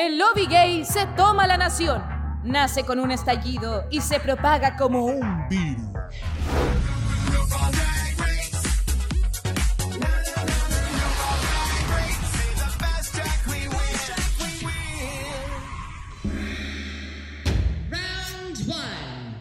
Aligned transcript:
El 0.00 0.16
lobby 0.16 0.46
gay 0.46 0.82
se 0.86 1.04
toma 1.14 1.46
la 1.46 1.58
nación. 1.58 2.02
Nace 2.42 2.84
con 2.84 3.00
un 3.00 3.10
estallido 3.10 3.84
y 3.90 4.00
se 4.00 4.18
propaga 4.18 4.78
como 4.78 5.04
un 5.04 5.46
virus. 5.50 5.82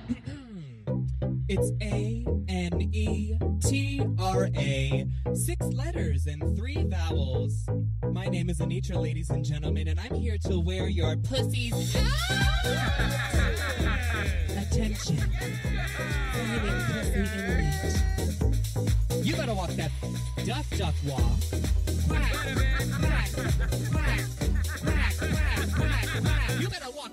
It's 1.48 1.71
A 1.82 2.26
N 2.48 2.89
E 2.91 3.39
T 3.62 4.02
R 4.20 4.50
A. 4.54 5.05
Six 5.34 5.66
letters 5.68 6.28
and 6.28 6.54
three 6.57 6.84
vowels. 6.84 7.66
My 8.30 8.34
name 8.34 8.50
is 8.52 8.60
Anitra, 8.60 9.02
ladies 9.02 9.32
and 9.32 9.44
gentlemen, 9.44 9.88
and 9.88 10.00
I'm 10.00 10.14
here 10.14 10.38
to 10.46 10.60
wear 10.60 10.88
your 10.88 11.16
pussies 11.16 11.96
Attention. 14.55 15.18
You 19.24 19.36
gotta 19.36 19.55
walk 19.55 19.72
that 19.72 19.90
duck 20.46 20.64
duck 20.78 20.94
walk. 21.08 21.24
Quack, 22.08 22.32
quack, 22.32 22.86
quack, 23.02 23.32
quack, 23.34 24.22
quack, 24.84 25.18
quack, 25.18 25.74
quack. 26.22 26.62
You 26.62 26.68
gotta 26.68 26.91
walk 26.96 27.09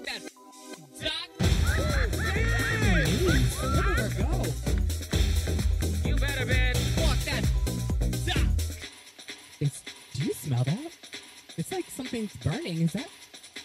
something's 12.17 12.37
burning. 12.43 12.83
Is 12.83 12.93
that 12.93 13.09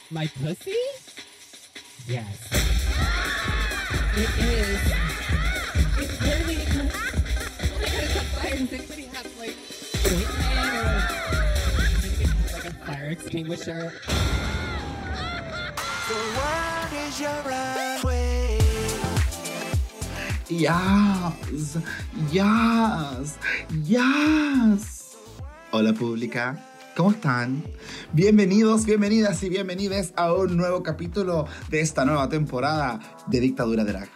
my 0.09 0.27
pussy? 0.27 0.75
Yes. 2.07 2.51
It 4.17 4.29
is. 4.39 4.81
It's 5.97 6.17
burning. 6.19 6.67
Oh 6.67 7.77
my 7.79 7.87
god, 7.87 8.03
it's 8.03 8.17
on 8.17 8.25
fire. 8.35 8.57
Does 8.59 8.71
anybody 8.73 9.05
have 9.13 9.29
like 9.39 9.39
wait, 9.39 9.55
or 10.11 10.35
does 12.01 12.19
have 12.19 12.53
like 12.53 12.65
a 12.65 12.73
fire 12.85 13.09
extinguisher? 13.11 13.93
Yes, 20.49 21.77
yes, 22.29 23.37
yes. 23.83 25.15
Hola 25.71 25.93
pública, 25.93 26.59
¿cómo 27.01 27.13
están? 27.13 27.63
Bienvenidos, 28.13 28.85
bienvenidas 28.85 29.41
y 29.41 29.49
bienvenidas 29.49 30.13
a 30.17 30.35
un 30.35 30.55
nuevo 30.55 30.83
capítulo 30.83 31.47
de 31.71 31.81
esta 31.81 32.05
nueva 32.05 32.29
temporada 32.29 32.99
de 33.25 33.39
Dictadura 33.39 33.83
Drag. 33.83 34.07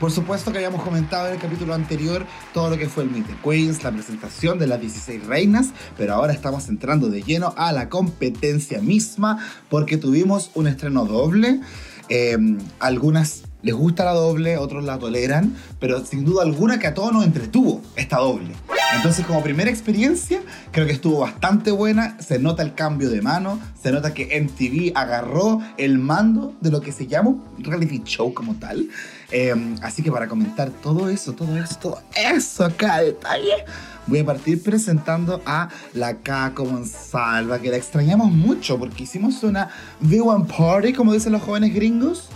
Por 0.00 0.10
supuesto 0.10 0.50
que 0.50 0.58
habíamos 0.58 0.82
comentado 0.82 1.28
en 1.28 1.34
el 1.34 1.38
capítulo 1.38 1.72
anterior 1.72 2.26
todo 2.52 2.70
lo 2.70 2.78
que 2.78 2.88
fue 2.88 3.04
el 3.04 3.12
Meet 3.12 3.28
the 3.28 3.36
Queens, 3.48 3.84
la 3.84 3.92
presentación 3.92 4.58
de 4.58 4.66
las 4.66 4.80
16 4.80 5.24
reinas, 5.24 5.68
pero 5.96 6.14
ahora 6.14 6.32
estamos 6.32 6.68
entrando 6.68 7.10
de 7.10 7.22
lleno 7.22 7.54
a 7.56 7.70
la 7.70 7.88
competencia 7.88 8.80
misma 8.80 9.38
porque 9.70 9.96
tuvimos 9.96 10.50
un 10.54 10.66
estreno 10.66 11.04
doble. 11.04 11.60
Eh, 12.08 12.36
algunas 12.80 13.44
les 13.62 13.74
gusta 13.74 14.04
la 14.04 14.12
doble, 14.12 14.58
otros 14.58 14.84
la 14.84 14.98
toleran, 14.98 15.54
pero 15.78 16.04
sin 16.04 16.24
duda 16.24 16.42
alguna 16.42 16.78
que 16.78 16.88
a 16.88 16.94
todos 16.94 17.12
nos 17.12 17.24
entretuvo 17.24 17.80
esta 17.96 18.18
doble. 18.18 18.52
Entonces, 18.94 19.24
como 19.24 19.42
primera 19.42 19.70
experiencia, 19.70 20.42
creo 20.70 20.86
que 20.86 20.92
estuvo 20.92 21.20
bastante 21.20 21.70
buena. 21.70 22.16
Se 22.20 22.38
nota 22.38 22.62
el 22.62 22.74
cambio 22.74 23.08
de 23.08 23.22
mano, 23.22 23.58
se 23.80 23.90
nota 23.90 24.12
que 24.12 24.40
MTV 24.40 24.92
agarró 24.94 25.60
el 25.78 25.98
mando 25.98 26.54
de 26.60 26.70
lo 26.70 26.80
que 26.80 26.92
se 26.92 27.06
llama 27.06 27.34
reality 27.58 28.02
show 28.04 28.34
como 28.34 28.54
tal. 28.56 28.88
Eh, 29.30 29.54
así 29.80 30.02
que 30.02 30.12
para 30.12 30.28
comentar 30.28 30.70
todo 30.70 31.08
eso, 31.08 31.32
todo 31.32 31.56
eso, 31.56 31.76
todo 31.80 32.02
eso 32.14 32.64
acá 32.66 33.00
detalle, 33.00 33.64
voy 34.06 34.18
a 34.18 34.26
partir 34.26 34.62
presentando 34.62 35.40
a 35.46 35.70
la 35.94 36.18
Caco 36.18 36.66
Monsalva, 36.66 37.60
que 37.60 37.70
la 37.70 37.78
extrañamos 37.78 38.30
mucho 38.30 38.78
porque 38.78 39.04
hicimos 39.04 39.42
una 39.42 39.70
V1 40.02 40.46
Party, 40.46 40.92
como 40.92 41.14
dicen 41.14 41.32
los 41.32 41.42
jóvenes 41.42 41.74
gringos, 41.74 42.28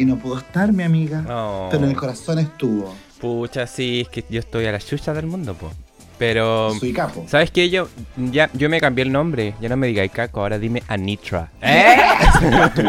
y 0.00 0.04
no 0.06 0.16
pudo 0.16 0.38
estar 0.38 0.72
mi 0.72 0.82
amiga, 0.82 1.24
Oh. 1.28 1.68
pero 1.70 1.84
en 1.84 1.90
el 1.90 1.96
corazón 1.96 2.38
estuvo. 2.38 2.94
Pucha, 3.20 3.66
sí, 3.66 4.00
es 4.00 4.08
que 4.08 4.24
yo 4.30 4.40
estoy 4.40 4.64
a 4.66 4.72
la 4.72 4.78
chucha 4.78 5.12
del 5.12 5.26
mundo, 5.26 5.54
po. 5.54 5.70
Pero, 6.18 6.72
Soy 6.78 6.92
capo. 6.92 7.24
¿sabes 7.28 7.50
qué? 7.50 7.70
Yo 7.70 7.88
ya 8.16 8.50
yo 8.52 8.68
me 8.68 8.78
cambié 8.78 9.04
el 9.04 9.12
nombre. 9.12 9.54
Ya 9.60 9.70
no 9.70 9.76
me 9.78 9.86
digáis 9.86 10.10
Caco, 10.12 10.40
ahora 10.40 10.58
dime 10.58 10.82
Anitra. 10.86 11.50
¿Eh? 11.62 11.96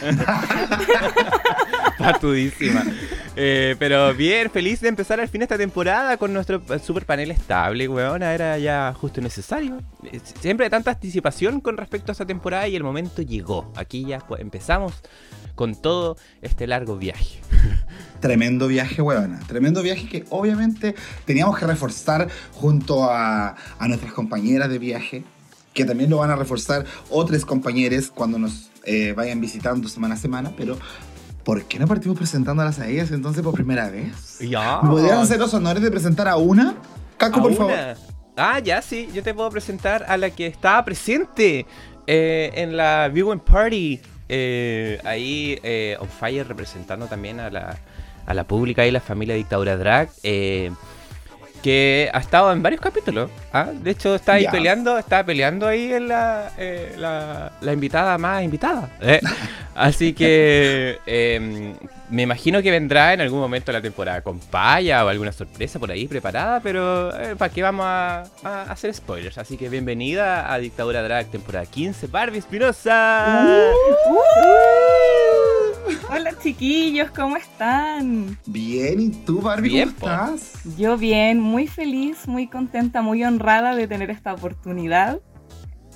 Patudísima. 2.12 2.84
Eh, 3.34 3.74
pero 3.78 4.14
bien, 4.14 4.48
feliz 4.48 4.80
de 4.80 4.88
empezar 4.88 5.20
al 5.20 5.28
fin 5.28 5.42
esta 5.42 5.58
temporada 5.58 6.16
con 6.16 6.32
nuestro 6.32 6.62
super 6.78 7.04
panel 7.04 7.32
estable, 7.32 7.88
weona. 7.88 8.32
Era 8.32 8.58
ya 8.58 8.94
justo 8.94 9.20
necesario. 9.20 9.82
Eh, 10.04 10.20
Siempre 10.40 10.70
tanta 10.70 10.92
anticipación 10.92 11.60
con 11.60 11.76
respecto 11.76 12.10
a 12.10 12.14
esta 12.14 12.24
temporada 12.24 12.68
y 12.68 12.76
el 12.76 12.84
momento 12.84 13.22
llegó. 13.22 13.72
Aquí 13.74 14.06
ya 14.06 14.24
empezamos 14.38 14.94
con 15.56 15.74
todo 15.74 16.16
este 16.42 16.68
largo 16.68 16.96
viaje. 16.96 17.40
Tremendo 18.20 18.68
viaje, 18.68 19.02
huevona. 19.02 19.40
Tremendo 19.40 19.82
viaje 19.82 20.08
que 20.08 20.24
obviamente 20.30 20.94
teníamos 21.24 21.58
que 21.58 21.66
reforzar 21.66 22.28
junto 22.52 23.04
a, 23.04 23.56
a 23.78 23.88
nuestras 23.88 24.12
compañeras 24.12 24.70
de 24.70 24.78
viaje, 24.78 25.24
que 25.74 25.84
también 25.84 26.08
lo 26.08 26.18
van 26.18 26.30
a 26.30 26.36
reforzar 26.36 26.86
otros 27.10 27.44
compañeros 27.44 28.12
cuando 28.14 28.38
nos 28.38 28.70
eh, 28.84 29.12
vayan 29.16 29.40
visitando 29.40 29.88
semana 29.88 30.14
a 30.14 30.18
semana, 30.18 30.52
pero 30.56 30.78
¿por 31.46 31.62
qué 31.64 31.78
no 31.78 31.86
partimos 31.86 32.18
presentándolas 32.18 32.80
a 32.80 32.88
ellas 32.88 33.12
entonces 33.12 33.40
por 33.42 33.54
primera 33.54 33.88
vez? 33.88 34.40
Ya. 34.40 34.80
¿Me 34.82 34.90
podrían 34.90 35.18
hacer 35.18 35.38
los 35.38 35.54
honores 35.54 35.80
de 35.82 35.90
presentar 35.92 36.26
a 36.26 36.36
una? 36.36 36.74
Caco, 37.16 37.38
¿A 37.38 37.42
por 37.42 37.52
una? 37.52 37.58
favor. 37.58 37.96
Ah, 38.36 38.58
ya 38.58 38.82
sí, 38.82 39.08
yo 39.14 39.22
te 39.22 39.32
puedo 39.32 39.48
presentar 39.50 40.04
a 40.08 40.16
la 40.16 40.30
que 40.30 40.46
estaba 40.48 40.84
presente 40.84 41.64
eh, 42.08 42.50
en 42.54 42.76
la 42.76 43.08
Viewing 43.08 43.38
Party. 43.40 44.00
eh, 44.28 45.00
ahí 45.04 45.56
eh, 45.62 45.96
On 46.00 46.08
Fire 46.08 46.46
representando 46.48 47.06
también 47.06 47.38
a 47.38 47.48
la, 47.48 47.78
a 48.26 48.34
la 48.34 48.44
pública 48.44 48.84
y 48.84 48.90
la 48.90 49.00
familia 49.00 49.36
Dictadura 49.36 49.76
Drag. 49.76 50.10
eh, 50.24 50.72
que 51.62 52.10
ha 52.12 52.18
estado 52.18 52.52
en 52.52 52.62
varios 52.62 52.80
capítulos. 52.80 53.30
¿ah? 53.52 53.70
De 53.72 53.90
hecho, 53.90 54.14
está 54.14 54.34
ahí 54.34 54.46
peleando, 54.50 54.98
está 54.98 55.24
peleando 55.24 55.66
ahí 55.66 55.92
en 55.92 56.08
la, 56.08 56.52
eh, 56.58 56.94
la, 56.96 57.52
la 57.60 57.72
invitada 57.72 58.18
más 58.18 58.42
invitada. 58.42 58.90
¿eh? 59.00 59.20
Así 59.74 60.14
que 60.14 60.98
eh, 61.06 61.74
me 62.08 62.22
imagino 62.22 62.62
que 62.62 62.70
vendrá 62.70 63.12
en 63.12 63.20
algún 63.20 63.40
momento 63.40 63.72
de 63.72 63.78
la 63.78 63.82
temporada 63.82 64.22
con 64.22 64.38
paya 64.38 65.04
o 65.04 65.08
alguna 65.08 65.32
sorpresa 65.32 65.78
por 65.78 65.90
ahí 65.90 66.08
preparada, 66.08 66.60
pero 66.60 67.12
¿para 67.36 67.52
qué 67.52 67.62
vamos 67.62 67.84
a, 67.86 68.24
a 68.42 68.62
hacer 68.62 68.94
spoilers? 68.94 69.36
Así 69.36 69.58
que 69.58 69.68
bienvenida 69.68 70.50
a 70.50 70.58
Dictadura 70.58 71.02
Drag 71.02 71.26
temporada 71.26 71.66
15, 71.66 72.06
Barbie 72.06 72.38
Espinosa. 72.38 73.70
Hola 76.10 76.32
chiquillos, 76.38 77.10
¿cómo 77.10 77.36
están? 77.36 78.38
Bien, 78.46 79.00
¿y 79.00 79.10
tú, 79.10 79.40
Barbie, 79.40 79.68
Bien, 79.68 79.94
cómo 79.98 80.12
estás? 80.12 80.52
Yo 80.76 80.96
bien, 80.96 81.40
muy 81.40 81.66
feliz, 81.66 82.26
muy 82.26 82.48
contenta, 82.48 83.02
muy 83.02 83.24
honrada 83.24 83.74
de 83.74 83.86
tener 83.86 84.10
esta 84.10 84.32
oportunidad. 84.34 85.20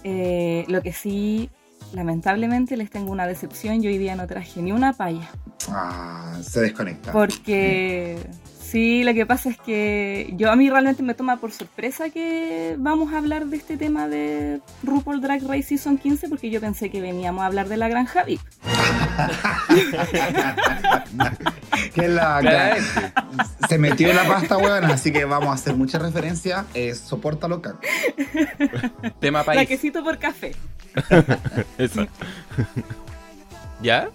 Eh, 0.04 0.64
lo 0.68 0.82
que 0.82 0.92
sí, 0.92 1.50
lamentablemente 1.92 2.76
les 2.76 2.90
tengo 2.90 3.10
una 3.10 3.26
decepción, 3.26 3.82
yo 3.82 3.90
hoy 3.90 3.98
día 3.98 4.14
no 4.16 4.26
traje 4.26 4.62
ni 4.62 4.72
una 4.72 4.92
palla. 4.92 5.28
Ah, 5.68 6.38
se 6.42 6.60
desconecta. 6.60 7.12
Porque 7.12 8.18
sí, 8.22 8.49
lo 8.74 9.14
que 9.14 9.26
pasa 9.26 9.50
es 9.50 9.58
que 9.58 10.32
yo 10.36 10.50
a 10.50 10.56
mí 10.56 10.70
realmente 10.70 11.02
me 11.02 11.14
toma 11.14 11.38
por 11.38 11.52
sorpresa 11.52 12.10
que 12.10 12.76
vamos 12.78 13.12
a 13.12 13.18
hablar 13.18 13.46
de 13.46 13.56
este 13.56 13.76
tema 13.76 14.08
de 14.08 14.60
RuPaul 14.82 15.20
Drag 15.20 15.42
Race 15.42 15.64
Season 15.64 15.98
15 15.98 16.28
porque 16.28 16.50
yo 16.50 16.60
pensé 16.60 16.90
que 16.90 17.00
veníamos 17.00 17.42
a 17.42 17.46
hablar 17.46 17.68
de 17.68 17.76
la 17.76 17.88
Granja 17.88 18.22
VIP. 18.22 18.40
que 21.94 22.08
la, 22.08 22.76
se 23.68 23.78
metió 23.78 24.10
en 24.10 24.16
la 24.16 24.24
pasta, 24.24 24.56
weón, 24.56 24.84
así 24.84 25.12
que 25.12 25.24
vamos 25.24 25.48
a 25.48 25.54
hacer 25.54 25.74
mucha 25.74 25.98
referencia. 25.98 26.64
Eh, 26.74 26.94
sopórtalo, 26.94 27.60
Caco. 27.60 27.80
Tema 29.18 29.42
país. 29.42 29.60
Laquecito 29.60 30.04
por 30.04 30.18
café. 30.18 30.54
Eso. 31.78 32.06
¿Ya? 33.82 34.10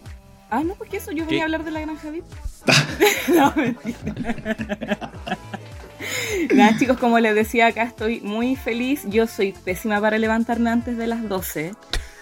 Ah, 0.50 0.64
no, 0.64 0.76
porque 0.76 0.98
eso, 0.98 1.12
yo 1.12 1.24
¿Qué? 1.24 1.32
venía 1.32 1.42
a 1.42 1.46
hablar 1.46 1.64
de 1.64 1.72
la 1.72 1.82
granja 1.82 2.12
VIP. 2.12 2.24
no, 3.36 3.54
mentira. 3.56 5.12
Nada, 6.54 6.78
chicos, 6.78 6.98
como 6.98 7.20
les 7.20 7.36
decía 7.36 7.68
acá, 7.68 7.84
estoy 7.84 8.22
muy 8.22 8.56
feliz. 8.56 9.02
Yo 9.08 9.28
soy 9.28 9.54
pésima 9.54 10.00
para 10.00 10.18
levantarme 10.18 10.70
antes 10.70 10.98
de 10.98 11.08
las 11.08 11.28
12. 11.28 11.74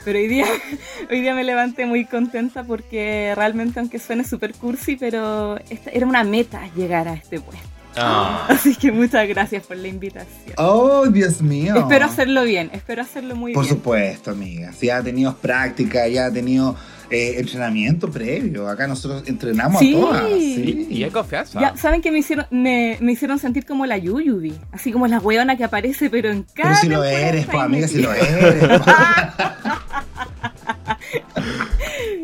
Pero 0.05 0.19
hoy 0.19 0.27
día, 0.27 0.45
hoy 1.11 1.21
día 1.21 1.33
me 1.33 1.43
levanté 1.43 1.85
muy 1.85 2.05
contenta 2.05 2.63
porque 2.63 3.33
realmente, 3.35 3.79
aunque 3.79 3.99
suene 3.99 4.23
súper 4.23 4.53
cursi, 4.53 4.95
pero 4.95 5.57
esta- 5.69 5.91
era 5.91 6.05
una 6.05 6.23
meta 6.23 6.61
llegar 6.75 7.07
a 7.07 7.13
este 7.13 7.39
puesto. 7.39 7.67
Ah. 7.95 8.47
Así 8.49 8.75
que 8.75 8.91
muchas 8.91 9.27
gracias 9.27 9.65
por 9.67 9.77
la 9.77 9.87
invitación. 9.87 10.55
Oh, 10.57 11.05
Dios 11.07 11.41
mío. 11.43 11.75
Espero 11.75 12.05
hacerlo 12.05 12.43
bien, 12.43 12.71
espero 12.73 13.03
hacerlo 13.03 13.35
muy 13.35 13.53
Por 13.53 13.65
bien. 13.65 13.75
supuesto, 13.75 14.31
amiga. 14.31 14.73
Si 14.73 14.87
ya 14.87 14.97
ha 14.97 15.03
tenido 15.03 15.35
práctica, 15.37 16.07
ya 16.07 16.25
ha 16.25 16.31
tenido 16.31 16.75
eh, 17.09 17.35
entrenamiento 17.38 18.09
previo. 18.09 18.67
Acá 18.67 18.88
nosotros 18.88 19.23
entrenamos 19.27 19.79
Sí. 19.79 19.95
a 19.95 20.00
todas. 20.00 20.29
Y, 20.31 20.55
Sí. 20.55 20.88
y 20.89 21.03
hay 21.03 21.11
confianza. 21.11 21.59
Ya, 21.59 21.75
¿saben 21.77 22.01
que 22.01 22.11
me 22.11 22.19
hicieron, 22.19 22.45
me, 22.51 22.97
me 23.01 23.11
hicieron 23.13 23.39
sentir 23.39 23.65
como 23.65 23.85
la 23.85 23.97
Yuyubi? 23.97 24.53
Así 24.71 24.91
como 24.91 25.07
la 25.07 25.19
hueona 25.19 25.55
que 25.57 25.63
aparece, 25.63 26.09
pero 26.09 26.29
en 26.31 26.44
cada 26.53 26.69
Pero 26.69 26.81
si 26.81 26.89
lo 26.89 27.03
eres, 27.03 27.45
pues 27.45 27.63
amiga, 27.63 27.88
si 27.88 28.01
lo 28.01 28.13
eres. 28.13 28.79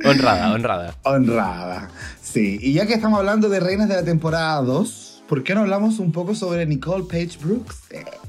po. 0.02 0.10
Honrada, 0.10 0.54
honrada. 0.54 0.96
Honrada. 1.04 1.90
Sí. 2.22 2.58
Y 2.62 2.74
ya 2.74 2.86
que 2.86 2.94
estamos 2.94 3.20
hablando 3.20 3.50
de 3.50 3.60
reinas 3.60 3.90
de 3.90 3.96
la 3.96 4.04
temporada 4.04 4.62
2, 4.62 5.09
¿por 5.30 5.44
qué 5.44 5.54
no 5.54 5.62
hablamos 5.62 6.00
un 6.00 6.12
poco 6.12 6.34
sobre 6.34 6.66
Nicole 6.66 7.04
Page 7.04 7.38
Brooks? 7.40 7.78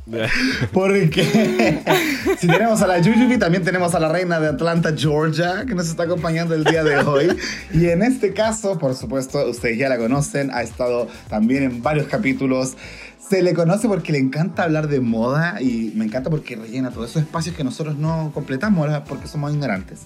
Porque 0.73 1.82
si 2.38 2.47
tenemos 2.47 2.82
a 2.82 2.87
la 2.87 2.99
Yuyubi, 2.99 3.38
también 3.38 3.64
tenemos 3.64 3.94
a 3.94 4.00
la 4.00 4.11
reina 4.11 4.38
de 4.38 4.49
Atlanta, 4.49 4.93
Georgia, 4.94 5.64
que 5.67 5.75
nos 5.75 5.88
está 5.88 6.02
acompañando 6.02 6.55
el 6.55 6.64
día 6.64 6.85
de 6.85 6.99
hoy. 6.99 7.29
Y 7.73 7.87
en 7.87 8.02
este 8.02 8.35
caso, 8.35 8.79
por 8.79 8.94
supuesto, 8.94 9.49
ustedes 9.49 9.79
ya 9.79 9.88
la 9.88 9.97
conocen, 9.97 10.50
ha 10.50 10.62
estado 10.62 11.08
también 11.29 11.62
en 11.62 11.82
varios 11.82 12.06
capítulos. 12.06 12.76
Se 13.31 13.44
le 13.44 13.55
conoce 13.55 13.87
porque 13.87 14.11
le 14.11 14.19
encanta 14.19 14.65
hablar 14.65 14.88
de 14.88 14.99
moda 14.99 15.62
y 15.62 15.93
me 15.94 16.05
encanta 16.05 16.31
porque 16.31 16.56
rellena 16.56 16.91
todos 16.91 17.11
esos 17.11 17.23
espacios 17.23 17.55
que 17.55 17.62
nosotros 17.62 17.97
no 17.97 18.32
completamos 18.35 18.88
porque 19.09 19.29
somos 19.29 19.53
ignorantes. 19.53 20.00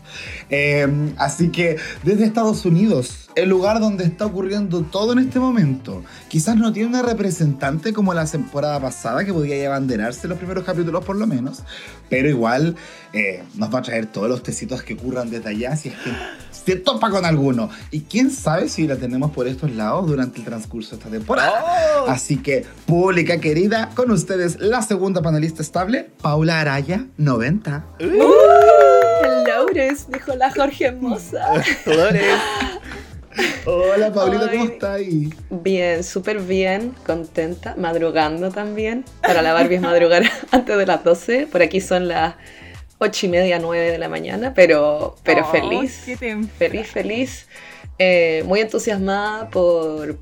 Eh, 0.51 0.87
así 1.17 1.49
que 1.49 1.79
desde 2.03 2.27
Estados 2.27 2.67
Unidos, 2.67 3.31
el 3.35 3.49
lugar 3.49 3.81
donde 3.81 4.05
está 4.05 4.27
ocurriendo 4.27 4.83
todo 4.83 5.15
en 5.15 5.21
este 5.21 5.41
momento, 5.41 6.05
quizás 6.29 6.57
no 6.57 6.71
tiene 6.75 6.91
una 6.91 7.01
representante 7.01 7.95
como 7.95 8.13
la 8.13 8.27
temporada 8.27 8.79
pasada 8.79 9.25
que 9.25 9.33
podía 9.33 9.69
abanderarse 9.69 10.29
los 10.29 10.37
primeros 10.37 10.65
capítulos 10.65 11.03
por 11.03 11.17
lo 11.17 11.27
menos, 11.27 11.63
pero 12.11 12.29
igual 12.29 12.77
eh, 13.15 13.45
nos 13.55 13.73
va 13.73 13.79
a 13.79 13.83
traer 13.83 14.07
todos 14.07 14.29
los 14.29 14.43
tecitos 14.43 14.83
que 14.83 14.95
ocurran 14.95 15.31
desde 15.31 15.49
allá 15.49 15.77
si 15.77 15.91
es 15.91 15.95
que 15.95 16.11
se 16.51 16.77
topa 16.77 17.11
con 17.11 17.25
alguno. 17.25 17.71
Y 17.91 18.01
quién 18.01 18.31
sabe 18.31 18.69
si 18.69 18.87
la 18.87 18.97
tenemos 18.97 19.31
por 19.31 19.47
estos 19.47 19.71
lados 19.71 20.07
durante 20.07 20.39
el 20.39 20.45
transcurso 20.45 20.91
de 20.91 20.97
esta 20.97 21.11
temporada. 21.11 21.63
Así 22.09 22.39
que, 22.39 22.65
pública 22.87 23.39
querida, 23.39 23.91
con 23.95 24.11
ustedes 24.11 24.59
la 24.61 24.83
segunda 24.83 25.23
panelista 25.23 25.63
estable, 25.63 26.11
Paula 26.23 26.61
Araya, 26.61 27.07
90. 27.17 27.85
Laures, 29.47 30.11
dijo 30.11 30.35
la 30.35 30.51
Jorge 30.51 30.87
hermosa. 30.87 31.63
Dolores. 31.87 32.25
Hola, 33.67 34.13
Paulita, 34.13 34.51
¿cómo 34.51 34.63
Ay. 34.63 34.71
está 34.73 34.93
ahí? 34.95 35.35
Bien, 35.51 36.05
súper 36.05 36.41
bien, 36.41 36.95
contenta, 37.07 37.75
madrugando 37.77 38.51
también. 38.51 39.05
Para 39.23 39.43
la 39.43 39.53
Barbie 39.53 39.77
es 39.77 39.83
madrugar 39.83 40.23
antes 40.51 40.77
de 40.77 40.87
las 40.87 41.03
12. 41.05 41.49
Por 41.49 41.63
aquí 41.63 41.81
son 41.81 42.09
las 42.09 42.35
8 42.99 43.27
y 43.27 43.29
media, 43.29 43.59
9 43.59 43.91
de 43.91 43.99
la 43.99 44.09
mañana, 44.09 44.53
pero, 44.55 45.17
pero 45.23 45.43
Oh, 45.43 45.51
feliz. 45.51 46.07
Feliz, 46.59 46.87
feliz. 46.89 47.49
Eh, 47.99 48.43
muy 48.47 48.61
entusiasmada 48.61 49.51
por, 49.51 50.19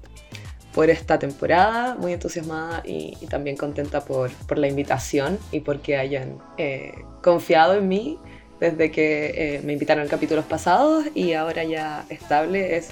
por 0.74 0.90
esta 0.90 1.18
temporada, 1.18 1.94
muy 1.94 2.12
entusiasmada 2.12 2.82
y, 2.84 3.16
y 3.20 3.26
también 3.26 3.56
contenta 3.56 4.04
por, 4.04 4.30
por 4.46 4.58
la 4.58 4.68
invitación 4.68 5.38
y 5.50 5.60
porque 5.60 5.96
hayan 5.96 6.38
eh, 6.58 6.92
confiado 7.22 7.74
en 7.74 7.88
mí 7.88 8.18
desde 8.60 8.90
que 8.92 9.56
eh, 9.56 9.60
me 9.64 9.72
invitaron 9.72 10.04
en 10.04 10.08
capítulos 10.08 10.44
pasados 10.44 11.04
y 11.14 11.32
ahora 11.32 11.64
ya 11.64 12.04
estable. 12.10 12.76
Es 12.76 12.90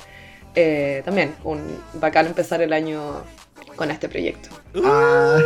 eh, 0.56 1.02
también 1.04 1.32
un 1.44 1.60
bacán 1.94 2.26
empezar 2.26 2.60
el 2.60 2.72
año 2.72 3.22
con 3.80 3.90
este 3.90 4.10
proyecto. 4.10 4.50
Ay, 4.74 5.42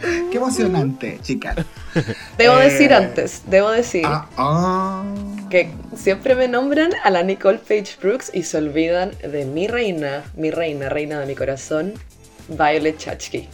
qué 0.30 0.36
emocionante, 0.36 1.18
chicas. 1.20 1.56
Debo 2.38 2.60
Eh, 2.60 2.70
decir 2.70 2.94
antes, 2.94 3.42
debo 3.46 3.72
decir 3.72 4.04
Ah, 4.06 4.24
ah. 4.36 5.04
que 5.50 5.70
siempre 5.96 6.36
me 6.36 6.46
nombran 6.46 6.92
a 7.02 7.10
la 7.10 7.24
Nicole 7.24 7.58
Page 7.58 7.96
Brooks 8.00 8.30
y 8.32 8.44
se 8.44 8.58
olvidan 8.58 9.10
de 9.20 9.44
mi 9.46 9.66
reina, 9.66 10.22
mi 10.36 10.52
reina, 10.52 10.88
reina 10.88 11.18
de 11.18 11.26
mi 11.26 11.34
corazón, 11.34 11.94
Violet 12.46 12.96
Chachki. 12.98 13.48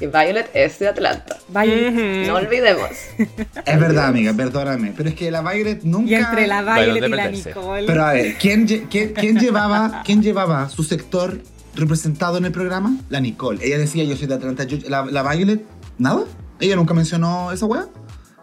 Y 0.00 0.06
Violet 0.06 0.48
es 0.54 0.78
de 0.78 0.86
Atlanta. 0.88 1.38
Vaya. 1.48 1.90
No 1.90 2.34
olvidemos. 2.36 2.90
Es 3.66 3.78
verdad, 3.80 4.06
amiga, 4.06 4.32
perdóname. 4.32 4.92
Pero 4.96 5.08
es 5.08 5.14
que 5.16 5.30
la 5.32 5.42
Violet 5.42 5.82
nunca. 5.82 6.10
Y 6.10 6.14
entre 6.14 6.46
la 6.46 6.62
Violet 6.62 7.00
de 7.02 7.08
y 7.08 7.10
la. 7.10 7.28
Nicole. 7.28 7.86
Pero 7.88 8.04
a 8.04 8.12
ver, 8.12 8.34
¿quién, 8.38 8.66
quién- 8.88 9.12
quién 9.14 9.36
llevaba, 9.38 10.02
¿quién 10.04 10.22
llevaba 10.22 10.68
su 10.68 10.84
sector 10.84 11.38
representado 11.74 12.36
en 12.38 12.44
el 12.44 12.52
programa? 12.52 12.96
La 13.08 13.20
Nicole. 13.20 13.64
Ella 13.64 13.78
decía, 13.78 14.04
yo 14.04 14.16
soy 14.16 14.26
de 14.26 14.34
Atlanta. 14.34 14.64
Yo- 14.64 14.78
la, 14.88 15.04
la 15.04 15.22
Violet, 15.22 15.64
nada. 15.98 16.24
Ella 16.60 16.76
nunca 16.76 16.94
mencionó 16.94 17.50
esa 17.52 17.66
wea. 17.66 17.86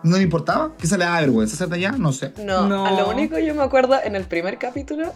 No 0.03 0.17
le 0.17 0.23
importaba. 0.23 0.71
Quizá 0.77 0.97
le 0.97 1.05
da 1.05 1.19
vergüenza 1.19 1.55
ser 1.57 1.67
de 1.69 1.75
allá, 1.75 1.91
no 1.91 2.11
sé. 2.13 2.33
No, 2.43 2.67
No. 2.67 2.85
a 2.85 2.91
lo 2.91 3.09
único 3.09 3.37
yo 3.39 3.53
me 3.55 3.63
acuerdo 3.63 3.95
en 4.03 4.15
el 4.15 4.23
primer 4.25 4.57
capítulo, 4.57 5.13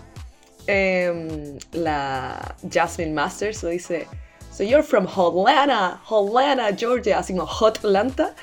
em, 0.67 1.57
la 1.71 2.55
Jasmine 2.71 3.13
Masters 3.13 3.63
lo 3.63 3.69
dice, 3.69 4.07
so 4.51 4.63
you're 4.63 4.83
from 4.83 5.07
Atlanta, 5.07 5.99
Atlanta, 6.09 6.75
Georgia, 6.77 7.19
así 7.19 7.33
como 7.33 7.45
Hot 7.47 7.77
Atlanta, 7.79 8.33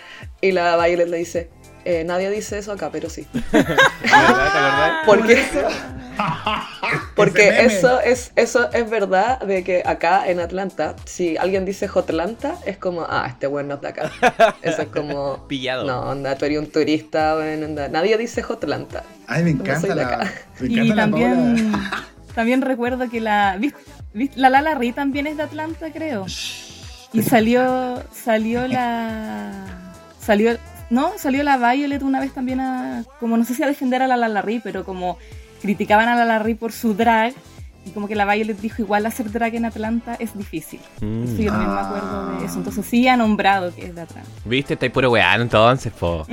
y 0.40 0.52
la 0.52 0.76
Violet 0.76 1.08
le 1.08 1.18
dice, 1.18 1.50
"Eh, 1.84 2.04
nadie 2.04 2.30
dice 2.30 2.58
eso 2.58 2.72
acá, 2.72 2.90
pero 2.90 3.08
sí. 3.10 3.26
¿Te 3.50 3.58
acordás? 3.58 4.92
Porque, 5.06 5.44
porque 7.16 7.64
eso 7.64 8.00
es, 8.00 8.32
eso 8.36 8.70
es 8.72 8.88
verdad 8.88 9.40
de 9.40 9.64
que 9.64 9.82
acá 9.84 10.28
en 10.28 10.40
Atlanta, 10.40 10.96
si 11.04 11.36
alguien 11.36 11.64
dice 11.64 11.88
Hotlanta, 11.92 12.56
es 12.66 12.76
como, 12.76 13.06
ah, 13.08 13.26
este 13.28 13.46
weón 13.46 13.68
no 13.68 13.74
es 13.74 13.80
de 13.80 13.88
acá. 13.88 14.10
Eso 14.62 14.82
es 14.82 14.88
como, 14.88 15.46
Pillado. 15.48 15.84
no, 15.84 16.00
onda, 16.10 16.36
tú 16.36 16.44
eres 16.44 16.58
un 16.58 16.70
turista, 16.70 17.36
weón, 17.36 17.62
onda. 17.62 17.88
Nadie 17.88 18.16
dice 18.16 18.42
Hotlanta. 18.42 19.02
Ay, 19.26 19.44
me 19.44 19.50
encanta 19.50 19.94
la. 19.94 20.06
acá. 20.06 20.32
Me 20.60 20.68
y 20.68 20.88
la 20.88 20.96
también, 20.96 21.72
también 22.34 22.62
recuerdo 22.62 23.08
que 23.08 23.20
la. 23.20 23.56
¿viste? 23.58 23.80
¿viste? 24.12 24.38
La 24.38 24.50
Lala 24.50 24.74
Ri 24.74 24.92
también 24.92 25.26
es 25.26 25.36
de 25.36 25.44
Atlanta, 25.44 25.92
creo. 25.92 26.26
Y 27.12 27.22
salió. 27.22 28.02
Salió 28.12 28.66
la. 28.66 29.52
Salió. 30.20 30.58
No, 30.90 31.12
salió 31.18 31.42
la 31.44 31.56
Violet 31.56 32.02
una 32.02 32.20
vez 32.20 32.32
también 32.32 32.60
a. 32.60 33.04
Como 33.20 33.36
no 33.36 33.44
sé 33.44 33.54
si 33.54 33.62
a 33.62 33.66
defender 33.66 34.02
a 34.02 34.06
la 34.06 34.16
Lala 34.16 34.42
Ri, 34.42 34.60
pero 34.62 34.84
como 34.84 35.18
criticaban 35.60 36.08
a 36.08 36.14
la 36.16 36.24
Lala 36.24 36.38
Ri 36.42 36.54
por 36.54 36.72
su 36.72 36.94
drag. 36.94 37.32
Y 37.86 37.90
como 37.92 38.08
que 38.08 38.14
la 38.14 38.26
Violet 38.30 38.58
dijo, 38.60 38.82
igual 38.82 39.06
hacer 39.06 39.32
drag 39.32 39.54
en 39.54 39.64
Atlanta 39.64 40.14
es 40.18 40.36
difícil. 40.36 40.80
Mm. 41.00 41.24
Eso 41.24 41.36
yo 41.42 41.50
también 41.50 41.74
me 41.74 41.80
acuerdo 41.80 42.38
de 42.38 42.44
eso. 42.44 42.58
Entonces 42.58 42.84
sí 42.84 43.08
ha 43.08 43.16
nombrado 43.16 43.74
que 43.74 43.86
es 43.86 43.94
de 43.94 44.02
Atlanta. 44.02 44.28
Viste, 44.44 44.74
estáis 44.74 44.92
puro 44.92 45.10
weando 45.10 45.42
entonces, 45.44 45.90
po. 45.92 46.26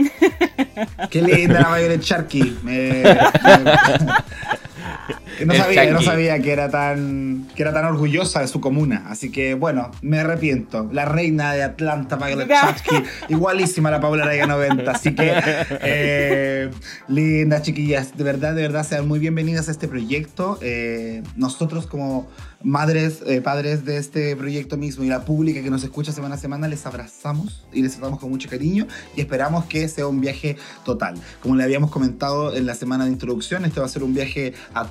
Qué 1.09 1.21
linda 1.21 1.61
la 1.61 1.77
Violet 1.77 2.01
Sharky. 2.01 2.57
Me- 2.63 3.01
me- 3.03 3.05
no 5.45 5.53
sabía, 5.53 5.91
no 5.91 6.01
sabía 6.01 6.39
que 6.39 6.51
era 6.51 6.69
tan 6.69 7.47
que 7.55 7.61
era 7.61 7.73
tan 7.73 7.85
orgullosa 7.85 8.41
de 8.41 8.47
su 8.47 8.61
comuna. 8.61 9.05
Así 9.07 9.31
que 9.31 9.53
bueno, 9.53 9.91
me 10.01 10.19
arrepiento. 10.19 10.89
La 10.91 11.05
reina 11.05 11.53
de 11.53 11.63
Atlanta, 11.63 12.15
Violet 12.15 12.49
Sharky, 12.49 13.03
igualísima 13.29 13.89
a 13.89 13.93
la 13.93 13.99
Paula 13.99 14.23
Araya 14.23 14.47
90. 14.47 14.91
Así 14.91 15.13
que 15.15 15.31
eh, 15.81 16.69
lindas 17.07 17.63
chiquillas, 17.63 18.17
de 18.17 18.23
verdad, 18.23 18.55
de 18.55 18.61
verdad, 18.61 18.85
sean 18.85 19.07
muy 19.07 19.19
bienvenidas 19.19 19.67
a 19.67 19.71
este 19.71 19.87
proyecto. 19.87 20.57
Eh, 20.61 21.23
nosotros 21.35 21.87
como 21.87 22.27
madres, 22.63 23.21
eh, 23.25 23.41
padres 23.41 23.85
de 23.85 23.97
este 23.97 24.35
proyecto 24.35 24.77
mismo 24.77 25.03
y 25.03 25.07
la 25.07 25.25
pública 25.25 25.61
que 25.61 25.69
nos 25.69 25.83
escucha 25.83 26.11
semana 26.11 26.35
a 26.35 26.37
semana, 26.37 26.67
les 26.67 26.85
abrazamos 26.85 27.65
y 27.71 27.81
les 27.81 27.93
tratamos 27.93 28.19
con 28.19 28.29
mucho 28.29 28.49
cariño 28.49 28.87
y 29.15 29.21
esperamos 29.21 29.65
que 29.65 29.87
sea 29.87 30.07
un 30.07 30.21
viaje 30.21 30.57
total. 30.83 31.15
Como 31.41 31.55
le 31.55 31.63
habíamos 31.63 31.91
comentado 31.91 32.55
en 32.55 32.65
la 32.65 32.75
semana 32.75 33.05
de 33.05 33.11
introducción, 33.11 33.65
este 33.65 33.79
va 33.79 33.85
a 33.85 33.89
ser 33.89 34.03
un 34.03 34.13
viaje 34.13 34.53
a 34.73 34.89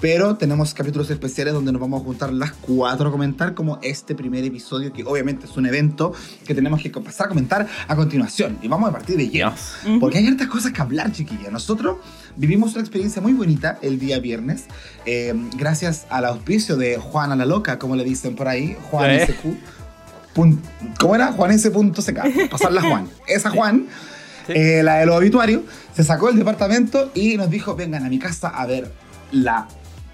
pero 0.00 0.36
tenemos 0.36 0.74
capítulos 0.74 1.10
especiales 1.10 1.54
donde 1.54 1.72
nos 1.72 1.80
vamos 1.80 2.00
a 2.00 2.04
juntar 2.04 2.32
las 2.32 2.52
cuatro 2.52 3.08
a 3.08 3.10
comentar, 3.10 3.54
como 3.54 3.78
este 3.82 4.14
primer 4.14 4.44
episodio, 4.44 4.92
que 4.92 5.04
obviamente 5.04 5.46
es 5.46 5.56
un 5.56 5.66
evento 5.66 6.12
que 6.46 6.54
tenemos 6.54 6.80
que 6.82 6.90
pasar 6.90 7.26
a 7.26 7.28
comentar 7.28 7.66
a 7.88 7.96
continuación. 7.96 8.58
Y 8.62 8.68
vamos 8.68 8.88
a 8.88 8.92
partir 8.92 9.16
de 9.16 9.28
lleno. 9.28 9.50
Dios. 9.50 9.98
Porque 10.00 10.18
hay 10.18 10.26
hartas 10.26 10.46
cosas 10.48 10.72
que 10.72 10.80
hablar, 10.80 11.10
chiquilla. 11.12 11.50
Nosotros 11.50 11.96
vivimos 12.36 12.72
una 12.72 12.80
experiencia 12.82 13.20
muy 13.20 13.32
bonita 13.32 13.78
el 13.82 13.98
día 13.98 14.18
viernes, 14.20 14.64
eh, 15.06 15.34
gracias 15.56 16.06
al 16.10 16.24
auspicio 16.26 16.76
de 16.76 16.96
Juana 16.96 17.34
la 17.34 17.46
Loca, 17.46 17.78
como 17.78 17.96
le 17.96 18.04
dicen 18.04 18.36
por 18.36 18.46
ahí, 18.48 18.76
Juan 18.90 19.10
¿Eh? 19.10 19.26
SQ. 19.26 19.46
¿Cómo 21.00 21.14
era? 21.16 21.32
JuanS.ck. 21.32 22.48
Pasarla 22.50 22.80
a 22.80 22.84
Juan. 22.88 23.08
Esa 23.26 23.50
Juan, 23.50 23.86
Sí. 24.46 24.52
eh, 24.54 24.82
la 24.82 24.98
de 24.98 25.06
los 25.06 25.16
obituarios, 25.16 25.62
se 25.94 26.04
sacó 26.04 26.28
el 26.28 26.36
departamento 26.36 27.10
y 27.14 27.36
nos 27.36 27.50
dijo: 27.50 27.74
vengan 27.74 28.06
a 28.06 28.08
mi 28.08 28.18
casa 28.18 28.48
a 28.48 28.64
ver 28.66 28.90
la 29.32 29.68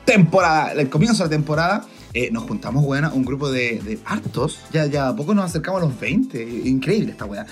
temporada, 0.04 0.73
el 0.73 0.88
comienzo 0.88 1.23
de 1.23 1.30
la 1.30 1.37
temporada. 1.37 1.87
Eh, 2.12 2.30
nos 2.30 2.44
juntamos, 2.44 2.85
buena, 2.85 3.12
un 3.12 3.25
grupo 3.25 3.50
de, 3.50 3.80
de 3.80 3.99
hartos. 4.04 4.61
Ya, 4.73 4.87
ya 4.87 5.14
poco 5.16 5.35
nos 5.35 5.47
acercamos 5.47 5.83
a 5.83 5.87
los 5.87 5.99
20. 5.99 6.42
Increíble 6.68 7.12
esta 7.12 7.25
weá. 7.25 7.47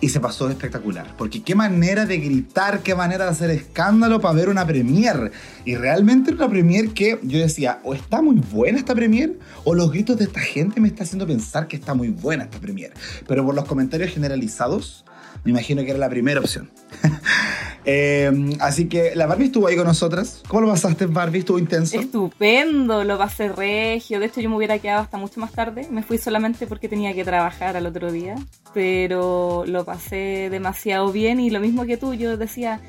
y 0.00 0.10
se 0.10 0.20
pasó 0.20 0.48
espectacular. 0.48 1.14
Porque 1.16 1.42
qué 1.42 1.54
manera 1.54 2.04
de 2.04 2.18
gritar, 2.18 2.80
qué 2.82 2.94
manera 2.94 3.24
de 3.24 3.30
hacer 3.30 3.50
escándalo 3.50 4.20
para 4.20 4.34
ver 4.34 4.48
una 4.50 4.66
premier. 4.66 5.32
Y 5.64 5.76
realmente 5.76 6.32
una 6.32 6.48
premier 6.48 6.90
que 6.90 7.18
yo 7.22 7.38
decía, 7.38 7.80
o 7.82 7.94
está 7.94 8.20
muy 8.20 8.36
buena 8.36 8.78
esta 8.78 8.94
premier, 8.94 9.38
o 9.64 9.74
los 9.74 9.90
gritos 9.90 10.18
de 10.18 10.24
esta 10.24 10.40
gente 10.40 10.80
me 10.80 10.88
está 10.88 11.04
haciendo 11.04 11.26
pensar 11.26 11.66
que 11.66 11.76
está 11.76 11.94
muy 11.94 12.08
buena 12.08 12.44
esta 12.44 12.58
premier. 12.58 12.92
Pero 13.26 13.44
por 13.44 13.54
los 13.54 13.64
comentarios 13.64 14.12
generalizados, 14.12 15.04
me 15.44 15.50
imagino 15.50 15.82
que 15.82 15.90
era 15.90 15.98
la 15.98 16.10
primera 16.10 16.40
opción. 16.40 16.70
Eh, 17.84 18.56
así 18.60 18.88
que 18.88 19.14
la 19.14 19.26
Barbie 19.26 19.46
estuvo 19.46 19.66
ahí 19.66 19.76
con 19.76 19.86
nosotras. 19.86 20.42
¿Cómo 20.48 20.62
lo 20.62 20.68
pasaste, 20.68 21.06
Barbie? 21.06 21.40
¿Estuvo 21.40 21.58
intenso? 21.58 21.98
Estupendo, 21.98 23.04
lo 23.04 23.18
pasé 23.18 23.48
regio. 23.48 24.20
De 24.20 24.26
hecho, 24.26 24.40
yo 24.40 24.50
me 24.50 24.56
hubiera 24.56 24.78
quedado 24.78 25.02
hasta 25.02 25.16
mucho 25.16 25.40
más 25.40 25.52
tarde. 25.52 25.86
Me 25.90 26.02
fui 26.02 26.18
solamente 26.18 26.66
porque 26.66 26.88
tenía 26.88 27.14
que 27.14 27.24
trabajar 27.24 27.76
al 27.76 27.86
otro 27.86 28.12
día. 28.12 28.34
Pero 28.74 29.64
lo 29.66 29.84
pasé 29.84 30.48
demasiado 30.50 31.10
bien 31.12 31.40
y 31.40 31.50
lo 31.50 31.60
mismo 31.60 31.86
que 31.86 31.96
tú, 31.96 32.14
yo 32.14 32.36
decía, 32.36 32.80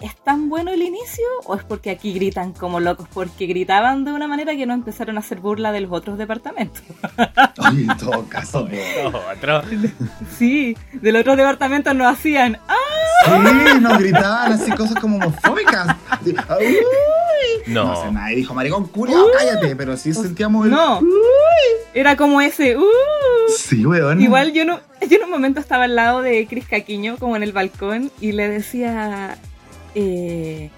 ¿es 0.00 0.16
tan 0.16 0.48
bueno 0.48 0.70
el 0.72 0.82
inicio 0.82 1.24
o 1.44 1.54
es 1.54 1.64
porque 1.64 1.90
aquí 1.90 2.12
gritan 2.14 2.52
como 2.52 2.80
locos? 2.80 3.06
Porque 3.12 3.46
gritaban 3.46 4.04
de 4.04 4.12
una 4.12 4.26
manera 4.26 4.54
que 4.56 4.64
no 4.66 4.74
empezaron 4.74 5.16
a 5.16 5.20
hacer 5.20 5.40
burla 5.40 5.72
de 5.72 5.80
los 5.82 5.92
otros 5.92 6.18
departamentos. 6.18 6.82
Ay, 7.58 7.86
en 7.90 7.96
todo 7.98 8.24
caso. 8.28 8.68
Otro. 9.36 9.62
Sí, 10.38 10.76
de 10.92 11.12
los 11.12 11.20
otros 11.20 11.36
departamentos 11.36 11.94
no 11.94 12.08
hacían 12.08 12.58
¡Ah! 12.68 12.76
Sí, 13.24 13.80
nos 13.80 13.98
gritaban 13.98 14.52
así 14.52 14.70
cosas 14.72 14.98
como 15.00 15.16
homofóbicas. 15.18 15.96
Así, 16.10 16.30
"Uy". 16.32 17.72
No 17.72 17.84
No. 17.84 18.02
sé, 18.02 18.10
nadie 18.12 18.36
dijo, 18.36 18.54
maricón, 18.54 18.86
culiao, 18.88 19.26
cállate. 19.36 19.76
Pero 19.76 19.96
sí 19.96 20.12
sentíamos 20.12 20.64
el... 20.66 20.72
No, 20.72 21.00
era 21.94 22.16
como 22.16 22.40
ese 22.40 22.76
¡Uh! 22.76 22.82
Sí, 23.56 23.84
weón. 23.86 24.20
Igual 24.20 24.52
yo, 24.52 24.64
no, 24.64 24.80
yo 25.08 25.16
en 25.18 25.24
un 25.24 25.30
momento 25.30 25.60
estaba 25.60 25.84
al 25.84 25.94
lado 25.94 26.22
de 26.22 26.46
Cris 26.46 26.66
Caquiño, 26.66 27.16
como 27.18 27.36
en 27.36 27.42
el 27.42 27.52
balcón, 27.52 28.10
y 28.20 28.32
le 28.32 28.48
decía, 28.48 29.36
eh, 29.94 30.70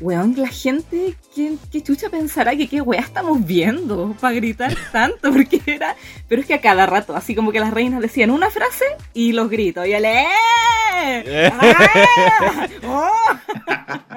weón, 0.00 0.34
la 0.36 0.48
gente, 0.48 1.16
¿qué, 1.34 1.56
qué 1.70 1.82
chucha 1.82 2.10
pensará 2.10 2.56
que 2.56 2.68
qué 2.68 2.80
weá 2.80 3.00
estamos 3.00 3.44
viendo 3.46 4.14
para 4.20 4.34
gritar 4.34 4.74
tanto? 4.92 5.32
Porque 5.32 5.60
era, 5.66 5.96
pero 6.28 6.40
es 6.40 6.46
que 6.46 6.54
a 6.54 6.60
cada 6.60 6.86
rato, 6.86 7.14
así 7.14 7.34
como 7.34 7.52
que 7.52 7.60
las 7.60 7.72
reinas 7.72 8.00
decían 8.00 8.30
una 8.30 8.50
frase 8.50 8.84
y 9.14 9.32
los 9.32 9.48
gritos, 9.48 9.86
y 9.86 9.92
él, 9.92 10.04
¡eh! 10.04 10.26
¡Ah! 11.52 12.68
¡Oh! 12.86 13.10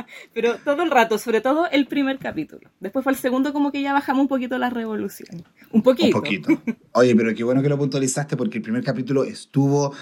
Pero 0.33 0.57
todo 0.57 0.83
el 0.83 0.91
rato, 0.91 1.17
sobre 1.17 1.41
todo 1.41 1.67
el 1.71 1.87
primer 1.87 2.17
capítulo. 2.19 2.69
Después 2.79 3.03
fue 3.03 3.13
el 3.13 3.17
segundo 3.17 3.53
como 3.53 3.71
que 3.71 3.81
ya 3.81 3.93
bajamos 3.93 4.23
un 4.23 4.27
poquito 4.27 4.57
la 4.57 4.69
revolución. 4.69 5.43
Un 5.71 5.81
poquito. 5.81 6.17
Un 6.17 6.23
poquito. 6.23 6.49
Oye, 6.93 7.15
pero 7.15 7.33
qué 7.33 7.43
bueno 7.43 7.61
que 7.61 7.69
lo 7.69 7.77
puntualizaste 7.77 8.37
porque 8.37 8.57
el 8.57 8.63
primer 8.63 8.83
capítulo 8.83 9.23
estuvo 9.23 9.93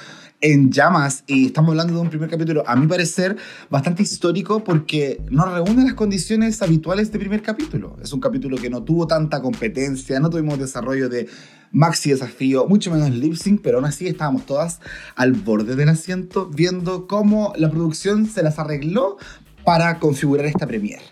en 0.44 0.72
llamas 0.72 1.24
y 1.26 1.48
estamos 1.48 1.70
hablando 1.70 1.94
de 1.94 2.02
un 2.02 2.10
primer 2.10 2.30
capítulo, 2.30 2.66
a 2.68 2.76
mi 2.76 2.86
parecer, 2.86 3.38
bastante 3.70 4.04
histórico 4.04 4.62
porque 4.62 5.22
no 5.32 5.46
reúne 5.46 5.86
las 5.86 5.94
condiciones 5.94 6.62
habituales 6.62 7.14
de 7.14 7.18
primer 7.18 7.42
capítulo. 7.42 7.96
Es 8.04 8.12
un 8.12 8.20
capítulo 8.20 8.58
que 8.58 8.70
no 8.70 8.84
tuvo 8.84 9.08
tanta 9.08 9.42
competencia, 9.42 10.20
no 10.20 10.30
tuvimos 10.30 10.60
desarrollo 10.60 11.08
de 11.08 11.30
maxi 11.72 12.10
desafío, 12.10 12.68
mucho 12.68 12.92
menos 12.92 13.10
lip 13.12 13.36
sync, 13.36 13.62
pero 13.64 13.78
aún 13.78 13.86
así 13.86 14.06
estábamos 14.06 14.46
todas 14.46 14.82
al 15.16 15.32
borde 15.32 15.78
del 15.78 15.88
asiento 15.88 16.48
viendo 16.48 17.08
cómo 17.08 17.54
la 17.56 17.72
producción 17.72 18.26
se 18.26 18.44
las 18.44 18.60
arregló 18.60 19.18
para 19.64 19.98
configurar 20.00 20.46
esta 20.46 20.68
premiere. 20.68 21.04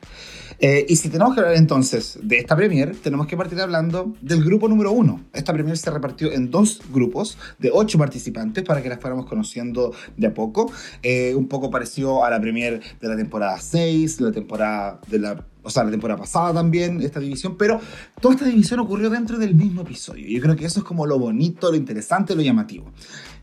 Eh, 0.63 0.86
y 0.88 0.96
si 0.96 1.10
tenemos 1.10 1.34
que 1.34 1.39
hablar 1.39 1.56
entonces 1.56 2.20
de 2.22 2.38
esta 2.38 2.56
premier, 2.56 2.96
tenemos 2.96 3.25
que 3.25 3.36
partir 3.36 3.60
hablando 3.60 4.13
del 4.22 4.44
grupo 4.44 4.68
número 4.68 4.91
uno. 4.91 5.22
Esta 5.34 5.53
premier 5.53 5.75
se 5.75 5.89
repartió 5.89 6.32
en 6.32 6.51
dos 6.51 6.82
grupos 6.94 7.39
de 7.58 7.72
ocho 7.74 7.98
participantes 7.98 8.63
para 8.63 8.84
que 8.84 8.89
las 8.89 9.00
fuéramos 9.00 9.25
conociendo 9.25 9.91
de 10.18 10.27
a 10.27 10.34
poco. 10.36 10.72
Eh, 11.01 11.34
un 11.34 11.48
poco 11.48 11.72
parecido 11.72 12.24
a 12.24 12.30
la 12.30 12.39
premier 12.39 12.80
de 13.01 13.08
la 13.08 13.15
temporada 13.15 13.60
6, 13.60 14.22
la 14.22 14.32
temporada 14.32 15.01
de 15.08 15.18
la 15.18 15.46
o 15.63 15.70
sea, 15.70 15.84
la 15.84 15.91
temporada 15.91 16.20
pasada 16.20 16.53
también, 16.53 17.01
esta 17.01 17.20
división, 17.20 17.56
pero 17.56 17.80
toda 18.20 18.34
esta 18.34 18.48
división 18.48 18.80
ocurrió 18.80 19.10
dentro 19.10 19.38
del 19.38 19.53
mismo 19.53 19.82
episodio. 19.82 20.27
Yo 20.27 20.41
creo 20.41 20.56
que 20.56 20.65
eso 20.65 20.80
es 20.80 20.86
como 20.86 21.06
lo 21.06 21.20
bonito, 21.20 21.70
lo 21.70 21.77
interesante, 21.77 22.36
lo 22.36 22.41
llamativo. 22.41 22.91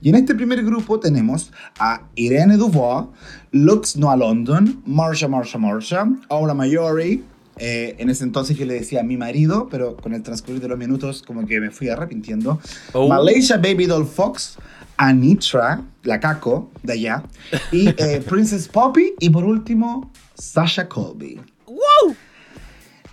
Y 0.00 0.10
en 0.10 0.14
este 0.14 0.34
primer 0.34 0.64
grupo 0.64 1.00
tenemos 1.00 1.52
a 1.78 2.02
Irene 2.14 2.56
Dubois, 2.56 3.06
Lux 3.50 3.96
Noah 3.96 4.16
London, 4.16 4.82
Marsha 4.86 5.28
Marsha 5.28 5.58
Marsha, 5.58 6.06
Aura 6.28 6.54
Mayori, 6.54 7.24
eh, 7.58 7.96
en 7.98 8.08
ese 8.08 8.24
entonces 8.24 8.56
yo 8.56 8.64
le 8.64 8.74
decía 8.74 9.00
a 9.00 9.02
mi 9.02 9.16
marido, 9.16 9.68
pero 9.70 9.96
con 9.96 10.14
el 10.14 10.22
transcurrir 10.22 10.60
de 10.60 10.68
los 10.68 10.78
minutos 10.78 11.22
como 11.22 11.46
que 11.46 11.60
me 11.60 11.70
fui 11.70 11.88
arrepintiendo. 11.88 12.60
Oh. 12.92 13.08
Malaysia 13.08 13.56
Baby 13.56 13.86
Doll 13.86 14.06
Fox, 14.06 14.56
Anitra, 14.96 15.82
la 16.04 16.20
Caco 16.20 16.70
de 16.82 16.92
allá, 16.92 17.24
y 17.72 17.88
eh, 17.88 18.22
Princess 18.28 18.68
Poppy, 18.68 19.14
y 19.18 19.30
por 19.30 19.44
último, 19.44 20.12
Sasha 20.34 20.88
Colby. 20.88 21.40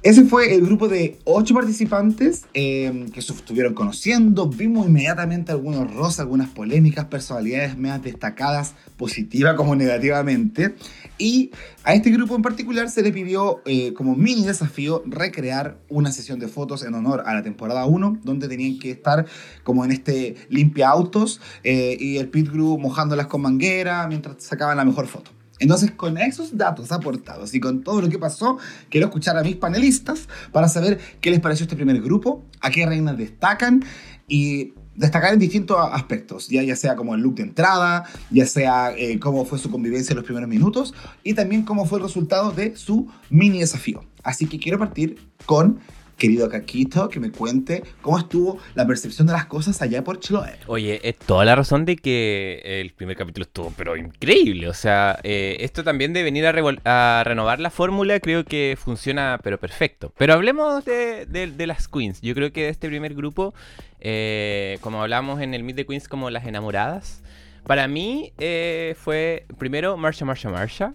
Ese 0.05 0.23
fue 0.23 0.53
el 0.53 0.61
grupo 0.61 0.87
de 0.87 1.17
ocho 1.23 1.55
participantes 1.55 2.45
eh, 2.53 3.07
que 3.11 3.23
se 3.23 3.33
estuvieron 3.33 3.73
conociendo. 3.73 4.47
Vimos 4.47 4.85
inmediatamente 4.85 5.51
algunos 5.51 5.91
rosas, 5.91 6.19
algunas 6.19 6.47
polémicas, 6.49 7.05
personalidades 7.05 7.75
más 7.75 8.03
destacadas, 8.03 8.75
positiva 8.97 9.55
como 9.55 9.75
negativamente. 9.75 10.75
Y 11.17 11.49
a 11.83 11.95
este 11.95 12.11
grupo 12.11 12.35
en 12.35 12.43
particular 12.43 12.87
se 12.91 13.01
le 13.01 13.11
pidió 13.11 13.63
eh, 13.65 13.93
como 13.93 14.15
mini 14.15 14.45
desafío 14.45 15.01
recrear 15.07 15.79
una 15.89 16.11
sesión 16.11 16.37
de 16.37 16.49
fotos 16.49 16.83
en 16.83 16.93
honor 16.93 17.23
a 17.25 17.33
la 17.33 17.41
temporada 17.41 17.87
1, 17.87 18.19
donde 18.23 18.47
tenían 18.47 18.77
que 18.77 18.91
estar 18.91 19.25
como 19.63 19.85
en 19.85 19.91
este 19.91 20.35
limpia 20.49 20.87
autos 20.87 21.41
eh, 21.63 21.97
y 21.99 22.17
el 22.17 22.27
pit 22.29 22.51
crew 22.51 22.77
mojándolas 22.77 23.25
con 23.25 23.41
manguera 23.41 24.05
mientras 24.07 24.35
sacaban 24.43 24.77
la 24.77 24.85
mejor 24.85 25.07
foto. 25.07 25.34
Entonces, 25.59 25.91
con 25.91 26.17
esos 26.17 26.57
datos 26.57 26.91
aportados 26.91 27.53
y 27.53 27.59
con 27.59 27.83
todo 27.83 28.01
lo 28.01 28.09
que 28.09 28.19
pasó, 28.19 28.57
quiero 28.89 29.07
escuchar 29.07 29.37
a 29.37 29.43
mis 29.43 29.55
panelistas 29.55 30.27
para 30.51 30.67
saber 30.67 30.99
qué 31.21 31.31
les 31.31 31.39
pareció 31.39 31.63
este 31.63 31.75
primer 31.75 32.01
grupo, 32.01 32.43
a 32.61 32.69
qué 32.69 32.85
reinas 32.85 33.17
destacan 33.17 33.83
y 34.27 34.73
destacar 34.95 35.33
en 35.33 35.39
distintos 35.39 35.77
aspectos, 35.91 36.47
ya, 36.47 36.75
sea 36.75 36.95
como 36.95 37.15
el 37.15 37.21
look 37.21 37.35
de 37.35 37.43
entrada, 37.43 38.05
ya 38.31 38.45
sea 38.45 38.93
eh, 38.97 39.19
cómo 39.19 39.45
fue 39.45 39.59
su 39.59 39.69
convivencia 39.69 40.13
en 40.13 40.17
los 40.17 40.25
primeros 40.25 40.49
minutos 40.49 40.93
y 41.23 41.33
también 41.33 41.63
cómo 41.63 41.85
fue 41.85 41.99
el 41.99 42.05
resultado 42.05 42.51
de 42.51 42.75
su 42.75 43.07
mini 43.29 43.59
desafío. 43.59 44.03
Así 44.23 44.47
que 44.47 44.59
quiero 44.59 44.79
partir 44.79 45.19
con 45.45 45.79
querido 46.17 46.49
Caquito 46.49 47.09
que 47.09 47.19
me 47.19 47.31
cuente 47.31 47.83
cómo 48.01 48.17
estuvo 48.17 48.59
la 48.73 48.85
percepción 48.85 49.27
de 49.27 49.33
las 49.33 49.45
cosas 49.45 49.81
allá 49.81 50.03
por 50.03 50.19
Chiloé. 50.19 50.57
Oye, 50.67 50.99
es 51.03 51.17
toda 51.17 51.45
la 51.45 51.55
razón 51.55 51.85
de 51.85 51.95
que 51.95 52.61
el 52.63 52.91
primer 52.91 53.17
capítulo 53.17 53.43
estuvo, 53.43 53.73
pero 53.77 53.95
increíble. 53.95 54.67
O 54.67 54.73
sea, 54.73 55.19
eh, 55.23 55.57
esto 55.59 55.83
también 55.83 56.13
de 56.13 56.23
venir 56.23 56.45
a, 56.45 57.23
renovar 57.23 57.59
la 57.59 57.69
fórmula 57.69 58.19
creo 58.19 58.45
que 58.45 58.77
funciona, 58.79 59.39
pero 59.43 59.59
perfecto. 59.59 60.13
Pero 60.17 60.33
hablemos 60.33 60.85
de 60.85 61.65
las 61.67 61.87
queens. 61.87 62.21
Yo 62.21 62.33
creo 62.35 62.51
que 62.51 62.63
de 62.63 62.69
este 62.69 62.87
primer 62.87 63.13
grupo, 63.13 63.53
eh, 63.99 64.77
como 64.81 65.01
hablamos 65.01 65.41
en 65.41 65.53
el 65.53 65.63
Meet 65.63 65.77
the 65.77 65.85
Queens 65.85 66.07
como 66.07 66.29
las 66.29 66.45
enamoradas, 66.45 67.23
para 67.65 67.87
mí 67.87 68.33
eh, 68.37 68.95
fue 68.99 69.45
primero 69.57 69.97
Marsha, 69.97 70.25
Marsha, 70.25 70.49
Marsha. 70.49 70.93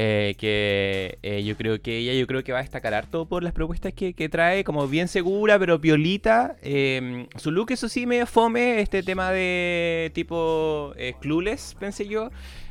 Eh, 0.00 0.36
que 0.38 1.18
eh, 1.24 1.42
yo 1.42 1.56
creo 1.56 1.82
que 1.82 1.98
ella 1.98 2.12
yo 2.12 2.28
creo 2.28 2.44
que 2.44 2.52
va 2.52 2.60
a 2.60 2.62
destacar 2.62 2.94
harto 2.94 3.26
por 3.26 3.42
las 3.42 3.52
propuestas 3.52 3.92
que, 3.92 4.14
que 4.14 4.28
trae, 4.28 4.62
como 4.62 4.86
bien 4.86 5.08
segura, 5.08 5.58
pero 5.58 5.80
piolita. 5.80 6.54
Eh, 6.62 7.26
su 7.34 7.50
look, 7.50 7.72
eso 7.72 7.88
sí, 7.88 8.06
medio 8.06 8.28
fome, 8.28 8.80
este 8.80 9.02
tema 9.02 9.32
de 9.32 10.12
tipo 10.14 10.92
eh, 10.96 11.14
clueless, 11.20 11.74
pensé 11.80 12.06
yo. 12.06 12.30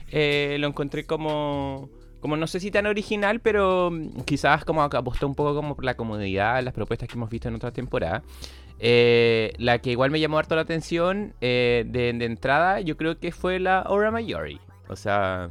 Eh, 0.10 0.55
lo 0.62 0.67
encontré 0.67 1.05
como, 1.05 1.89
como 2.22 2.38
no 2.38 2.48
sé 2.48 2.62
si 2.62 2.72
tan 2.72 2.86
original, 2.86 3.41
pero 3.41 3.91
mm, 3.91 4.22
quizás 4.22 4.63
como 4.63 4.81
apostó 4.81 5.27
un 5.27 5.36
poco 5.36 5.53
como 5.53 5.75
por 5.75 5.84
la 5.84 5.98
comodidad, 5.98 6.63
las 6.63 6.74
propuestas 6.74 7.10
que 7.10 7.15
hemos 7.15 7.29
visto 7.29 7.50
en 7.50 7.55
otra 7.55 7.72
temporada. 7.72 8.24
Eh, 8.79 9.51
la 9.57 9.79
que 9.79 9.91
igual 9.91 10.12
me 10.12 10.22
llamó 10.22 10.38
harto 10.38 10.55
la 10.55 10.62
atención 10.62 11.34
de, 11.41 11.84
de 11.91 12.25
entrada, 12.25 12.79
yo 12.79 12.96
creo 12.96 13.19
que 13.19 13.34
fue 13.34 13.60
la 13.60 13.79
Aura 13.79 14.12
Mayori. 14.12 14.62
O 14.88 14.96
sea, 14.96 15.50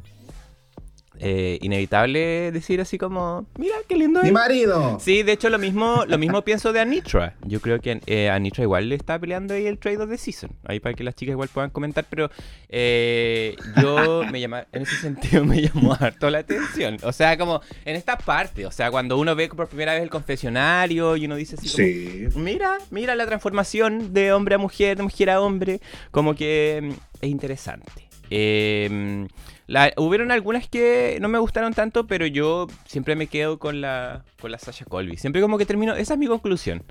eh, 1.21 1.59
inevitable 1.63 2.51
decir 2.53 2.81
así 2.81 2.99
como, 2.99 3.47
mira 3.59 3.75
qué 3.89 3.97
lindo 3.97 4.21
¡Mi 4.23 4.29
es. 4.29 4.33
marido! 4.35 4.99
Sí, 5.01 5.23
de 5.23 5.33
hecho 5.33 5.49
lo 5.51 5.59
mismo, 5.59 6.05
lo 6.07 6.19
mismo 6.19 6.43
pienso 6.43 6.73
de 6.73 6.81
Anitra. 6.81 7.35
Yo 7.45 7.61
creo 7.61 7.81
que 7.81 8.01
eh, 8.07 8.31
Anitra 8.31 8.63
igual 8.65 8.89
le 8.89 8.95
está 8.95 9.19
peleando 9.19 9.55
ahí 9.55 9.67
el 9.67 9.79
trade 9.79 9.99
of 9.99 10.11
the 10.11 10.19
season. 10.19 10.51
Ahí 10.65 10.81
para 10.81 10.95
que 10.95 11.05
las 11.05 11.15
chicas 11.15 11.33
igual 11.33 11.49
puedan 11.49 11.71
comentar, 11.71 12.05
pero 12.09 12.31
eh, 12.69 13.57
yo 13.81 14.23
me 14.31 14.41
llama, 14.41 14.67
en 14.73 14.83
ese 14.83 14.97
sentido 14.97 15.45
me 15.45 15.63
llamó 15.63 15.95
harto 15.99 16.29
la 16.31 16.39
atención. 16.39 16.99
O 17.03 17.13
sea, 17.13 17.37
como 17.39 17.61
en 17.85 17.97
esta 17.97 18.19
parte, 18.19 18.67
o 18.67 18.71
sea, 18.71 18.91
cuando 18.91 19.19
uno 19.19 19.35
ve 19.35 19.49
por 19.49 19.69
primera 19.69 19.93
vez 19.95 20.03
el 20.03 20.11
confesionario 20.11 21.17
y 21.17 21.25
uno 21.27 21.37
dice 21.37 21.57
así 21.57 21.69
como, 21.69 21.77
Sí. 21.77 22.27
Mira, 22.39 22.79
mira 22.91 23.15
la 23.15 23.27
transformación 23.27 24.13
de 24.13 24.33
hombre 24.33 24.55
a 24.55 24.59
mujer, 24.59 24.97
de 24.97 25.03
mujer 25.03 25.31
a 25.31 25.41
hombre, 25.41 25.81
como 26.11 26.35
que 26.35 26.81
mm, 26.83 26.91
es 27.23 27.31
interesante. 27.31 28.06
Eh, 28.31 29.27
la- 29.67 29.93
hubieron 29.97 30.31
algunas 30.31 30.69
que 30.69 31.19
no 31.21 31.29
me 31.29 31.39
gustaron 31.39 31.75
tanto, 31.75 32.07
pero 32.07 32.27
yo 32.27 32.67
siempre 32.87 33.17
me 33.17 33.27
quedo 33.27 33.59
con 33.59 33.81
la, 33.81 34.25
con 34.41 34.53
la 34.53 34.59
Sasha 34.59 34.85
Colby. 34.85 35.17
Siempre 35.17 35.41
como 35.43 35.59
que 35.59 35.67
termino, 35.67 35.95
esa 35.95 36.15
es 36.15 36.19
mi 36.19 36.27
conclusión. 36.27 36.83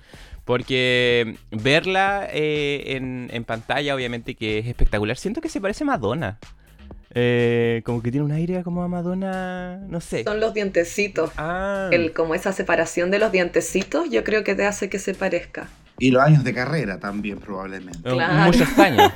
Porque 0.44 1.38
verla 1.51 2.27
eh, 2.32 2.96
en, 2.98 3.30
en 3.32 3.44
pantalla, 3.46 3.96
obviamente 3.96 4.36
que 4.36 4.60
es 4.60 4.68
espectacular. 4.68 5.18
Siento 5.18 5.42
que 5.42 5.50
se 5.50 5.62
parece 5.62 5.84
a 5.84 5.88
Madonna. 5.88 6.38
Eh, 7.18 7.82
como 7.86 8.01
que 8.04 8.12
tiene 8.12 8.25
un 8.25 8.34
aire 8.34 8.62
como 8.63 8.84
a 8.84 8.89
Madonna, 8.89 9.77
no 9.88 10.01
sé. 10.01 10.25
Son 10.25 10.42
los 10.42 10.54
dientecitos. 10.54 11.32
Ah, 11.38 11.88
El, 11.92 12.12
como 12.12 12.36
esa 12.36 12.51
separación 12.51 13.10
de 13.10 13.20
los 13.20 13.32
dientecitos, 13.32 14.10
yo 14.10 14.24
creo 14.25 14.44
que 14.44 14.54
te 14.54 14.65
hace 14.65 14.89
que 14.89 15.00
se 15.00 15.13
parezca. 15.13 15.70
Y 15.98 16.12
los 16.12 16.22
años 16.24 16.44
de 16.44 16.54
carrera 16.54 17.00
también, 17.00 17.40
probablemente. 17.40 18.00
claro. 18.02 18.46
muchos 18.46 18.78
años. 18.80 19.12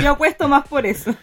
Yo 0.00 0.10
apuesto 0.12 0.48
más 0.48 0.66
por 0.68 0.86
eso. 0.86 1.14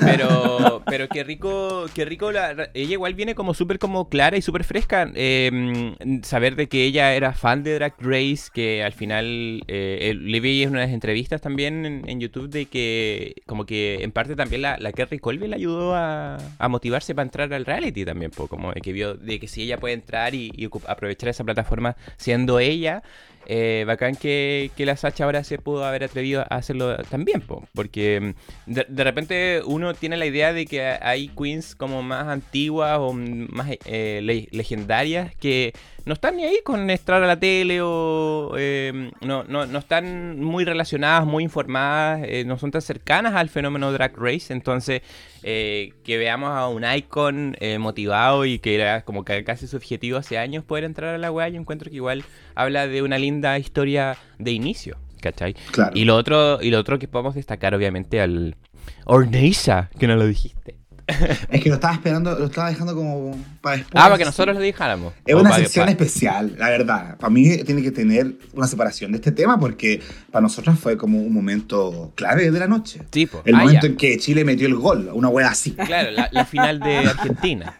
Pero, 0.00 0.82
pero 0.86 1.08
qué 1.08 1.24
rico, 1.24 1.86
qué 1.94 2.04
rico. 2.04 2.30
La, 2.30 2.70
ella 2.74 2.92
igual 2.92 3.14
viene 3.14 3.34
como 3.34 3.54
súper 3.54 3.78
como 3.80 4.08
clara 4.08 4.36
y 4.36 4.42
súper 4.42 4.62
fresca. 4.64 5.10
eh, 5.14 5.94
saber 6.22 6.54
de 6.56 6.68
que 6.68 6.84
ella 6.84 7.14
era 7.14 7.32
fan 7.32 7.62
de 7.64 7.74
Drag 7.74 7.94
Race, 7.98 8.50
que 8.52 8.84
al 8.84 8.92
final 8.92 9.62
eh, 9.66 10.14
le 10.16 10.40
vi 10.40 10.62
en 10.62 10.70
unas 10.70 10.90
entrevistas 10.90 11.40
también 11.40 11.84
en, 11.84 12.08
en 12.08 12.20
YouTube 12.20 12.48
de 12.48 12.66
que 12.66 13.34
como 13.46 13.66
que 13.66 14.02
en 14.02 14.12
parte 14.12 14.36
también 14.36 14.62
la, 14.62 14.76
la 14.78 14.92
Kerry 14.92 15.18
Colby 15.18 15.48
le 15.48 15.56
ayudó 15.56 15.94
a, 15.96 16.38
a 16.58 16.68
motivarse 16.68 17.14
para 17.14 17.24
entrar 17.24 17.52
al 17.52 17.64
reality 17.66 18.04
también, 18.04 18.30
po, 18.30 18.46
como 18.46 18.72
de 18.72 18.80
que 18.80 18.92
vio 18.92 19.14
de 19.14 19.40
que 19.40 19.48
si 19.48 19.62
ella 19.62 19.78
puede 19.78 19.94
entrar 19.94 20.34
y, 20.34 20.52
y 20.56 20.68
aprovechar 20.86 21.30
esa 21.30 21.42
plataforma 21.44 21.96
siendo 22.16 22.60
ella. 22.60 23.02
Eh, 23.50 23.84
bacán 23.86 24.14
que, 24.14 24.70
que 24.76 24.84
la 24.84 24.94
Sacha 24.98 25.24
ahora 25.24 25.42
se 25.42 25.58
pudo 25.58 25.82
haber 25.86 26.04
atrevido 26.04 26.42
a 26.42 26.56
hacerlo 26.56 26.96
también, 27.04 27.40
po, 27.40 27.66
porque 27.74 28.34
mm, 28.66 28.70
de, 28.72 28.86
de 28.86 29.04
repente 29.04 29.62
uno 29.64 29.94
tiene 29.94 30.18
la 30.18 30.26
idea 30.26 30.52
de 30.52 30.66
que 30.66 30.82
hay 30.82 31.28
queens 31.28 31.74
como 31.74 32.02
más 32.02 32.26
antiguas 32.28 32.98
o 33.00 33.14
más 33.14 33.70
eh, 33.86 34.20
le- 34.22 34.48
legendarias 34.50 35.34
que 35.36 35.72
no 36.04 36.14
están 36.14 36.36
ni 36.36 36.44
ahí 36.44 36.58
con 36.64 36.88
entrar 36.88 37.22
a 37.22 37.26
la 37.26 37.38
tele 37.38 37.80
o 37.82 38.54
eh, 38.56 39.10
no, 39.20 39.44
no, 39.44 39.66
no 39.66 39.78
están 39.78 40.40
muy 40.40 40.64
relacionadas, 40.64 41.26
muy 41.26 41.44
informadas, 41.44 42.22
eh, 42.24 42.44
no 42.46 42.58
son 42.58 42.70
tan 42.70 42.82
cercanas 42.82 43.34
al 43.34 43.48
fenómeno 43.48 43.92
Drag 43.92 44.16
Race, 44.16 44.52
entonces 44.52 45.02
eh, 45.42 45.92
que 46.04 46.16
veamos 46.18 46.50
a 46.50 46.68
un 46.68 46.84
icon 46.84 47.56
eh, 47.60 47.78
motivado 47.78 48.44
y 48.44 48.58
que 48.58 48.74
era 48.74 49.02
como 49.02 49.24
que 49.24 49.44
casi 49.44 49.66
su 49.66 49.76
objetivo 49.76 50.18
hace 50.18 50.38
años 50.38 50.64
poder 50.64 50.84
entrar 50.84 51.14
a 51.14 51.18
la 51.18 51.30
weá, 51.30 51.48
yo 51.48 51.60
encuentro 51.60 51.90
que 51.90 51.96
igual 51.96 52.24
habla 52.54 52.86
de 52.86 53.02
una 53.02 53.18
linda 53.18 53.58
historia 53.58 54.16
de 54.38 54.52
inicio, 54.52 54.96
¿cachai? 55.20 55.54
Claro. 55.72 55.92
Y 55.94 56.04
lo 56.04 56.16
otro, 56.16 56.60
y 56.62 56.70
lo 56.70 56.78
otro 56.78 56.98
que 56.98 57.08
podemos 57.08 57.34
destacar, 57.34 57.74
obviamente, 57.74 58.20
al 58.20 58.56
Orneisa, 59.04 59.90
que 59.98 60.06
no 60.06 60.16
lo 60.16 60.26
dijiste. 60.26 60.77
Es 61.50 61.62
que 61.62 61.68
lo 61.70 61.76
estaba 61.76 61.94
esperando, 61.94 62.38
lo 62.38 62.46
estaba 62.46 62.68
dejando 62.68 62.94
como 62.94 63.36
para 63.62 63.78
después. 63.78 63.94
Ah, 64.00 64.04
para 64.06 64.18
que 64.18 64.24
nosotros 64.26 64.54
lo 64.56 64.60
dijéramos. 64.62 65.14
Es 65.24 65.34
una 65.34 65.52
sección 65.54 65.88
especial, 65.88 66.54
la 66.58 66.68
verdad. 66.68 67.16
Para 67.16 67.30
mí 67.30 67.56
tiene 67.64 67.82
que 67.82 67.90
tener 67.90 68.34
una 68.52 68.66
separación 68.66 69.12
de 69.12 69.16
este 69.16 69.32
tema 69.32 69.58
porque 69.58 70.02
para 70.30 70.42
nosotros 70.42 70.78
fue 70.78 70.96
como 70.98 71.18
un 71.18 71.32
momento 71.32 72.12
clave 72.14 72.50
de 72.50 72.58
la 72.58 72.66
noche. 72.66 73.00
Sí, 73.10 73.24
po. 73.26 73.40
El 73.46 73.54
Ah, 73.54 73.58
momento 73.60 73.86
ya. 73.86 73.90
en 73.92 73.96
que 73.96 74.18
Chile 74.18 74.44
metió 74.44 74.66
el 74.66 74.74
gol, 74.74 75.10
una 75.14 75.28
wea 75.28 75.48
así. 75.48 75.72
Claro, 75.72 76.10
la, 76.10 76.28
la 76.30 76.44
final 76.44 76.78
de 76.80 76.96
Argentina. 77.08 77.74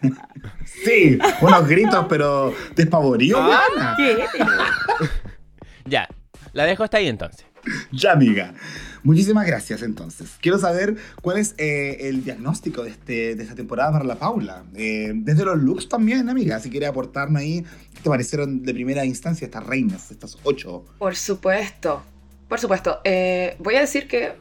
Sí, 0.83 1.19
unos 1.41 1.67
gritos, 1.67 2.05
pero 2.09 2.53
despavoridos, 2.75 3.39
Ah. 3.79 3.95
Ya, 5.85 6.07
la 6.53 6.65
dejo 6.65 6.83
hasta 6.83 6.97
ahí 6.97 7.07
entonces. 7.07 7.45
Ya, 7.91 8.13
amiga. 8.13 8.53
Muchísimas 9.03 9.45
gracias, 9.45 9.81
entonces. 9.81 10.31
Quiero 10.41 10.57
saber 10.57 10.95
cuál 11.21 11.37
es 11.37 11.55
eh, 11.57 11.97
el 12.01 12.23
diagnóstico 12.23 12.83
de, 12.83 12.91
este, 12.91 13.35
de 13.35 13.43
esta 13.43 13.55
temporada 13.55 13.91
para 13.91 14.03
la 14.03 14.15
Paula. 14.15 14.63
Eh, 14.75 15.11
desde 15.15 15.45
los 15.45 15.57
looks 15.57 15.89
también, 15.89 16.29
amiga. 16.29 16.59
Si 16.59 16.69
quiere 16.69 16.85
aportarme 16.85 17.39
ahí, 17.39 17.65
¿qué 17.93 18.01
te 18.03 18.09
parecieron 18.09 18.63
de 18.63 18.73
primera 18.73 19.05
instancia 19.05 19.45
estas 19.45 19.65
reinas, 19.65 20.11
estas 20.11 20.37
ocho? 20.43 20.85
Por 20.97 21.15
supuesto, 21.15 22.03
por 22.47 22.59
supuesto. 22.59 22.99
Eh, 23.03 23.55
voy 23.59 23.75
a 23.75 23.81
decir 23.81 24.07
que 24.07 24.33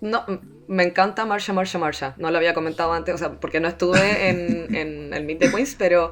no, 0.00 0.24
me 0.68 0.82
encanta 0.82 1.24
Marsha, 1.24 1.52
Marsha, 1.52 1.78
Marsha. 1.78 2.14
No 2.18 2.30
lo 2.30 2.38
había 2.38 2.54
comentado 2.54 2.92
antes, 2.92 3.14
o 3.14 3.18
sea, 3.18 3.40
porque 3.40 3.60
no 3.60 3.68
estuve 3.68 4.28
en, 4.28 5.12
el 5.14 5.24
Meet 5.24 5.38
the 5.38 5.50
Queens, 5.50 5.74
pero 5.78 6.10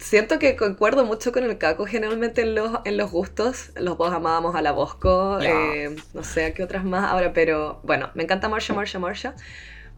siento 0.00 0.38
que 0.38 0.56
concuerdo 0.56 1.04
mucho 1.04 1.30
con 1.30 1.44
el 1.44 1.58
Caco 1.58 1.86
generalmente 1.86 2.42
en 2.42 2.54
los, 2.54 2.80
en 2.84 2.96
los 2.96 3.10
gustos. 3.10 3.70
Los 3.76 3.98
dos 3.98 4.12
amábamos 4.12 4.56
a 4.56 4.62
la 4.62 4.72
Bosco, 4.72 5.38
eh, 5.40 5.94
no 6.14 6.24
sé 6.24 6.46
a 6.46 6.54
qué 6.54 6.62
otras 6.62 6.84
más 6.84 7.10
ahora, 7.10 7.32
pero 7.32 7.80
bueno, 7.84 8.10
me 8.14 8.24
encanta 8.24 8.48
Marsha, 8.48 8.74
Marsha, 8.74 8.98
Marsha. 8.98 9.34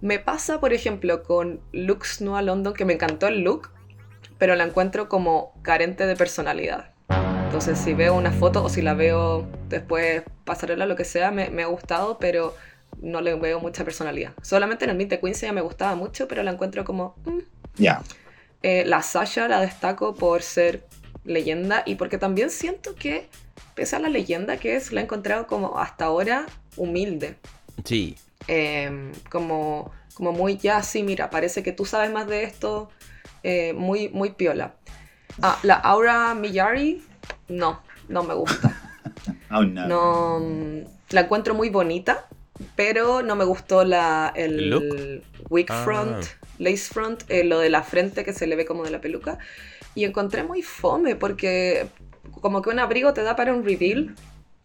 Me 0.01 0.19
pasa, 0.19 0.61
por 0.61 0.73
ejemplo, 0.73 1.23
con 1.23 1.61
Lux 1.73 2.21
Noah 2.21 2.43
London, 2.43 2.75
que 2.75 2.85
me 2.85 2.95
encantó 2.95 3.29
el 3.29 3.43
look, 3.43 3.71
pero 4.37 4.57
la 4.57 4.65
encuentro 4.65 5.09
como 5.09 5.55
carente 5.63 6.07
de 6.07 6.17
personalidad. 6.17 6.91
Entonces, 7.45 7.79
si 7.79 7.95
veo 7.95 8.15
una 8.15 8.33
foto 8.33 8.65
o 8.65 8.69
si 8.69 8.83
la 8.83 8.95
veo 8.95 9.47
después 9.69 10.23
pasarela, 10.45 10.87
lo 10.87 10.97
que 10.97 11.05
sea, 11.05 11.31
me, 11.31 11.51
me 11.51 11.63
ha 11.63 11.67
gustado, 11.67 12.19
pero 12.19 12.55
no 13.01 13.21
le 13.21 13.35
veo 13.37 13.61
mucha 13.61 13.85
personalidad. 13.85 14.33
Solamente 14.43 14.85
en 14.85 14.91
el 14.91 14.97
Meet 14.97 15.11
the 15.11 15.21
Queens 15.21 15.43
ella 15.43 15.53
me 15.53 15.61
gustaba 15.61 15.95
mucho, 15.95 16.27
pero 16.27 16.43
la 16.43 16.51
encuentro 16.51 16.85
como... 16.85 17.15
mm. 17.25 17.39
Ya. 17.77 18.03
Eh, 18.63 18.85
la 18.87 19.03
Sasha 19.03 19.49
la 19.49 19.61
destaco 19.61 20.15
por 20.15 20.43
ser 20.43 20.87
leyenda 21.25 21.83
y 21.87 21.97
porque 21.97 22.19
también 22.19 22.51
siento 22.51 22.95
que, 22.95 23.29
pese 23.75 23.97
a 23.97 23.99
la 23.99 24.09
leyenda 24.09 24.57
que 24.57 24.77
es, 24.77 24.93
la 24.93 25.01
he 25.01 25.05
encontrado 25.05 25.47
como 25.47 25.79
hasta 25.79 26.07
ahora 26.07 26.47
humilde. 26.77 27.37
Sí. 27.85 28.17
Eh, 28.49 29.13
como, 29.31 29.91
como 30.15 30.33
muy 30.33 30.57
ya, 30.57 30.83
sí, 30.83 31.03
mira, 31.03 31.31
parece 31.31 31.63
que 31.63 31.73
tú 31.73 31.85
sabes 31.85 32.13
más 32.13 32.27
de 32.27 32.45
esto, 32.45 32.91
eh, 33.43 33.73
muy, 33.73 34.09
muy 34.09 34.31
piola. 34.33 34.75
Ah, 35.41 35.59
la 35.63 35.75
Aura 35.75 36.35
Miyari, 36.35 37.03
no, 37.49 37.83
no 38.09 38.23
me 38.23 38.35
gusta. 38.35 38.79
Oh, 39.55 39.63
no. 39.65 39.87
No, 39.87 40.87
la 41.11 41.21
encuentro 41.21 41.55
muy 41.55 41.69
bonita, 41.69 42.27
pero 42.77 43.23
no 43.23 43.37
me 43.37 43.45
gustó 43.45 43.85
la, 43.85 44.33
el 44.35 44.59
¿El 44.59 44.71
look? 44.71 45.23
wig 45.51 45.67
Ah. 45.71 45.83
front, 45.85 46.25
lace 46.59 46.93
front, 46.93 47.23
eh, 47.29 47.45
lo 47.45 47.59
de 47.59 47.71
la 47.71 47.83
frente 47.83 48.25
que 48.25 48.33
se 48.33 48.47
le 48.47 48.57
ve 48.57 48.65
como 48.65 48.85
de 48.85 48.91
la 48.91 49.01
peluca. 49.01 49.39
Y 49.95 50.05
encontré 50.05 50.43
muy 50.43 50.63
fome 50.63 51.17
porque 51.17 51.87
como 52.41 52.63
que 52.63 52.71
un 52.71 52.79
abrigo 52.79 53.13
te 53.13 53.23
da 53.23 53.37
para 53.37 53.53
un 53.53 53.65
reveal 53.65 54.15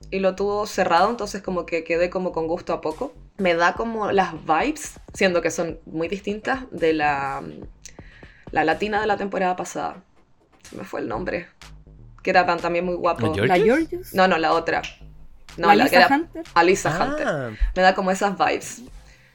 y 0.10 0.20
lo 0.20 0.36
tuvo 0.36 0.66
cerrado, 0.68 1.10
entonces 1.10 1.42
como 1.42 1.66
que 1.66 1.84
quedé 1.84 2.10
como 2.10 2.32
con 2.32 2.48
gusto 2.48 2.72
a 2.74 2.82
poco. 2.82 3.14
Me 3.38 3.56
da 3.56 3.74
como 3.74 4.12
las 4.12 4.34
vibes, 4.46 4.94
siendo 5.14 5.42
que 5.42 5.52
son 5.52 5.80
muy 5.86 6.08
distintas, 6.08 6.64
de 6.72 6.94
la, 6.94 7.44
la 8.52 8.64
latina 8.64 9.02
de 9.02 9.08
la 9.08 9.18
temporada 9.18 9.56
pasada. 9.56 10.04
Se 10.64 10.76
me 10.76 10.84
fue 10.84 11.02
el 11.02 11.08
nombre. 11.08 11.48
Que 12.24 12.32
era 12.32 12.46
también 12.58 12.86
muy 12.86 12.96
guapo. 12.96 13.34
¿La 13.46 13.56
Georgios? 13.56 14.14
No, 14.14 14.28
no, 14.28 14.38
la 14.38 14.54
otra. 14.54 14.82
No, 15.58 15.74
¿La 15.74 15.90
que 15.90 15.96
era 15.96 16.08
Hunter? 16.08 16.44
Alisa 16.54 16.90
Hunter. 17.04 17.28
Ah, 17.28 17.50
Me 17.76 17.82
da 17.82 17.96
como 17.96 18.12
esas 18.12 18.38
vibes. 18.38 18.84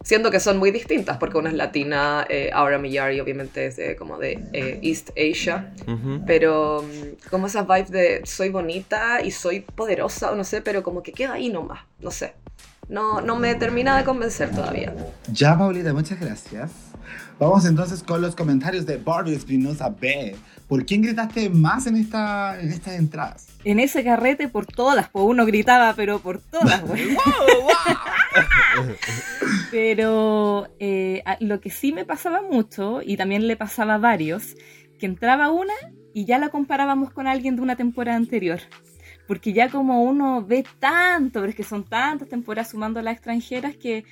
Siendo 0.04 0.32
que 0.32 0.40
son 0.40 0.58
muy 0.58 0.72
distintas, 0.72 1.16
porque 1.18 1.38
una 1.38 1.48
es 1.48 1.54
latina, 1.54 2.26
eh, 2.28 2.50
Aura 2.52 2.76
Miyari 2.78 3.20
obviamente 3.20 3.66
es 3.66 3.76
de, 3.76 3.94
como 3.94 4.18
de 4.18 4.42
eh, 4.52 4.80
East 4.82 5.10
Asia, 5.10 5.72
ujú. 5.86 6.24
pero 6.26 6.82
mm, 6.82 7.28
como 7.30 7.46
esas 7.46 7.68
vibes 7.68 7.90
de 7.92 8.22
soy 8.24 8.48
bonita 8.48 9.20
y 9.22 9.30
soy 9.30 9.60
poderosa, 9.60 10.32
o 10.32 10.34
no 10.34 10.42
sé, 10.42 10.60
pero 10.60 10.82
como 10.82 11.04
que 11.04 11.12
queda 11.12 11.34
ahí 11.34 11.50
nomás, 11.50 11.82
no 12.00 12.10
sé. 12.10 12.34
No, 12.88 13.20
no 13.20 13.36
me 13.36 13.54
termina 13.54 13.96
de 13.96 14.02
convencer 14.02 14.50
todavía. 14.50 14.92
Ya, 15.32 15.56
Paulita, 15.56 15.92
muchas 15.92 16.18
gracias. 16.18 16.72
Vamos 17.38 17.64
entonces 17.64 18.02
con 18.02 18.20
los 18.20 18.34
comentarios 18.34 18.86
de 18.86 18.96
Barbie 18.96 19.34
Espinosa 19.34 19.88
B. 19.88 20.36
¿Por 20.68 20.86
quién 20.86 21.02
gritaste 21.02 21.50
más 21.50 21.86
en, 21.86 21.96
esta, 21.96 22.58
en 22.60 22.72
estas 22.72 22.94
entradas? 22.94 23.46
En 23.64 23.78
ese 23.78 24.02
carrete 24.02 24.48
por 24.48 24.66
todas, 24.66 25.08
pues 25.10 25.24
uno 25.26 25.44
gritaba, 25.44 25.92
pero 25.94 26.18
por 26.20 26.40
todas, 26.40 26.80
güey. 26.86 27.16
Pero 29.70 30.68
eh, 30.78 31.22
a- 31.24 31.36
lo 31.40 31.60
que 31.60 31.70
sí 31.70 31.92
me 31.92 32.04
pasaba 32.04 32.42
mucho, 32.42 33.00
y 33.04 33.16
también 33.16 33.46
le 33.46 33.56
pasaba 33.56 33.94
a 33.94 33.98
varios, 33.98 34.54
que 34.98 35.06
entraba 35.06 35.50
una 35.50 35.74
y 36.14 36.24
ya 36.26 36.38
la 36.38 36.48
comparábamos 36.50 37.10
con 37.12 37.26
alguien 37.26 37.56
de 37.56 37.62
una 37.62 37.76
temporada 37.76 38.16
anterior. 38.16 38.60
Porque 39.26 39.52
ya 39.52 39.68
como 39.70 40.02
uno 40.02 40.44
ve 40.44 40.64
tanto, 40.78 41.40
pero 41.40 41.50
es 41.50 41.54
que 41.54 41.64
son 41.64 41.84
tantas 41.84 42.28
temporadas 42.28 42.70
sumando 42.70 43.00
las 43.02 43.14
extranjeras 43.14 43.76
que 43.76 44.04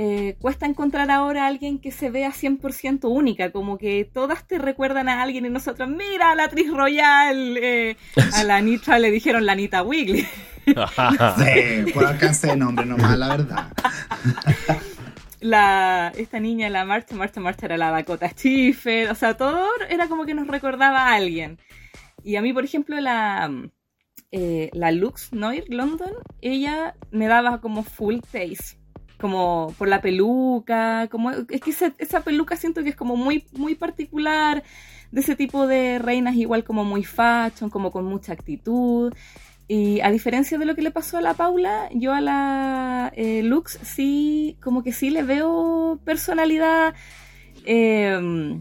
eh, 0.00 0.36
cuesta 0.40 0.64
encontrar 0.64 1.10
ahora 1.10 1.42
a 1.42 1.46
alguien 1.48 1.80
que 1.80 1.90
se 1.90 2.08
vea 2.08 2.30
100% 2.30 3.10
única, 3.10 3.50
como 3.50 3.78
que 3.78 4.04
todas 4.04 4.46
te 4.46 4.56
recuerdan 4.56 5.08
a 5.08 5.20
alguien 5.20 5.44
y 5.44 5.50
nosotros, 5.50 5.88
mira, 5.88 6.30
a 6.30 6.34
la 6.36 6.44
actriz 6.44 6.70
royal, 6.72 7.56
eh, 7.56 7.96
a 8.32 8.44
la 8.44 8.60
Nitra 8.60 9.00
le 9.00 9.10
dijeron 9.10 9.44
la 9.44 9.52
Anita 9.52 9.82
Wigley. 9.82 10.24
Sí, 10.68 11.92
por 11.94 12.04
alcance 12.04 12.46
de 12.46 12.56
nombre 12.56 12.84
nomás, 12.84 13.18
la 13.18 13.28
verdad. 13.28 13.72
la, 15.40 16.12
esta 16.14 16.38
niña, 16.38 16.68
la 16.68 16.84
Marta, 16.84 17.16
Marta, 17.16 17.40
Marta 17.40 17.64
era 17.66 17.78
la 17.78 17.90
Dakota 17.90 18.28
Schiffer, 18.28 19.10
o 19.10 19.14
sea, 19.14 19.34
todo 19.36 19.66
era 19.88 20.08
como 20.08 20.26
que 20.26 20.34
nos 20.34 20.46
recordaba 20.46 21.08
a 21.08 21.14
alguien. 21.14 21.58
Y 22.22 22.36
a 22.36 22.42
mí, 22.42 22.52
por 22.52 22.64
ejemplo, 22.64 23.00
la, 23.00 23.50
eh, 24.30 24.68
la 24.74 24.92
Lux 24.92 25.32
Noir 25.32 25.64
London, 25.68 26.12
ella 26.42 26.94
me 27.10 27.26
daba 27.26 27.62
como 27.62 27.82
full 27.82 28.18
taste, 28.20 28.77
como 29.20 29.74
por 29.78 29.88
la 29.88 30.00
peluca, 30.00 31.08
como 31.10 31.30
es 31.30 31.60
que 31.60 31.70
esa, 31.70 32.20
peluca 32.20 32.56
siento 32.56 32.82
que 32.82 32.90
es 32.90 32.96
como 32.96 33.16
muy, 33.16 33.44
muy 33.52 33.74
particular, 33.74 34.62
de 35.10 35.20
ese 35.20 35.36
tipo 35.36 35.66
de 35.66 35.98
reinas 35.98 36.36
igual 36.36 36.64
como 36.64 36.84
muy 36.84 37.04
fashion, 37.04 37.70
como 37.70 37.90
con 37.90 38.04
mucha 38.04 38.32
actitud. 38.32 39.12
Y 39.66 40.00
a 40.00 40.10
diferencia 40.10 40.56
de 40.58 40.64
lo 40.64 40.74
que 40.74 40.82
le 40.82 40.90
pasó 40.90 41.18
a 41.18 41.20
la 41.20 41.34
Paula, 41.34 41.88
yo 41.92 42.14
a 42.14 42.20
la 42.20 43.12
eh, 43.14 43.42
Lux 43.42 43.78
sí, 43.82 44.56
como 44.62 44.82
que 44.82 44.92
sí 44.92 45.10
le 45.10 45.22
veo 45.22 46.00
personalidad 46.04 46.94
eh, 47.66 48.60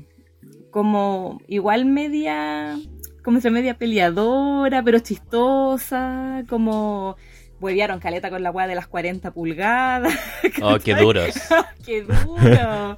como 0.71 1.39
igual 1.47 1.85
media, 1.85 2.77
como 3.23 3.37
entre 3.37 3.51
media 3.51 3.77
peleadora, 3.77 4.83
pero 4.83 4.99
chistosa, 4.99 6.43
como 6.49 7.15
huevearon 7.59 7.99
caleta 7.99 8.29
con 8.29 8.43
la 8.43 8.51
weá 8.51 8.67
de 8.67 8.75
las 8.75 8.87
40 8.87 9.31
pulgadas. 9.31 10.13
Oh, 10.61 10.77
qué 10.83 10.95
duros. 10.95 11.35
¡Qué 11.85 12.03
duro! 12.03 12.97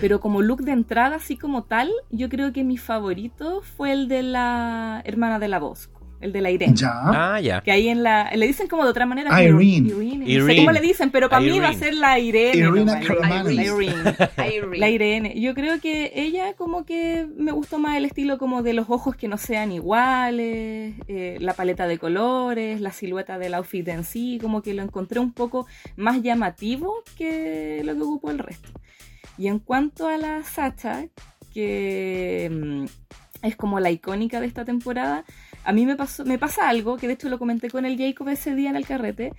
Pero 0.00 0.20
como 0.20 0.40
look 0.40 0.62
de 0.62 0.72
entrada, 0.72 1.16
así 1.16 1.36
como 1.36 1.64
tal, 1.64 1.90
yo 2.10 2.28
creo 2.28 2.52
que 2.52 2.64
mi 2.64 2.78
favorito 2.78 3.62
fue 3.76 3.92
el 3.92 4.08
de 4.08 4.22
la 4.22 5.02
hermana 5.04 5.38
de 5.38 5.48
la 5.48 5.58
Bosco, 5.58 5.99
el 6.20 6.32
de 6.32 6.40
la 6.40 6.50
Irene. 6.50 6.74
Ya. 6.76 6.90
Ah, 6.92 7.40
ya. 7.40 7.60
Que 7.62 7.72
ahí 7.72 7.88
en 7.88 8.02
la. 8.02 8.30
Le 8.34 8.46
dicen 8.46 8.68
como 8.68 8.84
de 8.84 8.90
otra 8.90 9.06
manera. 9.06 9.30
Ah, 9.32 9.38
pero- 9.40 9.60
Irene. 9.60 9.88
Irene, 9.88 10.18
No 10.18 10.24
sé 10.24 10.30
Irene. 10.32 10.56
cómo 10.56 10.72
le 10.72 10.80
dicen, 10.80 11.10
pero 11.10 11.28
para 11.28 11.40
mí 11.40 11.48
va 11.58 11.68
a 11.68 11.72
Irene. 11.72 11.78
ser 11.78 11.94
la 11.94 12.18
Irene. 12.18 12.56
Irene 12.58 12.78
nomás, 12.84 13.06
Caramanis. 13.06 13.56
la 13.56 13.62
Irene. 13.64 13.94
Irene. 14.56 14.78
La 14.78 14.88
Irene. 14.90 15.40
Yo 15.40 15.54
creo 15.54 15.80
que 15.80 16.12
ella 16.14 16.54
como 16.54 16.84
que 16.84 17.26
me 17.36 17.52
gustó 17.52 17.78
más 17.78 17.96
el 17.96 18.04
estilo 18.04 18.38
como 18.38 18.62
de 18.62 18.74
los 18.74 18.90
ojos 18.90 19.16
que 19.16 19.28
no 19.28 19.38
sean 19.38 19.72
iguales, 19.72 20.94
eh, 21.08 21.36
la 21.40 21.54
paleta 21.54 21.86
de 21.86 21.98
colores, 21.98 22.80
la 22.80 22.92
silueta 22.92 23.38
del 23.38 23.54
outfit 23.54 23.86
en 23.88 24.04
sí, 24.04 24.38
como 24.42 24.62
que 24.62 24.74
lo 24.74 24.82
encontré 24.82 25.20
un 25.20 25.32
poco 25.32 25.66
más 25.96 26.22
llamativo 26.22 27.02
que 27.16 27.82
lo 27.84 27.94
que 27.94 28.02
ocupó 28.02 28.30
el 28.30 28.38
resto. 28.38 28.68
Y 29.38 29.46
en 29.48 29.58
cuanto 29.58 30.06
a 30.06 30.18
la 30.18 30.42
Sacha, 30.42 31.06
que 31.54 32.50
mm, 32.52 32.84
es 33.46 33.56
como 33.56 33.80
la 33.80 33.90
icónica 33.90 34.40
de 34.40 34.46
esta 34.46 34.64
temporada, 34.64 35.24
a 35.64 35.72
mí 35.72 35.86
me, 35.86 35.96
pasó, 35.96 36.24
me 36.24 36.38
pasa 36.38 36.68
algo, 36.68 36.96
que 36.96 37.06
de 37.06 37.14
hecho 37.14 37.28
lo 37.28 37.38
comenté 37.38 37.70
con 37.70 37.84
el 37.84 37.98
Jacob 37.98 38.28
ese 38.28 38.54
día 38.54 38.70
en 38.70 38.76
el 38.76 38.86
carrete, 38.86 39.32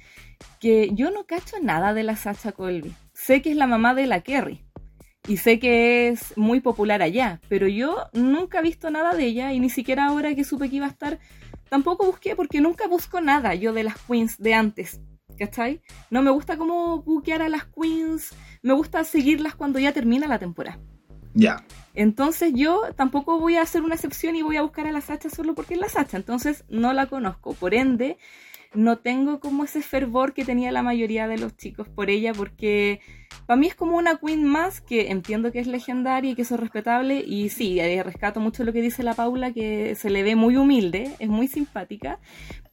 que 0.59 0.91
yo 0.93 1.11
no 1.11 1.25
cacho 1.25 1.57
nada 1.61 1.93
de 1.93 2.03
la 2.03 2.15
Sacha 2.15 2.51
Colby. 2.51 2.93
Sé 3.13 3.41
que 3.41 3.51
es 3.51 3.57
la 3.57 3.67
mamá 3.67 3.93
de 3.93 4.07
la 4.07 4.21
Kerry. 4.21 4.63
Y 5.27 5.37
sé 5.37 5.59
que 5.59 6.09
es 6.09 6.35
muy 6.35 6.61
popular 6.61 7.01
allá, 7.01 7.41
pero 7.47 7.67
yo 7.67 8.07
nunca 8.13 8.59
he 8.59 8.63
visto 8.63 8.89
nada 8.89 9.13
de 9.13 9.25
ella 9.25 9.53
y 9.53 9.59
ni 9.59 9.69
siquiera 9.69 10.07
ahora 10.07 10.33
que 10.33 10.43
supe 10.43 10.69
que 10.69 10.77
iba 10.77 10.87
a 10.87 10.89
estar, 10.89 11.19
tampoco 11.69 12.05
busqué 12.05 12.35
porque 12.35 12.59
nunca 12.59 12.87
busco 12.87 13.21
nada 13.21 13.53
yo 13.53 13.71
de 13.71 13.83
las 13.83 13.97
queens 13.99 14.39
de 14.39 14.55
antes, 14.55 14.99
¿cachai? 15.37 15.81
No 16.09 16.23
me 16.23 16.31
gusta 16.31 16.57
cómo 16.57 17.03
buquear 17.03 17.43
a 17.43 17.49
las 17.49 17.65
queens, 17.65 18.31
me 18.63 18.73
gusta 18.73 19.03
seguirlas 19.03 19.53
cuando 19.53 19.77
ya 19.77 19.91
termina 19.93 20.27
la 20.27 20.39
temporada. 20.39 20.79
Ya. 21.33 21.63
Entonces 21.93 22.53
yo 22.55 22.81
tampoco 22.95 23.39
voy 23.39 23.57
a 23.57 23.61
hacer 23.61 23.81
una 23.81 23.95
excepción 23.95 24.35
y 24.35 24.41
voy 24.41 24.57
a 24.57 24.61
buscar 24.61 24.87
a 24.87 24.91
la 24.91 25.01
Sacha 25.01 25.29
solo 25.29 25.55
porque 25.55 25.73
es 25.73 25.79
la 25.79 25.89
Sacha, 25.89 26.17
entonces 26.17 26.63
no 26.69 26.93
la 26.93 27.07
conozco. 27.07 27.53
Por 27.53 27.73
ende, 27.73 28.17
no 28.73 28.97
tengo 28.99 29.39
como 29.39 29.65
ese 29.65 29.81
fervor 29.81 30.33
que 30.33 30.45
tenía 30.45 30.71
la 30.71 30.83
mayoría 30.83 31.27
de 31.27 31.37
los 31.37 31.57
chicos 31.57 31.89
por 31.89 32.09
ella 32.09 32.33
porque 32.33 33.01
para 33.45 33.59
mí 33.59 33.67
es 33.67 33.75
como 33.75 33.97
una 33.97 34.15
queen 34.15 34.45
más 34.45 34.79
que 34.79 35.11
entiendo 35.11 35.51
que 35.51 35.59
es 35.59 35.67
legendaria 35.67 36.31
y 36.31 36.35
que 36.35 36.43
es 36.43 36.51
respetable 36.51 37.21
y 37.25 37.49
sí, 37.49 37.79
eh, 37.79 38.01
rescato 38.03 38.39
mucho 38.39 38.63
lo 38.63 38.71
que 38.71 38.81
dice 38.81 39.03
la 39.03 39.13
Paula 39.13 39.51
que 39.51 39.95
se 39.95 40.09
le 40.09 40.23
ve 40.23 40.35
muy 40.35 40.55
humilde, 40.55 41.13
es 41.19 41.27
muy 41.27 41.49
simpática, 41.49 42.19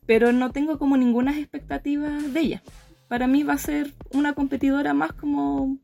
pero 0.07 0.33
no 0.33 0.53
tengo 0.53 0.79
como 0.79 0.97
ninguna 0.97 1.37
expectativa 1.37 2.09
de 2.09 2.41
ella. 2.41 2.63
Para 3.09 3.27
mí 3.27 3.43
va 3.43 3.55
a 3.55 3.59
ser 3.59 3.95
una 4.13 4.35
competidora 4.35 4.95
más 4.95 5.13
como 5.13 5.79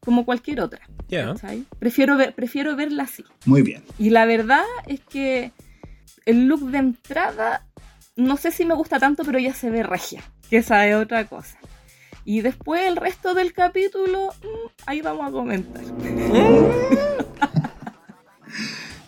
como 0.00 0.24
cualquier 0.24 0.60
otra. 0.60 0.80
¿Cachai? 1.08 1.64
Prefiero, 1.78 2.16
ver, 2.16 2.34
prefiero 2.34 2.76
verla 2.76 3.04
así. 3.04 3.24
Muy 3.44 3.62
bien. 3.62 3.82
Y 3.98 4.10
la 4.10 4.26
verdad 4.26 4.64
es 4.86 5.00
que 5.00 5.52
el 6.24 6.46
look 6.46 6.70
de 6.70 6.78
entrada, 6.78 7.64
no 8.16 8.36
sé 8.36 8.50
si 8.50 8.64
me 8.64 8.74
gusta 8.74 8.98
tanto, 8.98 9.24
pero 9.24 9.38
ya 9.38 9.54
se 9.54 9.70
ve 9.70 9.82
regia, 9.82 10.22
que 10.50 10.58
esa 10.58 10.86
es 10.86 10.96
otra 10.96 11.26
cosa. 11.26 11.58
Y 12.24 12.40
después 12.40 12.82
el 12.86 12.96
resto 12.96 13.34
del 13.34 13.52
capítulo, 13.52 14.34
mm, 14.42 14.68
ahí 14.86 15.00
vamos 15.00 15.28
a 15.28 15.30
comentar. 15.30 15.82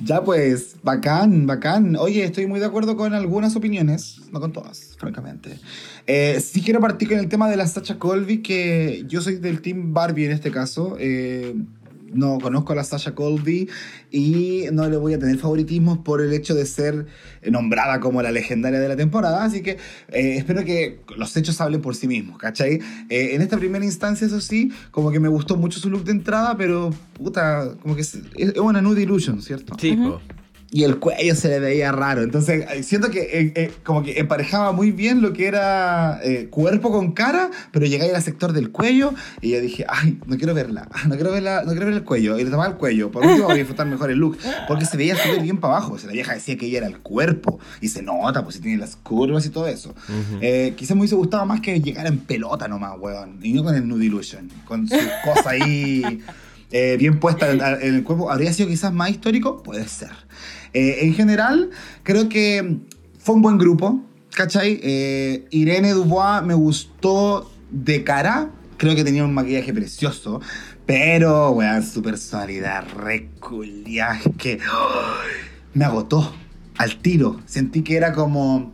Ya 0.01 0.23
pues, 0.23 0.77
bacán, 0.83 1.47
bacán. 1.47 1.97
Oye, 1.97 2.25
estoy 2.25 2.47
muy 2.47 2.61
de 2.61 2.67
acuerdo 2.67 2.97
con 2.97 3.15
algunas 3.15 3.57
opiniones, 3.57 4.21
no 4.33 4.39
con 4.39 4.53
todas, 4.53 4.97
francamente. 4.97 5.59
Eh, 6.07 6.41
sí 6.41 6.63
quiero 6.63 6.81
partir 6.81 7.09
con 7.09 7.19
el 7.19 7.29
tema 7.29 7.51
de 7.51 7.57
la 7.57 7.67
Sacha 7.67 7.99
Colby, 7.99 8.41
que 8.41 9.05
yo 9.09 9.21
soy 9.21 9.37
del 9.37 9.61
Team 9.61 9.93
Barbie 9.93 10.27
en 10.27 10.33
este 10.33 10.53
caso. 10.53 10.97
Eh, 11.01 11.57
no 12.13 12.39
conozco 12.39 12.73
a 12.73 12.77
la 12.77 12.85
Sasha 12.85 13.15
Colby 13.15 13.69
y 14.11 14.65
no 14.73 14.89
le 14.89 14.97
voy 14.97 15.15
a 15.15 15.19
tener 15.19 15.39
favoritismos 15.39 15.99
por 15.99 16.21
el 16.21 16.33
hecho 16.33 16.55
de 16.55 16.67
ser 16.67 17.07
nombrada 17.49 18.01
como 18.01 18.23
la 18.23 18.31
legendaria 18.33 18.81
de 18.81 18.89
la 18.89 18.97
temporada, 18.97 19.45
así 19.45 19.63
que 19.63 19.73
eh, 20.09 20.37
espero 20.37 20.65
que 20.65 21.01
los 21.17 21.37
hechos 21.37 21.61
hablen 21.61 21.81
por 21.81 21.95
sí 21.95 22.09
mismos, 22.09 22.39
¿cachai? 22.39 22.81
Eh, 23.09 23.31
en 23.35 23.43
esta 23.43 23.57
primera 23.57 23.85
instancia, 23.85 24.27
eso 24.27 24.41
sí, 24.41 24.73
como 24.91 25.11
que 25.11 25.21
me 25.21 25.29
gustó 25.29 25.57
mucho 25.57 25.79
su 25.79 25.91
look 25.91 26.05
de 26.05 26.13
entrada, 26.13 26.57
pero 26.57 26.91
puta, 27.15 27.75
como 27.83 27.95
que 27.95 28.03
es, 28.03 28.19
es 28.37 28.57
una 28.59 28.81
nude 28.81 29.03
illusion, 29.03 29.43
¿cierto? 29.43 29.77
Sí, 29.79 29.93
Ujú. 29.93 30.11
po. 30.13 30.21
Y 30.71 30.85
el 30.85 30.99
cuello 30.99 31.35
se 31.35 31.49
le 31.49 31.61
veía 31.61 31.93
raro. 31.93 32.23
Entonces, 32.23 32.67
eh, 32.71 32.83
siento 32.83 33.11
que 33.11 33.21
eh, 33.21 33.53
eh, 33.55 33.73
como 33.85 34.03
que 34.03 34.19
emparejaba 34.19 34.73
muy 34.73 34.91
bien 34.91 35.23
lo 35.23 35.33
que 35.33 35.47
era 35.47 36.21
eh, 36.23 36.49
cuerpo 36.51 36.91
con 36.91 37.13
cara, 37.13 37.51
pero 37.73 37.87
llegáis 37.87 38.13
al 38.15 38.23
sector 38.23 38.53
del 38.53 38.71
cuello 38.71 39.15
y 39.41 39.53
yo 39.53 39.61
dije, 39.61 39.87
ay, 39.89 40.19
no 40.27 40.37
quiero 40.37 40.53
verla, 40.55 40.89
no 41.09 41.15
quiero 41.15 41.33
verla, 41.33 41.63
no 41.65 41.71
quiero 41.71 41.87
ver 41.87 41.95
el 41.95 42.05
cuello. 42.05 42.39
Y 42.39 42.45
le 42.45 42.51
tomaba 42.51 42.69
el 42.69 42.77
cuello. 42.77 43.11
Por 43.11 43.25
último, 43.25 43.47
voy 43.47 43.55
a 43.55 43.59
disfrutar 43.59 43.87
mejor 43.87 44.11
el 44.11 44.19
look, 44.19 44.39
porque 44.67 44.85
se 44.85 44.97
veía 44.97 45.17
súper 45.17 45.41
bien 45.41 45.59
para 45.59 45.77
abajo. 45.77 45.95
O 45.95 45.99
sea, 45.99 46.09
la 46.09 46.13
vieja 46.13 46.35
decía 46.35 46.57
que 46.59 46.67
ella 46.67 46.79
era 46.79 46.87
el 46.87 46.99
cuerpo 46.99 47.59
y 47.81 47.89
se 47.89 48.03
nota, 48.03 48.43
pues 48.43 48.57
si 48.57 48.61
tiene 48.61 48.79
las 48.79 48.97
curvas 48.97 49.47
y 49.47 49.51
todo 49.51 49.67
eso. 49.69 49.91
Ujú. 49.91 50.39
Eh, 50.43 50.75
quizás 50.77 50.97
me 50.97 51.01
hubiese 51.01 51.15
gustado 51.15 51.47
más 51.47 51.61
que 51.61 51.81
llegara 51.81 52.09
en 52.09 52.19
pelota 52.19 52.69
nomás, 52.69 52.95
weón. 52.99 53.39
Y 53.43 53.55
no 53.55 53.65
con 53.65 53.75
el 53.75 53.89
Nude 53.89 54.05
Illusion. 54.05 54.51
Con 54.67 54.87
su 54.87 54.97
cosa 55.25 55.51
ahí 55.51 56.23
eh, 56.71 56.97
bien 56.99 57.21
puesta 57.21 57.51
en, 57.51 57.63
en 57.63 57.95
el 57.95 58.05
cuerpo. 58.05 58.31
¿Habría 58.31 58.53
sido 58.53 58.69
quizás 58.69 58.93
más 58.93 59.11
histórico? 59.11 59.63
Puede 59.63 59.89
ser. 59.89 60.11
Eh, 60.73 60.99
en 61.03 61.15
general, 61.15 61.71
creo 62.03 62.29
que 62.29 62.79
fue 63.19 63.35
un 63.35 63.43
buen 63.43 63.59
grupo. 63.59 64.03
¿Cachai? 64.35 64.79
Eh, 64.83 65.47
Irene 65.51 65.93
Dubois 65.93 66.43
me 66.43 66.55
gustó 66.55 67.51
de 67.71 68.05
cara. 68.05 68.51
Creo 68.77 68.95
que 68.95 69.05
tenía 69.05 69.25
un 69.25 69.35
maquillaje 69.35 69.73
precioso. 69.73 70.41
Pero, 70.87 71.51
weón, 71.51 71.83
su 71.83 72.03
personalidad 72.03 72.85
reculia 72.97 74.21
que 74.39 74.59
me 75.75 75.85
agotó 75.85 76.33
al 76.77 76.97
tiro. 76.97 77.41
Sentí 77.47 77.83
que 77.83 77.97
era 77.97 78.13
como 78.13 78.73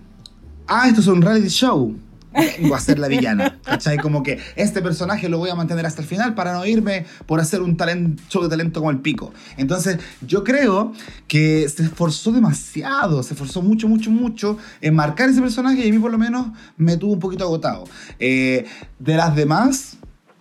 ah, 0.66 0.88
esto 0.88 1.00
es 1.00 1.07
un 1.07 1.22
reality 1.22 1.48
show. 1.48 1.96
Vengo 2.58 2.74
a 2.74 2.80
ser 2.80 2.98
la 2.98 3.08
villana. 3.08 3.58
¿Cachai? 3.64 3.98
Como 3.98 4.22
que 4.22 4.40
este 4.56 4.82
personaje 4.82 5.28
lo 5.28 5.38
voy 5.38 5.50
a 5.50 5.54
mantener 5.54 5.86
hasta 5.86 6.02
el 6.02 6.08
final 6.08 6.34
para 6.34 6.52
no 6.52 6.66
irme 6.66 7.06
por 7.26 7.40
hacer 7.40 7.62
un 7.62 7.76
talent, 7.76 8.20
show 8.28 8.42
de 8.42 8.48
talento 8.48 8.80
como 8.80 8.90
el 8.90 8.98
pico. 8.98 9.32
Entonces, 9.56 9.98
yo 10.20 10.44
creo 10.44 10.92
que 11.28 11.68
se 11.68 11.84
esforzó 11.84 12.32
demasiado, 12.32 13.22
se 13.22 13.34
esforzó 13.34 13.62
mucho, 13.62 13.88
mucho, 13.88 14.10
mucho 14.10 14.58
en 14.80 14.94
marcar 14.94 15.28
ese 15.28 15.40
personaje 15.40 15.86
y 15.86 15.88
a 15.88 15.92
mí 15.92 15.98
por 15.98 16.10
lo 16.10 16.18
menos 16.18 16.48
me 16.76 16.96
tuvo 16.96 17.12
un 17.12 17.20
poquito 17.20 17.44
agotado. 17.44 17.84
Eh, 18.18 18.66
de 18.98 19.16
las 19.16 19.34
demás, 19.36 19.96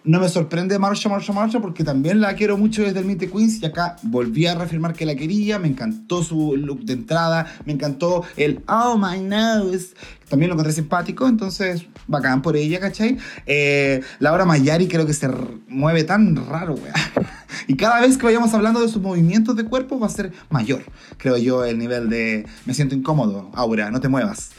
no 0.06 0.20
me 0.20 0.28
sorprende 0.28 0.78
Marsha, 0.80 1.08
Marsha, 1.08 1.32
Marsha, 1.32 1.60
porque 1.62 1.84
también 1.84 2.20
la 2.20 2.36
quiero 2.36 2.58
mucho 2.58 2.84
desde 2.84 3.00
el 3.00 3.06
Meet 3.06 3.20
the 3.20 3.30
Queens 3.30 3.62
y 3.62 3.66
acá 3.66 3.96
volví 4.04 4.46
a 4.46 4.56
reafirmar 4.56 4.94
que 4.94 5.06
la 5.06 5.16
quería. 5.16 5.60
Me 5.60 5.70
encantó 5.70 6.24
su 6.24 6.56
look 6.58 6.84
de 6.84 6.94
entrada, 6.94 7.46
me 7.66 7.74
encantó 7.74 8.24
el 8.36 8.64
Oh 8.68 8.98
my 8.98 9.20
nose. 9.22 9.94
También 10.28 10.50
lo 10.50 10.56
encontré 10.56 10.74
simpático, 10.74 11.28
entonces 11.28 11.86
bacán 12.08 12.42
por 12.42 12.58
ella, 12.58 12.80
¿cachai? 12.80 13.18
Eh, 13.46 14.02
Laura 14.20 14.46
Mayari 14.46 14.88
creo 14.88 15.06
que 15.06 15.14
se 15.14 15.30
mueve 15.68 16.04
tan 16.04 16.36
raro, 16.48 16.76
weá. 16.76 16.94
Y 17.68 17.78
cada 17.78 18.02
vez 18.02 18.18
que 18.18 18.26
vayamos 18.26 18.54
hablando 18.56 18.82
de 18.82 18.90
sus 18.90 19.02
movimientos 19.02 19.56
de 19.56 19.64
cuerpo 19.64 20.00
va 20.00 20.08
a 20.08 20.10
ser 20.10 20.34
mayor, 20.50 20.84
creo 21.18 21.38
yo, 21.38 21.64
el 21.64 21.78
nivel 21.78 22.10
de 22.10 22.46
me 22.66 22.74
siento 22.74 22.96
incómodo, 22.96 23.52
Aura, 23.54 23.92
no 23.92 24.02
te 24.02 24.10
muevas. 24.10 24.50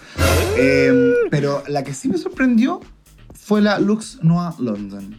Eh, 0.57 1.13
pero 1.29 1.65
la 1.67 1.83
que 1.83 1.93
sí 1.93 2.09
me 2.09 2.17
sorprendió 2.19 2.81
fue 3.35 3.61
la 3.61 3.79
Lux 3.79 4.21
Noir 4.23 4.55
London. 4.59 5.19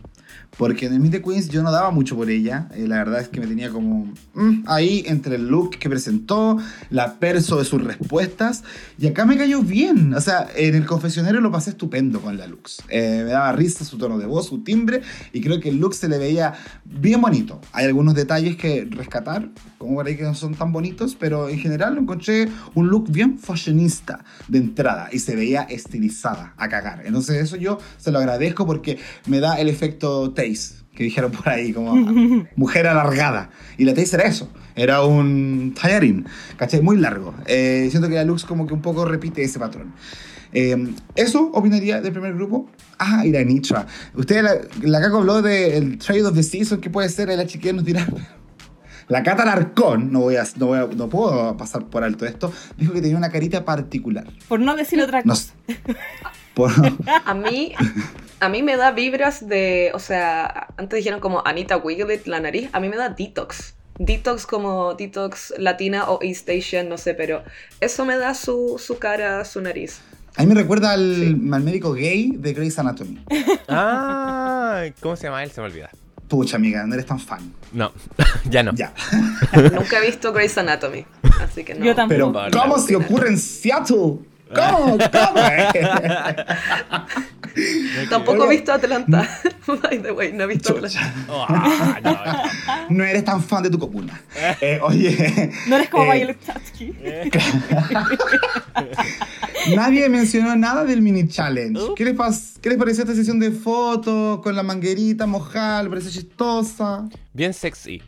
Porque 0.58 0.86
en 0.86 0.94
el 0.94 1.00
Meet 1.00 1.12
the 1.14 1.22
Queens 1.22 1.50
yo 1.50 1.64
no 1.64 1.72
daba 1.72 1.92
mucho 1.92 2.16
por 2.16 2.30
ella. 2.30 2.70
eh, 2.76 2.88
la 2.88 2.98
verdad 2.98 3.22
es 3.22 3.28
que 3.28 3.40
me 3.40 3.48
tenía 3.48 3.70
como 3.70 4.14
mm, 4.34 4.64
ahí 4.68 5.04
entre 5.06 5.36
el 5.36 5.48
look 5.48 5.72
que 5.78 5.90
presentó, 5.90 6.58
la 6.90 7.16
perso 7.20 7.58
de 7.58 7.66
sus 7.66 7.84
respuestas. 7.84 8.64
Y 8.98 9.08
acá 9.08 9.26
me 9.26 9.38
cayó 9.38 9.62
bien. 9.62 10.14
O 10.14 10.22
sea, 10.22 10.48
en 10.56 10.76
el 10.76 10.86
confesionario 10.86 11.42
lo 11.42 11.52
pasé 11.52 11.72
estupendo 11.72 12.22
con 12.22 12.38
la 12.38 12.48
Lux. 12.48 12.82
Eh, 12.90 13.24
me 13.26 13.32
daba 13.32 13.52
risa 13.52 13.84
su 13.84 13.98
tono 13.98 14.18
de 14.18 14.26
voz, 14.26 14.48
su 14.48 14.64
timbre. 14.64 15.02
Y 15.34 15.42
creo 15.42 15.60
que 15.60 15.70
el 15.70 15.78
look 15.78 15.94
se 15.94 16.08
le 16.08 16.18
veía 16.18 16.54
bien 16.86 17.20
bonito. 17.22 17.60
Hay 17.74 17.86
algunos 17.86 18.16
detalles 18.16 18.56
que 18.56 18.88
rescatar, 18.90 19.50
como 19.86 19.98
por 19.98 20.08
ahí 20.08 20.16
que 20.16 20.24
no 20.24 20.36
son 20.36 20.56
tan 20.56 20.72
bonitos. 20.72 21.16
Pero 21.20 21.50
en 21.50 21.60
general 21.60 21.96
lo 21.96 22.02
encontré 22.02 22.50
un 22.74 22.90
look 22.90 23.12
bien 23.12 23.40
fashionista 23.40 24.24
de 24.48 24.60
entrada. 24.60 25.10
Y 25.12 25.20
se 25.20 25.36
veía 25.36 25.64
estilizada 25.64 26.54
a 26.58 26.70
cagar. 26.70 27.04
Entonces 27.06 27.42
eso 27.42 27.56
yo 27.56 27.80
se 27.98 28.12
lo 28.12 28.20
agradezco 28.20 28.66
porque 28.66 28.98
me 29.28 29.40
da 29.40 29.60
el 29.60 29.70
efecto 29.70 30.32
Taze. 30.32 30.86
Que 30.94 31.04
dijeron 31.04 31.32
por 31.32 31.50
ahí, 31.50 31.74
como 31.74 31.94
mujer 32.56 32.88
alargada. 32.88 33.50
Y 33.78 33.84
la 33.84 33.94
Taze 33.94 34.16
era 34.16 34.26
eso. 34.26 34.50
Era 34.76 35.04
un 35.04 35.74
tallarín, 35.80 36.26
¿cachai? 36.58 36.82
Muy 36.82 36.98
largo. 36.98 37.34
Eh, 37.48 37.88
siento 37.90 38.10
que 38.10 38.16
la 38.16 38.26
Lux 38.26 38.44
como 38.44 38.68
que 38.68 38.74
un 38.74 38.82
poco 38.82 39.06
repite 39.06 39.42
ese 39.44 39.60
patrón. 39.60 39.94
Eh, 40.56 40.88
eso 41.16 41.52
opinaría 41.54 42.02
del 42.02 42.12
primer 42.12 42.34
grupo. 42.34 42.70
Ah, 42.98 43.26
y 43.26 43.32
la 43.32 43.44
Nitra. 43.44 43.86
Usted, 44.14 44.42
la, 44.42 44.56
la 44.82 45.02
Caco 45.02 45.18
habló 45.18 45.42
del 45.42 45.98
Trade 45.98 46.26
of 46.26 46.34
the 46.34 46.44
Season, 46.44 46.80
que 46.80 46.90
puede 46.90 47.10
ser, 47.10 47.28
la 47.28 47.46
chiquilla 47.46 47.74
nos 47.74 47.86
dirá. 47.86 48.08
La 49.08 49.22
Cata 49.24 49.46
Larcón, 49.46 50.12
no, 50.12 50.22
voy 50.22 50.36
a, 50.38 50.44
no, 50.58 50.66
voy 50.68 50.80
a- 50.80 50.88
no 50.88 51.10
puedo 51.10 51.56
pasar 51.58 51.86
por 51.86 52.04
alto 52.04 52.26
esto, 52.26 52.52
dijo 52.78 52.92
que 52.94 53.02
tenía 53.02 53.18
una 53.18 53.32
carita 53.32 53.64
particular. 53.64 54.26
Por 54.48 54.60
no 54.60 54.76
decir 54.76 55.00
otra 55.02 55.22
No 55.24 55.34
cosa. 55.34 55.54
sé. 55.68 55.78
Por- 56.56 56.72
A 57.26 57.34
mí, 57.34 57.74
a 58.40 58.50
mí 58.50 58.64
me 58.64 58.78
da 58.78 58.92
vibras 58.92 59.48
de, 59.48 59.92
o 59.94 60.00
sea, 60.00 60.68
antes 60.78 60.98
dijeron 60.98 61.20
como 61.20 61.44
Anita 61.46 61.78
Wiglet, 61.78 62.26
la 62.28 62.40
nariz, 62.40 62.70
a 62.74 62.80
mí 62.80 62.88
me 62.90 62.96
da 62.96 63.10
detox. 63.10 63.76
Detox 64.00 64.46
como 64.46 64.94
detox 64.96 65.54
latina 65.58 66.10
o 66.10 66.20
East 66.22 66.50
Asian, 66.50 66.90
no 66.90 66.98
sé, 66.98 67.14
pero 67.14 67.44
eso 67.82 68.06
me 68.06 68.18
da 68.18 68.34
su, 68.34 68.82
su 68.84 68.98
cara, 68.98 69.46
su 69.46 69.62
nariz. 69.62 70.00
a 70.36 70.42
mí 70.44 70.48
me 70.48 70.56
recuerda 70.56 70.92
al, 70.92 71.40
al 71.54 71.64
médico 71.64 71.94
gay 71.94 72.32
de 72.38 72.54
Grey's 72.54 72.80
Anatomy. 72.80 73.24
Ah, 73.68 74.86
¿cómo 75.02 75.16
se 75.16 75.24
llama 75.28 75.44
él? 75.44 75.52
Se 75.52 75.62
me 75.62 75.68
olvida. 75.68 75.90
Pucha, 76.28 76.58
amiga, 76.58 76.86
no 76.86 76.94
eres 76.94 77.06
tan 77.06 77.20
fan. 77.20 77.54
No, 77.72 77.92
ya 78.50 78.64
no. 78.64 78.74
Ya. 78.74 78.94
Nunca 79.74 80.00
he 80.00 80.06
visto 80.06 80.34
Grey's 80.34 80.58
Anatomy, 80.58 81.06
así 81.42 81.64
que 81.64 81.76
no. 81.76 81.86
Yo 81.86 81.96
tampoco. 81.96 82.34
Pero. 82.34 82.52
¿cómo 82.52 82.80
se 82.80 82.96
ocurre 82.96 83.30
en 83.30 83.38
Seattle? 83.38 84.20
¿Cómo? 84.54 84.98
¿Cómo? 84.98 85.06
Tampoco 88.10 88.46
he 88.46 88.50
visto 88.50 88.74
Atlanta. 88.74 89.28
By 89.82 90.00
the 90.02 90.12
way, 90.12 90.32
no 90.34 90.44
he 90.44 90.48
visto 90.48 90.74
Atlanta. 90.76 91.14
Ah, 91.30 92.86
no, 92.90 93.04
eres 93.04 93.24
tan 93.24 93.42
fan 93.42 93.64
de 93.64 93.70
tu 93.70 93.80
comuna. 93.80 94.22
Eh, 94.62 94.80
oye. 94.84 95.52
No 95.68 95.76
eres 95.78 95.90
como 95.90 96.12
eh, 96.14 96.18
Violet 96.18 96.38
Chachki. 96.46 96.94
Nadie 99.76 100.10
mencionó 100.10 100.56
nada 100.56 100.84
del 100.84 101.02
mini 101.02 101.28
challenge. 101.28 101.80
Uh. 101.82 101.96
¿Qué 101.96 102.06
les, 102.06 102.16
pas- 102.16 102.60
¿Qué 102.62 102.70
les 102.70 102.78
pareció 102.78 103.04
esta 103.04 103.16
sesión 103.16 103.40
de 103.40 103.52
fotos 103.52 104.40
con 104.42 104.56
la 104.56 104.64
manguerita 104.64 105.26
mojada? 105.26 105.84
¿Le 105.84 105.90
pareció 105.90 106.12
chistosa? 106.12 107.08
Bien 107.34 107.54
sexy. 107.54 108.02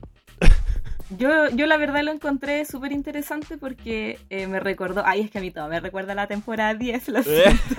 Yo, 1.10 1.50
yo 1.50 1.68
la 1.68 1.78
verdad 1.78 2.04
lo 2.04 2.12
encontré 2.12 2.66
súper 2.66 2.92
interesante 2.92 3.58
porque 3.58 4.20
eh, 4.30 4.48
me 4.48 4.60
recordó, 4.60 5.04
ay 5.06 5.22
es 5.22 5.32
que 5.32 5.38
a 5.38 5.42
mí 5.42 5.52
todo 5.52 5.68
me 5.70 5.80
recuerda 5.80 6.12
a 6.12 6.16
la 6.16 6.28
temporada 6.28 6.74
10, 6.74 7.08
lo. 7.10 7.22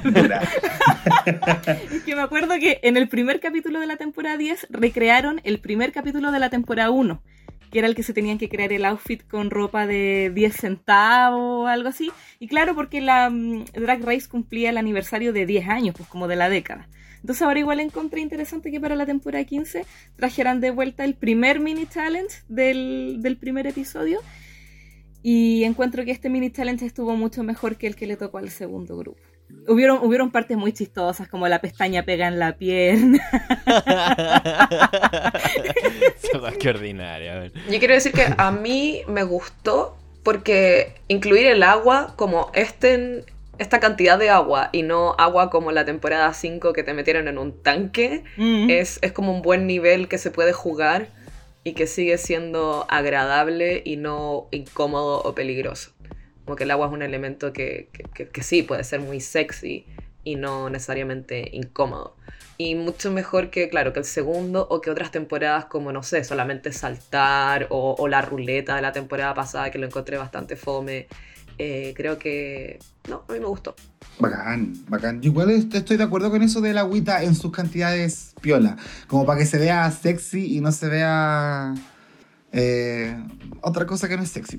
Mira. 0.04 0.42
Es 1.92 2.02
que 2.04 2.14
me 2.14 2.22
acuerdo 2.22 2.54
que 2.58 2.80
en 2.82 2.96
el 2.96 3.08
primer 3.08 3.40
capítulo 3.40 3.80
de 3.80 3.86
la 3.86 3.96
temporada 3.96 4.36
10 4.36 4.68
recrearon 4.70 5.40
el 5.44 5.58
primer 5.60 5.92
capítulo 5.92 6.32
de 6.32 6.38
la 6.38 6.50
temporada 6.50 6.90
1, 6.90 7.22
que 7.70 7.78
era 7.78 7.88
el 7.88 7.94
que 7.94 8.02
se 8.02 8.12
tenían 8.12 8.38
que 8.38 8.48
crear 8.48 8.72
el 8.72 8.84
outfit 8.84 9.26
con 9.26 9.50
ropa 9.50 9.86
de 9.86 10.30
10 10.34 10.56
centavos 10.56 11.64
o 11.64 11.66
algo 11.66 11.88
así. 11.88 12.10
Y 12.38 12.48
claro, 12.48 12.74
porque 12.74 13.00
la 13.00 13.30
mm, 13.30 13.64
Drag 13.74 14.02
Race 14.02 14.28
cumplía 14.28 14.70
el 14.70 14.78
aniversario 14.78 15.32
de 15.32 15.46
10 15.46 15.68
años, 15.68 15.94
pues 15.96 16.08
como 16.08 16.28
de 16.28 16.36
la 16.36 16.48
década. 16.48 16.88
Entonces 17.20 17.42
ahora 17.42 17.58
igual 17.58 17.80
encontré 17.80 18.20
interesante 18.20 18.70
que 18.70 18.80
para 18.80 18.96
la 18.96 19.06
temporada 19.06 19.44
15 19.44 19.84
trajeran 20.16 20.60
de 20.60 20.70
vuelta 20.70 21.04
el 21.04 21.14
primer 21.14 21.60
mini 21.60 21.86
challenge 21.86 22.36
del, 22.48 23.18
del 23.20 23.36
primer 23.36 23.66
episodio. 23.66 24.20
Y 25.22 25.64
encuentro 25.64 26.04
que 26.04 26.12
este 26.12 26.30
mini 26.30 26.50
challenge 26.50 26.86
estuvo 26.86 27.16
mucho 27.16 27.42
mejor 27.42 27.76
que 27.76 27.86
el 27.86 27.96
que 27.96 28.06
le 28.06 28.16
tocó 28.16 28.38
al 28.38 28.50
segundo 28.50 28.96
grupo. 28.96 29.20
Hubieron, 29.66 29.98
hubieron 30.02 30.30
partes 30.30 30.56
muy 30.56 30.72
chistosas, 30.72 31.28
como 31.28 31.48
la 31.48 31.60
pestaña 31.60 32.04
pega 32.04 32.28
en 32.28 32.38
la 32.38 32.56
pierna. 32.56 33.18
Weá, 36.40 36.52
Qué 36.58 36.68
ordinaria. 36.68 37.50
Yo 37.70 37.78
quiero 37.78 37.94
decir 37.94 38.12
que 38.12 38.26
a 38.36 38.50
mí 38.50 39.02
me 39.08 39.22
gustó 39.24 39.96
porque 40.22 40.94
incluir 41.08 41.46
el 41.46 41.62
agua 41.62 42.14
como 42.16 42.50
este, 42.54 43.24
esta 43.58 43.80
cantidad 43.80 44.18
de 44.18 44.30
agua 44.30 44.70
y 44.72 44.82
no 44.82 45.14
agua 45.18 45.50
como 45.50 45.72
la 45.72 45.84
temporada 45.84 46.32
5 46.32 46.72
que 46.72 46.82
te 46.82 46.94
metieron 46.94 47.28
en 47.28 47.38
un 47.38 47.62
tanque 47.62 48.24
Mm. 48.36 48.70
es, 48.70 48.98
es 49.02 49.12
como 49.12 49.32
un 49.32 49.42
buen 49.42 49.66
nivel 49.66 50.08
que 50.08 50.18
se 50.18 50.30
puede 50.30 50.52
jugar 50.52 51.08
y 51.64 51.72
que 51.72 51.86
sigue 51.86 52.18
siendo 52.18 52.86
agradable 52.88 53.82
y 53.84 53.96
no 53.96 54.48
incómodo 54.52 55.20
o 55.22 55.34
peligroso. 55.34 55.90
Como 56.44 56.56
que 56.56 56.64
el 56.64 56.70
agua 56.70 56.86
es 56.86 56.92
un 56.92 57.02
elemento 57.02 57.52
que, 57.52 57.88
que- 57.92 58.04
que- 58.14 58.28
que 58.28 58.42
sí 58.42 58.62
puede 58.62 58.84
ser 58.84 59.00
muy 59.00 59.20
sexy 59.20 59.84
y 60.24 60.36
no 60.36 60.70
necesariamente 60.70 61.50
incómodo. 61.52 62.16
Y 62.56 62.74
mucho 62.74 63.10
mejor 63.12 63.50
que, 63.50 63.68
claro, 63.68 63.92
que 63.92 64.00
el 64.00 64.04
segundo 64.04 64.66
o 64.70 64.80
que 64.80 64.90
otras 64.90 65.10
temporadas 65.12 65.66
como, 65.66 65.92
no 65.92 66.02
sé, 66.02 66.24
solamente 66.24 66.72
saltar 66.72 67.66
o, 67.70 67.94
o 67.98 68.08
la 68.08 68.20
ruleta 68.22 68.74
de 68.76 68.82
la 68.82 68.92
temporada 68.92 69.32
pasada 69.34 69.70
que 69.70 69.78
lo 69.78 69.86
encontré 69.86 70.16
bastante 70.16 70.56
fome. 70.56 71.06
Eh, 71.58 71.92
creo 71.96 72.18
que... 72.18 72.78
No, 73.08 73.24
a 73.28 73.32
mí 73.32 73.40
me 73.40 73.46
gustó. 73.46 73.74
Bacán, 74.20 74.74
bacán. 74.88 75.20
Yo 75.22 75.30
igual 75.30 75.50
est- 75.50 75.74
estoy 75.74 75.96
de 75.96 76.04
acuerdo 76.04 76.30
con 76.30 76.42
eso 76.42 76.60
de 76.60 76.74
la 76.74 76.80
agüita 76.80 77.22
en 77.22 77.34
sus 77.34 77.52
cantidades 77.52 78.34
piola. 78.40 78.76
Como 79.06 79.24
para 79.24 79.38
que 79.38 79.46
se 79.46 79.58
vea 79.58 79.90
sexy 79.90 80.56
y 80.56 80.60
no 80.60 80.72
se 80.72 80.88
vea 80.88 81.74
eh, 82.52 83.14
otra 83.60 83.86
cosa 83.86 84.08
que 84.08 84.16
no 84.16 84.22
es 84.22 84.30
sexy. 84.30 84.58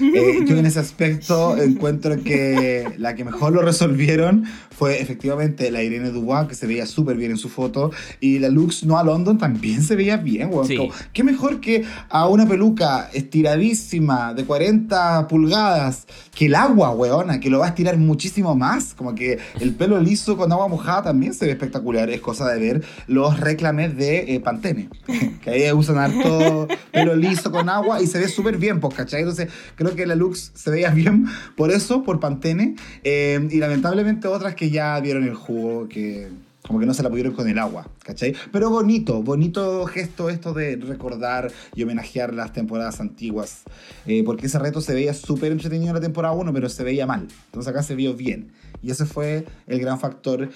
Eh, 0.00 0.40
yo 0.46 0.56
en 0.56 0.66
ese 0.66 0.80
aspecto 0.80 1.56
encuentro 1.62 2.22
que 2.22 2.92
la 2.98 3.14
que 3.14 3.24
mejor 3.24 3.52
lo 3.52 3.62
resolvieron 3.62 4.44
fue 4.70 5.00
efectivamente 5.00 5.70
la 5.70 5.82
Irene 5.82 6.10
Dubois, 6.10 6.48
que 6.48 6.54
se 6.54 6.66
veía 6.66 6.86
súper 6.86 7.16
bien 7.16 7.32
en 7.32 7.36
su 7.36 7.48
foto, 7.48 7.90
y 8.20 8.38
la 8.38 8.48
Lux 8.48 8.84
Noah 8.84 9.04
London 9.04 9.38
también 9.38 9.82
se 9.82 9.96
veía 9.96 10.16
bien, 10.16 10.50
weón. 10.50 10.66
Sí. 10.66 10.78
Qué 11.12 11.24
mejor 11.24 11.60
que 11.60 11.84
a 12.08 12.28
una 12.28 12.46
peluca 12.46 13.10
estiradísima 13.12 14.34
de 14.34 14.44
40 14.44 15.26
pulgadas 15.28 16.06
que 16.34 16.46
el 16.46 16.54
agua, 16.54 16.90
weona, 16.90 17.40
que 17.40 17.50
lo 17.50 17.58
va 17.58 17.66
a 17.66 17.68
estirar 17.70 17.96
muchísimo 17.98 18.54
más. 18.54 18.94
Como 18.94 19.14
que 19.14 19.38
el 19.60 19.74
pelo 19.74 20.00
liso 20.00 20.36
con 20.36 20.50
agua 20.52 20.68
mojada 20.68 21.04
también 21.04 21.34
se 21.34 21.46
ve 21.46 21.52
espectacular. 21.52 22.08
Es 22.10 22.20
cosa 22.20 22.48
de 22.48 22.60
ver 22.60 22.84
los 23.06 23.40
reclames 23.40 23.96
de 23.96 24.34
eh, 24.34 24.40
Pantene, 24.40 24.88
que 25.42 25.50
ahí 25.50 25.72
usan 25.72 25.98
harto 25.98 26.68
pelo 26.92 27.16
liso 27.16 27.28
con 27.44 27.68
agua 27.68 28.02
y 28.02 28.06
se 28.06 28.18
ve 28.18 28.28
súper 28.28 28.56
bien, 28.58 28.80
pues, 28.80 28.94
¿cachai? 28.94 29.20
Entonces 29.20 29.48
creo 29.76 29.94
que 29.94 30.06
la 30.06 30.14
Lux 30.14 30.52
se 30.54 30.70
veía 30.70 30.90
bien 30.90 31.26
por 31.56 31.70
eso, 31.70 32.02
por 32.02 32.20
Pantene. 32.20 32.76
eh, 33.04 33.46
y 33.50 33.58
lamentablemente 33.58 34.28
otras 34.28 34.54
que 34.54 34.70
ya 34.70 34.98
vieron 35.00 35.24
el 35.24 35.34
jugo, 35.34 35.88
que 35.88 36.28
como 36.66 36.80
que 36.80 36.86
no 36.86 36.92
se 36.92 37.02
la 37.02 37.08
pudieron 37.08 37.32
con 37.32 37.48
el 37.48 37.58
agua, 37.58 37.88
¿cachai? 38.04 38.34
Pero 38.52 38.68
bonito, 38.68 39.22
bonito 39.22 39.86
gesto 39.86 40.28
esto 40.28 40.52
de 40.52 40.76
recordar 40.76 41.50
y 41.74 41.82
homenajear 41.82 42.34
las 42.34 42.52
temporadas 42.52 43.00
antiguas. 43.00 43.62
eh, 44.06 44.22
porque 44.22 44.46
ese 44.46 44.58
reto 44.58 44.82
se 44.82 44.92
veía 44.92 45.14
súper 45.14 45.50
entretenido 45.52 45.88
en 45.88 45.94
la 45.94 46.00
temporada 46.02 46.34
1, 46.34 46.52
pero 46.52 46.68
se 46.68 46.84
veía 46.84 47.06
mal. 47.06 47.26
Entonces 47.46 47.70
acá 47.70 47.82
se 47.82 47.94
vio 47.94 48.14
bien. 48.14 48.52
Y 48.82 48.90
ese 48.90 49.06
fue 49.06 49.46
el 49.66 49.80
gran 49.80 49.98
factor. 49.98 50.50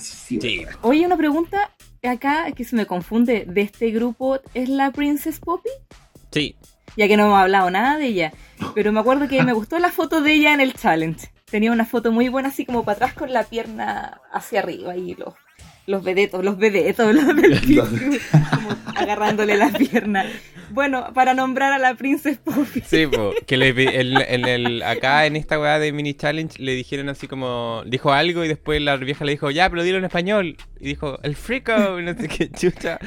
Sí. 0.00 0.40
Sí. 0.40 0.64
Oye, 0.82 1.06
una 1.06 1.16
pregunta 1.16 1.70
acá 2.02 2.50
que 2.50 2.64
se 2.64 2.74
me 2.74 2.86
confunde 2.86 3.44
de 3.48 3.60
este 3.60 3.90
grupo, 3.92 4.40
¿es 4.54 4.68
la 4.68 4.90
Princess 4.90 5.38
Poppy? 5.38 5.70
Sí. 6.32 6.56
Ya 6.96 7.08
que 7.08 7.16
no 7.16 7.26
hemos 7.26 7.38
hablado 7.38 7.70
nada 7.70 7.98
de 7.98 8.06
ella. 8.06 8.32
Pero 8.74 8.92
me 8.92 9.00
acuerdo 9.00 9.28
que 9.28 9.42
me 9.42 9.52
gustó 9.52 9.78
la 9.78 9.90
foto 9.90 10.20
de 10.22 10.34
ella 10.34 10.52
en 10.52 10.60
el 10.60 10.74
challenge. 10.74 11.30
Tenía 11.50 11.72
una 11.72 11.84
foto 11.84 12.12
muy 12.12 12.28
buena 12.28 12.48
así 12.48 12.64
como 12.64 12.84
para 12.84 12.96
atrás 12.96 13.14
con 13.14 13.32
la 13.32 13.44
pierna 13.44 14.20
hacia 14.32 14.60
arriba 14.60 14.96
y 14.96 15.14
los, 15.14 15.34
los 15.86 16.02
vedetos, 16.04 16.44
los 16.44 16.58
vedetos, 16.58 17.14
los 17.14 17.26
del 17.36 17.60
como 18.54 18.70
agarrándole 18.94 19.56
la 19.56 19.70
pierna. 19.70 20.24
Bueno, 20.70 21.12
para 21.12 21.34
nombrar 21.34 21.72
a 21.74 21.78
la 21.78 21.94
Princess 21.96 22.38
Poppy. 22.38 22.80
Sí, 22.86 23.06
po, 23.06 23.32
que 23.46 23.58
le, 23.58 23.68
el- 23.70 24.16
en 24.22 24.46
el, 24.46 24.82
acá 24.82 25.26
en 25.26 25.36
esta 25.36 25.58
weá 25.60 25.78
de 25.78 25.92
mini 25.92 26.14
challenge 26.14 26.62
le 26.62 26.74
dijeron 26.74 27.10
así 27.10 27.28
como, 27.28 27.82
dijo 27.84 28.10
algo 28.12 28.42
y 28.42 28.48
después 28.48 28.80
la 28.80 28.96
vieja 28.96 29.26
le 29.26 29.32
dijo, 29.32 29.50
ya, 29.50 29.68
pero 29.68 29.82
dilo 29.82 29.98
en 29.98 30.04
español. 30.04 30.56
Y 30.80 30.86
dijo, 30.86 31.18
el 31.22 31.36
frico, 31.36 31.72
no 32.00 32.14
sé 32.14 32.26
qué 32.26 32.50
chucha. 32.58 32.98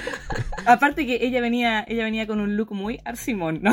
Aparte 0.68 1.08
que 1.08 1.18
ella 1.26 1.42
venía, 1.42 1.84
ella 1.88 2.04
venía 2.04 2.28
con 2.28 2.40
un 2.40 2.56
look 2.56 2.72
muy 2.72 3.00
arsimón, 3.04 3.60
¿no? 3.64 3.72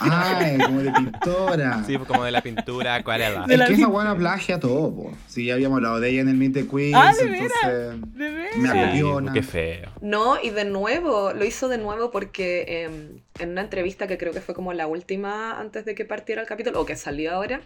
Ay, 0.00 0.58
como 0.58 0.80
de 0.82 0.92
pintora. 0.92 1.82
Sí, 1.86 1.96
pues 1.96 2.06
como 2.08 2.24
de 2.24 2.32
la 2.32 2.42
pintura, 2.42 2.96
acuarela. 2.96 3.46
Es 3.48 3.60
que 3.62 3.74
esa 3.74 3.86
buena 3.86 4.14
plagia 4.16 4.60
todo, 4.60 4.94
po. 4.94 5.12
Sí, 5.26 5.46
ya 5.46 5.54
habíamos 5.54 5.76
hablado 5.76 6.00
de 6.00 6.10
ella 6.10 6.20
en 6.20 6.28
el 6.28 6.36
Meet 6.36 6.52
the 6.52 6.66
Quiz. 6.66 6.94
Ah, 6.94 7.12
¿de 7.18 7.24
veras? 7.30 7.50
Entonces, 7.70 8.14
De 8.18 8.30
veras. 8.30 8.56
Me 8.56 8.70
Sí, 8.70 8.78
acopiona. 8.78 9.32
qué 9.32 9.42
feo. 9.42 9.90
No, 10.00 10.42
y 10.42 10.50
de 10.50 10.64
nuevo, 10.64 11.32
lo 11.32 11.44
hizo 11.44 11.68
de 11.68 11.78
nuevo 11.78 12.10
porque 12.10 12.64
eh, 12.68 13.20
en 13.38 13.48
una 13.50 13.60
entrevista 13.62 14.06
que 14.06 14.18
creo 14.18 14.32
que 14.32 14.40
fue 14.40 14.54
como 14.54 14.72
la 14.72 14.86
última 14.86 15.58
antes 15.60 15.84
de 15.84 15.94
que 15.94 16.04
partiera 16.04 16.42
el 16.42 16.48
capítulo, 16.48 16.80
o 16.80 16.86
que 16.86 16.96
salió 16.96 17.32
ahora, 17.32 17.60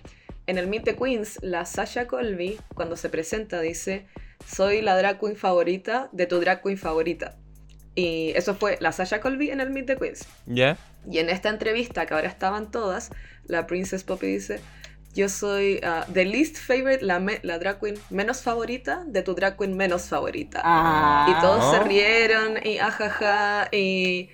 en 0.47 0.59
el 0.59 0.67
Meet 0.67 0.85
the 0.85 0.97
Queens, 0.97 1.38
la 1.43 1.65
Sasha 1.65 2.07
Colby, 2.07 2.59
cuando 2.75 2.97
se 2.97 3.09
presenta, 3.09 3.61
dice, 3.61 4.07
soy 4.47 4.81
la 4.83 4.97
drag 4.97 5.21
queen 5.21 5.37
favorita 5.37 6.09
de 6.12 6.27
tu 6.27 6.41
drag 6.41 6.62
queen 6.62 6.77
favorita. 6.79 7.37
Y 7.95 8.33
eso 8.35 8.55
fue 8.55 8.79
la 8.81 8.91
Sasha 8.93 9.21
Colby 9.21 9.51
en 9.51 9.61
el 9.61 9.71
Meet 9.71 9.87
the 9.87 9.97
Queens. 9.97 10.27
¿Ya? 10.47 10.77
Y 11.11 11.19
en 11.19 11.29
esta 11.31 11.49
entrevista, 11.49 12.07
que 12.07 12.15
ahora 12.15 12.29
estaban 12.29 12.71
todas, 12.71 13.11
la 13.45 13.67
Princess 13.67 14.03
Poppy 14.05 14.27
dice, 14.27 14.61
yo 15.14 15.29
soy 15.29 15.81
ah, 15.85 16.07
the 16.12 16.25
least 16.25 16.57
favorite, 16.57 17.05
la, 17.05 17.18
me- 17.20 17.40
la 17.42 17.59
drag 17.59 17.81
queen 17.81 17.96
menos 18.11 18.42
favorita 18.42 19.05
de 19.07 19.22
tu 19.22 19.35
drag 19.35 19.57
queen 19.59 19.77
menos 19.77 20.09
favorita. 20.09 20.61
Ah. 20.64 21.27
Y 21.29 21.40
todos 21.42 21.75
se 21.75 21.83
rieron 21.85 22.59
y 22.64 22.79
ajaja. 22.79 23.68
Y, 23.72 24.31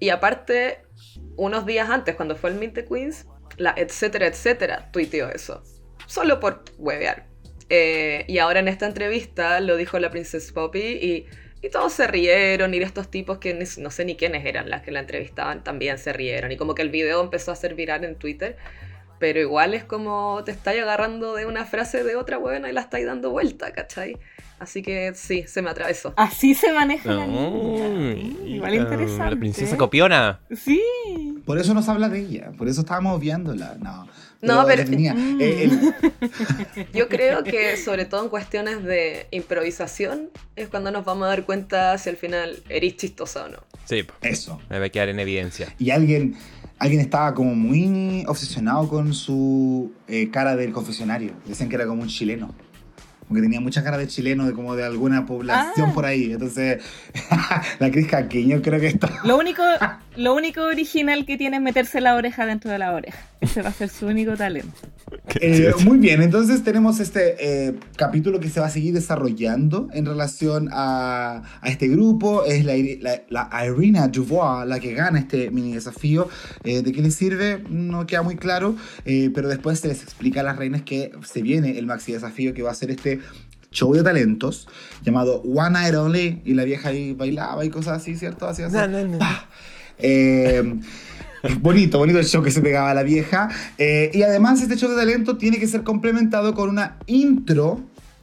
y 0.00 0.08
aparte, 0.10 0.82
unos 1.36 1.64
días 1.66 1.88
antes, 1.90 2.16
cuando 2.16 2.34
fue 2.36 2.50
el 2.50 2.56
Meet 2.56 2.74
the 2.74 2.84
Queens, 2.84 3.26
la 3.56 3.72
etcétera, 3.76 4.26
etcétera, 4.26 4.90
tuiteó 4.92 5.28
eso. 5.30 5.62
Solo 6.06 6.40
por 6.40 6.64
huevear. 6.78 7.26
Eh, 7.68 8.24
y 8.26 8.38
ahora 8.38 8.58
en 8.60 8.66
esta 8.68 8.86
entrevista 8.86 9.60
lo 9.60 9.76
dijo 9.76 9.98
la 10.00 10.10
Princess 10.10 10.50
Poppy 10.50 10.80
y, 10.80 11.26
y 11.62 11.70
todos 11.70 11.92
se 11.92 12.08
rieron. 12.08 12.74
Y 12.74 12.78
estos 12.78 13.10
tipos 13.12 13.38
que 13.38 13.54
ni- 13.54 13.64
no 13.82 13.90
sé 13.92 14.04
ni 14.04 14.16
quiénes 14.16 14.44
eran 14.44 14.70
las 14.70 14.82
que 14.82 14.90
la 14.90 14.98
entrevistaban 15.00 15.62
también 15.62 15.98
se 15.98 16.12
rieron. 16.12 16.50
Y 16.50 16.56
como 16.56 16.74
que 16.74 16.82
el 16.82 16.90
video 16.90 17.20
empezó 17.22 17.52
a 17.52 17.56
ser 17.56 17.74
viral 17.76 18.02
en 18.04 18.16
Twitter. 18.16 18.56
Pero 19.20 19.38
igual 19.38 19.74
es 19.74 19.84
como 19.84 20.42
te 20.44 20.50
estáis 20.50 20.82
agarrando 20.82 21.34
de 21.36 21.46
una 21.46 21.64
frase 21.66 22.02
de 22.02 22.16
otra 22.16 22.38
buena 22.38 22.68
y 22.68 22.72
la 22.72 22.80
estáis 22.80 23.06
dando 23.06 23.30
vuelta, 23.30 23.70
¿cachai? 23.72 24.16
Así 24.58 24.82
que 24.82 25.12
sí, 25.14 25.44
se 25.46 25.62
me 25.62 25.70
atravesó. 25.70 26.12
Así 26.16 26.54
se 26.54 26.72
maneja 26.72 27.12
la 27.12 27.26
No, 27.26 27.56
niña. 27.78 28.46
Igual 28.46 28.70
la- 28.76 28.82
interesante. 28.82 29.34
La 29.34 29.40
princesa 29.40 29.76
copiona. 29.76 30.40
Sí. 30.56 30.82
Por 31.46 31.58
eso 31.58 31.72
nos 31.74 31.88
habla 31.88 32.08
de 32.08 32.18
ella, 32.20 32.50
por 32.58 32.66
eso 32.68 32.80
estábamos 32.80 33.20
viéndola. 33.20 33.76
No, 33.80 34.06
No, 34.42 34.66
pero- 34.66 34.84
tenía- 34.84 35.14
Mm. 35.14 35.38
eh, 35.40 35.64
el- 35.64 35.94
Yo 36.94 37.08
creo 37.08 37.42
que 37.44 37.76
sobre 37.76 38.04
todo 38.06 38.22
en 38.24 38.28
cuestiones 38.30 38.82
de 38.84 39.26
improvisación 39.30 40.30
es 40.56 40.68
cuando 40.68 40.90
nos 40.90 41.04
vamos 41.04 41.24
a 41.24 41.28
dar 41.28 41.44
cuenta 41.44 41.96
si 41.98 42.08
al 42.08 42.16
final 42.16 42.58
eres 42.70 42.96
chistosa 42.96 43.44
o 43.44 43.48
no. 43.48 43.58
Sí, 43.84 44.04
eso. 44.22 44.60
me 44.70 44.78
va 44.78 44.86
a 44.86 44.88
quedar 44.88 45.08
en 45.10 45.20
evidencia. 45.20 45.74
Y 45.78 45.90
alguien, 45.90 46.36
alguien 46.80 47.00
estaba 47.02 47.34
como 47.34 47.54
muy 47.54 48.24
obsesionado 48.26 48.88
con 48.88 49.12
su 49.12 49.92
eh, 50.08 50.30
cara 50.30 50.56
del 50.56 50.72
confesionario. 50.72 51.34
Decían 51.46 51.68
que 51.68 51.76
era 51.76 51.86
como 51.86 52.02
un 52.02 52.08
chileno. 52.08 52.52
Porque 53.30 53.42
tenía 53.42 53.60
mucha 53.60 53.82
cara 53.84 53.96
de 53.96 54.06
chileno, 54.08 54.44
de 54.44 54.52
como 54.52 54.74
de 54.76 54.84
alguna 54.84 55.24
población 55.24 55.90
Ah. 55.90 55.94
por 55.94 56.04
ahí. 56.04 56.32
Entonces, 56.32 56.82
la 57.78 57.90
Cris 57.90 58.08
Caquiño 58.08 58.60
creo 58.60 58.80
que 58.80 58.88
está. 58.88 59.08
Lo 59.24 59.38
único, 59.38 59.62
lo 60.16 60.34
único 60.34 60.62
original 60.62 61.24
que 61.24 61.36
tiene 61.38 61.56
es 61.58 61.62
meterse 61.62 62.00
la 62.00 62.16
oreja 62.16 62.44
dentro 62.44 62.70
de 62.72 62.78
la 62.78 62.92
oreja. 62.92 63.18
Ese 63.40 63.62
va 63.62 63.68
a 63.70 63.72
ser 63.72 63.88
su 63.88 64.06
único 64.06 64.36
talento. 64.36 64.68
Eh, 65.40 65.72
muy 65.84 65.98
bien, 65.98 66.22
entonces 66.22 66.62
tenemos 66.62 67.00
este 67.00 67.36
eh, 67.68 67.74
capítulo 67.96 68.38
que 68.40 68.48
se 68.48 68.60
va 68.60 68.66
a 68.66 68.70
seguir 68.70 68.92
desarrollando 68.94 69.88
en 69.92 70.04
relación 70.06 70.68
a, 70.72 71.42
a 71.60 71.68
este 71.68 71.88
grupo. 71.88 72.44
Es 72.44 72.64
la, 72.64 72.74
la, 73.00 73.48
la 73.50 73.66
Irina 73.66 74.08
Dubois 74.08 74.66
la 74.66 74.78
que 74.80 74.92
gana 74.92 75.18
este 75.20 75.50
mini 75.50 75.72
desafío. 75.74 76.28
Eh, 76.64 76.82
¿De 76.82 76.92
qué 76.92 77.00
le 77.00 77.10
sirve? 77.10 77.62
No 77.70 78.06
queda 78.06 78.22
muy 78.22 78.36
claro, 78.36 78.76
eh, 79.04 79.30
pero 79.34 79.48
después 79.48 79.80
se 79.80 79.88
les 79.88 80.02
explica 80.02 80.40
a 80.40 80.42
las 80.42 80.56
reinas 80.56 80.82
que 80.82 81.12
se 81.24 81.42
viene 81.42 81.78
el 81.78 81.86
maxi 81.86 82.12
desafío 82.12 82.52
que 82.52 82.62
va 82.62 82.70
a 82.72 82.74
ser 82.74 82.90
este 82.90 83.19
show 83.70 83.92
de 83.94 84.02
talentos 84.02 84.68
llamado 85.04 85.42
One 85.42 85.70
Night 85.70 85.94
Only 85.94 86.42
y 86.44 86.54
la 86.54 86.64
vieja 86.64 86.88
ahí 86.88 87.12
bailaba 87.14 87.64
y 87.64 87.70
cosas 87.70 87.98
así, 87.98 88.16
¿cierto? 88.16 88.46
Así, 88.46 88.62
así. 88.62 88.74
No, 88.74 88.88
no, 88.88 89.04
no. 89.04 89.18
Eh, 89.98 90.80
bonito, 91.60 91.98
bonito 91.98 92.18
el 92.18 92.24
show 92.24 92.42
que 92.42 92.50
se 92.50 92.60
pegaba 92.60 92.90
a 92.90 92.94
la 92.94 93.02
vieja. 93.02 93.48
Eh, 93.78 94.10
y 94.14 94.22
además 94.22 94.60
este 94.62 94.76
show 94.76 94.90
de 94.90 94.96
talento 94.96 95.36
tiene 95.36 95.58
que 95.58 95.66
ser 95.66 95.82
complementado 95.82 96.54
con 96.54 96.68
una 96.68 96.96
intro 97.06 97.80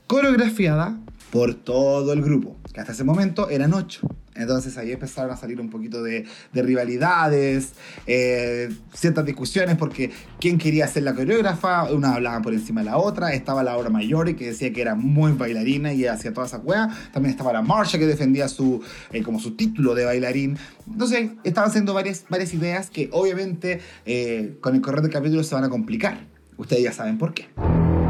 coreografiada 0.08 0.98
por 1.32 1.54
todo 1.54 2.14
el 2.14 2.22
grupo, 2.22 2.56
que 2.74 2.80
hasta 2.80 2.94
ese 2.94 3.04
momento 3.04 3.50
eran 3.50 3.74
ocho. 3.74 4.08
Entonces 4.38 4.78
ahí 4.78 4.92
empezaron 4.92 5.32
a 5.32 5.38
salir 5.38 5.60
un 5.60 5.70
poquito 5.70 6.04
de, 6.04 6.26
de 6.54 6.62
rivalidades, 6.62 7.74
eh, 8.06 8.70
ciertas 8.94 9.26
discusiones 9.26 9.78
porque 9.78 10.12
quién 10.40 10.58
quería 10.58 10.88
ser 10.88 11.04
la 11.04 11.14
coreógrafa, 11.14 11.92
una 11.92 12.16
hablaban 12.16 12.42
por 12.42 12.54
encima 12.54 12.82
de 12.82 12.86
la 12.86 12.98
otra, 12.98 13.34
estaba 13.34 13.64
Laura 13.64 13.90
Mayori 13.90 14.36
que 14.36 14.48
decía 14.48 14.72
que 14.72 14.82
era 14.82 14.96
muy 14.96 15.34
bailarina 15.34 15.94
y 15.94 16.06
hacía 16.06 16.34
toda 16.34 16.48
esa 16.48 16.58
wea, 16.60 16.90
también 17.12 17.32
estaba 17.32 17.54
la 17.54 17.62
Marsha 17.62 17.98
que 17.98 18.06
defendía 18.06 18.48
su, 18.48 18.82
eh, 19.12 19.24
como 19.24 19.40
su 19.40 19.56
título 19.56 19.96
de 19.96 20.06
bailarín. 20.06 20.58
Entonces 20.90 21.32
estaban 21.44 21.70
haciendo 21.70 21.94
varias, 21.94 22.26
varias 22.30 22.54
ideas 22.54 22.90
que 22.90 23.10
obviamente 23.12 23.82
eh, 24.06 24.58
con 24.62 24.76
el 24.76 24.82
correr 24.82 25.02
del 25.02 25.12
capítulo 25.12 25.44
se 25.44 25.56
van 25.56 25.64
a 25.64 25.70
complicar. 25.70 26.20
Ustedes 26.58 26.84
ya 26.84 26.92
saben 26.92 27.18
por 27.18 27.34
qué. 27.34 27.48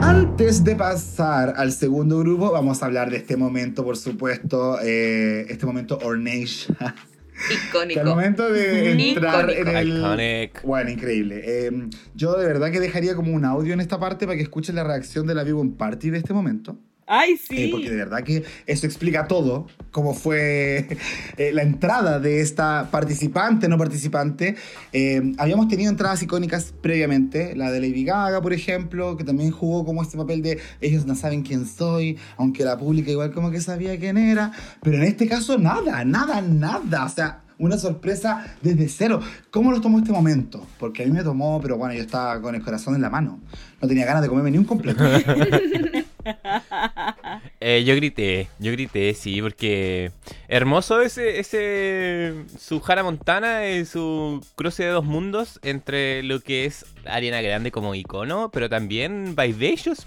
Antes 0.02 0.64
de 0.64 0.76
pasar 0.76 1.54
al 1.58 1.72
segundo 1.72 2.20
grupo, 2.20 2.52
vamos 2.52 2.82
a 2.82 2.86
hablar 2.86 3.10
de 3.10 3.18
este 3.18 3.36
momento, 3.36 3.84
por 3.84 3.98
supuesto, 3.98 4.80
eh, 4.82 5.46
este 5.50 5.66
momento 5.66 5.98
Ornage. 6.04 6.68
Que 7.38 7.54
al 7.54 7.92
Icónico. 7.92 8.04
momento 8.04 8.52
de 8.52 8.94
entrar 9.10 9.52
en 9.52 9.60
Icónico. 9.68 9.78
el... 9.78 9.98
Iconic. 10.00 10.64
Bueno, 10.64 10.90
increíble. 10.90 11.42
Eh, 11.46 11.72
yo 12.16 12.36
de 12.36 12.48
verdad 12.48 12.72
que 12.72 12.80
dejaría 12.80 13.16
como 13.16 13.32
un 13.32 13.46
audio 13.46 13.74
en 13.76 13.80
esta 13.80 14.00
parte 14.00 14.26
para 14.26 14.38
que 14.38 14.42
escuchen 14.42 14.74
la 14.74 14.84
reacción 14.84 15.28
de 15.28 15.36
la 15.36 15.44
Vivo 15.44 15.62
en 15.62 15.74
Party 15.74 16.10
de 16.10 16.18
este 16.18 16.34
momento. 16.34 16.80
¡Ay, 17.10 17.34
Eh, 17.34 17.40
sí! 17.50 17.70
porque 17.72 17.90
de 17.90 17.96
verdad 17.96 18.22
que 18.22 18.44
eso 18.66 18.86
explica 18.86 19.28
todo, 19.28 19.68
cómo 19.92 20.14
fue 20.14 20.88
eh, 21.38 21.52
la 21.54 21.64
entrada 21.64 22.20
de 22.20 22.42
esta 22.42 22.90
participante, 22.92 23.70
no 23.70 23.78
participante. 23.78 24.56
Eh, 24.92 25.34
habíamos 25.38 25.70
tenido 25.70 25.90
entradas 25.90 26.22
icónicas 26.22 26.74
previamente, 26.82 27.56
la 27.56 27.72
de 27.72 27.80
Lady 27.80 28.04
Gaga, 28.04 28.42
por 28.42 28.52
ejemplo, 28.52 29.16
que 29.16 29.24
también 29.24 29.52
jugó 29.52 29.86
como 29.86 30.04
este 30.04 30.18
papel 30.18 30.42
de 30.42 30.60
ellos 30.82 31.06
no 31.06 31.16
saben 31.16 31.44
quién 31.44 31.66
soy, 31.66 32.18
aunque 32.36 32.66
la 32.66 32.78
pública 32.78 33.10
igual 33.10 33.32
como 33.32 33.52
que 33.52 33.62
sabía 33.62 33.98
quién 33.98 34.18
era, 34.18 34.52
pero 34.82 34.98
en 34.98 35.04
este 35.04 35.28
caso 35.28 35.58
nada, 35.58 36.04
nada, 36.04 36.42
nada, 36.42 37.06
o 37.06 37.10
sea... 37.10 37.44
Una 37.60 37.80
sorpresa 37.80 38.56
desde 38.62 38.88
cero. 38.88 39.20
¿Cómo 39.50 39.72
los 39.72 39.82
tomó 39.82 39.98
este 39.98 40.12
momento? 40.12 40.64
Porque 40.80 41.02
a 41.02 41.08
mí 41.08 41.12
me 41.12 41.24
tomó, 41.24 41.60
pero 41.60 41.76
bueno, 41.76 41.96
yo 41.96 42.02
estaba 42.02 42.40
con 42.40 42.54
el 42.54 42.62
corazón 42.62 42.94
en 42.94 43.02
la 43.02 43.10
mano. 43.10 43.40
No 43.82 43.88
tenía 43.88 44.06
ganas 44.06 44.22
de 44.22 44.30
comerme 44.30 44.52
ni 44.52 44.60
un 44.60 44.64
completo. 44.66 45.04
Eh, 47.60 47.84
yo 47.84 47.96
grité, 47.96 48.48
yo 48.60 48.72
grité, 48.72 49.14
sí, 49.14 49.42
porque 49.42 50.12
hermoso 50.48 51.02
ese, 51.02 51.40
ese 51.40 52.46
su 52.58 52.82
Hannah 52.86 53.04
Montana 53.04 53.68
y 53.68 53.86
su 53.86 54.46
cruce 54.56 54.84
de 54.84 54.90
dos 54.90 55.06
mundos 55.06 55.60
entre 55.64 56.22
lo 56.24 56.40
que 56.40 56.66
es 56.66 56.86
Ariana 57.06 57.42
Grande 57.42 57.72
como 57.72 57.96
icono, 57.96 58.52
pero 58.52 58.70
también 58.70 59.36
Vivacious 59.36 60.06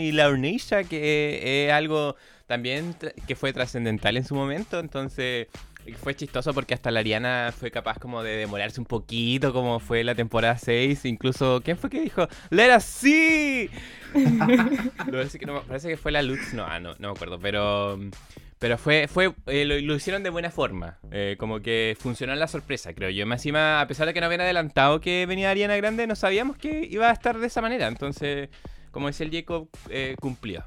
y 0.00 0.12
la 0.12 0.28
Ornisha, 0.28 0.84
que 0.84 1.66
es 1.66 1.72
algo 1.72 2.16
también 2.46 2.96
que 3.26 3.36
fue 3.36 3.52
trascendental 3.52 4.16
en 4.16 4.24
su 4.24 4.34
momento, 4.34 4.78
entonces 4.78 5.48
fue 5.94 6.14
chistoso 6.16 6.52
porque 6.54 6.74
hasta 6.74 6.90
la 6.90 7.00
Ariana 7.00 7.52
fue 7.56 7.70
capaz 7.70 7.98
como 7.98 8.22
de 8.22 8.36
demorarse 8.36 8.80
un 8.80 8.86
poquito, 8.86 9.52
como 9.52 9.78
fue 9.80 10.02
la 10.04 10.14
temporada 10.14 10.58
6, 10.58 11.04
incluso, 11.04 11.60
¿quién 11.64 11.76
fue 11.78 11.90
que 11.90 12.00
dijo? 12.00 12.26
¡Let 12.50 12.76
us 12.76 12.84
see! 12.84 13.70
Lo 14.14 15.12
parece, 15.12 15.38
que 15.38 15.46
no- 15.46 15.62
parece 15.62 15.88
que 15.88 15.96
fue 15.96 16.12
la 16.12 16.22
Lutz, 16.22 16.52
no, 16.54 16.64
ah, 16.64 16.80
no, 16.80 16.94
no 16.98 17.08
me 17.08 17.14
acuerdo, 17.14 17.38
pero 17.38 17.98
pero 18.58 18.78
fue 18.78 19.06
fue 19.06 19.34
eh, 19.46 19.66
lo, 19.66 19.78
lo 19.78 19.94
hicieron 19.96 20.22
de 20.22 20.30
buena 20.30 20.50
forma, 20.50 20.98
eh, 21.10 21.36
como 21.38 21.60
que 21.60 21.94
funcionó 22.00 22.34
la 22.34 22.48
sorpresa, 22.48 22.94
creo 22.94 23.10
yo. 23.10 23.26
Más 23.26 23.40
encima, 23.40 23.80
a 23.82 23.86
pesar 23.86 24.06
de 24.06 24.14
que 24.14 24.20
no 24.20 24.26
habían 24.26 24.40
adelantado 24.40 25.00
que 25.00 25.26
venía 25.26 25.50
Ariana 25.50 25.76
Grande, 25.76 26.06
no 26.06 26.16
sabíamos 26.16 26.56
que 26.56 26.86
iba 26.90 27.10
a 27.10 27.12
estar 27.12 27.38
de 27.38 27.46
esa 27.46 27.60
manera, 27.60 27.86
entonces, 27.86 28.48
como 28.90 29.08
decía 29.08 29.26
el 29.26 29.32
Jacob, 29.32 29.68
eh, 29.90 30.16
cumplió. 30.20 30.64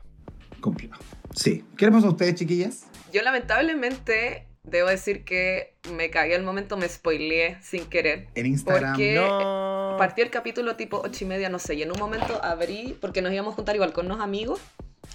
Cumplió. 0.62 0.92
Sí. 1.34 1.64
¿Qué 1.78 1.86
les 1.86 1.94
pasó 1.96 2.08
a 2.08 2.12
ustedes, 2.12 2.36
chiquillas? 2.36 2.86
Yo 3.14 3.22
lamentablemente 3.24 4.46
debo 4.70 4.90
decir 4.90 5.24
que 5.26 5.74
me 5.92 6.10
cagué 6.10 6.36
al 6.36 6.44
momento, 6.44 6.78
me 6.78 6.88
spoileé 6.88 7.58
sin 7.62 7.86
querer. 7.90 8.28
En 8.36 8.46
Instagram. 8.46 8.92
Porque 8.94 9.16
No. 9.16 9.96
partió 9.98 10.24
el 10.24 10.30
capítulo 10.30 10.76
tipo 10.76 11.02
ocho 11.04 11.24
y 11.24 11.28
media, 11.28 11.50
no 11.50 11.60
sé, 11.60 11.76
y 11.76 11.82
en 11.84 11.92
un 11.92 12.00
momento 12.00 12.40
abrí, 12.44 12.98
porque 13.02 13.22
nos 13.22 13.34
íbamos 13.34 13.54
a 13.54 13.56
juntar 13.56 13.76
igual 13.76 13.94
con 13.94 14.06
unos 14.06 14.22
amigos, 14.22 14.60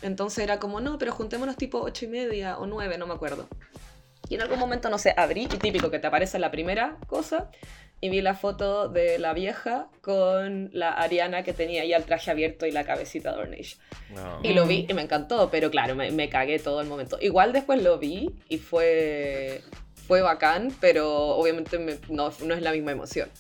entonces 0.02 0.44
era 0.44 0.58
como, 0.58 0.80
no, 0.80 0.98
pero 0.98 1.12
juntémonos 1.12 1.56
tipo 1.56 1.80
ocho 1.80 2.04
y 2.04 2.08
media 2.08 2.58
o 2.58 2.66
nueve, 2.66 2.98
no 2.98 3.06
me 3.06 3.14
acuerdo. 3.14 3.48
Y 4.28 4.36
en 4.36 4.42
algún 4.42 4.58
momento, 4.58 4.88
no 4.88 4.98
sé, 4.98 5.14
abrí, 5.16 5.42
y 5.44 5.46
típico 5.48 5.90
que 5.90 5.98
te 5.98 6.06
aparece 6.06 6.38
la 6.38 6.50
primera 6.50 6.96
cosa, 7.06 7.50
y 8.04 8.10
vi 8.10 8.20
la 8.20 8.34
foto 8.34 8.88
de 8.88 9.18
la 9.18 9.32
vieja 9.32 9.88
con 10.02 10.68
la 10.74 10.90
Ariana 10.92 11.42
que 11.42 11.54
tenía 11.54 11.86
ya 11.86 11.96
el 11.96 12.04
traje 12.04 12.30
abierto 12.30 12.66
y 12.66 12.70
la 12.70 12.84
cabecita 12.84 13.32
de 13.34 13.40
Ornish. 13.40 13.78
No. 14.14 14.40
Y 14.42 14.52
lo 14.52 14.66
vi 14.66 14.84
y 14.86 14.92
me 14.92 15.00
encantó, 15.00 15.48
pero 15.50 15.70
claro, 15.70 15.94
me, 15.94 16.10
me 16.10 16.28
cagué 16.28 16.58
todo 16.58 16.82
el 16.82 16.86
momento. 16.86 17.16
Igual 17.22 17.54
después 17.54 17.82
lo 17.82 17.98
vi 17.98 18.30
y 18.50 18.58
fue, 18.58 19.62
fue 20.06 20.20
bacán, 20.20 20.70
pero 20.82 21.28
obviamente 21.28 21.78
me- 21.78 21.96
no, 22.10 22.30
no 22.44 22.54
es 22.54 22.60
la 22.60 22.72
misma 22.72 22.92
emoción. 22.92 23.30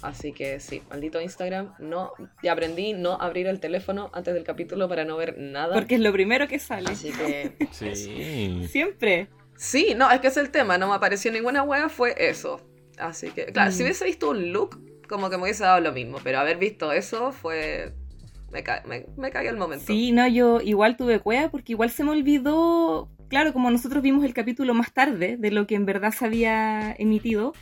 Así 0.00 0.32
que 0.32 0.60
sí, 0.60 0.82
maldito 0.88 1.20
Instagram. 1.20 1.74
No, 1.78 2.12
ya 2.42 2.52
aprendí 2.52 2.94
no 2.94 3.18
abrir 3.20 3.46
el 3.48 3.60
teléfono 3.60 4.10
antes 4.14 4.32
del 4.32 4.44
capítulo 4.44 4.88
para 4.88 5.04
no 5.04 5.18
ver 5.18 5.36
nada. 5.36 5.74
Porque 5.74 5.96
es 5.96 6.00
lo 6.00 6.12
primero 6.12 6.48
que 6.48 6.58
sale. 6.58 6.90
Así 6.90 7.12
que 7.12 7.52
Sí. 7.72 8.66
Siempre. 8.68 9.28
sí, 9.58 9.92
no, 9.94 10.10
es 10.10 10.20
que 10.20 10.28
es 10.28 10.36
el 10.38 10.50
tema. 10.50 10.78
No 10.78 10.88
me 10.88 10.94
apareció 10.94 11.30
ninguna 11.32 11.62
wea, 11.62 11.90
fue 11.90 12.14
eso. 12.16 12.62
Así 12.98 13.30
que, 13.30 13.46
claro, 13.46 13.70
Mm. 13.70 13.74
si 13.74 13.82
hubiese 13.82 14.04
visto 14.04 14.30
un 14.30 14.52
look, 14.52 14.80
como 15.08 15.30
que 15.30 15.36
me 15.36 15.44
hubiese 15.44 15.64
dado 15.64 15.80
lo 15.80 15.92
mismo. 15.92 16.18
Pero 16.24 16.38
haber 16.38 16.56
visto 16.58 16.92
eso 16.92 17.32
fue. 17.32 17.92
Me, 18.52 18.62
ca 18.62 18.82
me, 18.86 19.06
me 19.16 19.30
cagué 19.30 19.48
el 19.48 19.56
momento. 19.56 19.84
Sí, 19.86 20.12
no, 20.12 20.26
yo 20.28 20.60
igual 20.60 20.96
tuve 20.96 21.18
cueva 21.18 21.50
porque 21.50 21.72
igual 21.72 21.90
se 21.90 22.04
me 22.04 22.10
olvidó, 22.12 23.08
claro, 23.28 23.52
como 23.52 23.70
nosotros 23.70 24.02
vimos 24.02 24.24
el 24.24 24.32
capítulo 24.34 24.72
más 24.72 24.92
tarde 24.92 25.36
de 25.36 25.50
lo 25.50 25.66
que 25.66 25.74
en 25.74 25.84
verdad 25.84 26.12
se 26.12 26.24
había 26.24 26.94
emitido, 26.98 27.52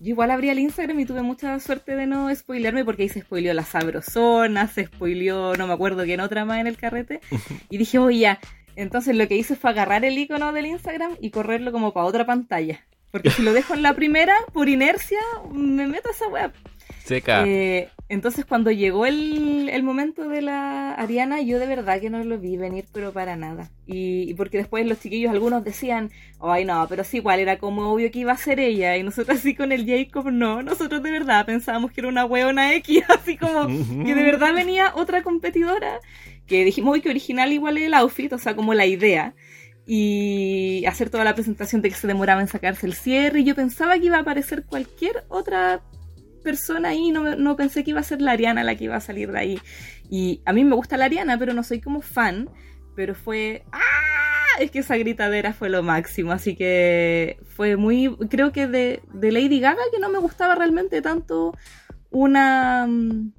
yo 0.00 0.08
igual 0.10 0.30
abrí 0.30 0.48
el 0.48 0.58
Instagram 0.58 0.98
y 0.98 1.04
tuve 1.04 1.20
mucha 1.22 1.60
suerte 1.60 1.94
de 1.94 2.06
no 2.06 2.34
spoilearme 2.34 2.86
porque 2.86 3.02
ahí 3.02 3.08
se 3.10 3.20
spoileó 3.20 3.52
la 3.52 3.64
sabrosona, 3.64 4.66
se 4.66 4.86
spoileó, 4.86 5.54
no 5.56 5.66
me 5.66 5.74
acuerdo 5.74 6.04
quién 6.04 6.20
otra 6.20 6.46
más 6.46 6.58
en 6.58 6.66
el 6.66 6.78
carrete, 6.78 7.20
y 7.70 7.76
dije, 7.76 7.98
oye, 7.98 8.20
ya, 8.20 8.40
entonces 8.76 9.14
lo 9.14 9.28
que 9.28 9.36
hice 9.36 9.56
fue 9.56 9.70
agarrar 9.70 10.04
el 10.06 10.16
icono 10.18 10.52
del 10.54 10.66
Instagram 10.66 11.16
y 11.20 11.30
correrlo 11.30 11.70
como 11.70 11.92
para 11.92 12.06
otra 12.06 12.24
pantalla. 12.24 12.80
Porque 13.10 13.30
si 13.30 13.42
lo 13.42 13.52
dejo 13.52 13.74
en 13.74 13.82
la 13.82 13.94
primera, 13.94 14.34
por 14.52 14.68
inercia, 14.68 15.18
me 15.52 15.86
meto 15.86 16.08
a 16.08 16.12
esa 16.12 16.28
web. 16.28 16.52
Seca. 17.04 17.44
Eh, 17.46 17.88
entonces 18.08 18.44
cuando 18.44 18.70
llegó 18.70 19.06
el, 19.06 19.68
el 19.68 19.82
momento 19.82 20.28
de 20.28 20.42
la 20.42 20.92
Ariana, 20.94 21.40
yo 21.42 21.58
de 21.58 21.66
verdad 21.66 22.00
que 22.00 22.10
no 22.10 22.22
lo 22.22 22.38
vi 22.38 22.56
venir, 22.56 22.84
pero 22.92 23.12
para 23.12 23.36
nada. 23.36 23.70
Y, 23.86 24.28
y 24.28 24.34
porque 24.34 24.58
después 24.58 24.86
los 24.86 25.00
chiquillos, 25.00 25.30
algunos 25.30 25.64
decían, 25.64 26.10
ay 26.40 26.64
no, 26.64 26.86
pero 26.88 27.04
sí, 27.04 27.18
igual 27.18 27.40
era 27.40 27.58
como 27.58 27.92
obvio 27.92 28.10
que 28.10 28.20
iba 28.20 28.32
a 28.32 28.36
ser 28.36 28.60
ella. 28.60 28.96
Y 28.96 29.02
nosotros 29.02 29.38
así 29.38 29.54
con 29.54 29.72
el 29.72 29.86
Jacob, 29.86 30.30
no, 30.30 30.62
nosotros 30.62 31.02
de 31.02 31.10
verdad 31.10 31.46
pensábamos 31.46 31.92
que 31.92 32.00
era 32.00 32.08
una 32.08 32.24
hueona 32.24 32.74
X, 32.74 33.02
así 33.08 33.36
como 33.36 33.66
que 33.66 34.14
de 34.14 34.24
verdad 34.24 34.54
venía 34.54 34.92
otra 34.94 35.22
competidora, 35.22 36.00
que 36.46 36.64
dijimos 36.64 36.94
uy, 36.94 37.00
que 37.00 37.10
original 37.10 37.52
igual 37.52 37.78
el 37.78 37.94
outfit, 37.94 38.32
o 38.32 38.38
sea, 38.38 38.54
como 38.56 38.74
la 38.74 38.86
idea. 38.86 39.34
Y 39.92 40.84
hacer 40.86 41.10
toda 41.10 41.24
la 41.24 41.34
presentación 41.34 41.82
de 41.82 41.88
que 41.88 41.96
se 41.96 42.06
demoraba 42.06 42.40
en 42.40 42.46
sacarse 42.46 42.86
el 42.86 42.94
cierre. 42.94 43.40
Y 43.40 43.44
yo 43.44 43.56
pensaba 43.56 43.98
que 43.98 44.06
iba 44.06 44.18
a 44.18 44.20
aparecer 44.20 44.64
cualquier 44.64 45.24
otra 45.28 45.82
persona 46.44 46.90
ahí, 46.90 47.10
no, 47.10 47.34
no 47.34 47.56
pensé 47.56 47.82
que 47.82 47.90
iba 47.90 47.98
a 47.98 48.04
ser 48.04 48.22
la 48.22 48.32
Ariana 48.32 48.62
la 48.62 48.76
que 48.76 48.84
iba 48.84 48.94
a 48.94 49.00
salir 49.00 49.32
de 49.32 49.38
ahí. 49.40 49.60
Y 50.08 50.42
a 50.44 50.52
mí 50.52 50.62
me 50.62 50.76
gusta 50.76 50.96
la 50.96 51.06
Ariana, 51.06 51.36
pero 51.38 51.54
no 51.54 51.64
soy 51.64 51.80
como 51.80 52.02
fan. 52.02 52.48
Pero 52.94 53.16
fue. 53.16 53.64
¡Ah! 53.72 54.60
Es 54.60 54.70
que 54.70 54.78
esa 54.78 54.96
gritadera 54.96 55.52
fue 55.52 55.70
lo 55.70 55.82
máximo. 55.82 56.30
Así 56.30 56.54
que 56.54 57.38
fue 57.56 57.76
muy. 57.76 58.16
Creo 58.28 58.52
que 58.52 58.68
de, 58.68 59.02
Lady 59.12 59.58
Gaga 59.58 59.82
que 59.92 59.98
no 59.98 60.08
me 60.08 60.20
gustaba 60.20 60.54
realmente 60.54 61.02
tanto 61.02 61.56
una. 62.10 62.86
mm, 62.86 63.32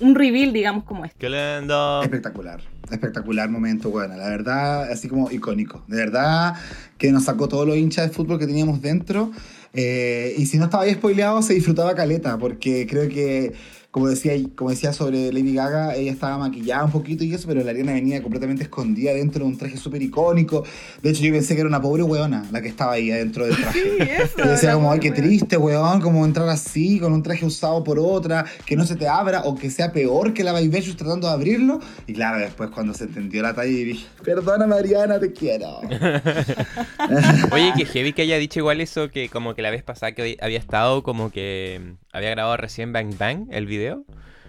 Un 0.00 0.14
reveal, 0.14 0.52
digamos, 0.52 0.84
como 0.84 1.04
este. 1.04 1.16
¡Qué 1.18 1.30
lindo! 1.30 2.02
Espectacular, 2.02 2.60
espectacular 2.90 3.48
momento, 3.48 3.90
bueno, 3.90 4.16
la 4.16 4.28
verdad, 4.28 4.90
así 4.90 5.08
como 5.08 5.30
icónico. 5.30 5.82
De 5.86 5.96
verdad 5.96 6.54
que 6.98 7.10
nos 7.12 7.24
sacó 7.24 7.48
todos 7.48 7.66
los 7.66 7.76
hinchas 7.76 8.08
de 8.08 8.14
fútbol 8.14 8.38
que 8.38 8.46
teníamos 8.46 8.82
dentro. 8.82 9.30
Eh, 9.72 10.34
y 10.38 10.46
si 10.46 10.58
no 10.58 10.64
estaba 10.64 10.84
ahí 10.84 10.94
spoileado, 10.94 11.42
se 11.42 11.54
disfrutaba 11.54 11.94
caleta, 11.94 12.38
porque 12.38 12.86
creo 12.88 13.08
que, 13.08 13.54
como 13.96 14.08
decía, 14.08 14.34
como 14.54 14.68
decía 14.68 14.92
sobre 14.92 15.32
Lady 15.32 15.54
Gaga, 15.54 15.94
ella 15.94 16.12
estaba 16.12 16.36
maquillada 16.36 16.84
un 16.84 16.90
poquito 16.90 17.24
y 17.24 17.32
eso, 17.32 17.48
pero 17.48 17.64
la 17.64 17.70
Ariana 17.70 17.94
venía 17.94 18.22
completamente 18.22 18.64
escondida 18.64 19.14
dentro 19.14 19.42
de 19.42 19.50
un 19.50 19.56
traje 19.56 19.78
súper 19.78 20.02
icónico. 20.02 20.64
De 21.00 21.08
hecho, 21.08 21.22
yo 21.22 21.32
pensé 21.32 21.54
que 21.54 21.62
era 21.62 21.68
una 21.70 21.80
pobre 21.80 22.02
weona 22.02 22.44
la 22.52 22.60
que 22.60 22.68
estaba 22.68 22.92
ahí 22.92 23.10
adentro 23.10 23.46
del 23.46 23.56
traje. 23.62 23.80
Sí, 23.80 23.88
eso. 23.98 24.36
Yo 24.36 24.50
decía 24.50 24.74
como, 24.74 24.92
ay, 24.92 25.00
qué 25.00 25.12
triste, 25.12 25.56
weón, 25.56 26.02
como 26.02 26.26
entrar 26.26 26.46
así, 26.50 27.00
con 27.00 27.14
un 27.14 27.22
traje 27.22 27.46
usado 27.46 27.82
por 27.84 27.98
otra, 27.98 28.44
que 28.66 28.76
no 28.76 28.84
se 28.84 28.96
te 28.96 29.08
abra, 29.08 29.44
o 29.44 29.54
que 29.54 29.70
sea 29.70 29.92
peor 29.92 30.34
que 30.34 30.44
la 30.44 30.52
Baibeshus 30.52 30.98
tratando 30.98 31.28
de 31.28 31.32
abrirlo. 31.32 31.80
Y 32.06 32.12
claro, 32.12 32.38
después 32.38 32.68
cuando 32.68 32.92
se 32.92 33.04
entendió 33.04 33.40
la 33.40 33.54
talla 33.54 33.70
y 33.70 33.82
dije, 33.82 34.06
perdona 34.22 34.66
Mariana, 34.66 35.18
te 35.18 35.32
quiero. 35.32 35.80
Oye, 37.50 37.72
que 37.74 37.86
heavy 37.86 38.12
que 38.12 38.20
haya 38.20 38.36
dicho 38.36 38.58
igual 38.58 38.82
eso, 38.82 39.10
que 39.10 39.30
como 39.30 39.54
que 39.54 39.62
la 39.62 39.70
vez 39.70 39.82
pasada 39.82 40.12
que 40.12 40.36
había 40.42 40.58
estado, 40.58 41.02
como 41.02 41.30
que 41.30 41.80
mm, 41.82 41.92
había 42.12 42.28
grabado 42.28 42.58
recién 42.58 42.92
Bang 42.92 43.16
Bang, 43.16 43.46
el 43.50 43.64
video. 43.64 43.85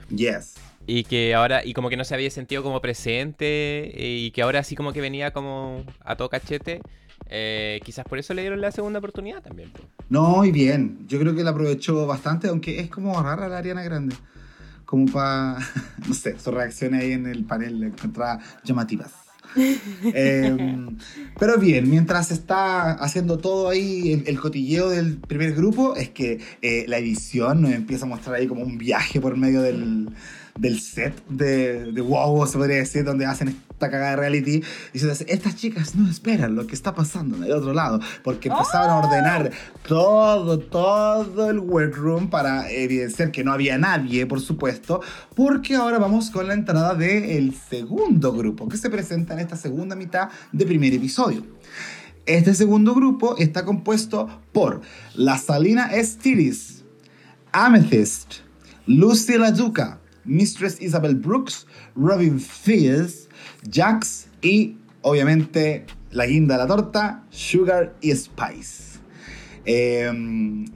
Yes. 0.10 0.56
Y 0.86 1.04
que 1.04 1.36
ahora, 1.36 1.66
y 1.66 1.74
como 1.74 1.90
que 1.90 1.98
no 1.98 2.06
se 2.06 2.14
había 2.16 2.30
sentido 2.32 2.64
como 2.64 2.82
presente, 2.82 3.92
y 3.96 4.32
que 4.32 4.42
ahora 4.42 4.64
sí 4.64 4.76
como 4.76 4.94
que 4.94 5.02
venía 5.02 5.32
como 5.32 5.84
a 6.04 6.16
todo 6.16 6.30
cachete. 6.30 6.82
eh, 7.30 7.82
quizás 7.84 8.06
por 8.06 8.20
eso 8.20 8.34
le 8.34 8.42
dieron 8.42 8.62
la 8.62 8.72
segunda 8.72 9.00
oportunidad 9.00 9.42
también. 9.44 9.72
No, 10.10 10.46
y 10.46 10.52
bien. 10.52 11.06
Yo 11.08 11.20
creo 11.20 11.36
que 11.36 11.44
la 11.44 11.52
aprovechó 11.52 12.08
bastante, 12.08 12.48
aunque 12.48 12.80
es 12.80 12.90
como 12.90 13.22
rara 13.22 13.48
la 13.50 13.58
Ariana 13.58 13.84
Grande. 13.84 14.16
Como 14.86 15.12
para, 15.12 15.58
no 16.08 16.14
sé, 16.14 16.40
sus 16.40 16.54
reacciones 16.54 17.02
ahí 17.02 17.12
en 17.12 17.26
el 17.28 17.44
panel 17.46 17.84
encontraba 17.84 18.40
llamativas. 18.64 19.27
Eh, 20.14 20.56
pero 21.40 21.58
bien, 21.58 21.90
mientras 21.90 22.32
está 22.32 22.94
haciendo 22.94 23.38
todo 23.38 23.70
ahí 23.70 24.14
el, 24.14 24.24
el 24.28 24.40
cotilleo 24.40 24.90
del 24.90 25.18
primer 25.18 25.54
grupo, 25.54 25.96
es 25.96 26.10
que 26.10 26.40
eh, 26.62 26.86
la 26.88 26.98
edición 26.98 27.62
nos 27.62 27.72
empieza 27.72 28.06
a 28.06 28.10
mostrar 28.10 28.36
ahí 28.36 28.48
como 28.48 28.64
un 28.64 28.78
viaje 28.78 29.20
por 29.22 29.38
medio 29.38 29.62
del, 29.62 30.10
del 30.60 30.80
set 30.80 31.14
de, 31.30 31.92
de 31.92 32.02
WoW, 32.02 32.46
se 32.48 32.58
podría 32.58 32.78
decir, 32.78 33.04
donde 33.04 33.26
hacen 33.26 33.56
esta 33.78 33.92
cagada 33.92 34.12
de 34.12 34.16
reality. 34.16 34.64
Y 34.92 35.00
se 35.00 35.08
dice, 35.08 35.26
estas 35.30 35.56
chicas 35.56 35.96
no 35.96 36.10
esperan 36.10 36.56
lo 36.56 36.66
que 36.66 36.74
está 36.74 36.96
pasando 36.96 37.38
en 37.38 37.44
el 37.44 37.52
otro 37.52 37.74
lado, 37.74 38.00
porque 38.24 38.50
empezaban 38.50 38.90
a 38.90 38.98
ordenar 38.98 39.52
todo, 39.88 40.58
todo 40.58 41.50
el 41.52 41.60
workroom 41.60 42.30
para 42.32 42.72
evidenciar 42.72 43.32
que 43.32 43.44
no 43.44 43.54
había 43.54 43.78
nadie, 43.78 44.26
por 44.26 44.42
supuesto, 44.42 45.02
porque 45.36 45.76
ahora 45.76 46.00
vamos 46.00 46.32
con 46.32 46.48
la 46.48 46.56
entrada 46.56 46.96
del 46.96 47.54
segundo 47.54 48.34
grupo 48.34 48.68
que 48.68 48.78
se 48.78 48.90
presenta 48.90 49.36
en 49.36 49.42
esta 49.42 49.56
segunda 49.56 49.96
mitad 49.96 50.30
de 50.52 50.66
primer 50.66 50.94
episodio. 50.94 51.46
Este 52.26 52.56
segundo 52.56 52.96
grupo 52.96 53.38
está 53.38 53.64
compuesto 53.64 54.28
por 54.52 54.82
la 55.14 55.38
Salina 55.38 55.92
Stilis, 56.04 56.84
Amethyst, 57.52 58.38
Lucy 58.88 59.38
LaDuca, 59.38 60.00
Mistress 60.26 60.82
Isabel 60.82 61.16
Brooks, 61.16 61.68
Robin 61.96 62.40
Fierce, 62.40 63.27
Jax 63.72 64.28
y, 64.42 64.78
obviamente, 65.02 65.86
la 66.12 66.26
guinda 66.26 66.56
de 66.56 66.64
la 66.64 66.68
torta, 66.68 67.24
Sugar 67.30 67.96
y 68.02 68.12
Spice. 68.16 69.00
Eh, 69.66 70.12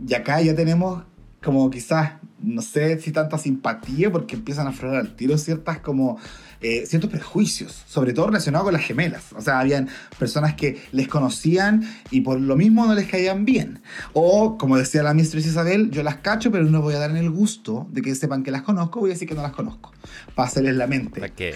y 0.08 0.14
acá 0.14 0.42
ya 0.42 0.56
tenemos 0.56 1.04
como 1.44 1.70
quizás, 1.70 2.14
no 2.40 2.62
sé 2.62 3.00
si 3.00 3.12
tanta 3.12 3.38
simpatía, 3.38 4.12
porque 4.12 4.36
empiezan 4.36 4.68
a 4.68 4.70
aflorar 4.70 5.00
al 5.00 5.16
tiro 5.16 5.38
ciertas 5.38 5.80
como 5.80 6.20
eh, 6.62 6.86
ciertos 6.86 7.10
prejuicios, 7.10 7.84
sobre 7.88 8.14
todo 8.14 8.28
relacionados 8.28 8.66
con 8.66 8.74
las 8.74 8.84
gemelas. 8.84 9.34
O 9.36 9.42
sea, 9.42 9.60
habían 9.60 9.90
personas 10.20 10.54
que 10.54 10.82
les 10.92 11.08
conocían 11.08 11.84
y 12.12 12.22
por 12.22 12.40
lo 12.40 12.56
mismo 12.56 12.86
no 12.86 12.94
les 12.94 13.08
caían 13.08 13.46
bien. 13.46 13.82
O, 14.14 14.58
como 14.58 14.78
decía 14.78 15.02
la 15.04 15.14
Mistress 15.14 15.48
Isabel, 15.48 15.90
yo 15.92 16.04
las 16.04 16.18
cacho, 16.18 16.52
pero 16.52 16.64
no 16.66 16.82
voy 16.82 16.94
a 16.94 17.00
dar 17.00 17.10
en 17.10 17.18
el 17.18 17.32
gusto 17.32 17.88
de 17.92 18.02
que 18.02 18.14
sepan 18.14 18.44
que 18.44 18.52
las 18.52 18.62
conozco, 18.62 19.00
voy 19.00 19.10
a 19.10 19.14
decir 19.14 19.28
que 19.28 19.36
no 19.36 19.42
las 19.42 19.54
conozco. 19.54 19.92
Hacerles 20.36 20.76
la 20.76 20.88
mente. 20.88 21.20
¿Para 21.20 21.34
qué? 21.34 21.56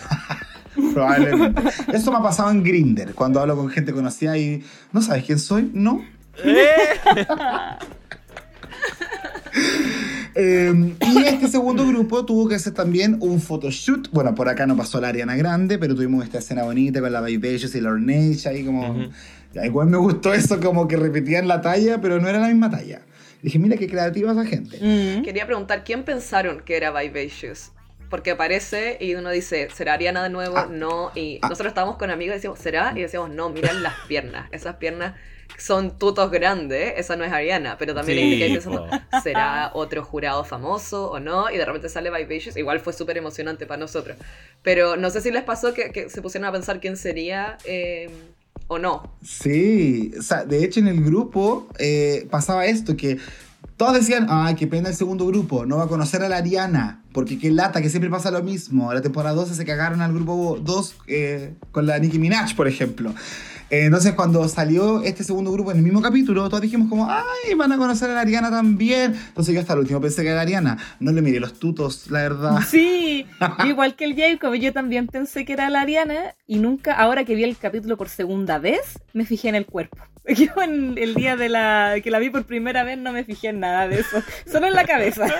Probablemente. 0.93 1.61
Eso 1.93 2.11
me 2.11 2.17
ha 2.17 2.21
pasado 2.23 2.51
en 2.51 2.63
Grinder, 2.63 3.13
cuando 3.13 3.39
hablo 3.39 3.55
con 3.55 3.69
gente 3.69 3.93
conocida 3.93 4.37
y 4.37 4.63
no 4.91 5.01
sabes 5.01 5.23
quién 5.25 5.39
soy, 5.39 5.69
no. 5.73 6.03
Eh, 6.43 7.25
y 10.35 11.23
este 11.25 11.47
segundo 11.47 11.87
grupo 11.87 12.25
tuvo 12.25 12.47
que 12.49 12.55
hacer 12.55 12.73
también 12.73 13.17
un 13.21 13.39
photoshoot. 13.41 14.09
Bueno, 14.11 14.35
por 14.35 14.49
acá 14.49 14.65
no 14.65 14.75
pasó 14.75 14.99
la 14.99 15.07
Ariana 15.09 15.35
Grande, 15.35 15.77
pero 15.77 15.95
tuvimos 15.95 16.23
esta 16.25 16.39
escena 16.39 16.63
bonita 16.63 16.99
con 16.99 17.11
la 17.13 17.21
Vivacious 17.21 17.73
y 17.75 17.81
la 17.81 17.89
Ornage 17.91 18.47
ahí 18.49 18.65
como... 18.65 18.89
Ujú. 18.91 19.09
Ya, 19.53 19.65
igual 19.65 19.87
me 19.87 19.95
gustó 19.97 20.33
eso, 20.33 20.59
como 20.59 20.85
que 20.87 20.97
repetían 20.97 21.47
la 21.47 21.61
talla, 21.61 22.01
pero 22.01 22.19
no 22.19 22.27
era 22.27 22.39
la 22.39 22.47
misma 22.49 22.69
talla. 22.69 23.01
Dije, 23.41 23.57
mira 23.57 23.77
qué 23.77 23.87
creativa 23.87 24.33
esa 24.33 24.45
gente. 24.45 24.77
Mm. 24.81 25.23
Quería 25.23 25.45
preguntar, 25.45 25.85
¿quién 25.85 26.03
pensaron 26.03 26.59
que 26.65 26.75
era 26.75 26.91
Vivacious? 26.91 27.71
Porque 28.09 28.31
aparece 28.31 28.97
y 28.99 29.15
uno 29.15 29.29
dice, 29.29 29.69
¿será 29.73 29.93
Ariana 29.93 30.21
de 30.23 30.29
nuevo? 30.29 30.57
Ah. 30.57 30.67
No. 30.69 31.11
Y 31.15 31.39
Ah. 31.41 31.47
nosotros 31.47 31.69
estábamos 31.71 31.95
con 31.97 32.11
amigos 32.11 32.33
y 32.33 32.35
decíamos, 32.35 32.59
¿será? 32.59 32.91
Y 32.97 33.01
decíamos, 33.01 33.29
no, 33.29 33.49
miren 33.49 33.81
las 33.81 33.93
piernas. 34.09 34.49
Esas 34.51 34.75
piernas 34.75 35.13
son 35.57 35.97
tutos 35.97 36.31
grandes. 36.31 36.93
Esa 36.97 37.15
no 37.15 37.23
es 37.23 37.31
Ariana. 37.31 37.77
Pero 37.77 37.93
también 37.93 38.19
hay 38.19 38.29
gente 38.29 38.37
que 38.37 38.43
hay 38.43 38.49
Sí, 38.49 38.55
pensando, 38.55 38.89
po. 38.89 39.21
¿será 39.21 39.71
otro 39.73 40.03
jurado 40.03 40.43
famoso 40.43 41.11
o 41.11 41.19
no? 41.19 41.49
Y 41.49 41.57
de 41.57 41.65
repente 41.65 41.89
sale 41.89 42.09
Vivacious. 42.11 42.57
Igual 42.57 42.79
fue 42.79 42.93
súper 42.93 43.17
emocionante 43.17 43.65
para 43.65 43.79
nosotros. 43.79 44.17
Pero 44.61 44.97
no 44.97 45.09
sé 45.09 45.21
si 45.21 45.31
les 45.31 45.43
pasó 45.43 45.73
que, 45.73 45.91
que 45.91 46.09
se 46.09 46.21
pusieron 46.21 46.47
a 46.47 46.51
pensar 46.51 46.79
quién 46.79 46.97
sería 46.97 47.57
eh, 47.65 48.09
o 48.67 48.79
no. 48.79 49.11
Sí, 49.23 50.11
o 50.17 50.21
sea, 50.21 50.43
de 50.45 50.63
hecho 50.63 50.79
en 50.79 50.87
el 50.87 51.03
grupo 51.03 51.67
eh, 51.77 52.27
pasaba 52.29 52.65
esto, 52.65 52.97
que 52.97 53.17
todos 53.77 53.93
decían, 53.93 54.27
ay, 54.29 54.55
qué 54.55 54.67
pena 54.67 54.89
el 54.89 54.95
segundo 54.95 55.27
grupo, 55.27 55.65
no 55.65 55.77
va 55.77 55.83
a 55.83 55.87
conocer 55.87 56.23
a 56.23 56.29
la 56.29 56.37
Ariana, 56.37 57.03
porque 57.11 57.37
qué 57.37 57.51
lata, 57.51 57.81
que 57.81 57.89
siempre 57.89 58.09
pasa 58.09 58.31
lo 58.31 58.41
mismo. 58.41 58.93
La 58.93 59.01
temporada 59.01 59.35
12 59.35 59.53
se 59.53 59.65
cagaron 59.65 60.01
al 60.01 60.13
grupo 60.13 60.57
2 60.61 60.95
eh, 61.07 61.53
con 61.71 61.85
la 61.85 61.99
Nicki 61.99 62.17
Minaj, 62.17 62.55
por 62.55 62.67
ejemplo. 62.67 63.13
Eh, 63.69 63.85
entonces 63.85 64.13
cuando 64.13 64.47
salió 64.47 65.01
este 65.03 65.23
segundo 65.23 65.51
grupo 65.51 65.71
en 65.71 65.77
el 65.77 65.83
mismo 65.83 66.01
capítulo, 66.01 66.47
todos 66.49 66.61
dijimos 66.61 66.89
como, 66.89 67.09
ay, 67.09 67.53
van 67.55 67.71
a 67.71 67.77
conocer 67.77 68.09
a 68.09 68.13
la 68.13 68.21
Ariana 68.21 68.49
también. 68.49 69.15
Entonces 69.27 69.53
yo 69.53 69.61
hasta 69.61 69.73
el 69.73 69.79
último 69.79 70.01
pensé 70.01 70.23
que 70.23 70.29
era 70.29 70.41
Ariana. 70.41 70.77
No 70.99 71.11
le 71.11 71.21
miré 71.21 71.39
los 71.39 71.59
tutos, 71.59 72.09
la 72.11 72.21
verdad. 72.21 72.59
Sí, 72.67 73.25
yo 73.59 73.65
igual 73.65 73.95
que 73.95 74.05
el 74.05 74.15
Jacob, 74.15 74.53
yo 74.53 74.73
también 74.73 75.07
pensé 75.07 75.45
que 75.45 75.53
era 75.53 75.69
la 75.69 75.81
Ariana 75.81 76.35
y 76.45 76.59
nunca, 76.59 76.93
ahora 76.93 77.23
que 77.23 77.35
vi 77.35 77.43
el 77.43 77.57
capítulo 77.57 77.97
por 77.97 78.09
segunda 78.09 78.59
vez, 78.59 78.99
me 79.13 79.25
fijé 79.25 79.49
en 79.49 79.55
el 79.55 79.65
cuerpo. 79.65 79.97
Yo 80.27 80.61
en 80.61 80.97
el 80.97 81.13
día 81.13 81.35
de 81.35 81.49
la 81.49 81.97
que 82.03 82.09
la 82.09 82.17
vi 82.17 82.31
por 82.31 82.45
primera 82.45 82.83
vez 82.83 82.97
no 82.97 83.11
me 83.11 83.23
fijé 83.23 83.49
en 83.49 83.59
nada 83.59 83.87
de 83.87 83.99
eso, 83.99 84.23
solo 84.51 84.65
en 84.65 84.73
la 84.73 84.83
cabeza. 84.83 85.27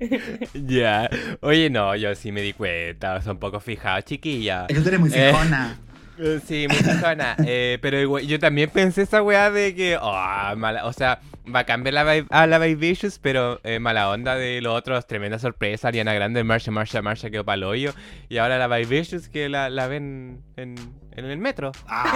Ya. 0.54 1.08
Oye, 1.40 1.70
no, 1.70 1.94
yo 1.96 2.14
sí 2.14 2.32
me 2.32 2.40
di 2.42 2.52
cuenta. 2.52 3.20
Son 3.22 3.38
poco 3.38 3.60
fijados, 3.60 4.04
chiquilla. 4.04 4.66
Es 4.68 4.76
que 4.76 4.82
tú 4.82 4.88
eres 4.88 5.00
muy 5.00 5.10
Eh. 5.14 5.30
fijona. 5.32 5.76
Eh, 6.18 6.40
Sí, 6.46 6.66
muy 6.68 6.76
fijona. 6.78 7.36
Eh, 7.46 7.78
pero 7.80 8.18
yo 8.18 8.38
también 8.40 8.70
pensé 8.70 9.02
esa 9.02 9.22
weá 9.22 9.50
de 9.52 9.74
que, 9.76 9.96
oh, 10.00 10.12
mala, 10.56 10.84
o 10.84 10.92
sea, 10.92 11.20
va 11.54 11.60
a 11.60 11.64
cambiar 11.64 11.94
la 11.94 12.04
vibe- 12.04 12.26
a 12.30 12.46
la 12.48 12.58
Vivacious, 12.58 13.20
pero 13.20 13.60
eh, 13.62 13.78
mala 13.78 14.10
onda 14.10 14.34
de 14.34 14.60
los 14.60 14.74
otros, 14.74 15.06
tremenda 15.06 15.38
sorpresa. 15.38 15.86
Ariana 15.88 16.12
Grande, 16.14 16.42
Marsha, 16.42 16.72
Marsha, 16.72 17.02
Marsha 17.02 17.30
quedó 17.30 17.44
pa'l 17.44 17.62
hoyo. 17.62 17.92
Y 18.28 18.38
ahora 18.38 18.58
la 18.58 18.66
Vivacious 18.66 19.28
que 19.28 19.48
la, 19.48 19.70
la 19.70 19.86
ven 19.86 20.40
en, 20.56 20.74
en 21.12 21.24
el 21.24 21.38
metro. 21.38 21.70
Ah. 21.86 22.12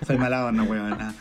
Soy 0.06 0.16
mala 0.18 0.46
onda, 0.46 0.62
weona. 0.62 1.12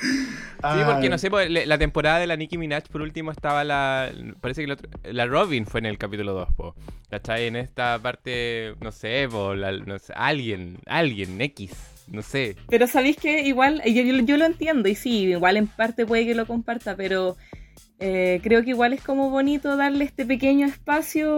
Sí, 0.00 0.80
porque 0.86 1.08
no 1.08 1.18
sé, 1.18 1.30
pues, 1.30 1.48
la 1.50 1.78
temporada 1.78 2.18
de 2.18 2.26
la 2.26 2.36
Nicki 2.36 2.58
Minaj 2.58 2.84
por 2.90 3.00
último 3.02 3.30
estaba 3.30 3.62
la. 3.64 4.10
Parece 4.40 4.64
que 4.64 4.72
otro- 4.72 4.88
la 5.04 5.26
Robin 5.26 5.66
fue 5.66 5.80
en 5.80 5.86
el 5.86 5.98
capítulo 5.98 6.32
2, 6.32 6.48
po. 6.56 6.74
¿Cachai? 7.10 7.46
En 7.46 7.56
esta 7.56 7.98
parte, 8.00 8.74
no 8.80 8.90
sé, 8.92 9.28
po, 9.30 9.54
la- 9.54 9.72
no 9.72 9.98
sé, 9.98 10.12
alguien, 10.16 10.78
alguien, 10.86 11.40
X, 11.40 11.70
no 12.08 12.22
sé. 12.22 12.56
Pero 12.68 12.86
sabéis 12.86 13.16
que 13.16 13.42
igual, 13.42 13.80
yo, 13.84 14.02
yo- 14.02 14.20
yo 14.24 14.36
lo 14.36 14.44
entiendo 14.44 14.88
y 14.88 14.94
sí, 14.94 15.24
igual 15.24 15.56
en 15.56 15.66
parte 15.68 16.04
puede 16.04 16.26
que 16.26 16.34
lo 16.34 16.46
comparta, 16.46 16.96
pero 16.96 17.36
eh, 17.98 18.40
creo 18.42 18.62
que 18.62 18.70
igual 18.70 18.92
es 18.92 19.02
como 19.02 19.30
bonito 19.30 19.76
darle 19.76 20.04
este 20.04 20.26
pequeño 20.26 20.66
espacio 20.66 21.30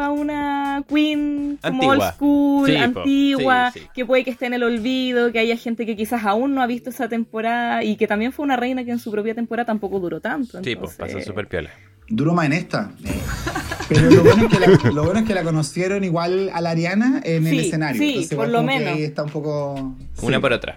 a 0.00 0.10
una 0.10 0.82
queen 0.88 1.58
como 1.62 1.74
Antigua. 1.92 1.92
old 2.08 2.14
school, 2.14 2.66
Sí, 2.70 2.76
antigua, 2.76 3.70
Sí, 3.72 3.80
sí. 3.80 3.86
que 3.94 4.06
puede 4.06 4.24
que 4.24 4.30
esté 4.30 4.46
en 4.46 4.54
el 4.54 4.62
olvido, 4.62 5.30
que 5.32 5.38
haya 5.38 5.56
gente 5.56 5.84
que 5.86 5.96
quizás 5.96 6.24
aún 6.24 6.54
no 6.54 6.62
ha 6.62 6.66
visto 6.66 6.90
esa 6.90 7.08
temporada 7.08 7.84
y 7.84 7.96
que 7.96 8.06
también 8.06 8.32
fue 8.32 8.44
una 8.44 8.56
reina 8.56 8.84
que 8.84 8.90
en 8.92 8.98
su 8.98 9.10
propia 9.10 9.34
temporada 9.34 9.66
tampoco 9.66 10.00
duró 10.00 10.20
tanto. 10.20 10.62
Sí, 10.64 10.76
pues 10.76 10.94
pasó 10.96 11.20
súper 11.20 11.46
piola. 11.48 11.70
Duro 12.08 12.34
más 12.34 12.46
en 12.46 12.52
esta. 12.54 12.90
Pero 13.88 14.08
lo 14.10 14.22
bueno, 14.22 14.46
es 14.46 14.52
que 14.52 14.60
la, 14.60 14.90
lo 14.92 15.02
bueno 15.04 15.20
es 15.20 15.26
que 15.26 15.34
la 15.34 15.42
conocieron 15.42 16.04
igual 16.04 16.50
a 16.54 16.60
la 16.60 16.70
Ariana 16.70 17.20
en 17.24 17.46
el 17.46 17.52
Sí, 17.52 17.58
escenario. 17.66 18.00
sí, 18.00 18.08
Entonces, 18.10 18.36
por 18.36 18.48
lo 18.48 18.62
menos. 18.62 18.98
está 18.98 19.24
un 19.24 19.30
poco. 19.30 19.96
Una 20.22 20.36
sí, 20.36 20.40
por 20.40 20.52
otra. 20.52 20.76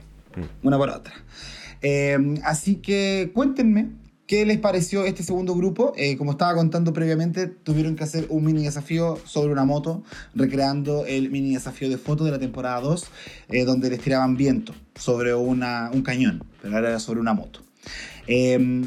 una 0.63 0.77
por 0.77 0.89
otra. 0.89 1.13
Eh, 1.81 2.17
así 2.43 2.77
que 2.77 3.29
cuéntenme 3.33 3.89
qué 4.27 4.45
les 4.45 4.59
pareció 4.59 5.05
este 5.05 5.23
segundo 5.23 5.55
grupo. 5.55 5.93
Eh, 5.95 6.17
como 6.17 6.31
estaba 6.31 6.55
contando 6.55 6.93
previamente, 6.93 7.47
tuvieron 7.47 7.95
que 7.95 8.03
hacer 8.03 8.27
un 8.29 8.45
mini 8.45 8.63
desafío 8.63 9.17
sobre 9.25 9.51
una 9.51 9.65
moto, 9.65 10.03
recreando 10.35 11.05
el 11.05 11.29
mini 11.29 11.53
desafío 11.53 11.89
de 11.89 11.97
fotos 11.97 12.25
de 12.25 12.31
la 12.31 12.39
temporada 12.39 12.79
2, 12.81 13.05
eh, 13.49 13.65
donde 13.65 13.89
les 13.89 13.99
tiraban 13.99 14.35
viento 14.35 14.73
sobre 14.95 15.33
un 15.33 16.01
cañón, 16.03 16.43
pero 16.61 16.75
ahora 16.75 16.89
era 16.89 16.99
sobre 16.99 17.19
una 17.19 17.33
moto. 17.33 17.61
Eh, 18.27 18.83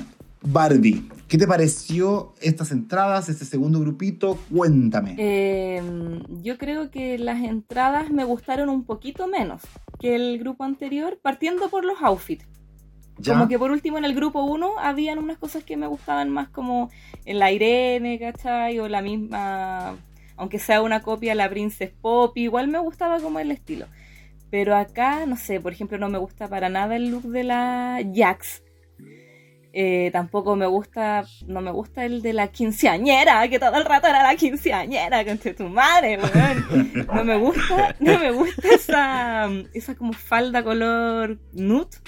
Barbie, 0.48 1.08
¿qué 1.26 1.38
te 1.38 1.46
pareció 1.46 2.34
estas 2.40 2.70
entradas, 2.70 3.28
este 3.28 3.44
segundo 3.44 3.80
grupito? 3.80 4.38
Cuéntame. 4.52 5.16
Eh, 5.18 5.82
yo 6.42 6.56
creo 6.56 6.90
que 6.90 7.18
las 7.18 7.42
entradas 7.42 8.10
me 8.10 8.22
gustaron 8.22 8.68
un 8.68 8.84
poquito 8.84 9.26
menos 9.26 9.62
que 9.98 10.14
el 10.14 10.38
grupo 10.38 10.62
anterior, 10.62 11.18
partiendo 11.20 11.68
por 11.68 11.84
los 11.84 12.00
outfits. 12.00 12.46
Como 13.24 13.48
que 13.48 13.58
por 13.58 13.70
último 13.70 13.98
en 13.98 14.04
el 14.04 14.14
grupo 14.14 14.42
1 14.42 14.78
habían 14.78 15.18
unas 15.18 15.38
cosas 15.38 15.64
que 15.64 15.76
me 15.76 15.86
gustaban 15.86 16.30
más 16.30 16.48
como 16.48 16.90
en 17.24 17.38
la 17.38 17.50
Irene, 17.50 18.18
¿cachai? 18.18 18.78
O 18.78 18.88
la 18.88 19.00
misma, 19.02 19.96
aunque 20.36 20.58
sea 20.58 20.82
una 20.82 21.00
copia 21.00 21.34
la 21.34 21.48
Princess 21.48 21.90
Pop, 21.90 22.36
igual 22.36 22.68
me 22.68 22.78
gustaba 22.78 23.20
como 23.20 23.38
el 23.38 23.50
estilo. 23.50 23.86
Pero 24.50 24.76
acá, 24.76 25.26
no 25.26 25.36
sé, 25.36 25.60
por 25.60 25.72
ejemplo, 25.72 25.98
no 25.98 26.08
me 26.08 26.18
gusta 26.18 26.48
para 26.48 26.68
nada 26.68 26.96
el 26.96 27.10
look 27.10 27.24
de 27.24 27.44
la 27.44 28.00
Jax. 28.14 28.62
Eh, 29.78 30.10
tampoco 30.10 30.56
me 30.56 30.66
gusta, 30.66 31.24
no 31.46 31.60
me 31.60 31.70
gusta 31.70 32.06
el 32.06 32.22
de 32.22 32.32
la 32.32 32.48
quinceañera, 32.48 33.46
que 33.48 33.58
todo 33.58 33.76
el 33.76 33.84
rato 33.84 34.06
era 34.06 34.22
la 34.22 34.34
quinceañera, 34.34 35.20
entre 35.20 35.52
tu 35.52 35.68
madre, 35.68 36.18
weón. 36.18 37.06
No 37.12 37.24
me 37.24 37.36
gusta, 37.36 37.94
no 38.00 38.18
me 38.18 38.30
gusta 38.30 38.68
esa, 38.68 39.50
esa 39.74 39.94
como 39.94 40.14
falda 40.14 40.62
color 40.62 41.38
nude, 41.52 41.98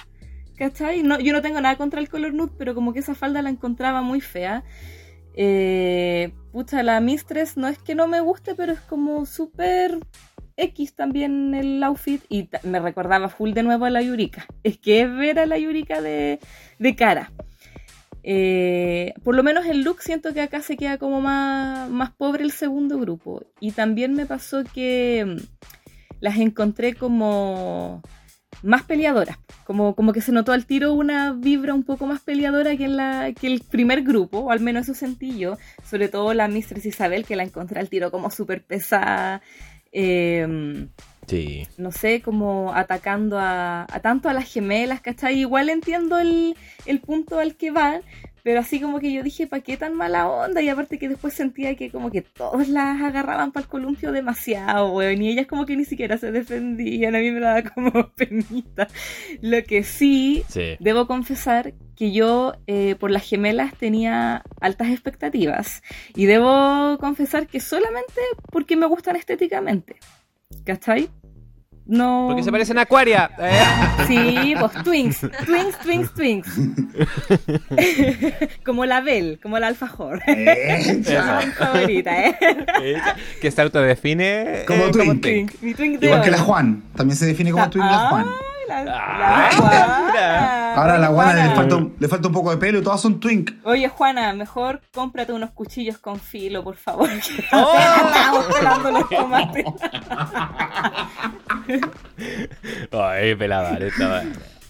¿cachai? 0.59 1.03
No, 1.03 1.19
yo 1.21 1.33
no 1.33 1.43
tengo 1.43 1.61
nada 1.61 1.77
contra 1.77 2.01
el 2.01 2.09
color 2.09 2.35
nude, 2.35 2.53
pero 2.59 2.75
como 2.75 2.93
que 2.93 2.99
esa 2.99 3.15
falda 3.15 3.43
la 3.43 3.51
encontraba 3.51 4.03
muy 4.03 4.21
fea. 4.21 4.65
Eh, 5.35 6.33
pucha, 6.53 6.83
la 6.83 7.01
Mistress 7.01 7.57
no 7.57 7.69
es 7.69 7.79
que 7.79 7.95
no 7.95 8.09
me 8.09 8.21
guste, 8.21 8.55
pero 8.55 8.73
es 8.73 8.81
como 8.81 9.25
súper 9.25 9.99
X 10.57 10.95
también 10.95 11.55
el 11.55 11.83
outfit 11.85 12.23
y 12.29 12.49
me 12.65 12.81
recordaba 12.81 13.29
full 13.29 13.53
de 13.53 13.63
nuevo 13.63 13.85
a 13.85 13.91
la 13.91 14.03
Yurika. 14.03 14.47
Es 14.65 14.79
que 14.79 15.03
es 15.03 15.17
ver 15.17 15.39
a 15.39 15.47
la 15.47 15.57
Yurika 15.59 16.03
de, 16.03 16.41
de 16.79 16.97
cara. 16.97 17.31
Eh, 18.25 19.15
por 19.23 19.37
lo 19.37 19.43
menos 19.43 19.65
el 19.67 19.83
look 19.83 20.03
siento 20.03 20.35
que 20.35 20.43
acá 20.43 20.61
se 20.61 20.77
queda 20.77 20.99
como 20.99 21.21
más, 21.21 21.89
más 21.89 22.11
pobre 22.11 22.45
el 22.45 22.51
segundo 22.51 22.99
grupo. 22.99 23.45
Y 23.61 23.71
también 23.73 24.15
me 24.15 24.27
pasó 24.27 24.65
que 24.65 25.25
mm, 25.25 25.37
las 26.21 26.37
encontré 26.39 26.95
como 26.95 28.03
más 28.63 28.83
peleadoras. 28.85 29.39
Como, 29.65 29.95
como 29.95 30.13
que 30.13 30.21
se 30.21 30.33
notó 30.33 30.53
al 30.53 30.67
tiro 30.67 30.93
una 30.93 31.33
vibra 31.33 31.75
un 31.75 31.83
poco 31.85 32.07
más 32.07 32.21
peleadora 32.21 32.77
que, 32.77 32.85
en 32.85 32.97
la, 32.97 33.33
que 33.39 33.47
el 33.47 33.61
primer 33.61 34.03
grupo, 34.03 34.39
o 34.39 34.51
al 34.51 34.61
menos 34.61 34.85
eso 34.89 34.95
sentí 34.95 35.39
yo. 35.39 35.57
Sobre 35.89 36.09
todo 36.09 36.35
la 36.35 36.49
Mistress 36.49 36.87
Isabel, 36.87 37.25
que 37.25 37.37
la 37.37 37.45
encontré 37.45 37.81
al 37.81 37.89
tiro 37.89 38.11
como 38.11 38.31
súper 38.31 38.63
pesada. 38.63 39.43
Eh, 39.93 40.87
Sí. 41.27 41.67
no 41.77 41.93
sé, 41.93 42.23
como 42.23 42.73
atacando 42.75 43.39
a, 43.39 43.83
a 43.83 44.01
tanto 44.01 44.31
a 44.31 44.33
las 44.33 44.51
gemelas, 44.51 45.03
¿cachai? 45.03 45.39
Igual 45.39 45.69
entiendo 45.69 46.19
el, 46.19 46.57
el 46.87 47.01
punto 47.01 47.39
al 47.39 47.55
que 47.55 47.71
van, 47.71 48.01
pero 48.49 48.61
así 48.61 48.81
como 48.81 48.99
que 48.99 49.13
yo 49.13 49.23
dije, 49.23 49.47
¿para 49.47 49.63
qué 49.63 49.77
tan 49.77 49.95
mala 49.95 50.27
onda? 50.27 50.63
Y 50.63 50.71
aparte 50.71 50.99
que 50.99 51.11
después 51.11 51.35
sentía 51.35 51.77
que 51.77 51.91
como 51.91 52.11
que 52.11 52.23
todos 52.23 52.67
las 52.67 52.99
agarraban 53.03 53.53
para 53.53 53.65
el 53.65 53.69
columpio 53.69 54.11
demasiado, 54.11 54.91
weón, 54.95 55.21
y 55.21 55.29
ellas 55.29 55.47
como 55.47 55.67
que 55.67 55.77
ni 55.77 55.85
siquiera 55.85 56.17
se 56.17 56.33
defendían, 56.33 57.15
a 57.15 57.19
mí 57.19 57.31
me 57.31 57.41
daba 57.41 57.63
como 57.75 58.09
penita. 58.13 58.89
Lo 59.43 59.63
que 59.65 59.85
sí, 59.85 60.45
Sí. 60.49 60.79
Debo 60.81 61.07
confesar 61.07 61.75
que 61.95 62.11
yo 62.11 62.55
eh, 62.67 62.95
por 62.99 63.11
las 63.11 63.29
gemelas 63.29 63.75
tenía 63.75 64.43
altas 64.63 64.89
expectativas 64.89 65.83
y 66.15 66.25
debo 66.25 66.97
confesar 66.99 67.49
que 67.49 67.61
solamente 67.61 68.23
porque 68.51 68.77
me 68.77 68.87
gustan 68.87 69.17
estéticamente. 69.17 69.97
¿Cachai? 70.65 71.11
No. 71.89 72.27
Porque 72.29 72.43
se 72.43 72.53
parecen 72.53 72.79
a 72.79 72.83
Aquaria. 72.83 73.31
¿eh? 73.39 73.63
Sí, 74.07 74.55
pues 74.61 74.73
twins, 74.85 75.21
twins, 75.47 75.79
twins, 75.83 76.13
twins. 76.15 76.47
como 78.65 78.85
la 78.85 79.01
Belle, 79.01 79.39
como 79.39 79.59
la 79.59 79.69
alfajor. 79.69 80.21
Eh, 80.27 80.99
Esa 81.01 81.41
es 81.41 81.47
mi 81.47 81.53
favorita, 81.53 82.27
¿eh? 82.27 82.37
que 83.41 83.51
se 83.51 83.63
autodefine 83.63 84.65
Como 84.67 84.85
eh, 84.85 84.91
twin. 84.93 85.21
twink. 85.21 85.53
Mi 85.63 85.75
twin 85.75 85.99
de 85.99 86.07
Igual 86.07 86.23
que 86.23 86.31
la. 86.31 86.39
Juan. 86.39 86.83
También 86.95 87.17
se 87.17 87.27
define 87.27 87.51
como 87.53 87.69
twin 87.71 87.85
la 87.87 88.09
Juan. 88.11 88.27
Ay, 88.71 88.85
la, 88.85 88.93
Ah, 88.95 89.49
la 89.51 89.57
Juana. 89.57 90.75
Ahora 90.75 90.95
a 90.95 90.99
la 90.99 91.07
Juana 91.09 91.47
le 91.49 91.55
falta, 91.55 91.77
un- 91.77 91.97
le 91.99 92.09
falta 92.09 92.29
un 92.29 92.35
poco 92.35 92.51
de 92.51 92.57
pelo 92.59 92.79
y 92.79 92.83
todas 92.83 93.01
son 93.01 93.19
twink. 93.21 93.51
Oye, 93.65 93.89
Juana, 93.89 94.33
mejor 94.35 94.81
cómprate 94.93 95.33
unos 95.33 95.51
cuchillos 95.51 95.99
con 95.99 96.21
filo, 96.21 96.63
por 96.63 96.77
favor. 96.77 97.09
que 97.09 97.19
¡Oh! 97.53 97.75
Estamos 97.77 98.45
pelando 98.47 98.91
los 98.93 99.09
tomates. 99.09 99.65
Ay, 102.93 103.35
pelada, 103.35 103.77
esta 103.79 104.23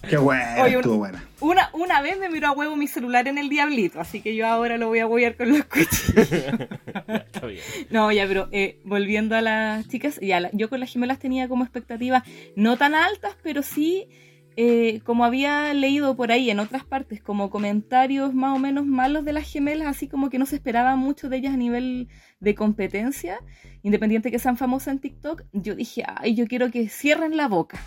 Qué 0.07 0.17
buena, 0.17 0.63
Oye, 0.63 0.75
un- 0.75 0.81
estuvo 0.81 0.97
buena. 0.97 1.23
Una, 1.41 1.69
una 1.73 2.01
vez 2.01 2.17
me 2.19 2.29
miró 2.29 2.47
a 2.47 2.51
huevo 2.51 2.75
mi 2.75 2.87
celular 2.87 3.27
en 3.27 3.37
el 3.37 3.49
diablito, 3.49 3.99
así 3.99 4.21
que 4.21 4.35
yo 4.35 4.47
ahora 4.47 4.77
lo 4.77 4.87
voy 4.87 4.99
a 4.99 5.07
huear 5.07 5.35
con 5.35 5.49
los 5.49 5.63
cuchillos. 5.65 6.29
Está 7.07 7.45
bien. 7.45 7.61
No, 7.89 8.11
ya, 8.11 8.25
pero 8.27 8.47
eh, 8.51 8.79
volviendo 8.85 9.35
a 9.35 9.41
las 9.41 9.87
chicas, 9.87 10.19
ya, 10.21 10.39
la- 10.39 10.49
yo 10.53 10.69
con 10.69 10.79
las 10.79 10.91
gemelas 10.91 11.19
tenía 11.19 11.47
como 11.49 11.63
expectativas 11.63 12.23
no 12.55 12.77
tan 12.77 12.95
altas, 12.95 13.35
pero 13.43 13.61
sí, 13.61 14.07
eh, 14.55 15.01
como 15.03 15.25
había 15.25 15.73
leído 15.73 16.15
por 16.15 16.31
ahí 16.31 16.49
en 16.49 16.59
otras 16.59 16.83
partes, 16.85 17.21
como 17.21 17.49
comentarios 17.49 18.33
más 18.33 18.55
o 18.55 18.59
menos 18.59 18.85
malos 18.85 19.23
de 19.25 19.33
las 19.33 19.49
gemelas, 19.51 19.87
así 19.87 20.07
como 20.07 20.29
que 20.29 20.39
no 20.39 20.45
se 20.45 20.55
esperaba 20.55 20.95
mucho 20.95 21.29
de 21.29 21.37
ellas 21.37 21.53
a 21.53 21.57
nivel 21.57 22.07
de 22.39 22.55
competencia, 22.55 23.39
independiente 23.83 24.31
que 24.31 24.39
sean 24.39 24.57
famosas 24.57 24.93
en 24.93 24.99
TikTok, 24.99 25.43
yo 25.53 25.75
dije, 25.75 26.03
ay, 26.07 26.35
yo 26.35 26.47
quiero 26.47 26.71
que 26.71 26.87
cierren 26.89 27.35
la 27.37 27.47
boca. 27.47 27.79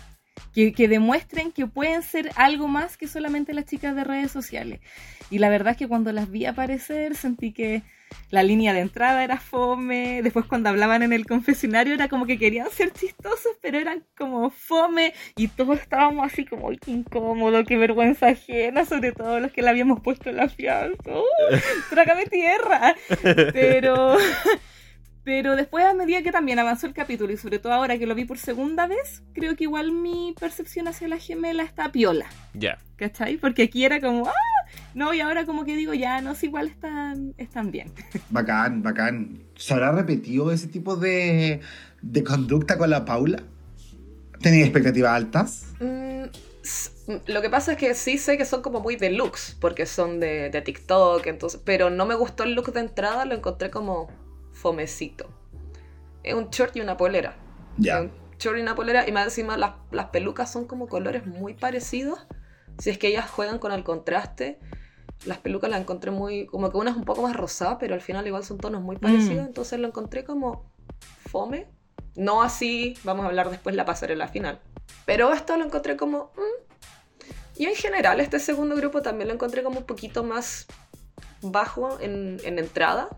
Que, 0.53 0.73
que 0.73 0.87
demuestren 0.87 1.51
que 1.51 1.65
pueden 1.67 2.03
ser 2.03 2.29
algo 2.35 2.67
más 2.67 2.95
que 2.97 3.07
solamente 3.07 3.53
las 3.53 3.65
chicas 3.65 3.95
de 3.95 4.03
redes 4.03 4.31
sociales. 4.31 4.81
Y 5.29 5.39
la 5.39 5.49
verdad 5.49 5.71
es 5.71 5.77
que 5.77 5.87
cuando 5.87 6.11
las 6.11 6.29
vi 6.29 6.45
aparecer 6.45 7.15
sentí 7.15 7.51
que 7.53 7.81
la 8.29 8.43
línea 8.43 8.73
de 8.73 8.81
entrada 8.81 9.23
era 9.23 9.39
fome, 9.39 10.21
después 10.21 10.45
cuando 10.45 10.69
hablaban 10.69 11.01
en 11.01 11.13
el 11.13 11.25
confesionario 11.25 11.93
era 11.95 12.07
como 12.07 12.25
que 12.27 12.37
querían 12.37 12.69
ser 12.69 12.91
chistosos, 12.91 13.53
pero 13.61 13.79
eran 13.79 14.03
como 14.15 14.49
fome 14.51 15.13
y 15.35 15.47
todos 15.47 15.79
estábamos 15.79 16.31
así 16.31 16.45
como 16.45 16.69
"Ay, 16.69 16.77
qué 16.77 16.91
incómodo, 16.91 17.63
qué 17.65 17.77
vergüenza 17.77 18.27
ajena, 18.27 18.85
sobre 18.85 19.11
todo 19.11 19.39
los 19.39 19.51
que 19.51 19.61
le 19.63 19.69
habíamos 19.69 20.01
puesto 20.01 20.31
la 20.31 20.47
fianza. 20.49 20.97
¡Uh! 21.11 21.23
trágame 21.89 22.25
tierra. 22.25 22.95
Pero 23.53 24.17
pero 25.23 25.55
después 25.55 25.85
a 25.85 25.93
medida 25.93 26.21
que 26.21 26.31
también 26.31 26.59
avanzó 26.59 26.85
el 26.85 26.93
capítulo 26.93 27.31
y 27.31 27.37
sobre 27.37 27.59
todo 27.59 27.73
ahora 27.73 27.97
que 27.97 28.05
lo 28.05 28.15
vi 28.15 28.25
por 28.25 28.37
segunda 28.37 28.87
vez, 28.87 29.23
creo 29.33 29.55
que 29.55 29.63
igual 29.63 29.91
mi 29.91 30.35
percepción 30.37 30.87
hacia 30.87 31.07
la 31.07 31.17
gemela 31.17 31.63
está 31.63 31.91
piola. 31.91 32.25
Ya. 32.53 32.77
¿Cachai? 32.97 33.37
Porque 33.37 33.63
aquí 33.63 33.85
era 33.85 34.01
como, 34.01 34.27
ah, 34.27 34.69
no, 34.93 35.13
y 35.13 35.21
ahora 35.21 35.45
como 35.45 35.63
que 35.63 35.75
digo, 35.75 35.93
ya, 35.93 36.21
no, 36.21 36.35
si 36.35 36.47
igual 36.47 36.67
están, 36.67 37.33
están 37.37 37.71
bien. 37.71 37.91
Bacán, 38.29 38.83
bacán. 38.83 39.39
¿Se 39.55 39.73
habrá 39.73 39.91
repetido 39.91 40.51
ese 40.51 40.67
tipo 40.67 40.95
de, 40.95 41.61
de 42.01 42.23
conducta 42.23 42.77
con 42.77 42.89
la 42.89 43.05
Paula? 43.05 43.41
¿Tenía 44.41 44.63
expectativas 44.63 45.15
altas? 45.15 45.67
Mm, 45.79 46.23
lo 47.27 47.41
que 47.41 47.49
pasa 47.49 47.73
es 47.73 47.77
que 47.77 47.93
sí 47.93 48.17
sé 48.17 48.37
que 48.37 48.45
son 48.45 48.61
como 48.61 48.81
muy 48.81 48.97
deluxe, 48.97 49.55
porque 49.59 49.85
son 49.85 50.19
de, 50.19 50.49
de 50.49 50.61
TikTok, 50.61 51.25
entonces, 51.27 51.61
pero 51.63 51.89
no 51.89 52.05
me 52.05 52.15
gustó 52.15 52.43
el 52.43 52.53
look 52.55 52.73
de 52.73 52.81
entrada, 52.81 53.25
lo 53.25 53.35
encontré 53.35 53.69
como 53.69 54.09
fomecito. 54.63 55.29
Es 56.23 56.33
un 56.33 56.49
short 56.49 56.75
y 56.77 56.81
una 56.81 56.95
polera. 56.95 57.35
Ya. 57.77 58.01
un 58.01 58.11
short 58.39 58.57
y 58.57 58.61
una 58.61 58.75
polera, 58.75 59.07
y 59.07 59.11
más 59.11 59.25
encima 59.25 59.57
las, 59.57 59.73
las 59.91 60.07
pelucas 60.07 60.51
son 60.51 60.65
como 60.65 60.87
colores 60.87 61.25
muy 61.27 61.53
parecidos. 61.53 62.19
si 62.79 62.89
es 62.89 62.97
que 62.97 63.09
ellas 63.09 63.29
juegan 63.29 63.59
con 63.59 63.71
el 63.73 63.83
contraste, 63.83 64.59
las 65.25 65.37
pelucas 65.39 65.69
las 65.69 65.81
encontré 65.81 66.11
muy, 66.11 66.45
como 66.47 66.71
que 66.71 66.77
una 66.77 66.91
es 66.91 66.97
un 66.97 67.03
poco 67.03 67.21
más 67.21 67.35
rosada, 67.35 67.77
pero 67.77 67.93
al 67.93 68.01
final 68.01 68.25
igual 68.25 68.43
son 68.43 68.57
tonos 68.57 68.81
muy 68.81 68.97
parecidos, 68.97 69.45
entonces 69.45 69.79
lo 69.79 69.87
encontré 69.87 70.23
como 70.23 70.71
fome. 71.29 71.67
No 72.15 72.41
así, 72.41 72.95
vamos 73.03 73.25
a 73.25 73.27
hablar 73.27 73.49
después 73.49 73.75
la 73.75 73.85
pasarela 73.85 74.27
final. 74.27 74.59
Pero 75.05 75.33
esto 75.33 75.57
lo 75.57 75.65
encontré 75.65 75.97
como... 75.97 76.31
mm. 76.35 76.63
Y 77.55 77.65
en 77.65 77.75
general 77.75 78.19
este 78.19 78.39
segundo 78.39 78.75
grupo 78.75 79.01
también 79.01 79.27
lo 79.27 79.33
encontré 79.33 79.61
como 79.61 79.79
un 79.79 79.85
poquito 79.85 80.23
más 80.23 80.67
bajo 81.41 81.99
en, 81.99 82.37
en 82.43 82.57
entrada. 82.59 83.09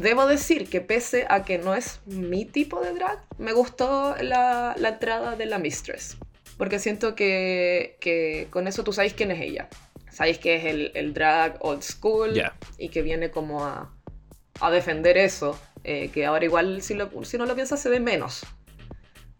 Debo 0.00 0.26
decir 0.26 0.68
que 0.68 0.80
pese 0.80 1.26
a 1.28 1.44
que 1.44 1.58
no 1.58 1.74
es 1.74 2.00
mi 2.06 2.44
tipo 2.44 2.80
de 2.80 2.92
drag, 2.92 3.18
me 3.38 3.52
gustó 3.52 4.14
la, 4.20 4.74
la 4.78 4.88
entrada 4.90 5.36
de 5.36 5.46
la 5.46 5.58
Mistress. 5.58 6.16
Porque 6.58 6.78
siento 6.78 7.14
que, 7.14 7.96
que 8.00 8.48
con 8.50 8.66
eso 8.68 8.84
tú 8.84 8.92
sabes 8.92 9.14
quién 9.14 9.30
es 9.30 9.40
ella. 9.40 9.68
Sabéis 10.10 10.38
que 10.38 10.56
es 10.56 10.64
el, 10.64 10.92
el 10.94 11.12
drag 11.12 11.58
old 11.60 11.82
school 11.82 12.42
y 12.78 12.88
que 12.88 13.02
viene 13.02 13.30
como 13.30 13.64
a, 13.64 13.94
a 14.60 14.70
defender 14.70 15.18
eso. 15.18 15.58
eh, 15.84 16.10
que 16.12 16.26
ahora 16.26 16.44
igual 16.44 16.82
si, 16.82 16.94
lo, 16.94 17.10
si 17.24 17.38
no 17.38 17.46
lo 17.46 17.54
piensas 17.54 17.80
se 17.80 17.88
ve 17.88 18.00
menos. 18.00 18.44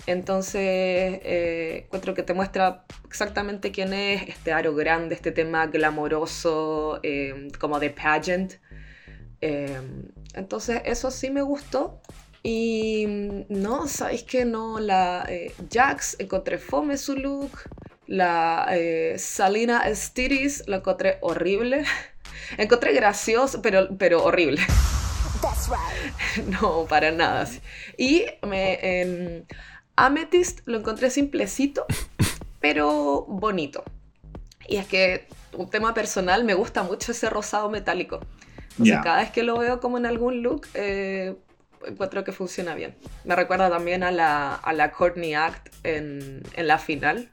Entonces, 0.07 0.63
eh, 0.63 1.83
encuentro 1.87 2.15
que 2.15 2.23
te 2.23 2.35
muestra 2.35 2.85
exactamente 3.05 3.73
quién 3.73 3.93
es, 3.93 4.29
este 4.29 4.53
aro 4.53 4.73
grande, 4.75 5.17
este 5.17 5.33
tema 5.33 5.67
glamoroso, 5.67 7.01
eh, 7.03 7.49
como 7.59 7.81
de 7.81 7.91
pageant. 7.91 8.55
Eh, 9.41 9.81
entonces, 10.37 10.83
eso 10.85 11.11
sí 11.11 11.31
me 11.31 11.43
gustó. 11.43 12.01
Y 12.43 13.07
mm, 13.07 13.45
no, 13.49 13.89
sabéis 13.89 14.23
que 14.23 14.45
no, 14.45 14.79
la 14.79 15.27
eh, 15.29 15.53
Jax 15.73 16.17
encontré 16.21 16.59
fome 16.59 16.97
su 16.97 17.17
look. 17.17 17.51
La 18.07 18.69
eh, 18.71 19.17
Salina 19.19 19.83
Stiris 19.93 20.63
la 20.69 20.77
encontré 20.77 21.19
horrible. 21.23 21.85
encontré 22.59 22.93
gracioso, 22.93 23.61
pero, 23.63 23.89
pero 23.99 24.23
horrible. 24.25 24.63
No, 26.61 26.87
para 26.87 27.11
nada. 27.11 27.49
Y 27.97 28.25
me, 28.47 28.79
em, 28.83 29.45
Amethyst 29.97 30.61
lo 30.67 30.79
encontré 30.79 31.11
simplecito, 31.11 31.87
pero 32.61 33.25
bonito. 33.29 33.83
Y 34.69 34.77
es 34.77 34.87
que 34.87 35.29
un 35.53 35.71
tema 35.71 35.95
personal, 35.95 36.45
me 36.45 36.55
gusta 36.55 36.83
mucho 36.83 37.13
ese 37.13 37.31
rosado 37.31 37.71
metálico. 37.71 38.21
Entonces, 38.79 38.95
Ya. 38.95 39.01
cada 39.03 39.19
vez 39.19 39.31
que 39.31 39.43
lo 39.43 39.59
veo 39.59 39.81
como 39.81 39.99
en 39.99 40.07
algún 40.07 40.43
look, 40.43 40.67
eh, 40.75 41.35
encuentro 41.87 42.25
que 42.25 42.33
funciona 42.33 42.75
bien. 42.75 42.95
Me 43.25 43.35
recuerda 43.37 43.71
también 43.71 44.03
a 44.03 44.11
la, 44.11 44.55
a 44.55 44.73
la 44.73 44.93
Courtney 44.93 45.35
Act 45.35 45.69
en, 45.85 46.43
en 46.55 46.67
la 46.67 46.79
final. 46.79 47.31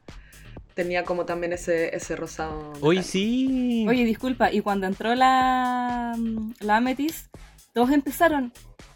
Tenía 0.74 1.04
como 1.04 1.26
también 1.26 1.54
ese, 1.54 1.96
ese 1.96 2.16
rosado. 2.16 2.72
Hoy 2.82 2.98
metálico. 2.98 3.04
sí. 3.12 3.86
Oye, 3.88 4.06
disculpa, 4.06 4.52
y 4.52 4.62
cuando 4.62 4.88
entró 4.88 5.14
la, 5.16 6.18
la 6.62 6.78
Amethyst, 6.78 7.28
todos 7.74 7.92
empezaron, 7.92 8.52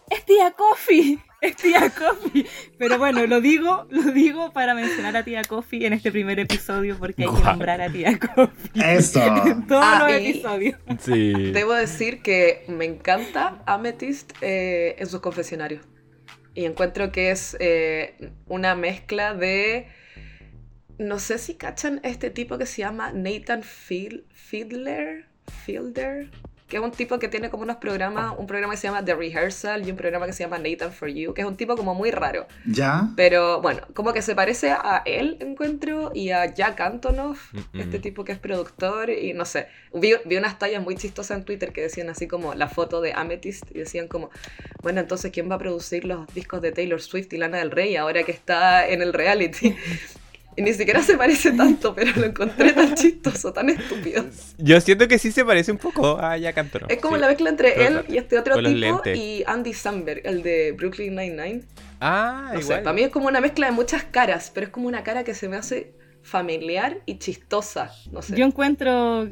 ¡es 0.10 0.26
tía 0.26 0.52
Coffee! 0.52 1.20
¡Es 1.42 1.56
tía 1.56 1.90
Coffee! 1.92 2.46
Pero 2.80 2.98
bueno, 2.98 3.26
lo 3.28 3.42
digo, 3.42 3.88
lo 3.92 4.12
digo 4.12 4.52
para 4.54 4.74
mencionar 4.74 5.16
a 5.18 5.24
tía 5.24 5.44
Coffee 5.44 5.86
en 5.86 5.94
este 5.94 6.12
primer 6.12 6.40
episodio 6.40 6.98
porque 6.98 7.24
hay 7.24 7.34
que 7.34 7.44
nombrar 7.44 7.80
a 7.82 7.92
tía 7.92 8.18
Coffee. 8.18 8.72
Eso. 8.98 9.22
En 9.46 9.68
todos 9.68 9.84
Ah, 9.86 10.08
los 10.08 10.18
episodios. 10.18 10.80
Sí. 11.00 11.52
Debo 11.52 11.74
decir 11.74 12.22
que 12.22 12.66
me 12.68 12.86
encanta 12.86 13.62
Amethyst 13.68 14.34
eh, 14.42 14.96
en 14.98 15.08
sus 15.08 15.20
confesionarios. 15.20 15.86
Y 16.56 16.66
encuentro 16.66 17.12
que 17.12 17.30
es 17.30 17.56
eh, 17.60 18.32
una 18.48 18.74
mezcla 18.76 19.36
de. 19.36 19.88
No 20.98 21.20
sé 21.20 21.38
si 21.38 21.54
cachan 21.54 22.00
este 22.04 22.32
tipo 22.32 22.58
que 22.58 22.66
se 22.66 22.82
llama 22.82 23.12
Nathan 23.14 23.62
Fiedler. 23.62 25.28
Fielder. 25.66 26.32
Que 26.68 26.78
es 26.78 26.84
un 26.84 26.92
tipo 26.92 27.18
que 27.20 27.28
tiene 27.28 27.50
como 27.50 27.64
unos 27.64 27.78
programas. 27.78 28.34
Un 28.38 28.48
programa 28.48 28.74
que 28.74 28.78
se 28.78 28.88
llama 28.88 29.04
The 29.04 29.16
Rehearsal 29.16 29.88
y 29.88 29.92
un 29.92 29.98
programa 29.98 30.26
que 30.26 30.34
se 30.34 30.44
llama 30.44 30.60
Nathan 30.60 30.92
for 30.92 31.10
You. 31.10 31.34
Que 31.34 31.42
es 31.42 31.48
un 31.48 31.56
tipo 31.56 31.76
como 31.76 31.96
muy 31.96 32.12
raro. 32.12 32.48
¿Ya? 32.66 33.10
Pero 33.16 33.62
bueno, 33.62 33.82
como 33.94 34.14
que 34.14 34.22
se 34.22 34.36
parece 34.36 34.72
a 34.72 35.02
él, 35.06 35.38
encuentro, 35.40 36.12
y 36.14 36.32
a 36.32 36.54
Jack 36.54 36.82
Antonoff, 36.82 37.54
este 37.74 38.00
tipo 38.00 38.24
que 38.24 38.32
es 38.34 38.40
productor, 38.40 39.10
y 39.10 39.34
no 39.34 39.46
sé. 39.46 39.68
Vi, 39.94 40.14
vi 40.26 40.38
unas 40.38 40.60
tallas 40.60 40.84
muy 40.84 40.96
chistosas 40.96 41.38
en 41.38 41.46
Twitter 41.46 41.72
que 41.72 41.82
decían 41.82 42.10
así 42.10 42.28
como 42.28 42.54
la 42.54 42.68
foto 42.68 43.02
de 43.02 43.14
Amethyst, 43.14 43.64
y 43.72 43.80
decían 43.80 44.08
como, 44.08 44.30
bueno, 44.82 45.00
entonces, 45.00 45.32
¿quién 45.32 45.50
va 45.50 45.56
a 45.56 45.60
producir 45.60 46.06
los 46.06 46.28
discos 46.34 46.62
de 46.62 46.72
Taylor 46.72 47.02
Swift 47.02 47.32
y 47.34 47.38
Lana 47.38 47.60
del 47.60 47.72
Rey 47.72 47.96
ahora 47.96 48.24
que 48.24 48.32
está 48.32 48.88
en 48.88 49.02
el 49.02 49.14
reality? 49.14 49.76
Y 50.58 50.64
ni 50.64 50.74
siquiera 50.74 51.04
se 51.04 51.16
parece 51.16 51.52
tanto, 51.52 51.94
pero 51.94 52.12
lo 52.20 52.26
encontré 52.26 52.74
tan 52.74 52.96
chistoso, 52.96 53.54
tan 53.54 53.70
estúpido. 53.70 54.26
Yo 54.58 54.82
siento 54.82 55.08
que 55.08 55.20
sí 55.20 55.32
se 55.32 55.46
parece 55.46 55.72
un 55.72 55.78
poco 55.78 56.18
a 56.20 56.36
Jack 56.36 56.58
Antonoff. 56.58 56.92
Es 56.92 56.98
como 57.00 57.16
sí. 57.16 57.22
la 57.22 57.28
mezcla 57.28 57.50
entre 57.52 57.86
él 57.86 58.04
y 58.10 58.18
este 58.18 58.40
otro 58.40 58.56
con 58.56 58.66
tipo 58.66 59.02
y 59.14 59.44
Andy 59.46 59.74
Samberg, 59.74 60.22
el 60.26 60.42
de 60.42 60.72
Brooklyn 60.72 61.16
Nine-Nine. 61.16 61.62
Ah, 62.02 62.50
No 62.54 62.60
sé, 62.60 62.66
igual. 62.66 62.84
para 62.84 62.94
mí 62.94 63.04
es 63.04 63.10
como 63.10 63.28
una 63.28 63.40
mezcla 63.40 63.68
de 63.68 63.72
muchas 63.72 64.04
caras, 64.04 64.52
pero 64.54 64.66
es 64.66 64.72
como 64.72 64.88
una 64.88 65.04
cara 65.04 65.24
que 65.24 65.36
se 65.36 65.48
me 65.48 65.58
hace 65.58 65.94
familiar 66.24 66.98
y 67.06 67.20
chistosa. 67.20 67.92
No 68.12 68.24
sé. 68.24 68.36
Yo 68.36 68.44
encuentro, 68.44 69.28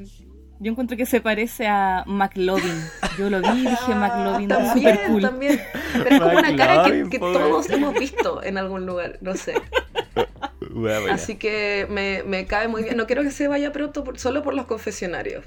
yo 0.60 0.72
encuentro 0.72 0.95
que 0.97 1.06
se 1.06 1.22
parece 1.22 1.68
a 1.68 2.03
McLovin. 2.08 2.82
Yo 3.18 3.30
lo 3.30 3.41
vi 3.41 3.60
y 3.62 3.70
dije 3.70 3.95
McLovin, 3.95 4.47
también, 4.49 4.74
super 4.95 5.08
cool. 5.08 5.22
también. 5.22 5.62
Pero 5.93 6.10
es 6.16 6.22
como 6.22 6.38
una 6.39 6.56
cara 6.56 6.84
que, 6.84 7.03
McLovin, 7.03 7.20
todos 7.20 7.70
hemos 7.70 7.93
visto 7.93 8.43
en 8.43 8.58
algún 8.58 8.86
lugar, 8.86 9.18
no 9.22 9.36
sé. 9.36 9.53
Así 11.12 11.36
que 11.36 11.88
me, 11.89 12.24
me 12.24 12.45
cae 12.45 12.68
muy 12.68 12.84
bien. 12.84 12.97
No 12.97 13.06
quiero 13.06 13.24
que 13.24 13.32
se 13.32 13.47
vaya 13.47 13.72
pronto 13.72 14.03
por- 14.03 14.20
solo 14.20 14.43
por 14.43 14.53
los 14.53 14.66
confesionarios. 14.66 15.45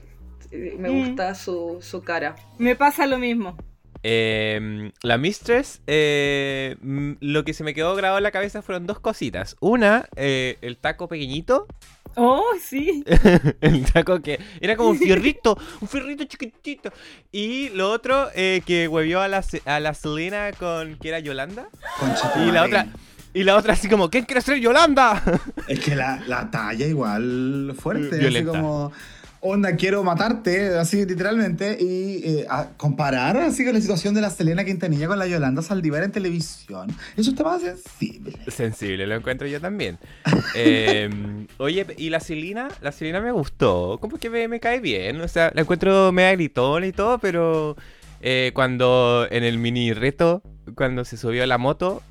Me 0.51 0.89
Mm. 0.91 1.07
gusta 1.09 1.35
su, 1.35 1.79
su 1.83 2.03
cara. 2.03 2.37
Me 2.59 2.75
pasa 2.77 3.07
lo 3.07 3.19
mismo. 3.19 3.57
Eh, 4.03 4.93
la 5.03 5.19
Mistress, 5.19 5.83
eh, 5.87 6.77
mm, 6.81 7.15
lo 7.21 7.45
que 7.45 7.53
se 7.53 7.65
me 7.65 7.75
quedó 7.75 7.95
grabado 7.97 8.19
en 8.19 8.23
la 8.23 8.31
cabeza 8.31 8.63
fueron 8.63 8.87
dos 8.87 9.01
cositas. 9.01 9.57
Una, 9.61 10.07
eh, 10.17 10.57
el 10.63 10.77
taco 10.79 11.09
pequeñito. 11.09 11.67
Oh, 12.21 12.45
sí. 12.61 13.05
el 13.61 13.85
taco 13.93 14.21
que 14.21 14.41
era 14.61 14.77
como 14.77 14.91
un 14.91 14.99
fierrito, 14.99 15.57
un 15.81 15.87
fierrito 15.89 16.25
chiquitito. 16.25 16.91
Y 17.31 17.69
lo 17.71 17.91
otro, 17.93 18.29
eh, 18.35 18.63
que 18.67 18.89
huevió 18.89 19.21
a 19.21 19.29
la, 19.29 19.45
a 19.65 19.79
la 19.81 19.95
Selena 19.95 20.51
con 20.59 20.97
que 20.97 21.09
era 21.09 21.21
Yolanda. 21.21 21.69
Concha 22.01 22.33
tu 22.33 22.41
Y 22.41 22.51
la 22.51 22.65
otra, 22.65 22.87
y 23.33 23.45
la 23.45 23.57
otra 23.57 23.75
así 23.75 23.89
como, 23.89 24.11
¿quién 24.11 24.25
quiere 24.25 24.41
ser 24.41 24.59
Yolanda? 24.59 25.23
Es 25.69 25.79
que 25.79 25.95
la, 25.95 26.21
la 26.27 26.51
talla 26.51 26.87
igual 26.87 27.75
fuerte, 27.79 28.09
así 28.09 28.19
Violenta. 28.19 28.51
como, 28.51 28.93
onda, 29.41 29.77
quiero 29.77 30.03
matarte, 30.03 30.77
así 30.77 31.05
literalmente, 31.05 31.77
y 31.81 32.23
eh, 32.25 32.47
a 32.49 32.69
comparar 32.77 33.37
así 33.37 33.65
con 33.65 33.75
la 33.75 33.81
situación 33.81 34.15
de 34.15 34.21
la 34.21 34.31
Selena 34.31 34.65
Quintanilla 34.65 35.07
con 35.07 35.19
la 35.19 35.27
Yolanda 35.27 35.63
Saldívar 35.63 36.03
en 36.03 36.13
televisión, 36.13 36.89
eso 37.17 37.31
está 37.31 37.45
más 37.45 37.63
sensible. 37.63 38.33
Sensible, 38.49 39.07
lo 39.07 39.15
encuentro 39.15 39.47
yo 39.47 39.61
también. 39.61 39.99
Eh, 40.55 41.09
oye, 41.59 41.87
y 41.99 42.11
la 42.11 42.21
Celina, 42.21 42.69
la 42.81 42.91
Celina 42.91 43.21
me 43.21 43.31
gustó, 43.31 43.99
como 44.01 44.17
que 44.17 44.31
me, 44.31 44.49
me 44.49 44.61
cae 44.61 44.81
bien, 44.81 45.21
o 45.21 45.29
sea, 45.29 45.53
la 45.55 45.61
encuentro 45.61 46.11
media 46.11 46.33
gritona 46.33 46.87
y 46.87 46.93
todo, 46.93 47.19
pero 47.19 47.77
eh, 48.21 48.51
cuando 48.55 49.27
en 49.31 49.45
el 49.45 49.59
mini 49.59 49.93
reto, 49.93 50.43
cuando 50.75 51.05
se 51.05 51.17
subió 51.17 51.45
a 51.45 51.47
la 51.47 51.59
moto, 51.59 52.03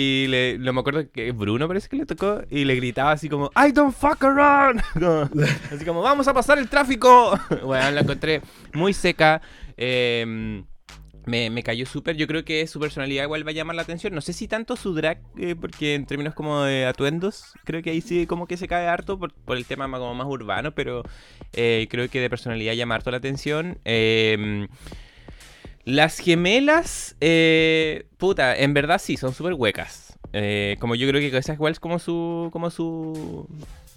y 0.00 0.28
le, 0.28 0.58
no 0.58 0.72
me 0.72 0.80
acuerdo 0.80 1.10
que 1.10 1.32
Bruno 1.32 1.66
parece 1.66 1.88
que 1.88 1.96
le 1.96 2.06
tocó, 2.06 2.42
y 2.50 2.64
le 2.64 2.76
gritaba 2.76 3.10
así 3.10 3.28
como, 3.28 3.50
I 3.56 3.72
don't 3.72 3.92
fuck 3.92 4.22
around, 4.22 4.80
así 5.72 5.84
como, 5.84 6.02
vamos 6.02 6.28
a 6.28 6.34
pasar 6.34 6.58
el 6.58 6.68
tráfico. 6.68 7.36
bueno, 7.64 7.90
la 7.90 8.00
encontré 8.02 8.42
muy 8.74 8.92
seca. 8.92 9.42
eh, 9.76 10.62
me, 11.26 11.50
me 11.50 11.62
cayó 11.62 11.84
súper. 11.86 12.16
Yo 12.16 12.26
creo 12.26 12.44
que 12.44 12.66
su 12.66 12.80
personalidad 12.80 13.24
igual 13.24 13.46
va 13.46 13.50
a 13.50 13.54
llamar 13.54 13.76
la 13.76 13.82
atención. 13.82 14.14
No 14.14 14.20
sé 14.20 14.32
si 14.32 14.48
tanto 14.48 14.76
su 14.76 14.94
drag, 14.94 15.20
eh, 15.36 15.54
porque 15.60 15.94
en 15.94 16.06
términos 16.06 16.34
como 16.34 16.62
de 16.62 16.86
atuendos, 16.86 17.52
creo 17.64 17.82
que 17.82 17.90
ahí 17.90 18.00
sí 18.00 18.26
como 18.26 18.46
que 18.46 18.56
se 18.56 18.68
cae 18.68 18.86
harto 18.86 19.18
por, 19.18 19.34
por 19.34 19.56
el 19.56 19.66
tema 19.66 19.86
más, 19.88 20.00
como 20.00 20.14
más 20.14 20.26
urbano, 20.26 20.72
pero 20.74 21.02
eh, 21.52 21.86
creo 21.90 22.08
que 22.08 22.20
de 22.20 22.30
personalidad 22.30 22.74
llama 22.74 22.94
harto 22.94 23.10
la 23.10 23.18
atención. 23.18 23.78
Eh, 23.84 24.68
las 25.88 26.18
gemelas, 26.18 27.16
eh, 27.22 28.04
puta, 28.18 28.54
en 28.54 28.74
verdad 28.74 29.00
sí, 29.02 29.16
son 29.16 29.32
súper 29.32 29.54
huecas. 29.54 30.18
Eh, 30.34 30.76
como 30.80 30.94
yo 30.94 31.08
creo 31.08 31.18
que 31.18 31.34
esa 31.34 31.54
igual 31.54 31.72
es 31.72 31.80
como 31.80 31.98
su. 31.98 32.50
como 32.52 32.70
su. 32.70 33.48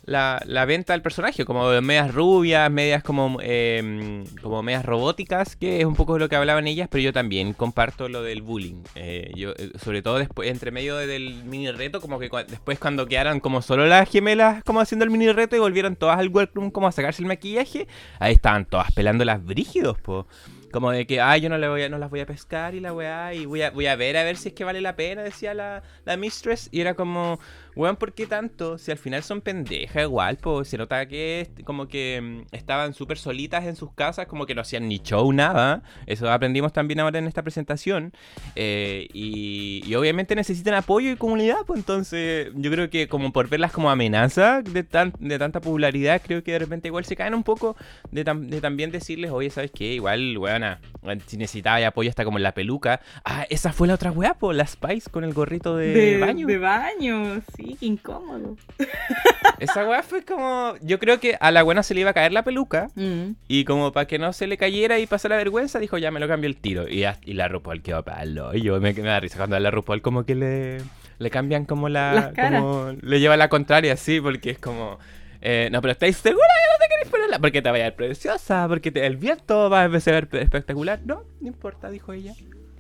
La, 0.05 0.41
la 0.45 0.65
venta 0.65 0.93
del 0.93 1.01
personaje, 1.01 1.43
como 1.45 1.69
medias 1.81 2.13
rubias, 2.13 2.71
medias 2.71 3.03
como, 3.03 3.37
eh, 3.41 4.23
como 4.41 4.63
medias 4.63 4.83
robóticas, 4.83 5.55
que 5.55 5.79
es 5.81 5.85
un 5.85 5.95
poco 5.95 6.17
lo 6.17 6.27
que 6.27 6.35
hablaban 6.35 6.65
ellas, 6.65 6.87
pero 6.89 7.03
yo 7.03 7.13
también 7.13 7.53
comparto 7.53 8.07
lo 8.09 8.23
del 8.23 8.41
bullying. 8.41 8.81
Eh, 8.95 9.31
yo, 9.35 9.51
eh, 9.51 9.71
sobre 9.83 10.01
todo 10.01 10.17
después, 10.17 10.49
entre 10.49 10.71
medio 10.71 10.95
del 10.95 11.43
mini 11.43 11.69
reto, 11.71 12.01
como 12.01 12.19
que 12.19 12.29
después 12.47 12.79
cuando 12.79 13.05
quedaron 13.05 13.41
como 13.41 13.61
solo 13.61 13.85
las 13.85 14.09
gemelas 14.09 14.63
como 14.63 14.79
haciendo 14.79 15.05
el 15.05 15.11
mini 15.11 15.31
reto 15.33 15.55
y 15.55 15.59
volvieron 15.59 15.95
todas 15.95 16.17
al 16.17 16.29
workroom 16.29 16.71
como 16.71 16.87
a 16.87 16.91
sacarse 16.91 17.21
el 17.21 17.27
maquillaje, 17.27 17.87
ahí 18.17 18.33
estaban 18.33 18.65
todas 18.65 18.91
pelando 18.93 19.23
las 19.23 19.45
brígidos, 19.45 19.99
po. 19.99 20.25
Como 20.71 20.91
de 20.91 21.05
que, 21.05 21.21
ay, 21.21 21.41
yo 21.41 21.49
no, 21.49 21.57
le 21.57 21.67
voy 21.67 21.83
a, 21.83 21.89
no 21.89 21.97
las 21.97 22.09
voy 22.09 22.21
a 22.21 22.25
pescar 22.25 22.75
y 22.75 22.79
la 22.79 22.93
weá, 22.93 23.33
y 23.33 23.45
voy 23.45 23.61
a, 23.61 23.71
voy 23.71 23.87
a 23.87 23.95
ver 23.95 24.17
a 24.17 24.23
ver 24.23 24.37
si 24.37 24.49
es 24.49 24.55
que 24.55 24.63
vale 24.63 24.81
la 24.81 24.95
pena, 24.95 25.21
decía 25.21 25.53
la, 25.53 25.83
la 26.05 26.17
mistress. 26.17 26.69
Y 26.71 26.81
era 26.81 26.95
como, 26.95 27.39
weón, 27.75 27.95
¿por 27.95 28.13
qué 28.13 28.25
tanto? 28.27 28.77
Si 28.77 28.91
al 28.91 28.97
final 28.97 29.23
son 29.23 29.41
pendejas 29.41 30.03
igual, 30.03 30.37
pues 30.37 30.67
se 30.67 30.77
nota 30.77 31.05
que 31.07 31.49
como 31.63 31.87
que 31.87 32.19
mm, 32.21 32.55
estaban 32.55 32.93
súper 32.93 33.17
solitas 33.17 33.65
en 33.65 33.75
sus 33.75 33.93
casas, 33.93 34.27
como 34.27 34.45
que 34.45 34.55
no 34.55 34.61
hacían 34.61 34.87
ni 34.87 34.99
show, 34.99 35.31
nada. 35.33 35.83
Eso 36.05 36.29
aprendimos 36.31 36.73
también 36.73 36.99
ahora 36.99 37.19
en 37.19 37.27
esta 37.27 37.43
presentación. 37.43 38.13
Eh, 38.55 39.07
y, 39.13 39.83
y 39.85 39.95
obviamente 39.95 40.35
necesitan 40.35 40.73
apoyo 40.73 41.11
y 41.11 41.15
comunidad, 41.15 41.57
pues 41.65 41.79
entonces 41.79 42.49
yo 42.55 42.71
creo 42.71 42.89
que 42.89 43.07
como 43.07 43.31
por 43.31 43.47
verlas 43.49 43.71
como 43.71 43.89
amenaza 43.89 44.61
de, 44.61 44.83
tan, 44.83 45.13
de 45.19 45.37
tanta 45.39 45.61
popularidad, 45.61 46.21
creo 46.25 46.43
que 46.43 46.51
de 46.53 46.59
repente 46.59 46.87
igual 46.87 47.05
se 47.05 47.15
caen 47.15 47.33
un 47.33 47.43
poco 47.43 47.75
de, 48.11 48.25
tam- 48.25 48.47
de 48.47 48.61
también 48.61 48.91
decirles, 48.91 49.31
oye, 49.31 49.49
¿sabes 49.49 49.71
qué? 49.71 49.93
Igual, 49.93 50.37
weona, 50.37 50.79
si 51.27 51.37
necesitaba 51.37 51.85
apoyo 51.87 52.09
hasta 52.09 52.23
como 52.25 52.37
en 52.37 52.43
la 52.43 52.53
peluca. 52.53 53.01
Ah, 53.23 53.45
esa 53.49 53.71
fue 53.73 53.87
la 53.87 53.95
otra 53.95 54.11
weá, 54.11 54.33
pues, 54.33 54.57
la 54.57 54.65
Spice 54.67 55.09
con 55.09 55.23
el 55.23 55.33
gorrito 55.33 55.75
de, 55.77 56.17
baño. 56.19 56.47
de 56.47 56.57
baño, 56.57 57.41
sí, 57.55 57.60
qué 57.79 57.85
incómodo. 57.85 58.57
Esa 59.59 59.87
weá 59.87 60.01
fue 60.03 60.23
como, 60.23 60.73
yo 60.81 60.97
creo 60.99 61.19
que 61.19 61.37
a 61.39 61.51
la 61.51 61.63
buena 61.63 61.83
se 61.83 61.93
le 61.93 62.01
iba 62.01 62.09
a 62.09 62.13
caer 62.13 62.31
la 62.31 62.43
peluca. 62.43 62.89
Mm. 62.95 63.31
Y 63.47 63.63
como 63.65 63.91
para 63.91 64.07
que 64.07 64.17
no 64.19 64.33
se 64.33 64.47
le 64.47 64.57
cayera 64.57 64.99
y 64.99 65.05
pasara 65.07 65.37
vergüenza, 65.37 65.79
dijo, 65.79 65.97
ya 65.97 66.11
me 66.11 66.19
lo 66.19 66.27
cambio 66.27 66.47
el 66.49 66.57
tiro. 66.57 66.87
Y, 66.87 66.99
ya- 67.01 67.19
y 67.23 67.33
la 67.33 67.47
RuPaul 67.47 67.81
quedó 67.81 68.03
palo. 68.03 68.53
Y 68.55 68.61
yo 68.61 68.79
me, 68.81 68.93
me 68.93 69.01
da 69.03 69.19
risa 69.19 69.37
cuando 69.37 69.55
a 69.55 69.59
la 69.59 69.69
RuPaul 69.71 70.01
como 70.01 70.25
que 70.25 70.35
le, 70.35 70.81
le 71.19 71.29
cambian 71.29 71.65
como 71.65 71.89
la... 71.89 72.13
Las 72.13 72.33
caras. 72.33 72.61
como 72.61 72.91
le 73.01 73.19
lleva 73.19 73.37
la 73.37 73.49
contraria, 73.49 73.95
sí, 73.97 74.19
porque 74.19 74.49
es 74.51 74.57
como... 74.59 74.97
eh, 75.41 75.69
no, 75.71 75.81
pero 75.81 75.91
¿estáis 75.91 76.17
segura 76.17 76.45
que 76.47 76.71
no 76.73 76.85
te 76.85 76.89
queréis 76.89 77.09
ponerla? 77.11 77.39
Porque 77.39 77.61
te 77.61 77.69
vaya 77.69 77.85
a 77.85 77.87
ver 77.89 77.95
preciosa, 77.95 78.67
porque 78.67 78.91
te- 78.91 79.05
el 79.05 79.17
viento 79.17 79.69
va 79.69 79.81
a 79.81 79.85
empezar 79.85 80.15
a 80.15 80.21
ver 80.21 80.41
espectacular. 80.43 81.01
No, 81.05 81.23
no 81.39 81.47
importa, 81.47 81.89
dijo 81.91 82.13
ella. 82.13 82.33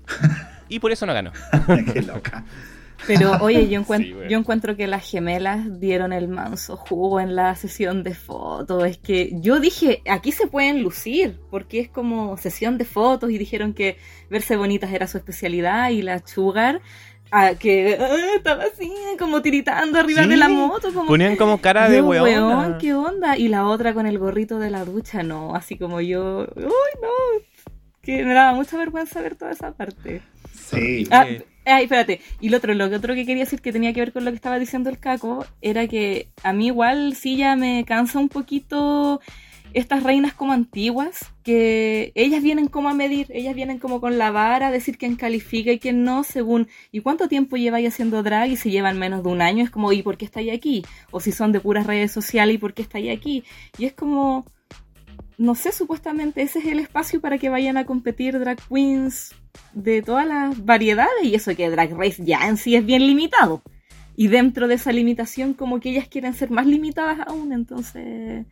y 0.67 0.79
por 0.79 0.91
eso 0.91 1.05
no 1.05 1.13
ganó. 1.13 1.31
Qué 1.93 2.01
loca. 2.01 2.43
Pero 3.07 3.31
oye, 3.41 3.67
yo, 3.69 3.81
encuent- 3.81 4.03
Sí, 4.05 4.13
bueno. 4.13 4.29
yo 4.29 4.37
encuentro 4.37 4.75
que 4.77 4.87
las 4.87 5.09
gemelas 5.09 5.79
dieron 5.79 6.13
el 6.13 6.27
manso 6.27 6.77
jugo 6.77 7.19
en 7.19 7.35
la 7.35 7.55
sesión 7.55 8.03
de 8.03 8.13
fotos. 8.13 8.83
Es 8.85 8.97
que 8.97 9.31
yo 9.41 9.59
dije, 9.59 10.01
aquí 10.09 10.31
se 10.31 10.47
pueden 10.47 10.81
lucir, 10.83 11.39
porque 11.49 11.79
es 11.79 11.89
como 11.89 12.37
sesión 12.37 12.77
de 12.77 12.85
fotos 12.85 13.31
y 13.31 13.37
dijeron 13.37 13.73
que 13.73 13.97
verse 14.29 14.55
bonitas 14.55 14.93
era 14.93 15.07
su 15.07 15.17
especialidad 15.17 15.89
y 15.89 16.01
la 16.01 16.25
Sugar, 16.25 16.81
ah, 17.31 17.51
que 17.59 17.97
ah, 17.99 18.17
estaba 18.35 18.63
así, 18.63 18.91
como 19.17 19.41
tiritando 19.41 19.99
arriba 19.99 20.23
Sí, 20.23 20.29
de 20.29 20.37
la 20.37 20.49
moto. 20.49 20.93
Como, 20.93 21.07
Ponían 21.07 21.35
como 21.37 21.59
cara 21.59 21.89
de 21.89 22.01
weón. 22.01 22.23
weón, 22.23 22.77
¿qué 22.77 22.93
onda? 22.93 23.37
Y 23.37 23.47
la 23.47 23.65
otra 23.67 23.93
con 23.93 24.05
el 24.05 24.17
gorrito 24.19 24.59
de 24.59 24.69
la 24.69 24.85
ducha, 24.85 25.23
no, 25.23 25.55
así 25.55 25.77
como 25.77 26.01
yo, 26.01 26.47
uy, 26.55 26.63
no, 27.01 27.09
que 28.01 28.23
me 28.23 28.33
daba 28.33 28.53
mucha 28.53 28.77
vergüenza 28.77 29.21
ver 29.21 29.35
toda 29.35 29.51
esa 29.51 29.71
parte. 29.73 30.21
Sí. 30.53 31.07
Ah, 31.11 31.25
Sí. 31.27 31.43
Ay, 31.65 31.83
espérate. 31.83 32.21
Y 32.39 32.49
lo 32.49 32.57
otro, 32.57 32.73
lo 32.73 32.85
otro 32.85 33.15
que 33.15 33.25
quería 33.25 33.43
decir 33.43 33.61
que 33.61 33.73
tenía 33.73 33.93
que 33.93 34.01
ver 34.01 34.13
con 34.13 34.25
lo 34.25 34.31
que 34.31 34.35
estaba 34.35 34.59
diciendo 34.59 34.89
el 34.89 34.99
Caco, 34.99 35.45
era 35.61 35.87
que 35.87 36.27
a 36.43 36.53
mí 36.53 36.67
igual 36.67 37.15
sí 37.15 37.37
ya 37.37 37.55
me 37.55 37.85
cansa 37.85 38.19
un 38.19 38.29
poquito 38.29 39.21
estas 39.73 40.03
reinas 40.03 40.33
como 40.33 40.53
antiguas, 40.53 41.31
que 41.43 42.11
ellas 42.15 42.43
vienen 42.43 42.67
como 42.67 42.89
a 42.89 42.93
medir, 42.93 43.27
ellas 43.29 43.55
vienen 43.55 43.79
como 43.79 44.01
con 44.01 44.17
la 44.17 44.31
vara 44.31 44.67
a 44.67 44.71
decir 44.71 44.97
quién 44.97 45.15
califica 45.15 45.71
y 45.71 45.79
quién 45.79 46.03
no, 46.03 46.23
según 46.23 46.67
y 46.91 46.99
cuánto 46.99 47.27
tiempo 47.27 47.55
lleváis 47.55 47.87
haciendo 47.87 48.21
drag 48.23 48.49
y 48.49 48.57
si 48.57 48.69
llevan 48.69 48.99
menos 48.99 49.23
de 49.23 49.29
un 49.29 49.41
año, 49.41 49.63
es 49.63 49.69
como, 49.69 49.93
¿y 49.93 50.01
por 50.03 50.17
qué 50.17 50.25
estáis 50.25 50.51
aquí? 50.51 50.83
O 51.11 51.19
si 51.19 51.31
son 51.31 51.51
de 51.51 51.59
puras 51.59 51.87
redes 51.87 52.11
sociales, 52.11 52.55
¿y 52.55 52.57
por 52.57 52.73
qué 52.73 52.81
estáis 52.81 53.17
aquí? 53.17 53.43
Y 53.77 53.85
es 53.85 53.93
como, 53.93 54.45
no 55.37 55.55
sé, 55.55 55.71
supuestamente 55.71 56.41
ese 56.41 56.59
es 56.59 56.65
el 56.65 56.79
espacio 56.79 57.21
para 57.21 57.37
que 57.37 57.49
vayan 57.49 57.77
a 57.77 57.85
competir 57.85 58.39
drag 58.39 58.59
queens 58.67 59.33
de 59.73 60.01
todas 60.01 60.27
las 60.27 60.65
variedades 60.65 61.23
y 61.23 61.35
eso 61.35 61.55
que 61.55 61.69
Drag 61.69 61.91
Race 61.97 62.23
ya 62.25 62.47
en 62.47 62.57
sí 62.57 62.75
es 62.75 62.85
bien 62.85 63.05
limitado. 63.07 63.61
Y 64.15 64.27
dentro 64.27 64.67
de 64.67 64.75
esa 64.75 64.91
limitación 64.91 65.53
como 65.53 65.79
que 65.79 65.89
ellas 65.91 66.07
quieren 66.07 66.33
ser 66.33 66.51
más 66.51 66.65
limitadas 66.67 67.19
aún, 67.27 67.53
entonces 67.53 68.45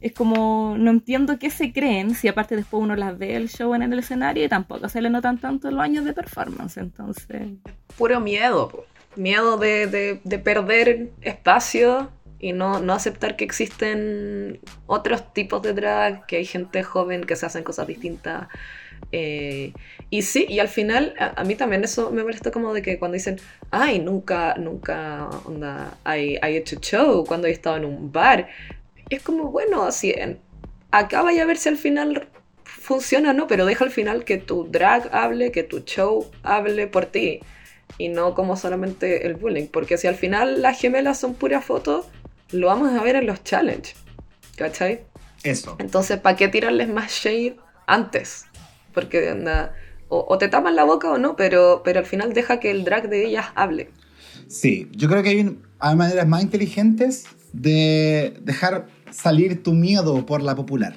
es 0.00 0.12
como 0.12 0.76
no 0.78 0.90
entiendo 0.90 1.38
qué 1.38 1.50
se 1.50 1.72
creen 1.72 2.14
si 2.14 2.28
aparte 2.28 2.56
después 2.56 2.82
uno 2.82 2.96
las 2.96 3.16
ve 3.18 3.36
el 3.36 3.48
show 3.48 3.74
en 3.74 3.82
el 3.82 3.98
escenario 3.98 4.44
y 4.44 4.48
tampoco 4.48 4.88
se 4.88 5.00
le 5.00 5.10
notan 5.10 5.38
tanto 5.40 5.70
los 5.70 5.80
años 5.80 6.04
de 6.04 6.12
performance, 6.12 6.76
entonces 6.78 7.48
Puro 7.96 8.20
miedo, 8.20 8.86
miedo 9.16 9.56
de, 9.58 9.86
de- 9.86 10.20
de 10.24 10.38
perder 10.38 11.12
espacio 11.20 12.10
y 12.38 12.52
no, 12.52 12.80
no 12.80 12.92
aceptar 12.92 13.36
que 13.36 13.44
existen 13.44 14.60
otros 14.86 15.32
tipos 15.32 15.62
de 15.62 15.72
drag, 15.72 16.26
que 16.26 16.36
hay 16.36 16.44
gente 16.44 16.82
joven 16.82 17.24
que 17.24 17.36
se 17.36 17.46
hacen 17.46 17.64
cosas 17.64 17.86
distintas. 17.86 18.48
Eh, 19.16 19.72
y 20.10 20.22
sí, 20.22 20.44
y 20.48 20.58
al 20.58 20.66
final 20.68 21.14
a, 21.20 21.40
a 21.40 21.44
mí 21.44 21.54
también 21.54 21.84
eso 21.84 22.10
me 22.10 22.22
molesta 22.24 22.50
como 22.50 22.74
de 22.74 22.82
que 22.82 22.98
cuando 22.98 23.14
dicen, 23.14 23.38
ay, 23.70 24.00
nunca, 24.00 24.54
nunca, 24.56 25.28
onda, 25.44 25.96
hay, 26.02 26.36
hay 26.42 26.56
hecho 26.56 26.76
show 26.80 27.24
cuando 27.24 27.46
he 27.46 27.52
estado 27.52 27.76
en 27.76 27.84
un 27.84 28.10
bar. 28.10 28.48
Es 29.10 29.22
como, 29.22 29.50
bueno, 29.52 29.84
así, 29.84 30.10
en- 30.10 30.40
acá 30.90 31.22
vaya 31.22 31.42
a 31.42 31.46
ver 31.46 31.58
si 31.58 31.68
al 31.68 31.76
final 31.76 32.28
funciona 32.64 33.30
o 33.30 33.34
no, 33.34 33.46
pero 33.46 33.66
deja 33.66 33.84
al 33.84 33.90
final 33.92 34.24
que 34.24 34.36
tu 34.38 34.64
drag 34.64 35.08
hable, 35.14 35.52
que 35.52 35.62
tu 35.62 35.80
show 35.84 36.28
hable 36.42 36.86
por 36.88 37.06
ti 37.06 37.40
y 37.98 38.08
no 38.08 38.34
como 38.34 38.56
solamente 38.56 39.26
el 39.26 39.34
bullying, 39.34 39.68
porque 39.68 39.96
si 39.96 40.08
al 40.08 40.16
final 40.16 40.60
las 40.60 40.80
gemelas 40.80 41.20
son 41.20 41.34
puras 41.34 41.64
fotos, 41.64 42.06
lo 42.50 42.66
vamos 42.66 42.92
a 42.92 43.02
ver 43.02 43.14
en 43.16 43.26
los 43.26 43.44
challenge, 43.44 43.94
¿cachai? 44.56 45.02
Eso. 45.44 45.76
Entonces, 45.78 46.18
¿para 46.18 46.36
qué 46.36 46.48
tirarles 46.48 46.88
más 46.88 47.12
shade 47.12 47.56
antes? 47.86 48.46
Porque 48.94 49.30
onda, 49.30 49.74
o, 50.08 50.24
o 50.28 50.38
te 50.38 50.48
tapan 50.48 50.76
la 50.76 50.84
boca 50.84 51.10
o 51.10 51.18
no, 51.18 51.36
pero, 51.36 51.82
pero 51.84 51.98
al 51.98 52.06
final 52.06 52.32
deja 52.32 52.60
que 52.60 52.70
el 52.70 52.84
drag 52.84 53.08
de 53.08 53.26
ellas 53.26 53.46
hable. 53.54 53.90
Sí, 54.48 54.88
yo 54.92 55.08
creo 55.08 55.22
que 55.22 55.30
hay, 55.30 55.58
hay 55.78 55.96
maneras 55.96 56.26
más 56.28 56.42
inteligentes 56.42 57.24
de 57.52 58.34
dejar 58.42 58.86
salir 59.10 59.62
tu 59.62 59.72
miedo 59.72 60.26
por 60.26 60.42
la 60.42 60.54
popular. 60.54 60.96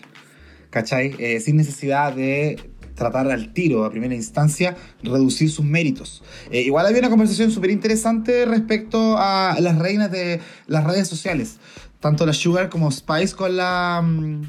¿Cachai? 0.69 1.15
Eh, 1.17 1.39
sin 1.39 1.55
necesidad 1.55 2.13
de 2.13 2.59
tratar 2.95 3.29
al 3.29 3.53
tiro 3.53 3.85
a 3.85 3.91
primera 3.91 4.15
instancia, 4.15 4.75
reducir 5.03 5.49
sus 5.49 5.63
méritos. 5.63 6.23
Eh, 6.51 6.61
igual 6.61 6.85
había 6.87 6.99
una 6.99 7.09
conversación 7.09 7.51
súper 7.51 7.69
interesante 7.69 8.45
respecto 8.45 9.15
a 9.17 9.55
las 9.59 9.77
reinas 9.77 10.11
de 10.11 10.41
las 10.65 10.83
redes 10.83 11.07
sociales. 11.07 11.57
Tanto 11.99 12.25
la 12.25 12.33
Sugar 12.33 12.69
como 12.69 12.91
Spice 12.91 13.35
con 13.35 13.55
la... 13.55 14.01
mm, 14.03 14.41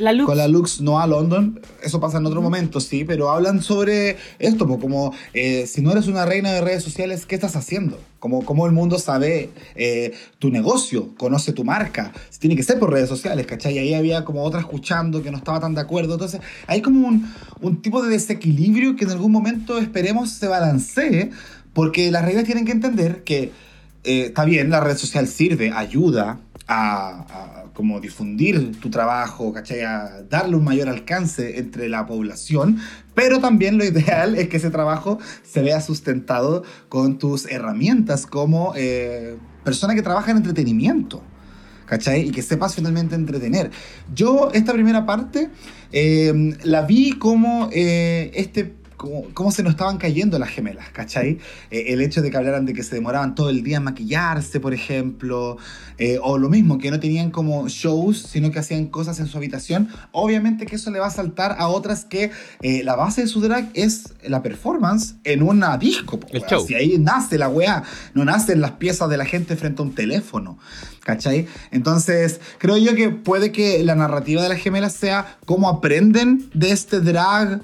la 0.00 0.12
luz 0.12 0.26
con 0.26 0.36
la 0.36 0.48
Lux 0.48 0.80
no 0.80 1.00
a 1.00 1.06
London, 1.06 1.60
eso 1.82 2.00
pasa 2.00 2.18
en 2.18 2.26
otro 2.26 2.42
momento, 2.42 2.80
sí, 2.80 3.04
pero 3.04 3.30
hablan 3.30 3.62
sobre 3.62 4.16
esto, 4.38 4.66
como 4.66 5.12
eh, 5.34 5.66
si 5.66 5.82
no 5.82 5.92
eres 5.92 6.08
una 6.08 6.24
reina 6.24 6.52
de 6.52 6.60
redes 6.60 6.82
sociales, 6.82 7.26
¿qué 7.26 7.34
estás 7.34 7.56
haciendo? 7.56 7.98
Como, 8.18 8.44
como 8.44 8.66
el 8.66 8.72
mundo 8.72 8.98
sabe 8.98 9.50
eh, 9.74 10.12
tu 10.38 10.50
negocio, 10.50 11.14
conoce 11.16 11.52
tu 11.52 11.64
marca, 11.64 12.12
tiene 12.38 12.56
que 12.56 12.62
ser 12.62 12.78
por 12.78 12.92
redes 12.92 13.08
sociales, 13.08 13.46
¿cachai? 13.46 13.74
Y 13.74 13.78
ahí 13.78 13.94
había 13.94 14.24
como 14.24 14.42
otra 14.42 14.60
escuchando 14.60 15.22
que 15.22 15.30
no 15.30 15.38
estaba 15.38 15.60
tan 15.60 15.74
de 15.74 15.80
acuerdo, 15.80 16.14
entonces 16.14 16.40
hay 16.66 16.82
como 16.82 17.06
un, 17.06 17.32
un 17.60 17.82
tipo 17.82 18.02
de 18.02 18.10
desequilibrio 18.10 18.96
que 18.96 19.04
en 19.04 19.10
algún 19.10 19.32
momento 19.32 19.78
esperemos 19.78 20.30
se 20.30 20.48
balancee, 20.48 21.30
porque 21.72 22.10
las 22.10 22.24
reinas 22.24 22.44
tienen 22.44 22.64
que 22.64 22.72
entender 22.72 23.22
que 23.22 23.52
eh, 24.04 24.26
está 24.26 24.44
bien, 24.44 24.70
la 24.70 24.80
red 24.80 24.96
social 24.96 25.28
sirve, 25.28 25.70
ayuda 25.70 26.40
a, 26.70 27.26
a 27.28 27.64
como 27.74 28.00
difundir 28.00 28.78
tu 28.80 28.90
trabajo, 28.90 29.52
¿cachai? 29.52 29.80
A 29.80 30.22
darle 30.28 30.56
un 30.56 30.64
mayor 30.64 30.88
alcance 30.88 31.58
entre 31.58 31.88
la 31.88 32.06
población, 32.06 32.78
pero 33.14 33.40
también 33.40 33.78
lo 33.78 33.84
ideal 33.84 34.36
es 34.36 34.48
que 34.48 34.58
ese 34.58 34.70
trabajo 34.70 35.18
se 35.42 35.62
vea 35.62 35.80
sustentado 35.80 36.62
con 36.88 37.18
tus 37.18 37.46
herramientas 37.46 38.26
como 38.26 38.72
eh, 38.76 39.36
persona 39.64 39.94
que 39.94 40.02
trabaja 40.02 40.30
en 40.30 40.38
entretenimiento. 40.38 41.22
¿Cachai? 41.86 42.28
Y 42.28 42.30
que 42.30 42.42
sepas 42.42 42.76
finalmente 42.76 43.16
entretener. 43.16 43.72
Yo 44.14 44.50
esta 44.52 44.72
primera 44.72 45.06
parte 45.06 45.50
eh, 45.90 46.54
la 46.62 46.82
vi 46.82 47.18
como 47.18 47.68
eh, 47.72 48.30
este 48.34 48.79
cómo, 49.00 49.24
cómo 49.32 49.50
se 49.50 49.62
nos 49.62 49.70
estaban 49.70 49.96
cayendo 49.96 50.38
las 50.38 50.50
gemelas, 50.50 50.90
¿cachai? 50.90 51.38
Eh, 51.70 51.84
el 51.88 52.02
hecho 52.02 52.20
de 52.20 52.30
que 52.30 52.36
hablaran 52.36 52.66
de 52.66 52.74
que 52.74 52.82
se 52.82 52.94
demoraban 52.94 53.34
todo 53.34 53.48
el 53.48 53.62
día 53.62 53.78
en 53.78 53.84
maquillarse, 53.84 54.60
por 54.60 54.74
ejemplo, 54.74 55.56
eh, 55.96 56.18
o 56.22 56.36
lo 56.36 56.50
mismo, 56.50 56.76
que 56.76 56.90
no 56.90 57.00
tenían 57.00 57.30
como 57.30 57.66
shows, 57.68 58.20
sino 58.20 58.50
que 58.50 58.58
hacían 58.58 58.88
cosas 58.88 59.18
en 59.18 59.26
su 59.26 59.38
habitación, 59.38 59.88
obviamente 60.12 60.66
que 60.66 60.76
eso 60.76 60.90
le 60.90 60.98
va 60.98 61.06
a 61.06 61.10
saltar 61.10 61.56
a 61.58 61.68
otras 61.68 62.04
que 62.04 62.30
eh, 62.60 62.82
la 62.84 62.94
base 62.94 63.22
de 63.22 63.26
su 63.26 63.40
drag 63.40 63.70
es 63.72 64.12
la 64.22 64.42
performance 64.42 65.14
en 65.24 65.42
una 65.42 65.78
disco. 65.78 66.20
po, 66.20 66.26
El 66.30 66.42
weá. 66.42 66.50
show. 66.50 66.66
Si 66.66 66.74
ahí 66.74 66.98
nace 66.98 67.38
la 67.38 67.48
weá, 67.48 67.82
no 68.12 68.26
nacen 68.26 68.60
las 68.60 68.72
piezas 68.72 69.08
de 69.08 69.16
la 69.16 69.24
gente 69.24 69.56
frente 69.56 69.80
a 69.80 69.86
un 69.86 69.94
teléfono. 69.94 70.58
¿Cachai? 71.02 71.46
Entonces, 71.70 72.38
creo 72.58 72.76
yo 72.76 72.94
que 72.94 73.08
puede 73.08 73.50
que 73.50 73.82
la 73.82 73.94
narrativa 73.94 74.42
de 74.42 74.50
las 74.50 74.58
gemelas 74.58 74.92
sea 74.92 75.38
cómo 75.46 75.70
aprenden 75.70 76.50
de 76.52 76.70
este 76.70 77.00
drag 77.00 77.62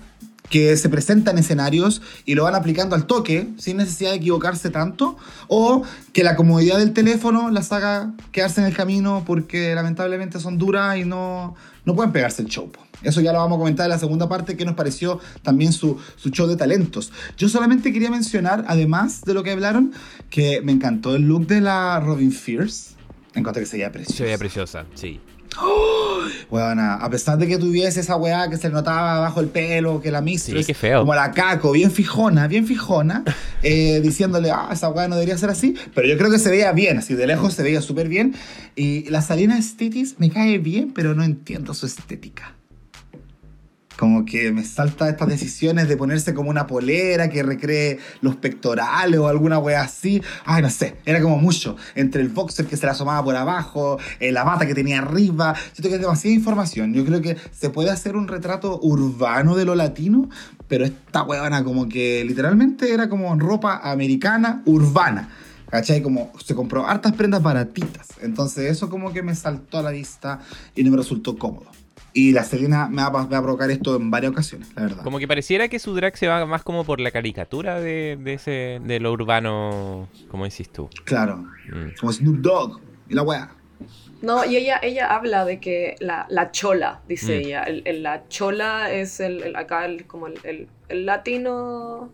que 0.51 0.77
se 0.77 0.89
presentan 0.89 1.39
escenarios 1.39 2.03
y 2.25 2.35
lo 2.35 2.45
van 2.45 2.55
aplicando 2.55 2.95
al 2.95 3.07
toque, 3.07 3.49
sin 3.59 3.79
necesidad 3.79 4.11
de 4.11 4.17
equivocarse 4.17 4.71
tanto, 4.71 5.17
o 5.49 5.83
que 6.13 6.23
la 6.23 6.37
comodidad 6.37 6.79
del 6.79 6.93
teléfono 6.93 7.51
las 7.51 7.73
haga 7.73 8.13
quedarse 8.33 8.61
en 8.61 8.67
el 8.67 8.75
camino 8.75 9.25
porque 9.27 9.75
lamentablemente 9.75 10.41
son 10.41 10.59
duras 10.59 10.97
y 10.97 11.05
no, 11.05 11.55
no 11.85 11.95
pueden 11.95 12.13
pegarse 12.13 12.43
el 12.43 12.49
show. 12.49 12.71
Eso 13.03 13.21
ya 13.21 13.33
lo 13.33 13.39
vamos 13.39 13.57
a 13.57 13.59
comentar 13.59 13.85
en 13.85 13.91
la 13.91 13.99
segunda 13.99 14.29
parte, 14.29 14.57
que 14.57 14.65
nos 14.65 14.75
pareció 14.75 15.21
también 15.43 15.73
su, 15.73 15.99
su 16.17 16.31
show 16.31 16.47
de 16.47 16.57
talentos. 16.57 17.13
Yo 17.37 17.49
solamente 17.49 17.93
quería 17.93 18.11
mencionar, 18.11 18.65
además 18.69 19.23
de 19.23 19.35
lo 19.35 19.43
que 19.43 19.51
hablaron, 19.51 19.93
que 20.31 20.61
me 20.63 20.73
encantó 20.73 21.15
el 21.15 21.23
look 21.23 21.47
de 21.47 21.61
la 21.61 22.01
Robin 22.01 22.33
Fierce. 22.33 22.95
Encontré 23.35 23.63
que 23.63 23.67
se 23.67 23.77
veía 23.77 23.93
preciosa. 23.93 24.17
Se 24.17 24.23
veía 24.25 24.39
preciosa, 24.39 24.87
sí. 24.95 25.21
Weona, 26.51 26.95
a 26.95 27.11
pesar 27.11 27.39
de 27.39 27.47
que 27.47 27.59
tuviese 27.59 28.01
esa 28.01 28.17
weá 28.17 28.49
que 28.49 28.57
se 28.57 28.69
notaba 28.71 29.21
bajo 29.21 29.41
el 29.41 29.49
pelo, 29.49 30.01
que 30.01 30.11
la 30.11 30.21
mistress, 30.21 30.61
Sí, 30.67 30.73
qué 30.73 30.75
feo. 30.75 31.01
como 31.01 31.15
la 31.15 31.33
caco, 31.33 31.73
bien 31.73 31.91
fijona, 31.91 32.47
bien 32.49 32.67
fijona, 32.67 33.25
eh, 33.63 34.01
diciéndole, 34.03 34.51
ah, 34.51 34.69
esa 34.73 34.89
weá 34.91 35.09
no 35.09 35.17
debería 35.17 35.37
ser 35.39 35.51
así, 35.51 35.75
pero 35.95 36.07
yo 36.07 36.17
creo 36.19 36.31
que 36.31 36.39
se 36.39 36.51
veía 36.51 36.73
bien, 36.73 36.99
así 36.99 37.15
de 37.15 37.27
lejos 37.27 37.55
se 37.55 37.63
veía 37.63 37.81
súper 37.81 38.09
bien. 38.09 38.35
Y 38.75 39.09
la 39.11 39.23
Salina 39.23 39.61
Stitis 39.61 40.17
me 40.19 40.31
cae 40.31 40.59
bien, 40.59 40.93
pero 40.93 41.15
no 41.15 41.25
entiendo 41.25 41.75
su 41.75 41.87
estética. 41.87 42.56
Como 43.99 44.25
que 44.25 44.53
me 44.53 44.63
salta 44.63 45.09
estas 45.09 45.29
decisiones 45.29 45.89
de 45.89 45.97
ponerse 45.97 46.35
como 46.35 46.51
una 46.51 46.67
polera 46.67 47.31
que 47.31 47.43
recree 47.43 47.99
los 48.21 48.37
pectorales 48.37 49.19
o 49.19 49.29
alguna 49.29 49.59
wea 49.59 49.83
así. 49.83 50.23
Ay, 50.45 50.63
no 50.63 50.71
sé. 50.71 50.97
Era 51.07 51.21
como 51.23 51.39
mucho. 51.39 51.77
Entre 51.95 52.21
el 52.21 52.29
boxer 52.29 52.67
que 52.67 52.77
se 52.77 52.87
le 52.87 52.93
asomaba 52.93 53.25
por 53.25 53.37
abajo, 53.37 53.99
eh, 54.21 54.33
la 54.33 54.45
bata 54.45 54.67
que 54.67 54.75
tenía 54.75 54.99
arriba. 54.99 55.55
Siento 55.73 55.89
que 55.89 55.95
es 55.95 56.01
demasiada 56.01 56.35
información. 56.35 56.93
Yo 56.93 57.05
creo 57.05 57.23
que 57.23 57.37
se 57.51 57.71
puede 57.71 57.91
hacer 57.91 58.17
un 58.17 58.29
retrato 58.29 58.79
urbano 58.83 59.57
de 59.57 59.65
lo 59.65 59.75
latino, 59.75 60.29
pero 60.69 60.85
esta 60.85 61.23
huevona 61.23 61.65
como 61.65 61.89
que 61.89 62.25
literalmente 62.25 62.93
era 62.93 63.09
como 63.09 63.35
ropa 63.39 63.81
americana 63.83 64.63
urbana. 64.67 65.31
¿Cachai? 65.71 66.01
Como 66.01 66.33
se 66.45 66.55
compró 66.55 66.87
hartas 66.87 67.13
prendas 67.15 67.43
baratitas. 67.43 68.09
Entonces 68.21 68.71
eso 68.71 68.89
como 68.89 69.13
que 69.13 69.23
me 69.23 69.35
saltó 69.35 69.79
a 69.79 69.83
la 69.83 69.91
vista 69.91 70.41
y 70.75 70.85
no 70.85 70.93
me 70.93 70.99
resultó 70.99 71.37
cómodo. 71.37 71.76
Y 72.19 72.33
la 72.33 72.45
Selena 72.45 72.89
me 72.89 73.03
va, 73.03 73.09
a- 73.21 73.25
me 73.25 73.29
va 73.33 73.39
a 73.39 73.43
provocar 73.43 73.71
esto 73.71 73.95
en 73.95 74.11
varias 74.11 74.33
ocasiones, 74.33 74.73
la 74.75 74.83
verdad. 74.85 75.03
Como 75.05 75.19
que 75.19 75.29
pareciera 75.29 75.69
que 75.69 75.79
su 75.79 75.95
drag 75.95 76.17
se 76.17 76.27
va 76.29 76.47
más 76.47 76.63
como 76.63 76.83
por 76.85 76.99
la 76.99 77.11
caricatura 77.11 77.79
de, 77.79 78.17
de 78.19 78.33
ese 78.33 78.81
de 78.83 79.01
lo 79.01 79.13
urbano, 79.13 80.09
como 80.31 80.45
decís 80.45 80.71
tú. 80.73 80.89
Claro. 81.05 81.37
Mm. 81.69 81.89
Como 82.01 82.13
Snoop 82.13 82.37
Dogg 82.39 82.81
y 83.11 83.15
la 83.15 83.23
wea. 83.23 83.51
No, 84.23 84.47
y 84.47 84.57
ella, 84.57 84.81
ella 84.83 85.15
habla 85.15 85.45
de 85.45 85.61
que 85.61 85.97
la, 86.01 86.25
la 86.31 86.51
chola, 86.53 87.03
dice 87.07 87.37
Mm. 87.37 87.41
ella. 87.45 87.63
El, 87.65 87.83
el- 87.85 88.03
la 88.03 88.27
chola 88.29 88.91
es 88.91 89.21
el, 89.21 89.43
el- 89.43 89.55
acá 89.57 89.85
el, 89.85 90.07
como 90.07 90.29
el, 90.29 90.39
el- 90.45 90.69
el 90.89 91.05
latino. 91.05 92.11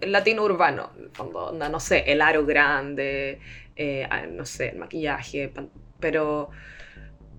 El 0.00 0.10
latino 0.12 0.42
urbano, 0.42 0.90
en 0.98 1.04
el 1.04 1.10
fondo, 1.12 1.46
onda, 1.46 1.68
no 1.68 1.78
sé, 1.80 2.02
el 2.12 2.20
aro 2.20 2.44
grande, 2.44 3.38
eh, 3.76 4.06
ah, 4.10 4.26
no 4.26 4.44
sé, 4.44 4.70
el 4.70 4.78
maquillaje, 4.78 5.52
pero, 6.00 6.50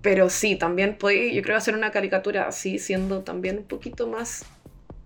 pero 0.02 0.30
sí, 0.30 0.56
también 0.56 0.96
puede, 0.96 1.34
yo 1.34 1.42
creo 1.42 1.56
hacer 1.56 1.74
una 1.74 1.90
caricatura 1.90 2.46
así, 2.48 2.78
siendo 2.78 3.20
también 3.22 3.58
un 3.58 3.64
poquito 3.64 4.08
más 4.08 4.44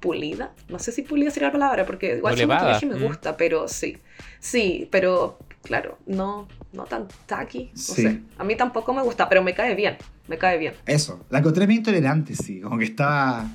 pulida. 0.00 0.52
No 0.68 0.78
sé 0.78 0.92
si 0.92 1.02
pulida 1.02 1.30
sería 1.30 1.48
la 1.48 1.52
palabra, 1.52 1.86
porque 1.86 2.16
igual 2.16 2.34
O 2.34 2.36
su 2.36 2.42
elevada, 2.42 2.60
maquillaje 2.72 2.86
me 2.86 2.96
mm. 2.96 3.02
gusta, 3.08 3.36
pero 3.36 3.68
sí, 3.68 3.98
sí, 4.38 4.88
pero 4.90 5.38
claro, 5.62 5.98
no, 6.06 6.46
no 6.72 6.84
tan 6.84 7.08
tacky, 7.26 7.70
no 7.72 7.80
Sí. 7.80 8.02
sé. 8.02 8.20
A 8.38 8.44
mí 8.44 8.54
tampoco 8.54 8.92
me 8.92 9.02
gusta, 9.02 9.28
pero 9.28 9.42
me 9.42 9.54
cae 9.54 9.74
bien, 9.74 9.96
me 10.28 10.36
cae 10.38 10.58
bien. 10.58 10.74
Eso. 10.86 11.24
La 11.30 11.38
encontré 11.38 11.66
bien 11.66 11.78
intolerante, 11.78 12.34
sí. 12.34 12.60
Como 12.60 12.78
que 12.78 12.84
estaba 12.84 13.46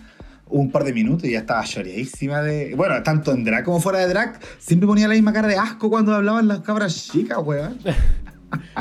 un 0.48 0.72
par 0.72 0.84
de 0.84 0.94
minutos 0.94 1.26
y 1.26 1.34
ya 1.34 1.40
estaba 1.40 1.64
choreadísima 1.64 2.42
de... 2.42 2.74
Bueno, 2.76 3.02
tanto 3.04 3.32
en 3.32 3.44
drag 3.44 3.64
como 3.64 3.80
fuera 3.80 4.00
de 4.00 4.08
drag, 4.08 4.40
siempre 4.58 4.88
ponía 4.88 5.08
la 5.08 5.14
misma 5.14 5.32
cara 5.32 5.48
de 5.48 5.56
asco 5.56 5.90
cuando 5.92 6.16
hablaban 6.16 6.48
las 6.48 6.62
cabras 6.62 7.10
chicas, 7.12 7.38
weón. 7.44 7.78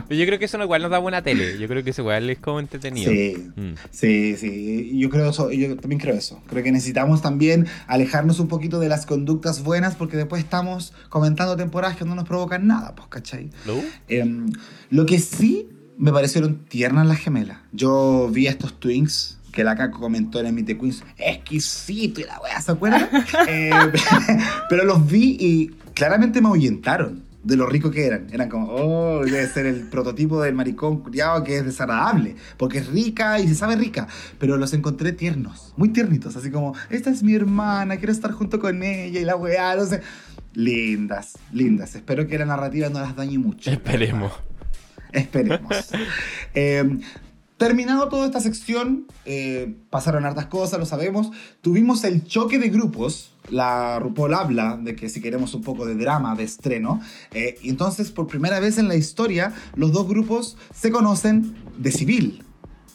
Pero 0.09 0.21
yo 0.21 0.27
creo 0.27 0.39
que 0.39 0.47
eso 0.47 0.59
no 0.59 0.65
igual 0.65 0.83
nos 0.83 0.91
da 0.91 0.99
buena 0.99 1.23
tele. 1.23 1.59
Yo 1.59 1.69
creo 1.69 1.83
que 1.85 1.91
eso 1.91 2.03
igual 2.03 2.29
es 2.31 2.39
como 2.39 2.61
entretenido. 2.61 3.11
Sí. 3.11 3.51
Mm. 3.57 3.75
Sí, 3.91 4.37
sí, 4.37 4.99
yo 4.99 5.11
creo 5.11 5.31
eso, 5.31 5.51
yo 5.51 5.77
también 5.77 6.01
creo 6.01 6.15
eso. 6.15 6.41
Creo 6.49 6.63
que 6.63 6.73
necesitamos 6.73 7.23
también 7.23 7.67
alejarnos 7.87 8.41
un 8.41 8.49
poquito 8.49 8.81
de 8.81 8.89
las 8.89 9.07
conductas 9.07 9.63
buenas 9.63 9.95
porque 9.97 10.17
después 10.17 10.43
estamos 10.43 10.93
comentando 11.09 11.57
temporadas 11.57 11.97
que 11.97 12.05
no 12.05 12.15
nos 12.15 12.25
provocan 12.25 12.67
nada, 12.67 12.95
pues, 12.95 13.09
¿cachai? 13.09 13.51
¿Lo? 13.67 13.81
Em, 14.09 14.53
lo 14.91 15.07
que 15.07 15.19
sí 15.19 15.69
me 15.99 16.13
parecieron 16.13 16.65
tiernas 16.69 17.07
las 17.07 17.19
gemelas. 17.19 17.59
Yo 17.73 18.29
vi 18.33 18.47
a 18.47 18.51
estos 18.51 18.79
twins 18.79 19.39
que 19.53 19.65
la 19.65 19.75
Caco 19.75 19.99
comentó 19.99 20.39
en 20.39 20.47
el 20.47 20.53
Meet 20.53 20.67
the 20.67 20.79
Queens, 20.79 21.03
exquisito 21.17 22.21
y 22.21 22.25
la 22.25 22.41
weá, 22.41 22.61
¿se 22.61 22.73
acuerdan? 22.73 23.09
Eh, 23.49 23.71
pero 24.69 24.85
los 24.85 25.07
vi 25.07 25.37
y 25.41 25.69
claramente 25.95 26.41
me 26.41 26.49
ahuyentaron 26.49 27.28
de 27.49 27.57
lo 27.57 27.67
rico 27.67 27.91
que 27.91 28.07
eran. 28.07 28.27
Eran 28.31 28.51
como, 28.51 28.69
oh, 28.69 29.25
debe 29.25 29.47
ser 29.49 29.65
el 29.65 29.89
prototipo 29.89 30.41
del 30.43 30.55
maricón 30.55 31.03
criado 31.03 31.43
que 31.43 31.57
es 31.57 31.65
desagradable, 31.65 32.37
porque 32.59 32.79
es 32.79 32.89
rica 32.89 33.41
y 33.41 33.49
se 33.49 33.55
sabe 33.55 33.75
rica. 33.77 34.07
Pero 34.39 34.59
los 34.59 34.75
encontré 34.75 35.13
tiernos, 35.13 35.73
muy 35.77 35.89
tiernitos, 35.89 36.37
así 36.37 36.51
como, 36.51 36.75
esta 36.91 37.11
es 37.11 37.23
mi 37.23 37.35
hermana, 37.35 37.97
quiero 37.97 38.13
estar 38.13 38.33
junto 38.33 38.61
con 38.61 38.83
ella 38.83 39.19
y 39.19 39.25
la 39.25 39.35
weá, 39.35 39.75
no 39.77 39.87
sé. 39.87 40.03
Lindas, 40.53 41.39
lindas. 41.53 41.95
Espero 41.95 42.27
que 42.27 42.39
la 42.39 42.45
narrativa 42.45 42.91
no 42.91 43.01
las 43.01 43.17
dañe 43.17 43.39
mucho. 43.39 43.71
Esperemos. 43.71 44.33
Esperemos. 45.13 45.91
Eh, 46.55 46.99
terminado 47.57 48.09
toda 48.09 48.27
esta 48.27 48.41
sección, 48.41 49.07
eh, 49.25 49.77
pasaron 49.91 50.25
hartas 50.25 50.47
cosas, 50.47 50.81
lo 50.81 50.87
sabemos. 50.87 51.31
Tuvimos 51.61 52.03
el 52.05 52.25
choque 52.25 52.59
de 52.59 52.69
grupos. 52.69 53.33
La 53.51 53.99
RuPaul 53.99 54.35
habla 54.35 54.77
de 54.77 54.95
que 54.95 55.09
si 55.09 55.21
queremos 55.21 55.55
un 55.55 55.63
poco 55.63 55.87
de 55.87 55.95
drama, 55.95 56.35
de 56.35 56.45
estreno. 56.45 57.01
eh, 57.33 57.57
entonces, 57.63 58.11
por 58.11 58.27
primera 58.27 58.61
vez 58.61 58.79
en 58.79 58.89
la 58.89 58.97
historia, 58.97 59.53
los 59.75 59.93
dos 59.93 60.09
grupos 60.09 60.57
se 60.75 60.91
conocen 60.91 61.57
de 61.77 61.93
civil. 61.93 62.45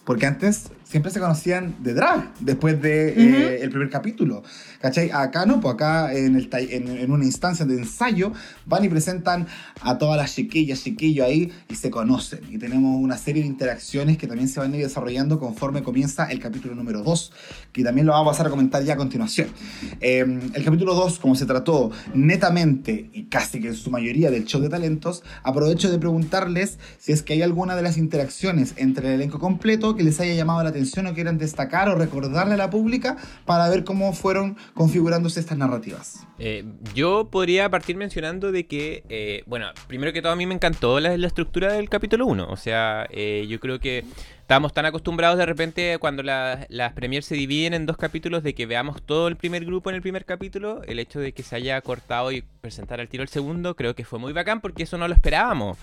Porque 0.05 0.25
antes 0.25 0.69
siempre 0.93 1.11
se 1.11 1.19
conocían 1.19 1.77
de 1.79 1.95
drag, 1.95 2.35
después 2.39 2.79
de 2.79 3.13
eh, 3.13 3.63
el 3.63 3.71
primer 3.71 3.89
capítulo. 3.89 4.43
¿Cachai? 4.79 5.09
Acá 5.09 5.43
no, 5.43 5.59
pues 5.59 5.73
acá 5.73 6.13
en, 6.13 6.35
el, 6.35 6.47
en, 6.51 6.87
en 6.87 7.11
una 7.11 7.25
instancia 7.25 7.65
de 7.65 7.77
ensayo 7.79 8.31
van 8.67 8.85
y 8.85 8.89
presentan 8.89 9.47
a 9.81 9.97
todas 9.97 10.17
las 10.17 10.35
chiquillas, 10.35 10.83
chiquillos 10.83 11.25
ahí 11.25 11.51
y 11.67 11.73
se 11.73 11.89
conocen. 11.89 12.41
Y 12.47 12.59
tenemos 12.59 13.01
una 13.01 13.17
serie 13.17 13.41
de 13.41 13.47
interacciones 13.47 14.19
que 14.19 14.27
también 14.27 14.47
se 14.47 14.59
van 14.59 14.71
a 14.71 14.77
ir 14.77 14.83
desarrollando 14.83 15.39
conforme 15.39 15.81
comienza 15.81 16.25
el 16.25 16.39
capítulo 16.39 16.75
número 16.75 17.01
2, 17.01 17.33
que 17.71 17.83
también 17.83 18.05
lo 18.05 18.13
vamos 18.13 18.27
a 18.27 18.31
pasar 18.33 18.45
a 18.45 18.49
comentar 18.51 18.83
ya 18.83 18.93
a 18.93 18.97
continuación. 18.97 19.47
Eh, 19.99 20.19
el 20.53 20.63
capítulo 20.63 20.93
2, 20.93 21.17
como 21.17 21.33
se 21.33 21.47
trató 21.47 21.89
netamente 22.13 23.09
y 23.13 23.23
casi 23.23 23.59
que 23.59 23.69
en 23.69 23.75
su 23.75 23.89
mayoría 23.89 24.29
del 24.29 24.45
show 24.45 24.61
de 24.61 24.69
talentos, 24.69 25.23
aprovecho 25.41 25.89
de 25.89 25.97
preguntarles 25.97 26.77
si 26.99 27.13
es 27.13 27.23
que 27.23 27.33
hay 27.33 27.41
alguna 27.41 27.75
de 27.75 27.81
las 27.81 27.97
interacciones 27.97 28.75
entre 28.75 29.07
el 29.07 29.13
elenco 29.15 29.39
completo 29.39 29.95
que 29.95 30.03
les 30.03 30.19
haya 30.19 30.35
llamado 30.35 30.61
la 30.61 30.69
atención 30.69 30.82
o 31.07 31.13
quieran 31.13 31.37
destacar 31.37 31.89
o 31.89 31.95
recordarle 31.95 32.53
a 32.55 32.57
la 32.57 32.69
pública 32.69 33.17
para 33.45 33.69
ver 33.69 33.83
cómo 33.83 34.13
fueron 34.13 34.57
configurándose 34.73 35.39
estas 35.39 35.57
narrativas. 35.57 36.25
Eh, 36.39 36.65
yo 36.93 37.29
podría 37.31 37.69
partir 37.69 37.95
mencionando 37.95 38.51
de 38.51 38.65
que, 38.67 39.03
eh, 39.09 39.43
bueno, 39.45 39.67
primero 39.87 40.11
que 40.13 40.21
todo 40.21 40.31
a 40.31 40.35
mí 40.35 40.45
me 40.45 40.55
encantó 40.55 40.99
la, 40.99 41.17
la 41.17 41.27
estructura 41.27 41.73
del 41.73 41.89
capítulo 41.89 42.25
1. 42.25 42.47
O 42.49 42.57
sea, 42.57 43.07
eh, 43.11 43.45
yo 43.49 43.59
creo 43.59 43.79
que 43.79 44.03
estábamos 44.41 44.73
tan 44.73 44.85
acostumbrados 44.85 45.37
de 45.37 45.45
repente 45.45 45.97
cuando 45.99 46.21
la- 46.23 46.65
las 46.69 46.93
premiers 46.93 47.25
se 47.25 47.35
dividen 47.35 47.73
en 47.73 47.85
dos 47.85 47.97
capítulos 47.97 48.43
de 48.43 48.53
que 48.53 48.65
veamos 48.65 49.01
todo 49.01 49.27
el 49.27 49.37
primer 49.37 49.63
grupo 49.65 49.89
en 49.89 49.95
el 49.95 50.01
primer 50.01 50.25
capítulo. 50.25 50.81
El 50.83 50.99
hecho 50.99 51.19
de 51.19 51.31
que 51.33 51.43
se 51.43 51.55
haya 51.55 51.79
cortado 51.81 52.31
y 52.31 52.41
presentar 52.61 52.99
al 52.99 53.07
tiro 53.07 53.23
el 53.23 53.29
segundo 53.29 53.75
creo 53.75 53.95
que 53.95 54.03
fue 54.03 54.19
muy 54.19 54.33
bacán 54.33 54.59
porque 54.61 54.83
eso 54.83 54.97
no 54.97 55.07
lo 55.07 55.13
esperábamos. 55.13 55.77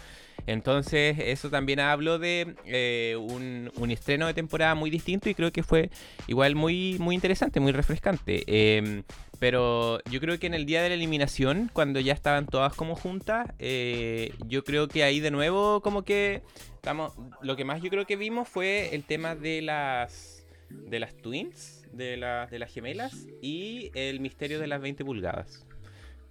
Entonces, 0.51 1.17
eso 1.19 1.49
también 1.49 1.79
hablo 1.79 2.19
de 2.19 2.57
eh, 2.67 3.17
un, 3.17 3.91
estreno 3.91 4.27
de 4.27 4.35
temporada 4.35 4.75
muy 4.75 4.91
distinto 4.91 5.29
y 5.29 5.35
creo 5.35 5.53
que 5.53 5.63
fue 5.63 5.91
igual 6.27 6.57
muy, 6.57 6.97
muy 6.99 7.15
interesante, 7.15 7.61
muy 7.61 7.73
refrescante. 7.73 8.43
Em, 8.47 9.05
pero 9.39 10.03
yo 10.11 10.21
creo 10.21 10.39
que 10.39 10.49
en 10.49 10.55
el 10.55 10.67
día 10.67 10.83
de 10.83 10.89
la 10.89 10.97
eliminación, 10.97 11.71
cuando 11.73 12.01
ya 12.01 12.13
estaban 12.13 12.47
todas 12.47 12.75
como 12.75 12.97
juntas, 12.97 13.49
eh, 13.61 14.35
yo 14.49 14.65
creo 14.65 14.89
que 14.89 15.05
ahí 15.05 15.21
de 15.21 15.31
nuevo 15.31 15.81
como 15.83 16.03
que 16.03 16.43
estamos, 16.75 17.13
lo 17.43 17.55
que 17.55 17.65
más 17.65 17.81
yo 17.81 17.89
creo 17.89 18.05
que 18.05 18.17
vimos 18.17 18.49
fue 18.49 18.95
el 18.95 19.05
tema 19.05 19.37
de 19.37 19.63
las 19.63 20.45
de 20.69 21.01
las 21.01 21.15
twins, 21.15 21.85
de 21.93 22.17
las 22.17 22.51
de 22.51 22.59
las 22.59 22.73
gemelas 22.73 23.27
y 23.41 23.91
el 23.95 24.21
misterio 24.21 24.59
de 24.59 24.67
las 24.67 24.81
20 24.81 25.05
pulgadas. 25.05 25.65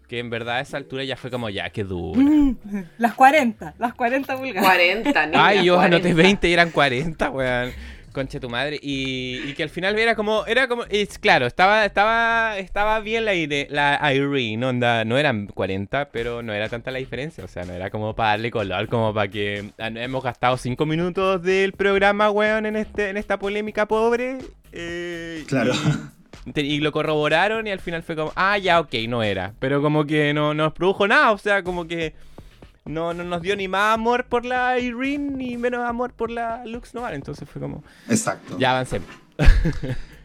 Que 0.10 0.20
en 0.20 0.30
verdad 0.30 0.55
a 0.57 0.60
esa 0.62 0.76
altura 0.78 1.03
ya 1.05 1.16
fue 1.16 1.30
como 1.32 1.49
ya, 1.49 1.70
qué 1.70 1.84
duro. 1.86 2.20
Mm, 2.20 2.55
Las 2.97 3.14
40, 3.14 3.76
las 3.78 3.93
40 3.93 4.38
pulgadas. 4.38 4.66
40, 4.68 5.26
niña, 5.28 5.45
Ay, 5.45 5.64
yo 5.64 5.76
40. 5.76 5.95
anoté 5.97 6.14
20 6.16 6.49
y 6.49 6.53
eran 6.53 6.72
40, 6.72 7.30
weón. 7.30 7.72
Concha 8.12 8.39
tu 8.39 8.49
madre. 8.49 8.80
Y, 8.82 9.39
y 9.47 9.53
que 9.53 9.62
al 9.62 9.70
final 9.70 9.97
era 9.99 10.16
como. 10.16 10.43
Era 10.47 10.68
como. 10.68 10.84
Es 10.89 11.20
claro, 11.20 11.45
estaba, 11.45 11.86
estaba, 11.86 12.57
estaba 12.57 12.99
bien 13.01 13.24
la, 13.24 13.34
la 13.70 14.14
Irene, 14.16 14.66
onda. 14.66 15.05
No 15.05 15.16
eran 15.20 15.45
40, 15.45 16.10
pero 16.10 16.41
no 16.41 16.51
era 16.51 16.70
tanta 16.70 16.89
la 16.89 16.97
diferencia. 16.97 17.43
O 17.45 17.47
sea, 17.47 17.66
no 17.66 17.74
era 17.74 17.91
como 17.91 18.16
para 18.16 18.30
darle 18.32 18.49
color, 18.49 18.88
como 18.89 19.14
para 19.14 19.28
que. 19.30 19.70
ah, 19.78 19.91
no, 19.91 19.99
Hemos 19.99 20.24
gastado 20.24 20.57
5 20.57 20.88
minutos 20.88 21.43
del 21.43 21.74
programa, 21.74 22.32
weón, 22.32 22.66
en 22.66 22.78
este, 22.78 23.10
en 23.10 23.18
esta 23.18 23.38
polémica 23.38 23.88
pobre. 23.88 24.39
eh, 24.72 25.43
Claro. 25.47 25.74
y 26.55 26.79
lo 26.79 26.91
corroboraron 26.91 27.67
y 27.67 27.71
al 27.71 27.79
final 27.79 28.03
fue 28.03 28.15
como, 28.15 28.31
ah, 28.35 28.57
ya, 28.57 28.79
ok, 28.79 28.93
no 29.07 29.23
era. 29.23 29.53
Pero 29.59 29.81
como 29.81 30.05
que 30.05 30.33
no 30.33 30.53
no 30.53 30.63
nos 30.65 30.73
produjo 30.73 31.07
nada, 31.07 31.31
o 31.31 31.37
sea, 31.37 31.63
como 31.63 31.87
que 31.87 32.13
no, 32.85 33.13
no 33.13 33.23
nos 33.23 33.41
dio 33.41 33.55
ni 33.55 33.67
más 33.67 33.93
amor 33.93 34.25
por 34.25 34.45
la 34.45 34.79
Irene 34.79 35.31
ni 35.35 35.57
menos 35.57 35.87
amor 35.87 36.13
por 36.13 36.31
la 36.31 36.65
Lux 36.65 36.93
Noir. 36.95 37.13
Entonces 37.13 37.47
fue 37.47 37.61
como, 37.61 37.83
Exacto. 38.09 38.57
ya 38.59 38.71
avancemos. 38.71 39.09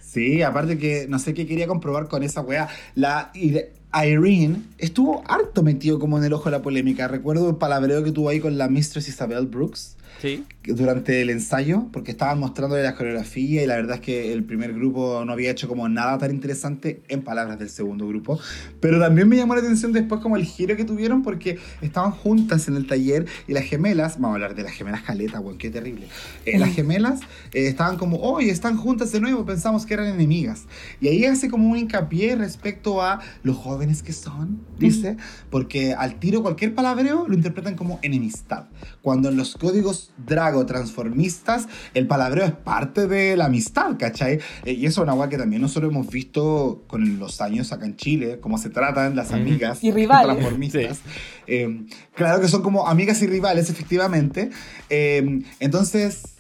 Sí, 0.00 0.42
aparte 0.42 0.78
que 0.78 1.06
no 1.08 1.18
sé 1.18 1.34
qué 1.34 1.44
quería 1.44 1.66
comprobar 1.66 2.06
con 2.06 2.22
esa 2.22 2.40
weá. 2.40 2.68
La 2.94 3.32
Ir- 3.34 3.70
Irene 3.92 4.58
estuvo 4.78 5.24
harto 5.26 5.64
metido 5.64 5.98
como 5.98 6.18
en 6.18 6.24
el 6.24 6.32
ojo 6.32 6.44
de 6.44 6.52
la 6.52 6.62
polémica. 6.62 7.08
Recuerdo 7.08 7.50
el 7.50 7.56
palabreo 7.56 8.04
que 8.04 8.12
tuvo 8.12 8.28
ahí 8.28 8.38
con 8.38 8.56
la 8.56 8.68
Mistress 8.68 9.08
Isabel 9.08 9.46
Brooks 9.46 9.96
Sí. 10.20 10.44
durante 10.64 11.20
el 11.20 11.28
ensayo, 11.28 11.88
porque 11.92 12.10
estaban 12.12 12.38
mostrándole 12.38 12.82
la 12.82 12.94
coreografía 12.94 13.62
y 13.62 13.66
la 13.66 13.76
verdad 13.76 13.96
es 13.96 14.00
que 14.00 14.32
el 14.32 14.44
primer 14.44 14.72
grupo 14.72 15.22
no 15.26 15.32
había 15.32 15.50
hecho 15.50 15.68
como 15.68 15.88
nada 15.88 16.16
tan 16.18 16.30
interesante 16.30 17.02
en 17.08 17.22
palabras 17.22 17.58
del 17.58 17.68
segundo 17.68 18.08
grupo. 18.08 18.40
Pero 18.80 18.98
también 18.98 19.28
me 19.28 19.36
llamó 19.36 19.54
la 19.54 19.60
atención 19.60 19.92
después 19.92 20.20
como 20.20 20.36
el 20.36 20.44
giro 20.44 20.76
que 20.76 20.84
tuvieron 20.84 21.22
porque 21.22 21.58
estaban 21.82 22.12
juntas 22.12 22.68
en 22.68 22.76
el 22.76 22.86
taller 22.86 23.26
y 23.46 23.52
las 23.52 23.64
gemelas, 23.64 24.14
vamos 24.14 24.30
a 24.30 24.34
hablar 24.34 24.54
de 24.54 24.62
las 24.62 24.72
gemelas 24.72 25.02
caleta, 25.02 25.40
weón, 25.40 25.58
qué 25.58 25.70
terrible. 25.70 26.06
Eh, 26.46 26.58
las 26.58 26.74
gemelas 26.74 27.20
eh, 27.52 27.66
estaban 27.66 27.96
como, 27.96 28.18
oye, 28.18 28.50
están 28.50 28.76
juntas 28.76 29.12
de 29.12 29.20
nuevo, 29.20 29.44
pensamos 29.44 29.84
que 29.86 29.94
eran 29.94 30.06
enemigas. 30.06 30.64
Y 31.00 31.08
ahí 31.08 31.24
hace 31.24 31.50
como 31.50 31.70
un 31.70 31.76
hincapié 31.76 32.36
respecto 32.36 33.02
a 33.02 33.20
los 33.42 33.56
jóvenes 33.56 34.02
que 34.02 34.12
son, 34.12 34.60
dice, 34.78 35.16
porque 35.50 35.94
al 35.94 36.18
tiro 36.18 36.42
cualquier 36.42 36.74
palabreo 36.74 37.26
lo 37.28 37.34
interpretan 37.34 37.76
como 37.76 37.98
enemistad. 38.02 38.64
Cuando 39.02 39.28
en 39.28 39.36
los 39.36 39.54
códigos 39.54 40.03
drago 40.16 40.66
transformistas 40.66 41.66
el 41.94 42.07
palabreo 42.07 42.44
es 42.44 42.52
parte 42.52 43.07
de 43.07 43.36
la 43.36 43.46
amistad, 43.46 43.96
¿cachai? 43.98 44.40
Eh, 44.64 44.72
y 44.72 44.86
eso 44.86 45.00
es 45.00 45.05
una 45.05 45.12
guay 45.14 45.28
que 45.28 45.38
también 45.38 45.62
nosotros 45.62 45.90
hemos 45.90 46.09
visto 46.09 46.84
con 46.86 47.18
los 47.18 47.40
años 47.40 47.72
acá 47.72 47.84
en 47.86 47.96
Chile, 47.96 48.38
cómo 48.40 48.59
se 48.59 48.70
tratan 48.70 49.16
las 49.16 49.32
amigas 49.32 49.82
Y 49.82 49.90
rivales. 49.92 50.36
transformistas. 50.36 51.00
Eh, 51.46 51.86
claro 52.14 52.40
que 52.40 52.48
son 52.48 52.62
como 52.62 52.86
amigas 52.88 53.20
y 53.22 53.26
rivales, 53.26 53.70
efectivamente. 53.70 54.50
Eh, 54.90 55.42
entonces, 55.61 56.34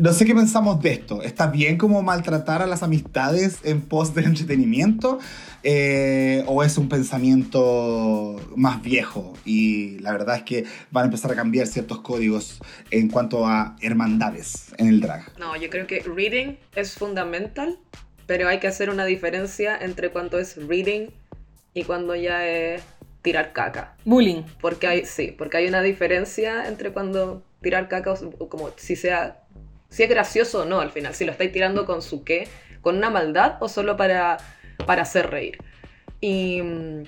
no 0.00 0.12
sé 0.12 0.24
qué 0.24 0.34
pensamos 0.34 0.80
de 0.82 0.92
esto. 0.92 1.22
¿Está 1.22 1.46
bien 1.48 1.76
como 1.78 2.02
maltratar 2.02 2.62
a 2.62 2.66
las 2.66 2.82
amistades 2.82 3.58
en 3.64 3.80
pos 3.82 4.14
de 4.14 4.22
entretenimiento? 4.24 5.18
Eh, 5.62 6.44
¿O 6.46 6.62
es 6.62 6.78
un 6.78 6.88
pensamiento 6.88 8.36
más 8.56 8.82
viejo? 8.82 9.34
Y 9.44 9.98
la 10.00 10.12
verdad 10.12 10.36
es 10.36 10.42
que 10.42 10.64
van 10.90 11.02
a 11.02 11.06
empezar 11.06 11.32
a 11.32 11.34
cambiar 11.34 11.66
ciertos 11.66 12.00
códigos 12.00 12.60
en 12.90 13.08
cuanto 13.08 13.46
a 13.46 13.76
hermandades 13.80 14.72
en 14.78 14.88
el 14.88 15.00
drag. 15.00 15.24
No, 15.38 15.56
yo 15.56 15.68
creo 15.70 15.86
que 15.86 16.00
reading 16.00 16.56
es 16.74 16.94
fundamental, 16.94 17.78
pero 18.26 18.48
hay 18.48 18.58
que 18.60 18.68
hacer 18.68 18.90
una 18.90 19.04
diferencia 19.04 19.76
entre 19.80 20.10
cuando 20.10 20.38
es 20.38 20.56
reading 20.66 21.08
y 21.74 21.84
cuando 21.84 22.14
ya 22.14 22.46
es 22.46 22.82
tirar 23.22 23.52
caca. 23.52 23.96
Bullying. 24.04 24.42
Porque 24.60 24.86
hay, 24.86 25.04
sí, 25.06 25.34
porque 25.36 25.56
hay 25.58 25.66
una 25.66 25.82
diferencia 25.82 26.68
entre 26.68 26.92
cuando 26.92 27.42
tirar 27.62 27.88
caca, 27.88 28.12
o- 28.12 28.34
o 28.38 28.48
como 28.48 28.70
si 28.76 28.94
sea, 28.96 29.42
si 29.88 30.02
es 30.02 30.08
gracioso 30.08 30.62
o 30.62 30.64
no 30.64 30.80
al 30.80 30.90
final, 30.90 31.14
si 31.14 31.24
lo 31.24 31.32
estáis 31.32 31.52
tirando 31.52 31.86
con 31.86 32.02
su 32.02 32.24
qué, 32.24 32.48
con 32.80 32.96
una 32.96 33.10
maldad 33.10 33.56
o 33.60 33.68
solo 33.68 33.96
para, 33.96 34.38
para 34.86 35.02
hacer 35.02 35.30
reír. 35.30 35.58
Y 36.20 36.62
mm, 36.62 37.02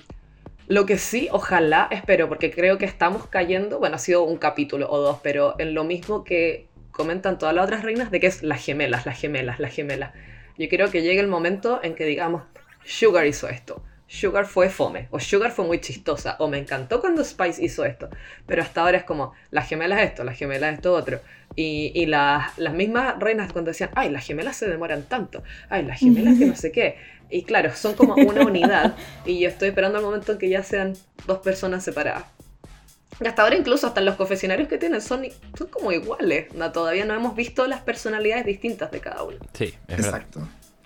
lo 0.67 0.85
que 0.85 0.97
sí, 0.97 1.27
ojalá, 1.31 1.87
espero, 1.91 2.29
porque 2.29 2.51
creo 2.51 2.77
que 2.77 2.85
estamos 2.85 3.27
cayendo, 3.27 3.79
bueno, 3.79 3.95
ha 3.95 3.99
sido 3.99 4.23
un 4.23 4.37
capítulo 4.37 4.89
o 4.89 4.99
dos, 4.99 5.19
pero 5.21 5.55
en 5.59 5.73
lo 5.73 5.83
mismo 5.83 6.23
que 6.23 6.67
comentan 6.91 7.37
todas 7.37 7.55
las 7.55 7.65
otras 7.65 7.83
reinas, 7.83 8.11
de 8.11 8.19
que 8.19 8.27
es 8.27 8.43
las 8.43 8.63
gemelas, 8.63 9.05
las 9.05 9.19
gemelas, 9.19 9.59
las 9.59 9.73
gemelas. 9.73 10.13
Yo 10.57 10.67
creo 10.69 10.91
que 10.91 11.01
llegue 11.01 11.19
el 11.19 11.27
momento 11.27 11.79
en 11.83 11.95
que 11.95 12.05
digamos, 12.05 12.43
Sugar 12.83 13.25
hizo 13.27 13.47
esto, 13.47 13.83
Sugar 14.11 14.45
fue 14.45 14.69
fome, 14.69 15.07
o 15.11 15.21
Sugar 15.21 15.51
fue 15.51 15.63
muy 15.63 15.79
chistosa, 15.79 16.35
o 16.39 16.49
me 16.49 16.57
encantó 16.57 16.99
cuando 16.99 17.23
Spice 17.23 17.63
hizo 17.63 17.85
esto, 17.85 18.09
pero 18.45 18.61
hasta 18.61 18.81
ahora 18.81 18.97
es 18.97 19.03
como, 19.05 19.31
las 19.51 19.69
gemelas 19.69 20.01
esto, 20.01 20.25
las 20.25 20.37
gemelas 20.37 20.73
esto 20.73 20.93
otro. 20.93 21.21
Y, 21.55 21.93
y 21.95 22.07
las, 22.07 22.57
las 22.57 22.73
mismas 22.73 23.17
reinas 23.19 23.53
cuando 23.53 23.71
decían, 23.71 23.89
ay, 23.95 24.09
las 24.09 24.25
gemelas 24.25 24.57
se 24.57 24.67
demoran 24.67 25.03
tanto, 25.03 25.43
ay, 25.69 25.85
las 25.85 25.99
gemelas 25.99 26.37
que 26.37 26.45
no 26.45 26.57
sé 26.57 26.73
qué. 26.73 26.97
Y 27.29 27.43
claro, 27.43 27.73
son 27.73 27.93
como 27.93 28.15
una 28.15 28.41
unidad, 28.41 28.97
y 29.25 29.39
yo 29.39 29.47
estoy 29.47 29.69
esperando 29.69 29.99
el 29.99 30.03
momento 30.03 30.33
en 30.33 30.39
que 30.39 30.49
ya 30.49 30.61
sean 30.61 30.93
dos 31.25 31.39
personas 31.39 31.81
separadas. 31.81 32.25
Y 33.21 33.27
hasta 33.27 33.43
ahora 33.43 33.55
incluso 33.55 33.87
hasta 33.87 34.01
los 34.01 34.15
confesionarios 34.15 34.67
que 34.67 34.77
tienen 34.77 34.99
son, 34.99 35.25
son 35.57 35.67
como 35.67 35.93
iguales. 35.93 36.53
No, 36.53 36.69
todavía 36.73 37.05
no 37.05 37.13
hemos 37.13 37.33
visto 37.33 37.65
las 37.65 37.79
personalidades 37.79 38.45
distintas 38.45 38.91
de 38.91 38.99
cada 38.99 39.23
uno. 39.23 39.37
Sí, 39.53 39.73
es 39.87 39.97
verdad. 39.97 40.25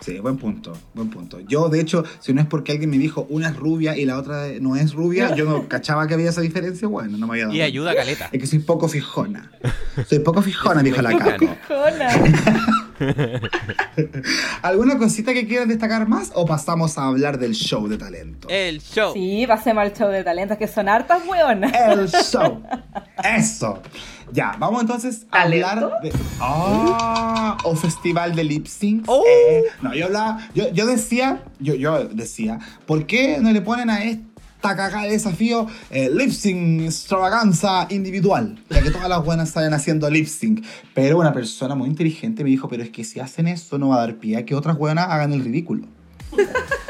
Sí, 0.00 0.18
buen 0.20 0.36
punto, 0.36 0.72
buen 0.94 1.08
punto. 1.10 1.40
Yo, 1.40 1.68
de 1.68 1.80
hecho, 1.80 2.04
si 2.20 2.34
no 2.34 2.40
es 2.40 2.46
porque 2.46 2.72
alguien 2.72 2.90
me 2.90 2.98
dijo 2.98 3.26
una 3.30 3.48
es 3.48 3.56
rubia 3.56 3.96
y 3.96 4.04
la 4.04 4.18
otra 4.18 4.46
no 4.60 4.76
es 4.76 4.92
rubia, 4.92 5.34
yo 5.36 5.44
no 5.46 5.68
cachaba 5.68 6.06
que 6.06 6.14
había 6.14 6.30
esa 6.30 6.42
diferencia, 6.42 6.86
bueno, 6.86 7.16
no 7.16 7.26
me 7.26 7.32
había 7.34 7.44
dado 7.44 7.56
Y 7.56 7.62
ayuda 7.62 7.94
caleta. 7.94 8.28
Es 8.32 8.40
que 8.40 8.46
soy 8.46 8.58
poco 8.60 8.88
fijona. 8.88 9.50
Soy 10.06 10.18
poco 10.20 10.42
fijona, 10.42 10.82
dijo 10.84 11.00
la. 11.02 11.16
Caco. 11.16 11.46
¿Alguna 14.62 14.98
cosita 14.98 15.34
que 15.34 15.46
quieras 15.46 15.68
destacar 15.68 16.08
más 16.08 16.30
o 16.34 16.46
pasamos 16.46 16.96
a 16.98 17.06
hablar 17.06 17.38
del 17.38 17.54
show 17.54 17.88
de 17.88 17.98
talento? 17.98 18.48
El 18.48 18.80
show. 18.80 19.12
Sí, 19.12 19.44
pasemos 19.46 19.82
al 19.82 19.92
show 19.92 20.08
de 20.08 20.24
talentos, 20.24 20.56
que 20.56 20.66
son 20.68 20.88
hartas 20.88 21.22
weonas. 21.26 21.72
El 21.74 22.08
show. 22.08 22.62
Eso. 23.22 23.82
Ya, 24.32 24.56
vamos 24.58 24.80
entonces 24.82 25.26
a 25.30 25.42
¿Talento? 25.44 25.66
hablar 25.68 26.02
de. 26.02 26.12
¡Ah! 26.40 27.56
o 27.64 27.74
festival 27.76 28.34
de 28.34 28.44
lip 28.44 28.66
sync. 28.66 29.04
Oh. 29.06 29.22
Eh, 29.28 29.62
no, 29.82 29.94
yo 29.94 30.06
hablaba. 30.06 30.38
Yo, 30.54 30.68
yo 30.72 30.86
decía. 30.86 31.42
Yo, 31.60 31.74
yo 31.74 32.04
decía. 32.08 32.58
¿Por 32.86 33.06
qué 33.06 33.38
no 33.40 33.50
le 33.52 33.60
ponen 33.62 33.88
a 33.90 34.02
esta 34.04 34.74
cagada 34.76 35.02
de 35.02 35.10
desafío 35.10 35.66
eh, 35.90 36.10
lip 36.12 36.30
sync 36.30 36.82
extravaganza 36.82 37.86
individual? 37.90 38.58
Ya 38.70 38.82
que 38.82 38.90
todas 38.90 39.08
las 39.08 39.24
buenas 39.24 39.50
salen 39.50 39.72
haciendo 39.74 40.10
lip 40.10 40.26
sync. 40.26 40.64
Pero 40.94 41.18
una 41.18 41.32
persona 41.32 41.74
muy 41.74 41.88
inteligente 41.88 42.42
me 42.42 42.50
dijo: 42.50 42.68
Pero 42.68 42.82
es 42.82 42.90
que 42.90 43.04
si 43.04 43.20
hacen 43.20 43.46
eso, 43.48 43.78
no 43.78 43.88
va 43.90 43.96
a 43.96 44.00
dar 44.00 44.16
pie 44.16 44.36
a 44.38 44.44
que 44.44 44.54
otras 44.54 44.76
buenas 44.76 45.08
hagan 45.08 45.32
el 45.32 45.44
ridículo. 45.44 45.86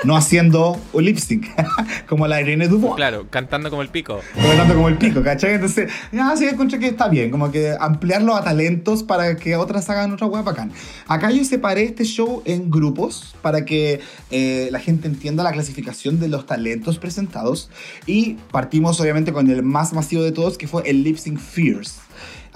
No 0.05 0.17
haciendo 0.17 0.81
un 0.93 1.05
lip 1.05 1.19
sync. 1.19 1.47
como 2.09 2.27
la 2.27 2.41
Irene 2.41 2.69
Dubois. 2.69 2.95
Claro, 2.95 3.27
cantando 3.29 3.71
como 3.71 3.83
el 3.83 3.89
pico. 3.89 4.21
Hablando 4.37 4.75
como 4.75 4.89
el 4.89 4.99
pico, 4.99 5.23
¿cachai? 5.23 5.55
Entonces, 5.55 5.91
ya 6.13 6.37
sí 6.37 6.47
encontré 6.47 6.79
que 6.79 6.89
está 6.89 7.09
bien, 7.09 7.31
como 7.31 7.51
que 7.51 7.75
ampliarlo 7.79 8.37
a 8.37 8.45
talentos 8.45 9.03
para 9.03 9.37
que 9.37 9.57
otras 9.57 9.89
hagan 9.91 10.13
otra 10.13 10.27
hueá 10.27 10.43
bacán. 10.43 10.73
Acá 11.09 11.31
yo 11.31 11.45
separé 11.45 11.85
este 11.85 12.05
show 12.05 12.43
en 12.45 12.71
grupos 12.71 13.35
para 13.43 13.65
que 13.65 14.01
eh, 14.31 14.69
la 14.71 14.79
gente 14.79 15.09
entienda 15.09 15.43
la 15.43 15.53
clasificación 15.53 16.21
de 16.21 16.29
los 16.29 16.47
talentos 16.47 16.99
presentados. 16.99 17.71
Y 18.07 18.35
partimos 18.53 19.01
obviamente 19.01 19.33
con 19.33 19.51
el 19.51 19.63
más 19.63 19.93
masivo 19.93 20.23
de 20.23 20.33
todos, 20.33 20.59
que 20.59 20.69
fue 20.69 20.89
el 20.89 21.03
Lip 21.03 21.17
Sync 21.17 21.39
Fierce. 21.39 22.06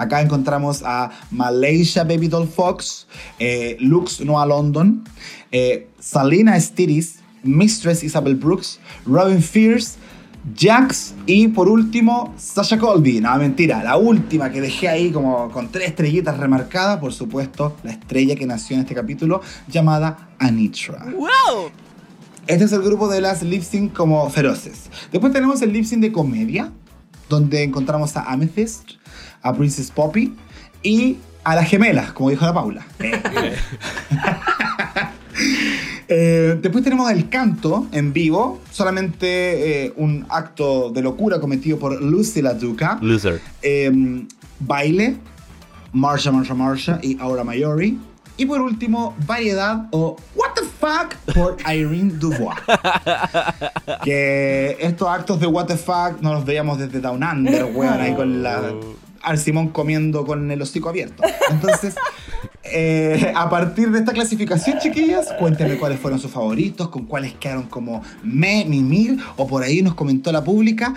Acá 0.01 0.23
encontramos 0.23 0.83
a 0.83 1.11
Malaysia 1.31 2.05
Baby 2.05 2.29
Doll 2.29 2.49
Fox, 2.49 3.07
eh, 3.39 3.77
Lux 3.81 4.23
Noah 4.23 4.47
London, 4.47 5.05
eh, 5.53 5.89
Salina 5.99 6.59
Stiris, 6.59 7.19
Mistress 7.43 8.03
Isabel 8.03 8.35
Brooks, 8.35 8.81
Robin 9.05 9.43
Fierce, 9.43 9.99
Jax 10.57 11.15
y 11.27 11.49
por 11.49 11.69
último 11.69 12.33
Sasha 12.39 12.79
Colby. 12.79 13.21
No, 13.21 13.37
mentira, 13.37 13.85
la 13.85 13.99
última 13.99 14.51
que 14.51 14.63
dejé 14.63 14.89
ahí 14.89 15.11
como 15.11 15.51
con 15.51 15.71
tres 15.71 15.89
estrellitas 15.89 16.39
remarcadas, 16.39 16.99
por 16.99 17.13
supuesto, 17.13 17.77
la 17.83 17.91
estrella 17.93 18.37
que 18.37 18.47
nació 18.47 18.77
en 18.77 18.81
este 18.85 18.95
capítulo 18.95 19.43
llamada 19.69 20.31
Anitra. 20.39 21.05
¡Wow! 21.15 21.71
Este 22.47 22.65
es 22.65 22.73
el 22.73 22.81
grupo 22.81 23.07
de 23.09 23.21
las 23.21 23.43
lip 23.43 23.63
sync 23.63 23.93
como 23.93 24.31
feroces. 24.31 24.89
Después 25.13 25.31
tenemos 25.31 25.61
el 25.61 25.75
lip 25.75 25.85
sync 25.85 26.01
de 26.01 26.11
comedia, 26.11 26.73
donde 27.29 27.63
encontramos 27.63 28.17
a 28.17 28.23
Amethyst, 28.23 28.93
a 29.43 29.53
Princess 29.55 29.91
Poppy 29.91 30.35
y 30.83 31.19
a 31.45 31.55
las 31.55 31.69
gemelas, 31.69 32.13
como 32.13 32.31
dijo 32.31 32.45
la 32.45 32.55
Paula. 32.55 32.87
Eh, 36.13 36.59
después 36.61 36.83
tenemos 36.83 37.09
el 37.13 37.29
canto 37.29 37.87
en 37.93 38.13
vivo, 38.13 38.61
solamente 38.73 39.87
eh, 39.87 39.93
un 39.97 40.27
acto 40.29 40.91
de 40.91 41.03
locura 41.03 41.39
cometido 41.39 41.79
por 41.79 42.03
Lucy 42.03 42.43
la 42.43 42.55
Duca. 42.55 42.99
Loser. 43.01 43.41
Eh, 43.63 44.27
baile, 44.59 45.17
Marsha, 45.93 46.33
Marsha, 46.33 46.55
Marsha 46.55 46.99
y 47.01 47.17
Aura 47.21 47.45
Mayori. 47.45 47.97
Y 48.37 48.47
por 48.47 48.61
último, 48.61 49.15
variedad 49.25 49.87
o 49.93 50.17
What 50.35 50.55
the 50.57 50.63
fuck 50.63 51.15
por 51.33 51.57
Irene 51.73 52.13
Dubois. 52.15 52.59
que 54.03 54.79
estos 54.81 55.09
actos 55.09 55.39
de 55.39 55.47
What 55.47 55.67
the 55.67 55.77
fuck 55.77 56.21
no 56.21 56.35
los 56.35 56.45
veíamos 56.45 56.79
desde 56.79 57.01
Down 57.01 57.23
Under, 57.23 57.67
weón, 57.67 58.01
ahí 58.01 58.15
con 58.15 58.43
la. 58.43 58.73
Al 59.23 59.39
Simón 59.39 59.69
comiendo 59.69 60.25
con 60.25 60.51
el 60.51 60.63
hocico 60.63 60.89
abierto. 60.89 61.23
Entonces, 61.51 61.95
eh, 62.65 63.33
a 63.37 63.49
partir 63.51 63.91
de 63.91 63.99
esta 64.01 64.13
clasificación, 64.13 64.79
chiquillas, 64.79 65.33
cuéntenme 65.39 65.77
cuáles 65.77 66.01
fueron 66.01 66.19
sus 66.19 66.31
favoritos, 66.31 66.89
con 66.89 67.07
cuáles 67.07 67.35
quedaron 67.35 67.65
como 67.65 68.03
me, 68.23 68.65
mimir, 68.65 69.19
o 69.37 69.47
por 69.47 69.63
ahí 69.63 69.83
nos 69.83 69.95
comentó 69.95 70.33
la 70.33 70.43
pública, 70.45 70.95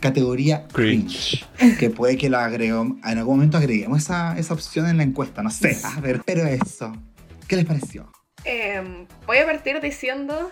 categoría 0.00 0.66
cringe. 0.72 1.44
Que 1.78 1.88
puede 1.90 2.16
que 2.16 2.28
la 2.28 2.44
agreguemos, 2.44 2.98
en 3.04 3.18
algún 3.18 3.36
momento 3.36 3.56
agreguemos 3.56 4.02
esa, 4.02 4.36
esa 4.38 4.52
opción 4.54 4.86
en 4.88 4.98
la 4.98 5.02
encuesta, 5.02 5.42
no 5.42 5.50
sé. 5.50 5.78
A 5.84 6.00
ver, 6.00 6.20
pero 6.26 6.44
eso, 6.46 6.92
¿qué 7.48 7.56
les 7.56 7.64
pareció? 7.64 8.10
Em, 8.44 9.06
voy 9.26 9.38
a 9.38 9.46
partir 9.46 9.80
diciendo. 9.80 10.50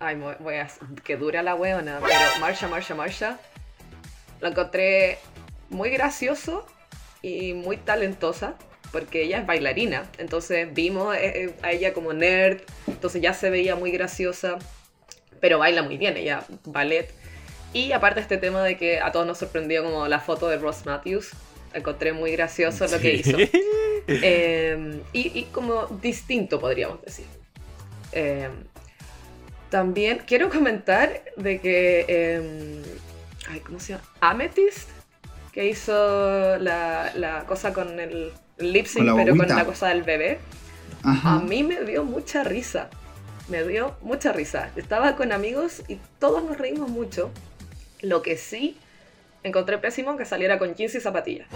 Ay, 0.00 0.16
voy- 0.16 0.34
voy 0.40 0.54
a. 0.56 0.68
que 1.04 1.16
dura 1.16 1.42
la 1.42 1.54
weona, 1.54 1.98
pero 2.00 2.40
Marsha, 2.40 2.66
Marsha, 2.68 2.94
Marsha. 2.96 3.38
Lo 4.40 4.48
encontré 4.48 5.18
muy 5.70 5.90
gracioso 5.90 6.66
y 7.22 7.54
muy 7.54 7.76
talentosa. 7.76 8.54
Porque 8.90 9.22
ella 9.22 9.40
es 9.40 9.46
bailarina. 9.46 10.10
Entonces 10.16 10.72
vimos 10.72 11.14
eh, 11.14 11.20
eh, 11.44 11.54
a 11.62 11.72
ella 11.72 11.92
como 11.92 12.14
nerd. 12.14 12.62
Entonces 12.86 13.20
ya 13.20 13.34
se 13.34 13.50
veía 13.50 13.76
muy 13.76 13.90
graciosa. 13.90 14.58
Pero 15.40 15.58
baila 15.58 15.82
muy 15.82 15.98
bien, 15.98 16.16
ella 16.16 16.44
ballet. 16.64 17.12
Y 17.74 17.92
aparte 17.92 18.20
este 18.20 18.38
tema 18.38 18.64
de 18.64 18.78
que 18.78 18.98
a 19.00 19.12
todos 19.12 19.26
nos 19.26 19.38
sorprendió 19.38 19.84
como 19.84 20.08
la 20.08 20.20
foto 20.20 20.48
de 20.48 20.56
Ross 20.56 20.86
Matthews. 20.86 21.30
Encontré 21.74 22.14
muy 22.14 22.32
gracioso 22.32 22.86
lo 22.86 22.98
que 22.98 23.14
hizo. 23.14 23.36
Eh, 24.10 25.02
y, 25.12 25.38
y 25.38 25.42
como 25.52 25.84
distinto, 26.00 26.58
podríamos 26.58 27.02
decir. 27.02 27.26
Eh, 28.12 28.48
también 29.70 30.22
quiero 30.26 30.48
comentar 30.48 31.24
de 31.36 31.60
que. 31.60 32.06
eh, 32.08 32.82
ay, 33.48 33.60
¿Cómo 33.60 33.78
se 33.78 33.92
llama? 33.92 34.04
Amethyst, 34.20 34.88
que 35.58 35.66
hizo 35.66 36.56
la, 36.58 37.10
la 37.16 37.44
cosa 37.44 37.72
con 37.72 37.98
el 37.98 38.30
lip 38.58 38.86
sync, 38.86 39.08
Con 39.08 39.16
pero 39.16 39.36
con 39.36 39.48
la 39.48 39.64
cosa 39.64 39.88
del 39.88 40.04
bebé. 40.04 40.38
A 41.02 41.10
Ajá. 41.10 41.40
mí 41.40 41.64
me 41.64 41.80
dio 41.80 42.04
mucha 42.04 42.44
risa. 42.44 42.90
Me 43.48 43.64
dio 43.64 43.96
mucha 44.02 44.30
risa. 44.32 44.70
Estaba 44.76 45.16
con 45.16 45.32
amigos 45.32 45.82
y 45.88 45.98
todos 46.20 46.44
nos 46.44 46.58
reímos 46.58 46.88
mucho. 46.90 47.32
Lo 48.02 48.22
que 48.22 48.36
sí 48.36 48.76
encontré 49.42 49.78
pésimo 49.78 50.16
que 50.16 50.24
saliera 50.24 50.60
con 50.60 50.76
jeans 50.76 50.94
y 50.94 51.00
zapatillas. 51.00 51.48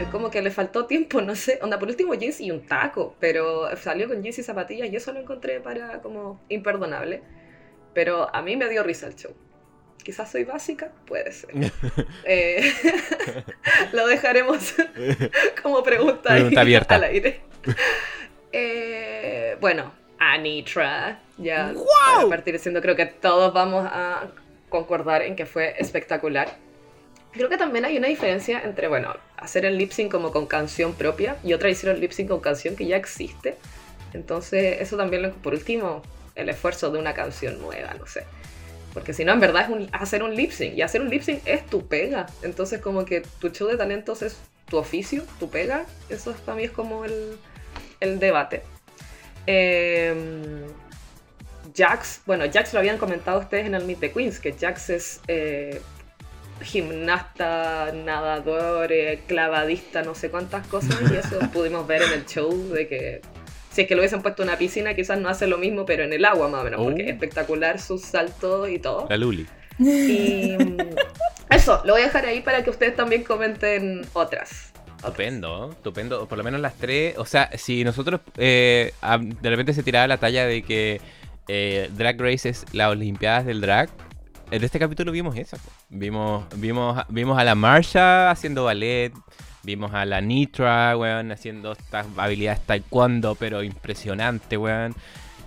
Es 0.00 0.06
como 0.06 0.30
que 0.30 0.40
le 0.40 0.52
faltó 0.52 0.86
tiempo, 0.86 1.20
no 1.20 1.34
sé. 1.34 1.58
Onda, 1.60 1.80
por 1.80 1.88
último 1.88 2.14
jeans 2.14 2.40
y 2.40 2.52
un 2.52 2.64
taco. 2.64 3.16
Pero 3.18 3.76
salió 3.76 4.06
con 4.06 4.22
jeans 4.22 4.38
y 4.38 4.44
zapatillas 4.44 4.88
y 4.88 4.94
eso 4.94 5.12
lo 5.12 5.18
encontré 5.18 5.58
para 5.58 6.00
como 6.00 6.40
imperdonable. 6.48 7.22
Pero 7.92 8.32
a 8.32 8.40
mí 8.40 8.54
me 8.56 8.68
dio 8.68 8.84
risa 8.84 9.08
el 9.08 9.16
show. 9.16 9.32
Quizás 10.02 10.30
soy 10.30 10.44
básica, 10.44 10.90
puede 11.06 11.32
ser. 11.32 11.50
Eh, 12.24 12.72
lo 13.92 14.06
dejaremos 14.06 14.74
como 15.62 15.82
pregunta, 15.82 16.32
ahí 16.32 16.40
Pregunta 16.40 16.60
abierta. 16.60 16.94
al 16.96 17.04
aire. 17.04 17.40
Eh, 18.52 19.56
bueno, 19.60 19.92
Anitra, 20.18 21.20
ya 21.36 21.72
a 22.16 22.28
partir 22.28 22.54
diciendo 22.54 22.80
creo 22.80 22.96
que 22.96 23.06
todos 23.06 23.52
vamos 23.52 23.86
a 23.90 24.28
concordar 24.68 25.22
en 25.22 25.36
que 25.36 25.46
fue 25.46 25.74
espectacular. 25.78 26.56
Creo 27.32 27.48
que 27.48 27.58
también 27.58 27.84
hay 27.84 27.98
una 27.98 28.08
diferencia 28.08 28.60
entre, 28.64 28.88
bueno, 28.88 29.14
hacer 29.36 29.64
el 29.64 29.76
lip 29.76 29.92
sync 29.92 30.10
como 30.10 30.32
con 30.32 30.46
canción 30.46 30.94
propia 30.94 31.36
y 31.44 31.52
otra 31.52 31.68
hicieron 31.68 32.00
lip 32.00 32.12
sync 32.12 32.28
con 32.28 32.40
canción 32.40 32.74
que 32.74 32.86
ya 32.86 32.96
existe. 32.96 33.56
Entonces, 34.14 34.80
eso 34.80 34.96
también, 34.96 35.22
lo, 35.22 35.32
por 35.34 35.52
último, 35.52 36.02
el 36.34 36.48
esfuerzo 36.48 36.90
de 36.90 36.98
una 36.98 37.12
canción 37.14 37.60
nueva, 37.60 37.94
no 37.98 38.06
sé. 38.06 38.24
Porque 38.98 39.12
si 39.12 39.24
no, 39.24 39.32
en 39.32 39.38
verdad 39.38 39.62
es 39.62 39.68
un- 39.68 39.88
hacer 39.92 40.24
un 40.24 40.34
lip 40.34 40.50
sync. 40.50 40.74
Y 40.76 40.82
hacer 40.82 41.00
un 41.02 41.08
lip 41.08 41.22
sync 41.22 41.40
es 41.46 41.64
tu 41.66 41.86
pega. 41.86 42.26
Entonces, 42.42 42.80
como 42.80 43.04
que 43.04 43.22
tu 43.40 43.50
show 43.50 43.68
de 43.68 43.76
talentos 43.76 44.22
es 44.22 44.36
tu 44.68 44.76
oficio, 44.76 45.22
tu 45.38 45.48
pega. 45.50 45.86
Eso 46.08 46.34
para 46.44 46.56
mí 46.56 46.64
es 46.64 46.72
como 46.72 47.04
el, 47.04 47.38
el 48.00 48.18
debate. 48.18 48.62
Eh, 49.46 50.66
Jax, 51.76 52.22
bueno, 52.26 52.44
Jax 52.52 52.72
lo 52.72 52.80
habían 52.80 52.98
comentado 52.98 53.38
ustedes 53.38 53.66
en 53.66 53.74
el 53.76 53.84
Meet 53.84 54.00
the 54.00 54.10
Queens, 54.12 54.40
que 54.40 54.52
Jax 54.52 54.90
es 54.90 55.20
eh, 55.28 55.80
gimnasta, 56.60 57.92
nadador, 57.94 58.90
eh, 58.92 59.22
clavadista, 59.28 60.02
no 60.02 60.14
sé 60.16 60.28
cuántas 60.30 60.66
cosas, 60.66 60.96
y 61.10 61.14
eso 61.14 61.38
pudimos 61.52 61.86
ver 61.86 62.02
en 62.02 62.12
el 62.14 62.26
show 62.26 62.50
de 62.72 62.88
que 62.88 63.20
si 63.78 63.82
es 63.82 63.88
que 63.88 63.94
lo 63.94 64.00
hubiesen 64.00 64.22
puesto 64.22 64.42
en 64.42 64.48
una 64.48 64.58
piscina, 64.58 64.92
quizás 64.94 65.20
no 65.20 65.28
hace 65.28 65.46
lo 65.46 65.56
mismo, 65.56 65.86
pero 65.86 66.02
en 66.02 66.12
el 66.12 66.24
agua 66.24 66.48
más 66.48 66.62
o 66.62 66.64
menos, 66.64 66.80
porque 66.82 67.02
Oh. 67.02 67.06
es 67.06 67.12
espectacular 67.12 67.78
sus 67.78 68.02
saltos 68.02 68.68
y 68.68 68.80
todo. 68.80 69.06
La 69.08 69.16
Luli. 69.16 69.46
Y 69.78 70.56
mm, 70.58 70.76
eso, 71.50 71.80
lo 71.84 71.92
voy 71.92 72.02
a 72.02 72.06
dejar 72.06 72.26
ahí 72.26 72.40
para 72.40 72.64
que 72.64 72.70
ustedes 72.70 72.96
también 72.96 73.22
comenten 73.22 74.04
otras. 74.14 74.72
Estupendo, 74.96 75.70
estupendo. 75.70 76.26
Por 76.26 76.38
lo 76.38 76.42
menos 76.42 76.60
las 76.60 76.74
tres. 76.74 77.16
O 77.18 77.24
sea, 77.24 77.50
si 77.56 77.84
nosotros 77.84 78.20
eh, 78.36 78.92
de 79.40 79.48
repente 79.48 79.72
se 79.72 79.84
tiraba 79.84 80.08
la 80.08 80.16
talla 80.16 80.44
de 80.44 80.62
que 80.62 81.00
eh, 81.46 81.88
Drag 81.96 82.20
Race 82.20 82.48
es 82.48 82.64
las 82.72 82.90
Olimpiadas 82.90 83.46
del 83.46 83.60
Drag, 83.60 83.88
en 84.50 84.64
este 84.64 84.80
capítulo 84.80 85.12
vimos 85.12 85.36
eso. 85.36 85.56
Vimos, 85.88 86.46
vimos, 86.56 87.00
vimos 87.10 87.38
a 87.38 87.44
la 87.44 87.54
Marsha 87.54 88.28
haciendo 88.32 88.64
ballet. 88.64 89.12
Vimos 89.62 89.92
a 89.92 90.04
la 90.04 90.20
Nitra, 90.20 90.96
weón, 90.96 91.32
haciendo 91.32 91.72
estas 91.72 92.06
habilidades 92.16 92.60
taekwondo, 92.64 93.34
pero 93.34 93.62
impresionante, 93.62 94.56
weón. 94.56 94.94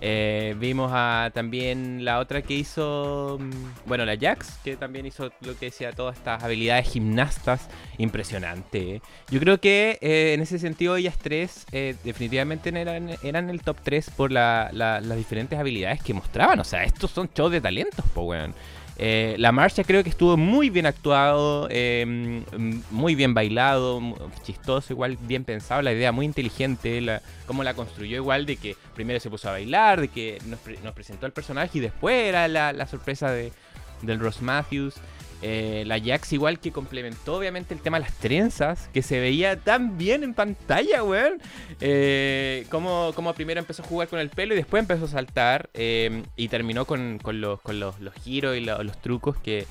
Eh, 0.04 0.56
vimos 0.58 0.92
a 0.96 1.30
también 1.32 2.04
la 2.04 2.18
otra 2.18 2.42
que 2.42 2.56
hizo, 2.56 3.38
mm, 3.40 3.52
bueno, 3.88 4.04
la 4.04 4.18
Jax, 4.18 4.58
que 4.64 4.76
también 4.76 5.06
hizo 5.06 5.32
lo 5.42 5.56
que 5.60 5.66
decía, 5.68 5.92
todas 5.92 6.18
estas 6.18 6.44
habilidades 6.44 6.90
gimnastas. 6.90 7.70
Impresionante. 8.00 8.96
eh. 8.96 9.02
Yo 9.30 9.40
creo 9.40 9.60
que 9.62 10.00
eh, 10.02 10.34
en 10.34 10.42
ese 10.42 10.58
sentido 10.58 10.96
ellas 10.96 11.18
tres 11.22 11.68
definitivamente 12.04 12.70
eran, 12.70 13.12
eran 13.22 13.50
el 13.52 13.62
top 13.62 13.78
3 13.84 14.10
por 14.10 14.32
la- 14.32 14.70
la- 14.74 15.02
las 15.02 15.18
diferentes 15.18 15.58
habilidades 15.60 16.02
que 16.02 16.16
mostraban. 16.16 16.60
O 16.60 16.64
sea, 16.64 16.84
estos 16.84 17.12
son 17.12 17.30
shows 17.36 17.52
de 17.52 17.62
talentos, 17.62 18.04
po, 18.14 18.24
weón. 18.24 18.56
Eh, 18.98 19.36
la 19.40 19.52
marcha 19.52 19.84
creo 19.84 20.04
que 20.04 20.10
estuvo 20.10 20.38
muy 20.38 20.70
bien 20.70 20.86
actuado, 20.86 21.68
eh, 21.72 22.44
muy 22.92 23.16
bien 23.16 23.34
bailado, 23.34 24.00
chistoso, 24.44 24.94
igual 24.94 25.18
bien 25.22 25.44
pensado, 25.44 25.82
la 25.82 25.92
idea 25.92 26.12
muy 26.12 26.26
inteligente, 26.26 27.02
la, 27.02 27.22
cómo 27.48 27.64
la 27.64 27.74
construyó 27.74 28.18
igual 28.18 28.46
de 28.46 28.58
que 28.58 28.76
primero 28.94 29.20
se 29.20 29.30
puso 29.30 29.50
a 29.50 29.54
bailar, 29.54 30.02
de 30.02 30.08
que 30.10 30.38
nos, 30.46 30.60
pre- 30.60 30.78
nos 30.84 30.94
presentó 30.94 31.26
el 31.26 31.32
personaje 31.32 31.80
y 31.80 31.82
después 31.82 32.16
era 32.28 32.48
la, 32.48 32.74
la 32.74 32.86
sorpresa 32.86 33.32
de, 33.32 33.52
del 34.04 34.20
Ross 34.20 34.42
Matthews. 34.42 34.96
Eh, 35.44 35.84
la 35.88 36.00
Jax 36.00 36.34
igual 36.34 36.60
que 36.60 36.72
complementó 36.72 37.36
obviamente 37.36 37.74
el 37.74 37.80
tema 37.82 37.98
de 38.00 38.06
las 38.06 38.14
trenzas, 38.18 38.90
que 38.94 39.02
se 39.02 39.20
veía 39.20 39.56
tan 39.60 39.98
bien 39.98 40.24
en 40.24 40.34
pantalla, 40.36 41.04
weón. 41.04 41.42
Eh, 41.80 42.66
como, 42.70 43.12
como 43.16 43.34
primero 43.34 43.60
empezó 43.60 43.82
a 43.82 43.86
jugar 43.88 44.08
con 44.08 44.20
el 44.20 44.30
pelo 44.30 44.54
y 44.54 44.58
después 44.58 44.82
empezó 44.82 45.06
a 45.06 45.08
saltar 45.08 45.70
eh, 45.74 46.24
y 46.36 46.48
terminó 46.48 46.86
con, 46.86 47.18
con 47.20 47.42
los, 47.42 47.60
con 47.62 47.80
los, 47.80 48.00
los 48.00 48.14
giros 48.14 48.56
y 48.56 48.60
lo- 48.62 48.84
los 48.84 49.02
trucos 49.02 49.38
que 49.38 49.66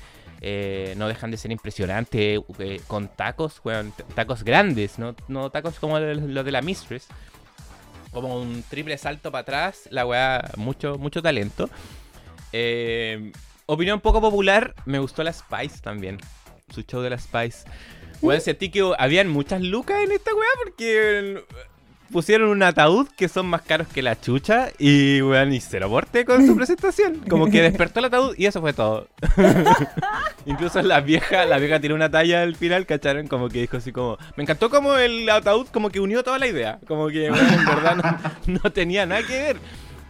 no 0.97 1.07
dejan 1.07 1.29
de 1.29 1.37
ser 1.37 1.51
impresionantes, 1.51 2.39
con 2.87 3.07
tacos, 3.07 3.61
weón, 3.63 3.93
tacos 4.15 4.43
grandes, 4.43 4.97
no, 4.97 5.15
no 5.27 5.51
tacos 5.51 5.79
como 5.79 5.99
los 5.99 6.17
los 6.23 6.43
de 6.43 6.51
la 6.51 6.61
Mistress. 6.61 7.07
Como 8.11 8.41
un 8.41 8.61
triple 8.63 8.97
salto 8.97 9.31
para 9.31 9.43
atrás, 9.43 9.83
la 9.89 10.05
weá, 10.05 10.51
mucho, 10.57 10.97
mucho 10.97 11.21
talento. 11.21 11.69
Eh, 12.51 13.31
opinión 13.73 14.01
poco 14.01 14.19
popular, 14.19 14.75
me 14.85 14.99
gustó 14.99 15.23
la 15.23 15.31
Spice 15.31 15.79
también. 15.81 16.17
Su 16.73 16.81
show 16.81 17.01
de 17.01 17.09
la 17.09 17.17
Spice. 17.17 17.65
Weón, 18.21 18.41
sentí 18.41 18.69
que 18.69 18.93
habían 18.97 19.29
muchas 19.29 19.61
lucas 19.61 20.03
en 20.03 20.11
esta 20.11 20.31
weá 20.33 20.47
porque 20.63 21.43
pusieron 22.11 22.49
un 22.49 22.61
ataúd 22.61 23.07
que 23.15 23.29
son 23.29 23.47
más 23.47 23.61
caros 23.61 23.87
que 23.87 24.01
la 24.01 24.19
chucha 24.19 24.69
y 24.77 25.21
weón, 25.21 25.53
y 25.53 25.61
cero 25.61 25.87
aporte 25.87 26.25
con 26.25 26.45
su 26.45 26.55
presentación. 26.57 27.21
Como 27.29 27.49
que 27.49 27.61
despertó 27.61 27.99
el 27.99 28.05
ataúd 28.05 28.35
y 28.37 28.45
eso 28.45 28.59
fue 28.61 28.73
todo. 28.73 29.07
Incluso 30.45 30.81
la 30.81 30.99
vieja, 30.99 31.45
la 31.45 31.57
vieja 31.57 31.79
tiró 31.79 31.95
una 31.95 32.11
talla 32.11 32.43
al 32.43 32.55
final, 32.55 32.85
¿cacharon? 32.85 33.27
Como 33.27 33.47
que 33.49 33.61
dijo 33.61 33.77
así 33.77 33.91
como... 33.91 34.17
Me 34.35 34.43
encantó 34.43 34.69
como 34.69 34.95
el 34.97 35.27
ataúd 35.29 35.67
como 35.67 35.89
que 35.89 35.99
unió 35.99 36.23
toda 36.23 36.37
la 36.37 36.47
idea. 36.47 36.79
Como 36.87 37.07
que 37.07 37.31
weón, 37.31 37.53
en 37.53 37.65
verdad 37.65 37.95
no, 38.45 38.61
no 38.63 38.71
tenía 38.71 39.05
nada 39.05 39.23
que 39.23 39.41
ver. 39.41 39.57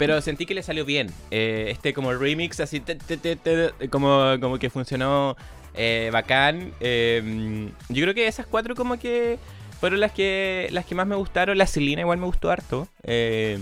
Pero 0.01 0.19
sentí 0.19 0.47
que 0.47 0.55
le 0.55 0.63
salió 0.63 0.83
bien. 0.83 1.11
Eh, 1.29 1.67
este 1.69 1.93
como 1.93 2.11
remix 2.11 2.59
así, 2.59 2.79
te, 2.79 2.95
te, 2.95 3.17
te, 3.17 3.35
te, 3.35 3.87
como, 3.89 4.35
como 4.41 4.57
que 4.57 4.71
funcionó 4.71 5.37
eh, 5.75 6.09
bacán. 6.11 6.71
Eh, 6.79 7.69
yo 7.87 8.01
creo 8.01 8.15
que 8.15 8.25
esas 8.25 8.47
cuatro 8.47 8.73
como 8.73 8.97
que 8.97 9.37
fueron 9.79 9.99
las 9.99 10.11
que 10.11 10.69
las 10.71 10.87
que 10.87 10.95
más 10.95 11.05
me 11.05 11.15
gustaron. 11.15 11.55
La 11.55 11.67
Selena 11.67 12.01
igual 12.01 12.17
me 12.17 12.25
gustó 12.25 12.49
harto. 12.49 12.87
Eh, 13.03 13.59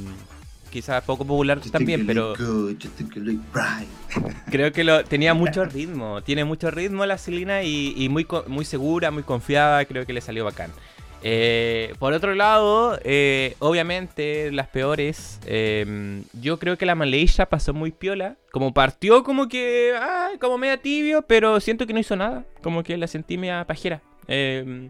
quizás 0.71 1.03
poco 1.03 1.25
popular 1.25 1.59
Yo 1.59 1.71
también, 1.71 2.07
pero 2.07 2.35
good, 2.37 2.77
creo 4.49 4.71
que 4.71 4.85
lo, 4.85 5.03
tenía 5.03 5.33
mucho 5.33 5.65
ritmo. 5.65 6.21
Tiene 6.23 6.45
mucho 6.45 6.71
ritmo 6.71 7.05
la 7.05 7.17
Selena 7.17 7.63
y, 7.63 7.93
y 7.97 8.07
muy, 8.07 8.25
muy 8.47 8.63
segura, 8.63 9.11
muy 9.11 9.23
confiada. 9.23 9.83
Creo 9.83 10.05
que 10.05 10.13
le 10.13 10.21
salió 10.21 10.45
bacán. 10.45 10.71
Eh, 11.21 11.93
por 11.99 12.13
otro 12.13 12.33
lado, 12.35 12.97
eh, 13.03 13.55
obviamente 13.59 14.51
las 14.51 14.67
peores, 14.67 15.39
eh, 15.45 16.21
yo 16.33 16.59
creo 16.59 16.77
que 16.77 16.85
la 16.85 16.95
Malaysia 16.95 17.47
pasó 17.47 17.73
muy 17.73 17.91
piola. 17.91 18.35
Como 18.51 18.73
partió 18.73 19.23
como 19.23 19.47
que, 19.47 19.93
ah, 19.99 20.31
como 20.39 20.57
media 20.57 20.77
tibio, 20.77 21.21
pero 21.23 21.59
siento 21.59 21.85
que 21.85 21.93
no 21.93 21.99
hizo 21.99 22.15
nada. 22.15 22.45
Como 22.61 22.83
que 22.83 22.97
la 22.97 23.07
sentí 23.07 23.37
media 23.37 23.65
pajera. 23.65 24.01
Eh, 24.27 24.89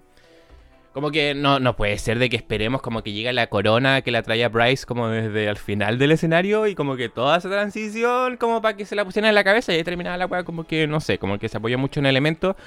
como 0.93 1.11
que 1.11 1.35
no, 1.35 1.59
no 1.59 1.75
puede 1.75 1.97
ser 1.97 2.17
de 2.19 2.29
que 2.29 2.35
esperemos 2.35 2.81
como 2.81 3.03
que 3.03 3.11
llegue 3.11 3.31
la 3.31 3.47
corona 3.47 4.01
que 4.01 4.11
la 4.11 4.23
traía 4.23 4.49
Bryce 4.49 4.85
como 4.85 5.07
desde 5.07 5.47
el 5.47 5.57
final 5.57 5.99
del 5.99 6.11
escenario 6.11 6.65
y 6.67 6.73
como 6.73 6.95
que 6.95 7.09
toda 7.09 7.37
esa 7.37 7.47
transición 7.49 8.37
como 8.37 8.61
para 8.61 8.75
que 8.75 8.85
se 8.85 8.95
la 8.95 9.05
pusieran 9.05 9.29
en 9.29 9.35
la 9.35 9.43
cabeza 9.43 9.71
y 9.71 9.77
ahí 9.77 9.83
terminaba 9.83 10.17
la 10.17 10.25
weá 10.25 10.43
como 10.43 10.65
que 10.65 10.87
no 10.87 10.99
sé, 10.99 11.19
como 11.19 11.37
que 11.37 11.47
se 11.47 11.57
apoyó 11.57 11.77
mucho 11.77 11.99
en 11.99 12.07
el 12.07 12.11
elemento. 12.11 12.57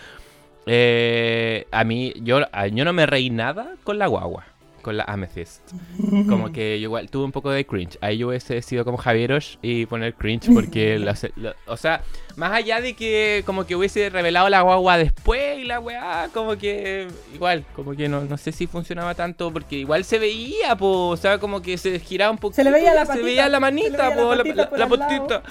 Eh, 0.66 1.66
a 1.70 1.84
mí, 1.84 2.12
yo, 2.22 2.40
yo 2.72 2.84
no 2.84 2.92
me 2.92 3.06
reí 3.06 3.30
nada 3.30 3.74
con 3.84 3.98
la 3.98 4.06
guagua. 4.06 4.44
con 4.82 4.96
la 4.96 5.04
Amethyst. 5.04 5.60
Como 6.28 6.50
que 6.52 6.80
yo 6.80 6.84
igual 6.86 7.08
tuve 7.08 7.24
un 7.24 7.30
poco 7.32 7.50
de 7.52 7.64
cringe. 7.64 7.98
Ahí 8.00 8.18
yo 8.18 8.28
hubiese 8.28 8.60
sido 8.62 8.84
como 8.84 8.96
Javieros 8.98 9.58
y 9.62 9.86
poner 9.86 10.14
cringe 10.14 10.48
porque, 10.54 10.98
se- 11.14 11.30
la- 11.36 11.54
o 11.66 11.76
sea, 11.76 12.02
más 12.34 12.50
allá 12.52 12.80
de 12.80 12.94
que 12.94 13.44
como 13.46 13.64
que 13.64 13.76
hubiese 13.76 14.10
revelado 14.10 14.48
la 14.48 14.60
guagua 14.62 14.98
después 14.98 15.58
y 15.60 15.64
la 15.66 15.78
weá, 15.78 16.28
como 16.34 16.56
que 16.56 17.06
igual, 17.32 17.64
como 17.76 17.92
que 17.94 18.08
no, 18.08 18.22
no 18.24 18.36
sé 18.36 18.50
si 18.50 18.66
funcionaba 18.66 19.14
tanto 19.14 19.52
porque 19.52 19.76
igual 19.76 20.02
se 20.04 20.18
veía, 20.18 20.74
po, 20.76 21.10
o 21.10 21.16
sea, 21.16 21.38
como 21.38 21.62
que 21.62 21.78
se 21.78 22.00
giraba 22.00 22.32
un 22.32 22.38
poco. 22.38 22.54
Se 22.54 22.64
le 22.64 22.72
veía 22.72 22.92
la 22.92 23.02
Se 23.02 23.06
patita, 23.08 23.24
veía 23.26 23.48
la 23.48 23.60
manita, 23.60 24.08
veía 24.08 24.16
la 24.16 24.16
po, 24.16 24.34
la, 24.34 24.42
patita 24.44 24.76
la- 24.78 24.88
patita. 24.88 25.42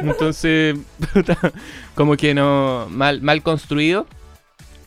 Entonces, 0.00 0.76
como 1.94 2.16
que 2.16 2.32
no, 2.34 2.86
mal, 2.90 3.20
mal 3.20 3.42
construido. 3.42 4.06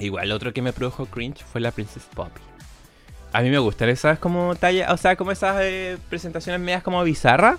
Igual 0.01 0.31
otro 0.31 0.51
que 0.53 0.61
me 0.61 0.73
produjo 0.73 1.05
cringe 1.05 1.43
fue 1.43 1.61
la 1.61 1.71
Princess 1.71 2.03
Poppy. 2.13 2.41
A 3.33 3.41
mí 3.41 3.49
me 3.49 3.59
gustan 3.59 3.89
esas 3.89 4.19
como 4.19 4.55
tallas, 4.55 4.91
o 4.91 4.97
sea, 4.97 5.15
como 5.15 5.31
esas 5.31 5.57
eh, 5.61 5.97
presentaciones 6.09 6.59
medias 6.59 6.83
como 6.83 7.01
bizarras, 7.03 7.57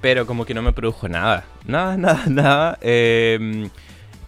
pero 0.00 0.26
como 0.26 0.44
que 0.46 0.54
no 0.54 0.62
me 0.62 0.72
produjo 0.72 1.08
nada. 1.08 1.44
Nada, 1.66 1.96
nada, 1.98 2.24
nada. 2.28 2.78
eh, 2.80 3.68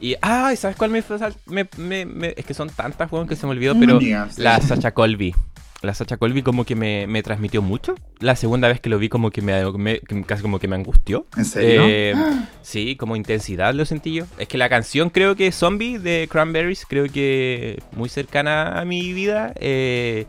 y, 0.01 0.17
ay, 0.21 0.57
¿sabes 0.57 0.77
cuál 0.77 0.91
me, 0.91 1.03
me, 1.47 1.69
me- 1.79 2.05
me- 2.05 2.35
Es 2.37 2.45
que 2.45 2.53
son 2.53 2.69
tantas, 2.69 3.11
weón, 3.11 3.27
que 3.27 3.37
se 3.37 3.47
me 3.47 3.53
olvidó, 3.53 3.75
pero 3.81 3.99
la 4.37 4.61
Sacha 4.61 4.91
Colby. 4.93 5.35
La 5.85 5.95
Sacha 5.95 6.17
Colby 6.17 6.43
como 6.43 6.65
que 6.65 6.75
me, 6.75 7.07
me 7.07 7.23
transmitió 7.23 7.63
mucho. 7.63 7.95
La 8.21 8.35
segunda 8.37 8.69
vez 8.69 8.81
que 8.81 8.89
lo 8.91 8.99
vi 8.99 9.09
como 9.09 9.31
que 9.31 9.43
me, 9.43 9.63
me- 9.73 10.01
casi 10.27 10.43
como 10.43 10.59
que 10.59 10.67
me 10.69 10.77
angustió. 10.77 11.27
¿En 11.37 11.45
serio? 11.45 11.83
Eh, 11.87 12.15
sí, 12.63 12.97
como 12.97 13.17
intensidad 13.17 13.75
lo 13.75 13.85
sentí 13.85 14.15
yo. 14.15 14.25
Es 14.39 14.49
que 14.49 14.59
la 14.59 14.69
canción 14.69 15.11
creo 15.11 15.37
que 15.37 15.53
Zombie 15.53 15.99
de 15.99 16.29
Cranberries, 16.31 16.87
creo 16.87 17.07
que 17.07 17.81
muy 17.97 18.09
cercana 18.09 18.81
a 18.81 18.85
mi 18.85 19.13
vida, 19.13 19.53
eh, 19.57 20.27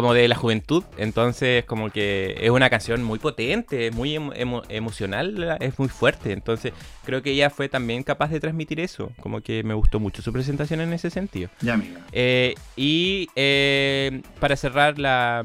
como 0.00 0.14
de 0.14 0.28
la 0.28 0.34
juventud. 0.36 0.82
Entonces, 0.96 1.64
como 1.66 1.90
que 1.90 2.36
es 2.40 2.48
una 2.50 2.70
canción 2.70 3.02
muy 3.04 3.18
potente, 3.18 3.90
muy 3.90 4.14
emo- 4.16 4.32
emo- 4.34 4.62
emocional, 4.70 5.58
es 5.60 5.78
muy 5.78 5.88
fuerte. 5.88 6.32
Entonces, 6.32 6.72
creo 7.04 7.22
que 7.22 7.32
ella 7.32 7.50
fue 7.50 7.68
también 7.68 8.02
capaz 8.02 8.28
de 8.30 8.40
transmitir 8.40 8.80
eso. 8.80 9.12
Como 9.20 9.42
que 9.42 9.62
me 9.62 9.74
gustó 9.74 10.00
mucho 10.00 10.22
su 10.22 10.32
presentación 10.32 10.80
en 10.80 10.92
ese 10.94 11.10
sentido. 11.10 11.50
Ya, 11.60 11.74
amiga. 11.74 12.00
Eh, 12.12 12.54
y 12.76 13.28
eh, 13.36 14.22
para 14.40 14.56
cerrar, 14.56 14.98
la, 14.98 15.42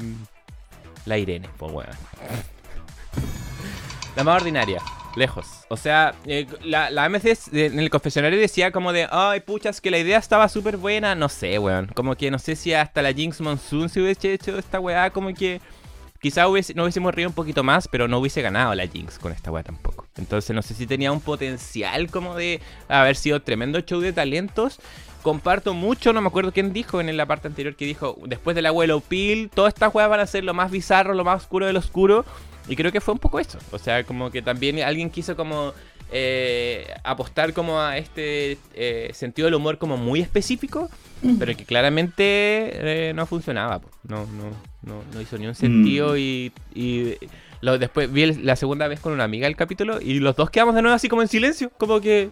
la 1.04 1.18
Irene, 1.18 1.48
pues 1.58 1.70
bueno. 1.72 1.92
La 4.16 4.24
más 4.24 4.40
ordinaria, 4.40 4.80
lejos. 5.16 5.46
O 5.68 5.76
sea, 5.76 6.14
eh, 6.26 6.46
la, 6.62 6.90
la 6.90 7.08
de- 7.08 7.66
en 7.66 7.78
el 7.80 7.90
confesionario 7.90 8.38
decía 8.38 8.70
como 8.70 8.92
de, 8.92 9.08
ay, 9.10 9.40
puchas, 9.40 9.80
que 9.80 9.90
la 9.90 9.98
idea 9.98 10.18
estaba 10.18 10.48
súper 10.48 10.76
buena. 10.76 11.14
No 11.14 11.28
sé, 11.28 11.58
weón. 11.58 11.88
Como 11.94 12.14
que 12.16 12.30
no 12.30 12.38
sé 12.38 12.54
si 12.56 12.72
hasta 12.74 13.02
la 13.02 13.12
Jinx 13.12 13.40
Monsoon 13.40 13.88
se 13.88 14.00
hubiese 14.00 14.32
hecho 14.32 14.58
esta 14.58 14.78
weá, 14.80 15.10
como 15.10 15.32
que 15.34 15.60
quizá 16.20 16.48
hubiese, 16.48 16.74
no 16.74 16.82
hubiésemos 16.84 17.14
reído 17.14 17.30
un 17.30 17.34
poquito 17.34 17.62
más, 17.62 17.88
pero 17.88 18.08
no 18.08 18.18
hubiese 18.18 18.42
ganado 18.42 18.74
la 18.74 18.86
Jinx 18.86 19.18
con 19.18 19.32
esta 19.32 19.50
weá 19.50 19.62
tampoco. 19.62 20.06
Entonces 20.16 20.54
no 20.54 20.62
sé 20.62 20.74
si 20.74 20.86
tenía 20.86 21.12
un 21.12 21.20
potencial 21.20 22.10
como 22.10 22.34
de 22.34 22.60
haber 22.88 23.16
sido 23.16 23.42
tremendo 23.42 23.80
show 23.80 24.00
de 24.00 24.12
talentos. 24.12 24.78
Comparto 25.26 25.74
mucho, 25.74 26.12
no 26.12 26.20
me 26.20 26.28
acuerdo 26.28 26.52
quién 26.52 26.72
dijo 26.72 27.00
en 27.00 27.16
la 27.16 27.26
parte 27.26 27.48
anterior 27.48 27.74
que 27.74 27.84
dijo, 27.84 28.16
después 28.26 28.54
del 28.54 28.64
abuelo 28.64 29.00
Peel, 29.00 29.50
todas 29.52 29.74
estas 29.74 29.92
weas 29.92 30.08
van 30.08 30.20
a 30.20 30.26
ser 30.28 30.44
lo 30.44 30.54
más 30.54 30.70
bizarro, 30.70 31.14
lo 31.14 31.24
más 31.24 31.42
oscuro 31.42 31.66
del 31.66 31.76
oscuro. 31.76 32.24
Y 32.68 32.76
creo 32.76 32.92
que 32.92 33.00
fue 33.00 33.12
un 33.12 33.18
poco 33.18 33.40
eso. 33.40 33.58
O 33.72 33.78
sea, 33.80 34.04
como 34.04 34.30
que 34.30 34.40
también 34.40 34.78
alguien 34.84 35.10
quiso 35.10 35.34
como 35.34 35.72
eh, 36.12 36.86
apostar 37.02 37.52
como 37.54 37.80
a 37.80 37.98
este 37.98 38.56
eh, 38.74 39.10
sentido 39.14 39.46
del 39.46 39.56
humor 39.56 39.78
como 39.78 39.96
muy 39.96 40.20
específico, 40.20 40.88
pero 41.40 41.56
que 41.56 41.64
claramente 41.64 42.20
eh, 42.20 43.12
no 43.12 43.26
funcionaba. 43.26 43.80
No, 44.06 44.26
no, 44.26 44.50
no, 44.82 45.02
no 45.12 45.20
hizo 45.20 45.38
ni 45.38 45.48
un 45.48 45.56
sentido 45.56 46.16
y... 46.16 46.52
y 46.72 47.14
lo, 47.62 47.78
después 47.78 48.12
vi 48.12 48.32
la 48.32 48.54
segunda 48.54 48.86
vez 48.86 49.00
con 49.00 49.12
una 49.12 49.24
amiga 49.24 49.48
el 49.48 49.56
capítulo 49.56 50.00
y 50.00 50.20
los 50.20 50.36
dos 50.36 50.50
quedamos 50.50 50.76
de 50.76 50.82
nuevo 50.82 50.94
así 50.94 51.08
como 51.08 51.22
en 51.22 51.26
silencio, 51.26 51.72
como 51.78 52.00
que... 52.00 52.30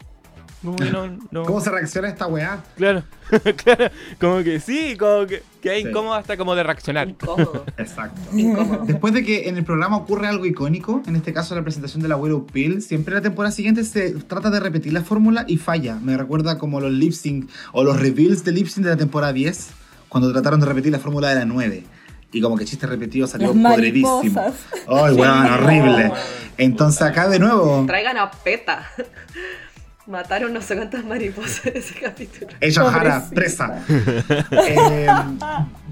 Como 0.64 0.76
que 0.76 0.84
no, 0.90 1.06
no- 1.30 1.42
¿Cómo 1.44 1.60
se 1.60 1.70
reacciona 1.70 2.08
esta 2.08 2.26
weá? 2.26 2.64
Claro, 2.76 3.02
claro, 3.64 3.90
como 4.20 4.42
que 4.42 4.58
sí, 4.60 4.96
como 4.98 5.26
que, 5.26 5.42
que 5.60 5.76
es 5.76 5.82
Sí. 5.82 5.88
incómodo 5.90 6.14
hasta 6.14 6.36
como 6.36 6.54
de 6.54 6.62
reaccionar. 6.62 7.08
Incómodo. 7.08 7.64
Exacto. 7.76 8.20
Incómodo. 8.36 8.84
Después 8.86 9.12
de 9.14 9.22
que 9.24 9.48
en 9.48 9.56
el 9.56 9.64
programa 9.64 9.96
ocurre 9.98 10.26
algo 10.26 10.46
icónico, 10.46 11.02
en 11.06 11.16
este 11.16 11.32
caso 11.32 11.54
la 11.54 11.62
presentación 11.62 12.02
del 12.02 12.12
abuelo 12.12 12.46
Peel, 12.46 12.80
siempre 12.82 13.14
la 13.14 13.20
temporada 13.20 13.52
siguiente 13.52 13.84
se 13.84 14.10
trata 14.12 14.50
de 14.50 14.60
repetir 14.60 14.92
la 14.92 15.02
fórmula 15.02 15.44
y 15.46 15.58
falla. 15.58 15.96
Me 16.02 16.16
recuerda 16.16 16.58
como 16.58 16.80
los 16.80 16.92
lip 16.92 17.12
sync 17.12 17.50
o 17.72 17.84
los 17.84 18.00
reveals 18.00 18.44
de 18.44 18.52
lip 18.52 18.66
sync 18.68 18.84
de 18.84 18.90
la 18.90 18.96
temporada 18.96 19.32
10, 19.32 19.68
cuando 20.08 20.32
trataron 20.32 20.60
de 20.60 20.66
repetir 20.66 20.92
la 20.92 20.98
fórmula 20.98 21.28
de 21.28 21.34
la 21.34 21.44
9. 21.44 21.84
Y 22.32 22.40
como 22.40 22.56
que 22.56 22.64
chiste 22.64 22.86
repetido 22.88 23.26
salió 23.28 23.52
podridísimo. 23.52 24.52
¡Ay, 24.88 25.14
weón, 25.14 25.46
horrible! 25.52 26.12
Entonces 26.58 27.02
acá 27.02 27.28
de 27.28 27.38
nuevo, 27.38 27.84
Traigan 27.86 28.16
a 28.18 28.30
PETA. 28.30 28.86
Mataron 30.06 30.52
no 30.52 30.60
sé 30.60 30.76
cuántas 30.76 31.04
mariposas 31.04 31.66
en 31.66 31.76
ese 31.78 31.94
capítulo. 31.98 32.52
ella 32.60 32.84
Jara, 32.84 33.24
presa. 33.34 33.82
Eh, 34.66 35.06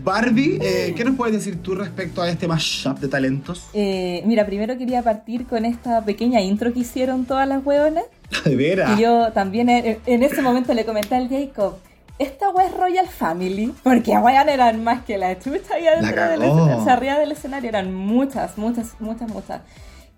Barbie, 0.02 0.58
eh, 0.60 0.94
¿qué 0.96 1.04
nos 1.04 1.16
puedes 1.16 1.34
decir 1.34 1.62
tú 1.62 1.74
respecto 1.74 2.22
a 2.22 2.28
este 2.28 2.46
mashup 2.46 2.98
de 2.98 3.08
talentos? 3.08 3.68
Eh, 3.72 4.22
mira, 4.26 4.44
primero 4.46 4.76
quería 4.76 5.02
partir 5.02 5.46
con 5.46 5.64
esta 5.64 6.04
pequeña 6.04 6.40
intro 6.40 6.72
que 6.72 6.80
hicieron 6.80 7.24
todas 7.24 7.46
las 7.48 7.64
hueonas. 7.64 8.04
De 8.44 8.56
veras. 8.56 8.98
Y 8.98 9.02
yo 9.02 9.32
también 9.32 9.68
en, 9.68 9.98
en 10.04 10.22
ese 10.22 10.42
momento 10.42 10.74
le 10.74 10.84
comenté 10.84 11.16
al 11.16 11.28
Jacob, 11.28 11.78
esta 12.18 12.50
wea 12.50 12.66
es 12.66 12.74
Royal 12.74 13.08
Family, 13.08 13.74
porque 13.82 14.12
weón 14.12 14.48
eran 14.48 14.84
más 14.84 15.02
que 15.04 15.18
la 15.18 15.38
chucha 15.38 15.78
y 15.80 15.86
adentro 15.86 16.16
La 16.16 16.28
del 16.28 16.42
escenario, 16.42 16.78
o 16.78 16.84
sea, 16.84 16.92
arriba 16.92 17.18
del 17.18 17.32
escenario 17.32 17.68
eran 17.68 17.92
muchas, 17.92 18.56
muchas, 18.58 18.94
muchas, 19.00 19.28
muchas. 19.28 19.60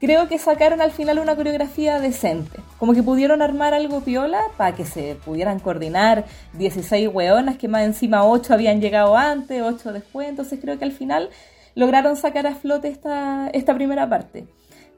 Creo 0.04 0.28
que 0.28 0.36
sacaron 0.36 0.82
al 0.82 0.90
final 0.90 1.18
una 1.18 1.34
coreografía 1.34 1.98
decente, 1.98 2.60
como 2.78 2.92
que 2.92 3.02
pudieron 3.02 3.40
armar 3.40 3.72
algo 3.72 4.02
piola 4.02 4.42
para 4.58 4.76
que 4.76 4.84
se 4.84 5.16
pudieran 5.24 5.60
coordinar 5.60 6.26
16 6.58 7.08
weonas, 7.10 7.56
que 7.56 7.68
más 7.68 7.84
encima 7.84 8.22
8 8.22 8.52
habían 8.52 8.82
llegado 8.82 9.16
antes, 9.16 9.62
8 9.62 9.94
después, 9.94 10.28
entonces 10.28 10.58
creo 10.60 10.78
que 10.78 10.84
al 10.84 10.92
final 10.92 11.30
lograron 11.74 12.16
sacar 12.16 12.46
a 12.46 12.54
flote 12.54 12.88
esta, 12.88 13.48
esta 13.54 13.74
primera 13.74 14.06
parte. 14.06 14.46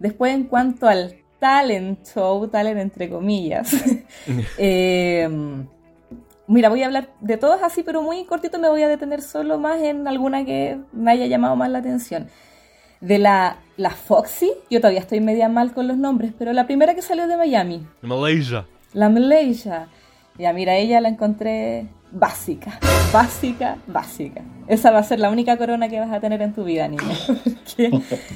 Después 0.01 0.35
en 0.35 0.43
cuanto 0.43 0.89
al 0.89 1.15
talent 1.39 2.05
show, 2.05 2.49
talent 2.49 2.81
entre 2.81 3.09
comillas, 3.09 3.77
eh, 4.59 5.29
mira, 6.49 6.69
voy 6.69 6.83
a 6.83 6.87
hablar 6.87 7.11
de 7.21 7.37
todas 7.37 7.63
así, 7.63 7.85
pero 7.85 8.03
muy 8.03 8.25
cortito 8.25 8.59
me 8.59 8.69
voy 8.69 8.83
a 8.83 8.89
detener 8.89 9.23
solo 9.23 9.57
más 9.57 9.81
en 9.83 10.09
alguna 10.09 10.45
que 10.45 10.81
me 10.93 11.13
haya 11.13 11.27
llamado 11.27 11.55
más 11.55 11.71
la 11.71 11.79
atención. 11.79 12.27
De 13.01 13.19
la, 13.19 13.57
la 13.77 13.91
Foxy, 13.91 14.51
yo 14.71 14.81
todavía 14.81 15.01
estoy 15.01 15.21
media 15.21 15.49
mal 15.49 15.73
con 15.73 15.87
los 15.87 15.97
nombres, 15.99 16.33
pero 16.39 16.53
la 16.53 16.67
primera 16.67 16.95
que 16.95 17.03
salió 17.03 17.27
de 17.29 17.37
Miami, 17.37 17.87
Malaysia. 18.03 18.67
la 18.93 19.09
Malaysia. 19.09 19.89
Ya, 20.39 20.53
mira, 20.53 20.77
ella 20.77 21.01
la 21.01 21.09
encontré 21.09 21.87
básica, 22.13 22.79
básica, 23.13 23.79
básica. 23.87 24.43
Esa 24.69 24.91
va 24.91 24.99
a 24.99 25.03
ser 25.03 25.19
la 25.21 25.31
única 25.31 25.57
corona 25.57 25.89
que 25.89 25.99
vas 26.01 26.11
a 26.13 26.21
tener 26.21 26.43
en 26.43 26.53
tu 26.55 26.65
vida, 26.65 26.89
niña. 26.89 27.03
Porque, 27.27 27.91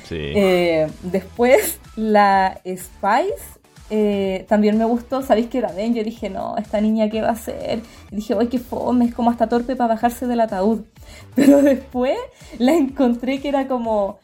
Sí. 0.05 0.17
eh, 0.19 0.87
después, 1.03 1.79
la 1.97 2.59
Spice 2.67 3.59
eh, 3.91 4.45
también 4.49 4.79
me 4.79 4.85
gustó. 4.85 5.21
Sabéis 5.23 5.49
que 5.49 5.59
era 5.59 5.73
Ben. 5.73 5.95
Yo 5.95 6.05
dije, 6.05 6.31
no, 6.31 6.57
esta 6.57 6.81
niña, 6.81 7.11
¿qué 7.11 7.21
va 7.23 7.29
a 7.29 7.33
hacer? 7.33 7.81
Y 8.11 8.17
dije, 8.17 8.35
¡ay, 8.39 8.47
qué 8.47 8.59
fome! 8.59 9.05
Es 9.07 9.15
como 9.15 9.31
hasta 9.31 9.49
torpe 9.49 9.77
para 9.77 9.95
bajarse 9.95 10.27
del 10.27 10.41
ataúd. 10.41 10.83
Pero 11.35 11.61
después 11.63 12.17
la 12.59 12.73
encontré 12.75 13.41
que 13.41 13.49
era 13.49 13.67
como 13.67 14.19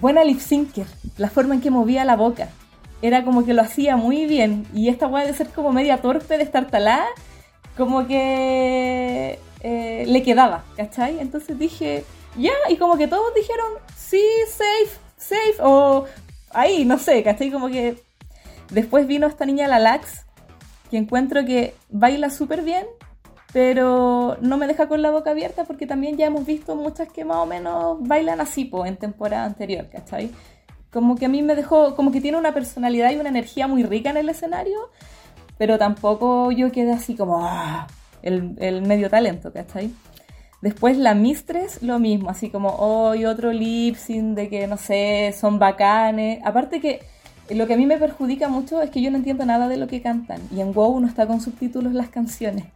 buena 0.00 0.24
lip 0.24 0.40
syncer. 0.40 0.86
La 1.16 1.30
forma 1.30 1.54
en 1.54 1.60
que 1.60 1.70
movía 1.70 2.04
la 2.04 2.16
boca. 2.16 2.48
Era 3.02 3.24
como 3.24 3.44
que 3.44 3.54
lo 3.54 3.62
hacía 3.62 3.96
muy 3.96 4.26
bien. 4.26 4.66
Y 4.74 4.88
esta 4.88 5.06
weá 5.06 5.26
de 5.26 5.34
ser 5.34 5.48
como 5.48 5.72
media 5.72 5.98
torpe, 5.98 6.38
de 6.38 6.44
estar 6.44 6.68
talada, 6.68 7.06
como 7.76 8.06
que 8.06 9.38
eh, 9.60 10.04
le 10.06 10.22
quedaba, 10.22 10.64
¿cachai? 10.76 11.18
Entonces 11.20 11.58
dije, 11.58 12.04
ya, 12.36 12.52
y 12.68 12.76
como 12.76 12.96
que 12.96 13.08
todos 13.08 13.34
dijeron, 13.34 13.66
sí, 13.96 14.22
safe, 14.48 14.98
safe, 15.16 15.56
o 15.60 16.06
ahí, 16.50 16.84
no 16.84 16.98
sé, 16.98 17.22
¿cachai? 17.22 17.50
Como 17.50 17.68
que 17.68 18.02
después 18.70 19.06
vino 19.06 19.26
esta 19.26 19.44
niña, 19.44 19.68
la 19.68 19.78
Lax, 19.78 20.24
que 20.90 20.96
encuentro 20.96 21.44
que 21.44 21.74
baila 21.90 22.30
súper 22.30 22.62
bien, 22.62 22.86
pero 23.56 24.36
no 24.42 24.58
me 24.58 24.66
deja 24.66 24.86
con 24.86 25.00
la 25.00 25.10
boca 25.10 25.30
abierta 25.30 25.64
porque 25.64 25.86
también 25.86 26.18
ya 26.18 26.26
hemos 26.26 26.44
visto 26.44 26.76
muchas 26.76 27.08
que 27.08 27.24
más 27.24 27.38
o 27.38 27.46
menos 27.46 27.96
bailan 28.06 28.38
así, 28.42 28.66
po, 28.66 28.84
en 28.84 28.98
temporada 28.98 29.46
anterior, 29.46 29.88
¿cachai? 29.90 30.30
Como 30.92 31.16
que 31.16 31.24
a 31.24 31.30
mí 31.30 31.40
me 31.40 31.54
dejó, 31.54 31.96
como 31.96 32.12
que 32.12 32.20
tiene 32.20 32.36
una 32.36 32.52
personalidad 32.52 33.12
y 33.12 33.16
una 33.16 33.30
energía 33.30 33.66
muy 33.66 33.82
rica 33.82 34.10
en 34.10 34.18
el 34.18 34.28
escenario, 34.28 34.90
pero 35.56 35.78
tampoco 35.78 36.52
yo 36.52 36.70
quedé 36.70 36.92
así 36.92 37.14
como 37.14 37.46
ah, 37.46 37.86
el, 38.20 38.56
el 38.58 38.82
medio 38.82 39.08
talento, 39.08 39.50
¿cachai? 39.50 39.90
Después 40.60 40.98
la 40.98 41.14
Mistress, 41.14 41.82
lo 41.82 41.98
mismo, 41.98 42.28
así 42.28 42.50
como 42.50 42.76
hoy 42.76 43.24
otro 43.24 43.54
lip 43.54 43.96
sync 43.96 44.36
de 44.36 44.50
que 44.50 44.66
no 44.66 44.76
sé, 44.76 45.34
son 45.34 45.58
bacanes. 45.58 46.40
Aparte 46.44 46.78
que 46.78 47.00
lo 47.48 47.66
que 47.66 47.72
a 47.72 47.78
mí 47.78 47.86
me 47.86 47.96
perjudica 47.96 48.48
mucho 48.50 48.82
es 48.82 48.90
que 48.90 49.00
yo 49.00 49.10
no 49.10 49.16
entiendo 49.16 49.46
nada 49.46 49.66
de 49.66 49.78
lo 49.78 49.86
que 49.86 50.02
cantan 50.02 50.42
y 50.54 50.60
en 50.60 50.74
WoW 50.74 51.00
no 51.00 51.08
está 51.08 51.26
con 51.26 51.40
subtítulos 51.40 51.94
las 51.94 52.10
canciones. 52.10 52.66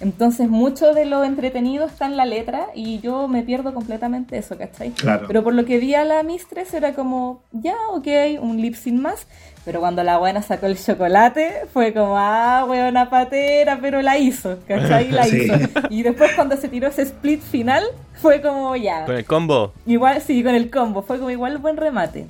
Entonces, 0.00 0.48
mucho 0.48 0.94
de 0.94 1.04
lo 1.06 1.24
entretenido 1.24 1.86
está 1.86 2.06
en 2.06 2.16
la 2.16 2.24
letra 2.24 2.66
y 2.74 3.00
yo 3.00 3.26
me 3.26 3.42
pierdo 3.42 3.74
completamente 3.74 4.38
eso, 4.38 4.56
¿cachai? 4.56 4.90
Claro. 4.90 5.26
Pero 5.26 5.42
por 5.42 5.54
lo 5.54 5.64
que 5.64 5.78
vi 5.78 5.94
a 5.94 6.04
la 6.04 6.22
Mistress 6.22 6.72
era 6.74 6.94
como, 6.94 7.42
ya, 7.52 7.74
ok, 7.90 8.06
un 8.40 8.60
lip 8.60 8.74
sync 8.74 9.00
más. 9.00 9.26
Pero 9.64 9.80
cuando 9.80 10.02
la 10.04 10.16
buena 10.18 10.40
sacó 10.40 10.66
el 10.66 10.78
chocolate, 10.78 11.66
fue 11.72 11.92
como, 11.92 12.16
ah, 12.16 12.64
una 12.68 13.10
patera, 13.10 13.78
pero 13.82 14.00
la 14.00 14.16
hizo, 14.16 14.58
¿cachai? 14.68 15.10
La 15.10 15.24
Sí. 15.28 15.42
hizo. 15.42 15.54
Y 15.90 16.02
después 16.04 16.30
cuando 16.34 16.56
se 16.56 16.68
tiró 16.68 16.88
ese 16.88 17.02
split 17.02 17.42
final, 17.42 17.84
fue 18.14 18.40
como, 18.40 18.76
ya. 18.76 19.04
Con 19.04 19.16
el 19.16 19.24
combo. 19.24 19.72
Igual, 19.84 20.22
sí, 20.22 20.42
con 20.44 20.54
el 20.54 20.70
combo, 20.70 21.02
fue 21.02 21.18
como 21.18 21.30
igual 21.30 21.58
buen 21.58 21.76
remate. 21.76 22.26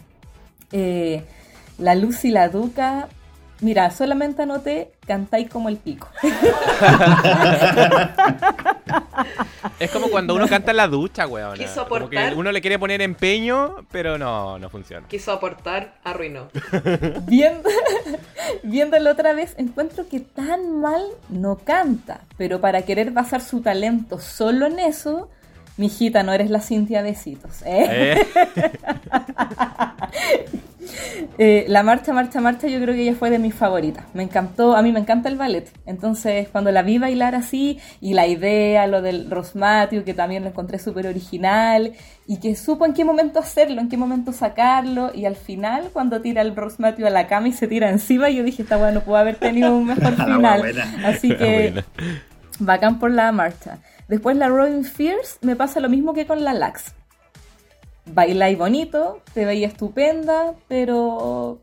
Eh, 0.72 1.22
la 1.78 1.94
Luz 1.94 2.24
y 2.24 2.30
la 2.30 2.48
Duca, 2.48 3.08
mira, 3.60 3.90
solamente 3.90 4.42
anoté 4.42 4.92
cantáis 5.06 5.48
como 5.48 5.68
el 5.68 5.76
pico. 5.78 6.08
Es 9.80 9.90
como 9.90 10.08
cuando 10.08 10.34
uno 10.34 10.48
canta 10.48 10.70
en 10.72 10.76
la 10.76 10.88
ducha, 10.88 11.26
weón. 11.26 11.56
Quiso 11.56 11.86
Como 11.88 12.08
que 12.08 12.18
aportar. 12.18 12.36
uno 12.38 12.52
le 12.52 12.60
quiere 12.60 12.78
poner 12.78 13.00
empeño, 13.02 13.86
pero 13.90 14.18
no, 14.18 14.58
no 14.58 14.70
funciona. 14.70 15.06
Quiso 15.08 15.32
aportar, 15.32 15.94
arruinó. 16.04 16.48
Viendo, 17.22 17.68
viéndolo 18.62 19.10
otra 19.10 19.32
vez, 19.34 19.54
encuentro 19.56 20.08
que 20.08 20.20
tan 20.20 20.80
mal 20.80 21.02
no 21.28 21.56
canta, 21.58 22.20
pero 22.36 22.60
para 22.60 22.82
querer 22.82 23.10
basar 23.12 23.40
su 23.40 23.60
talento 23.60 24.18
solo 24.18 24.66
en 24.66 24.78
eso, 24.80 25.30
mijita, 25.78 26.22
no 26.22 26.32
eres 26.32 26.50
la 26.50 26.60
Cintia 26.60 27.02
Besitos, 27.02 27.62
¿eh? 27.64 28.14
Eh, 28.14 28.26
Eh, 31.40 31.66
la 31.68 31.84
marcha, 31.84 32.12
marcha, 32.12 32.40
marcha, 32.40 32.66
yo 32.66 32.80
creo 32.80 32.94
que 32.94 33.02
ella 33.02 33.14
fue 33.14 33.30
de 33.30 33.38
mis 33.38 33.54
favoritas. 33.54 34.04
Me 34.12 34.24
encantó, 34.24 34.76
a 34.76 34.82
mí 34.82 34.90
me 34.90 34.98
encanta 34.98 35.28
el 35.28 35.36
ballet. 35.36 35.70
Entonces, 35.86 36.48
cuando 36.48 36.72
la 36.72 36.82
vi 36.82 36.98
bailar 36.98 37.34
así, 37.34 37.78
y 38.00 38.14
la 38.14 38.26
idea, 38.26 38.86
lo 38.86 39.02
del 39.02 39.30
Rosmatio, 39.30 40.04
que 40.04 40.14
también 40.14 40.42
lo 40.42 40.48
encontré 40.48 40.78
súper 40.78 41.06
original, 41.06 41.92
y 42.26 42.38
que 42.38 42.56
supo 42.56 42.86
en 42.86 42.92
qué 42.92 43.04
momento 43.04 43.38
hacerlo, 43.38 43.80
en 43.80 43.88
qué 43.88 43.96
momento 43.96 44.32
sacarlo, 44.32 45.12
y 45.14 45.26
al 45.26 45.36
final, 45.36 45.90
cuando 45.92 46.20
tira 46.20 46.42
el 46.42 46.56
Rosmatio 46.56 47.06
a 47.06 47.10
la 47.10 47.28
cama 47.28 47.48
y 47.48 47.52
se 47.52 47.68
tira 47.68 47.88
encima, 47.88 48.30
yo 48.30 48.42
dije, 48.42 48.62
esta 48.62 48.76
weá 48.76 48.90
no 48.90 49.02
pudo 49.02 49.16
haber 49.16 49.36
tenido 49.36 49.76
un 49.76 49.86
mejor 49.86 50.16
final. 50.16 50.62
Así 51.04 51.28
que, 51.36 51.84
bacán 52.58 52.98
por 52.98 53.12
la 53.12 53.30
marcha. 53.30 53.78
Después 54.08 54.36
la 54.36 54.48
Robin 54.48 54.84
Fierce 54.84 55.38
me 55.42 55.54
pasa 55.54 55.80
lo 55.80 55.88
mismo 55.88 56.14
que 56.14 56.26
con 56.26 56.42
la 56.42 56.54
Lax. 56.54 56.94
Baila 58.06 58.50
y 58.50 58.54
bonito, 58.54 59.22
te 59.34 59.44
veía 59.44 59.66
estupenda, 59.66 60.54
pero 60.66 61.60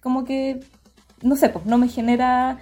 como 0.00 0.24
que, 0.24 0.60
no 1.22 1.36
sé, 1.36 1.48
pues 1.48 1.64
no 1.66 1.78
me 1.78 1.88
genera 1.88 2.58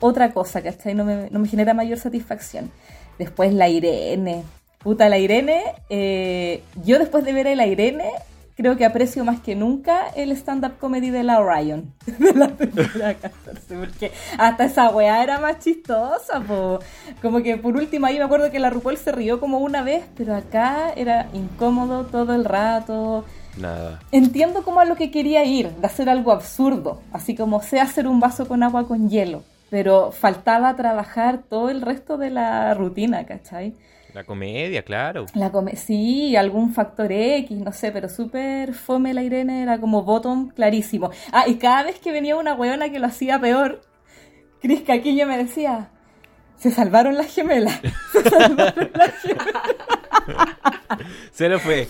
otra 0.00 0.32
cosa, 0.32 0.60
¿cachai? 0.62 0.94
No 0.94 1.04
me, 1.04 1.28
no 1.30 1.38
me 1.38 1.48
genera 1.48 1.72
mayor 1.72 1.98
satisfacción. 1.98 2.70
Después 3.18 3.52
la 3.52 3.68
Irene. 3.68 4.42
Puta, 4.78 5.08
la 5.08 5.18
Irene, 5.18 5.62
eh, 5.88 6.62
yo 6.84 6.98
después 6.98 7.24
de 7.24 7.32
ver 7.32 7.48
a 7.48 7.54
la 7.54 7.66
Irene, 7.66 8.10
creo 8.58 8.76
que 8.76 8.84
aprecio 8.84 9.24
más 9.24 9.38
que 9.38 9.54
nunca 9.54 10.08
el 10.16 10.32
stand-up 10.32 10.78
comedy 10.80 11.10
de 11.10 11.22
la 11.22 11.38
Orion. 11.38 11.94
De 12.18 12.32
la 12.34 12.48
temporada 12.48 13.14
14, 13.14 13.76
porque 13.78 14.10
hasta 14.36 14.64
esa 14.64 14.90
weá 14.90 15.22
era 15.22 15.38
más 15.38 15.60
chistosa, 15.60 16.40
po. 16.40 16.80
Como 17.22 17.40
que 17.40 17.56
por 17.56 17.76
último 17.76 18.06
ahí 18.06 18.18
me 18.18 18.24
acuerdo 18.24 18.50
que 18.50 18.58
la 18.58 18.68
RuPaul 18.68 18.96
se 18.96 19.12
rió 19.12 19.38
como 19.38 19.58
una 19.58 19.82
vez, 19.82 20.06
pero 20.16 20.34
acá 20.34 20.92
era 20.96 21.28
incómodo 21.34 22.06
todo 22.06 22.34
el 22.34 22.44
rato. 22.44 23.24
Nada. 23.56 24.00
Entiendo 24.10 24.64
como 24.64 24.80
a 24.80 24.84
lo 24.84 24.96
que 24.96 25.12
quería 25.12 25.44
ir, 25.44 25.70
de 25.70 25.86
hacer 25.86 26.08
algo 26.10 26.32
absurdo, 26.32 27.00
así 27.12 27.36
como 27.36 27.62
sé 27.62 27.78
hacer 27.78 28.08
un 28.08 28.18
vaso 28.18 28.48
con 28.48 28.64
agua 28.64 28.88
con 28.88 29.08
hielo, 29.08 29.44
pero 29.70 30.10
faltaba 30.10 30.74
trabajar 30.74 31.44
todo 31.48 31.70
el 31.70 31.80
resto 31.80 32.18
de 32.18 32.30
la 32.30 32.74
rutina, 32.74 33.24
¿cachai? 33.24 33.74
La 34.18 34.24
comedia, 34.24 34.82
claro. 34.82 35.26
La 35.34 35.52
come 35.52 35.76
sí, 35.76 36.34
algún 36.34 36.74
factor 36.74 37.12
X, 37.12 37.56
no 37.56 37.70
sé, 37.70 37.92
pero 37.92 38.08
súper 38.08 38.74
fome 38.74 39.14
la 39.14 39.22
Irene, 39.22 39.62
era 39.62 39.78
como 39.78 40.02
bottom 40.02 40.48
clarísimo. 40.48 41.12
Ah, 41.30 41.44
y 41.46 41.54
cada 41.54 41.84
vez 41.84 42.00
que 42.00 42.10
venía 42.10 42.34
una 42.34 42.54
weona 42.54 42.90
que 42.90 42.98
lo 42.98 43.06
hacía 43.06 43.40
peor, 43.40 43.80
Cris 44.60 44.82
Caquillo 44.82 45.24
me 45.28 45.38
decía, 45.38 45.90
se 46.56 46.72
salvaron 46.72 47.16
las 47.16 47.32
gemelas. 47.32 47.80
Se 48.12 48.28
salvaron 48.28 48.90
las 48.92 49.14
gemelas. 49.22 49.76
Se 51.30 51.48
lo 51.48 51.60
fue. 51.60 51.86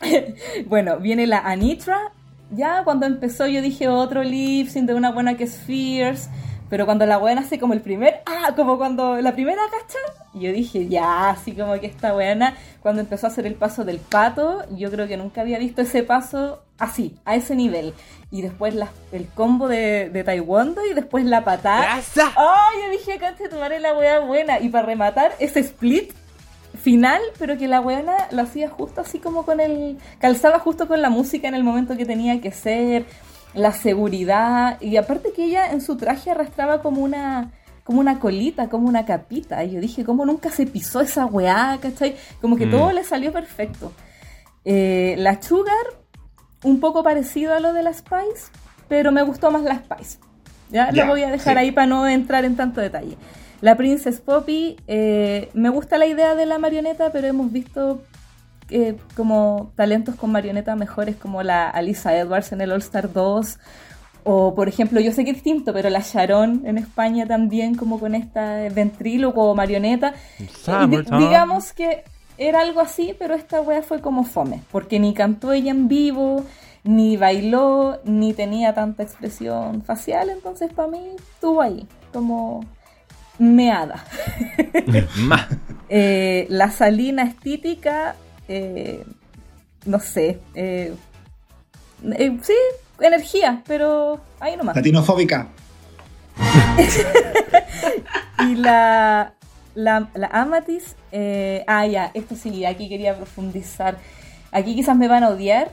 Bueno, 0.66 1.00
viene 1.00 1.26
la 1.26 1.40
Anitra. 1.40 2.12
Ya 2.50 2.82
cuando 2.82 3.04
empezó 3.04 3.46
yo 3.46 3.60
dije 3.60 3.88
otro 3.88 4.22
lip 4.22 4.68
de 4.68 4.94
una 4.94 5.12
buena 5.12 5.36
que 5.36 5.44
es 5.44 5.58
Fierce. 5.58 6.30
Pero 6.68 6.84
cuando 6.84 7.06
la 7.06 7.16
buena 7.18 7.42
hace 7.42 7.58
como 7.60 7.74
el 7.74 7.80
primer, 7.80 8.22
ah, 8.26 8.52
como 8.56 8.76
cuando 8.76 9.20
la 9.20 9.32
primera 9.34 9.62
cacha, 9.70 9.98
yo 10.34 10.50
dije, 10.52 10.88
ya, 10.88 11.30
así 11.30 11.52
como 11.52 11.78
que 11.80 11.86
esta 11.86 12.12
buena, 12.12 12.54
cuando 12.82 13.00
empezó 13.02 13.26
a 13.26 13.30
hacer 13.30 13.46
el 13.46 13.54
paso 13.54 13.84
del 13.84 13.98
pato, 13.98 14.64
yo 14.76 14.90
creo 14.90 15.06
que 15.06 15.16
nunca 15.16 15.42
había 15.42 15.58
visto 15.58 15.82
ese 15.82 16.02
paso 16.02 16.62
así, 16.78 17.16
a 17.24 17.36
ese 17.36 17.54
nivel. 17.54 17.94
Y 18.32 18.42
después 18.42 18.74
la- 18.74 18.90
el 19.12 19.28
combo 19.28 19.68
de, 19.68 20.10
de 20.10 20.24
Taekwondo 20.24 20.84
y 20.84 20.92
después 20.94 21.24
la 21.24 21.44
patada. 21.44 21.94
¡Ay! 22.36 22.82
yo 22.84 22.90
dije, 22.90 23.18
canche, 23.18 23.48
tu 23.48 23.56
madre 23.56 23.78
la 23.78 23.96
wea 23.96 24.18
buena. 24.18 24.58
Y 24.58 24.68
para 24.68 24.86
rematar, 24.86 25.32
ese 25.38 25.60
split 25.60 26.12
final, 26.82 27.20
pero 27.38 27.56
que 27.56 27.68
la 27.68 27.80
weona 27.80 28.14
lo 28.32 28.42
hacía 28.42 28.68
justo 28.68 29.00
así 29.00 29.18
como 29.18 29.44
con 29.46 29.60
el. 29.60 29.98
calzaba 30.18 30.58
justo 30.58 30.86
con 30.88 31.00
la 31.00 31.08
música 31.10 31.48
en 31.48 31.54
el 31.54 31.64
momento 31.64 31.96
que 31.96 32.04
tenía 32.04 32.40
que 32.40 32.50
ser, 32.52 33.06
la 33.56 33.72
seguridad. 33.72 34.80
Y 34.80 34.96
aparte 34.96 35.32
que 35.34 35.44
ella 35.44 35.72
en 35.72 35.80
su 35.80 35.96
traje 35.96 36.30
arrastraba 36.30 36.80
como 36.82 37.02
una. 37.02 37.50
como 37.84 38.00
una 38.00 38.18
colita, 38.18 38.68
como 38.68 38.88
una 38.88 39.04
capita. 39.06 39.62
Y 39.62 39.70
yo 39.70 39.80
dije, 39.80 40.04
¿cómo 40.04 40.26
nunca 40.26 40.50
se 40.50 40.66
pisó 40.66 41.00
esa 41.00 41.24
weá? 41.26 41.78
¿cachai? 41.80 42.16
Como 42.40 42.56
que 42.56 42.66
Mm. 42.66 42.70
todo 42.72 42.90
le 42.92 43.04
salió 43.04 43.32
perfecto. 43.32 43.92
Eh, 44.64 45.14
la 45.18 45.40
Sugar, 45.40 45.86
un 46.64 46.80
poco 46.80 47.04
parecido 47.04 47.54
a 47.54 47.60
lo 47.60 47.72
de 47.72 47.84
la 47.84 47.92
Spice, 47.94 48.50
pero 48.88 49.12
me 49.12 49.22
gustó 49.22 49.52
más 49.52 49.62
la 49.62 49.76
Spice. 49.76 50.18
Ya, 50.70 50.90
lo 50.90 51.06
voy 51.06 51.22
a 51.22 51.30
dejar 51.30 51.54
sí. 51.54 51.58
ahí 51.60 51.70
para 51.70 51.86
no 51.86 52.08
entrar 52.08 52.44
en 52.44 52.56
tanto 52.56 52.80
detalle. 52.80 53.16
La 53.60 53.76
Princess 53.76 54.18
Poppy, 54.20 54.76
eh, 54.88 55.48
me 55.54 55.68
gusta 55.68 55.96
la 55.96 56.06
idea 56.06 56.34
de 56.34 56.44
la 56.44 56.58
marioneta, 56.58 57.12
pero 57.12 57.28
hemos 57.28 57.52
visto 57.52 58.02
eh, 58.70 58.96
como 59.16 59.72
talentos 59.76 60.14
con 60.16 60.32
marioneta 60.32 60.74
mejores 60.76 61.16
como 61.16 61.42
la 61.42 61.68
Alisa 61.68 62.16
Edwards 62.16 62.52
en 62.52 62.60
el 62.60 62.72
All 62.72 62.80
Star 62.80 63.12
2. 63.12 63.58
O, 64.28 64.56
por 64.56 64.68
ejemplo, 64.68 64.98
yo 65.00 65.12
sé 65.12 65.24
que 65.24 65.30
es 65.30 65.36
distinto, 65.36 65.72
pero 65.72 65.88
la 65.88 66.00
Sharon 66.00 66.62
en 66.66 66.78
España 66.78 67.26
también, 67.26 67.76
como 67.76 68.00
con 68.00 68.16
esta 68.16 68.68
ventríloco 68.74 69.42
o 69.42 69.54
marioneta. 69.54 70.14
Digamos 71.18 71.72
que 71.72 72.02
era 72.36 72.60
algo 72.60 72.80
así, 72.80 73.14
pero 73.18 73.34
esta 73.34 73.60
wea 73.60 73.82
fue 73.82 74.00
como 74.00 74.24
fome, 74.24 74.62
porque 74.72 74.98
ni 74.98 75.14
cantó 75.14 75.52
ella 75.52 75.70
en 75.70 75.86
vivo, 75.86 76.44
ni 76.82 77.16
bailó, 77.16 78.00
ni 78.04 78.34
tenía 78.34 78.74
tanta 78.74 79.02
expresión 79.02 79.82
facial, 79.82 80.30
entonces 80.30 80.72
para 80.72 80.88
mí 80.88 81.00
estuvo 81.34 81.62
ahí, 81.62 81.86
como 82.12 82.64
meada. 83.38 84.04
Eh, 85.88 86.48
la 86.50 86.72
salina 86.72 87.22
estítica, 87.22 88.16
eh, 88.48 89.04
no 89.84 90.00
sé, 90.00 90.40
eh, 90.54 90.94
eh, 92.04 92.38
sí, 92.42 92.54
energía, 93.00 93.62
pero 93.66 94.20
ahí 94.40 94.56
nomás. 94.56 94.76
Latinofóbica. 94.76 95.48
Y 98.38 98.54
la, 98.54 99.32
la, 99.74 100.08
la 100.14 100.26
Amatis, 100.28 100.94
ah, 101.66 101.86
ya, 101.86 102.10
esto 102.12 102.36
sí, 102.36 102.64
aquí 102.66 102.88
quería 102.88 103.16
profundizar. 103.16 103.96
Aquí 104.52 104.74
quizás 104.74 104.94
me 104.96 105.08
van 105.08 105.24
a 105.24 105.30
odiar, 105.30 105.72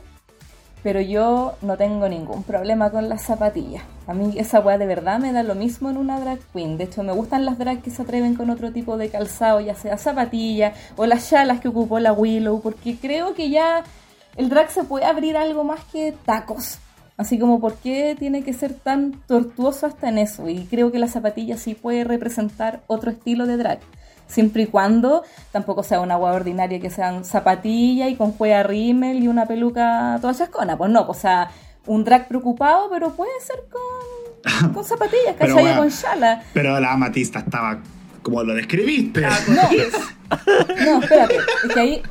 pero 0.84 1.00
yo 1.00 1.54
no 1.62 1.78
tengo 1.78 2.10
ningún 2.10 2.44
problema 2.44 2.92
con 2.92 3.08
las 3.08 3.22
zapatillas. 3.24 3.84
A 4.06 4.14
mí 4.14 4.34
esa 4.38 4.60
weá 4.60 4.78
de 4.78 4.86
verdad 4.86 5.18
me 5.18 5.32
da 5.32 5.42
lo 5.42 5.56
mismo 5.56 5.90
en 5.90 5.98
una 5.98 6.20
drag 6.20 6.40
queen. 6.52 6.78
De 6.78 6.84
hecho, 6.84 7.04
me 7.04 7.14
gustan 7.14 7.46
las 7.46 7.58
drag 7.58 7.82
que 7.82 7.90
se 7.90 8.02
atreven 8.02 8.36
con 8.36 8.50
otro 8.50 8.72
tipo 8.74 8.98
de 8.98 9.10
calzado, 9.10 9.62
ya 9.62 9.76
sea 9.76 9.98
zapatilla 9.98 10.74
o 10.98 11.06
las 11.06 11.30
chalas 11.30 11.62
que 11.62 11.70
ocupó 11.70 12.00
la 12.00 12.12
Willow, 12.12 12.62
porque 12.62 12.98
creo 12.98 13.34
que 13.34 13.50
ya 13.50 13.84
el 14.36 14.50
drag 14.50 14.70
se 14.70 14.84
puede 14.84 15.06
abrir 15.06 15.38
algo 15.38 15.64
más 15.64 15.80
que 15.86 16.14
tacos. 16.26 16.80
Así 17.16 17.40
como, 17.40 17.62
¿por 17.62 17.76
qué 17.76 18.16
tiene 18.18 18.44
que 18.44 18.54
ser 18.54 18.74
tan 18.74 19.14
tortuoso 19.28 19.86
hasta 19.86 20.10
en 20.10 20.18
eso? 20.18 20.50
Y 20.50 20.66
creo 20.66 20.92
que 20.92 21.00
la 21.00 21.08
zapatilla 21.08 21.58
sí 21.58 21.76
puede 21.76 22.04
representar 22.04 22.82
otro 22.88 23.12
estilo 23.12 23.46
de 23.46 23.58
drag. 23.58 23.80
Siempre 24.28 24.64
y 24.64 24.66
cuando 24.68 25.24
tampoco 25.52 25.84
sea 25.84 26.00
una 26.00 26.16
agua 26.16 26.32
ordinaria 26.34 26.80
que 26.80 26.90
sean 26.90 27.24
zapatillas 27.24 28.10
y 28.10 28.16
con 28.16 28.32
juega 28.32 28.64
rímel 28.64 29.24
y 29.24 29.28
una 29.28 29.46
peluca 29.46 30.18
toda 30.22 30.34
chascona. 30.34 30.78
Pues 30.78 30.92
no, 30.92 31.06
pues, 31.06 31.20
o 31.20 31.22
sea, 31.22 31.52
un 31.86 32.04
drag 32.04 32.28
preocupado, 32.28 32.90
pero 32.90 33.12
puede 33.12 33.32
ser 33.42 33.58
con, 33.70 34.74
con 34.74 34.84
zapatillas, 34.84 35.36
¿cachai? 35.38 35.54
bueno. 35.54 35.80
Con 35.80 35.90
chala. 35.90 36.44
Pero 36.54 36.80
la 36.80 36.94
amatista 36.94 37.40
estaba 37.40 37.80
como 38.24 38.42
lo 38.44 38.56
describiste. 38.56 39.22
No, 39.22 41.00
espérate, 41.02 41.38
es 41.66 41.74
que 41.74 41.80
ahí 41.80 42.02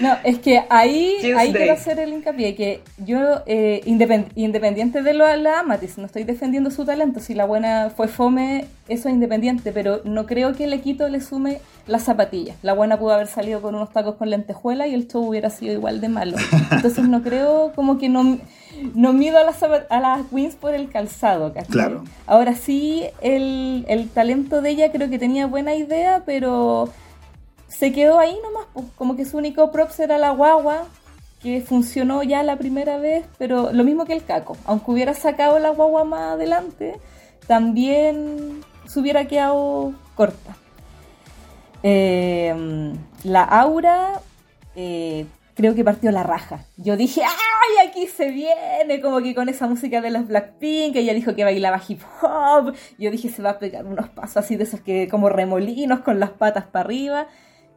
No, 0.00 0.14
es 0.24 0.38
que 0.38 0.62
ahí, 0.68 1.14
ahí 1.36 1.52
quiero 1.52 1.72
hacer 1.72 1.98
el 1.98 2.12
hincapié, 2.12 2.54
que 2.54 2.80
yo, 2.98 3.18
eh, 3.46 3.80
independ- 3.86 4.30
independiente 4.34 5.02
de 5.02 5.14
lo 5.14 5.26
de 5.26 5.36
la 5.38 5.60
Amatis, 5.60 5.96
no 5.98 6.06
estoy 6.06 6.24
defendiendo 6.24 6.70
su 6.70 6.84
talento, 6.84 7.20
si 7.20 7.34
la 7.34 7.44
buena 7.46 7.90
fue 7.96 8.08
fome, 8.08 8.66
eso 8.88 9.08
es 9.08 9.14
independiente, 9.14 9.72
pero 9.72 10.00
no 10.04 10.26
creo 10.26 10.54
que 10.54 10.64
el 10.64 10.72
Equito 10.72 11.08
le 11.08 11.20
sume 11.20 11.60
las 11.86 12.02
zapatillas. 12.04 12.56
La 12.62 12.72
buena 12.72 12.98
pudo 12.98 13.12
haber 13.12 13.26
salido 13.26 13.62
con 13.62 13.74
unos 13.74 13.92
tacos 13.92 14.16
con 14.16 14.28
lentejuela 14.30 14.86
y 14.86 14.94
el 14.94 15.08
show 15.08 15.26
hubiera 15.26 15.50
sido 15.50 15.72
igual 15.72 16.00
de 16.00 16.08
malo. 16.08 16.36
Entonces 16.70 17.08
no 17.08 17.22
creo, 17.22 17.72
como 17.74 17.98
que 17.98 18.08
no, 18.08 18.38
no 18.94 19.12
mido 19.12 19.38
a 19.38 19.44
las, 19.44 19.62
a 19.62 20.00
las 20.00 20.26
queens 20.28 20.54
por 20.56 20.74
el 20.74 20.90
calzado, 20.90 21.52
¿cachai? 21.52 21.70
Claro. 21.70 22.04
Ahora 22.26 22.54
sí, 22.54 23.04
el, 23.22 23.84
el 23.88 24.08
talento 24.08 24.62
de 24.62 24.70
ella 24.70 24.92
creo 24.92 25.08
que 25.08 25.18
tenía 25.18 25.46
buena 25.46 25.74
idea, 25.74 26.22
pero 26.26 26.90
se 27.68 27.92
quedó 27.92 28.18
ahí 28.18 28.36
nomás, 28.42 28.66
pues, 28.72 28.86
como 28.96 29.16
que 29.16 29.24
su 29.24 29.38
único 29.38 29.70
props 29.72 30.00
era 30.00 30.18
la 30.18 30.30
guagua, 30.30 30.86
que 31.42 31.60
funcionó 31.60 32.22
ya 32.22 32.42
la 32.42 32.56
primera 32.56 32.98
vez, 32.98 33.26
pero 33.38 33.72
lo 33.72 33.84
mismo 33.84 34.04
que 34.04 34.14
el 34.14 34.24
caco, 34.24 34.56
aunque 34.64 34.90
hubiera 34.90 35.14
sacado 35.14 35.58
la 35.58 35.70
guagua 35.70 36.04
más 36.04 36.32
adelante, 36.32 36.98
también 37.46 38.64
se 38.86 39.00
hubiera 39.00 39.26
quedado 39.26 39.92
corta. 40.14 40.56
Eh, 41.82 42.94
la 43.22 43.42
aura 43.42 44.20
eh, 44.74 45.26
creo 45.54 45.74
que 45.74 45.84
partió 45.84 46.10
la 46.12 46.22
raja. 46.22 46.66
Yo 46.76 46.96
dije, 46.96 47.22
¡ay, 47.22 47.88
aquí 47.88 48.06
se 48.06 48.30
viene! 48.30 49.00
Como 49.00 49.20
que 49.20 49.34
con 49.34 49.48
esa 49.48 49.66
música 49.66 50.00
de 50.00 50.10
los 50.10 50.28
Blackpink, 50.28 50.96
ella 50.96 51.14
dijo 51.14 51.34
que 51.34 51.44
bailaba 51.44 51.80
hip 51.86 52.00
hop. 52.22 52.74
Yo 52.98 53.10
dije, 53.10 53.30
se 53.30 53.42
va 53.42 53.50
a 53.50 53.58
pegar 53.58 53.86
unos 53.86 54.08
pasos 54.10 54.36
así 54.38 54.56
de 54.56 54.64
esos 54.64 54.80
que 54.80 55.08
como 55.08 55.28
remolinos 55.28 56.00
con 56.00 56.20
las 56.20 56.30
patas 56.30 56.64
para 56.64 56.84
arriba. 56.84 57.26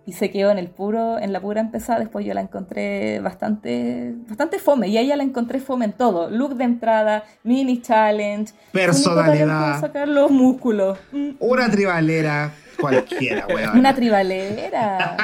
Y 0.10 0.14
se 0.14 0.32
quedó 0.32 0.50
en 0.50 0.58
el 0.58 0.70
puro, 0.70 1.20
en 1.20 1.32
la 1.34 1.40
pura 1.40 1.62
empezada. 1.62 2.00
Después 2.00 2.26
yo 2.26 2.34
la 2.34 2.42
encontré 2.42 3.20
bastante, 3.20 4.16
bastante 4.28 4.58
fome. 4.58 4.88
Y 4.88 4.98
a 4.98 5.02
ella 5.02 5.16
la 5.16 5.22
encontré 5.22 5.60
fome 5.60 5.86
en 5.86 5.92
todo. 5.94 6.32
Look 6.32 6.56
de 6.56 6.64
entrada, 6.64 7.26
mini 7.44 7.80
challenge. 7.80 8.54
Personalidad. 8.72 9.80
Sacar 9.80 10.08
los 10.08 10.32
músculos. 10.32 10.98
Mm, 11.12 11.30
Una 11.40 11.70
tribalera 11.70 12.52
cualquiera, 12.82 13.46
weón. 13.54 13.78
una 13.78 13.94
tribalera. 13.94 15.16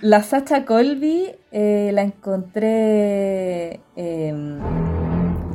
La 0.00 0.22
Sacha 0.22 0.64
Colby 0.64 1.26
eh, 1.52 1.90
la 1.92 2.00
encontré 2.00 3.80
em, 3.96 4.58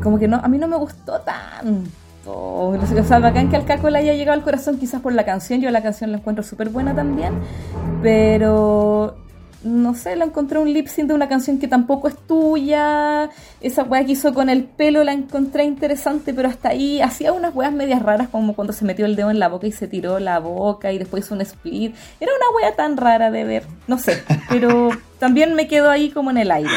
como 0.04 0.20
que 0.20 0.28
no, 0.28 0.38
a 0.38 0.48
mí 0.50 0.60
no 0.60 0.68
me 0.68 0.78
gustó 0.78 1.20
tanto. 2.24 3.00
O 3.00 3.04
sea, 3.04 3.20
bacán 3.20 3.50
que 3.50 3.56
al 3.56 3.66
Caco 3.66 3.90
le 3.90 4.00
haya 4.00 4.14
llegado 4.14 4.38
al 4.38 4.44
corazón 4.44 4.78
quizás 4.78 5.02
por 5.02 5.14
la 5.14 5.26
canción. 5.26 5.62
Yo 5.62 5.70
la 5.72 5.82
canción 5.82 6.12
la 6.12 6.18
encuentro 6.18 6.44
súper 6.44 6.70
buena 6.70 6.96
también. 6.96 7.34
Pero 8.02 9.16
no 9.64 9.96
sé, 9.96 10.16
la 10.16 10.26
encontré 10.26 10.60
un 10.60 10.74
lip 10.74 10.88
sync 10.88 11.08
de 11.08 11.14
una 11.14 11.30
canción 11.30 11.58
que 11.58 11.68
tampoco 11.68 12.08
es 12.08 12.18
tuya. 12.28 13.30
Esa 13.62 13.84
weá 13.84 14.06
que 14.06 14.14
hizo 14.14 14.34
con 14.34 14.50
el 14.50 14.66
pelo 14.66 15.04
la 15.04 15.14
encontré 15.14 15.64
interesante, 15.64 16.34
pero 16.34 16.50
hasta 16.50 16.70
ahí 16.70 17.02
hacía 17.02 17.32
unas 17.32 17.56
weas 17.56 17.72
medias 17.72 18.02
raras, 18.02 18.28
como 18.30 18.56
cuando 18.56 18.74
se 18.74 18.86
metió 18.86 19.06
el 19.06 19.16
dedo 19.16 19.32
en 19.32 19.40
la 19.40 19.48
boca 19.48 19.68
y 19.68 19.72
se 19.72 19.88
tiró 19.88 20.20
la 20.20 20.40
boca 20.40 20.92
y 20.92 20.98
después 20.98 21.26
hizo 21.26 21.36
un 21.36 21.42
split. 21.42 21.96
Era 22.20 22.32
una 22.36 22.58
wea 22.58 22.76
tan 22.76 22.98
rara 22.98 23.32
de 23.32 23.44
ver, 23.44 23.64
no 23.88 23.98
sé, 23.98 24.22
pero 24.50 24.90
también 25.20 25.56
me 25.56 25.68
quedó 25.68 25.90
ahí 25.90 26.10
como 26.10 26.32
en 26.32 26.38
el 26.38 26.52
aire. 26.52 26.74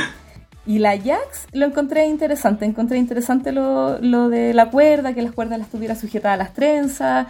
Y 0.66 0.80
la 0.80 0.98
Jax 0.98 1.46
lo 1.52 1.66
encontré 1.66 2.06
interesante, 2.06 2.64
encontré 2.64 2.98
interesante 2.98 3.52
lo, 3.52 3.98
lo 4.00 4.28
de 4.28 4.52
la 4.52 4.68
cuerda, 4.70 5.14
que 5.14 5.22
las 5.22 5.32
cuerdas 5.32 5.58
las 5.58 5.68
tuviera 5.68 5.94
sujetadas 5.94 6.34
a 6.34 6.42
las 6.42 6.54
trenzas, 6.54 7.26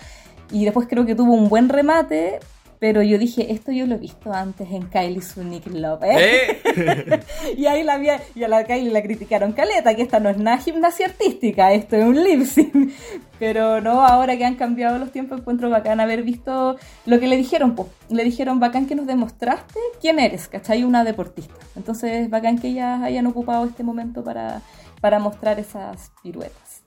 y 0.50 0.64
después 0.64 0.86
creo 0.88 1.04
que 1.04 1.14
tuvo 1.14 1.34
un 1.34 1.48
buen 1.48 1.68
remate, 1.68 2.40
pero 2.78 3.02
yo 3.02 3.18
dije, 3.18 3.52
esto 3.52 3.72
yo 3.72 3.86
lo 3.86 3.94
he 3.94 3.98
visto 3.98 4.32
antes 4.32 4.70
en 4.70 4.82
Kylie 4.88 5.22
Sonic 5.22 5.66
Love. 5.68 6.02
¿eh? 6.04 6.60
¿Eh? 6.76 7.20
Y 7.56 7.66
ahí 7.66 7.82
la 7.82 7.96
vi, 7.98 8.10
a- 8.10 8.20
y 8.34 8.44
a 8.44 8.48
la 8.48 8.64
Kylie 8.64 8.90
la 8.90 9.02
criticaron 9.02 9.52
caleta, 9.52 9.94
que 9.94 10.02
esta 10.02 10.20
no 10.20 10.28
es 10.28 10.36
nada 10.38 10.58
gimnasia 10.58 11.06
artística, 11.06 11.72
esto 11.72 11.96
es 11.96 12.04
un 12.04 12.22
lip 12.22 12.44
sync. 12.44 12.92
Pero 13.38 13.80
no, 13.80 14.00
ahora 14.06 14.36
que 14.36 14.44
han 14.44 14.54
cambiado 14.56 14.98
los 14.98 15.12
tiempos, 15.12 15.40
encuentro 15.40 15.68
bacán 15.70 16.00
haber 16.00 16.22
visto 16.22 16.76
lo 17.04 17.20
que 17.20 17.26
le 17.26 17.36
dijeron, 17.36 17.74
pues. 17.74 17.88
Le 18.08 18.24
dijeron 18.24 18.60
bacán 18.60 18.86
que 18.86 18.94
nos 18.94 19.06
demostraste 19.06 19.78
quién 20.00 20.18
eres, 20.18 20.48
¿cachai? 20.48 20.84
Una 20.84 21.04
deportista. 21.04 21.54
Entonces, 21.76 22.30
bacán 22.30 22.58
que 22.58 22.68
ellas 22.68 23.02
hayan 23.02 23.26
ocupado 23.26 23.64
este 23.66 23.82
momento 23.82 24.24
para, 24.24 24.62
para 25.00 25.18
mostrar 25.18 25.58
esas 25.58 26.12
piruetas. 26.22 26.82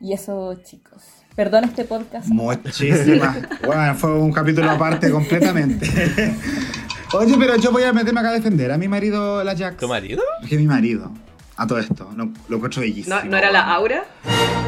Y 0.00 0.12
eso, 0.12 0.54
chicos. 0.64 1.02
Perdón 1.36 1.64
este 1.64 1.84
podcast. 1.84 2.26
Muchísimas. 2.28 3.36
Bueno, 3.64 3.94
fue 3.94 4.14
un 4.18 4.32
capítulo 4.32 4.70
aparte 4.70 5.10
completamente. 5.10 5.90
Oye, 7.12 7.36
pero 7.38 7.56
yo 7.56 7.70
voy 7.70 7.82
a 7.82 7.92
meterme 7.92 8.20
acá 8.20 8.30
a 8.30 8.32
defender 8.32 8.72
a 8.72 8.78
mi 8.78 8.88
marido, 8.88 9.44
la 9.44 9.54
Jax. 9.56 9.76
¿Tu 9.76 9.86
marido? 9.86 10.22
Es 10.42 10.48
que 10.48 10.56
mi 10.56 10.66
marido. 10.66 11.12
A 11.58 11.66
todo 11.66 11.78
esto. 11.78 12.10
Lo, 12.16 12.30
lo 12.48 12.56
encuentro 12.56 12.80
bellísimo. 12.82 13.16
¿No, 13.16 13.24
¿No 13.24 13.36
era 13.36 13.50
la 13.50 13.62
aura? 13.74 14.04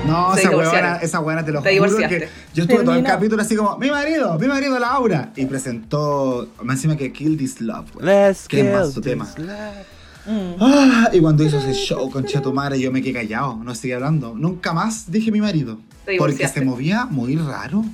No, 0.07 0.35
esa 0.35 0.51
huevona, 0.51 0.97
esa 0.97 1.21
huevona 1.21 1.45
te 1.45 1.53
lo 1.53 1.61
Te 1.63 1.77
juro 1.79 1.89
divorciaste. 1.91 2.19
que 2.21 2.29
yo 2.55 2.63
estuve 2.65 2.85
todo 2.85 2.95
el 2.95 3.05
capítulo 3.05 3.43
así 3.43 3.57
como, 3.57 3.77
mi 3.79 3.91
marido, 3.91 4.39
mi 4.39 4.47
marido 4.47 4.79
Laura. 4.79 5.31
Y 5.37 5.45
presentó, 5.47 6.49
más 6.63 6.77
encima 6.77 6.97
que 6.97 7.13
Kill 7.13 7.37
This 7.37 7.61
Love. 7.61 7.93
güey. 7.95 8.07
Let's 8.07 8.47
Qué 8.49 8.59
kill 8.63 8.73
más 8.73 8.93
su 8.93 9.01
this 9.01 9.11
tema. 9.11 9.27
Mm. 10.27 10.55
Ah, 10.61 11.09
y 11.13 11.21
cuando 11.21 11.43
hizo 11.45 11.59
ese 11.59 11.73
show 11.75 12.11
con 12.11 12.25
Chetumare 12.25 12.79
yo 12.79 12.91
me 12.93 13.01
quedé 13.03 13.15
callado, 13.15 13.57
no 13.63 13.75
seguí 13.75 13.93
hablando. 13.93 14.35
Nunca 14.35 14.73
más 14.73 15.11
dije 15.11 15.31
mi 15.31 15.41
marido. 15.41 15.79
Porque 16.17 16.49
se 16.49 16.61
movía 16.63 17.07
muy 17.07 17.37
raro. 17.37 17.85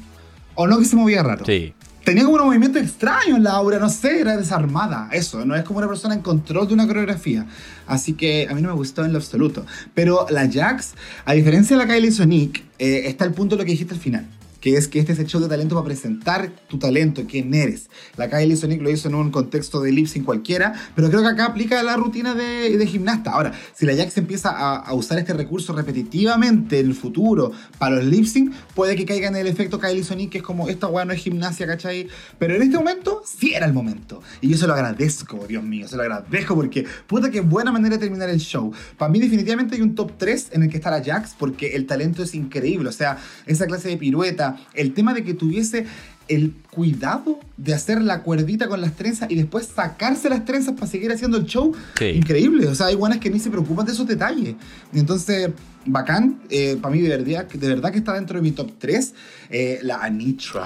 O 0.55 0.67
no 0.67 0.79
que 0.79 0.85
se 0.85 0.97
movía 0.97 1.23
raro. 1.23 1.45
Sí. 1.45 1.75
Tenía 2.05 2.25
como 2.25 2.37
un 2.37 2.45
movimiento 2.45 2.79
extraño 2.79 3.37
en 3.37 3.45
la 3.45 3.53
aura, 3.53 3.79
no 3.79 3.89
sé, 3.89 4.21
era 4.21 4.37
desarmada. 4.37 5.09
Eso, 5.11 5.47
no 5.47 5.57
es 5.57 5.65
como 5.65 5.79
una 5.79 5.89
persona 5.89 6.15
en 6.15 6.21
control 6.21 6.69
de 6.69 6.75
una 6.75 6.87
coreografía. 6.87 7.47
Así 7.87 8.13
que 8.13 8.47
a 8.49 8.55
mí 8.55 8.61
no 8.61 8.69
me 8.69 8.75
gustó 8.75 9.07
en 9.07 9.13
lo 9.13 9.19
absoluto. 9.19 9.65
Pero 9.95 10.27
la 10.29 10.49
Jax, 10.51 10.93
a 11.25 11.33
diferencia 11.33 11.79
de 11.79 11.87
la 11.87 11.93
Kylie 11.93 12.13
Sonic, 12.13 12.63
eh, 12.79 13.05
está 13.07 13.25
el 13.25 13.33
punto 13.33 13.57
de 13.57 13.63
lo 13.63 13.65
que 13.65 13.73
dijiste 13.73 13.95
al 13.95 14.01
final. 14.01 14.27
Que 14.65 14.79
es 14.79 14.89
que 14.89 14.99
este 14.99 15.13
es 15.13 15.19
el 15.19 15.27
show 15.27 15.43
de 15.43 15.49
talento 15.49 15.75
para 15.75 15.85
presentar 15.85 16.49
tu 16.69 16.79
talento, 16.79 17.25
quién 17.29 17.53
eres. 17.53 17.91
La 18.17 18.31
Kylie 18.31 18.57
Sonic 18.57 18.81
lo 18.81 18.91
hizo 18.91 19.09
en 19.09 19.15
un 19.15 19.31
contexto 19.31 19.83
de 19.83 19.93
lip 19.93 20.07
sync 20.07 20.25
cualquiera, 20.25 20.73
pero 20.95 21.11
creo 21.11 21.21
que 21.21 21.29
acá 21.29 21.45
aplica 21.45 21.83
la 21.83 21.97
rutina 21.97 22.35
de, 22.35 22.79
de 22.79 22.87
gimnasta. 22.87 23.33
Ahora, 23.33 23.53
si 23.75 23.85
la 23.85 23.95
Jax 23.95 24.17
empieza 24.17 24.49
a, 24.49 24.77
a 24.77 24.95
usar 24.95 25.19
este 25.19 25.35
recurso 25.35 25.75
repetitivamente 25.75 26.81
en 26.81 26.87
el 26.87 26.95
futuro 26.95 27.53
para 27.77 27.97
los 27.97 28.07
lip 28.07 28.25
sync, 28.25 28.55
puede 28.75 28.97
que 28.97 29.05
caiga 29.05 29.29
en 29.29 29.37
el 29.37 29.49
efecto 29.49 29.79
Kylie 29.79 30.03
Sonic, 30.03 30.31
que 30.31 30.39
es 30.39 30.45
como 30.45 30.67
esta 30.71 30.87
weá 30.87 31.05
no 31.05 31.13
es 31.13 31.21
gimnasia, 31.21 31.67
¿cachai? 31.67 32.09
Pero 32.39 32.55
en 32.55 32.63
este 32.63 32.79
momento, 32.79 33.23
sí 33.27 33.53
era 33.53 33.67
el 33.67 33.75
momento. 33.75 34.23
Y 34.41 34.49
yo 34.49 34.57
se 34.57 34.67
lo 34.67 34.73
agradezco, 34.73 35.45
Dios 35.47 35.63
mío, 35.63 35.89
se 35.89 35.97
lo 35.97 36.05
agradezco 36.05 36.55
porque, 36.55 36.87
puta, 37.07 37.31
qué 37.31 37.43
buena 37.43 37.71
manera 37.71 37.97
de 37.97 38.01
terminar 38.01 38.31
el 38.31 38.41
show. 38.41 38.73
Para 38.97 39.13
mí, 39.13 39.19
definitivamente 39.19 39.75
hay 39.75 39.83
un 39.83 39.95
top 39.95 40.13
3 40.17 40.53
en 40.53 40.63
el 40.63 40.71
que 40.71 40.79
está 40.79 40.91
la 40.91 41.05
Jax, 41.05 41.35
porque 41.39 41.77
el 41.77 41.85
talento 41.85 42.23
es 42.23 42.35
increíble. 42.35 42.89
O 42.89 42.93
sea, 42.93 43.19
esa 43.45 43.67
clase 43.67 43.91
de 43.91 43.99
pirueta, 43.99 44.54
el 44.75 44.93
tema 44.95 45.15
de 45.15 45.25
que 45.25 45.35
tuviese 45.35 45.87
el 46.27 46.55
cuidado 46.71 47.39
de 47.59 47.75
hacer 47.75 48.01
la 48.01 48.23
cuerdita 48.23 48.67
con 48.67 48.81
las 48.81 48.95
trenzas 48.97 49.31
y 49.31 49.35
después 49.35 49.67
sacarse 49.75 50.31
las 50.31 50.45
trenzas 50.47 50.73
para 50.75 50.87
seguir 50.87 51.13
haciendo 51.13 51.37
el 51.37 51.45
show, 51.45 51.75
Sí. 51.99 52.07
increíble. 52.07 52.67
O 52.67 52.75
sea, 52.75 52.87
hay 52.87 52.95
buenas 52.95 53.19
que 53.19 53.29
ni 53.29 53.39
se 53.39 53.51
preocupan 53.51 53.85
de 53.85 53.93
esos 53.93 54.07
detalles. 54.07 54.55
Y 54.93 54.99
entonces, 54.99 55.51
bacán, 55.85 56.41
eh, 56.49 56.79
para 56.81 56.95
mí 56.95 57.03
de 57.03 57.11
verdad, 57.11 57.47
de 57.47 57.69
verdad 57.69 57.93
que 57.93 57.99
está 57.99 58.15
dentro 58.15 58.37
de 58.37 58.43
mi 58.43 58.53
top 58.53 58.71
3, 58.79 59.13
eh, 59.51 59.81
la 59.83 59.97
Anitra. 60.03 60.65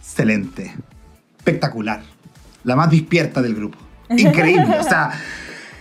Excelente. 0.00 0.74
Espectacular. 1.38 2.02
La 2.64 2.76
más 2.76 2.90
despierta 2.90 3.42
del 3.42 3.54
grupo. 3.54 3.78
Increíble. 4.10 4.78
o 4.78 4.82
sea, 4.84 5.10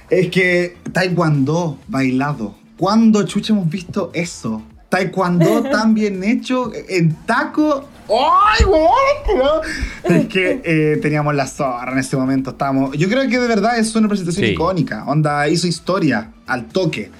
es 0.09 0.29
que 0.29 0.77
Taekwondo 0.91 1.79
bailado. 1.87 2.55
¿Cuándo 2.77 3.23
chucha 3.23 3.53
hemos 3.53 3.69
visto 3.69 4.11
eso? 4.13 4.61
Taekwondo 4.89 5.63
tan 5.71 5.93
bien 5.93 6.23
hecho 6.23 6.71
en 6.87 7.13
taco. 7.25 7.87
¡Ay, 8.09 8.63
weón! 8.65 9.61
Es 10.05 10.27
que 10.27 10.61
eh, 10.63 10.97
teníamos 11.01 11.35
la 11.35 11.45
zorra 11.45 11.91
en 11.91 11.97
ese 11.99 12.15
momento. 12.15 12.51
Estábamos. 12.51 12.97
Yo 12.97 13.09
creo 13.09 13.27
que 13.27 13.37
de 13.37 13.47
verdad 13.47 13.77
es 13.77 13.93
una 13.95 14.07
presentación 14.07 14.45
Sí. 14.45 14.51
icónica. 14.53 15.03
Onda, 15.07 15.47
hizo 15.49 15.67
historia 15.67 16.31
al 16.45 16.67
toque. 16.67 17.11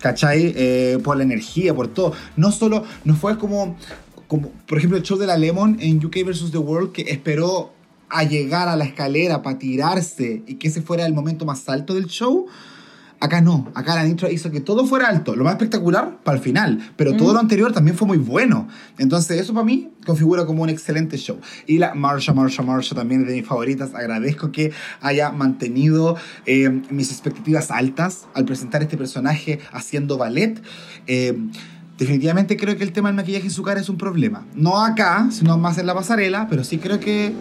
¿Cachai? 0.00 0.52
Eh, 0.54 0.98
por 1.02 1.16
la 1.16 1.22
energía, 1.22 1.72
por 1.74 1.88
todo. 1.88 2.12
No 2.36 2.52
solo, 2.52 2.84
no 3.04 3.16
fue 3.16 3.38
como, 3.38 3.74
como, 4.28 4.50
por 4.66 4.76
ejemplo, 4.76 4.98
el 4.98 5.02
show 5.02 5.16
de 5.16 5.26
la 5.26 5.38
Lemon 5.38 5.78
en 5.80 6.04
UK 6.04 6.26
vs. 6.26 6.50
The 6.50 6.58
World 6.58 6.92
que 6.92 7.02
esperó 7.10 7.72
a 8.10 8.22
llegar 8.24 8.68
a 8.68 8.76
la 8.76 8.84
escalera 8.84 9.40
para 9.40 9.58
tirarse 9.58 10.42
y 10.46 10.56
que 10.56 10.68
ese 10.68 10.82
fuera 10.82 11.06
el 11.06 11.14
momento 11.14 11.46
más 11.46 11.66
alto 11.70 11.94
del 11.94 12.04
show. 12.04 12.46
Acá 13.24 13.40
no, 13.40 13.72
acá 13.74 13.94
la 13.94 14.04
Nitro 14.04 14.30
hizo 14.30 14.50
que 14.50 14.60
todo 14.60 14.84
fuera 14.84 15.08
alto, 15.08 15.34
lo 15.34 15.44
más 15.44 15.54
espectacular 15.54 16.18
para 16.22 16.36
el 16.36 16.44
final, 16.44 16.92
pero 16.94 17.16
todo 17.16 17.32
lo 17.32 17.40
anterior 17.40 17.72
también 17.72 17.96
fue 17.96 18.06
muy 18.06 18.18
bueno. 18.18 18.68
Entonces 18.98 19.40
eso 19.40 19.54
para 19.54 19.64
mí 19.64 19.88
configura 20.04 20.44
como 20.44 20.62
un 20.62 20.68
excelente 20.68 21.16
show. 21.16 21.38
Y 21.66 21.78
la 21.78 21.94
Marsha, 21.94 22.34
Marsha, 22.34 22.62
Marsha 22.62 22.94
también 22.94 23.22
es 23.22 23.28
de 23.28 23.36
mis 23.36 23.46
favoritas. 23.46 23.94
Agradezco 23.94 24.52
que 24.52 24.72
haya 25.00 25.32
mantenido 25.32 26.18
eh, 26.44 26.68
mis 26.90 27.10
expectativas 27.10 27.70
altas 27.70 28.26
al 28.34 28.44
presentar 28.44 28.82
este 28.82 28.98
personaje 28.98 29.58
haciendo 29.72 30.18
ballet. 30.18 30.62
Eh, 31.06 31.34
definitivamente 31.96 32.58
creo 32.58 32.76
que 32.76 32.84
el 32.84 32.92
tema 32.92 33.08
del 33.08 33.16
maquillaje 33.16 33.46
en 33.46 33.52
su 33.52 33.62
cara 33.62 33.80
es 33.80 33.88
un 33.88 33.96
problema. 33.96 34.44
No 34.54 34.84
acá, 34.84 35.28
sino 35.30 35.56
más 35.56 35.78
en 35.78 35.86
la 35.86 35.94
pasarela, 35.94 36.46
pero 36.50 36.62
sí 36.62 36.76
creo 36.76 37.00
que 37.00 37.32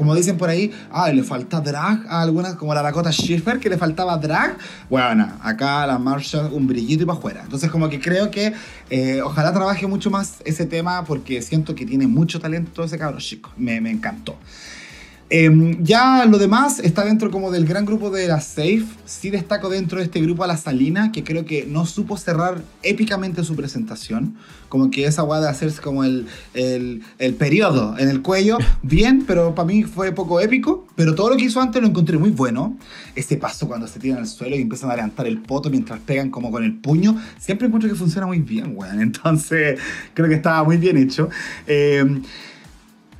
como 0.00 0.14
dicen 0.14 0.38
por 0.38 0.48
ahí, 0.48 0.72
ah, 0.90 1.12
le 1.12 1.22
falta 1.22 1.60
drag 1.60 2.06
a 2.08 2.22
algunas, 2.22 2.54
como 2.54 2.72
la 2.72 2.80
Dakota 2.80 3.12
Schiffer, 3.12 3.60
que 3.60 3.68
le 3.68 3.76
faltaba 3.76 4.16
drag. 4.16 4.56
Bueno, 4.88 5.30
acá 5.42 5.86
la 5.86 5.98
Marsha 5.98 6.46
un 6.46 6.66
brillito 6.66 7.02
y 7.02 7.06
para 7.06 7.18
afuera. 7.18 7.40
Entonces, 7.42 7.70
como 7.70 7.86
que 7.90 8.00
creo 8.00 8.30
que 8.30 8.54
eh, 8.88 9.20
ojalá 9.20 9.52
trabaje 9.52 9.86
mucho 9.86 10.10
más 10.10 10.36
ese 10.46 10.64
tema 10.64 11.04
porque 11.04 11.42
siento 11.42 11.74
que 11.74 11.84
tiene 11.84 12.06
mucho 12.06 12.40
talento 12.40 12.82
ese 12.82 12.96
cabrón 12.96 13.20
chico. 13.20 13.50
Me 13.58 13.76
encantó. 13.76 14.38
Em, 15.32 15.80
ya 15.84 16.26
lo 16.26 16.38
demás 16.38 16.80
está 16.80 17.04
dentro 17.04 17.30
como 17.30 17.52
del 17.52 17.64
gran 17.64 17.86
grupo 17.86 18.10
de 18.10 18.26
la 18.26 18.40
Safe. 18.40 18.84
Sí 19.04 19.30
destaco 19.30 19.68
dentro 19.68 19.98
de 19.98 20.04
este 20.04 20.20
grupo 20.20 20.42
a 20.42 20.48
la 20.48 20.56
Salina, 20.56 21.12
que 21.12 21.22
creo 21.22 21.44
que 21.44 21.66
no 21.66 21.86
supo 21.86 22.16
cerrar 22.16 22.62
épicamente 22.82 23.44
su 23.44 23.54
presentación. 23.54 24.34
Como 24.68 24.90
que 24.90 25.04
esa 25.04 25.22
guada 25.22 25.44
de 25.44 25.50
hacerse 25.50 25.80
como 25.80 26.02
el, 26.02 26.26
el, 26.52 27.02
el 27.18 27.34
periodo 27.34 27.96
en 27.96 28.08
el 28.08 28.22
cuello, 28.22 28.58
bien, 28.82 29.24
pero 29.24 29.54
para 29.54 29.66
mí 29.66 29.84
fue 29.84 30.10
poco 30.10 30.40
épico. 30.40 30.84
Pero 30.96 31.14
todo 31.14 31.30
lo 31.30 31.36
que 31.36 31.44
hizo 31.44 31.60
antes 31.60 31.80
lo 31.80 31.86
encontré 31.86 32.18
muy 32.18 32.30
bueno. 32.30 32.76
Ese 33.14 33.36
paso 33.36 33.68
cuando 33.68 33.86
se 33.86 34.00
tiran 34.00 34.18
al 34.18 34.26
suelo 34.26 34.56
y 34.56 34.62
empiezan 34.62 34.90
a 34.90 34.96
levantar 34.96 35.28
el 35.28 35.38
poto 35.38 35.70
mientras 35.70 36.00
pegan 36.00 36.30
como 36.30 36.50
con 36.50 36.64
el 36.64 36.74
puño, 36.74 37.16
siempre 37.38 37.68
encuentro 37.68 37.88
que 37.88 37.94
funciona 37.94 38.26
muy 38.26 38.40
bien, 38.40 38.72
weón. 38.74 39.00
Entonces 39.00 39.78
creo 40.12 40.28
que 40.28 40.34
estaba 40.34 40.64
muy 40.64 40.76
bien 40.76 40.96
hecho. 40.96 41.28
Em, 41.68 42.20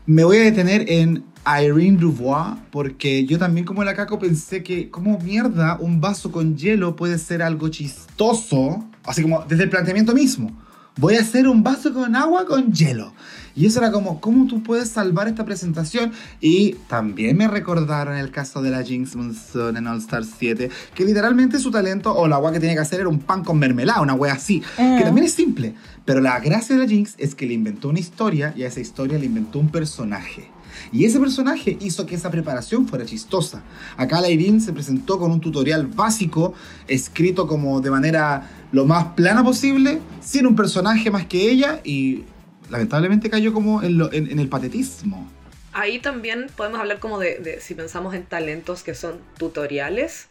me 0.06 0.24
voy 0.24 0.38
a 0.38 0.40
detener 0.40 0.90
en 0.90 1.29
Irene 1.46 1.96
Dubois, 1.96 2.58
porque 2.70 3.24
yo 3.24 3.38
también 3.38 3.66
como 3.66 3.82
la 3.84 3.94
caco 3.94 4.18
pensé 4.18 4.62
que 4.62 4.90
como 4.90 5.18
mierda 5.18 5.78
un 5.80 6.00
vaso 6.00 6.30
con 6.30 6.56
hielo 6.56 6.96
puede 6.96 7.18
ser 7.18 7.42
algo 7.42 7.68
chistoso, 7.68 8.84
así 9.04 9.22
como 9.22 9.44
desde 9.48 9.64
el 9.64 9.70
planteamiento 9.70 10.14
mismo. 10.14 10.52
Voy 10.96 11.14
a 11.14 11.20
hacer 11.20 11.48
un 11.48 11.62
vaso 11.62 11.94
con 11.94 12.14
agua 12.14 12.44
con 12.44 12.72
hielo. 12.72 13.14
Y 13.56 13.66
eso 13.66 13.78
era 13.80 13.90
como, 13.90 14.20
¿cómo 14.20 14.46
tú 14.46 14.62
puedes 14.62 14.90
salvar 14.90 15.28
esta 15.28 15.44
presentación? 15.44 16.12
Y 16.40 16.72
también 16.88 17.36
me 17.36 17.48
recordaron 17.48 18.16
el 18.16 18.30
caso 18.30 18.62
de 18.62 18.70
la 18.70 18.82
Jinx 18.82 19.16
Monsoon 19.16 19.76
en 19.76 19.86
All 19.86 19.98
Star 19.98 20.24
7, 20.24 20.70
que 20.94 21.04
literalmente 21.04 21.58
su 21.58 21.70
talento 21.70 22.14
o 22.14 22.28
la 22.28 22.36
agua 22.36 22.52
que 22.52 22.60
tenía 22.60 22.74
que 22.74 22.82
hacer 22.82 23.00
era 23.00 23.08
un 23.08 23.18
pan 23.18 23.42
con 23.42 23.58
mermelada, 23.58 24.00
una 24.02 24.14
wea 24.14 24.34
así, 24.34 24.62
que 24.76 25.02
también 25.02 25.26
es 25.26 25.32
simple. 25.32 25.74
Pero 26.04 26.20
la 26.20 26.38
gracia 26.40 26.76
de 26.76 26.82
la 26.82 26.88
Jinx 26.88 27.14
es 27.18 27.34
que 27.34 27.46
le 27.46 27.54
inventó 27.54 27.88
una 27.88 28.00
historia 28.00 28.52
y 28.56 28.62
a 28.62 28.68
esa 28.68 28.80
historia 28.80 29.18
le 29.18 29.26
inventó 29.26 29.58
un 29.58 29.68
personaje. 29.68 30.48
Y 30.92 31.04
ese 31.04 31.20
personaje 31.20 31.76
hizo 31.80 32.04
que 32.04 32.16
esa 32.16 32.30
preparación 32.30 32.86
fuera 32.88 33.04
chistosa. 33.04 33.62
Acá 33.96 34.20
la 34.20 34.28
se 34.60 34.72
presentó 34.72 35.18
con 35.18 35.30
un 35.30 35.40
tutorial 35.40 35.86
básico, 35.86 36.54
escrito 36.88 37.46
como 37.46 37.80
de 37.80 37.90
manera 37.90 38.50
lo 38.72 38.86
más 38.86 39.06
plana 39.14 39.44
posible, 39.44 40.00
sin 40.20 40.46
un 40.46 40.56
personaje 40.56 41.10
más 41.10 41.26
que 41.26 41.50
ella, 41.50 41.80
y 41.84 42.24
lamentablemente 42.70 43.30
cayó 43.30 43.52
como 43.52 43.82
en, 43.82 44.38
el 44.38 44.48
patetismo. 44.48 45.28
Ahí 45.72 46.00
también 46.00 46.46
podemos 46.56 46.80
hablar 46.80 46.98
como 46.98 47.18
de, 47.18 47.58
si 47.60 47.74
pensamos 47.74 48.14
en 48.14 48.24
talentos 48.24 48.82
que 48.82 48.94
son 48.94 49.18
tutoriales, 49.38 50.26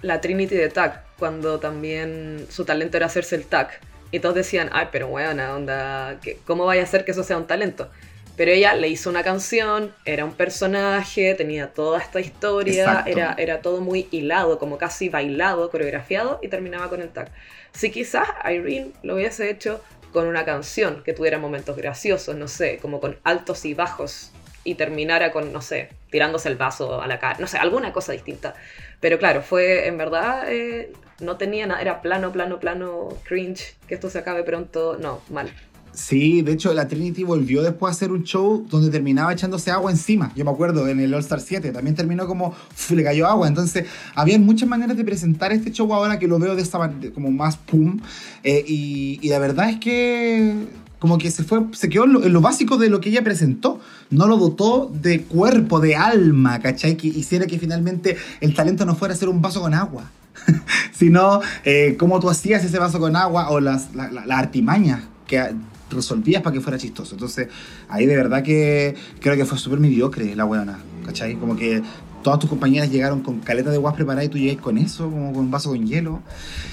la 0.00 0.20
Trinity 0.20 0.54
de 0.54 0.68
tag, 0.68 1.04
cuando 1.18 1.58
también 1.58 2.46
su 2.48 2.64
talento 2.64 2.96
era 2.96 3.06
hacerse 3.06 3.36
el 3.36 3.44
tag. 3.44 3.68
Y 4.10 4.20
todos 4.20 4.34
decían, 4.34 4.70
ay, 4.72 4.86
pero 4.90 5.08
buena 5.08 5.54
onda, 5.54 6.18
¿qué- 6.22 6.38
¿cómo 6.46 6.64
vaya 6.64 6.82
a 6.82 6.86
ser 6.86 7.04
que 7.04 7.10
eso 7.10 7.22
sea 7.24 7.36
un 7.36 7.46
talento? 7.46 7.90
Pero 8.38 8.52
ella 8.52 8.74
le 8.74 8.86
hizo 8.86 9.10
una 9.10 9.24
canción, 9.24 9.92
era 10.04 10.24
un 10.24 10.32
personaje, 10.32 11.34
tenía 11.34 11.72
toda 11.72 11.98
esta 11.98 12.20
historia, 12.20 13.02
era, 13.04 13.34
era 13.36 13.60
todo 13.60 13.80
muy 13.80 14.06
hilado, 14.12 14.60
como 14.60 14.78
casi 14.78 15.08
bailado, 15.08 15.68
coreografiado, 15.70 16.38
y 16.40 16.46
terminaba 16.46 16.88
con 16.88 17.02
el 17.02 17.08
tag. 17.08 17.32
Si 17.72 17.90
quizás 17.90 18.28
Irene 18.48 18.92
lo 19.02 19.16
hubiese 19.16 19.50
hecho 19.50 19.82
con 20.12 20.28
una 20.28 20.44
canción 20.44 21.02
que 21.02 21.12
tuviera 21.12 21.38
momentos 21.38 21.76
graciosos, 21.76 22.36
no 22.36 22.46
sé, 22.46 22.78
como 22.80 23.00
con 23.00 23.18
altos 23.24 23.64
y 23.64 23.74
bajos, 23.74 24.30
y 24.62 24.76
terminara 24.76 25.32
con, 25.32 25.52
no 25.52 25.60
sé, 25.60 25.88
tirándose 26.10 26.48
el 26.48 26.56
vaso 26.56 27.02
a 27.02 27.08
la 27.08 27.18
cara, 27.18 27.38
no 27.40 27.48
sé, 27.48 27.58
alguna 27.58 27.92
cosa 27.92 28.12
distinta. 28.12 28.54
Pero 29.00 29.18
claro, 29.18 29.42
fue 29.42 29.88
en 29.88 29.98
verdad, 29.98 30.44
eh, 30.46 30.92
no 31.20 31.36
tenía 31.38 31.66
nada, 31.66 31.80
era 31.80 32.02
plano, 32.02 32.30
plano, 32.32 32.60
plano, 32.60 33.08
cringe, 33.24 33.74
que 33.88 33.94
esto 33.94 34.10
se 34.10 34.18
acabe 34.18 34.44
pronto, 34.44 34.96
no, 35.00 35.22
mal. 35.28 35.50
Sí, 35.92 36.42
de 36.42 36.52
hecho 36.52 36.72
la 36.74 36.86
Trinity 36.86 37.24
volvió 37.24 37.62
después 37.62 37.90
a 37.90 37.92
hacer 37.96 38.12
un 38.12 38.22
show 38.24 38.64
donde 38.70 38.90
terminaba 38.90 39.32
echándose 39.32 39.70
agua 39.70 39.90
encima. 39.90 40.32
Yo 40.36 40.44
me 40.44 40.50
acuerdo 40.50 40.86
en 40.88 41.00
el 41.00 41.12
All 41.12 41.20
Star 41.20 41.40
7, 41.40 41.72
también 41.72 41.96
terminó 41.96 42.26
como 42.26 42.48
uf, 42.48 42.90
le 42.92 43.02
cayó 43.02 43.26
agua. 43.26 43.48
Entonces, 43.48 43.84
había 44.14 44.38
muchas 44.38 44.68
maneras 44.68 44.96
de 44.96 45.04
presentar 45.04 45.52
este 45.52 45.72
show 45.72 45.92
ahora 45.92 46.18
que 46.18 46.28
lo 46.28 46.38
veo 46.38 46.54
de 46.54 46.62
esta 46.62 46.78
man- 46.78 47.00
de- 47.00 47.12
como 47.12 47.30
más 47.30 47.56
pum. 47.56 48.00
Eh, 48.44 48.64
y, 48.66 49.18
y 49.22 49.28
la 49.28 49.38
verdad 49.40 49.70
es 49.70 49.78
que 49.80 50.66
como 51.00 51.16
que 51.18 51.30
se 51.30 51.44
fue, 51.44 51.60
se 51.72 51.88
quedó 51.88 52.04
en 52.04 52.12
lo, 52.12 52.24
en 52.24 52.32
lo 52.32 52.40
básico 52.40 52.76
de 52.76 52.88
lo 52.90 53.00
que 53.00 53.08
ella 53.10 53.22
presentó. 53.22 53.80
No 54.10 54.26
lo 54.26 54.36
dotó 54.36 54.90
de 54.92 55.22
cuerpo, 55.22 55.80
de 55.80 55.94
alma, 55.96 56.60
¿cachai? 56.60 56.96
Que 56.96 57.08
hiciera 57.08 57.46
que 57.46 57.58
finalmente 57.58 58.16
el 58.40 58.54
talento 58.54 58.84
no 58.86 58.94
fuera 58.96 59.14
a 59.14 59.16
ser 59.16 59.28
un 59.28 59.40
vaso 59.42 59.60
con 59.60 59.74
agua. 59.74 60.10
sino 60.92 61.40
eh, 61.64 61.96
tú 61.98 62.30
hacías 62.30 62.64
ese 62.64 62.78
vaso 62.78 62.98
con 63.00 63.16
agua 63.16 63.50
o 63.50 63.60
las, 63.60 63.94
la, 63.94 64.10
la- 64.10 64.24
las 64.26 64.38
artimañas 64.38 65.02
que 65.26 65.52
resolvías 65.90 66.42
para 66.42 66.54
que 66.54 66.60
fuera 66.60 66.78
chistoso. 66.78 67.14
Entonces, 67.14 67.48
ahí 67.88 68.06
de 68.06 68.16
verdad 68.16 68.42
que 68.42 68.94
creo 69.20 69.36
que 69.36 69.44
fue 69.44 69.58
súper 69.58 69.80
mediocre 69.80 70.34
la 70.34 70.44
weona, 70.44 70.78
¿cachai? 71.04 71.36
Como 71.36 71.56
que 71.56 71.82
todas 72.22 72.38
tus 72.38 72.50
compañeras 72.50 72.90
llegaron 72.90 73.20
con 73.20 73.40
caleta 73.40 73.70
de 73.70 73.78
guas 73.78 73.94
preparada 73.94 74.24
y 74.24 74.28
tú 74.28 74.38
llegáis 74.38 74.60
con 74.60 74.78
eso, 74.78 75.04
como 75.10 75.32
con 75.32 75.44
un 75.44 75.50
vaso 75.50 75.70
con 75.70 75.86
hielo. 75.86 76.22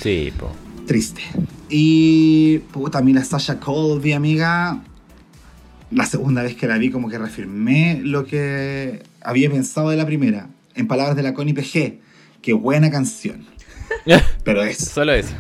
Sí, 0.02 0.32
po. 0.38 0.52
Triste. 0.86 1.22
Y 1.70 2.62
a 2.94 3.02
mí 3.02 3.14
la 3.14 3.24
Sasha 3.24 3.60
Colby, 3.60 4.14
amiga, 4.14 4.84
la 5.92 6.06
segunda 6.06 6.44
vez 6.44 6.56
que 6.56 6.68
la 6.68 6.78
vi 6.78 6.92
como 6.92 7.10
que 7.10 7.18
reafirmé 7.18 8.02
lo 8.04 8.26
que 8.26 9.04
había 9.22 9.50
pensado 9.50 9.90
de 9.90 9.98
la 9.98 10.06
primera. 10.06 10.50
En 10.76 10.88
palabras 10.88 11.16
de 11.16 11.24
la 11.24 11.34
Connie 11.34 11.54
PG, 11.54 12.00
qué 12.42 12.54
buena 12.54 12.92
canción. 12.92 13.46
Pero 14.44 14.64
eso. 14.64 14.86
Solo 14.86 15.14
eso. 15.14 15.34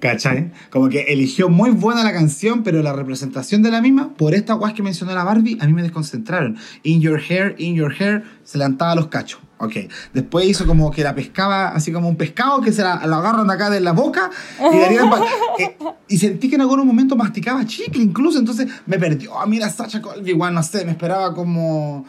¿Cachai? 0.00 0.52
Como 0.70 0.88
que 0.88 1.00
eligió 1.12 1.48
muy 1.48 1.70
buena 1.70 2.04
la 2.04 2.12
canción, 2.12 2.62
pero 2.62 2.82
la 2.82 2.92
representación 2.92 3.62
de 3.62 3.70
la 3.70 3.80
misma, 3.80 4.14
por 4.14 4.34
esta 4.34 4.52
guas 4.52 4.74
que 4.74 4.82
mencionó 4.82 5.14
la 5.14 5.24
Barbie, 5.24 5.56
a 5.60 5.66
mí 5.66 5.72
me 5.72 5.82
desconcentraron. 5.82 6.58
In 6.82 7.00
Your 7.00 7.18
Hair, 7.18 7.54
In 7.58 7.74
Your 7.74 7.94
Hair, 7.98 8.22
se 8.44 8.58
levantaba 8.58 8.94
los 8.94 9.08
cachos. 9.08 9.40
Ok. 9.58 9.72
Después 10.12 10.46
hizo 10.46 10.66
como 10.66 10.90
que 10.90 11.02
la 11.02 11.14
pescaba, 11.14 11.68
así 11.68 11.90
como 11.90 12.08
un 12.08 12.16
pescado 12.16 12.60
que 12.60 12.70
se 12.70 12.82
la, 12.82 13.06
la 13.06 13.16
agarran 13.16 13.50
acá 13.50 13.70
de 13.70 13.80
la 13.80 13.92
boca 13.92 14.30
y, 14.58 14.78
la 14.78 14.88
tiran 14.88 15.10
eh, 15.58 15.76
y 16.08 16.18
sentí 16.18 16.48
que 16.50 16.56
en 16.56 16.60
algún 16.60 16.86
momento 16.86 17.16
masticaba 17.16 17.64
chicle 17.64 18.02
incluso, 18.02 18.38
entonces 18.38 18.68
me 18.86 18.98
perdió. 18.98 19.40
A 19.40 19.46
mí 19.46 19.58
la 19.58 19.70
Sacha 19.70 20.02
Colby, 20.02 20.30
igual 20.30 20.52
no 20.52 20.62
sé, 20.62 20.84
me 20.84 20.90
esperaba 20.90 21.34
como. 21.34 22.04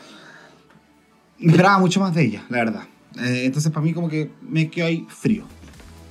Me 1.40 1.52
esperaba 1.52 1.80
mucho 1.80 2.00
más 2.02 2.14
de 2.14 2.24
ella, 2.24 2.44
la 2.50 2.58
verdad. 2.58 2.84
Eh, 3.20 3.44
entonces 3.46 3.72
para 3.72 3.86
mí 3.86 3.94
como 3.94 4.10
que 4.10 4.32
me 4.42 4.70
quedó 4.70 4.88
ahí 4.88 5.08
frío 5.08 5.46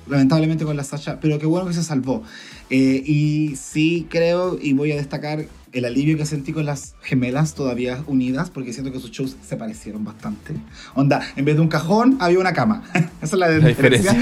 lamentablemente 0.07 0.65
con 0.65 0.77
la 0.77 0.83
Sasha, 0.83 1.19
pero 1.19 1.39
qué 1.39 1.45
bueno 1.45 1.67
que 1.67 1.73
se 1.73 1.83
salvó. 1.83 2.23
Eh, 2.69 3.03
y 3.05 3.55
sí 3.55 4.07
creo, 4.09 4.57
y 4.59 4.73
voy 4.73 4.91
a 4.91 4.95
destacar 4.95 5.45
el 5.75 5.83
alivio 5.83 6.17
que 6.17 6.25
sentí 6.25 6.53
con 6.53 6.65
las 6.65 6.95
gemelas 7.01 7.53
todavía 7.53 8.01
unidas, 8.07 8.49
porque 8.49 8.71
siento 8.71 8.93
que 8.93 8.99
sus 8.99 9.11
shows 9.11 9.35
se 9.45 9.57
parecieron 9.57 10.05
bastante. 10.05 10.53
Onda, 10.93 11.21
en 11.35 11.43
vez 11.43 11.55
de 11.55 11.61
un 11.61 11.67
cajón, 11.67 12.17
había 12.21 12.39
una 12.39 12.53
cama. 12.53 12.83
Esa 12.93 13.09
es 13.21 13.33
la, 13.33 13.49
La 13.49 13.67
diferencia. 13.67 14.15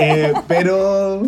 Eh, 0.00 0.32
pero 0.48 1.22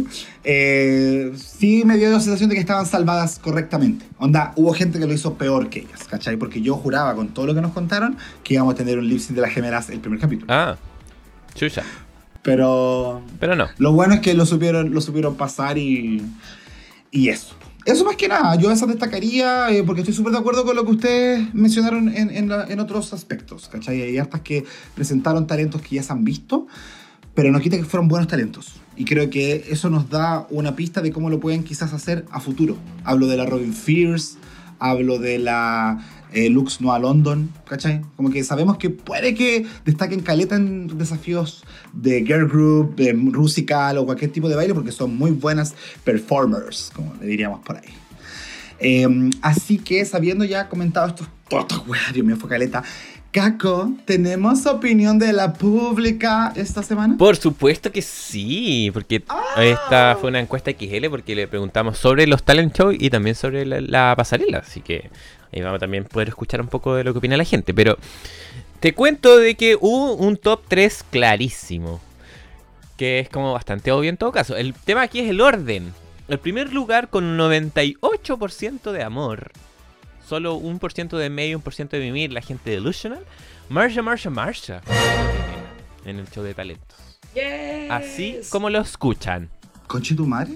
eh, 0.45 1.33
sí 1.37 1.83
me 1.85 1.99
dio 1.99 2.11
la 2.11 2.21
sensación 2.21 2.49
de 2.49 2.55
que 2.55 2.61
estaban 2.63 2.87
salvadas 2.87 3.39
correctamente. 3.39 4.07
Onda, 4.19 4.53
hubo 4.57 4.73
gente 4.73 4.99
que 4.99 5.07
lo 5.07 5.13
hizo 5.13 5.35
peor 5.35 5.69
que 5.69 5.81
ellas, 5.81 6.05
¿cachai? 6.09 6.37
Porque 6.37 6.63
yo 6.63 6.75
juraba 6.77 7.15
con 7.15 7.29
todo 7.29 7.47
lo 7.47 7.55
que 7.55 7.61
nos 7.61 7.73
contaron 7.73 8.17
que 8.43 8.55
íbamos 8.55 8.75
a 8.75 8.77
tener 8.77 8.99
un 8.99 9.07
lip 9.07 9.21
sync 9.21 9.37
de 9.37 9.43
las 9.43 9.53
gemelas 9.53 9.91
el 9.91 10.01
primer 10.01 10.19
capítulo. 10.19 10.53
Ah, 10.53 10.77
chucha. 11.55 11.85
Pero 12.47 13.23
Pero 13.41 13.57
no. 13.57 13.67
lo 13.79 13.93
bueno 13.93 14.15
es 14.15 14.21
que 14.21 14.33
lo 14.35 14.47
supieron, 14.47 14.95
lo 14.95 15.01
supieron 15.01 15.35
pasar 15.35 15.77
y, 15.79 16.23
y 17.11 17.29
eso. 17.29 17.57
Eso 17.85 18.05
más 18.05 18.17
que 18.17 18.29
nada, 18.29 18.55
yo 18.57 18.71
esa 18.71 18.87
destacaría 18.87 19.71
eh, 19.71 19.83
porque 19.85 20.01
estoy 20.03 20.15
súper 20.15 20.33
de 20.33 20.39
acuerdo 20.39 20.65
con 20.65 20.75
lo 20.77 20.85
que 20.85 20.93
ustedes 20.93 21.55
mencionaron 21.55 22.09
en, 22.09 22.31
en 22.31 22.49
la- 22.49 22.65
en 22.69 22.81
otros 22.81 23.13
aspectos, 23.13 23.69
¿cachai? 23.69 24.01
Hay 24.03 24.17
hartas 24.19 24.41
que 24.43 24.65
presentaron 24.95 25.47
talentos 25.47 25.83
que 25.83 25.97
ya 25.97 26.03
se 26.03 26.13
han 26.13 26.25
visto, 26.25 26.67
pero 27.35 27.51
no 27.53 27.61
quita 27.61 27.77
que 27.77 27.85
fueron 27.85 28.09
buenos 28.09 28.29
talentos. 28.29 28.77
Y 28.97 29.05
creo 29.05 29.29
que 29.29 29.67
eso 29.71 29.91
nos 29.91 30.09
da 30.09 30.47
una 30.51 30.75
pista 30.77 31.01
de 31.03 31.13
cómo 31.13 31.31
lo 31.31 31.39
pueden 31.41 31.63
quizás 31.65 31.93
hacer 31.93 32.25
a 32.31 32.41
futuro. 32.41 32.77
Hablo 33.05 33.27
de 33.27 33.37
la 33.37 33.45
Robin 33.47 33.73
Fierce, 33.75 34.37
hablo 34.79 35.19
de 35.19 35.39
la 35.39 35.99
eh, 36.37 36.51
Lux 36.51 36.83
Noa 36.83 36.99
London, 36.99 37.51
¿cachai? 37.67 38.03
Como 38.15 38.31
que 38.31 38.45
sabemos 38.45 38.77
que 38.77 38.91
puede 38.91 39.35
que 39.35 39.65
destaquen 39.87 40.21
caleta 40.21 40.57
en 40.57 40.99
desafíos 40.99 41.65
de 41.95 42.27
girl 42.27 42.47
group, 42.47 42.95
de 42.95 43.15
musical 43.15 43.97
o 43.97 44.05
cualquier 44.05 44.31
tipo 44.33 44.47
de 44.47 44.55
baile 44.55 44.75
porque 44.75 44.93
son 44.93 45.17
muy 45.17 45.31
buenas 45.31 45.75
performers, 46.05 46.93
como 46.95 47.15
le 47.15 47.27
diríamos 47.27 47.61
por 47.61 47.77
ahí. 47.77 47.89
Eh, 48.79 49.31
así 49.41 49.79
que, 49.79 50.05
sabiendo 50.05 50.45
ya 50.45 50.69
comentado 50.69 51.09
estos, 51.09 51.27
weas, 51.87 52.13
Dios 52.13 52.27
mío, 52.27 52.37
fue 52.37 52.51
caleta. 52.51 52.85
Caco, 53.31 53.93
¿tenemos 54.05 54.67
opinión 54.67 55.19
de 55.19 55.33
la 55.33 55.55
pública 55.55 56.53
esta 56.55 56.83
semana? 56.83 57.17
Por 57.17 57.37
supuesto 57.37 57.91
que 57.91 58.03
sí, 58.03 58.91
porque 58.93 59.23
esta 59.59 60.17
fue 60.21 60.29
una 60.29 60.41
encuesta 60.41 60.71
XL 60.71 61.09
porque 61.09 61.35
le 61.35 61.49
preguntamos 61.49 61.97
sobre 61.99 62.27
los 62.27 62.43
talent 62.43 62.75
show 62.77 62.93
y 62.93 63.09
también 63.09 63.37
sobre 63.37 63.65
la, 63.65 63.81
la 63.81 64.15
pasarela, 64.17 64.59
así 64.59 64.81
que 64.81 65.11
ahí 65.53 65.61
vamos 65.63 65.77
a 65.77 65.81
también 65.81 66.05
poder 66.05 66.29
escuchar 66.29 66.61
un 66.61 66.69
poco 66.69 66.95
de 66.95 67.05
lo 67.05 67.13
que 67.13 67.19
opina 67.19 67.37
la 67.37 67.45
gente, 67.45 67.75
pero 67.75 67.97
Te 68.81 68.93
cuento 68.93 69.39
de 69.39 69.55
que 69.55 69.77
hubo 69.81 70.15
un 70.15 70.37
top 70.37 70.63
3 70.69 71.05
clarísimo. 71.11 72.01
Que 72.97 73.21
es 73.21 73.29
como 73.29 73.53
bastante 73.53 73.93
obvio 73.93 74.11
en 74.11 74.17
todo 74.17 74.33
caso. 74.33 74.57
El 74.57 74.75
tema 74.75 75.03
aquí 75.03 75.21
es 75.21 75.31
el 75.31 75.41
orden. 75.41 75.93
El 76.29 76.39
primer 76.39 76.73
lugar 76.73 77.09
con 77.09 77.25
un 77.25 77.39
98% 77.39 78.93
de 78.93 79.03
amor. 79.03 79.51
Solo 80.27 80.55
un 80.55 80.79
por 80.79 80.93
ciento 80.93 81.19
de 81.19 81.31
medio, 81.31 81.57
un 81.57 81.63
por 81.63 81.75
ciento 81.75 81.97
de 81.97 82.03
mimir, 82.03 82.33
la 82.33 82.41
gente 82.41 82.71
delusional. 82.71 83.25
Marsha, 83.69 84.03
Marsha, 84.03 84.31
Marsha. 84.31 84.83
En 86.05 86.19
el 86.19 86.29
show 86.31 86.43
de 86.43 86.55
talentos. 86.55 86.99
Yes. 87.35 87.91
Así 87.91 88.41
como 88.51 88.71
lo 88.71 88.81
escuchan. 88.81 89.51
¿Conchetumare? 89.87 90.53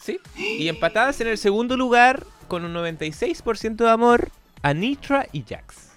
¿Sí? 0.00 0.18
Y 0.36 0.68
empatadas 0.68 1.20
en 1.20 1.28
el 1.28 1.38
segundo 1.38 1.76
lugar 1.76 2.24
con 2.48 2.64
un 2.64 2.74
96% 2.74 3.76
de 3.76 3.90
amor, 3.90 4.30
Anitra 4.62 5.26
y 5.32 5.44
Jax. 5.48 5.90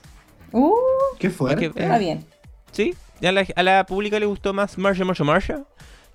Uh, 0.52 0.76
¿Qué 1.18 1.30
fuerte? 1.30 1.68
Ok, 1.68 1.78
eh. 1.78 1.84
está 1.84 1.98
bien. 1.98 2.26
¿Sí? 2.72 2.94
A 3.24 3.32
la, 3.32 3.46
a 3.56 3.64
la 3.64 3.86
pública 3.86 4.20
le 4.20 4.26
gustó 4.26 4.54
más 4.54 4.78
Marsha, 4.78 5.06
Marsha, 5.06 5.24
Marsha 5.24 5.64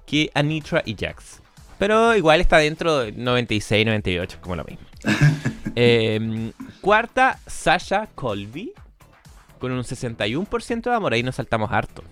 que 0.07 0.31
Anitra 0.35 0.83
y 0.87 0.97
Jax. 0.99 1.43
Pero 1.79 2.17
igual 2.17 2.41
está 2.41 2.59
dentro 2.59 3.01
de 3.01 3.13
96, 3.13 3.85
98, 3.85 4.39
como 4.41 4.57
lo 4.57 4.65
mismo. 4.65 4.87
Eh, 5.79 6.53
cuarta, 6.81 7.39
Sasha 7.47 8.09
Colby, 8.15 8.73
con 9.59 9.73
un 9.73 9.83
61% 9.83 10.83
de 10.85 10.95
amor. 10.95 11.13
Ahí 11.13 11.23
nos 11.23 11.35
saltamos 11.35 11.71
harto. 11.71 12.03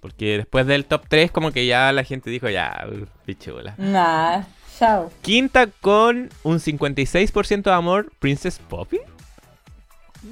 Porque 0.00 0.38
después 0.38 0.66
del 0.66 0.86
top 0.86 1.04
3, 1.06 1.30
como 1.30 1.52
que 1.52 1.64
ya 1.64 1.92
la 1.92 2.02
gente 2.02 2.30
dijo, 2.30 2.48
ya, 2.48 2.84
pichula. 3.24 3.76
Nah, 3.78 4.42
chao. 4.82 5.12
Quinta 5.22 5.68
con 5.80 6.28
un 6.42 6.58
56% 6.58 7.62
de 7.62 7.72
amor, 7.72 8.10
Princess 8.18 8.58
Poppy. 8.58 8.98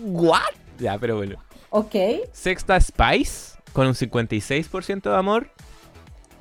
¿What? 0.02 0.54
Ya, 0.78 0.98
pero 0.98 1.16
bueno. 1.16 1.38
Ok. 1.70 1.94
Sexta, 2.32 2.80
Spice, 2.80 3.58
con 3.72 3.86
un 3.86 3.94
56% 3.94 5.02
de 5.02 5.16
amor. 5.16 5.48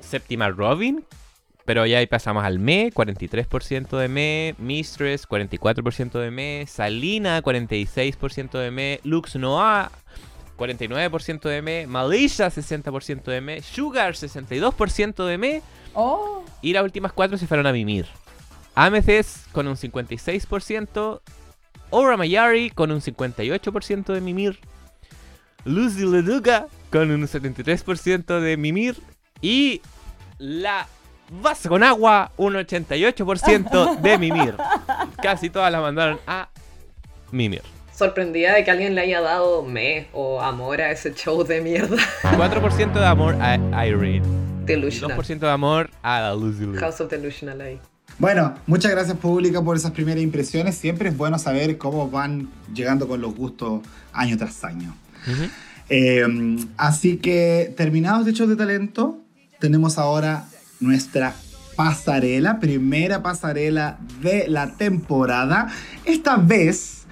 Séptima, 0.00 0.48
Robin. 0.48 1.04
Pero 1.64 1.86
ya 1.86 1.98
ahí 1.98 2.06
pasamos 2.08 2.42
al 2.42 2.58
Me, 2.58 2.90
43% 2.90 3.96
de 3.96 4.08
Me. 4.08 4.54
Mistress, 4.58 5.28
44% 5.28 6.18
de 6.18 6.30
Me. 6.32 6.64
Salina, 6.66 7.40
46% 7.42 8.58
de 8.58 8.70
Me. 8.72 9.00
Lux 9.04 9.36
Noah, 9.36 9.92
49% 10.56 11.48
de 11.48 11.62
Me. 11.62 11.86
Malisha, 11.86 12.48
60% 12.48 13.22
de 13.22 13.40
Me. 13.40 13.62
Sugar, 13.62 14.14
62% 14.14 15.26
de 15.26 15.38
Me. 15.38 15.62
Oh, 15.94 16.44
Y 16.62 16.72
las 16.72 16.84
últimas 16.84 17.12
cuatro 17.12 17.38
se 17.38 17.46
fueron 17.46 17.66
a 17.66 17.72
mimir. 17.72 18.06
Amethyst 18.74 19.50
con 19.52 19.66
un 19.66 19.76
56%. 19.76 21.20
Aura 21.92 22.16
Mayari 22.16 22.70
con 22.70 22.92
un 22.92 23.00
58% 23.00 24.12
de 24.12 24.20
mimir. 24.20 24.60
Lucy 25.64 26.06
Leduca 26.06 26.68
con 26.90 27.10
un 27.10 27.22
73% 27.22 28.40
de 28.40 28.56
mimir. 28.56 28.96
Y 29.40 29.82
la 30.38 30.86
Vaso 31.30 31.68
con 31.68 31.84
agua, 31.84 32.32
un 32.36 32.54
88% 32.54 34.00
de 34.00 34.18
mimir. 34.18 34.56
Casi 35.22 35.48
todas 35.48 35.70
las 35.70 35.80
mandaron 35.80 36.18
a 36.26 36.48
mimir. 37.30 37.62
Sorprendida 37.94 38.54
de 38.54 38.64
que 38.64 38.70
alguien 38.70 38.94
le 38.96 39.02
haya 39.02 39.20
dado 39.20 39.62
me 39.62 40.08
o 40.12 40.40
amor 40.40 40.80
a 40.80 40.90
ese 40.90 41.14
show 41.14 41.44
de 41.44 41.60
mierda. 41.60 41.96
4% 42.22 42.92
de 42.92 43.06
amor 43.06 43.36
a 43.40 43.86
Irene. 43.86 44.49
Delusional. 44.70 45.18
2% 45.18 45.38
de 45.38 45.50
amor 45.50 45.90
a 46.02 46.20
la 46.20 46.34
Lucy 46.34 46.60
Liu. 46.60 46.76
House 46.76 47.00
of 47.00 47.10
Delusional 47.10 47.60
ahí. 47.60 47.80
Bueno, 48.18 48.54
muchas 48.66 48.90
gracias 48.90 49.16
pública 49.16 49.62
por 49.62 49.76
esas 49.76 49.92
primeras 49.92 50.22
impresiones. 50.22 50.74
Siempre 50.76 51.08
es 51.08 51.16
bueno 51.16 51.38
saber 51.38 51.78
cómo 51.78 52.10
van 52.10 52.48
llegando 52.74 53.08
con 53.08 53.20
los 53.20 53.34
gustos 53.34 53.82
año 54.12 54.36
tras 54.36 54.62
año. 54.64 54.94
Eh, 55.88 56.26
así 56.76 57.16
que 57.16 57.72
terminados 57.76 58.26
de 58.26 58.32
show 58.32 58.46
de 58.46 58.56
talento, 58.56 59.18
tenemos 59.58 59.98
ahora 59.98 60.46
nuestra 60.80 61.34
pasarela, 61.76 62.60
primera 62.60 63.22
pasarela 63.22 63.98
de 64.20 64.48
la 64.48 64.76
temporada. 64.76 65.68
Esta 66.04 66.36
vez, 66.36 67.04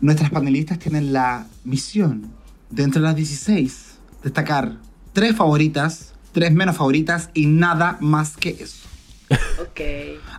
nuestras 0.00 0.30
panelistas 0.30 0.78
tienen 0.78 1.12
la 1.12 1.46
misión 1.64 2.30
de 2.70 2.82
entre 2.82 3.00
las 3.00 3.16
16 3.16 3.90
destacar 4.22 4.76
tres 5.12 5.34
favoritas, 5.36 6.09
tres 6.32 6.52
menos 6.52 6.76
favoritas 6.76 7.30
y 7.34 7.46
nada 7.46 7.96
más 8.00 8.36
que 8.36 8.50
eso. 8.60 8.86
Ok. 9.60 9.80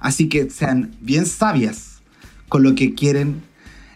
Así 0.01 0.27
que 0.29 0.49
sean 0.49 0.95
bien 0.99 1.25
sabias 1.25 2.01
con 2.49 2.63
lo 2.63 2.75
que 2.75 2.93
quieren 2.93 3.41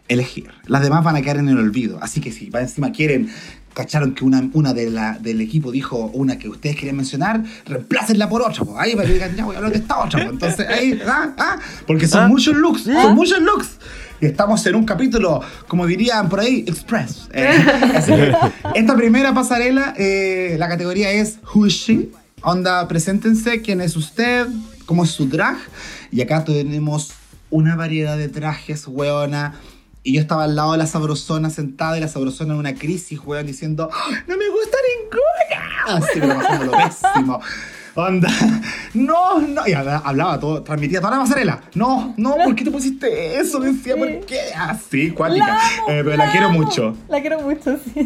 elegir. 0.07 0.49
Las 0.67 0.81
demás 0.83 1.03
van 1.03 1.15
a 1.15 1.21
quedar 1.21 1.37
en 1.37 1.49
el 1.49 1.57
olvido. 1.57 1.99
Así 2.01 2.21
que 2.21 2.31
si 2.31 2.49
va 2.49 2.61
encima 2.61 2.91
quieren, 2.91 3.29
cacharon 3.73 4.13
que 4.13 4.23
una, 4.23 4.47
una 4.53 4.73
de 4.73 4.89
la, 4.89 5.17
del 5.19 5.41
equipo 5.41 5.71
dijo 5.71 5.97
una 6.13 6.37
que 6.37 6.47
ustedes 6.47 6.75
querían 6.77 6.95
mencionar, 6.95 7.43
reemplácenla 7.65 8.29
por 8.29 8.41
otra. 8.41 8.63
po. 8.63 8.79
Ahí 8.79 8.95
para 8.95 9.07
que 9.07 9.13
digan, 9.15 9.35
ya 9.35 9.43
voy 9.45 9.55
a 9.55 9.57
hablar 9.57 9.73
de 9.73 9.79
esta 9.79 9.97
otra. 9.99 10.23
po. 10.25 10.29
Entonces, 10.31 10.65
ahí, 10.69 10.99
ah, 11.05 11.33
ah, 11.37 11.59
porque 11.87 12.07
son 12.07 12.23
Ah. 12.23 12.27
muchos 12.27 12.55
looks, 12.55 12.83
son 12.83 13.15
muchos 13.15 13.41
looks. 13.41 13.77
Y 14.21 14.25
estamos 14.27 14.65
en 14.65 14.75
un 14.75 14.85
capítulo, 14.85 15.41
como 15.67 15.85
dirían 15.85 16.29
por 16.29 16.39
ahí, 16.39 16.63
express. 16.67 17.27
Eh, 17.33 17.47
así 17.95 18.11
que 18.11 18.33
esta 18.75 18.95
primera 18.95 19.33
pasarela, 19.33 19.93
eh, 19.97 20.55
la 20.57 20.67
categoría 20.67 21.11
es 21.11 21.39
Who 21.53 21.65
is 21.67 21.73
she? 21.73 22.09
Onda, 22.41 22.87
preséntense, 22.87 23.61
quién 23.61 23.81
es 23.81 23.95
usted, 23.95 24.47
cómo 24.85 25.03
es 25.03 25.11
su 25.11 25.27
drag. 25.27 25.57
Y 26.11 26.21
acá 26.21 26.43
tenemos 26.45 27.11
una 27.49 27.75
variedad 27.75 28.17
de 28.17 28.29
trajes, 28.29 28.85
weona. 28.87 29.55
Y 30.03 30.13
yo 30.13 30.21
estaba 30.21 30.43
al 30.43 30.55
lado 30.55 30.73
de 30.73 30.77
la 30.77 30.85
sabrosona 30.85 31.49
sentada 31.49 31.97
y 31.97 32.01
la 32.01 32.07
sabrosona 32.07 32.53
en 32.53 32.59
una 32.59 32.75
crisis, 32.75 33.19
weón, 33.25 33.47
diciendo, 33.47 33.89
"¡Ah, 33.91 34.09
no 34.27 34.37
me 34.37 34.47
gusta 34.49 34.77
ninguna. 35.01 36.05
Así, 36.05 36.19
pasando 36.19 36.65
lo 36.65 36.71
pésimo. 36.71 37.41
Onda, 37.97 38.29
no, 38.93 39.39
no. 39.39 39.65
Y 39.67 39.71
habla- 39.73 40.01
hablaba 40.03 40.37
todo, 40.39 40.61
transmitía 40.63 40.99
toda 40.99 41.11
la 41.17 41.23
pasarela. 41.23 41.61
No, 41.75 42.13
no, 42.17 42.35
¿por 42.43 42.53
qué 42.55 42.65
te 42.65 42.71
pusiste 42.71 43.39
eso? 43.39 43.59
Decía, 43.59 43.95
¿por 43.95 44.07
qué? 44.25 44.39
Así, 44.55 45.11
cuática. 45.11 45.47
La 45.47 45.53
amo, 45.55 45.89
Eh, 45.89 46.01
pero 46.03 46.17
la, 46.17 46.31
quiero 46.31 46.47
amo. 46.47 46.59
mucho. 46.59 46.97
La 47.07 47.21
quiero 47.21 47.39
mucho, 47.41 47.77
sí. 47.83 48.05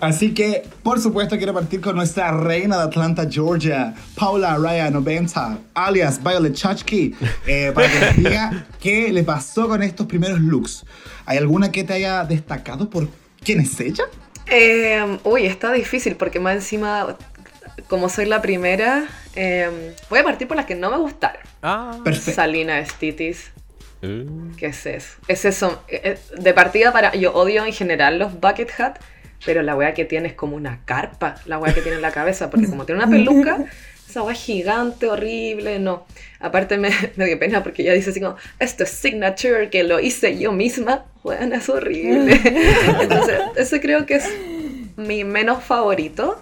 Así 0.00 0.34
que, 0.34 0.64
por 0.82 1.00
supuesto, 1.00 1.36
quiero 1.36 1.54
partir 1.54 1.80
con 1.80 1.94
nuestra 1.94 2.32
reina 2.32 2.76
de 2.76 2.82
Atlanta, 2.84 3.26
Georgia, 3.30 3.94
Paula 4.16 4.56
Raya 4.58 4.90
90, 4.90 5.58
alias 5.74 6.20
Violet 6.22 6.54
Chachki, 6.54 7.14
eh, 7.46 7.70
para 7.72 7.88
que 7.90 8.00
nos 8.00 8.16
diga 8.16 8.66
qué 8.80 9.12
le 9.12 9.22
pasó 9.22 9.68
con 9.68 9.80
estos 9.82 10.06
primeros 10.08 10.40
looks. 10.40 10.84
¿Hay 11.24 11.38
alguna 11.38 11.70
que 11.70 11.84
te 11.84 11.92
haya 11.92 12.24
destacado 12.24 12.90
por 12.90 13.08
quién 13.44 13.60
es 13.60 13.78
ella? 13.78 14.04
Eh, 14.46 15.18
uy, 15.22 15.46
está 15.46 15.70
difícil 15.72 16.16
porque 16.16 16.40
más 16.40 16.56
encima, 16.56 17.16
como 17.88 18.08
soy 18.08 18.26
la 18.26 18.42
primera, 18.42 19.04
eh, 19.34 19.94
voy 20.10 20.20
a 20.20 20.24
partir 20.24 20.48
por 20.48 20.56
las 20.56 20.66
que 20.66 20.74
no 20.74 20.90
me 20.90 20.96
gustaron. 20.98 21.42
Ah. 21.62 21.98
Perfecto. 22.04 22.32
Salina 22.32 22.84
Stitis. 22.84 23.50
Uh. 24.02 24.50
¿Qué 24.56 24.66
es 24.66 24.84
eso? 24.86 25.18
Es 25.28 25.44
eso. 25.44 25.82
eh, 25.88 26.00
eh, 26.04 26.18
De 26.40 26.54
partida 26.54 26.92
para. 26.92 27.14
Yo 27.14 27.32
odio 27.34 27.64
en 27.64 27.72
general 27.72 28.18
los 28.18 28.40
bucket 28.40 28.68
hat, 28.80 28.96
pero 29.44 29.62
la 29.62 29.76
wea 29.76 29.94
que 29.94 30.04
tiene 30.04 30.28
es 30.28 30.34
como 30.34 30.56
una 30.56 30.80
carpa, 30.84 31.36
la 31.46 31.58
wea 31.58 31.72
que 31.72 31.82
tiene 31.82 31.96
en 31.96 32.02
la 32.02 32.10
cabeza, 32.10 32.50
porque 32.50 32.66
como 32.68 32.84
tiene 32.84 33.02
una 33.02 33.10
peluca, 33.10 33.58
esa 34.08 34.22
wea 34.22 34.34
es 34.34 34.40
gigante, 34.40 35.06
horrible, 35.08 35.78
no. 35.78 36.04
Aparte 36.40 36.78
me, 36.78 36.90
me 37.16 37.26
dio 37.26 37.38
pena 37.38 37.62
porque 37.62 37.82
ella 37.82 37.92
dice 37.92 38.10
así 38.10 38.20
como, 38.20 38.36
esto 38.58 38.82
es 38.82 38.90
signature, 38.90 39.70
que 39.70 39.84
lo 39.84 40.00
hice 40.00 40.36
yo 40.36 40.50
misma. 40.52 41.04
Bueno, 41.22 41.54
es 41.54 41.68
horrible. 41.68 42.40
Entonces, 43.00 43.40
ese 43.56 43.80
creo 43.80 44.04
que 44.04 44.16
es 44.16 44.28
mi 44.96 45.22
menos 45.22 45.62
favorito. 45.62 46.41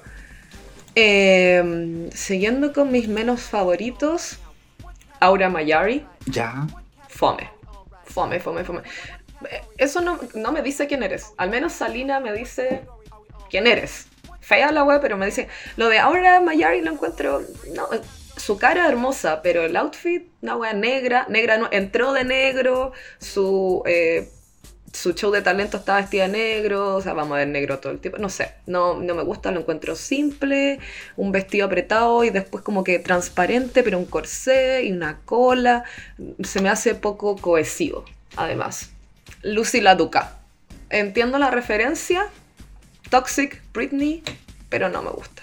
Eh, 0.94 2.08
siguiendo 2.14 2.72
con 2.72 2.90
mis 2.90 3.08
menos 3.08 3.42
favoritos, 3.42 4.38
Aura 5.20 5.48
Mayari. 5.48 6.06
Ya. 6.26 6.66
Fome. 7.08 7.50
Fome, 8.04 8.40
fome, 8.40 8.64
fome. 8.64 8.82
Eh, 9.50 9.62
Eso 9.78 10.00
no, 10.00 10.18
no 10.34 10.52
me 10.52 10.62
dice 10.62 10.86
quién 10.86 11.02
eres. 11.02 11.32
Al 11.36 11.50
menos 11.50 11.72
Salina 11.72 12.20
me 12.20 12.32
dice 12.32 12.82
quién 13.48 13.66
eres. 13.66 14.06
Fea 14.40 14.72
la 14.72 14.82
web, 14.84 15.00
pero 15.00 15.16
me 15.16 15.26
dice. 15.26 15.48
Lo 15.76 15.88
de 15.88 15.98
ahora 15.98 16.40
Mayari 16.40 16.80
lo 16.80 16.92
encuentro. 16.92 17.42
No, 17.74 17.88
su 18.36 18.58
cara 18.58 18.88
hermosa, 18.88 19.42
pero 19.42 19.62
el 19.64 19.76
outfit, 19.76 20.26
una 20.42 20.56
wea 20.56 20.72
negra. 20.72 21.26
Negra 21.28 21.56
no, 21.58 21.68
entró 21.70 22.12
de 22.12 22.24
negro. 22.24 22.92
Su. 23.18 23.82
eh, 23.86 24.28
su 24.92 25.12
show 25.12 25.30
de 25.30 25.42
talento 25.42 25.76
estaba 25.76 26.00
vestida 26.00 26.26
de 26.26 26.32
negro, 26.32 26.96
o 26.96 27.00
sea, 27.00 27.12
vamos 27.12 27.34
a 27.34 27.38
ver 27.38 27.48
negro 27.48 27.78
todo 27.78 27.92
el 27.92 28.00
tiempo, 28.00 28.18
no 28.18 28.28
sé, 28.28 28.52
no, 28.66 29.00
no 29.00 29.14
me 29.14 29.22
gusta, 29.22 29.50
lo 29.50 29.60
encuentro 29.60 29.94
simple, 29.94 30.80
un 31.16 31.32
vestido 31.32 31.66
apretado 31.66 32.24
y 32.24 32.30
después 32.30 32.64
como 32.64 32.82
que 32.82 32.98
transparente, 32.98 33.82
pero 33.82 33.98
un 33.98 34.06
corsé 34.06 34.84
y 34.84 34.92
una 34.92 35.20
cola, 35.24 35.84
se 36.42 36.60
me 36.60 36.68
hace 36.68 36.94
poco 36.94 37.36
cohesivo, 37.36 38.04
además. 38.36 38.90
Lucy 39.42 39.80
la 39.80 39.94
Duca, 39.94 40.38
entiendo 40.90 41.38
la 41.38 41.50
referencia, 41.50 42.26
Toxic, 43.10 43.62
Britney, 43.72 44.22
pero 44.68 44.88
no 44.88 45.02
me 45.02 45.10
gusta. 45.10 45.42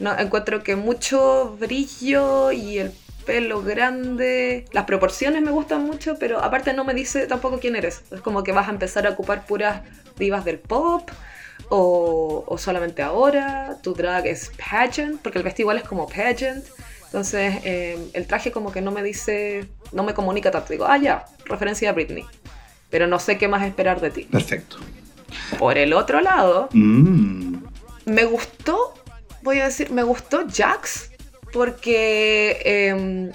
No, 0.00 0.16
encuentro 0.16 0.62
que 0.62 0.76
mucho 0.76 1.56
brillo 1.58 2.52
y 2.52 2.78
el 2.78 2.92
pelo 3.28 3.60
grande. 3.62 4.64
Las 4.72 4.86
proporciones 4.86 5.42
me 5.42 5.50
gustan 5.50 5.84
mucho, 5.84 6.16
pero 6.18 6.42
aparte 6.42 6.72
no 6.72 6.82
me 6.82 6.94
dice 6.94 7.26
tampoco 7.26 7.60
quién 7.60 7.76
eres. 7.76 8.00
Es 8.10 8.22
como 8.22 8.42
que 8.42 8.52
vas 8.52 8.68
a 8.68 8.70
empezar 8.70 9.06
a 9.06 9.10
ocupar 9.10 9.44
puras 9.44 9.82
divas 10.16 10.46
del 10.46 10.58
pop 10.58 11.10
o, 11.68 12.42
o 12.46 12.56
solamente 12.56 13.02
ahora, 13.02 13.76
tu 13.82 13.92
drag 13.92 14.26
es 14.26 14.50
pageant, 14.56 15.20
porque 15.20 15.36
el 15.38 15.44
vestido 15.44 15.64
igual 15.64 15.76
es 15.76 15.84
como 15.84 16.08
pageant. 16.08 16.64
Entonces, 17.04 17.56
eh, 17.64 17.98
el 18.14 18.26
traje 18.26 18.50
como 18.50 18.72
que 18.72 18.80
no 18.80 18.92
me 18.92 19.02
dice, 19.02 19.68
no 19.92 20.04
me 20.04 20.14
comunica 20.14 20.50
tanto. 20.50 20.72
Digo, 20.72 20.86
ah, 20.86 20.96
ya, 20.96 21.26
referencia 21.44 21.90
a 21.90 21.92
Britney. 21.92 22.24
Pero 22.88 23.06
no 23.06 23.18
sé 23.18 23.36
qué 23.36 23.46
más 23.46 23.62
esperar 23.66 24.00
de 24.00 24.10
ti. 24.10 24.22
Perfecto. 24.24 24.78
Por 25.58 25.76
el 25.76 25.92
otro 25.92 26.22
lado, 26.22 26.70
Mm. 26.72 27.56
me 28.06 28.24
gustó, 28.24 28.94
voy 29.42 29.60
a 29.60 29.66
decir, 29.66 29.90
me 29.90 30.02
gustó 30.02 30.46
Jax 30.50 31.10
porque 31.52 32.60
eh, 32.64 33.32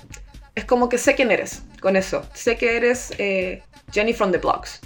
es 0.55 0.65
como 0.65 0.89
que 0.89 0.97
sé 0.97 1.15
quién 1.15 1.31
eres 1.31 1.63
con 1.81 1.95
eso. 1.95 2.25
Sé 2.33 2.57
que 2.57 2.77
eres 2.77 3.11
eh, 3.17 3.63
Jenny 3.91 4.13
from 4.13 4.31
the 4.31 4.37
Blocks. 4.37 4.79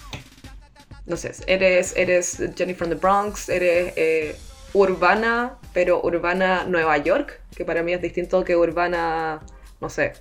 No 1.05 1.15
sé, 1.15 1.31
eres, 1.47 1.93
eres 1.95 2.37
Jenny 2.55 2.73
from 2.73 2.89
the 2.89 2.95
Bronx, 2.95 3.47
eres 3.47 3.93
eh, 3.95 4.35
urbana, 4.73 5.57
pero 5.73 6.01
urbana 6.01 6.65
Nueva 6.65 6.97
York, 6.97 7.39
que 7.55 7.63
para 7.63 7.81
mí 7.81 7.93
es 7.93 8.01
distinto 8.01 8.43
que 8.43 8.57
urbana, 8.57 9.41
no 9.79 9.89
sé, 9.89 10.13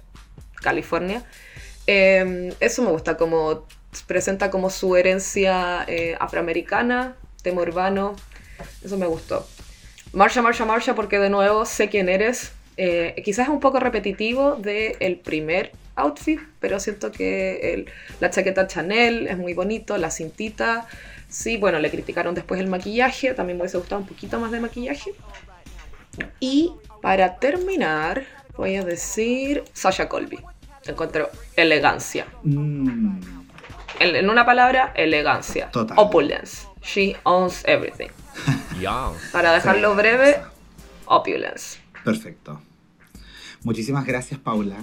California. 0.62 1.24
Eh, 1.89 2.55
eso 2.61 2.83
me 2.83 2.91
gusta, 2.91 3.16
como 3.16 3.66
presenta 4.07 4.51
como 4.51 4.70
su 4.70 4.97
herencia 4.97 5.85
eh, 5.89 6.16
afroamericana, 6.20 7.16
tema 7.43 7.62
urbano, 7.62 8.15
eso 8.85 8.97
me 8.97 9.07
gustó. 9.07 9.47
Marcha, 10.12 10.43
marcha, 10.43 10.65
marcha, 10.65 10.95
porque 10.95 11.19
de 11.19 11.31
nuevo 11.31 11.65
sé 11.65 11.89
quién 11.89 12.09
eres. 12.09 12.53
Eh, 12.77 13.20
quizás 13.24 13.47
es 13.47 13.53
un 13.53 13.61
poco 13.61 13.81
repetitivo 13.81 14.57
del 14.57 15.19
primer 15.24 15.73
outfit, 15.94 16.39
pero 16.61 16.78
siento 16.78 17.11
que 17.11 17.73
el- 17.73 17.86
la 18.20 18.28
chaqueta 18.31 18.66
Chanel 18.66 19.27
es 19.28 19.39
muy 19.39 19.55
bonito, 19.55 19.97
la 19.97 20.11
cintita. 20.11 20.86
Sí, 21.28 21.57
bueno, 21.57 21.78
le 21.78 21.90
criticaron 21.90 22.35
después 22.35 22.61
el 22.61 22.66
maquillaje, 22.69 23.32
también 23.35 23.57
me 23.57 23.62
hubiese 23.62 23.78
gustado 23.78 24.01
un 24.03 24.07
poquito 24.07 24.39
más 24.39 24.51
de 24.53 24.61
maquillaje. 24.61 25.12
Y 26.40 26.73
para 27.03 27.36
terminar, 27.36 28.24
voy 28.57 28.77
a 28.77 28.85
decir 28.85 29.65
Sasha 29.73 30.09
Colby. 30.09 30.39
Encuentro 30.86 31.31
elegancia. 31.57 32.27
Mm. 32.43 33.19
En, 34.01 34.16
en 34.16 34.31
una 34.31 34.44
palabra, 34.47 34.93
elegancia. 34.94 35.70
Total. 35.70 35.98
Opulence. 35.98 36.66
She 36.82 37.16
owns 37.24 37.62
everything. 37.66 38.09
Ya. 38.81 39.09
Para 39.32 39.53
dejarlo 39.55 39.93
Sí, 39.93 39.97
breve, 39.97 40.36
opulence. 41.07 41.78
Perfecto. 42.05 42.61
Muchísimas 43.66 44.06
gracias, 44.06 44.38
Paula. 44.38 44.76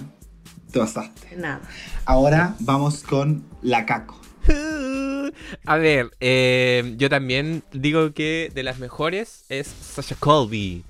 Te 0.70 0.78
pasaste. 0.78 1.34
Nada. 1.38 1.62
Ahora 2.04 2.54
vamos 2.60 3.02
con 3.02 3.42
la 3.62 3.86
Caco. 3.86 4.20
A 5.64 5.76
ver, 5.78 6.10
eh, 6.20 6.92
yo 6.98 7.08
también 7.08 7.62
digo 7.72 8.12
que 8.12 8.52
de 8.54 8.62
las 8.62 8.78
mejores 8.80 9.46
es 9.48 9.68
Sasha 9.68 10.16
Colby. 10.16 10.84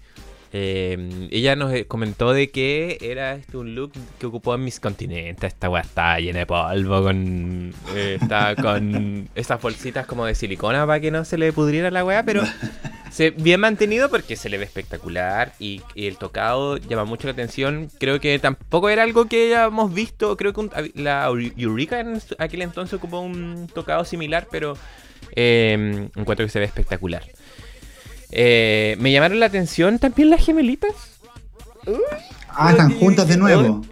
Eh, 0.56 1.28
ella 1.32 1.56
nos 1.56 1.72
eh, 1.72 1.86
comentó 1.86 2.32
de 2.32 2.48
que 2.50 2.98
era 3.00 3.34
este 3.34 3.56
un 3.56 3.74
look 3.74 3.90
que 4.20 4.26
ocupó 4.26 4.54
en 4.54 4.62
mis 4.62 4.78
continentes. 4.78 5.52
Esta 5.52 5.68
weá 5.68 5.82
está 5.82 6.20
llena 6.20 6.38
de 6.38 6.46
polvo, 6.46 7.02
con, 7.02 7.74
eh, 7.96 8.20
con 8.62 9.28
esas 9.34 9.60
bolsitas 9.60 10.06
como 10.06 10.26
de 10.26 10.36
silicona 10.36 10.86
para 10.86 11.00
que 11.00 11.10
no 11.10 11.24
se 11.24 11.38
le 11.38 11.52
pudriera 11.52 11.90
la 11.90 12.04
weá, 12.04 12.22
pero 12.22 12.42
se, 13.10 13.30
bien 13.30 13.58
mantenido 13.58 14.08
porque 14.08 14.36
se 14.36 14.48
le 14.48 14.58
ve 14.58 14.64
espectacular 14.64 15.54
y, 15.58 15.82
y 15.96 16.06
el 16.06 16.18
tocado 16.18 16.76
llama 16.76 17.04
mucho 17.04 17.26
la 17.26 17.32
atención. 17.32 17.88
Creo 17.98 18.20
que 18.20 18.38
tampoco 18.38 18.88
era 18.90 19.02
algo 19.02 19.26
que 19.26 19.46
hayamos 19.48 19.92
visto. 19.92 20.36
Creo 20.36 20.52
que 20.52 20.60
un- 20.60 20.70
la 20.94 21.26
Eureka 21.56 21.98
en 21.98 22.20
aquel 22.38 22.62
entonces 22.62 22.94
ocupó 22.94 23.18
un 23.18 23.66
tocado 23.74 24.04
similar, 24.04 24.46
pero 24.52 24.78
eh, 25.34 26.08
encuentro 26.14 26.46
que 26.46 26.50
se 26.50 26.60
ve 26.60 26.66
espectacular. 26.66 27.24
Eh, 28.36 28.96
me 28.98 29.12
llamaron 29.12 29.38
la 29.38 29.46
atención 29.46 29.98
también 30.00 30.28
las 30.28 30.44
gemelitas. 30.44 30.92
Ah, 32.48 32.72
están 32.72 32.92
juntas 32.98 33.28
de 33.28 33.36
nuevo. 33.36 33.84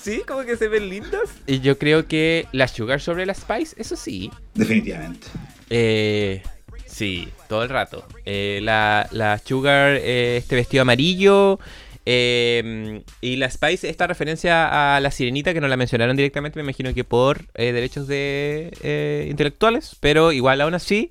Sí, 0.00 0.22
como 0.26 0.42
que 0.44 0.56
se 0.56 0.68
ven 0.68 0.88
lindas. 0.88 1.28
Y 1.48 1.58
yo 1.58 1.76
creo 1.78 2.06
que 2.06 2.46
la 2.52 2.68
Sugar 2.68 3.00
sobre 3.00 3.26
la 3.26 3.34
Spice, 3.34 3.74
eso 3.76 3.96
sí. 3.96 4.30
Definitivamente. 4.54 5.26
Eh, 5.70 6.42
sí, 6.86 7.28
todo 7.48 7.64
el 7.64 7.68
rato. 7.70 8.06
Eh, 8.24 8.60
la, 8.62 9.08
la 9.10 9.38
Sugar, 9.38 9.96
eh, 10.00 10.36
este 10.36 10.54
vestido 10.54 10.82
amarillo. 10.82 11.58
eh, 12.06 13.02
y 13.20 13.34
la 13.36 13.50
Spice, 13.50 13.88
esta 13.88 14.06
referencia 14.06 14.94
a 14.96 15.00
la 15.00 15.10
sirenita 15.10 15.52
que 15.52 15.60
no 15.60 15.66
la 15.66 15.76
mencionaron 15.76 16.14
directamente, 16.16 16.58
me 16.58 16.62
imagino 16.62 16.94
que 16.94 17.02
por 17.02 17.46
eh, 17.54 17.72
derechos 17.72 18.06
de 18.06 18.70
eh, 18.82 19.26
intelectuales, 19.28 19.96
pero 19.98 20.30
igual 20.30 20.60
aún 20.60 20.74
así 20.74 21.08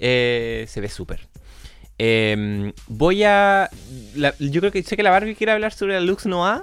eh, 0.00 0.64
se 0.68 0.80
ve 0.80 0.88
súper. 0.88 1.29
Eh, 2.02 2.72
voy 2.88 3.24
a. 3.24 3.68
la- 4.14 4.34
yo 4.38 4.60
creo 4.62 4.72
que 4.72 4.82
sé 4.82 4.96
que 4.96 5.02
la 5.02 5.10
Barbie 5.10 5.34
quiere 5.34 5.52
hablar 5.52 5.72
sobre 5.74 5.92
la 5.94 6.00
Lux 6.00 6.24
Noir. 6.24 6.62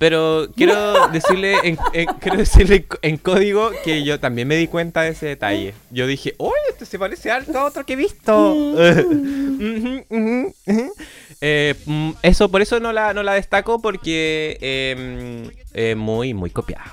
Pero 0.00 0.48
quiero 0.56 1.06
decirle, 1.12 1.54
en, 1.62 1.78
en- 1.92 2.06
quiero 2.18 2.38
decirle 2.38 2.84
en 3.02 3.16
código 3.18 3.70
que 3.84 4.02
yo 4.02 4.18
también 4.18 4.48
me 4.48 4.56
di 4.56 4.66
cuenta 4.66 5.02
de 5.02 5.10
ese 5.10 5.26
detalle. 5.26 5.74
Yo 5.92 6.08
dije, 6.08 6.34
¡Oye, 6.38 6.52
este 6.70 6.84
se 6.86 6.98
parece 6.98 7.30
a 7.30 7.38
otro 7.64 7.86
que 7.86 7.92
he 7.92 7.96
visto! 7.96 8.74
Eh, 11.44 11.74
mm, 11.86 12.10
eso, 12.22 12.48
por 12.52 12.62
eso 12.62 12.78
no 12.78 12.92
la, 12.92 13.12
no 13.14 13.24
la 13.24 13.34
destaco 13.34 13.80
porque 13.82 14.58
eh, 14.60 15.50
eh, 15.74 15.94
muy, 15.96 16.34
muy 16.34 16.50
copiado. 16.50 16.84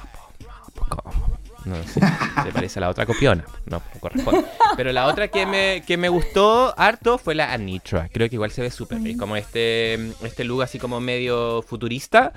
No 1.66 1.76
sé, 1.84 2.00
se 2.00 2.52
parece 2.54 2.80
a 2.80 2.82
la 2.82 2.90
otra 2.90 3.06
copiona. 3.06 3.46
No, 3.66 3.82
no 3.94 4.00
corresponde. 4.00 4.46
Pero 4.78 4.92
la 4.92 5.08
otra 5.08 5.28
que 5.28 5.46
me, 5.46 5.84
que 5.86 5.98
me 5.98 6.10
gustó 6.10 6.74
harto 6.78 7.18
fue 7.18 7.36
la 7.36 7.54
Anitra. 7.54 8.10
Creo 8.12 8.30
que 8.30 8.36
igual 8.36 8.52
se 8.52 8.62
ve 8.62 8.72
súper 8.72 9.00
bien. 9.00 9.18
Como 9.18 9.36
este, 9.36 9.96
este 10.24 10.44
look 10.44 10.64
así 10.64 10.80
como 10.80 11.00
medio 11.00 11.62
futurista. 11.62 12.34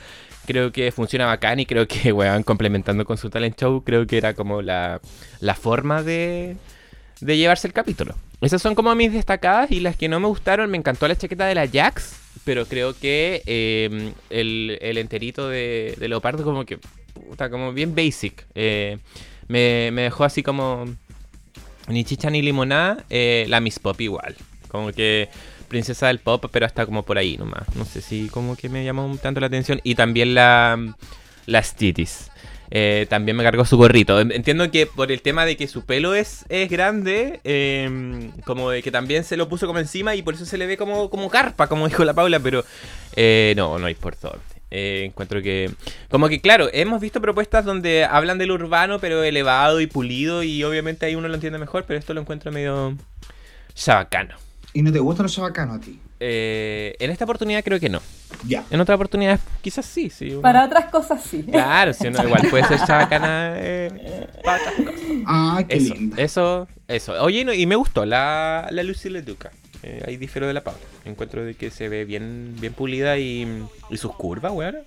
Creo 0.46 0.72
que 0.72 0.90
funciona 0.92 1.26
bacán 1.26 1.60
y 1.60 1.66
creo 1.66 1.86
que, 1.86 2.12
weón, 2.12 2.42
complementando 2.42 3.04
con 3.04 3.16
su 3.16 3.30
talent 3.30 3.58
show, 3.58 3.82
creo 3.84 4.06
que 4.06 4.18
era 4.18 4.34
como 4.34 4.60
la, 4.62 5.00
la 5.40 5.54
forma 5.54 6.02
de, 6.02 6.56
de 7.20 7.36
llevarse 7.36 7.66
el 7.66 7.72
capítulo. 7.72 8.14
Esas 8.40 8.60
son 8.60 8.74
como 8.74 8.92
mis 8.96 9.12
destacadas 9.12 9.70
y 9.70 9.78
las 9.78 9.96
que 9.96 10.08
no 10.08 10.18
me 10.18 10.26
gustaron, 10.26 10.68
me 10.68 10.76
encantó 10.76 11.06
la 11.06 11.14
chaqueta 11.14 11.46
de 11.46 11.54
la 11.54 11.68
Jax, 11.68 12.16
pero 12.44 12.66
creo 12.66 12.92
que 12.98 13.40
eh, 13.46 14.12
el, 14.30 14.78
el 14.80 14.98
enterito 14.98 15.48
de, 15.48 15.94
de 15.96 16.08
leopardo 16.08 16.42
como 16.42 16.64
que, 16.64 16.80
puta, 17.12 17.50
como 17.50 17.72
bien 17.72 17.94
basic. 17.94 18.46
Eh, 18.54 18.98
me, 19.48 19.90
me 19.92 20.02
dejó 20.02 20.24
así 20.24 20.42
como 20.42 20.84
ni 21.88 22.04
chicha 22.04 22.30
ni 22.30 22.42
limonada, 22.42 23.04
eh, 23.10 23.46
la 23.48 23.60
Miss 23.60 23.78
Pop 23.78 24.00
igual. 24.00 24.36
Como 24.68 24.92
que 24.92 25.28
princesa 25.68 26.06
del 26.08 26.18
pop, 26.18 26.44
pero 26.50 26.66
hasta 26.66 26.84
como 26.86 27.02
por 27.02 27.18
ahí 27.18 27.36
nomás. 27.38 27.74
No 27.76 27.84
sé 27.84 28.00
si 28.02 28.28
como 28.28 28.56
que 28.56 28.68
me 28.68 28.84
llamó 28.84 29.16
tanto 29.20 29.40
la 29.40 29.46
atención. 29.46 29.80
Y 29.84 29.94
también 29.94 30.34
la, 30.34 30.94
la 31.46 31.62
Stitis. 31.62 32.30
Eh, 32.74 33.06
también 33.10 33.36
me 33.36 33.42
cargó 33.42 33.64
su 33.66 33.76
gorrito. 33.76 34.18
En- 34.20 34.32
Entiendo 34.32 34.70
que 34.70 34.86
por 34.86 35.12
el 35.12 35.20
tema 35.20 35.44
de 35.44 35.56
que 35.58 35.68
su 35.68 35.84
pelo 35.84 36.14
es, 36.14 36.46
es 36.48 36.70
grande, 36.70 37.40
eh, 37.44 38.30
como 38.46 38.70
de 38.70 38.82
que 38.82 38.90
también 38.90 39.24
se 39.24 39.36
lo 39.36 39.48
puso 39.48 39.66
como 39.66 39.78
encima 39.78 40.14
y 40.14 40.22
por 40.22 40.34
eso 40.34 40.46
se 40.46 40.56
le 40.56 40.66
ve 40.66 40.78
como, 40.78 41.10
como 41.10 41.28
carpa, 41.28 41.66
como 41.68 41.86
dijo 41.86 42.02
la 42.04 42.14
Paula, 42.14 42.40
pero 42.40 42.64
no, 43.56 43.78
no 43.78 43.88
es 43.88 43.96
por 43.98 44.16
todo. 44.16 44.38
Eh, 44.74 45.04
encuentro 45.04 45.42
que. 45.42 45.70
Como 46.08 46.28
que, 46.30 46.40
claro, 46.40 46.68
hemos 46.72 46.98
visto 47.00 47.20
propuestas 47.20 47.64
donde 47.66 48.04
hablan 48.06 48.38
del 48.38 48.50
urbano, 48.52 48.98
pero 49.00 49.22
elevado 49.22 49.80
y 49.82 49.86
pulido, 49.86 50.42
y 50.42 50.64
obviamente 50.64 51.04
ahí 51.04 51.14
uno 51.14 51.28
lo 51.28 51.34
entiende 51.34 51.58
mejor, 51.58 51.84
pero 51.86 51.98
esto 51.98 52.14
lo 52.14 52.22
encuentro 52.22 52.50
medio. 52.50 52.96
chabacano. 53.74 54.34
¿Y 54.74 54.80
no 54.82 54.90
te 54.90 54.98
gustan 55.00 55.24
los 55.24 55.34
chabacanos 55.34 55.76
a 55.76 55.80
ti? 55.80 56.00
Eh, 56.18 56.94
en 57.00 57.10
esta 57.10 57.24
oportunidad 57.24 57.62
creo 57.62 57.78
que 57.78 57.90
no. 57.90 58.00
Ya. 58.46 58.64
En 58.70 58.80
otra 58.80 58.94
oportunidad 58.94 59.38
quizás 59.60 59.84
sí, 59.84 60.08
sí. 60.08 60.30
uno- 60.30 60.40
Para 60.40 60.64
otras 60.64 60.86
cosas 60.86 61.22
sí. 61.22 61.42
Claro, 61.42 61.92
si 61.92 62.06
uno 62.06 62.22
igual 62.24 62.46
puede 62.48 62.64
ser 62.68 62.78
chabacana 62.86 63.54
eh, 63.56 64.28
para 64.44 64.62
otras 64.62 64.74
cosas. 64.76 65.00
Ah, 65.26 65.62
qué 65.68 65.76
Eso, 65.76 65.94
linda. 65.94 66.22
eso, 66.22 66.68
eso. 66.88 67.12
Oye, 67.22 67.44
no, 67.44 67.52
y 67.52 67.66
me 67.66 67.74
gustó 67.76 68.06
la, 68.06 68.68
la 68.70 68.82
Lucy 68.82 69.10
Leduca. 69.10 69.50
Eh, 69.82 70.02
ahí 70.06 70.16
difiero 70.16 70.46
de 70.46 70.52
la 70.54 70.62
Paula. 70.62 70.80
Encuentro 71.04 71.44
de 71.44 71.54
que 71.54 71.70
se 71.70 71.88
ve 71.88 72.04
bien, 72.04 72.54
bien 72.60 72.72
pulida 72.72 73.18
y, 73.18 73.46
y 73.90 73.96
sus 73.96 74.14
curvas, 74.14 74.52
weón. 74.52 74.78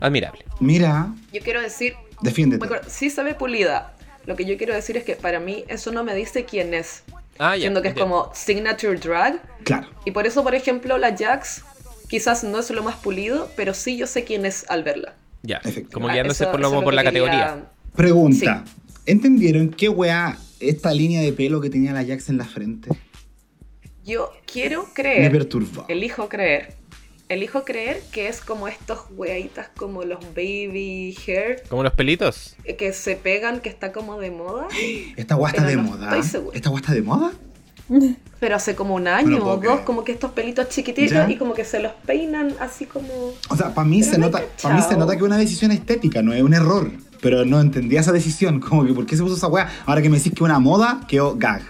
Admirable. 0.00 0.44
Mira, 0.60 1.12
Yo 1.32 1.40
quiero 1.42 1.60
decir, 1.60 1.94
defiéndete. 2.22 2.64
sí 2.88 3.10
se 3.10 3.22
ve 3.24 3.34
pulida. 3.34 3.94
Lo 4.26 4.36
que 4.36 4.44
yo 4.44 4.56
quiero 4.56 4.74
decir 4.74 4.96
es 4.96 5.04
que 5.04 5.16
para 5.16 5.40
mí 5.40 5.64
eso 5.68 5.90
no 5.90 6.04
me 6.04 6.14
dice 6.14 6.44
quién 6.44 6.72
es. 6.74 7.02
Ah, 7.38 7.56
ya. 7.56 7.62
Siendo 7.62 7.82
que 7.82 7.88
es 7.88 7.94
como 7.94 8.30
signature 8.34 8.96
drag. 8.98 9.40
Claro. 9.64 9.88
Y 10.04 10.10
por 10.12 10.26
eso, 10.26 10.42
por 10.44 10.54
ejemplo, 10.54 10.98
la 10.98 11.16
Jax 11.16 11.62
quizás 12.08 12.44
no 12.44 12.58
es 12.60 12.70
lo 12.70 12.82
más 12.82 12.96
pulido, 12.96 13.50
pero 13.56 13.74
sí 13.74 13.96
yo 13.96 14.06
sé 14.06 14.24
quién 14.24 14.44
es 14.46 14.64
al 14.68 14.82
verla. 14.84 15.14
Ya, 15.42 15.56
Efectivamente. 15.58 15.92
como 15.94 16.08
Ah, 16.08 16.12
guiándose 16.12 16.44
eso- 16.44 16.50
por, 16.52 16.60
lo, 16.60 16.70
por 16.82 16.94
la 16.94 17.02
quería- 17.02 17.22
categoría. 17.24 17.64
Pregunta. 17.96 18.64
¿Entendieron 19.06 19.70
qué 19.70 19.88
weá 19.88 20.36
esta 20.60 20.92
línea 20.92 21.22
de 21.22 21.32
pelo 21.32 21.60
que 21.60 21.70
tenía 21.70 21.92
la 21.92 22.04
Jax 22.04 22.28
en 22.28 22.38
la 22.38 22.44
frente? 22.44 22.90
Yo 24.08 24.32
quiero 24.50 24.84
Me 24.86 24.92
creer, 24.94 25.30
perturbó. 25.30 25.84
elijo 25.88 26.30
creer, 26.30 26.74
elijo 27.28 27.64
creer 27.66 28.00
que 28.10 28.28
es 28.28 28.40
como 28.40 28.66
estos 28.66 29.00
weaditas 29.10 29.68
como 29.76 30.02
los 30.04 30.20
baby 30.34 31.14
hair 31.26 31.62
Como 31.68 31.82
los 31.82 31.92
pelitos. 31.92 32.56
eh, 32.64 32.74
que 32.76 32.94
se 32.94 33.16
pegan, 33.16 33.60
que 33.60 33.68
está 33.68 33.92
como 33.92 34.18
de 34.18 34.30
moda. 34.30 34.66
¿Esta 35.16 35.36
Pero 35.52 35.66
de 35.66 35.76
no 35.76 35.82
moda? 35.82 36.06
estoy 36.06 36.22
segura. 36.22 36.56
¿Esta 36.56 36.74
está 36.74 36.94
de 36.94 37.02
moda? 37.02 37.32
Pero 38.40 38.56
hace 38.56 38.74
como 38.74 38.94
un 38.94 39.08
año 39.08 39.44
o 39.44 39.56
dos, 39.56 39.60
creer. 39.60 39.84
como 39.84 40.04
que 40.04 40.12
estos 40.12 40.30
pelitos 40.32 40.70
chiquititos 40.70 41.12
¿Ya? 41.12 41.28
y 41.30 41.36
como 41.36 41.52
que 41.52 41.66
se 41.66 41.78
los 41.80 41.92
peinan 42.06 42.54
así 42.60 42.86
como... 42.86 43.12
O 43.50 43.56
sea, 43.56 43.74
para 43.74 43.86
mí, 43.86 44.00
Pero 44.00 44.12
se 44.12 44.18
no 44.18 44.26
nota, 44.26 44.42
para 44.62 44.74
mí 44.74 44.82
se 44.88 44.96
nota 44.96 45.12
que 45.12 45.18
es 45.18 45.22
una 45.22 45.36
decisión 45.36 45.70
estética, 45.70 46.22
no 46.22 46.32
es 46.32 46.42
un 46.42 46.54
error. 46.54 46.90
Pero 47.20 47.44
no 47.44 47.60
entendía 47.60 48.00
esa 48.00 48.12
decisión, 48.12 48.58
como 48.66 48.86
que 48.86 48.94
¿por 48.94 49.04
qué 49.04 49.16
se 49.18 49.22
puso 49.22 49.34
esa 49.36 49.48
weá? 49.48 49.68
Ahora 49.84 50.00
que 50.00 50.08
me 50.08 50.16
decís 50.16 50.32
que 50.32 50.36
es 50.36 50.40
una 50.42 50.58
moda, 50.60 51.00
quedó 51.08 51.36
gag. 51.36 51.60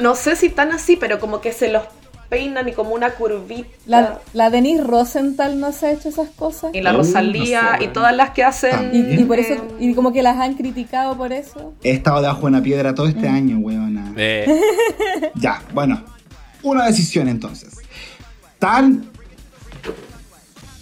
No 0.00 0.14
sé 0.14 0.36
si 0.36 0.48
tan 0.48 0.72
así, 0.72 0.96
pero 0.96 1.20
como 1.20 1.40
que 1.40 1.52
se 1.52 1.70
los 1.70 1.82
peinan 2.28 2.66
y 2.68 2.72
como 2.72 2.94
una 2.94 3.10
curvita. 3.10 3.68
La, 3.84 4.20
la 4.32 4.48
Denise 4.48 4.82
Rosenthal 4.82 5.60
no 5.60 5.70
se 5.72 5.86
ha 5.86 5.92
hecho 5.92 6.08
esas 6.08 6.30
cosas. 6.30 6.70
Y 6.74 6.80
la 6.80 6.94
Uh, 6.94 6.96
Rosalía 6.98 7.62
no 7.62 7.78
sé, 7.78 7.84
y 7.84 7.88
todas 7.88 8.16
las 8.16 8.30
que 8.30 8.42
hacen... 8.42 8.90
Y, 8.94 9.20
y 9.20 9.24
por 9.24 9.38
eso, 9.38 9.52
eh, 9.52 9.60
y 9.80 9.94
como 9.94 10.12
que 10.14 10.22
las 10.22 10.38
han 10.38 10.54
criticado 10.54 11.14
por 11.16 11.32
eso. 11.32 11.74
He 11.84 11.90
estado 11.90 12.22
debajo 12.22 12.40
de 12.40 12.46
una 12.46 12.62
piedra 12.62 12.94
todo 12.94 13.06
este 13.06 13.28
año, 13.28 13.58
weona. 13.58 14.14
Eh, 14.16 14.46
Ya, 15.34 15.62
bueno. 15.74 16.02
Una 16.62 16.86
decisión 16.86 17.28
entonces. 17.28 17.74
Tan 18.58 19.10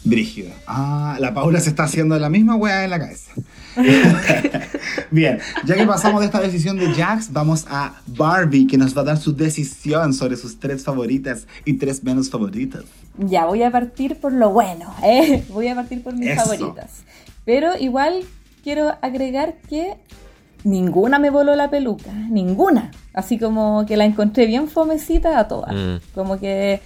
brígida. 0.05 0.53
Ah, 0.67 1.17
la 1.19 1.35
Paula 1.35 1.59
se 1.61 1.71
está 1.71 1.85
haciendo 1.85 2.19
la 2.19 2.29
misma 2.29 2.55
weá 2.55 2.85
en 2.85 2.91
la 2.91 2.99
cabeza. 3.01 3.33
Bien, 5.11 5.39
ya 5.65 5.75
que 5.77 5.87
pasamos 5.87 6.21
de 6.21 6.27
esta 6.27 6.41
decisión 6.41 6.79
de 6.79 6.93
Jax, 6.93 7.33
vamos 7.33 7.67
a 7.69 7.95
Barbie, 8.07 8.67
que 8.67 8.79
nos 8.79 8.97
va 8.97 9.03
a 9.03 9.05
dar 9.05 9.19
su 9.19 9.35
decisión 9.35 10.13
sobre 10.15 10.37
sus 10.37 10.59
tres 10.59 10.85
favoritas 10.85 11.47
y 11.65 11.75
tres 11.75 12.03
menos 12.03 12.31
favoritas. 12.31 12.85
Ya, 13.19 13.45
voy 13.45 13.63
a 13.63 13.71
partir 13.71 14.17
por 14.17 14.33
lo 14.33 14.51
bueno, 14.51 14.95
¿eh? 15.03 15.45
Voy 15.51 15.69
a 15.69 15.75
partir 15.75 16.03
por 16.03 16.15
mis 16.15 16.31
Eso. 16.31 16.43
favoritas. 16.43 17.03
Pero 17.45 17.77
igual 17.77 18.25
quiero 18.63 18.95
agregar 19.03 19.57
que 19.69 19.97
ninguna 20.65 21.19
me 21.19 21.31
voló 21.31 21.55
la 21.57 21.71
peluca, 21.71 22.13
ninguna. 22.13 22.91
Así 23.13 23.39
como 23.39 23.85
que 23.87 23.97
la 23.97 24.05
encontré 24.05 24.47
bien 24.47 24.69
fomecita 24.69 25.39
a 25.39 25.49
todas. 25.49 25.75
Mm. 25.75 25.97
Como 26.15 26.39
que 26.39 26.81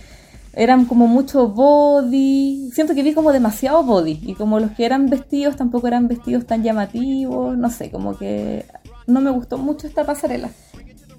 eran 0.56 0.84
como 0.86 1.06
mucho 1.06 1.48
body. 1.48 2.70
Siento 2.72 2.94
que 2.94 3.02
vi 3.02 3.14
como 3.14 3.32
demasiado 3.32 3.82
body. 3.82 4.20
Y 4.22 4.34
como 4.34 4.60
los 4.60 4.72
que 4.72 4.84
eran 4.84 5.08
vestidos 5.08 5.56
tampoco 5.56 5.88
eran 5.88 6.08
vestidos 6.08 6.46
tan 6.46 6.62
llamativos. 6.62 7.56
No 7.56 7.70
sé, 7.70 7.90
como 7.90 8.16
que 8.16 8.64
no 9.06 9.20
me 9.20 9.30
gustó 9.30 9.58
mucho 9.58 9.86
esta 9.86 10.04
pasarela. 10.04 10.50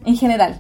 En 0.06 0.16
general. 0.16 0.60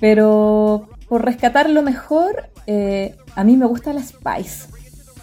Pero 0.00 0.88
por 1.08 1.24
rescatar 1.24 1.70
lo 1.70 1.82
mejor, 1.82 2.50
eh, 2.66 3.16
a 3.34 3.44
mí 3.44 3.56
me 3.56 3.66
gusta 3.66 3.92
la 3.92 4.02
Spice. 4.02 4.68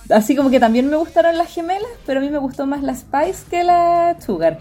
Así 0.10 0.36
como 0.36 0.50
que 0.50 0.60
también 0.60 0.88
me 0.88 0.98
gustaron 0.98 1.38
las 1.38 1.54
gemelas, 1.54 1.90
pero 2.06 2.20
a 2.20 2.24
mí 2.24 2.30
me 2.30 2.38
gustó 2.38 2.66
más 2.66 2.84
la 2.84 2.96
Spice 2.96 3.46
que 3.50 3.64
la 3.64 4.18
Sugar. 4.20 4.60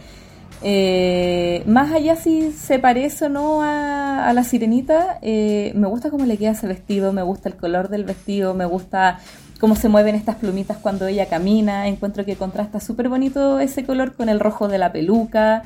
Eh, 0.63 1.63
más 1.67 1.93
allá 1.93 2.17
si 2.17 2.53
se 2.53 2.79
parece 2.79 3.27
o 3.27 3.29
no 3.29 3.63
a, 3.63 4.27
a 4.29 4.33
la 4.33 4.45
sirenita, 4.45 5.19
eh, 5.21 5.73
me 5.75 5.87
gusta 5.87 6.11
cómo 6.11 6.25
le 6.25 6.39
queda 6.39 6.53
ese 6.53 6.67
vestido, 6.67 7.13
me 7.13 7.23
gusta 7.23 7.49
el 7.49 7.57
color 7.57 7.89
del 7.89 8.05
vestido, 8.05 8.55
me 8.55 8.65
gusta 8.65 9.19
cómo 9.61 9.77
se 9.77 9.89
mueven 9.89 10.15
estas 10.15 10.37
plumitas 10.37 10.79
cuando 10.79 11.07
ella 11.07 11.27
camina. 11.27 11.89
Encuentro 11.89 12.25
que 12.25 12.37
contrasta 12.37 12.81
súper 12.81 13.09
bonito 13.09 13.61
ese 13.61 13.85
color 13.85 14.15
con 14.15 14.29
el 14.29 14.41
rojo 14.41 14.69
de 14.69 14.79
la 14.79 14.93
peluca. 14.93 15.65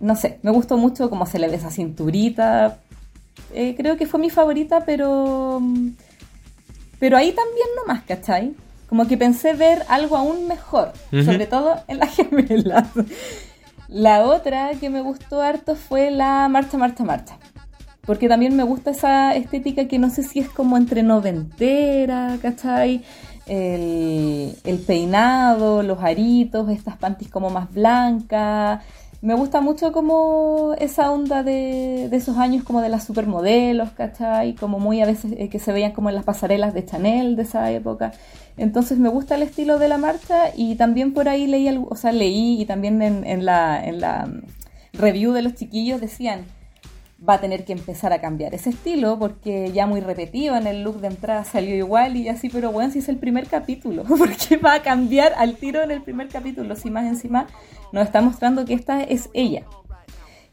No 0.00 0.16
sé, 0.16 0.38
me 0.42 0.50
gustó 0.50 0.76
mucho 0.76 1.10
cómo 1.10 1.26
se 1.26 1.38
le 1.38 1.48
ve 1.48 1.56
esa 1.56 1.70
cinturita. 1.70 2.78
Eh, 3.52 3.74
creo 3.76 3.96
que 3.96 4.06
fue 4.06 4.20
mi 4.20 4.30
favorita, 4.30 4.84
pero. 4.84 5.62
Pero 6.98 7.16
ahí 7.16 7.32
también 7.32 7.68
nomás, 7.76 8.02
¿cachai? 8.04 8.54
Como 8.88 9.06
que 9.06 9.16
pensé 9.16 9.54
ver 9.54 9.84
algo 9.88 10.16
aún 10.16 10.46
mejor, 10.46 10.92
sobre 11.10 11.46
todo 11.46 11.76
en 11.88 11.98
las 11.98 12.10
gemelas. 12.16 12.88
La 13.88 14.24
otra 14.24 14.70
que 14.80 14.90
me 14.90 15.00
gustó 15.00 15.42
harto 15.42 15.76
fue 15.76 16.10
la 16.10 16.48
Marcha, 16.48 16.78
Marcha, 16.78 17.04
Marcha. 17.04 17.38
Porque 18.06 18.28
también 18.28 18.56
me 18.56 18.64
gusta 18.64 18.90
esa 18.90 19.34
estética 19.34 19.86
que 19.86 19.98
no 19.98 20.10
sé 20.10 20.22
si 20.22 20.40
es 20.40 20.48
como 20.48 20.76
entre 20.76 21.02
noventera, 21.02 22.38
¿cachai? 22.40 23.02
El, 23.46 24.84
peinado, 24.86 25.82
los 25.82 26.02
aritos, 26.02 26.68
estas 26.70 26.96
panties 26.96 27.30
como 27.30 27.50
más 27.50 27.72
blancas. 27.72 28.82
Me 29.22 29.34
gusta 29.34 29.62
mucho 29.62 29.92
como 29.92 30.74
esa 30.78 31.10
onda 31.10 31.42
de, 31.42 32.08
de 32.10 32.16
esos 32.16 32.36
años 32.36 32.62
como 32.62 32.82
de 32.82 32.90
las 32.90 33.04
supermodelos, 33.04 33.90
¿cachai? 33.92 34.54
Como 34.54 34.78
muy 34.78 35.00
a 35.00 35.06
veces 35.06 35.32
eh, 35.38 35.48
que 35.48 35.58
se 35.58 35.72
veían 35.72 35.92
como 35.92 36.10
en 36.10 36.14
las 36.14 36.24
pasarelas 36.24 36.74
de 36.74 36.84
Chanel 36.84 37.36
de 37.36 37.42
esa 37.42 37.70
época. 37.70 38.12
Entonces 38.56 38.98
me 38.98 39.08
gusta 39.08 39.34
el 39.34 39.42
estilo 39.42 39.78
de 39.78 39.88
la 39.88 39.98
marcha 39.98 40.50
y 40.56 40.76
también 40.76 41.12
por 41.12 41.28
ahí 41.28 41.46
leí, 41.46 41.66
algo- 41.68 41.88
o 41.90 41.96
sea, 41.96 42.12
leí 42.12 42.60
y 42.60 42.64
también 42.66 43.02
en, 43.02 43.44
la 43.44 44.26
mm, 44.26 44.98
review 44.98 45.32
de 45.32 45.42
los 45.42 45.54
chiquillos 45.54 46.00
decían, 46.00 46.44
va 47.26 47.34
a 47.34 47.40
tener 47.40 47.64
que 47.64 47.72
empezar 47.72 48.12
a 48.12 48.20
cambiar 48.20 48.54
ese 48.54 48.70
estilo 48.70 49.18
porque 49.18 49.72
ya 49.72 49.86
muy 49.86 50.00
repetido 50.00 50.56
en 50.56 50.66
el 50.66 50.82
look 50.82 51.00
de 51.00 51.08
entrada 51.08 51.44
salió 51.44 51.74
igual 51.74 52.16
y 52.16 52.28
así, 52.28 52.48
pero 52.48 52.70
bueno, 52.70 52.90
si 52.92 52.98
es 53.00 53.08
el 53.08 53.16
primer 53.16 53.46
capítulo, 53.48 54.04
porque 54.08 54.56
va 54.56 54.74
a 54.74 54.82
cambiar 54.82 55.32
al 55.36 55.56
tiro 55.56 55.82
en 55.82 55.90
el 55.90 56.02
primer 56.02 56.28
capítulo, 56.28 56.76
si 56.76 56.90
más 56.90 57.06
encima 57.06 57.46
nos 57.92 58.04
está 58.04 58.20
mostrando 58.20 58.64
que 58.64 58.74
esta 58.74 59.02
es 59.02 59.30
ella. 59.34 59.62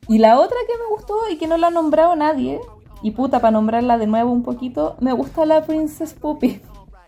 Y 0.08 0.18
la 0.18 0.40
otra 0.40 0.58
que 0.68 0.74
me 0.78 0.96
gustó 0.96 1.16
y 1.32 1.38
que 1.38 1.48
no 1.48 1.58
la 1.58 1.68
ha 1.68 1.72
nombrado 1.72 2.16
nadie, 2.16 2.60
y 3.04 3.12
puta, 3.12 3.40
para 3.40 3.52
nombrarla 3.52 3.98
de 3.98 4.08
nuevo 4.08 4.32
un 4.32 4.44
poquito, 4.44 4.96
me 5.00 5.12
gusta 5.14 5.46
la 5.46 5.64
Princess 5.66 6.14
Poppy. 6.14 6.62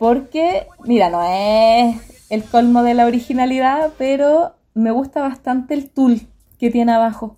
Porque, 0.04 0.68
mira, 0.84 1.10
no 1.10 1.24
es 1.24 2.28
el 2.30 2.44
colmo 2.44 2.84
de 2.84 2.94
la 2.94 3.06
originalidad, 3.06 3.94
pero 3.98 4.54
me 4.74 4.92
gusta 4.92 5.22
bastante 5.22 5.76
el 5.76 5.90
tul 5.90 6.28
que 6.60 6.70
tiene 6.70 6.92
abajo. 6.92 7.38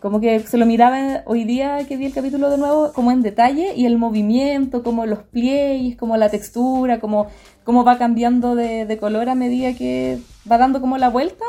Como 0.00 0.18
que 0.18 0.40
se 0.40 0.58
lo 0.58 0.66
miraba 0.66 1.22
hoy 1.26 1.44
día 1.44 1.86
que 1.86 1.96
vi 1.96 2.06
el 2.06 2.12
capítulo 2.12 2.50
de 2.50 2.58
nuevo, 2.58 2.92
como 2.94 3.12
en 3.12 3.22
detalle, 3.22 3.74
y 3.76 3.86
el 3.86 3.96
movimiento, 3.96 4.82
como 4.82 5.06
los 5.06 5.20
pliegues, 5.20 5.96
como 5.96 6.16
la 6.16 6.30
textura, 6.30 6.98
como, 6.98 7.28
como 7.62 7.84
va 7.84 7.96
cambiando 7.96 8.56
de 8.56 8.98
color 8.98 9.28
a 9.28 9.36
medida 9.36 9.74
que 9.74 10.18
va 10.50 10.58
dando 10.58 10.80
como 10.80 10.98
la 10.98 11.10
vuelta. 11.10 11.44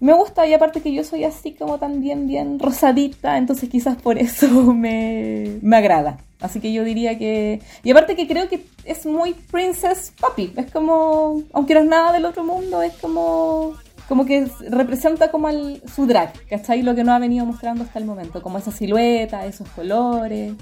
Me 0.00 0.12
gusta, 0.12 0.46
y 0.46 0.52
aparte 0.52 0.80
que 0.80 0.92
yo 0.92 1.04
soy 1.04 1.24
así 1.24 1.52
como 1.52 1.78
también 1.78 2.26
bien 2.26 2.58
rosadita, 2.58 3.38
entonces 3.38 3.68
quizás 3.68 3.96
por 3.96 4.18
eso 4.18 4.48
me, 4.74 5.58
me 5.62 5.76
agrada. 5.76 6.18
Así 6.40 6.60
que 6.60 6.72
yo 6.72 6.84
diría 6.84 7.18
que... 7.18 7.60
Y 7.82 7.90
aparte 7.90 8.14
que 8.14 8.28
creo 8.28 8.48
que 8.48 8.64
es 8.84 9.06
muy 9.06 9.32
Princess 9.34 10.12
Poppy. 10.20 10.52
Es 10.56 10.70
como... 10.70 11.42
Aunque 11.52 11.74
no 11.74 11.80
es 11.80 11.86
nada 11.86 12.12
del 12.12 12.26
otro 12.26 12.44
mundo, 12.44 12.82
es 12.82 12.92
como... 12.94 13.74
Como 14.06 14.24
que 14.24 14.46
representa 14.68 15.32
como 15.32 15.48
el, 15.48 15.82
su 15.92 16.06
drag, 16.06 16.32
¿cachai? 16.48 16.82
Lo 16.82 16.94
que 16.94 17.02
nos 17.02 17.14
ha 17.14 17.18
venido 17.18 17.44
mostrando 17.44 17.82
hasta 17.82 17.98
el 17.98 18.04
momento. 18.04 18.40
Como 18.40 18.58
esa 18.58 18.70
silueta, 18.70 19.46
esos 19.46 19.68
colores. 19.70 20.52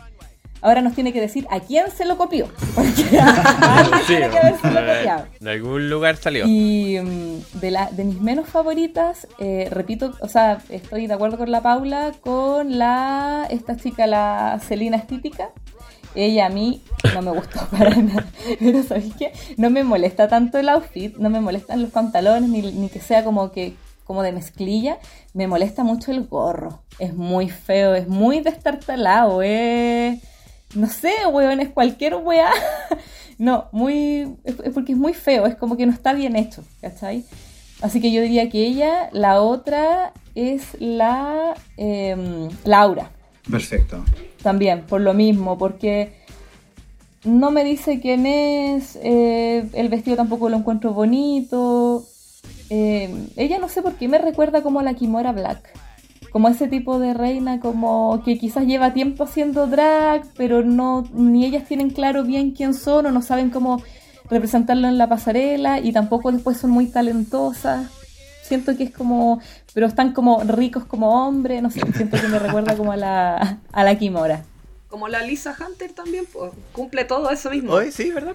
Ahora 0.65 0.81
nos 0.81 0.95
tiene 0.95 1.13
que 1.13 1.21
decir 1.21 1.47
a 1.51 1.61
quién 1.61 1.91
se 1.91 2.07
lo 2.07 2.17
copió. 2.17 2.49
Porque 2.75 2.91
sí, 2.91 3.05
tiene 4.07 4.31
que 4.31 4.39
eh, 4.39 4.55
copiado. 4.63 5.27
de 5.39 5.51
algún 5.51 5.91
lugar 5.91 6.17
salió. 6.17 6.47
Y 6.47 6.99
mm, 6.99 7.61
de, 7.61 7.71
la, 7.71 7.91
de 7.91 8.05
mis 8.05 8.19
menos 8.19 8.49
favoritas, 8.49 9.29
eh, 9.39 9.69
repito, 9.71 10.15
o 10.21 10.29
sea, 10.29 10.63
estoy 10.71 11.07
de 11.07 11.13
acuerdo 11.13 11.37
con 11.37 11.51
la 11.51 11.61
Paula, 11.61 12.13
con 12.23 12.79
la 12.79 13.47
esta 13.51 13.77
chica, 13.77 14.07
la 14.07 14.59
Celina 14.67 14.97
Estítica. 14.97 15.51
Ella 16.15 16.47
a 16.47 16.49
mí 16.49 16.83
no 17.13 17.21
me 17.21 17.33
gustó 17.33 17.67
para 17.71 17.95
nada. 17.97 18.25
Pero 18.59 18.83
¿sabéis 18.85 19.13
qué? 19.19 19.33
No 19.59 19.69
me 19.69 19.85
molesta 19.85 20.29
tanto 20.29 20.57
el 20.57 20.71
outfit, 20.71 21.15
no 21.19 21.29
me 21.29 21.41
molestan 21.41 21.83
los 21.83 21.91
pantalones, 21.91 22.49
ni, 22.49 22.63
ni 22.63 22.89
que 22.89 23.01
sea 23.01 23.23
como 23.23 23.53
que 23.53 23.75
como 24.05 24.23
de 24.23 24.33
mezclilla. 24.33 24.97
Me 25.35 25.47
molesta 25.47 25.85
mucho 25.85 26.11
el 26.11 26.25
gorro. 26.25 26.81
Es 26.99 27.13
muy 27.13 27.51
feo, 27.51 27.95
es 27.95 28.09
muy 28.09 28.41
destartalado, 28.41 29.43
es... 29.43 30.21
No 30.75 30.89
sé, 30.89 31.13
weón, 31.31 31.61
es 31.61 31.69
cualquier 31.71 32.15
weá. 32.17 32.51
No, 33.37 33.67
muy. 33.73 34.37
Es 34.45 34.55
porque 34.73 34.93
es 34.93 34.99
muy 34.99 35.13
feo, 35.13 35.47
es 35.47 35.57
como 35.57 35.77
que 35.77 35.87
no 35.87 35.93
está 35.93 36.13
bien 36.13 36.37
hecho, 36.37 36.63
¿cachai? 36.81 37.25
Así 37.83 38.01
que 38.01 38.13
yo 38.13 38.23
diría 38.23 38.49
que 38.49 38.65
ella, 38.65 39.09
la 39.13 39.41
otra 39.43 40.13
es 40.37 40.77
la 40.79 41.55
em, 41.77 42.49
Laura, 42.65 43.11
Perfecto. 43.51 44.05
también, 44.41 44.83
por 44.83 45.01
lo 45.01 45.15
mismo, 45.15 45.59
porque 45.59 46.13
no 47.25 47.51
me 47.51 47.65
dice 47.65 47.99
quién 48.01 48.25
es, 48.25 48.97
eh, 49.03 49.69
el 49.73 49.89
vestido 49.89 50.17
tampoco 50.17 50.49
lo 50.49 50.57
encuentro 50.59 50.95
bonito. 50.95 52.05
eh, 52.71 53.13
ella 53.37 53.59
no 53.59 53.69
sé 53.69 53.83
por 53.83 53.95
qué 53.95 54.07
me 54.07 54.19
recuerda 54.19 54.63
como 54.63 54.79
a 54.79 54.85
la 54.85 54.95
Kimora 54.95 55.33
Black. 55.33 55.73
Como 56.35 56.49
ese 56.49 56.67
tipo 56.67 56.99
de 56.99 57.15
reina, 57.15 57.61
como 57.61 58.21
que 58.25 58.37
quizás 58.39 58.67
lleva 58.67 58.93
tiempo 58.93 59.23
haciendo 59.23 59.69
drag, 59.69 60.25
pero 60.37 60.65
no 60.65 61.05
ni 61.15 61.45
ellas 61.47 61.63
tienen 61.69 61.91
claro 61.91 62.25
bien 62.25 62.51
quién 62.51 62.75
son 62.75 63.07
o 63.07 63.13
no 63.13 63.23
saben 63.23 63.51
cómo 63.51 63.81
representarlo 64.29 64.89
en 64.89 64.99
la 64.99 65.09
pasarela 65.09 65.79
y 65.79 65.93
tampoco 65.93 66.33
después 66.33 66.57
son 66.57 66.71
muy 66.71 66.87
talentosas. 66.87 67.87
Siento 68.43 68.77
que 68.77 68.83
es 68.83 68.91
como, 68.91 69.41
pero 69.75 69.87
están 69.87 70.13
como 70.13 70.43
ricos 70.43 70.85
como 70.85 71.25
hombres, 71.25 71.63
no 71.63 71.71
sé, 71.71 71.81
siento 71.95 72.21
que 72.21 72.27
me 72.27 72.41
recuerda 72.41 72.77
como 72.77 72.91
a 72.91 72.97
la, 72.97 73.59
a 73.73 73.85
la 73.85 73.97
Kimora. 73.97 74.43
Como 74.89 75.07
la 75.07 75.23
Lisa 75.23 75.57
Hunter 75.57 75.93
también, 75.93 76.25
pues, 76.33 76.51
cumple 76.73 77.05
todo 77.05 77.31
eso 77.31 77.49
mismo. 77.51 77.75
Hoy 77.75 77.93
sí, 77.93 78.11
¿verdad? 78.11 78.35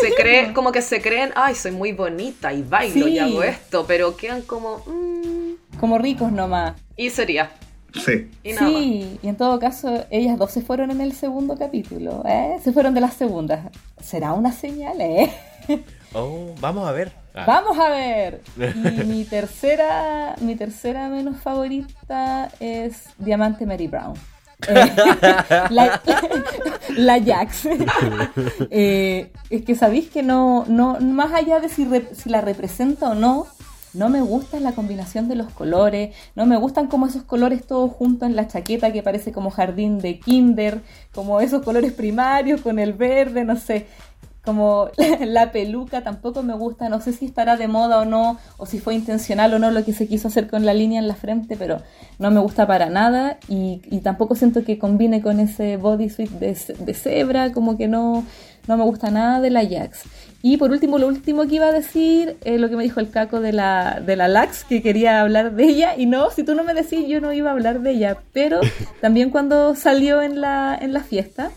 Se 0.00 0.14
cree, 0.16 0.52
como 0.52 0.70
que 0.70 0.82
se 0.82 1.02
creen, 1.02 1.30
ay, 1.34 1.56
soy 1.56 1.72
muy 1.72 1.90
bonita 1.90 2.52
y 2.52 2.62
bailo 2.62 3.06
Sí. 3.06 3.14
y 3.14 3.18
hago 3.18 3.42
esto, 3.42 3.86
pero 3.88 4.16
quedan 4.16 4.42
como, 4.42 4.84
mm, 4.86 5.39
Como 5.80 5.98
ricos 5.98 6.30
nomás. 6.30 6.74
y 6.96 7.10
sería. 7.10 7.50
Sí. 7.92 8.30
Y. 8.44 8.52
Sí, 8.52 9.18
en 9.24 9.36
todo 9.36 9.58
caso, 9.58 10.04
ellas 10.10 10.38
dos 10.38 10.52
se 10.52 10.62
fueron 10.62 10.92
en 10.92 11.00
el 11.00 11.12
segundo 11.12 11.56
capítulo, 11.58 12.22
¿eh? 12.24 12.58
Se 12.62 12.72
fueron 12.72 12.94
de 12.94 13.00
las 13.00 13.14
segundas. 13.14 13.66
¿Será 14.00 14.32
una 14.34 14.52
señal, 14.52 15.00
eh? 15.00 15.32
Oh, 16.12 16.52
vamos 16.60 16.88
a 16.88 16.90
ver. 16.92 17.12
Ah, 17.36 17.44
Vamos 17.46 17.78
a 17.78 17.88
ver. 17.88 18.40
Y 18.56 19.04
mi 19.04 19.24
tercera, 19.24 20.34
mi 20.40 20.56
tercera 20.56 21.08
menos 21.08 21.36
favorita 21.40 22.50
es 22.58 23.04
Diamante 23.18 23.64
Mary 23.64 23.86
Brown. 23.86 24.14
Eh, 24.66 24.74
la, 25.70 26.00
la 26.96 27.22
Jax. 27.24 27.68
Eh, 28.70 29.30
es 29.50 29.62
que 29.64 29.74
sabéis 29.74 30.10
que 30.10 30.22
no, 30.24 30.64
no, 30.68 30.98
más 31.00 31.32
allá 31.32 31.60
de 31.60 31.68
si, 31.68 31.84
re- 31.84 32.08
si 32.14 32.28
la 32.28 32.40
representa 32.40 33.10
o 33.10 33.14
no, 33.14 33.46
no 33.94 34.08
me 34.08 34.20
gusta 34.20 34.60
la 34.60 34.72
combinación 34.72 35.28
de 35.28 35.34
los 35.34 35.50
colores, 35.52 36.14
no 36.34 36.46
me 36.46 36.56
gustan 36.56 36.86
como 36.86 37.06
esos 37.06 37.22
colores 37.22 37.66
todos 37.66 37.92
juntos 37.92 38.28
en 38.28 38.36
la 38.36 38.48
chaqueta 38.48 38.92
que 38.92 39.02
parece 39.02 39.32
como 39.32 39.50
jardín 39.50 39.98
de 39.98 40.18
kinder, 40.20 40.80
como 41.12 41.40
esos 41.40 41.62
colores 41.62 41.92
primarios 41.92 42.60
con 42.60 42.78
el 42.78 42.92
verde, 42.92 43.44
no 43.44 43.56
sé 43.56 43.86
como 44.44 44.88
la 45.20 45.52
peluca 45.52 46.02
tampoco 46.02 46.42
me 46.42 46.54
gusta, 46.54 46.88
no 46.88 47.00
sé 47.00 47.12
si 47.12 47.26
estará 47.26 47.56
de 47.56 47.68
moda 47.68 48.00
o 48.00 48.04
no, 48.04 48.38
o 48.56 48.66
si 48.66 48.78
fue 48.78 48.94
intencional 48.94 49.52
o 49.54 49.58
no 49.58 49.70
lo 49.70 49.84
que 49.84 49.92
se 49.92 50.08
quiso 50.08 50.28
hacer 50.28 50.48
con 50.48 50.64
la 50.64 50.74
línea 50.74 51.00
en 51.00 51.08
la 51.08 51.14
frente, 51.14 51.56
pero 51.56 51.82
no 52.18 52.30
me 52.30 52.40
gusta 52.40 52.66
para 52.66 52.88
nada 52.88 53.38
y, 53.48 53.80
tampoco 54.02 54.34
siento 54.34 54.64
que 54.64 54.78
combine 54.78 55.20
con 55.20 55.40
ese 55.40 55.76
bodysuit 55.76 56.30
de, 56.30 56.56
de 56.78 56.94
cebra, 56.94 57.52
como 57.52 57.76
que 57.76 57.86
no, 57.86 58.24
no 58.66 58.76
me 58.76 58.84
gusta 58.84 59.10
nada 59.10 59.40
de 59.40 59.50
la 59.50 59.66
Jax. 59.66 60.04
Y 60.42 60.56
por 60.56 60.70
último, 60.70 60.98
lo 60.98 61.06
último 61.06 61.46
que 61.46 61.56
iba 61.56 61.66
a 61.66 61.72
decir, 61.72 62.38
eh, 62.44 62.58
lo 62.58 62.70
que 62.70 62.76
me 62.76 62.82
dijo 62.82 63.00
el 63.00 63.10
caco 63.10 63.40
de 63.40 63.52
la, 63.52 64.00
de 64.00 64.16
la 64.16 64.26
Lax, 64.26 64.64
que 64.64 64.80
quería 64.80 65.20
hablar 65.20 65.52
de 65.52 65.64
ella, 65.64 65.96
y 65.96 66.06
no, 66.06 66.30
si 66.30 66.44
tú 66.44 66.54
no 66.54 66.64
me 66.64 66.72
decís, 66.72 67.06
yo 67.06 67.20
no 67.20 67.32
iba 67.32 67.50
a 67.50 67.52
hablar 67.52 67.80
de 67.80 67.90
ella, 67.90 68.18
pero 68.32 68.60
también 69.02 69.30
cuando 69.30 69.74
salió 69.74 70.22
en 70.22 70.40
la, 70.40 70.78
en 70.80 70.94
la 70.94 71.00
fiesta, 71.00 71.50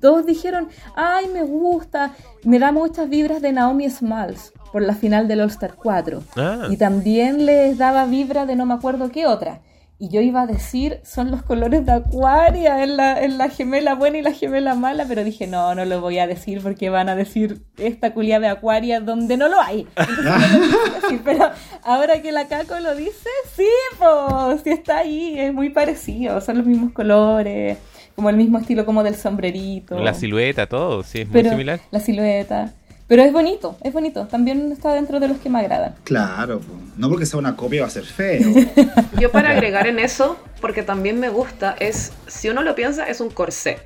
todos 0.00 0.26
dijeron, 0.26 0.68
ay, 0.94 1.28
me 1.32 1.42
gusta, 1.42 2.12
me 2.44 2.58
da 2.58 2.72
muchas 2.72 3.08
vibras 3.08 3.40
de 3.40 3.52
Naomi 3.52 3.88
Smalls 3.88 4.52
por 4.70 4.82
la 4.82 4.94
final 4.94 5.26
del 5.28 5.40
All 5.40 5.48
Star 5.48 5.74
4. 5.74 6.22
Ah. 6.36 6.68
Y 6.70 6.76
también 6.76 7.46
les 7.46 7.78
daba 7.78 8.04
vibra 8.04 8.44
de 8.44 8.56
no 8.56 8.66
me 8.66 8.74
acuerdo 8.74 9.10
qué 9.10 9.26
otra. 9.26 9.60
Y 9.98 10.10
yo 10.10 10.20
iba 10.20 10.42
a 10.42 10.46
decir, 10.46 11.00
son 11.04 11.30
los 11.30 11.42
colores 11.42 11.86
de 11.86 11.92
Aquaria 11.92 12.82
en 12.82 12.98
la, 12.98 13.22
en 13.22 13.38
la 13.38 13.48
gemela 13.48 13.94
buena 13.94 14.18
y 14.18 14.22
la 14.22 14.32
gemela 14.32 14.74
mala, 14.74 15.06
pero 15.08 15.24
dije, 15.24 15.46
no, 15.46 15.74
no 15.74 15.86
lo 15.86 16.02
voy 16.02 16.18
a 16.18 16.26
decir 16.26 16.60
porque 16.62 16.90
van 16.90 17.08
a 17.08 17.16
decir 17.16 17.62
esta 17.78 18.12
culia 18.12 18.38
de 18.38 18.48
Aquaria 18.48 19.00
donde 19.00 19.38
no 19.38 19.48
lo 19.48 19.58
hay. 19.58 19.86
Entonces 19.96 20.24
no 20.24 20.68
lo 20.68 20.84
quise 20.84 21.00
decir, 21.00 21.20
pero 21.24 21.50
ahora 21.82 22.20
que 22.20 22.30
la 22.30 22.46
Caco 22.46 22.78
lo 22.78 22.94
dice, 22.94 23.30
sí, 23.56 23.68
pues, 23.98 24.60
sí 24.62 24.70
está 24.70 24.98
ahí, 24.98 25.38
es 25.38 25.54
muy 25.54 25.70
parecido, 25.70 26.42
son 26.42 26.58
los 26.58 26.66
mismos 26.66 26.92
colores, 26.92 27.78
como 28.14 28.28
el 28.28 28.36
mismo 28.36 28.58
estilo 28.58 28.84
como 28.84 29.02
del 29.02 29.14
sombrerito. 29.14 29.98
La 29.98 30.12
silueta, 30.12 30.66
todo, 30.66 31.04
sí, 31.04 31.22
es 31.22 31.30
muy 31.30 31.42
similar. 31.42 31.80
La 31.90 32.00
silueta. 32.00 32.74
Pero 33.08 33.22
es 33.22 33.32
bonito, 33.32 33.76
es 33.82 33.92
bonito. 33.92 34.26
También 34.26 34.72
está 34.72 34.92
dentro 34.92 35.20
de 35.20 35.28
los 35.28 35.38
que 35.38 35.48
me 35.48 35.60
agradan. 35.60 35.94
Claro, 36.04 36.60
no 36.96 37.08
porque 37.08 37.26
sea 37.26 37.38
una 37.38 37.56
copia 37.56 37.82
va 37.82 37.86
a 37.86 37.90
ser 37.90 38.04
feo. 38.04 38.52
Yo 39.20 39.30
para 39.30 39.50
agregar 39.50 39.86
en 39.86 39.98
eso, 39.98 40.36
porque 40.60 40.82
también 40.82 41.20
me 41.20 41.28
gusta, 41.28 41.76
es, 41.78 42.12
si 42.26 42.48
uno 42.48 42.62
lo 42.62 42.74
piensa, 42.74 43.08
es 43.08 43.20
un 43.20 43.30
corsé. 43.30 43.78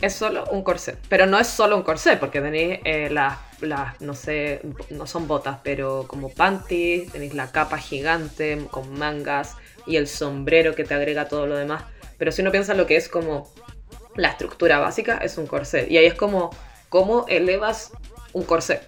Es 0.00 0.14
solo 0.14 0.44
un 0.50 0.62
corsé. 0.62 0.96
Pero 1.08 1.26
no 1.26 1.38
es 1.38 1.46
solo 1.46 1.76
un 1.76 1.82
corsé, 1.82 2.16
porque 2.16 2.40
tenéis 2.40 2.80
eh, 2.84 3.08
las, 3.10 3.38
las, 3.60 4.00
no 4.00 4.14
sé, 4.14 4.62
no 4.90 5.06
son 5.06 5.28
botas, 5.28 5.58
pero 5.62 6.06
como 6.08 6.28
panties, 6.28 7.12
tenéis 7.12 7.34
la 7.34 7.52
capa 7.52 7.78
gigante 7.78 8.66
con 8.70 8.98
mangas 8.98 9.54
y 9.86 9.96
el 9.96 10.08
sombrero 10.08 10.74
que 10.74 10.84
te 10.84 10.94
agrega 10.94 11.28
todo 11.28 11.46
lo 11.46 11.56
demás. 11.56 11.84
Pero 12.18 12.32
si 12.32 12.42
uno 12.42 12.50
piensa 12.50 12.74
lo 12.74 12.86
que 12.86 12.96
es 12.96 13.08
como 13.08 13.48
la 14.16 14.28
estructura 14.28 14.78
básica, 14.78 15.18
es 15.18 15.38
un 15.38 15.46
corsé. 15.46 15.86
Y 15.88 15.98
ahí 15.98 16.06
es 16.06 16.14
como, 16.14 16.50
¿cómo 16.96 17.26
elevas 17.28 17.90
un 18.32 18.44
corsé? 18.44 18.80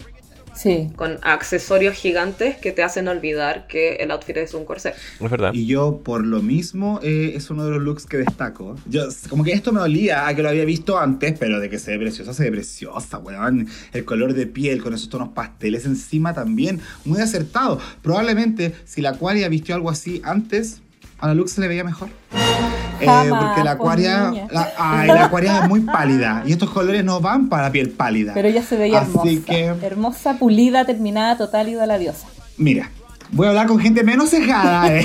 Sí. 0.55 0.91
Con 0.97 1.19
accesorios 1.21 1.95
gigantes 1.95 2.57
que 2.57 2.73
te 2.73 2.83
hacen 2.83 3.07
olvidar 3.07 3.67
que 3.67 3.97
el 3.97 4.11
outfit 4.11 4.39
es 4.39 4.55
un 4.55 4.65
corsé. 4.65 4.95
Es 5.21 5.31
verdad. 5.31 5.53
Y 5.53 5.67
yo, 5.67 6.01
por 6.03 6.25
lo 6.25 6.41
mismo, 6.41 7.01
eh, 7.03 7.33
es 7.35 7.51
uno 7.51 7.67
de 7.67 7.73
los 7.73 7.83
looks 7.83 8.07
que 8.07 8.17
destaco. 8.17 8.77
Yo, 8.87 9.03
como 9.29 9.45
que 9.45 9.53
esto 9.53 9.73
me 9.73 9.81
olía 9.81 10.27
a 10.27 10.35
que 10.35 10.43
lo 10.43 10.49
había 10.49 10.65
visto 10.65 10.99
antes, 10.99 11.39
pero 11.39 11.61
de 11.61 11.69
que 11.69 11.79
se 11.79 11.91
ve 11.91 11.99
preciosa, 11.99 12.33
se 12.33 12.45
ve 12.45 12.53
preciosa, 12.53 13.19
weón. 13.19 13.69
El 13.93 14.07
color 14.07 14.33
de 14.33 14.47
piel 14.47 14.83
con 14.83 14.95
esos 14.95 15.11
tonos 15.11 15.29
pasteles 15.29 15.85
encima 15.85 16.33
también, 16.33 16.81
muy 17.05 17.21
acertado. 17.21 17.79
Probablemente, 18.01 18.75
si 18.87 19.03
la 19.03 19.11
Aquaria 19.11 19.51
vistió 19.51 19.75
algo 19.75 19.91
así 19.91 20.23
antes, 20.25 20.81
a 21.19 21.27
la 21.27 21.35
look 21.35 21.51
se 21.51 21.61
le 21.61 21.69
veía 21.69 21.85
mejor. 21.85 22.09
Eh, 23.01 23.07
porque 23.29 23.65
la 23.65 23.77
pues, 23.79 24.01
la, 24.51 24.73
ay, 24.79 25.09
la 25.09 25.25
Aquaria 25.27 25.63
es 25.63 25.69
muy 25.69 25.81
pálida. 25.81 26.43
Y 26.47 26.53
estos 26.53 26.71
colores 26.71 27.05
no 27.05 27.21
van 27.21 27.49
para 27.49 27.65
la 27.65 27.73
piel 27.73 27.91
pálida. 27.91 28.33
Pero 28.35 28.49
ella 28.49 28.63
se 28.63 28.77
veía 28.77 29.01
Así 29.01 29.11
hermosa. 29.11 29.45
que- 29.47 29.87
Hermosa, 29.87 30.39
pulida, 30.39 30.85
terminada, 30.85 31.37
total 31.37 31.69
y 31.69 31.75
de 31.75 31.87
la 31.87 31.99
diosa. 31.99 32.27
Mira, 32.57 32.91
voy 33.31 33.47
a 33.47 33.51
hablar 33.51 33.67
con 33.67 33.79
gente 33.79 34.03
menos 34.03 34.31
cejada, 34.31 34.89
¿eh? 34.97 35.05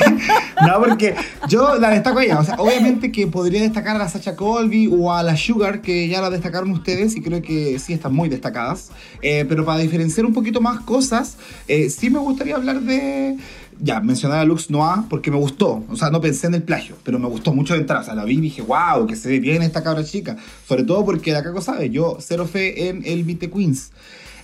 No, 0.65 0.80
porque 0.80 1.14
yo 1.49 1.76
la 1.76 1.90
destaco 1.90 2.20
a 2.20 2.24
ella. 2.24 2.40
O 2.40 2.44
sea, 2.44 2.56
obviamente 2.56 3.11
que 3.11 3.28
podría 3.28 3.61
destacar 3.61 3.95
a 3.95 3.99
la 3.99 4.07
Sacha 4.10 4.36
Colby 4.36 4.88
o 4.91 5.11
a 5.14 5.22
la 5.24 5.36
Sugar, 5.36 5.82
que 5.82 6.07
ya 6.07 6.22
la 6.22 6.30
destacaron 6.30 6.72
ustedes 6.72 7.15
y 7.15 7.22
creo 7.22 7.41
que 7.41 7.78
sí 7.80 7.94
están 7.94 8.14
muy 8.15 8.30
destacadas. 8.30 8.91
Eh, 9.22 9.45
pero 9.48 9.65
para 9.65 9.80
diferenciar 9.80 10.26
un 10.26 10.34
poquito 10.34 10.61
más 10.61 10.80
cosas, 10.82 11.38
eh, 11.68 11.90
sí 11.90 12.10
me 12.10 12.20
gustaría 12.20 12.56
hablar 12.56 12.80
de. 12.82 13.38
Ya, 13.80 14.00
mencionar 14.00 14.40
a 14.40 14.45
Lux 14.45 14.70
Noir 14.70 15.04
porque 15.10 15.32
me 15.32 15.38
gustó. 15.38 15.84
O 15.90 15.95
sea, 15.95 16.10
no 16.10 16.22
pensé 16.22 16.48
en 16.48 16.56
el 16.56 16.64
plagio, 16.64 16.95
pero 17.04 17.20
me 17.20 17.28
gustó 17.28 17.54
mucho 17.54 17.74
de 17.74 17.82
entrada. 17.82 18.02
O 18.02 18.06
sea, 18.06 18.16
la 18.16 18.26
vi 18.26 18.38
y 18.38 18.41
dije, 18.41 18.62
wow, 18.62 19.08
que 19.08 19.16
se 19.16 19.30
ve 19.30 19.40
bien 19.40 19.62
esta 19.62 19.84
cabra 19.84 20.04
chica. 20.04 20.38
Sobre 20.68 20.84
todo 20.84 21.06
porque 21.06 21.32
la 21.32 21.44
Caco 21.44 21.62
sabe, 21.62 21.90
yo 21.90 22.18
cero 22.20 22.48
fe 22.48 22.90
en 22.90 23.04
el 23.06 23.24
Vite 23.24 23.50
Queens. 23.50 23.91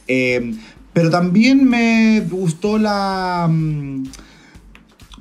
Eh, 0.07 0.53
pero 0.93 1.09
también 1.09 1.69
me 1.69 2.21
gustó 2.29 2.77
la 2.77 3.47
mm, 3.49 4.03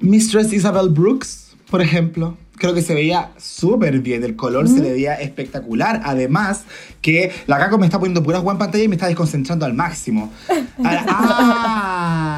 Mistress 0.00 0.52
Isabel 0.52 0.88
Brooks, 0.88 1.56
por 1.70 1.82
ejemplo. 1.82 2.36
Creo 2.56 2.74
que 2.74 2.82
se 2.82 2.92
veía 2.92 3.30
súper 3.36 4.00
bien, 4.00 4.24
el 4.24 4.34
color 4.34 4.66
se 4.66 4.80
le 4.80 4.90
veía 4.90 5.14
espectacular. 5.14 6.00
Además, 6.04 6.64
que 7.00 7.30
la 7.46 7.58
Caco 7.58 7.78
me 7.78 7.86
está 7.86 8.00
poniendo 8.00 8.24
puras 8.24 8.42
guan 8.42 8.58
pantalla 8.58 8.82
y 8.82 8.88
me 8.88 8.96
está 8.96 9.06
desconcentrando 9.06 9.64
al 9.64 9.74
máximo. 9.74 10.32
Ah, 10.80 12.37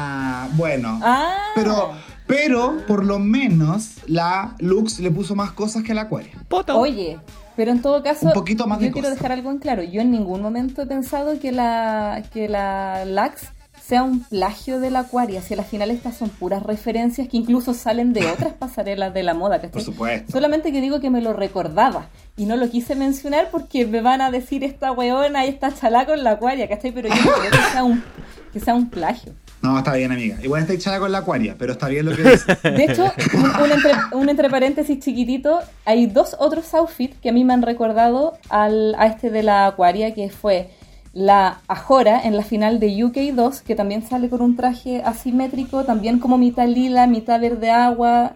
bueno. 0.53 0.99
Ah. 1.03 1.37
Pero, 1.55 1.91
pero, 2.27 2.77
por 2.87 3.05
lo 3.05 3.19
menos, 3.19 3.95
la 4.07 4.55
Lux 4.59 4.99
le 4.99 5.11
puso 5.11 5.35
más 5.35 5.51
cosas 5.51 5.83
que 5.83 5.93
la 5.93 6.01
Aquaria. 6.01 6.31
Oye, 6.75 7.19
pero 7.55 7.71
en 7.71 7.81
todo 7.81 8.01
caso, 8.03 8.27
Un 8.27 8.33
poquito 8.33 8.67
más 8.67 8.79
de 8.79 8.87
yo 8.87 8.93
quiero 8.93 9.07
cosas. 9.09 9.19
dejar 9.19 9.31
algo 9.33 9.51
en 9.51 9.57
claro. 9.59 9.83
Yo 9.83 10.01
en 10.01 10.11
ningún 10.11 10.41
momento 10.41 10.81
he 10.81 10.85
pensado 10.85 11.39
que 11.39 11.51
la, 11.51 12.23
que 12.33 12.47
la 12.47 13.05
Lax 13.05 13.47
sea 13.85 14.03
un 14.03 14.21
plagio 14.21 14.79
de 14.79 14.89
la 14.89 14.99
Aquaria. 15.01 15.41
Si 15.41 15.53
a 15.53 15.57
la 15.57 15.63
final 15.63 15.91
estas 15.91 16.15
son 16.15 16.29
puras 16.29 16.63
referencias 16.63 17.27
que 17.27 17.35
incluso 17.35 17.73
salen 17.73 18.13
de 18.13 18.25
otras 18.27 18.53
pasarelas 18.53 19.13
de 19.13 19.23
la 19.23 19.33
moda. 19.33 19.57
¿cachai? 19.57 19.71
Por 19.71 19.81
supuesto. 19.81 20.31
Solamente 20.31 20.71
que 20.71 20.79
digo 20.79 21.01
que 21.01 21.09
me 21.09 21.21
lo 21.21 21.33
recordaba 21.33 22.07
y 22.37 22.45
no 22.45 22.55
lo 22.55 22.69
quise 22.69 22.95
mencionar 22.95 23.49
porque 23.51 23.85
me 23.85 24.01
van 24.01 24.21
a 24.21 24.31
decir 24.31 24.63
esta 24.63 24.91
weona 24.93 25.45
y 25.45 25.49
esta 25.49 25.73
chalá 25.73 26.05
con 26.05 26.23
la 26.23 26.31
Aquaria, 26.31 26.69
¿cachai? 26.69 26.93
Pero 26.93 27.09
yo 27.09 27.15
no 27.15 27.31
creo 27.33 27.51
que 27.51 27.71
sea 27.73 27.83
un, 27.83 28.03
que 28.53 28.59
sea 28.61 28.75
un 28.75 28.89
plagio. 28.89 29.33
No, 29.61 29.77
está 29.77 29.93
bien, 29.93 30.11
amiga. 30.11 30.37
Igual 30.41 30.61
está 30.61 30.73
echada 30.73 30.99
con 30.99 31.11
la 31.11 31.19
Aquaria, 31.19 31.55
pero 31.57 31.73
está 31.73 31.87
bien 31.87 32.05
lo 32.05 32.15
que 32.15 32.23
dice. 32.23 32.57
De 32.63 32.83
hecho, 32.85 33.11
un, 33.33 33.45
un 33.63 33.71
entre, 33.71 33.91
un 34.13 34.29
entre 34.29 34.49
paréntesis 34.49 34.99
chiquitito, 34.99 35.59
hay 35.85 36.07
dos 36.07 36.35
otros 36.39 36.73
outfits 36.73 37.17
que 37.19 37.29
a 37.29 37.31
mí 37.31 37.43
me 37.43 37.53
han 37.53 37.61
recordado 37.61 38.33
al, 38.49 38.95
a 38.97 39.05
este 39.05 39.29
de 39.29 39.43
la 39.43 39.67
Aquaria, 39.67 40.13
que 40.15 40.29
fue 40.29 40.69
la 41.13 41.59
Ajora 41.67 42.21
en 42.23 42.37
la 42.37 42.43
final 42.43 42.79
de 42.79 42.87
UK2, 42.87 43.61
que 43.61 43.75
también 43.75 44.01
sale 44.07 44.29
con 44.29 44.41
un 44.41 44.55
traje 44.55 45.03
asimétrico, 45.03 45.83
también 45.83 46.19
como 46.19 46.37
mitad 46.37 46.67
lila, 46.67 47.05
mitad 47.05 47.39
verde 47.39 47.69
agua, 47.69 48.33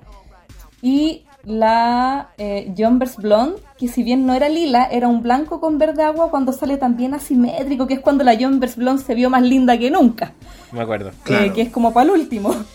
y 0.81 1.23
la 1.45 2.30
eh, 2.38 2.73
Jumpers 2.77 3.17
Blonde, 3.17 3.61
que 3.77 3.88
si 3.88 4.03
bien 4.03 4.26
no 4.26 4.34
era 4.34 4.49
lila, 4.49 4.88
era 4.91 5.07
un 5.07 5.22
blanco 5.22 5.59
con 5.59 5.77
verde 5.77 6.03
agua 6.03 6.30
cuando 6.30 6.51
sale 6.51 6.77
también 6.77 7.13
asimétrico, 7.13 7.88
que 7.88 7.95
es 7.95 7.99
cuando 7.99 8.23
la 8.23 8.35
Jumpers 8.38 8.76
Blonde 8.76 9.03
se 9.03 9.15
vio 9.15 9.30
más 9.30 9.43
linda 9.43 9.77
que 9.77 9.91
nunca 9.91 10.34
Me 10.72 10.81
acuerdo. 10.81 11.11
Claro. 11.23 11.45
eh, 11.45 11.53
que 11.53 11.61
es 11.61 11.69
como 11.69 11.93
para 11.93 12.05
el 12.05 12.11
último. 12.11 12.53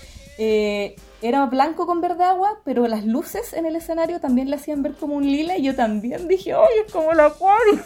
Eh, 0.43 0.97
era 1.21 1.45
blanco 1.45 1.85
con 1.85 2.01
verde 2.01 2.25
agua, 2.25 2.61
pero 2.65 2.89
las 2.89 3.05
luces 3.05 3.53
en 3.53 3.67
el 3.67 3.77
escenario 3.77 4.21
también 4.21 4.49
le 4.49 4.57
hacían 4.57 4.83
ver 4.83 4.95
como 4.95 5.17
un 5.17 5.27
lila 5.27 5.59
y 5.59 5.65
yo 5.65 5.77
también 5.77 6.29
dije, 6.29 6.55
¡ay, 6.55 6.87
es 6.87 6.91
como 6.91 7.13
la 7.13 7.27
Aquaria! 7.27 7.85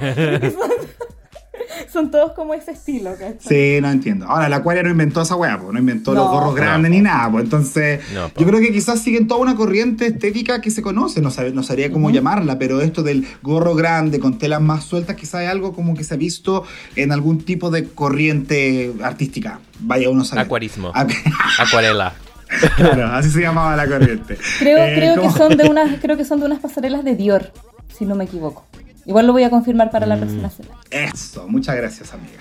son, 1.92 2.10
todos 2.10 2.32
como 2.32 2.54
ese 2.54 2.72
estilo, 2.72 3.12
¿cachai? 3.12 3.38
Sí, 3.40 3.80
no 3.80 3.90
entiendo. 3.90 4.26
Ahora, 4.26 4.48
la 4.48 4.56
Aquaria 4.56 4.82
no 4.82 4.90
inventó 4.90 5.22
esa 5.22 5.36
weá, 5.36 5.58
pues, 5.58 5.72
no 5.72 5.78
inventó 5.78 6.14
los 6.14 6.28
gorros 6.28 6.54
grandes 6.54 6.90
No, 6.90 6.96
ni 6.96 7.02
nada, 7.02 7.30
pues. 7.30 7.44
Entonces, 7.44 8.00
No, 8.14 8.30
yo 8.36 8.46
creo 8.46 8.60
que 8.60 8.72
quizás 8.72 9.00
siguen 9.00 9.26
toda 9.26 9.40
una 9.40 9.56
corriente 9.56 10.06
estética 10.06 10.60
que 10.60 10.70
se 10.70 10.82
conoce, 10.82 11.20
no, 11.20 11.30
sabe, 11.30 11.52
no 11.52 11.62
sabría 11.62 11.90
cómo 11.92 12.10
llamarla, 12.10 12.58
pero 12.58 12.80
esto 12.80 13.02
del 13.02 13.26
gorro 13.42 13.74
grande 13.74 14.20
con 14.20 14.38
telas 14.38 14.60
más 14.60 14.84
sueltas, 14.84 15.16
quizás 15.16 15.42
es 15.42 15.48
algo 15.48 15.72
como 15.72 15.94
que 15.94 16.04
se 16.04 16.14
ha 16.14 16.16
visto 16.16 16.64
en 16.96 17.12
algún 17.12 17.42
tipo 17.42 17.70
de 17.70 17.88
corriente 17.88 18.92
artística. 19.02 19.60
Vaya 19.80 20.10
uno 20.10 20.22
a 20.22 20.24
saber. 20.24 20.44
Acuarismo. 20.44 20.92
Acuarela. 21.58 22.14
Claro, 22.76 23.08
así 23.08 23.30
se 23.30 23.42
llamaba 23.42 23.76
la 23.76 23.86
corriente. 23.86 24.38
Creo, 24.58 24.78
Eh, 24.78 24.94
creo, 24.96 25.20
que 25.20 25.30
son 25.30 25.56
de 25.56 25.68
unas, 25.68 26.00
creo 26.00 26.16
que 26.16 26.24
son 26.24 26.40
de 26.40 26.46
unas 26.46 26.60
pasarelas 26.60 27.04
de 27.04 27.14
Dior, 27.14 27.52
si 27.94 28.06
no 28.06 28.14
me 28.14 28.24
equivoco. 28.24 28.64
Igual 29.08 29.26
lo 29.26 29.32
voy 29.32 29.42
a 29.42 29.50
confirmar 29.50 29.90
para 29.90 30.06
la 30.06 30.14
Mm. 30.16 30.20
próxima 30.20 30.50
semana. 30.50 30.80
Eso, 30.90 31.48
muchas 31.48 31.74
gracias, 31.76 32.12
amiga. 32.12 32.40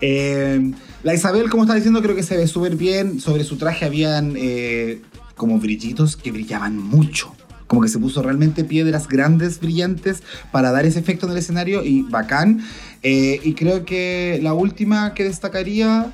Eh, 0.00 0.72
la 1.02 1.14
Isabel, 1.14 1.48
como 1.48 1.62
estaba 1.62 1.76
diciendo, 1.76 2.02
creo 2.02 2.14
que 2.14 2.22
se 2.22 2.36
ve 2.36 2.46
súper 2.46 2.76
bien. 2.76 3.20
Sobre 3.20 3.42
su 3.42 3.56
traje 3.56 3.86
habían 3.86 4.34
eh, 4.36 5.00
como 5.34 5.58
brillitos 5.58 6.16
que 6.16 6.30
brillaban 6.30 6.76
mucho. 6.78 7.34
Como 7.66 7.80
que 7.80 7.88
se 7.88 7.98
puso 7.98 8.22
realmente 8.22 8.64
piedras 8.64 9.08
grandes, 9.08 9.58
brillantes, 9.60 10.22
para 10.52 10.70
dar 10.70 10.84
ese 10.84 10.98
efecto 10.98 11.24
en 11.26 11.32
el 11.32 11.38
escenario 11.38 11.82
y 11.82 12.02
bacán. 12.02 12.60
Eh, 13.02 13.40
y 13.42 13.54
creo 13.54 13.86
que 13.86 14.38
la 14.42 14.52
última 14.52 15.14
que 15.14 15.24
destacaría 15.24 16.12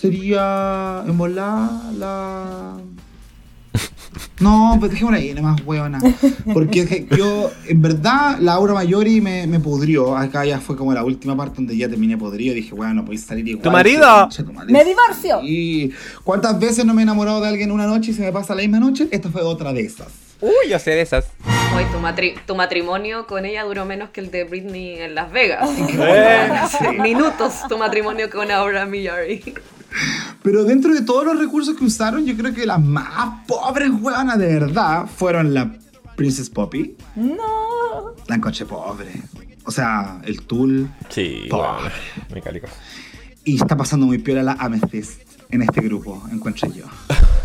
sería 0.00 1.02
en 1.06 1.16
volar 1.16 1.70
la... 1.96 2.76
No, 4.40 4.76
pues 4.78 4.92
dejémosla 4.92 5.18
ahí, 5.18 5.32
nomás 5.34 5.60
huevona. 5.64 6.00
Porque 6.52 6.86
que 6.86 7.06
yo, 7.16 7.50
en 7.68 7.80
verdad, 7.82 8.38
la 8.40 8.54
Aura 8.54 8.74
Mayori 8.74 9.20
me, 9.20 9.46
me 9.46 9.58
pudrió. 9.60 10.16
Acá 10.16 10.44
ya 10.44 10.60
fue 10.60 10.76
como 10.76 10.92
la 10.92 11.04
última 11.04 11.36
parte 11.36 11.56
donde 11.56 11.76
ya 11.76 11.88
terminé 11.88 12.16
podrido. 12.18 12.52
Y 12.52 12.56
dije, 12.56 12.74
bueno, 12.74 12.94
no 12.94 13.04
podéis 13.04 13.24
salir 13.24 13.46
igual. 13.48 13.62
¡Tu 13.62 13.70
marido! 13.70 14.28
¡Me 14.68 14.84
divorcio! 14.84 15.40
Sí. 15.40 15.92
¿Cuántas 16.24 16.58
veces 16.58 16.84
no 16.84 16.94
me 16.94 17.02
he 17.02 17.04
enamorado 17.04 17.40
de 17.40 17.48
alguien 17.48 17.70
una 17.72 17.86
noche 17.86 18.10
y 18.10 18.14
se 18.14 18.22
me 18.22 18.32
pasa 18.32 18.54
la 18.54 18.62
misma 18.62 18.80
noche? 18.80 19.08
Esta 19.10 19.30
fue 19.30 19.42
otra 19.42 19.72
de 19.72 19.82
esas. 19.82 20.08
Uy, 20.40 20.68
yo 20.68 20.78
sé 20.78 20.90
de 20.90 21.00
esas. 21.00 21.26
Hoy 21.74 21.84
tu, 21.92 21.98
matri- 21.98 22.34
tu 22.46 22.54
matrimonio 22.54 23.26
con 23.26 23.44
ella 23.46 23.62
duró 23.64 23.84
menos 23.86 24.10
que 24.10 24.20
el 24.20 24.30
de 24.30 24.44
Britney 24.44 24.98
en 25.00 25.14
Las 25.14 25.30
Vegas. 25.32 25.68
Eh. 25.78 26.48
Minutos 27.02 27.54
tu 27.68 27.78
matrimonio 27.78 28.28
con 28.30 28.50
Aura 28.50 28.84
Miyari. 28.84 29.42
Pero 30.42 30.64
dentro 30.64 30.92
de 30.94 31.02
todos 31.02 31.24
los 31.24 31.38
recursos 31.38 31.76
que 31.76 31.84
usaron, 31.84 32.24
yo 32.26 32.36
creo 32.36 32.52
que 32.52 32.66
las 32.66 32.80
más 32.82 33.44
pobres 33.46 33.90
huevonas 33.90 34.38
de 34.38 34.46
verdad 34.46 35.06
fueron 35.06 35.54
la 35.54 35.72
Princess 36.16 36.50
Poppy, 36.50 36.96
No. 37.16 38.14
la 38.28 38.36
encoche 38.36 38.66
pobre. 38.66 39.10
O 39.64 39.70
sea, 39.70 40.20
el 40.24 40.42
Tool. 40.42 40.90
Sí, 41.08 41.46
Pobre. 41.48 41.90
bueno. 42.28 42.68
Y 43.44 43.56
está 43.56 43.76
pasando 43.76 44.06
muy 44.06 44.18
piola 44.18 44.42
la 44.42 44.52
Amethyst 44.52 45.20
en 45.50 45.62
este 45.62 45.80
grupo, 45.82 46.22
encuentro 46.32 46.70
yo. 46.72 46.84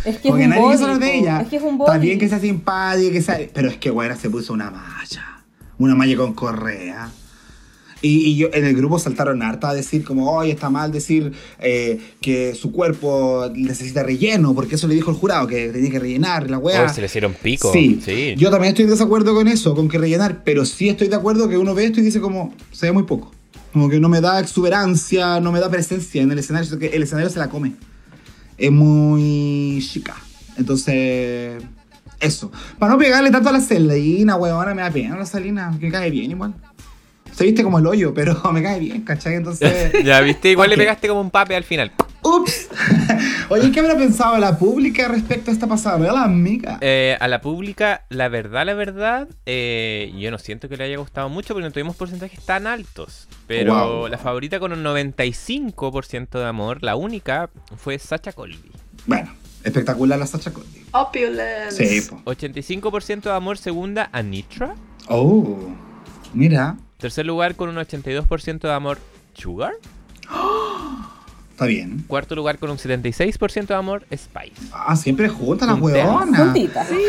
Es 0.05 0.17
que 0.19 0.29
Porque 0.29 0.43
es 0.43 0.47
un 0.47 0.55
nadie 0.55 0.71
quiso 0.71 0.83
hablar 0.85 0.99
de 0.99 1.17
ella. 1.17 1.41
Es 1.41 1.47
que 1.49 1.55
es 1.57 1.63
un 1.63 1.79
Está 1.79 1.93
body. 1.93 1.99
bien 1.99 2.19
que 2.19 2.29
sea 2.29 2.39
simpática, 2.39 3.11
que 3.11 3.21
sea... 3.21 3.37
Pero 3.53 3.69
es 3.69 3.77
que, 3.77 3.89
bueno, 3.89 4.15
se 4.15 4.29
puso 4.29 4.53
una 4.53 4.69
malla. 4.71 5.43
Una 5.77 5.95
malla 5.95 6.17
con 6.17 6.33
correa. 6.33 7.09
Y, 8.01 8.29
y 8.29 8.35
yo, 8.37 8.49
en 8.53 8.65
el 8.65 8.75
grupo 8.75 8.97
saltaron 8.97 9.41
harta 9.41 9.69
a 9.69 9.73
decir 9.73 10.03
como, 10.03 10.31
oye, 10.31 10.51
está 10.51 10.69
mal 10.69 10.91
decir 10.91 11.33
eh, 11.59 11.99
que 12.21 12.55
su 12.55 12.71
cuerpo 12.71 13.51
necesita 13.53 14.03
relleno, 14.03 14.53
porque 14.53 14.75
eso 14.75 14.87
le 14.87 14.95
dijo 14.95 15.11
el 15.11 15.17
jurado, 15.17 15.47
que 15.47 15.69
tenía 15.69 15.91
que 15.91 15.99
rellenar 15.99 16.49
la 16.49 16.57
weá. 16.57 16.83
Uy, 16.83 16.89
se 16.89 17.01
le 17.01 17.07
hicieron 17.07 17.33
pico. 17.33 17.71
Sí. 17.73 17.99
Sí. 18.03 18.35
yo 18.37 18.49
también 18.49 18.69
estoy 18.69 18.85
en 18.85 18.91
desacuerdo 18.91 19.33
con 19.33 19.47
eso, 19.47 19.75
con 19.75 19.89
que 19.89 19.97
rellenar, 19.97 20.43
pero 20.43 20.65
sí 20.65 20.89
estoy 20.89 21.07
de 21.07 21.15
acuerdo 21.15 21.49
que 21.49 21.57
uno 21.57 21.75
ve 21.75 21.85
esto 21.85 21.99
y 21.99 22.03
dice 22.03 22.21
como, 22.21 22.53
se 22.71 22.87
ve 22.87 22.91
muy 22.91 23.03
poco. 23.03 23.31
Como 23.73 23.89
que 23.89 23.99
no 23.99 24.09
me 24.09 24.21
da 24.21 24.39
exuberancia, 24.39 25.39
no 25.39 25.51
me 25.51 25.59
da 25.59 25.69
presencia 25.69 26.21
en 26.21 26.31
el 26.31 26.39
escenario, 26.39 26.79
que 26.79 26.87
el 26.87 27.03
escenario 27.03 27.29
se 27.29 27.39
la 27.39 27.49
come. 27.49 27.73
Es 28.57 28.71
muy 28.71 29.85
chica. 29.87 30.15
Entonces, 30.57 31.61
eso. 32.19 32.51
Para 32.77 32.93
no 32.93 32.99
pegarle 32.99 33.31
tanto 33.31 33.49
a 33.49 33.51
la 33.51 33.61
Selena, 33.61 34.35
weona, 34.35 34.73
me 34.73 34.81
da 34.81 34.91
pena 34.91 35.17
la 35.17 35.25
Selena, 35.25 35.77
que 35.79 35.89
cae 35.89 36.09
bien 36.09 36.31
igual. 36.31 36.53
Se 37.39 37.45
viste 37.45 37.63
como 37.63 37.79
el 37.79 37.87
hoyo, 37.87 38.13
pero 38.13 38.37
me 38.51 38.61
cae 38.61 38.81
bien, 38.81 39.03
¿cachai? 39.03 39.35
Entonces... 39.35 39.93
ya 40.03 40.19
viste, 40.19 40.51
igual 40.51 40.69
le 40.71 40.75
pegaste 40.75 41.07
como 41.07 41.21
un 41.21 41.31
pape 41.31 41.55
al 41.55 41.63
final. 41.63 41.89
¡Ups! 42.21 42.67
Oye, 43.49 43.71
¿qué 43.71 43.79
habrá 43.79 43.95
pensado 43.95 44.37
la 44.39 44.57
pública 44.57 45.07
respecto 45.07 45.49
a 45.49 45.53
esta 45.53 45.65
pasada? 45.65 45.95
¿Verdad, 45.99 46.15
la 46.15 46.23
amiga? 46.25 46.79
Eh, 46.81 47.15
a 47.17 47.29
la 47.29 47.39
pública, 47.39 48.03
la 48.09 48.27
verdad, 48.27 48.65
la 48.65 48.73
verdad, 48.73 49.29
eh, 49.45 50.13
yo 50.19 50.31
no 50.31 50.37
siento 50.37 50.67
que 50.67 50.75
le 50.75 50.83
haya 50.83 50.97
gustado 50.97 51.29
mucho 51.29 51.53
porque 51.53 51.65
no 51.65 51.71
tuvimos 51.71 51.95
porcentajes 51.95 52.43
tan 52.45 52.67
altos. 52.67 53.29
Pero 53.47 53.73
Wow. 53.73 54.07
la 54.09 54.17
favorita 54.17 54.59
con 54.59 54.73
un 54.73 54.83
95% 54.83 56.39
de 56.39 56.45
amor, 56.45 56.83
la 56.83 56.97
única, 56.97 57.49
fue 57.77 57.97
Sacha 57.99 58.33
Colby. 58.33 58.69
Bueno, 59.05 59.31
espectacular 59.63 60.19
la 60.19 60.27
Sacha 60.27 60.51
Cody. 60.51 60.83
Opulence. 60.91 62.01
Sí, 62.01 62.01
po. 62.01 62.21
85% 62.25 63.29
de 63.29 63.31
amor, 63.31 63.57
segunda, 63.57 64.09
Anitra. 64.11 64.75
Oh, 65.07 65.57
mira, 66.33 66.75
Tercer 66.99 67.25
lugar 67.25 67.55
con 67.55 67.69
un 67.69 67.77
82% 67.77 68.59
de 68.59 68.73
amor, 68.73 68.99
Sugar. 69.33 69.73
está 71.51 71.65
bien. 71.65 72.03
Cuarto 72.07 72.35
lugar 72.35 72.59
con 72.59 72.69
un 72.69 72.77
76% 72.77 73.67
de 73.67 73.73
amor, 73.73 74.05
Spice. 74.13 74.69
Ah, 74.73 74.97
siempre 74.97 75.29
juntas 75.29 75.69
las 75.69 75.79
huevonas. 75.79 76.39
Juntitas. 76.39 76.87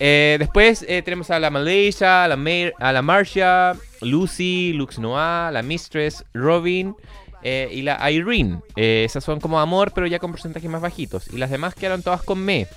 Eh, 0.00 0.36
después 0.38 0.84
eh, 0.86 1.02
tenemos 1.02 1.28
a 1.32 1.40
la 1.40 1.50
Malaysia, 1.50 2.22
a 2.22 2.28
la, 2.28 2.36
Mar 2.36 2.72
a 2.78 2.92
la 2.92 3.02
Marcia, 3.02 3.74
Lucy, 4.00 4.72
Lux 4.72 5.00
Noir, 5.00 5.52
la 5.52 5.60
Mistress, 5.60 6.24
Robin 6.32 6.94
eh, 7.42 7.68
y 7.72 7.82
la 7.82 8.08
Irene. 8.10 8.60
Eh, 8.76 9.02
esas 9.04 9.24
son 9.24 9.40
como 9.40 9.58
amor, 9.58 9.90
pero 9.92 10.06
ya 10.06 10.20
con 10.20 10.30
porcentajes 10.30 10.70
más 10.70 10.80
bajitos. 10.80 11.26
Y 11.32 11.38
las 11.38 11.50
demás 11.50 11.74
quedaron 11.74 12.02
todas 12.02 12.22
con 12.22 12.38
me. 12.38 12.68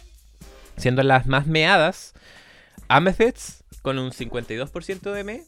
Siendo 0.78 1.03
las 1.03 1.28
más 1.28 1.45
meadas, 1.45 2.14
Amethyst 2.88 3.60
con 3.82 3.99
un 3.99 4.12
52% 4.12 5.12
de 5.12 5.24
me, 5.24 5.44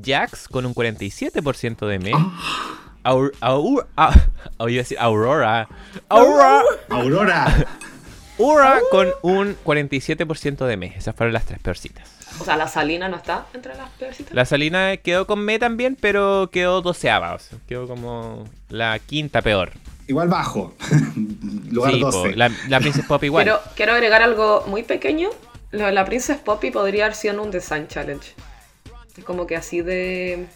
Jax 0.00 0.48
con 0.48 0.66
un 0.66 0.74
47% 0.74 1.86
de 1.86 1.98
me. 1.98 2.12
Aur 3.02 3.32
Aur 3.40 3.86
ah, 3.96 4.12
oh, 4.58 4.68
iba 4.68 4.80
a 4.80 4.82
decir 4.82 4.98
Aurora. 4.98 5.68
Aurora. 6.08 6.62
Aurora. 6.88 7.66
Aura 8.38 8.80
con 8.90 9.08
un 9.22 9.56
47% 9.64 10.66
de 10.66 10.76
me. 10.76 10.86
Esas 10.88 11.14
fueron 11.14 11.32
las 11.32 11.46
tres 11.46 11.58
peorcitas. 11.60 12.10
O 12.38 12.44
sea, 12.44 12.56
la 12.56 12.68
Salina 12.68 13.08
no 13.08 13.16
está 13.16 13.46
entre 13.54 13.74
las 13.74 13.88
peorcitas. 13.90 14.34
La 14.34 14.44
Salina 14.44 14.96
quedó 14.98 15.26
con 15.26 15.42
me 15.42 15.58
también, 15.58 15.96
pero 15.98 16.50
quedó 16.52 16.82
doceava. 16.82 17.34
o 17.34 17.38
sea, 17.38 17.58
quedó 17.66 17.86
como 17.88 18.44
la 18.68 18.98
quinta 18.98 19.40
peor. 19.40 19.72
Igual 20.06 20.28
bajo. 20.28 20.74
Lugar 21.70 21.92
Sí, 21.92 22.00
po, 22.00 22.10
12. 22.10 22.36
la, 22.36 22.50
la 22.68 22.80
Princess 22.80 23.06
Pop 23.06 23.22
igual. 23.24 23.44
Quiero, 23.44 23.60
quiero 23.74 23.92
agregar 23.94 24.22
algo 24.22 24.64
muy 24.66 24.82
pequeño. 24.82 25.30
Lo 25.76 25.84
de 25.84 25.92
la 25.92 26.06
Princess 26.06 26.38
Poppy 26.38 26.70
podría 26.70 27.04
haber 27.04 27.14
sido 27.14 27.34
en 27.34 27.40
un 27.40 27.50
design 27.50 27.86
challenge. 27.86 28.32
Es 29.14 29.24
como 29.24 29.46
que 29.46 29.56
así 29.56 29.82
de... 29.82 30.46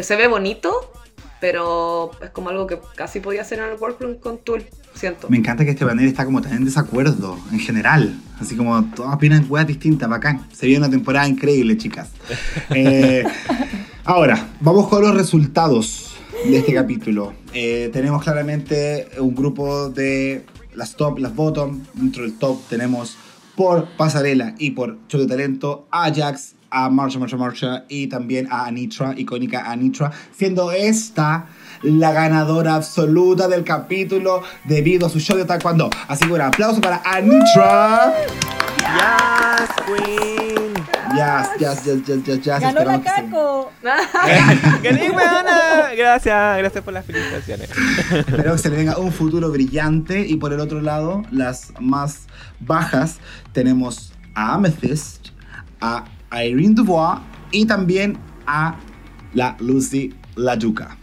Se 0.00 0.14
ve 0.14 0.28
bonito, 0.28 0.92
pero 1.40 2.12
es 2.22 2.30
como 2.30 2.50
algo 2.50 2.68
que 2.68 2.78
casi 2.94 3.18
podía 3.18 3.42
hacer 3.42 3.58
en 3.58 3.70
el 3.70 3.74
workroom 3.76 4.18
con 4.18 4.38
Tool, 4.38 4.64
siento. 4.94 5.28
Me 5.30 5.36
encanta 5.36 5.64
que 5.64 5.72
este 5.72 5.84
panel 5.84 6.06
está 6.06 6.24
como 6.24 6.40
tan 6.40 6.52
en 6.52 6.64
desacuerdo 6.64 7.36
en 7.50 7.58
general. 7.58 8.14
Así 8.40 8.54
como 8.54 8.84
todas 8.94 9.16
opinan 9.16 9.46
weas 9.48 9.66
distintas, 9.66 10.08
bacán. 10.08 10.46
Se 10.52 10.66
viene 10.66 10.84
una 10.84 10.90
temporada 10.90 11.26
increíble, 11.26 11.76
chicas. 11.76 12.10
Eh, 12.70 13.24
ahora, 14.04 14.48
vamos 14.60 14.86
con 14.88 15.02
los 15.02 15.14
resultados 15.14 16.14
de 16.44 16.58
este 16.58 16.72
capítulo. 16.72 17.32
Eh, 17.52 17.90
tenemos 17.92 18.22
claramente 18.22 19.08
un 19.18 19.34
grupo 19.34 19.88
de 19.88 20.44
las 20.74 20.94
top, 20.94 21.18
las 21.18 21.34
bottom. 21.34 21.82
Dentro 21.94 22.22
del 22.22 22.38
top 22.38 22.60
tenemos 22.68 23.16
por 23.58 23.88
pasarela 23.96 24.54
y 24.56 24.70
por 24.70 24.98
show 25.08 25.20
de 25.20 25.26
talento 25.26 25.88
a 25.90 26.14
Jax, 26.14 26.54
a 26.70 26.88
Marsha, 26.88 27.18
Marsha, 27.18 27.36
Marsha 27.36 27.84
y 27.88 28.06
también 28.06 28.46
a 28.52 28.66
Anitra, 28.66 29.14
icónica 29.16 29.68
Anitra, 29.68 30.12
siendo 30.30 30.70
esta 30.70 31.46
la 31.82 32.12
ganadora 32.12 32.76
absoluta 32.76 33.48
del 33.48 33.64
capítulo 33.64 34.44
debido 34.62 35.08
a 35.08 35.10
su 35.10 35.18
show 35.18 35.36
de 35.36 35.44
taekwondo. 35.44 35.90
Así 36.06 36.24
que 36.24 36.32
un 36.32 36.40
aplauso 36.40 36.80
para 36.80 37.02
Anitra. 37.04 38.14
Yes, 38.78 39.70
Queen. 39.84 40.67
Yes, 41.14 41.48
yes, 41.58 41.84
yes, 41.84 42.06
yes, 42.06 42.24
yes, 42.24 42.40
yes. 42.40 42.60
Ganó 42.60 42.84
la 42.84 43.00
Caco. 43.00 43.70
¡Gané, 43.82 45.10
weona! 45.10 45.94
Gracias, 45.96 46.58
gracias 46.58 46.84
por 46.84 46.92
las 46.92 47.04
felicitaciones. 47.04 47.70
Espero 48.12 48.52
que 48.52 48.58
se 48.58 48.70
le 48.70 48.76
venga 48.76 48.98
un 48.98 49.12
futuro 49.12 49.50
brillante. 49.50 50.26
Y 50.26 50.36
por 50.36 50.52
el 50.52 50.60
otro 50.60 50.80
lado, 50.80 51.22
las 51.30 51.72
más 51.80 52.26
bajas, 52.60 53.18
tenemos 53.52 54.12
a 54.34 54.54
Amethyst, 54.54 55.28
a 55.80 56.04
Irene 56.32 56.74
Dubois 56.74 57.20
y 57.50 57.66
también 57.66 58.18
a 58.46 58.76
la 59.34 59.56
Lucy 59.60 60.14
Layuca. 60.36 60.96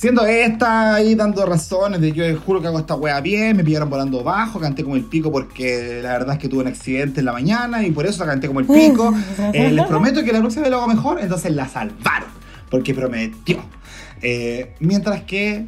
Siendo 0.00 0.24
esta 0.24 0.94
ahí 0.94 1.14
dando 1.14 1.44
razones 1.44 2.00
de 2.00 2.12
yo 2.12 2.24
juro 2.40 2.62
que 2.62 2.68
hago 2.68 2.78
esta 2.78 2.94
wea 2.94 3.20
bien, 3.20 3.54
me 3.54 3.62
pillaron 3.62 3.90
volando 3.90 4.24
bajo, 4.24 4.58
canté 4.58 4.82
como 4.82 4.96
el 4.96 5.04
pico 5.04 5.30
porque 5.30 6.00
la 6.02 6.12
verdad 6.12 6.36
es 6.36 6.40
que 6.40 6.48
tuve 6.48 6.62
un 6.62 6.68
accidente 6.68 7.20
en 7.20 7.26
la 7.26 7.34
mañana 7.34 7.82
y 7.82 7.90
por 7.90 8.06
eso 8.06 8.24
la 8.24 8.30
canté 8.30 8.46
como 8.46 8.60
el 8.60 8.66
pico. 8.66 9.12
Eh, 9.52 9.70
les 9.70 9.86
prometo 9.86 10.24
que 10.24 10.32
la 10.32 10.38
próxima 10.38 10.62
vez 10.62 10.70
lo 10.70 10.78
hago 10.78 10.88
mejor, 10.88 11.20
entonces 11.20 11.52
la 11.52 11.68
salvaron, 11.68 12.30
porque 12.70 12.94
prometió. 12.94 13.58
Eh, 14.22 14.74
mientras 14.80 15.22
que 15.24 15.66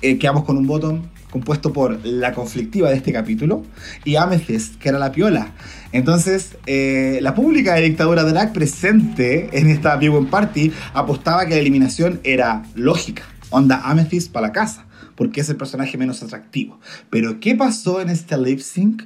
eh, 0.00 0.18
quedamos 0.18 0.44
con 0.44 0.56
un 0.56 0.66
botón 0.66 1.10
compuesto 1.32 1.72
por 1.72 2.04
la 2.04 2.34
conflictiva 2.34 2.90
de 2.90 2.96
este 2.96 3.10
capítulo 3.10 3.64
y 4.04 4.16
Amethyst, 4.16 4.78
que 4.78 4.90
era 4.90 4.98
la 4.98 5.10
piola. 5.12 5.52
Entonces, 5.90 6.56
eh, 6.66 7.18
la 7.22 7.34
pública 7.34 7.74
de 7.74 7.80
dictadura 7.80 8.22
drag 8.22 8.52
presente 8.52 9.48
en 9.58 9.68
esta 9.68 9.96
Big 9.96 10.12
One 10.12 10.28
Party 10.28 10.70
apostaba 10.92 11.46
que 11.46 11.54
la 11.54 11.60
eliminación 11.60 12.20
era 12.22 12.62
lógica. 12.74 13.22
Onda 13.48 13.80
Amethyst 13.82 14.30
para 14.30 14.48
la 14.48 14.52
casa. 14.52 14.84
Porque 15.22 15.40
es 15.40 15.48
el 15.48 15.56
personaje 15.56 15.96
menos 15.96 16.20
atractivo. 16.20 16.80
Pero 17.08 17.38
¿qué 17.38 17.54
pasó 17.54 18.00
en 18.00 18.08
este 18.08 18.36
lip 18.36 18.58
sync? 18.58 19.04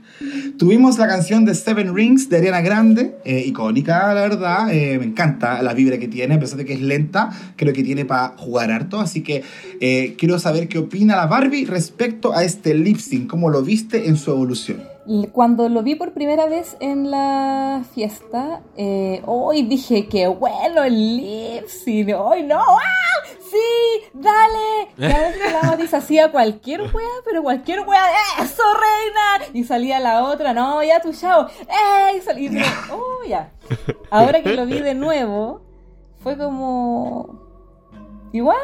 Tuvimos 0.57 0.97
la 0.97 1.07
canción 1.07 1.45
de 1.45 1.55
Seven 1.55 1.95
Rings 1.95 2.31
de 2.31 2.39
Ariana 2.39 2.63
Grande, 2.63 3.19
eh, 3.27 3.45
icónica, 3.45 4.15
la 4.15 4.23
verdad. 4.23 4.73
eh, 4.73 4.99
me 4.99 5.05
encanta 5.05 5.63
la 5.63 5.75
vibra 5.75 5.99
que 5.99 6.09
tiene, 6.09 6.37
a 6.37 6.41
pesar 6.41 6.57
de 6.57 6.65
que 6.65 6.73
es 6.73 6.81
lenta, 6.81 7.29
creo 7.57 7.75
que 7.75 7.83
tiene 7.85 8.07
para 8.07 8.29
jugar 8.39 8.71
harto. 8.71 8.99
Así 8.99 9.23
que 9.23 9.45
eh, 9.83 10.15
quiero 10.17 10.39
saber 10.39 10.69
qué 10.69 10.79
opina 10.79 11.17
la 11.17 11.27
Barbie 11.27 11.67
respecto 11.67 12.35
a 12.35 12.45
este 12.45 12.73
lip 12.73 12.97
sync, 12.97 13.29
cómo 13.29 13.51
lo 13.51 13.61
viste 13.61 14.09
en 14.09 14.17
su 14.17 14.31
evolución. 14.31 14.85
Cuando 15.33 15.69
lo 15.69 15.83
vi 15.83 15.97
por 15.97 16.15
primera 16.15 16.47
vez 16.47 16.79
en 16.81 17.11
la 17.11 17.85
fiesta, 17.95 18.63
eh, 18.79 19.21
hoy 19.27 19.65
dije 19.65 20.07
que 20.07 20.29
bueno 20.29 20.83
el 20.83 21.19
lip 21.19 21.67
sync, 21.69 22.09
hoy 22.19 22.43
no, 22.43 22.59
¡ah! 22.59 23.36
¡Sí! 23.51 24.09
¡Dale! 24.15 24.89
Cada 24.99 25.29
vez 25.29 25.37
que 25.37 25.51
la 25.53 25.63
Matis 25.63 25.95
hacía 25.95 26.31
cualquier 26.33 26.81
wea, 26.83 27.09
pero 27.25 27.43
cualquier 27.43 27.81
wea, 27.81 28.03
¡eso, 28.41 28.63
reina! 28.75 29.51
Y 29.53 29.65
salía 29.65 30.01
la 30.01 30.25
otra, 30.25 30.53
no, 30.53 30.83
ya 30.83 31.01
tu 31.01 31.13
chao, 31.13 31.47
¡eh! 31.61 32.17
Y 32.17 32.21
salía, 32.21 32.65
oh, 32.93 33.25
ya. 33.29 33.51
Ahora 34.11 34.43
que 34.43 34.55
lo 34.55 34.67
vi 34.67 34.81
de 34.81 34.95
nuevo, 34.95 35.61
fue 36.23 36.37
como. 36.37 37.41
Igual. 38.33 38.57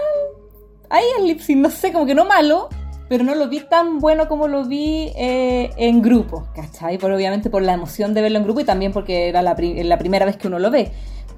Ahí 0.91 1.05
el 1.19 1.27
lip 1.27 1.41
sync, 1.41 1.59
no 1.59 1.71
sé, 1.71 1.93
como 1.93 2.05
que 2.05 2.15
no 2.15 2.25
malo, 2.25 2.69
pero 3.09 3.25
no 3.25 3.35
lo 3.35 3.49
vi 3.49 3.61
tan 3.61 3.99
bueno 3.99 4.29
como 4.29 4.49
lo 4.49 4.65
vi 4.65 5.13
eh, 5.17 5.71
en 5.77 6.03
grupo, 6.03 6.47
¿cachai? 6.55 6.99
Por, 6.99 7.13
obviamente 7.13 7.49
por 7.51 7.63
la 7.63 7.73
emoción 7.75 8.13
de 8.15 8.21
verlo 8.23 8.39
en 8.39 8.45
grupo 8.45 8.61
y 8.61 8.65
también 8.65 8.93
porque 8.93 9.29
era 9.29 9.41
la, 9.43 9.55
pri- 9.57 9.83
la 9.85 9.97
primera 9.99 10.27
vez 10.27 10.37
que 10.37 10.49
uno 10.49 10.59
lo 10.59 10.71
ve. 10.71 10.93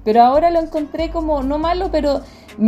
Pero 0.05 0.21
ahora 0.21 0.51
lo 0.51 0.59
encontré 0.59 1.09
como 1.09 1.43
no 1.43 1.57
malo, 1.57 1.89
pero 1.91 2.21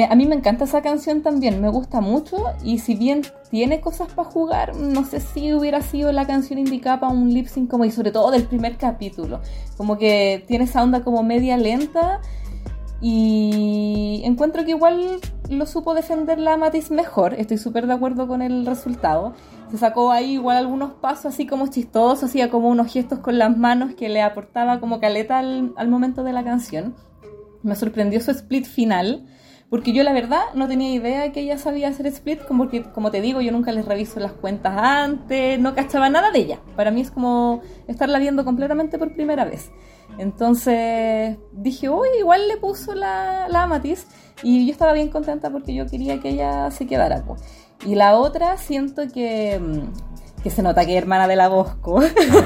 a 0.10 0.16
mí 0.16 0.26
me 0.26 0.36
encanta 0.36 0.66
esa 0.66 0.82
canción 0.82 1.22
también, 1.22 1.62
me 1.62 1.70
gusta 1.70 2.02
mucho 2.02 2.38
y 2.64 2.80
si 2.80 2.96
bien 2.96 3.22
tiene 3.50 3.80
cosas 3.80 4.12
para 4.12 4.30
jugar, 4.30 4.76
no 4.76 5.06
sé 5.06 5.22
si 5.22 5.54
hubiera 5.54 5.82
sido 5.82 6.12
la 6.12 6.28
canción 6.28 6.60
indicada 6.60 7.00
para 7.00 7.14
un 7.14 7.34
lip 7.34 7.48
sync 7.48 7.70
como 7.70 7.86
y 7.86 7.92
sobre 7.92 8.12
todo 8.12 8.32
del 8.32 8.44
primer 8.44 8.76
capítulo, 8.76 9.40
como 9.78 9.98
que 9.98 10.44
tiene 10.48 10.66
esa 10.66 10.84
onda 10.84 11.04
como 11.04 11.24
media 11.24 11.56
lenta 11.56 12.20
y 13.00 14.22
encuentro 14.26 14.66
que 14.66 14.72
igual 14.72 15.20
lo 15.50 15.66
supo 15.68 15.94
defender 15.94 16.40
la 16.40 16.58
Matiz 16.58 16.90
mejor. 16.90 17.36
Estoy 17.36 17.58
súper 17.58 17.86
de 17.86 17.94
acuerdo 17.94 18.28
con 18.28 18.42
el 18.42 18.66
resultado. 18.66 19.34
Se 19.70 19.78
sacó 19.78 20.12
ahí 20.12 20.34
igual 20.34 20.58
algunos 20.58 20.94
pasos 20.94 21.28
así 21.28 21.46
como 21.46 21.68
chistosos, 21.68 22.24
hacía 22.24 22.50
como 22.50 22.70
unos 22.70 22.92
gestos 22.92 23.20
con 23.20 23.38
las 23.38 23.56
manos 23.56 23.94
que 23.94 24.10
le 24.10 24.22
aportaba 24.22 24.80
como 24.80 25.00
caleta 25.00 25.38
al, 25.38 25.74
al 25.78 25.88
momento 25.90 26.24
de 26.24 26.34
la 26.34 26.44
canción. 26.44 26.96
Me 27.64 27.76
sorprendió 27.76 28.22
su 28.22 28.32
split 28.32 28.66
final, 28.66 29.26
porque 29.70 29.92
yo 29.92 30.04
la 30.04 30.14
verdad 30.14 30.42
no 30.54 30.68
tenía 30.68 30.94
idea 30.94 31.32
que 31.32 31.42
ella 31.42 31.58
sabía 31.58 31.90
hacer 31.90 32.08
split, 32.08 32.44
como, 32.46 32.70
como 32.94 33.12
te 33.12 33.22
digo, 33.22 33.42
yo 33.42 33.52
nunca 33.52 33.72
les 33.72 33.86
reviso 33.86 34.20
las 34.20 34.32
cuentas 34.32 34.74
antes, 34.78 35.60
no 35.60 35.76
cachaba 35.76 36.10
nada 36.10 36.32
de 36.32 36.40
ella. 36.40 36.60
Para 36.76 36.92
mí 36.92 37.02
es 37.02 37.12
como 37.12 37.62
estarla 37.88 38.20
viendo 38.20 38.46
completamente 38.46 38.98
por 38.98 39.14
primera 39.14 39.44
vez. 39.44 39.72
Entonces 40.18 41.38
dije, 41.52 41.90
uy, 41.90 42.08
igual 42.20 42.48
le 42.48 42.58
puso 42.58 42.96
la, 42.96 43.48
la 43.50 43.64
Amatis 43.64 44.08
y 44.42 44.66
yo 44.66 44.72
estaba 44.72 44.94
bien 44.94 45.10
contenta 45.10 45.50
porque 45.50 45.74
yo 45.74 45.86
quería 45.86 46.20
que 46.20 46.30
ella 46.30 46.72
se 46.72 46.88
quedara. 46.88 47.24
po. 47.24 47.36
Y 47.86 47.96
la 47.96 48.18
otra 48.18 48.58
siento 48.58 49.04
que, 49.14 49.60
mm, 49.60 50.17
que 50.48 50.56
se 50.56 50.64
nota 50.64 50.86
que 50.86 50.94
es 50.94 51.02
hermana 51.02 51.28
de 51.28 51.36
la 51.36 51.50
Bosco 51.50 52.00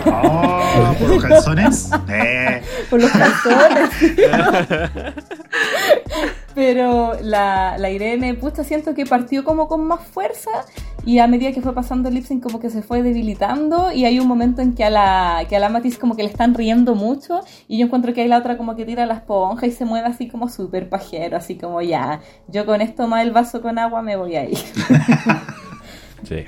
Oh, 0.08 0.96
por 1.00 1.08
los 1.08 1.24
calzones. 1.24 1.92
Eh. 2.10 2.64
por 2.90 3.00
los 3.00 3.12
calzones. 3.12 3.90
Pero 6.56 7.14
la, 7.22 7.78
la 7.78 7.90
Irene, 7.92 8.34
pucha, 8.34 8.64
siento 8.64 8.96
que 8.96 9.06
partió 9.06 9.44
como 9.44 9.68
con 9.68 9.86
más 9.86 10.00
fuerza 10.02 10.50
y 11.06 11.20
a 11.20 11.28
medida 11.28 11.52
que 11.52 11.62
fue 11.62 11.76
pasando 11.76 12.10
el 12.10 12.16
lip 12.16 12.26
sync 12.26 12.42
como 12.42 12.60
que 12.60 12.72
se 12.72 12.82
fue 12.82 13.04
debilitando 13.04 13.92
y 13.92 14.06
hay 14.06 14.20
un 14.20 14.28
momento 14.28 14.64
en 14.64 14.74
que 14.74 14.84
a 14.84 14.90
la, 14.90 15.46
que 15.48 15.56
a 15.56 15.60
la 15.60 15.70
Matis 15.70 16.00
como 16.00 16.16
que 16.16 16.24
le 16.24 16.30
están 16.30 16.56
riendo 16.56 16.96
mucho 16.96 17.42
y 17.68 17.78
yo 17.78 17.86
encuentro 17.86 18.14
que 18.16 18.22
hay 18.22 18.28
la 18.28 18.40
otra 18.40 18.58
como 18.58 18.76
que 18.76 18.84
tira 18.84 19.06
la 19.06 19.14
esponja 19.14 19.68
y 19.68 19.72
se 19.72 19.86
mueve 19.86 20.08
así 20.08 20.28
como 20.28 20.50
súper 20.50 20.90
pajero, 20.90 21.38
así 21.38 21.56
como 21.56 21.84
ya, 21.84 22.20
yo 22.48 22.66
con 22.66 22.82
esto 22.82 23.08
más 23.08 23.22
el 23.24 23.32
vaso 23.32 23.62
con 23.62 23.78
agua 23.78 24.02
me 24.02 24.16
voy 24.16 24.38
a 24.38 24.50
ir. 24.50 24.58
Sí. 26.24 26.46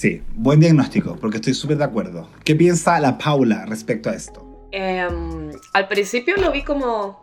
Sí, 0.00 0.22
buen 0.32 0.60
diagnóstico, 0.60 1.14
porque 1.20 1.36
estoy 1.36 1.52
súper 1.52 1.76
de 1.76 1.84
acuerdo. 1.84 2.26
¿Qué 2.42 2.56
piensa 2.56 2.98
la 3.00 3.18
Paula 3.18 3.66
respecto 3.66 4.08
a 4.08 4.14
esto? 4.14 4.66
Em, 4.72 5.50
al 5.74 5.88
principio 5.88 6.38
lo 6.38 6.50
vi 6.52 6.62
como, 6.62 7.20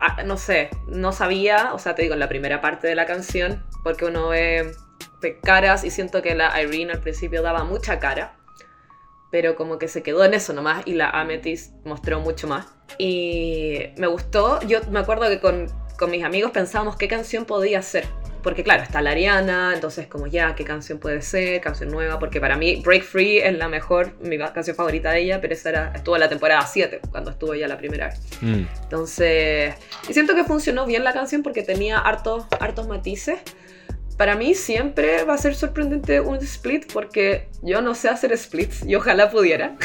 ah, 0.00 0.22
no 0.26 0.36
sé, 0.36 0.68
no 0.86 1.12
sabía, 1.12 1.72
o 1.72 1.78
sea, 1.78 1.94
te 1.94 2.02
digo, 2.02 2.12
en 2.12 2.20
la 2.20 2.28
primera 2.28 2.60
parte 2.60 2.86
de 2.88 2.94
la 2.94 3.06
canción, 3.06 3.64
porque 3.82 4.04
uno 4.04 4.28
ve, 4.28 4.70
caras 5.42 5.82
y 5.82 5.90
siento 5.90 6.20
que 6.20 6.34
la 6.34 6.60
Irene 6.62 6.92
al 6.92 7.00
principio 7.00 7.40
daba 7.40 7.64
mucha 7.64 7.98
cara, 7.98 8.36
pero 9.30 9.56
como 9.56 9.78
que 9.78 9.88
se 9.88 10.02
quedó 10.02 10.22
en 10.22 10.34
eso 10.34 10.52
nomás 10.52 10.82
y 10.84 10.92
la 10.92 11.08
Amethyst 11.08 11.72
mostró 11.86 12.20
mucho 12.20 12.46
más. 12.46 12.66
Y 12.98 13.78
me 13.96 14.08
gustó, 14.08 14.60
yo 14.66 14.80
me 14.90 14.98
acuerdo 14.98 15.26
que 15.30 15.40
con, 15.40 15.68
con 16.00 16.10
mis 16.10 16.24
amigos 16.24 16.50
pensábamos 16.50 16.96
qué 16.96 17.08
canción 17.08 17.44
podía 17.44 17.82
ser. 17.82 18.06
Porque 18.42 18.64
claro, 18.64 18.82
está 18.82 19.02
la 19.02 19.10
Ariana, 19.10 19.72
entonces 19.74 20.06
como 20.06 20.26
ya, 20.26 20.54
¿qué 20.54 20.64
canción 20.64 20.98
puede 20.98 21.20
ser? 21.20 21.60
Canción 21.60 21.90
nueva, 21.90 22.18
porque 22.18 22.40
para 22.40 22.56
mí 22.56 22.80
Break 22.82 23.02
Free 23.02 23.36
es 23.36 23.58
la 23.58 23.68
mejor, 23.68 24.14
mi 24.22 24.38
canción 24.38 24.74
favorita 24.74 25.12
de 25.12 25.20
ella, 25.20 25.42
pero 25.42 25.52
esa 25.52 25.68
era, 25.68 25.92
estuvo 25.94 26.16
en 26.16 26.20
la 26.20 26.30
temporada 26.30 26.66
7, 26.66 27.02
cuando 27.10 27.32
estuvo 27.32 27.52
ella 27.52 27.68
la 27.68 27.76
primera 27.76 28.08
vez. 28.08 28.18
Mm. 28.40 28.62
Entonces, 28.82 29.74
y 30.08 30.14
siento 30.14 30.34
que 30.34 30.44
funcionó 30.44 30.86
bien 30.86 31.04
la 31.04 31.12
canción 31.12 31.42
porque 31.42 31.62
tenía 31.62 31.98
hartos, 31.98 32.46
hartos 32.58 32.88
matices. 32.88 33.38
Para 34.16 34.36
mí 34.36 34.54
siempre 34.54 35.24
va 35.24 35.34
a 35.34 35.38
ser 35.38 35.54
sorprendente 35.54 36.20
un 36.20 36.36
split 36.36 36.90
porque 36.90 37.48
yo 37.60 37.82
no 37.82 37.94
sé 37.94 38.08
hacer 38.08 38.36
splits 38.38 38.86
y 38.86 38.94
ojalá 38.94 39.30
pudiera. 39.30 39.76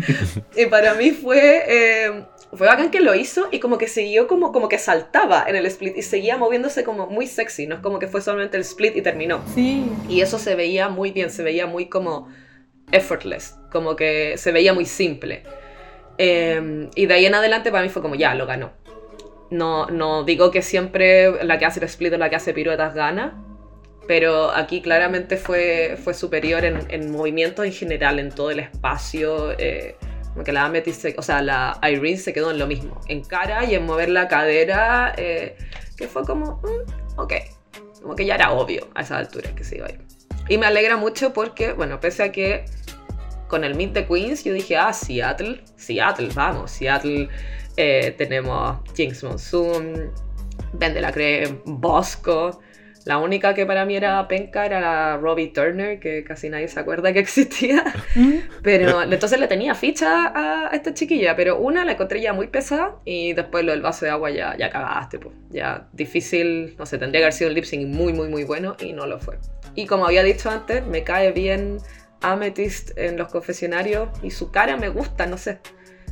y 0.56 0.66
para 0.66 0.94
mí 0.94 1.12
fue, 1.12 1.62
eh, 1.68 2.24
fue 2.52 2.66
bacán 2.66 2.90
que 2.90 3.00
lo 3.00 3.14
hizo 3.14 3.48
y 3.50 3.60
como 3.60 3.78
que 3.78 3.86
siguió 3.86 4.26
como, 4.26 4.52
como 4.52 4.68
que 4.68 4.78
saltaba 4.78 5.44
en 5.46 5.56
el 5.56 5.66
split 5.66 5.96
y 5.96 6.02
seguía 6.02 6.36
moviéndose 6.36 6.82
como 6.82 7.06
muy 7.06 7.26
sexy, 7.26 7.66
no 7.66 7.76
es 7.76 7.80
como 7.80 7.98
que 7.98 8.08
fue 8.08 8.20
solamente 8.20 8.56
el 8.56 8.62
split 8.62 8.96
y 8.96 9.02
terminó. 9.02 9.40
Sí, 9.54 9.90
Y 10.08 10.20
eso 10.20 10.38
se 10.38 10.54
veía 10.56 10.88
muy 10.88 11.12
bien, 11.12 11.30
se 11.30 11.42
veía 11.42 11.66
muy 11.66 11.86
como 11.86 12.28
effortless, 12.90 13.56
como 13.70 13.94
que 13.94 14.36
se 14.36 14.50
veía 14.52 14.74
muy 14.74 14.84
simple. 14.84 15.44
Eh, 16.18 16.88
y 16.94 17.06
de 17.06 17.14
ahí 17.14 17.26
en 17.26 17.34
adelante 17.34 17.70
para 17.70 17.84
mí 17.84 17.88
fue 17.88 18.02
como, 18.02 18.14
ya, 18.16 18.34
lo 18.34 18.46
ganó. 18.46 18.72
No, 19.50 19.86
no 19.86 20.24
digo 20.24 20.50
que 20.50 20.62
siempre 20.62 21.44
la 21.44 21.58
que 21.58 21.66
hace 21.66 21.80
el 21.80 21.86
split 21.86 22.12
o 22.14 22.18
la 22.18 22.30
que 22.30 22.36
hace 22.36 22.52
piruetas 22.52 22.94
gana, 22.94 23.44
pero 24.06 24.50
aquí 24.50 24.80
claramente 24.80 25.36
fue, 25.36 25.96
fue 26.02 26.14
superior 26.14 26.64
en, 26.64 26.78
en 26.88 27.12
movimiento 27.12 27.62
en 27.62 27.72
general, 27.72 28.18
en 28.18 28.30
todo 28.30 28.50
el 28.50 28.58
espacio. 28.58 29.52
eh, 29.58 29.96
como 30.32 30.44
que 30.44 30.52
la 30.52 30.64
Amethyst, 30.66 31.02
se- 31.02 31.14
o 31.18 31.22
sea, 31.22 31.42
la 31.42 31.78
Irene 31.82 32.16
se 32.16 32.32
quedó 32.32 32.50
en 32.50 32.58
lo 32.58 32.66
mismo, 32.66 33.00
en 33.08 33.22
cara 33.22 33.64
y 33.64 33.74
en 33.74 33.84
mover 33.84 34.08
la 34.08 34.28
cadera, 34.28 35.12
eh, 35.16 35.56
que 35.96 36.08
fue 36.08 36.24
como, 36.24 36.60
mm, 36.62 37.18
ok, 37.20 37.32
como 38.02 38.14
que 38.14 38.24
ya 38.24 38.34
era 38.36 38.52
obvio 38.52 38.88
a 38.94 39.02
esa 39.02 39.18
altura 39.18 39.54
que 39.54 39.64
se 39.64 39.76
iba 39.76 39.86
a 39.86 39.90
ir. 39.90 40.00
Y 40.48 40.58
me 40.58 40.66
alegra 40.66 40.96
mucho 40.96 41.32
porque, 41.32 41.72
bueno, 41.72 42.00
pese 42.00 42.22
a 42.22 42.32
que 42.32 42.64
con 43.48 43.64
el 43.64 43.74
Meet 43.74 43.92
the 43.92 44.06
Queens 44.06 44.44
yo 44.44 44.52
dije, 44.52 44.76
ah, 44.76 44.92
Seattle, 44.92 45.62
Seattle, 45.76 46.28
vamos, 46.34 46.70
Seattle, 46.70 47.28
eh, 47.76 48.14
tenemos 48.16 48.78
Jinx 48.94 49.22
Monsoon, 49.24 50.12
Ben 50.72 50.94
de 50.94 51.00
la 51.00 51.12
Bosco. 51.64 52.60
La 53.04 53.18
única 53.18 53.54
que 53.54 53.66
para 53.66 53.84
mí 53.84 53.96
era 53.96 54.26
penca 54.28 54.66
era 54.66 54.80
la 54.80 55.16
Robbie 55.16 55.48
Turner, 55.48 55.98
que 56.00 56.22
casi 56.24 56.48
nadie 56.48 56.68
se 56.68 56.78
acuerda 56.80 57.12
que 57.12 57.18
existía. 57.20 57.84
Pero 58.62 59.02
entonces 59.02 59.38
le 59.40 59.48
tenía 59.48 59.74
ficha 59.74 60.26
a, 60.26 60.68
a 60.70 60.76
esta 60.76 60.92
chiquilla, 60.94 61.36
pero 61.36 61.58
una 61.58 61.84
la 61.84 61.92
encontré 61.92 62.20
ya 62.20 62.32
muy 62.32 62.48
pesada 62.48 62.96
y 63.04 63.32
después 63.32 63.64
lo 63.64 63.72
del 63.72 63.82
vaso 63.82 64.04
de 64.04 64.10
agua 64.10 64.30
ya, 64.30 64.56
ya 64.56 64.70
cagaste, 64.70 65.18
pues. 65.18 65.34
Ya 65.50 65.88
difícil, 65.92 66.74
no 66.78 66.86
sé, 66.86 66.98
tendría 66.98 67.20
que 67.20 67.24
haber 67.24 67.32
sido 67.32 67.48
un 67.48 67.54
lip 67.54 67.64
sync 67.64 67.86
muy, 67.86 68.12
muy, 68.12 68.28
muy 68.28 68.44
bueno 68.44 68.76
y 68.80 68.92
no 68.92 69.06
lo 69.06 69.18
fue. 69.18 69.38
Y 69.74 69.86
como 69.86 70.06
había 70.06 70.22
dicho 70.22 70.50
antes, 70.50 70.84
me 70.86 71.04
cae 71.04 71.32
bien 71.32 71.78
Amethyst 72.20 72.96
en 72.98 73.16
los 73.16 73.28
confesionarios 73.28 74.08
y 74.22 74.30
su 74.30 74.50
cara 74.50 74.76
me 74.76 74.88
gusta, 74.88 75.26
no 75.26 75.38
sé. 75.38 75.58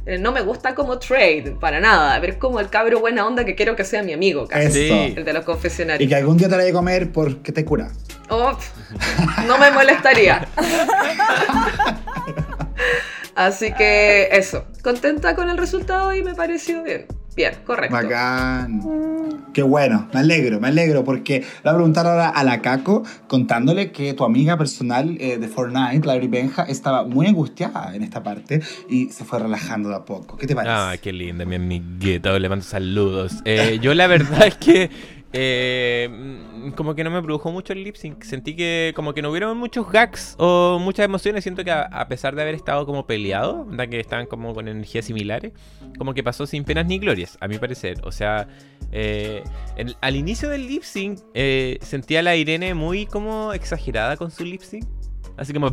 Eh, 0.08 0.18
No 0.18 0.32
me 0.32 0.40
gusta 0.40 0.74
como 0.74 0.98
trade, 0.98 1.56
para 1.60 1.80
nada, 1.80 2.18
pero 2.20 2.32
es 2.32 2.38
como 2.38 2.58
el 2.60 2.70
cabro 2.70 2.98
buena 3.00 3.26
onda 3.26 3.44
que 3.44 3.54
quiero 3.54 3.76
que 3.76 3.84
sea 3.84 4.02
mi 4.02 4.12
amigo, 4.14 4.46
casi. 4.48 4.66
Eso. 4.66 4.72
Sí. 4.94 5.14
El 5.16 5.24
de 5.24 5.32
los 5.34 5.42
Y 5.42 5.44
confesionarios. 5.44 6.08
que 6.08 6.16
algún 6.16 6.38
día 6.38 6.48
te 6.48 6.56
la 6.56 6.62
voy 6.62 6.70
a 6.70 6.74
comer 6.74 7.12
porque 7.12 7.52
te 7.52 7.64
cura. 7.64 7.90
Oh, 8.30 8.56
no 9.46 9.58
me 9.58 9.70
molestaría. 9.70 10.48
Así 13.34 13.72
que 13.72 14.28
eso, 14.32 14.64
contenta 14.82 15.34
con 15.36 15.48
el 15.48 15.56
resultado 15.58 16.12
y 16.14 16.22
me 16.22 16.34
pareció 16.34 16.82
bien. 16.82 17.06
Bien, 17.38 17.54
correcto. 17.64 17.94
Bacán. 17.94 18.82
Qué 19.54 19.62
bueno, 19.62 20.08
me 20.12 20.18
alegro, 20.18 20.58
me 20.58 20.66
alegro, 20.66 21.04
porque 21.04 21.38
le 21.38 21.46
voy 21.62 21.70
a 21.70 21.74
preguntar 21.74 22.04
ahora 22.04 22.30
a 22.30 22.42
la 22.42 22.60
Caco, 22.60 23.04
contándole 23.28 23.92
que 23.92 24.12
tu 24.12 24.24
amiga 24.24 24.58
personal 24.58 25.16
eh, 25.20 25.38
de 25.38 25.46
Fortnite, 25.46 26.04
Larry 26.04 26.26
Benja, 26.26 26.64
estaba 26.64 27.04
muy 27.04 27.28
angustiada 27.28 27.94
en 27.94 28.02
esta 28.02 28.24
parte 28.24 28.60
y 28.88 29.10
se 29.10 29.24
fue 29.24 29.38
relajando 29.38 29.88
de 29.88 29.94
a 29.94 30.04
poco. 30.04 30.36
¿Qué 30.36 30.48
te 30.48 30.56
parece? 30.56 30.74
Ah, 30.74 30.96
qué 31.00 31.12
linda, 31.12 31.44
mi 31.44 31.54
amiguita. 31.54 32.36
Le 32.36 32.48
mando 32.48 32.64
saludos. 32.64 33.34
Eh, 33.44 33.78
yo 33.80 33.94
la 33.94 34.08
verdad 34.08 34.44
es 34.48 34.56
que 34.56 34.90
eh, 35.32 36.08
mm, 36.10 36.70
como 36.70 36.94
que 36.94 37.04
no 37.04 37.10
me 37.10 37.22
produjo 37.22 37.50
mucho 37.52 37.72
el 37.72 37.84
lip 37.84 37.96
sync. 37.96 38.22
Sentí 38.22 38.56
que 38.56 38.92
como 38.96 39.12
que 39.12 39.22
no 39.22 39.30
hubieron 39.30 39.56
muchos 39.58 39.90
gags 39.90 40.34
o 40.38 40.78
muchas 40.80 41.04
emociones. 41.04 41.44
Siento 41.44 41.64
que 41.64 41.70
a, 41.70 41.82
a 41.82 42.08
pesar 42.08 42.34
de 42.34 42.42
haber 42.42 42.54
estado 42.54 42.86
como 42.86 43.06
peleado, 43.06 43.66
da 43.70 43.86
que 43.86 44.00
estaban 44.00 44.26
como 44.26 44.54
con 44.54 44.68
energías 44.68 45.04
similares, 45.04 45.52
como 45.98 46.14
que 46.14 46.22
pasó 46.22 46.46
sin 46.46 46.64
penas 46.64 46.86
ni 46.86 46.98
glorias, 46.98 47.36
a 47.40 47.48
mi 47.48 47.58
parecer. 47.58 48.00
O 48.04 48.12
sea, 48.12 48.48
eh, 48.90 49.42
al 50.00 50.16
inicio 50.16 50.48
del 50.48 50.66
lip 50.66 50.82
sync 50.82 51.20
eh, 51.34 51.78
sentía 51.82 52.20
a 52.20 52.22
la 52.22 52.36
Irene 52.36 52.74
muy 52.74 53.06
como 53.06 53.52
exagerada 53.52 54.16
con 54.16 54.30
su 54.30 54.44
lip 54.44 54.62
sync. 54.62 54.84
Así 55.36 55.52
como 55.52 55.70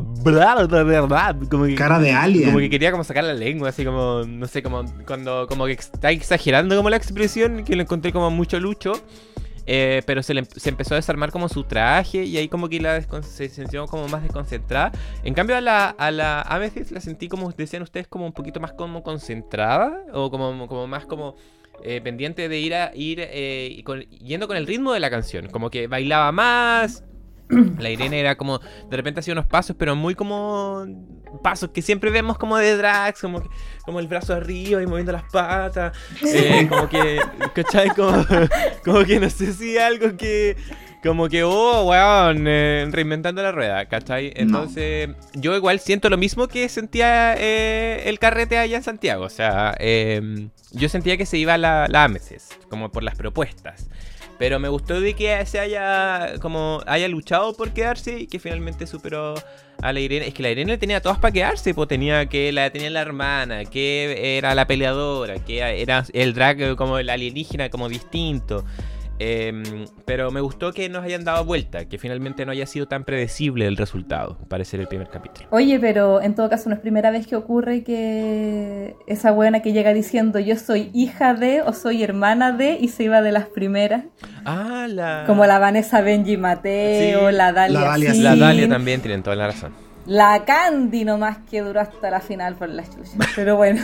como 1.50 1.66
que, 1.66 1.74
Cara 1.74 1.98
de 1.98 2.12
alien. 2.12 2.46
como 2.46 2.60
que 2.60 2.70
quería 2.70 2.92
como 2.92 3.04
sacar 3.04 3.24
la 3.24 3.34
lengua, 3.34 3.70
así 3.70 3.84
como, 3.84 4.22
no 4.28 4.46
sé, 4.46 4.62
como 4.62 4.86
cuando 5.08 5.48
como 5.48 5.66
que 5.66 5.72
está 5.72 6.12
exagerando 6.12 6.76
como 6.78 6.92
la 6.92 6.98
expresión, 6.98 7.64
que 7.64 7.76
lo 7.76 7.82
encontré 7.82 8.12
como 8.12 8.30
mucho 8.30 8.60
lucho. 8.60 8.94
Eh, 9.66 10.02
pero 10.06 10.22
se, 10.24 10.34
le, 10.34 10.42
em- 10.42 10.46
se 10.46 10.70
empezó 10.70 10.94
a 10.94 10.98
desarmar 10.98 11.32
como 11.32 11.50
su 11.50 11.64
traje 11.64 12.24
y 12.24 12.38
ahí 12.38 12.48
como 12.48 12.70
que 12.70 12.80
la 12.80 13.02
se 13.02 13.50
sintió 13.50 13.86
como 13.88 14.08
más 14.08 14.24
desconcentrada. 14.24 14.92
En 15.24 15.34
cambio 15.34 15.56
a 15.58 15.62
la, 15.62 15.90
a 15.90 16.12
la 16.12 16.46
la 16.92 17.02
sentí 17.02 17.28
como 17.28 17.52
decían 17.52 17.82
ustedes 17.84 18.08
como 18.08 18.26
un 18.26 18.34
poquito 18.34 18.60
más 18.60 18.74
como 18.74 19.04
concentrada 19.04 20.04
o 20.14 20.30
como, 20.30 20.68
como 20.68 20.88
más 20.88 21.06
como 21.06 21.36
eh, 21.84 22.02
pendiente 22.02 22.48
de 22.48 22.60
ir 22.60 22.76
a 22.76 22.92
ir 22.96 23.20
eh, 23.22 23.84
yendo 24.24 24.48
con 24.48 24.58
el 24.58 24.68
ritmo 24.68 24.94
de 24.94 25.00
la 25.00 25.10
canción. 25.10 25.48
Como 25.50 25.70
que 25.70 25.88
bailaba 25.88 26.32
más. 26.32 27.04
La 27.80 27.90
Irene 27.90 28.20
era 28.20 28.36
como, 28.36 28.60
de 28.60 28.98
repente 28.98 29.20
hacía 29.20 29.34
unos 29.34 29.46
pasos, 29.46 29.76
pero 29.78 29.96
muy 29.96 30.16
como 30.16 30.86
pasos 31.44 31.70
que 31.72 31.82
siempre 31.82 32.10
vemos 32.12 32.38
como 32.38 32.58
de 32.58 32.76
drags, 32.78 33.22
como, 33.22 33.44
como 33.84 34.00
el 34.00 34.08
brazo 34.08 34.34
arriba 34.34 34.82
y 34.82 34.88
moviendo 34.88 35.12
las 35.12 35.24
patas. 35.32 35.96
eh, 36.24 36.66
como 36.70 36.90
que, 36.90 37.20
¿cachai? 37.54 37.90
Como, 37.90 38.26
como 38.84 39.04
que 39.04 39.20
no 39.20 39.30
sé 39.30 39.54
si 39.54 39.78
algo 39.78 40.16
que, 40.18 40.56
como 41.04 41.30
que, 41.30 41.44
oh, 41.44 41.84
weón, 41.86 42.46
eh, 42.48 42.88
reinventando 42.90 43.44
la 43.44 43.52
rueda, 43.52 43.86
¿cachai? 43.86 44.34
Entonces, 44.36 45.10
yo 45.34 45.56
igual 45.56 45.80
siento 45.80 46.10
lo 46.10 46.18
mismo 46.18 46.48
que 46.48 46.68
sentía 46.68 47.36
eh, 47.38 48.04
el 48.06 48.18
carrete 48.18 48.58
allá 48.58 48.78
en 48.78 48.84
Santiago. 48.84 49.24
O 49.24 49.30
sea, 49.30 49.76
eh, 49.80 50.48
yo 50.72 50.90
sentía 50.90 51.16
que 51.16 51.28
se 51.28 51.38
iba 51.38 51.60
la, 51.60 51.88
la 51.90 52.06
Amethyst, 52.06 52.54
como 52.70 52.92
por 52.92 53.04
las 53.04 53.16
propuestas. 53.16 53.88
Pero 54.38 54.60
me 54.60 54.68
gustó 54.68 55.00
de 55.00 55.14
que 55.14 55.46
se 55.46 55.60
haya 55.60 56.34
como 56.42 56.82
haya 56.88 57.08
luchado 57.08 57.54
por 57.54 57.72
quedarse 57.72 58.20
y 58.20 58.28
que 58.28 58.40
finalmente 58.40 58.86
superó 58.86 59.36
a 59.82 59.94
la 59.94 60.00
Irene. 60.00 60.28
Es 60.28 60.34
que 60.34 60.44
la 60.44 60.50
Irene 60.50 60.78
tenía 60.78 61.02
todas 61.02 61.20
para 61.20 61.32
quedarse, 61.32 61.74
pues 61.74 61.88
tenía 61.88 62.26
que 62.28 62.52
la 62.52 62.70
tenía 62.70 62.90
la 62.90 63.02
hermana, 63.02 63.66
que 63.66 64.38
era 64.38 64.54
la 64.56 64.68
peleadora, 64.68 65.40
que 65.40 65.60
era 65.60 66.06
el 66.14 66.34
drag 66.34 66.76
como 66.76 66.98
el 66.98 67.10
alienígena 67.10 67.70
como 67.70 67.88
distinto. 67.88 68.66
Em, 69.18 69.64
pero 70.06 70.30
me 70.30 70.42
gustó 70.42 70.74
que 70.74 70.90
nos 70.90 71.04
hayan 71.04 71.24
dado 71.24 71.46
vuelta, 71.46 71.86
que 71.86 71.98
finalmente 71.98 72.46
no 72.46 72.52
haya 72.52 72.66
sido 72.66 72.86
tan 72.88 73.06
predecible 73.06 73.66
el 73.66 73.78
resultado, 73.78 74.38
para 74.50 74.64
ser 74.66 74.82
el 74.82 74.88
primer 74.88 75.08
capítulo. 75.08 75.48
Oye, 75.52 75.80
pero 75.80 76.22
en 76.22 76.36
todo 76.36 76.50
caso 76.50 76.68
no 76.70 76.76
es 76.76 76.82
primera 76.82 77.12
vez 77.12 77.26
que 77.26 77.36
ocurre 77.36 77.84
que 77.84 78.96
esa 79.08 79.32
buena 79.32 79.62
que 79.62 79.72
llega 79.72 79.94
diciendo 79.94 80.40
yo 80.40 80.58
soy 80.58 80.90
hija 80.94 81.34
de 81.34 81.62
o 81.62 81.72
soy 81.74 82.04
hermana 82.04 82.52
de 82.52 82.78
y 82.80 82.90
se 82.90 83.04
iba 83.04 83.22
de 83.22 83.32
las 83.32 83.46
primeras. 83.46 84.04
Ah, 84.44 84.88
la. 84.90 85.24
Como 85.26 85.46
la 85.46 85.60
Vanessa 85.60 86.02
Benji 86.02 86.38
Mateo, 86.38 87.30
Sí. 87.30 87.36
la 87.36 87.54
Dalia 87.54 87.80
La 87.80 87.86
Dalia 87.88 88.14
Sin, 88.14 88.24
La 88.24 88.36
Dalia 88.36 88.68
también 88.68 89.02
tienen 89.02 89.24
toda 89.24 89.36
la 89.38 89.48
razón. 89.48 89.85
La 90.06 90.46
Candy 90.46 91.04
nomás 91.04 91.38
que 91.50 91.62
duró 91.62 91.80
hasta 91.82 92.12
la 92.12 92.20
final 92.22 92.56
por 92.56 92.70
las 92.70 92.90
chuchas. 92.92 93.14
Pero 93.36 93.56
bueno. 93.56 93.84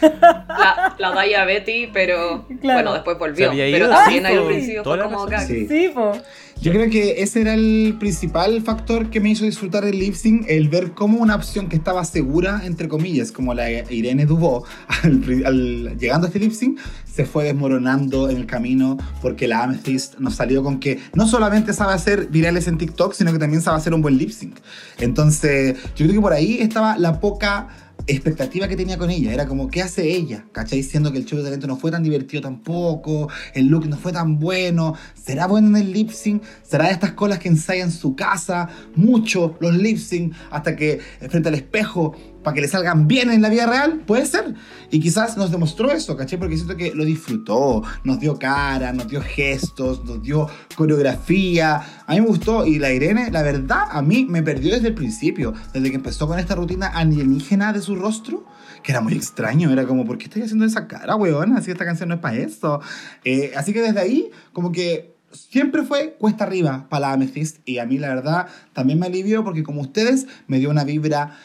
La, 0.00 0.94
la 0.98 1.10
Daya 1.10 1.44
Betty, 1.44 1.88
pero 1.92 2.46
Claro. 2.60 2.76
bueno, 2.78 2.94
después 2.94 3.18
volvió. 3.18 3.50
Pero 3.50 3.66
ido, 3.68 3.88
también 3.90 4.22
sí, 4.24 4.28
ahí 4.30 4.36
al 4.38 4.46
principio 4.46 4.84
fue 4.84 4.98
como. 5.02 5.28
Sí. 5.40 5.66
Sí, 5.68 5.88
po. 5.94 6.12
Yo 6.60 6.72
creo 6.72 6.90
que 6.90 7.22
ese 7.22 7.40
era 7.40 7.54
el 7.54 7.96
principal 8.00 8.60
factor 8.62 9.10
que 9.10 9.20
me 9.20 9.30
hizo 9.30 9.44
disfrutar 9.44 9.84
el 9.84 10.00
lip 10.00 10.14
sync, 10.14 10.44
el 10.48 10.68
ver 10.68 10.90
cómo 10.90 11.18
una 11.18 11.36
opción 11.36 11.68
que 11.68 11.76
estaba 11.76 12.04
segura, 12.04 12.62
entre 12.64 12.88
comillas, 12.88 13.30
como 13.30 13.54
la 13.54 13.70
Irene 13.70 14.26
Dubó, 14.26 14.64
al 15.04 15.96
llegando 15.98 16.26
a 16.26 16.28
este 16.28 16.40
lip 16.40 16.50
sync, 16.50 16.80
se 17.04 17.26
fue 17.26 17.44
desmoronando 17.44 18.28
en 18.28 18.38
el 18.38 18.46
camino 18.46 18.98
porque 19.22 19.46
la 19.46 19.62
Amethyst 19.62 20.18
nos 20.18 20.34
salió 20.34 20.64
con 20.64 20.80
que 20.80 20.98
no 21.14 21.28
solamente 21.28 21.72
sabe 21.72 21.92
hacer 21.92 22.26
virales 22.26 22.66
en 22.66 22.76
TikTok, 22.76 23.12
sino 23.12 23.32
que 23.32 23.38
también 23.38 23.62
sabe 23.62 23.76
hacer 23.76 23.94
un 23.94 24.02
buen 24.02 24.18
lip 24.18 24.30
sync. 24.30 24.56
Entonces, 24.98 25.76
yo 25.94 26.06
creo 26.06 26.12
que 26.12 26.20
por 26.20 26.32
ahí 26.32 26.58
estaba 26.60 26.98
la 26.98 27.20
poca 27.20 27.68
expectativa 28.08 28.66
que 28.66 28.76
tenía 28.76 28.98
con 28.98 29.10
ella. 29.10 29.32
Era 29.32 29.46
como, 29.46 29.68
¿qué 29.68 29.82
hace 29.82 30.08
ella? 30.08 30.46
¿Cachai? 30.52 30.82
Siendo 30.82 31.12
que 31.12 31.18
el 31.18 31.24
show 31.24 31.38
de 31.38 31.44
talento 31.44 31.66
no 31.66 31.76
fue 31.76 31.90
tan 31.90 32.02
divertido 32.02 32.42
tampoco, 32.42 33.28
el 33.54 33.66
look 33.66 33.86
no 33.86 33.96
fue 33.96 34.12
tan 34.12 34.38
bueno. 34.38 34.94
¿Será 35.14 35.46
bueno 35.46 35.68
en 35.68 35.76
el 35.76 35.92
lip 35.92 36.10
sync? 36.10 36.42
¿Será 36.62 36.86
de 36.86 36.92
estas 36.92 37.12
colas 37.12 37.38
que 37.38 37.48
ensaya 37.48 37.84
en 37.84 37.92
su 37.92 38.16
casa 38.16 38.68
mucho 38.96 39.56
los 39.60 39.76
lip 39.76 39.98
sync 39.98 40.34
hasta 40.50 40.74
que 40.74 41.00
eh, 41.20 41.28
frente 41.28 41.48
al 41.48 41.54
espejo 41.54 42.14
para 42.48 42.54
que 42.54 42.60
le 42.62 42.68
salgan 42.68 43.06
bien 43.06 43.30
en 43.30 43.42
la 43.42 43.50
vida 43.50 43.66
real? 43.66 44.00
Puede 44.06 44.24
ser. 44.24 44.54
Y 44.90 45.00
quizás 45.00 45.36
nos 45.36 45.50
demostró 45.50 45.92
eso, 45.92 46.16
¿cachai? 46.16 46.38
Porque 46.38 46.56
siento 46.56 46.78
que 46.78 46.94
lo 46.94 47.04
disfrutó, 47.04 47.82
nos 48.04 48.20
dio 48.20 48.38
cara, 48.38 48.90
nos 48.94 49.06
dio 49.06 49.20
gestos, 49.20 50.02
nos 50.06 50.22
dio 50.22 50.48
coreografía. 50.74 51.82
A 52.06 52.14
mí 52.14 52.22
me 52.22 52.26
gustó. 52.26 52.64
Y 52.64 52.78
la 52.78 52.90
Irene, 52.90 53.30
la 53.30 53.42
verdad, 53.42 53.82
a 53.90 54.00
mí 54.00 54.24
me 54.24 54.42
perdió 54.42 54.72
desde 54.72 54.88
el 54.88 54.94
principio. 54.94 55.52
Desde 55.74 55.90
que 55.90 55.96
empezó 55.96 56.26
con 56.26 56.38
esta 56.38 56.54
rutina 56.54 56.86
alienígena 56.86 57.74
de 57.74 57.82
su 57.82 57.96
rostro, 57.96 58.46
que 58.82 58.92
era 58.92 59.02
muy 59.02 59.12
extraño. 59.12 59.70
Era 59.70 59.84
como, 59.84 60.06
¿por 60.06 60.16
qué 60.16 60.24
estoy 60.24 60.40
haciendo 60.40 60.64
esa 60.64 60.88
cara, 60.88 61.16
weón? 61.16 61.54
Así 61.54 61.70
esta 61.70 61.84
canción 61.84 62.08
no 62.08 62.14
es 62.14 62.20
para 62.22 62.38
eso. 62.38 62.80
Eh, 63.24 63.52
así 63.58 63.74
que 63.74 63.82
desde 63.82 64.00
ahí, 64.00 64.30
como 64.54 64.72
que 64.72 65.18
siempre 65.32 65.82
fue 65.82 66.16
cuesta 66.18 66.44
arriba 66.44 66.86
para 66.88 67.08
la 67.08 67.12
Amethyst. 67.12 67.58
Y 67.66 67.78
a 67.78 67.86
mí, 67.86 67.98
la 67.98 68.08
verdad, 68.08 68.46
también 68.72 68.98
me 68.98 69.06
alivió 69.06 69.44
porque, 69.44 69.62
como 69.62 69.82
ustedes, 69.82 70.26
me 70.46 70.58
dio 70.58 70.70
una 70.70 70.84
vibra 70.84 71.36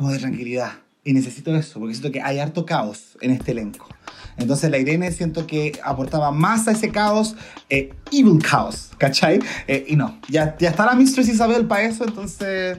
como 0.00 0.12
de 0.12 0.18
tranquilidad. 0.18 0.72
Y 1.04 1.12
necesito 1.12 1.54
eso, 1.54 1.78
porque 1.78 1.94
siento 1.94 2.10
que 2.10 2.22
hay 2.22 2.38
harto 2.38 2.64
caos 2.64 3.18
en 3.20 3.32
este 3.32 3.52
elenco. 3.52 3.86
Entonces 4.38 4.70
la 4.70 4.78
Irene 4.78 5.12
siento 5.12 5.46
que 5.46 5.78
aportaba 5.84 6.30
más 6.30 6.68
a 6.68 6.72
ese 6.72 6.90
caos, 6.90 7.36
eh, 7.68 7.92
evil 8.10 8.42
caos, 8.42 8.92
¿cachai? 8.96 9.40
Eh, 9.66 9.84
y 9.88 9.96
no, 9.96 10.18
ya, 10.28 10.56
ya 10.58 10.70
está 10.70 10.86
la 10.86 10.94
Mistress 10.94 11.28
Isabel 11.28 11.66
para 11.66 11.82
eso, 11.82 12.04
entonces, 12.04 12.78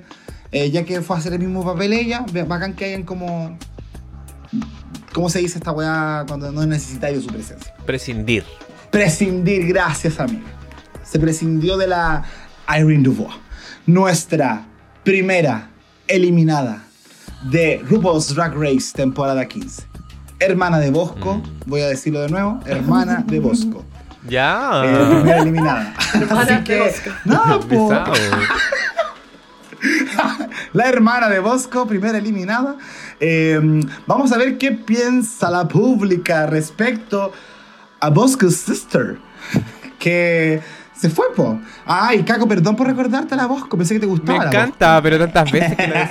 eh, 0.52 0.72
ya 0.72 0.84
que 0.84 1.02
fue 1.02 1.16
a 1.16 1.20
hacer 1.20 1.34
el 1.34 1.40
mismo 1.40 1.64
papel 1.64 1.94
ella, 1.94 2.26
bacán 2.48 2.74
que 2.74 2.86
hayan 2.86 3.04
como... 3.04 3.58
¿Cómo 5.14 5.30
se 5.30 5.40
dice 5.40 5.60
esta 5.60 5.72
weá 5.72 6.26
cuando 6.28 6.52
no 6.52 6.66
necesitáis 6.66 7.18
de 7.18 7.24
su 7.24 7.28
presencia? 7.28 7.72
Prescindir. 7.86 8.46
Prescindir, 8.90 9.68
gracias 9.68 10.20
amiga. 10.20 10.48
Se 11.04 11.20
prescindió 11.20 11.78
de 11.78 11.86
la 11.86 12.24
Irene 12.68 13.04
Dubois, 13.04 13.36
nuestra 13.86 14.66
primera 15.04 15.70
eliminada 16.08 16.86
de 17.44 17.84
RuPaul's 17.90 18.34
Drag 18.34 18.54
Race 18.56 18.92
temporada 18.94 19.46
15. 19.48 19.84
Hermana 20.40 20.80
de 20.80 20.90
Bosco, 20.92 21.36
Mm. 21.36 21.70
voy 21.70 21.82
a 21.82 21.88
decirlo 21.88 22.22
de 22.22 22.30
nuevo, 22.30 22.60
hermana 22.66 23.24
de 23.28 23.40
Bosco. 23.40 23.84
Ya. 24.28 24.84
Eh, 24.86 25.06
primera 25.16 25.38
eliminada. 25.40 25.94
Hermana 26.14 26.42
Así 26.42 26.54
de 26.54 26.64
que, 26.64 26.80
Bosco. 26.80 27.10
no, 27.26 27.60
la 30.74 30.90
hermana 30.90 31.30
de 31.30 31.40
Bosco, 31.40 31.88
primera 31.88 32.18
eliminada. 32.18 32.78
Eh, 33.20 33.60
vamos 34.08 34.32
a 34.32 34.38
ver 34.38 34.58
qué 34.58 34.72
piensa 34.72 35.50
la 35.50 35.68
pública 35.68 36.46
respecto 36.48 37.32
a 38.00 38.10
Bosco's 38.10 38.56
Sister, 38.58 39.18
que 40.00 40.62
se 41.02 41.10
fue, 41.10 41.34
po. 41.36 41.60
Ay, 41.84 42.22
Caco, 42.22 42.48
perdón 42.48 42.76
por 42.76 42.86
recordarte 42.86 43.34
a 43.34 43.38
la 43.38 43.48
Bosco, 43.48 43.76
pensé 43.76 43.96
que 43.96 44.02
te 44.02 44.06
Me 44.06 44.12
gustaba. 44.12 44.38
la 44.38 44.46
encanta, 44.52 45.02
pero 45.02 45.18
tantas 45.18 45.52
veces 45.52 45.76
que 45.76 45.88
decís. 45.88 46.10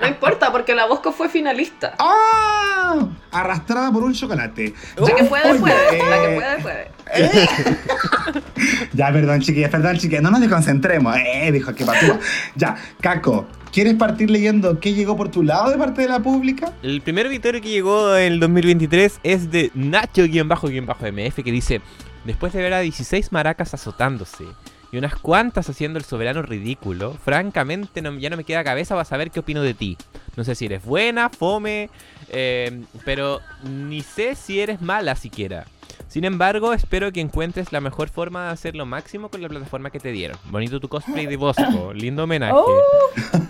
No 0.00 0.06
importa, 0.06 0.52
porque 0.52 0.76
la 0.76 0.86
Bosco 0.86 1.10
fue 1.10 1.28
finalista. 1.28 1.94
¡Ah! 1.98 3.08
Arrastrada 3.32 3.90
por 3.90 4.04
un 4.04 4.14
chocolate. 4.14 4.74
La 4.96 5.12
que 5.12 5.24
puede, 5.24 5.50
Oye, 5.50 5.58
puede. 5.58 5.98
La 5.98 6.16
eh, 6.16 6.20
que 6.28 6.34
puede, 6.36 6.62
puede. 6.62 6.90
Ya, 8.92 9.12
perdón, 9.12 9.40
chiquillas, 9.40 9.70
perdón, 9.70 9.96
chiquillas. 9.98 10.22
No 10.22 10.30
nos 10.30 10.40
desconcentremos. 10.40 11.16
Eh, 11.16 11.50
dijo 11.50 11.74
que 11.74 11.84
patúa. 11.84 12.20
Ya, 12.54 12.76
Caco, 13.00 13.46
¿quieres 13.72 13.94
partir 13.94 14.30
leyendo 14.30 14.78
qué 14.78 14.94
llegó 14.94 15.16
por 15.16 15.30
tu 15.30 15.42
lado 15.42 15.70
de 15.70 15.78
parte 15.78 16.02
de 16.02 16.08
la 16.08 16.20
pública? 16.20 16.72
El 16.84 17.00
primer 17.00 17.28
victorio 17.28 17.60
que 17.60 17.70
llegó 17.70 18.16
en 18.16 18.34
el 18.34 18.40
2023 18.40 19.18
es 19.24 19.50
de 19.50 19.72
Nacho-MF 19.74 21.34
que 21.42 21.52
dice: 21.52 21.80
Después 22.26 22.52
de 22.52 22.60
ver 22.62 22.74
a 22.74 22.80
16 22.80 23.32
maracas 23.32 23.72
azotándose 23.74 24.44
y 24.92 24.98
unas 24.98 25.14
cuantas 25.16 25.68
haciendo 25.70 25.98
el 25.98 26.04
soberano 26.04 26.42
ridículo, 26.42 27.14
francamente 27.14 28.02
no- 28.02 28.18
ya 28.18 28.30
no 28.30 28.36
me 28.36 28.44
queda 28.44 28.62
cabeza 28.64 28.94
para 28.94 29.04
saber 29.04 29.30
qué 29.30 29.40
opino 29.40 29.62
de 29.62 29.74
ti. 29.74 29.96
No 30.36 30.44
sé 30.44 30.54
si 30.54 30.66
eres 30.66 30.84
buena, 30.84 31.28
fome, 31.30 31.88
eh, 32.28 32.82
pero 33.04 33.40
ni 33.64 34.02
sé 34.02 34.34
si 34.34 34.60
eres 34.60 34.80
mala 34.82 35.14
siquiera. 35.16 35.64
Sin 36.08 36.24
embargo, 36.24 36.72
espero 36.72 37.10
que 37.12 37.20
encuentres 37.20 37.72
la 37.72 37.80
mejor 37.80 38.08
forma 38.08 38.46
de 38.46 38.50
hacer 38.52 38.74
lo 38.76 38.86
máximo 38.86 39.28
con 39.28 39.42
la 39.42 39.48
plataforma 39.48 39.90
que 39.90 39.98
te 39.98 40.12
dieron. 40.12 40.38
Bonito 40.46 40.78
tu 40.80 40.88
cosplay 40.88 41.26
de 41.26 41.36
Bosco, 41.36 41.92
lindo 41.94 42.24
homenaje. 42.24 42.52
Oh. 42.54 42.82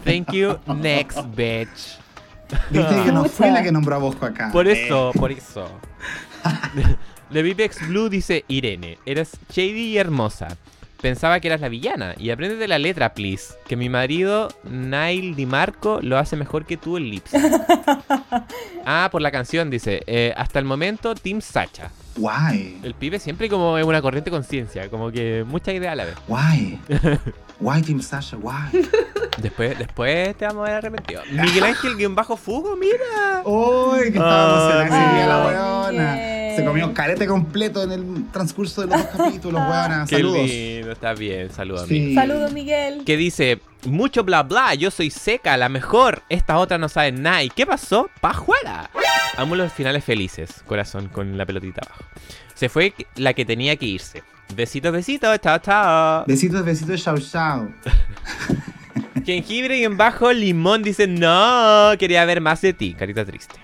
Thank 0.04 0.32
you, 0.32 0.56
next 0.66 1.18
bitch. 1.34 1.98
Viste 2.70 3.02
que 3.04 3.12
no 3.12 3.24
fue 3.24 3.50
la 3.50 3.62
que 3.62 3.72
nombró 3.72 3.96
a 3.96 3.98
Bosco 3.98 4.24
acá. 4.26 4.50
Por 4.52 4.66
Eh, 4.68 4.84
eso, 4.86 5.10
por 5.18 5.32
eso. 5.32 5.68
The 7.32 7.42
Vipex 7.42 7.88
Blue 7.88 8.08
dice 8.08 8.44
Irene, 8.48 8.98
eres 9.04 9.32
shady 9.52 9.88
y 9.92 9.98
hermosa. 9.98 10.56
Pensaba 11.00 11.40
que 11.40 11.48
eras 11.48 11.60
la 11.60 11.68
villana. 11.68 12.14
Y 12.18 12.30
aprende 12.30 12.56
de 12.56 12.68
la 12.68 12.78
letra, 12.78 13.12
please. 13.12 13.54
Que 13.68 13.76
mi 13.76 13.88
marido, 13.88 14.48
Nail 14.64 15.36
Di 15.36 15.44
Marco, 15.44 16.00
lo 16.02 16.16
hace 16.18 16.36
mejor 16.36 16.64
que 16.64 16.76
tú 16.78 16.96
en 16.96 17.10
Lips. 17.10 17.32
ah, 18.86 19.08
por 19.12 19.20
la 19.20 19.30
canción, 19.30 19.68
dice. 19.70 20.02
eh, 20.06 20.32
hasta 20.36 20.58
el 20.58 20.64
momento, 20.64 21.14
Team 21.14 21.40
Sacha. 21.42 21.90
Guay. 22.16 22.78
El 22.82 22.94
pibe 22.94 23.18
siempre 23.18 23.50
como 23.50 23.76
en 23.76 23.86
una 23.86 24.00
corriente 24.00 24.30
conciencia. 24.30 24.88
Como 24.88 25.10
que 25.12 25.44
mucha 25.46 25.72
idea 25.72 25.92
a 25.92 25.96
la 25.96 26.06
vez. 26.06 26.14
Guay. 26.26 26.80
Guay, 27.60 27.82
Team 27.86 28.00
Sasha, 28.00 28.36
guay. 28.36 28.88
Después, 29.38 29.78
después 29.78 30.34
te 30.38 30.46
vamos 30.46 30.62
a 30.66 30.70
ver 30.70 30.78
arrepentido. 30.78 31.20
Miguel 31.30 31.64
Ángel 31.64 31.94
guion 31.98 32.14
bajo 32.14 32.38
Fugo, 32.38 32.74
mira. 32.74 33.42
Uy, 33.44 34.04
que 34.04 34.08
ese 34.08 34.16
día 34.16 35.26
la 35.26 35.42
Ay, 35.46 35.54
weona. 35.92 36.35
Se 36.56 36.64
comió 36.64 36.92
carete 36.94 37.26
completo 37.26 37.82
en 37.82 37.92
el 37.92 38.30
transcurso 38.32 38.80
de 38.82 38.88
los 38.88 38.96
dos 39.02 39.06
capítulos, 39.16 39.60
weona. 39.60 40.06
Qué 40.08 40.16
Saludos. 40.16 40.46
lindo, 40.48 40.92
está 40.92 41.14
bien. 41.14 41.50
Saludos, 41.52 41.86
Sí. 41.88 41.96
amigo. 42.14 42.20
Saludos, 42.20 42.52
Miguel. 42.52 43.02
Que 43.04 43.16
dice, 43.16 43.60
mucho 43.84 44.24
bla 44.24 44.42
bla, 44.42 44.74
yo 44.74 44.90
soy 44.90 45.10
seca, 45.10 45.56
la 45.56 45.68
mejor. 45.68 46.22
Esta 46.28 46.58
otra 46.58 46.78
no 46.78 46.88
sabe 46.88 47.12
nada. 47.12 47.42
¿Y 47.42 47.50
qué 47.50 47.66
pasó? 47.66 48.08
¡Pajuela! 48.20 48.90
Amo 49.36 49.54
los 49.54 49.72
finales 49.72 50.02
felices, 50.04 50.62
corazón, 50.66 51.08
con 51.08 51.36
la 51.36 51.44
pelotita 51.46 51.82
abajo. 51.86 52.04
Se 52.54 52.68
fue 52.68 52.94
la 53.16 53.34
que 53.34 53.44
tenía 53.44 53.76
que 53.76 53.86
irse. 53.86 54.22
Besitos, 54.54 54.92
besitos, 54.92 55.38
chao, 55.40 55.58
chao. 55.58 56.24
Besitos, 56.26 56.64
besitos, 56.64 57.02
chau, 57.02 57.18
chau. 57.18 57.70
Jengibre 59.24 59.78
y 59.78 59.84
en 59.84 59.96
bajo 59.96 60.32
limón 60.32 60.82
dice, 60.82 61.06
no, 61.06 61.90
quería 61.98 62.24
ver 62.24 62.40
más 62.40 62.60
de 62.62 62.72
ti, 62.72 62.94
carita 62.94 63.24
triste. 63.24 63.56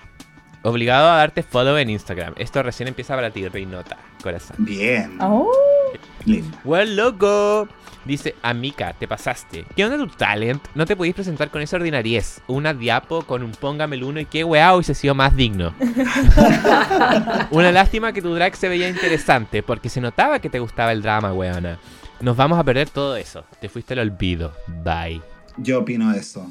Obligado 0.63 1.09
a 1.09 1.17
darte 1.17 1.43
follow 1.43 1.77
en 1.77 1.89
Instagram. 1.89 2.33
Esto 2.37 2.63
recién 2.63 2.87
empieza 2.87 3.15
para 3.15 3.31
ti, 3.31 3.47
Reinota, 3.47 3.97
corazón. 4.21 4.55
Bien. 4.59 5.17
Oh, 5.19 5.51
Lindo. 6.25 6.57
Well, 6.63 6.95
loco. 6.95 7.67
Dice, 8.05 8.35
amica, 8.41 8.93
te 8.93 9.07
pasaste. 9.07 9.65
¿Qué 9.75 9.85
onda 9.85 9.97
tu 9.97 10.07
talent? 10.07 10.61
No 10.75 10.85
te 10.85 10.95
podéis 10.95 11.15
presentar 11.15 11.49
con 11.49 11.61
esa 11.61 11.77
ordinariez. 11.77 12.41
Una 12.47 12.73
diapo 12.73 13.23
con 13.23 13.43
un 13.43 13.51
póngame 13.51 13.95
el 13.95 14.03
uno 14.03 14.19
y 14.19 14.25
qué 14.25 14.43
weá 14.43 14.73
hubiese 14.73 14.93
sido 14.93 15.15
más 15.15 15.35
digno. 15.35 15.73
Una 17.51 17.71
lástima 17.71 18.11
que 18.11 18.21
tu 18.21 18.33
drag 18.33 18.55
se 18.55 18.67
veía 18.67 18.89
interesante, 18.89 19.63
porque 19.63 19.89
se 19.89 20.01
notaba 20.01 20.39
que 20.39 20.49
te 20.49 20.59
gustaba 20.59 20.91
el 20.91 21.01
drama, 21.01 21.33
weona. 21.33 21.79
Nos 22.19 22.35
vamos 22.35 22.59
a 22.59 22.63
perder 22.63 22.89
todo 22.89 23.15
eso. 23.15 23.45
Te 23.61 23.69
fuiste 23.69 23.93
al 23.93 23.99
olvido. 23.99 24.53
Bye. 24.67 25.21
Yo 25.57 25.79
opino 25.79 26.13
eso. 26.13 26.49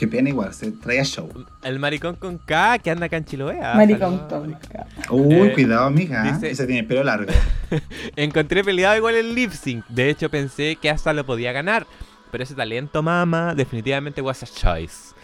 Qué 0.00 0.08
pena 0.08 0.30
igual, 0.30 0.54
se 0.54 0.72
traía 0.72 1.04
show. 1.04 1.28
El 1.62 1.78
maricón 1.78 2.16
con 2.16 2.38
K 2.38 2.78
que 2.78 2.90
anda 2.90 3.04
acá 3.04 3.18
en 3.18 3.26
Chiloé. 3.26 3.60
maricón 3.60 4.16
con 4.30 4.40
maricón. 4.50 4.86
Uy, 5.10 5.34
Eh, 5.48 5.52
cuidado, 5.52 5.84
amiga. 5.84 6.22
dice- 6.22 6.50
Ese 6.50 6.64
tiene 6.64 6.80
el 6.80 6.86
pelo 6.86 7.04
largo. 7.04 7.30
Encontré 8.16 8.64
peleado 8.64 8.96
igual 8.96 9.14
el 9.16 9.34
lip 9.34 9.52
sync. 9.52 9.84
De 9.88 10.08
hecho, 10.08 10.30
pensé 10.30 10.76
que 10.80 10.88
hasta 10.88 11.12
lo 11.12 11.26
podía 11.26 11.52
ganar. 11.52 11.86
Pero 12.30 12.44
ese 12.44 12.54
talento, 12.54 13.02
mama, 13.02 13.54
definitivamente 13.54 14.22
was 14.22 14.42
a 14.42 14.46
choice. 14.46 15.14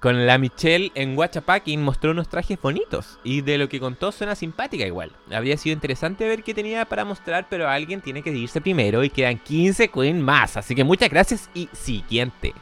Con 0.00 0.26
la 0.26 0.36
Michelle 0.36 0.92
en 0.94 1.16
Watchapacking 1.16 1.82
mostró 1.82 2.10
unos 2.10 2.28
trajes 2.28 2.60
bonitos. 2.60 3.18
Y 3.24 3.40
de 3.40 3.56
lo 3.56 3.70
que 3.70 3.80
contó 3.80 4.12
suena 4.12 4.34
simpática 4.34 4.84
igual. 4.84 5.12
Habría 5.32 5.56
sido 5.56 5.72
interesante 5.72 6.28
ver 6.28 6.42
qué 6.42 6.52
tenía 6.52 6.84
para 6.84 7.06
mostrar, 7.06 7.46
pero 7.48 7.68
alguien 7.70 8.02
tiene 8.02 8.22
que 8.22 8.30
irse 8.32 8.60
primero 8.60 9.02
y 9.02 9.08
quedan 9.08 9.38
15 9.38 9.88
queen 9.88 10.20
más. 10.20 10.58
Así 10.58 10.74
que 10.74 10.84
muchas 10.84 11.08
gracias 11.08 11.48
y 11.54 11.70
siguiente. 11.72 12.52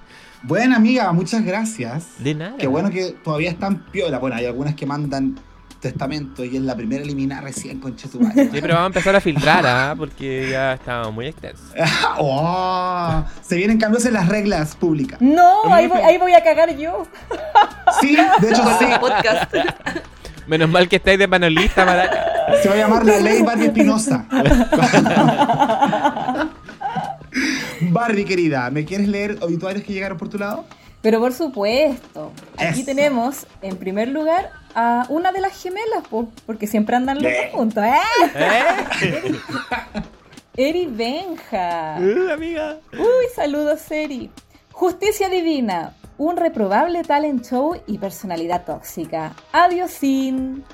Buena 0.47 0.77
amiga, 0.77 1.11
muchas 1.13 1.43
gracias. 1.43 2.05
De 2.19 2.35
nada. 2.35 2.57
Qué 2.59 2.67
bueno 2.67 2.91
que 2.91 3.13
todavía 3.25 3.51
están 3.51 3.87
piola. 3.91 4.19
Bueno, 4.19 4.37
hay 4.37 4.45
algunas 4.45 4.75
que 4.75 4.85
mandan 4.85 5.37
testamento 5.81 6.45
y 6.45 6.57
es 6.57 6.63
la 6.63 6.77
primera 6.77 7.03
eliminada 7.03 7.41
recién 7.41 7.81
con 7.81 7.97
Chetumare. 7.97 8.51
Sí, 8.51 8.59
pero 8.61 8.75
vamos 8.75 8.85
a 8.85 8.87
empezar 8.89 9.17
a 9.17 9.21
filtrar, 9.21 9.67
¿ah? 9.67 9.95
Porque 9.97 10.51
ya 10.51 10.75
estamos 10.75 11.15
muy 11.15 11.29
extensos. 11.29 11.67
oh, 12.19 13.25
se 13.43 13.57
vienen 13.57 13.79
cambios 13.79 14.05
en 14.05 14.13
las 14.15 14.29
reglas 14.29 14.77
públicas. 14.77 15.19
no, 15.21 15.73
ahí 15.73 15.87
voy, 15.87 16.01
ahí 16.01 16.19
voy 16.19 16.33
a 16.35 16.43
cagar 16.43 16.77
yo. 16.77 17.07
Sí, 18.01 18.17
de 18.41 18.51
hecho 18.51 18.63
sí. 18.79 18.87
Podcast. 18.99 19.55
Menos 20.47 20.69
mal 20.69 20.89
que 20.89 20.97
estáis 20.97 21.19
de 21.19 21.29
panelista, 21.29 21.85
maraca. 21.85 22.25
Se 22.63 22.69
va 22.69 22.75
a 22.75 22.79
llamar 22.79 23.07
la 23.07 23.19
ley 23.19 23.43
Barbie 23.43 23.67
Espinosa. 23.67 24.27
Barbie, 27.95 28.25
querida, 28.25 28.69
¿me 28.71 28.85
quieres 28.85 29.07
leer 29.07 29.39
obituarios 29.41 29.85
que 29.85 29.93
llegaron 29.93 30.19
por 30.19 30.29
tu 30.29 30.37
lado? 30.37 30.65
Pero 31.01 31.21
por 31.21 31.33
supuesto, 31.33 32.33
aquí 32.57 32.81
Eso. 32.81 32.87
tenemos 32.87 33.47
en 33.63 33.77
primer 33.77 34.09
lugar 34.09 34.51
a 34.75 35.07
una 35.11 35.31
de 35.31 35.41
las 35.41 35.63
gemelas, 35.63 36.03
po, 36.11 36.29
porque 36.45 36.67
siempre 36.67 36.97
andan 36.97 37.23
los 37.23 37.33
dos 37.33 37.53
juntos. 37.53 37.85
¡Eh! 37.85 37.93
¿Eh? 38.35 39.35
Eri 40.57 40.87
Benja. 40.87 41.99
Uh, 42.01 42.33
amiga. 42.33 42.79
Uy, 42.95 43.27
saludos, 43.37 43.89
Eri. 43.93 44.29
Justicia 44.73 45.29
Divina. 45.29 45.95
Un 46.17 46.37
reprobable 46.37 47.03
talent 47.03 47.45
show 47.45 47.77
y 47.89 47.99
personalidad 47.99 48.65
tóxica. 48.65 49.35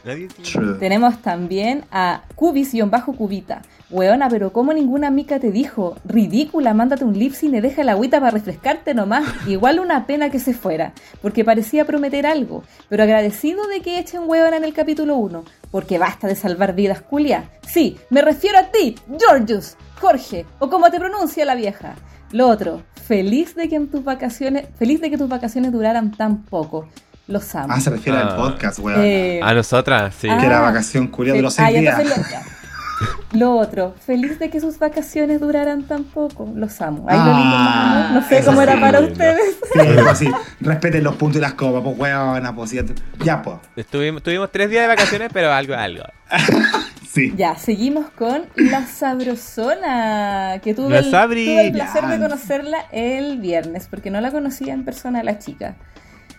Nadie 0.05 0.29
True. 0.29 0.79
Tenemos 0.79 1.23
también 1.23 1.85
a 1.91 2.25
Cubis-Cubita. 2.37 3.63
Weona, 3.89 4.29
pero 4.29 4.53
como 4.53 4.75
ninguna 4.75 5.11
mica 5.11 5.41
te 5.41 5.51
dijo, 5.51 5.97
ridícula, 6.05 6.75
mándate 6.75 7.05
un 7.05 7.19
lip 7.19 7.35
y 7.41 7.49
deja 7.61 7.83
la 7.85 7.93
agüita 7.93 8.21
para 8.21 8.33
refrescarte 8.33 8.93
nomás. 8.93 9.25
Igual 9.49 9.81
una 9.81 10.07
pena 10.07 10.29
que 10.29 10.39
se 10.39 10.53
fuera, 10.53 10.93
porque 11.23 11.45
parecía 11.45 11.87
prometer 11.87 12.27
algo, 12.27 12.63
pero 12.91 13.03
agradecido 13.03 13.67
de 13.67 13.81
que 13.81 13.99
echen 13.99 14.25
weona 14.27 14.59
en 14.59 14.65
el 14.65 14.75
capítulo 14.75 15.17
1, 15.17 15.43
porque 15.71 15.99
basta 15.99 16.29
de 16.29 16.37
salvar 16.37 16.75
vidas, 16.75 17.01
culia. 17.01 17.51
Sí, 17.67 17.99
me 18.11 18.21
refiero 18.21 18.59
a 18.59 18.65
ti, 18.65 18.95
Georgius, 19.19 19.77
Jorge, 20.01 20.45
o 20.59 20.69
como 20.69 20.91
te 20.91 20.99
pronuncia 20.99 21.47
la 21.47 21.55
vieja. 21.55 21.95
Lo 22.31 22.47
otro, 22.47 22.83
feliz 23.11 23.57
de 23.57 23.69
que 23.69 23.75
en 23.75 23.89
tus 23.89 24.05
vacaciones, 24.05 24.67
feliz 24.79 25.01
de 25.01 25.11
que 25.11 25.19
tus 25.19 25.29
vacaciones 25.29 25.73
duraran 25.73 26.13
tan 26.13 26.43
poco. 26.45 26.89
Los 27.27 27.53
amo. 27.57 27.67
Ah, 27.75 27.81
se 27.81 27.91
refiere 27.91 28.19
Ah. 28.19 28.29
al 28.29 28.37
podcast, 28.37 28.79
weón. 28.79 29.01
Eh, 29.03 29.41
A 29.43 29.53
nosotras, 29.53 30.15
sí. 30.17 30.29
Ah. 30.31 30.39
que 30.39 30.47
era 30.47 30.61
vacación 30.61 31.09
culia 31.09 31.33
de 31.33 31.43
los 31.43 31.55
seis 31.55 31.67
Ah, 31.69 31.73
ya, 31.73 31.81
días. 31.81 32.05
lo- 32.05 33.39
Lo 33.41 33.57
otro, 33.57 33.95
feliz 34.07 34.39
de 34.39 34.49
que 34.51 34.61
sus 34.61 34.79
vacaciones 34.79 35.41
duraran 35.41 35.83
tan 35.89 36.05
poco. 36.05 36.53
Los 36.55 36.81
amo. 36.81 37.07
Ahí 37.09 37.19
lo 37.19 37.25
lindo, 37.25 37.57
Ah, 37.57 38.11
no, 38.13 38.21
no 38.21 38.29
sé 38.29 38.45
cómo 38.45 38.63
era 38.63 38.79
para 38.81 39.01
lindo. 39.01 39.13
ustedes. 39.15 39.57
Sí, 39.73 39.79
así. 40.09 40.31
Respeten 40.61 41.03
los 41.03 41.17
puntos 41.17 41.39
y 41.39 41.41
las 41.41 41.55
copas, 41.55 41.83
pues 41.83 41.99
weona, 41.99 42.55
pues 42.55 42.71
ya, 42.71 42.85
ya 43.25 43.43
pues. 43.43 43.57
Estuvimos, 43.75 44.23
tuvimos 44.23 44.53
tres 44.53 44.71
días 44.71 44.83
de 44.83 44.89
vacaciones, 44.89 45.31
pero 45.33 45.53
algo, 45.53 45.75
algo. 45.75 46.05
Sí. 47.13 47.33
Ya, 47.37 47.57
seguimos 47.57 48.09
con 48.11 48.47
la 48.55 48.87
Sabrosona, 48.87 50.61
que 50.63 50.75
tuve, 50.75 50.99
el, 50.99 51.11
Sabri. 51.11 51.45
tuve 51.45 51.67
el 51.67 51.73
placer 51.73 52.07
de 52.07 52.19
conocerla 52.21 52.87
el 52.93 53.39
viernes, 53.41 53.89
porque 53.91 54.13
no 54.13 54.21
la 54.21 54.31
conocía 54.31 54.73
en 54.75 54.85
persona 54.85 55.25
la 55.25 55.41
chica. 55.41 55.75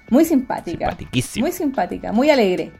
Muy 0.09 0.23
simpática. 0.23 0.95
Muy 1.39 1.51
simpática, 1.51 2.13
muy 2.13 2.29
alegre. 2.29 2.71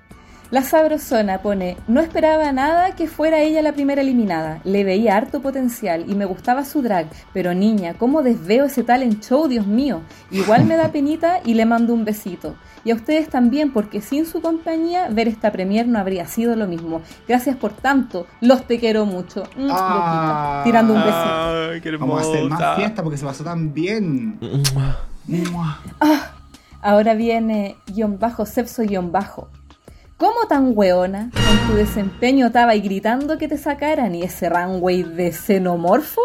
La 0.51 0.63
Sabrosona 0.63 1.41
pone, 1.41 1.77
no 1.87 2.01
esperaba 2.01 2.51
nada 2.51 2.93
que 2.93 3.07
fuera 3.07 3.39
ella 3.39 3.61
la 3.61 3.71
primera 3.71 4.01
eliminada. 4.01 4.59
Le 4.65 4.83
veía 4.83 5.15
harto 5.15 5.41
potencial 5.41 6.03
y 6.09 6.13
me 6.15 6.25
gustaba 6.25 6.65
su 6.65 6.81
drag. 6.81 7.07
Pero 7.31 7.53
niña, 7.53 7.93
¿cómo 7.97 8.21
desveo 8.21 8.65
ese 8.65 8.83
talent 8.83 9.23
show, 9.23 9.47
Dios 9.47 9.65
mío? 9.65 10.01
Igual 10.29 10.65
me 10.65 10.75
da 10.75 10.89
penita 10.91 11.39
y 11.45 11.53
le 11.53 11.65
mando 11.65 11.93
un 11.93 12.03
besito. 12.03 12.55
Y 12.83 12.91
a 12.91 12.95
ustedes 12.95 13.29
también, 13.29 13.71
porque 13.71 14.01
sin 14.01 14.25
su 14.25 14.41
compañía, 14.41 15.07
ver 15.09 15.29
esta 15.29 15.53
premier 15.53 15.87
no 15.87 15.99
habría 15.99 16.25
sido 16.27 16.55
lo 16.57 16.67
mismo. 16.67 17.01
Gracias 17.29 17.55
por 17.55 17.71
tanto, 17.71 18.27
los 18.41 18.67
te 18.67 18.77
quiero 18.77 19.05
mucho. 19.05 19.43
Mm, 19.55 19.69
Ah. 19.71 20.61
tirando 20.65 20.93
un 20.93 20.99
besito. 20.99 21.71
Ay, 21.71 21.79
qué 21.81 21.95
Vamos 21.95 22.17
a 22.25 22.29
hacer 22.29 22.43
más 22.49 22.75
fiesta 22.75 23.01
porque 23.03 23.17
se 23.17 23.25
pasó 23.25 23.45
tan 23.45 23.73
bien. 23.73 24.37
Mua. 25.27 25.79
Ahora 26.81 27.13
viene 27.13 27.77
guion 27.87 28.17
bajo, 28.19 28.45
sepso 28.45 28.81
guion 28.81 29.11
bajo. 29.11 29.47
¿Cómo 30.21 30.45
tan 30.47 30.73
weona? 30.75 31.31
Con 31.33 31.67
tu 31.67 31.73
desempeño 31.73 32.45
estaba 32.45 32.75
y 32.75 32.81
gritando 32.81 33.39
que 33.39 33.47
te 33.47 33.57
sacaran 33.57 34.13
y 34.13 34.21
ese 34.21 34.49
runway 34.49 35.01
de 35.01 35.31
xenomorfo 35.31 36.21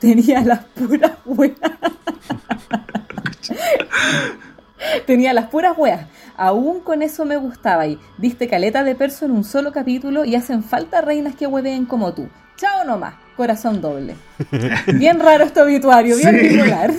tenía 0.00 0.40
las 0.40 0.64
puras 0.64 1.12
weas. 1.24 1.54
tenía 5.06 5.32
las 5.32 5.46
puras 5.50 5.78
weas. 5.78 6.08
Aún 6.36 6.80
con 6.80 7.00
eso 7.00 7.24
me 7.24 7.36
gustaba 7.36 7.86
y 7.86 8.00
diste 8.16 8.48
caleta 8.48 8.82
de 8.82 8.96
perso 8.96 9.26
en 9.26 9.30
un 9.30 9.44
solo 9.44 9.70
capítulo 9.70 10.24
y 10.24 10.34
hacen 10.34 10.64
falta 10.64 11.00
reinas 11.00 11.36
que 11.36 11.46
hueveen 11.46 11.86
como 11.86 12.14
tú. 12.14 12.28
Chao 12.56 12.84
nomás, 12.84 13.14
corazón 13.36 13.80
doble. 13.80 14.16
Bien 14.94 15.20
raro 15.20 15.44
este 15.44 15.62
obituario, 15.62 16.16
bien 16.16 16.40
Sí. 16.40 16.58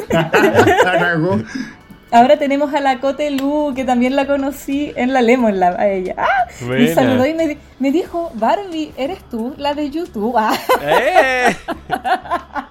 Ahora 2.11 2.37
tenemos 2.39 2.73
a 2.73 2.79
la 2.79 2.99
Cote 2.99 3.29
Lu, 3.31 3.73
que 3.75 3.85
también 3.85 4.15
la 4.15 4.25
conocí 4.25 4.91
en 4.95 5.13
la 5.13 5.21
Lemon 5.21 5.59
Lab, 5.59 5.79
a 5.79 5.87
ella. 5.89 6.15
¡Ah! 6.17 6.47
Me 6.67 6.91
saludó 6.93 7.25
y 7.27 7.33
me, 7.35 7.47
di- 7.49 7.57
me 7.79 7.91
dijo, 7.91 8.31
Barbie, 8.33 8.91
¿eres 8.97 9.19
tú 9.29 9.53
la 9.57 9.73
de 9.75 9.89
YouTube? 9.91 10.35
¡Ah! 10.37 10.57
¡Eh! 10.81 11.55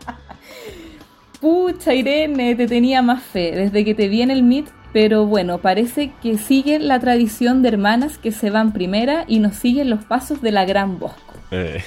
Pucha, 1.41 1.95
Irene, 1.95 2.57
te 2.57 2.67
tenía 2.67 3.01
más 3.01 3.23
fe 3.23 3.53
desde 3.55 3.85
que 3.85 3.95
te 3.95 4.09
vi 4.09 4.23
en 4.23 4.33
el 4.33 4.43
Meet, 4.43 4.67
pero 4.93 5.25
bueno, 5.25 5.59
parece 5.59 6.11
que 6.21 6.37
siguen 6.37 6.89
la 6.89 6.99
tradición 6.99 7.63
de 7.63 7.69
hermanas 7.69 8.19
que 8.19 8.33
se 8.33 8.51
van 8.51 8.73
primera 8.73 9.25
y 9.29 9.39
nos 9.39 9.55
siguen 9.55 9.89
los 9.89 10.03
pasos 10.05 10.43
de 10.43 10.51
la 10.51 10.65
gran 10.65 10.99
Bosco. 10.99 11.35
Eh, 11.53 11.81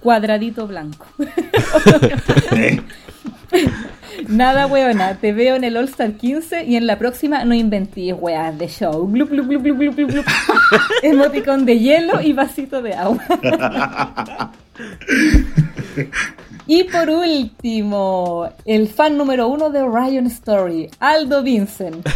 Cuadradito 0.00 0.66
blanco. 0.66 1.04
Nada, 4.28 4.66
weona, 4.66 5.16
te 5.16 5.32
veo 5.32 5.56
en 5.56 5.64
el 5.64 5.76
All 5.76 5.84
Star 5.84 6.12
15 6.12 6.64
y 6.64 6.76
en 6.76 6.86
la 6.86 6.98
próxima 6.98 7.44
no 7.44 7.54
inventí 7.54 8.12
weas 8.12 8.56
de 8.58 8.68
show. 8.68 9.06
Glup, 9.10 9.30
glup, 9.30 9.46
glup, 9.48 9.62
glup, 9.62 9.78
glup, 9.78 9.96
glup, 9.96 10.10
glup. 10.10 10.26
Emoticón 11.02 11.64
de 11.66 11.78
hielo 11.78 12.20
y 12.20 12.32
vasito 12.32 12.82
de 12.82 12.94
agua. 12.94 13.22
y 16.66 16.84
por 16.84 17.10
último, 17.10 18.48
el 18.64 18.88
fan 18.88 19.16
número 19.16 19.48
uno 19.48 19.70
de 19.70 19.80
Orion 19.82 20.26
Story, 20.26 20.90
Aldo 20.98 21.42
Vincent. 21.42 22.06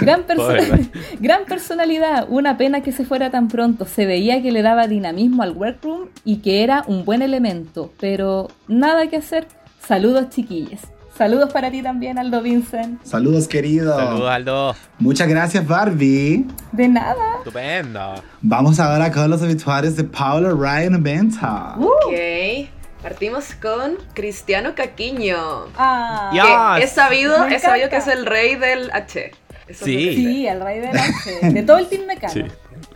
Gran, 0.00 0.24
perso- 0.24 0.88
gran 1.18 1.46
personalidad, 1.46 2.26
una 2.28 2.56
pena 2.56 2.80
que 2.80 2.92
se 2.92 3.04
fuera 3.04 3.30
tan 3.32 3.48
pronto. 3.48 3.86
Se 3.86 4.06
veía 4.06 4.40
que 4.40 4.52
le 4.52 4.62
daba 4.62 4.86
dinamismo 4.86 5.42
al 5.42 5.50
workroom 5.50 6.10
y 6.24 6.36
que 6.36 6.62
era 6.62 6.84
un 6.86 7.04
buen 7.04 7.22
elemento, 7.22 7.92
pero 7.98 8.48
nada 8.68 9.08
que 9.08 9.16
hacer. 9.16 9.48
Saludos, 9.90 10.28
chiquillas. 10.30 10.82
Saludos 11.18 11.52
para 11.52 11.68
ti 11.68 11.82
también, 11.82 12.16
Aldo 12.16 12.40
Vincent. 12.42 13.02
Saludos, 13.02 13.48
querido. 13.48 13.98
Saludos, 13.98 14.30
Aldo. 14.30 14.76
Muchas 15.00 15.26
gracias, 15.26 15.66
Barbie. 15.66 16.46
De 16.70 16.86
nada. 16.86 17.38
Estupendo. 17.38 18.22
Vamos 18.40 18.78
ahora 18.78 19.10
con 19.10 19.28
los 19.28 19.42
habituales 19.42 19.96
de 19.96 20.04
Paula 20.04 20.50
Ryan 20.50 21.02
Venta. 21.02 21.74
Ok. 21.76 22.68
Partimos 23.02 23.52
con 23.60 23.96
Cristiano 24.14 24.76
Caquiño. 24.76 25.36
Ah, 25.76 26.30
Ya. 26.32 26.78
Es 26.78 26.92
sabido, 26.92 27.44
es 27.46 27.62
sabido 27.62 27.88
que 27.88 27.96
es 27.96 28.06
el 28.06 28.26
rey 28.26 28.54
del 28.54 28.92
H. 28.92 29.32
Eso 29.66 29.84
Sí. 29.86 30.14
sí, 30.14 30.46
el 30.46 30.60
rey 30.60 30.78
de 30.78 30.92
la 30.92 31.50
De 31.50 31.62
todo 31.64 31.78
el 31.78 31.88
team 31.88 32.06
mecano. 32.06 32.32
Sí. 32.32 32.44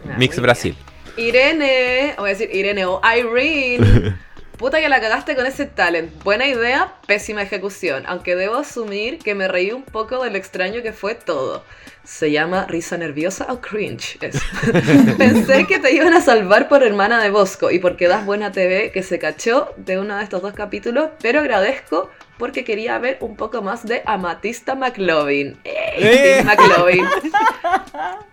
Ah, 0.09 0.15
Mix 0.17 0.39
Brasil. 0.41 0.77
Irene, 1.17 2.15
o 2.19 2.21
voy 2.21 2.31
a 2.31 2.33
decir 2.35 2.55
Irene 2.55 2.85
o 2.87 3.01
Irene. 3.05 4.15
Puta 4.57 4.81
que 4.81 4.89
la 4.89 5.01
cagaste 5.01 5.35
con 5.35 5.47
ese 5.47 5.67
talent. 5.67 6.23
Buena 6.23 6.47
idea, 6.47 6.95
pésima 7.09 7.43
ejecución. 7.43 8.05
Aunque 8.07 8.37
debo 8.37 8.55
asumir 8.57 9.19
que 9.19 9.35
me 9.35 9.49
reí 9.49 9.73
un 9.73 9.83
poco 9.83 10.23
del 10.23 10.37
extraño 10.37 10.81
que 10.81 10.93
fue 10.93 11.17
todo. 11.17 11.65
Se 12.05 12.31
llama 12.31 12.65
risa 12.67 12.97
nerviosa 12.97 13.47
o 13.51 13.61
cringe. 13.61 14.17
Pensé 15.19 15.67
que 15.67 15.81
te 15.81 15.93
iban 15.93 16.15
a 16.15 16.21
salvar 16.21 16.69
por 16.69 16.85
hermana 16.85 17.21
de 17.21 17.31
Bosco 17.31 17.73
y 17.73 17.81
porque 17.81 18.07
das 18.07 18.25
buena 18.25 18.53
TV 18.53 18.93
que 18.93 19.03
se 19.03 19.19
cachó 19.19 19.75
de 19.77 19.99
uno 19.99 20.17
de 20.19 20.23
estos 20.23 20.41
dos 20.41 20.53
capítulos, 20.53 21.11
pero 21.21 21.41
agradezco 21.41 22.11
porque 22.39 22.65
quería 22.65 22.99
ver 22.99 23.19
un 23.21 23.37
poco 23.37 23.63
más 23.63 23.87
de 23.87 24.03
Amatista 24.07 24.75
McLovin. 24.75 25.57
¡Ey, 25.65 25.73
¡Eh! 25.99 26.43
Team 26.43 26.47
McLovin! 26.47 27.05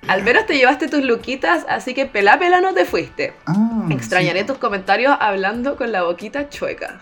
Al 0.08 0.24
menos 0.24 0.46
te 0.46 0.58
llevaste 0.58 0.88
tus 0.88 1.04
luquitas, 1.04 1.66
así 1.70 1.94
que 1.94 2.06
pelá 2.06 2.40
pela 2.40 2.62
no 2.62 2.74
te 2.74 2.86
fuiste. 2.86 3.34
Ah, 3.46 3.86
Extrañaré 3.90 4.42
sí. 4.42 4.48
tus 4.48 4.58
comentarios 4.58 5.16
hablando 5.20 5.76
con 5.76 5.92
la 5.92 6.04
boquita 6.04 6.50
chueca. 6.50 7.00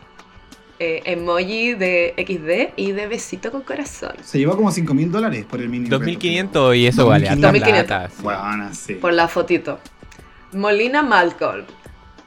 Eh, 0.82 1.02
emoji 1.06 1.74
de 1.74 2.14
XD 2.18 2.74
y 2.78 2.94
de 2.94 3.08
besito 3.08 3.52
con 3.52 3.62
corazón. 3.64 4.14
Se 4.24 4.38
llevó 4.38 4.56
como 4.56 4.72
5 4.72 4.94
mil 4.94 5.12
dólares 5.12 5.46
por 5.50 5.60
el 5.60 5.68
mini. 5.68 5.90
2500 5.90 6.76
y 6.76 6.88
eso 6.88 7.06
vale 7.06 7.28
harta 7.28 7.48
2500. 7.52 7.86
plata. 7.86 8.10
sí. 8.10 8.22
Bueno, 8.24 8.70
sí. 8.74 8.94
Por 8.96 9.14
la 9.14 9.28
fotito. 9.28 9.80
Molina 10.54 11.02
Malcolm. 11.04 11.66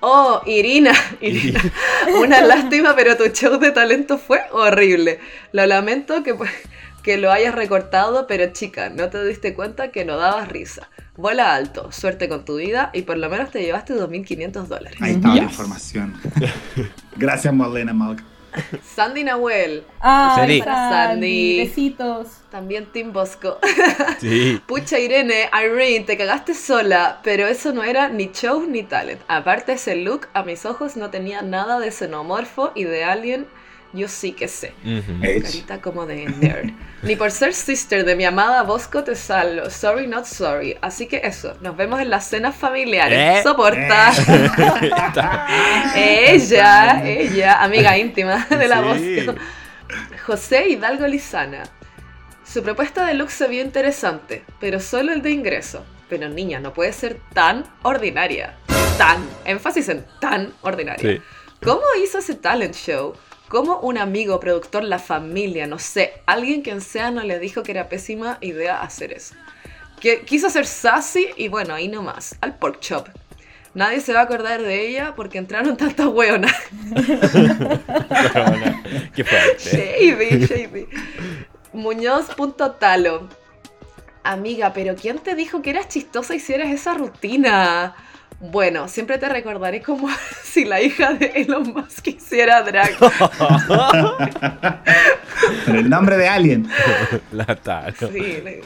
Oh, 0.04 0.42
Irina. 0.46 0.92
Irina. 1.20 1.60
Una 2.20 2.40
lástima, 2.40 2.96
pero 2.96 3.16
tu 3.16 3.28
show 3.28 3.60
de 3.60 3.70
talento 3.70 4.18
fue 4.18 4.40
horrible. 4.50 5.20
Lo 5.52 5.64
lamento 5.64 6.24
que, 6.24 6.34
pues, 6.34 6.50
que 7.04 7.18
lo 7.18 7.30
hayas 7.30 7.54
recortado, 7.54 8.26
pero 8.26 8.52
chica, 8.52 8.90
no 8.90 9.10
te 9.10 9.24
diste 9.24 9.54
cuenta 9.54 9.92
que 9.92 10.04
no 10.04 10.16
dabas 10.16 10.48
risa. 10.48 10.88
Vuela 11.16 11.54
alto, 11.54 11.92
suerte 11.92 12.28
con 12.28 12.44
tu 12.44 12.56
vida 12.56 12.90
y 12.92 13.02
por 13.02 13.16
lo 13.16 13.30
menos 13.30 13.52
te 13.52 13.62
llevaste 13.62 13.94
2.500 13.94 14.66
dólares. 14.66 15.00
Ahí 15.00 15.12
está 15.12 15.36
la 15.36 15.44
información. 15.44 16.14
Gracias, 17.16 17.54
Molena 17.54 17.92
Malk. 17.92 18.31
Sandy 18.94 19.24
Nahuel, 19.24 19.84
Ay, 20.00 20.36
Sandy. 20.36 20.60
Sandy. 20.62 21.58
Besitos. 21.58 22.28
también 22.50 22.86
Tim 22.92 23.12
Bosco. 23.12 23.58
Sí. 24.20 24.60
Pucha 24.66 24.98
Irene, 25.00 25.50
Irene, 25.52 26.04
te 26.04 26.16
cagaste 26.16 26.54
sola, 26.54 27.20
pero 27.24 27.46
eso 27.48 27.72
no 27.72 27.82
era 27.82 28.08
ni 28.08 28.30
show 28.32 28.64
ni 28.66 28.82
talent. 28.84 29.20
Aparte 29.26 29.72
ese 29.72 29.96
look 29.96 30.28
a 30.32 30.42
mis 30.44 30.64
ojos 30.64 30.96
no 30.96 31.10
tenía 31.10 31.42
nada 31.42 31.80
de 31.80 31.90
xenomorfo 31.90 32.70
y 32.74 32.84
de 32.84 33.02
alien, 33.04 33.46
yo 33.92 34.08
sí 34.08 34.32
que 34.32 34.48
sé. 34.48 34.72
Carita 35.20 35.80
como 35.80 36.06
de 36.06 36.26
nerd. 36.26 36.70
Ni 37.02 37.16
por 37.16 37.30
ser 37.30 37.52
sister 37.52 38.04
de 38.04 38.14
mi 38.16 38.24
amada 38.24 38.62
Bosco 38.62 39.04
te 39.04 39.14
salvo. 39.14 39.68
Sorry, 39.70 40.06
not 40.06 40.24
sorry. 40.24 40.76
Así 40.80 41.06
que 41.06 41.20
eso, 41.24 41.56
nos 41.60 41.76
vemos 41.76 42.00
en 42.00 42.10
las 42.10 42.28
cenas 42.28 42.54
familiares. 42.54 43.40
Eh. 43.40 43.42
Soporta. 43.42 44.12
ella, 45.96 47.02
ella, 47.04 47.62
amiga 47.62 47.98
íntima 47.98 48.46
de 48.48 48.68
la 48.68 48.82
Sí. 48.96 49.26
Bosco. 49.26 49.40
José 50.26 50.68
Hidalgo 50.68 51.06
Lizana. 51.06 51.64
Su 52.44 52.62
propuesta 52.62 53.06
de 53.06 53.14
look 53.14 53.30
se 53.30 53.48
vio 53.48 53.62
interesante, 53.62 54.44
pero 54.60 54.80
solo 54.80 55.12
el 55.12 55.22
de 55.22 55.30
ingreso. 55.30 55.84
Pero 56.08 56.28
niña, 56.28 56.60
no 56.60 56.72
puede 56.72 56.92
ser 56.92 57.18
tan 57.32 57.64
ordinaria. 57.82 58.56
Tan, 58.98 59.26
énfasis 59.44 59.88
en 59.88 60.04
tan 60.20 60.52
ordinaria. 60.60 61.14
Sí. 61.16 61.22
¿Cómo 61.62 61.82
hizo 62.02 62.18
ese 62.18 62.34
talent 62.34 62.74
show? 62.74 63.14
¿Cómo 63.52 63.80
un 63.80 63.98
amigo, 63.98 64.40
productor, 64.40 64.82
la 64.82 64.98
familia, 64.98 65.66
no 65.66 65.78
sé, 65.78 66.14
alguien 66.24 66.62
quien 66.62 66.80
sea 66.80 67.10
no 67.10 67.22
le 67.22 67.38
dijo 67.38 67.62
que 67.62 67.72
era 67.72 67.90
pésima 67.90 68.38
idea 68.40 68.80
hacer 68.80 69.12
eso? 69.12 69.34
Que 70.00 70.22
quiso 70.22 70.48
ser 70.48 70.64
sassy 70.64 71.28
y 71.36 71.48
bueno, 71.48 71.74
ahí 71.74 71.86
nomás, 71.86 72.34
al 72.40 72.56
pork 72.56 72.80
chop. 72.80 73.08
Nadie 73.74 74.00
se 74.00 74.14
va 74.14 74.20
a 74.20 74.22
acordar 74.22 74.62
de 74.62 74.88
ella 74.88 75.12
porque 75.14 75.36
entraron 75.36 75.76
tantas 75.76 76.06
hueonas. 76.06 76.56
Qué 79.14 79.22
fuerte. 79.22 79.58
Shady, 79.58 80.46
shady. 80.46 80.86
Muñoz.talo. 81.74 83.28
Amiga, 84.22 84.72
pero 84.72 84.96
¿quién 84.96 85.18
te 85.18 85.34
dijo 85.34 85.60
que 85.60 85.68
eras 85.68 85.88
chistosa 85.88 86.32
y 86.32 86.38
hicieras 86.38 86.70
esa 86.70 86.94
rutina? 86.94 87.94
Bueno, 88.44 88.88
siempre 88.88 89.18
te 89.18 89.28
recordaré 89.28 89.80
como 89.82 90.08
si 90.42 90.64
la 90.64 90.80
hija 90.82 91.14
de 91.14 91.26
Elon 91.36 91.72
Musk 91.72 92.08
hiciera 92.08 92.60
drag. 92.62 92.90
Pero 95.66 95.78
el 95.78 95.88
nombre 95.88 96.16
de 96.16 96.26
alguien. 96.28 96.68
La 97.32 97.46
taro. 97.56 98.08
Sí, 98.12 98.18
le- 98.42 98.62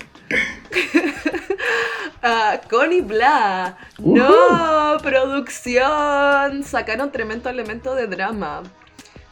Ah, 2.22 2.58
Connie 2.70 3.02
Bla. 3.02 3.76
No, 3.98 4.96
producción. 5.02 6.64
Sacaron 6.64 7.12
tremendo 7.12 7.48
elemento 7.50 7.94
de 7.94 8.06
drama. 8.06 8.62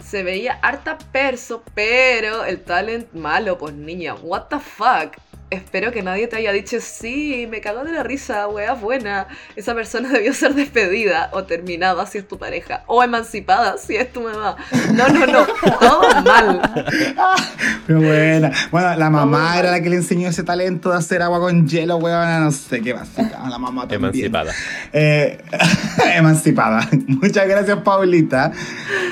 Se 0.05 0.23
veía 0.23 0.59
harta 0.63 0.99
perso, 1.11 1.65
pero 1.75 2.45
el 2.45 2.61
talent 2.63 3.13
malo, 3.15 3.57
pues 3.59 3.73
niña. 3.75 4.15
What 4.15 4.43
the 4.51 4.61
fuck. 4.61 5.17
Espero 5.55 5.93
que 5.93 6.03
nadie 6.03 6.27
te 6.27 6.37
haya 6.37 6.53
dicho, 6.53 6.79
sí, 6.81 7.47
me 7.51 7.61
cagó 7.61 7.85
de 7.85 7.93
la 7.93 8.03
risa, 8.03 8.49
wea 8.49 8.75
buena. 8.75 9.29
Esa 9.57 9.75
persona 9.75 10.09
debió 10.13 10.33
ser 10.33 10.55
despedida 10.55 11.31
o 11.33 11.45
terminada 11.45 12.07
si 12.07 12.19
es 12.19 12.29
tu 12.29 12.39
pareja. 12.39 12.85
O 12.87 13.03
emancipada 13.03 13.77
si 13.79 13.97
es 13.97 14.13
tu 14.13 14.23
mamá. 14.23 14.57
No, 14.93 15.09
no, 15.09 15.27
no. 15.27 15.47
Todo 15.79 16.23
mal. 16.23 16.85
Qué 17.87 17.93
buena. 17.93 18.51
Bueno, 18.71 18.95
la 18.97 19.11
mamá 19.11 19.59
era 19.59 19.71
la 19.71 19.81
que 19.81 19.91
le 19.91 19.97
enseñó 19.97 20.29
ese 20.29 20.43
talento 20.43 20.91
de 20.91 20.97
hacer 20.97 21.23
agua 21.23 21.41
con 21.41 21.69
hielo, 21.69 21.97
weona. 21.97 22.41
No 22.41 22.51
sé 22.51 22.81
qué 22.81 22.93
básica. 22.93 23.47
La 23.49 23.59
mamá 23.59 23.83
también. 23.83 24.05
Emancipada. 24.05 24.53
Eh, 24.93 25.39
emancipada. 26.17 26.89
Muchas 27.07 27.47
gracias, 27.47 27.79
Paulita. 27.79 28.53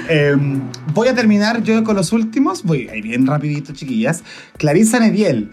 Eh, 0.09 0.36
voy 0.93 1.09
a 1.09 1.14
terminar 1.14 1.62
yo 1.62 1.85
con 1.85 1.97
los 1.97 2.12
últimos. 2.12 2.62
Voy 2.62 2.89
ahí 2.89 3.02
bien 3.02 3.27
rapidito, 3.27 3.73
chiquillas. 3.73 4.24
Clarisa 4.56 5.01
Nediel, 5.01 5.51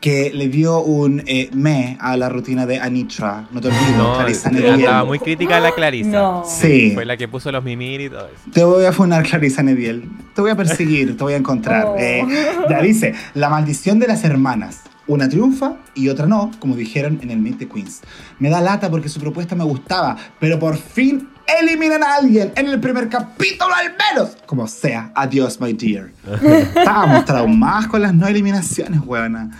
que 0.00 0.32
le 0.34 0.48
dio 0.48 0.80
un 0.80 1.22
eh, 1.26 1.50
me 1.52 1.98
a 2.00 2.16
la 2.16 2.28
rutina 2.28 2.64
de 2.66 2.80
Anitra. 2.80 3.46
No 3.52 3.60
te 3.60 3.68
olvides, 3.68 3.96
No, 3.96 4.14
Clarisa 4.14 4.48
estaba 4.50 4.76
Nediel. 4.76 5.06
muy 5.06 5.18
crítica 5.18 5.58
a 5.58 5.60
la 5.60 5.72
Clarisa. 5.72 6.10
No. 6.10 6.44
Sí. 6.46 6.92
Fue 6.94 7.04
la 7.04 7.16
que 7.16 7.28
puso 7.28 7.52
los 7.52 7.62
mimir 7.62 8.00
y 8.00 8.08
todo 8.08 8.26
eso. 8.26 8.50
Te 8.52 8.64
voy 8.64 8.84
a 8.86 8.92
funar, 8.92 9.24
Clarisa 9.24 9.62
Nediel. 9.62 10.08
Te 10.34 10.40
voy 10.40 10.50
a 10.50 10.56
perseguir, 10.56 11.16
te 11.16 11.22
voy 11.22 11.34
a 11.34 11.36
encontrar. 11.36 11.84
Oh. 11.86 11.96
Eh, 11.98 12.24
ya 12.68 12.80
dice, 12.80 13.14
la 13.34 13.50
maldición 13.50 13.98
de 13.98 14.06
las 14.08 14.24
hermanas. 14.24 14.80
Una 15.06 15.28
triunfa 15.28 15.74
y 15.94 16.08
otra 16.08 16.26
no, 16.26 16.52
como 16.60 16.76
dijeron 16.76 17.18
en 17.22 17.30
el 17.30 17.38
Meet 17.38 17.58
the 17.58 17.68
Queens. 17.68 18.00
Me 18.38 18.48
da 18.48 18.60
lata 18.60 18.88
porque 18.90 19.08
su 19.08 19.18
propuesta 19.18 19.56
me 19.56 19.64
gustaba, 19.64 20.16
pero 20.38 20.58
por 20.60 20.76
fin 20.76 21.28
eliminan 21.60 22.02
a 22.04 22.14
alguien 22.14 22.52
en 22.54 22.68
el 22.68 22.78
primer 22.78 23.08
capítulo 23.08 23.74
al 23.74 23.92
menos. 24.14 24.36
Como 24.46 24.68
sea, 24.68 25.10
adiós, 25.16 25.60
my 25.60 25.72
dear. 25.72 26.10
Estábamos 26.76 27.24
traumadas 27.24 27.88
con 27.88 28.02
las 28.02 28.14
no 28.14 28.28
eliminaciones, 28.28 29.00
weona. 29.04 29.50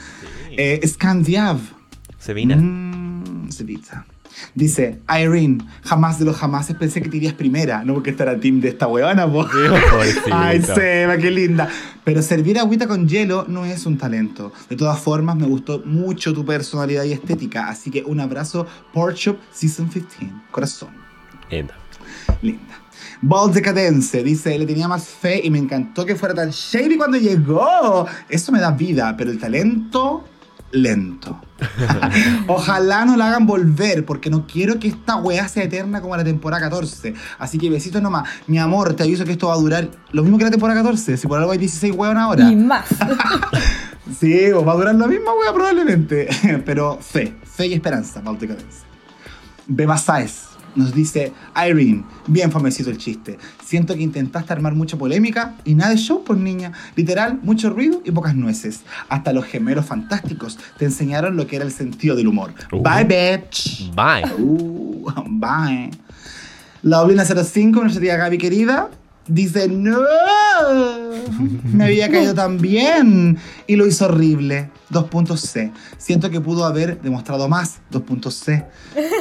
Eh, 0.62 0.86
Scandiav. 0.86 1.58
Sevina. 2.18 2.54
Mm, 2.54 3.50
Sevita. 3.50 4.04
Dice, 4.54 5.00
Irene, 5.08 5.64
jamás 5.82 6.18
de 6.18 6.26
los 6.26 6.36
jamases 6.36 6.76
pensé 6.76 7.00
que 7.00 7.08
te 7.08 7.16
irías 7.16 7.32
primera. 7.32 7.82
No 7.82 7.94
porque 7.94 8.10
estar 8.10 8.28
a 8.28 8.38
team 8.38 8.60
de 8.60 8.68
esta 8.68 8.86
weona, 8.86 9.26
po. 9.26 9.48
Ay, 10.30 10.60
Seba, 10.60 11.16
qué 11.16 11.30
linda. 11.30 11.66
Pero 12.04 12.20
servir 12.20 12.58
agüita 12.58 12.86
con 12.86 13.08
hielo 13.08 13.46
no 13.48 13.64
es 13.64 13.86
un 13.86 13.96
talento. 13.96 14.52
De 14.68 14.76
todas 14.76 15.00
formas, 15.00 15.34
me 15.36 15.46
gustó 15.46 15.82
mucho 15.86 16.34
tu 16.34 16.44
personalidad 16.44 17.04
y 17.04 17.12
estética. 17.12 17.70
Así 17.70 17.90
que 17.90 18.04
un 18.04 18.20
abrazo, 18.20 18.66
Pork 18.92 19.16
Chop 19.16 19.38
Season 19.50 19.88
15. 19.88 20.30
Corazón. 20.50 20.90
Linda. 21.50 21.74
Linda. 22.42 22.80
Ball 23.22 23.50
Decadence 23.50 24.22
dice, 24.22 24.58
le 24.58 24.66
tenía 24.66 24.88
más 24.88 25.06
fe 25.06 25.40
y 25.42 25.50
me 25.50 25.58
encantó 25.58 26.04
que 26.04 26.16
fuera 26.16 26.34
tan 26.34 26.50
shady 26.50 26.98
cuando 26.98 27.16
llegó. 27.16 28.06
Eso 28.28 28.52
me 28.52 28.60
da 28.60 28.72
vida, 28.72 29.14
pero 29.16 29.30
el 29.30 29.38
talento, 29.38 30.24
lento. 30.72 31.40
Ojalá 32.46 33.04
no 33.04 33.16
la 33.16 33.28
hagan 33.28 33.46
volver, 33.46 34.04
porque 34.04 34.30
no 34.30 34.46
quiero 34.46 34.78
que 34.78 34.88
esta 34.88 35.16
weá 35.16 35.48
sea 35.48 35.64
eterna 35.64 36.00
como 36.00 36.16
la 36.16 36.24
temporada 36.24 36.62
14. 36.62 37.14
Así 37.38 37.58
que 37.58 37.70
besitos 37.70 38.02
nomás. 38.02 38.28
Mi 38.46 38.58
amor, 38.58 38.94
te 38.94 39.02
aviso 39.02 39.24
que 39.24 39.32
esto 39.32 39.48
va 39.48 39.54
a 39.54 39.58
durar 39.58 39.90
lo 40.12 40.22
mismo 40.22 40.38
que 40.38 40.44
la 40.44 40.50
temporada 40.50 40.80
14. 40.80 41.16
Si 41.16 41.26
por 41.26 41.38
algo 41.38 41.52
hay 41.52 41.58
16 41.58 41.94
weón 41.96 42.16
ahora. 42.16 42.50
Y 42.50 42.56
más. 42.56 42.86
Sí, 44.18 44.48
pues 44.52 44.66
va 44.66 44.72
a 44.72 44.74
durar 44.74 44.94
la 44.96 45.06
misma 45.06 45.32
weá 45.34 45.52
probablemente. 45.52 46.28
Pero 46.66 46.98
fe, 47.00 47.36
fe 47.44 47.68
y 47.68 47.74
esperanza, 47.74 48.20
Decadence. 48.20 48.80
Beba 49.68 49.96
Saez 49.96 50.49
nos 50.74 50.94
dice 50.94 51.32
Irene, 51.56 52.04
bien 52.26 52.50
famosito 52.50 52.90
el 52.90 52.98
chiste. 52.98 53.38
Siento 53.64 53.94
que 53.94 54.02
intentaste 54.02 54.52
armar 54.52 54.74
mucha 54.74 54.96
polémica 54.96 55.54
y 55.64 55.74
nada 55.74 55.90
de 55.90 55.96
show 55.96 56.24
por 56.24 56.36
niña. 56.36 56.72
Literal, 56.96 57.38
mucho 57.42 57.70
ruido 57.70 58.02
y 58.04 58.10
pocas 58.10 58.34
nueces. 58.34 58.80
Hasta 59.08 59.32
los 59.32 59.44
gemelos 59.44 59.86
fantásticos 59.86 60.58
te 60.78 60.84
enseñaron 60.84 61.36
lo 61.36 61.46
que 61.46 61.56
era 61.56 61.64
el 61.64 61.72
sentido 61.72 62.16
del 62.16 62.28
humor. 62.28 62.52
Uh. 62.72 62.82
Bye, 62.82 63.04
bitch. 63.04 63.90
Bye. 63.94 64.32
Uh, 64.38 65.10
bye. 65.28 65.90
La 66.82 67.02
Oblina 67.02 67.24
05, 67.24 67.80
nuestra 67.80 68.00
tía 68.00 68.16
Gaby 68.16 68.38
querida, 68.38 68.88
dice, 69.26 69.68
no, 69.68 70.00
me 71.74 71.84
había 71.84 72.10
caído 72.10 72.34
tan 72.34 72.58
bien 72.58 73.38
y 73.66 73.76
lo 73.76 73.86
hizo 73.86 74.06
horrible. 74.06 74.70
Dos 74.90 75.04
puntos 75.04 75.40
C. 75.40 75.70
Siento 75.98 76.30
que 76.30 76.40
pudo 76.40 76.64
haber 76.64 77.00
demostrado 77.00 77.48
más. 77.48 77.78
Dos 77.90 78.02
puntos 78.02 78.34
C. 78.34 78.64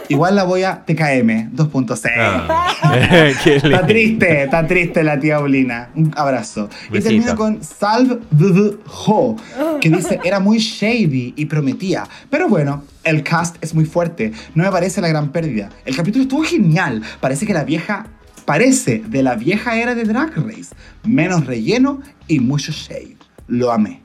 Igual 0.10 0.36
la 0.36 0.44
voy 0.44 0.64
a 0.64 0.84
TKM. 0.84 1.52
Dos 1.52 1.68
puntos 1.68 2.00
C. 2.00 2.10
Ah. 2.18 2.74
Qué 3.44 3.58
Está 3.58 3.86
triste, 3.86 4.44
está 4.44 4.66
triste 4.66 5.04
la 5.04 5.20
tía 5.20 5.40
Oblina. 5.40 5.90
Un 5.96 6.12
abrazo. 6.16 6.70
Y 6.92 7.00
termino 7.00 7.36
con 7.36 7.64
Salve 7.64 8.20
VV 8.32 8.80
Ho, 9.06 9.36
que 9.80 9.90
dice, 9.90 10.20
era 10.24 10.40
muy 10.40 10.58
shady 10.58 11.36
y 11.38 11.46
prometía. 11.46 12.04
Pero 12.32 12.50
bueno, 12.50 12.84
el 13.04 13.24
cast 13.24 13.58
es 13.62 13.76
muy 13.76 13.86
fuerte. 13.86 14.34
No 14.56 14.64
me 14.64 14.72
parece 14.72 15.02
la 15.02 15.08
gran 15.08 15.32
pérdida. 15.32 15.70
El 15.86 15.96
capítulo 15.96 16.24
estuvo 16.24 16.44
genial. 16.44 17.04
Parece 17.20 17.46
que 17.46 17.54
la 17.54 17.64
vieja... 17.64 18.08
Parece 18.46 19.04
de 19.06 19.22
la 19.22 19.36
vieja 19.36 19.78
era 19.78 19.94
de 19.94 20.06
Drag 20.06 20.36
Race. 20.36 20.74
Menos 21.04 21.46
relleno 21.46 22.02
y 22.28 22.40
mucho 22.40 22.72
shade. 22.72 23.16
Lo 23.48 23.72
amé. 23.72 24.02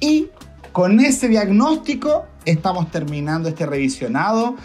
Y 0.00 0.28
con 0.72 1.00
ese 1.00 1.28
diagnóstico 1.28 2.26
estamos 2.44 2.90
terminando 2.90 3.48
este 3.48 3.66
revisionado 3.66 4.56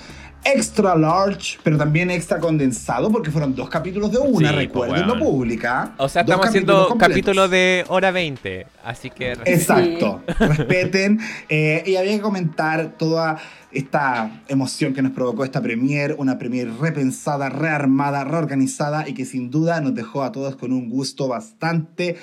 extra 0.43 0.95
large, 0.95 1.57
pero 1.63 1.77
también 1.77 2.09
extra 2.09 2.39
condensado, 2.39 3.11
porque 3.11 3.31
fueron 3.31 3.53
dos 3.55 3.69
capítulos 3.69 4.11
de 4.11 4.19
una, 4.19 4.49
Sí, 4.49 4.55
recuerden 4.55 4.95
pues, 4.95 5.07
lo 5.07 5.13
weón. 5.13 5.25
pública. 5.25 5.93
O 5.97 6.07
sea, 6.07 6.21
estamos 6.21 6.47
haciendo 6.47 6.95
capítulos 6.97 7.49
de 7.49 7.83
hora 7.89 8.11
20. 8.11 8.65
Así 8.83 9.09
que. 9.09 9.33
Exacto, 9.45 10.21
respeten. 10.39 11.19
Eh, 11.49 11.83
y 11.85 11.95
había 11.97 12.13
que 12.13 12.21
comentar 12.21 12.97
toda 12.97 13.37
esta 13.71 14.41
emoción 14.47 14.93
que 14.93 15.01
nos 15.01 15.11
provocó 15.11 15.43
esta 15.43 15.61
premier, 15.61 16.15
una 16.17 16.37
premier 16.37 16.71
repensada, 16.79 17.49
rearmada, 17.49 18.23
reorganizada 18.23 19.07
y 19.07 19.13
que 19.13 19.25
sin 19.25 19.51
duda 19.51 19.81
nos 19.81 19.93
dejó 19.93 20.23
a 20.23 20.31
todos 20.31 20.55
con 20.55 20.71
un 20.71 20.89
gusto 20.89 21.27
bastante 21.27 22.15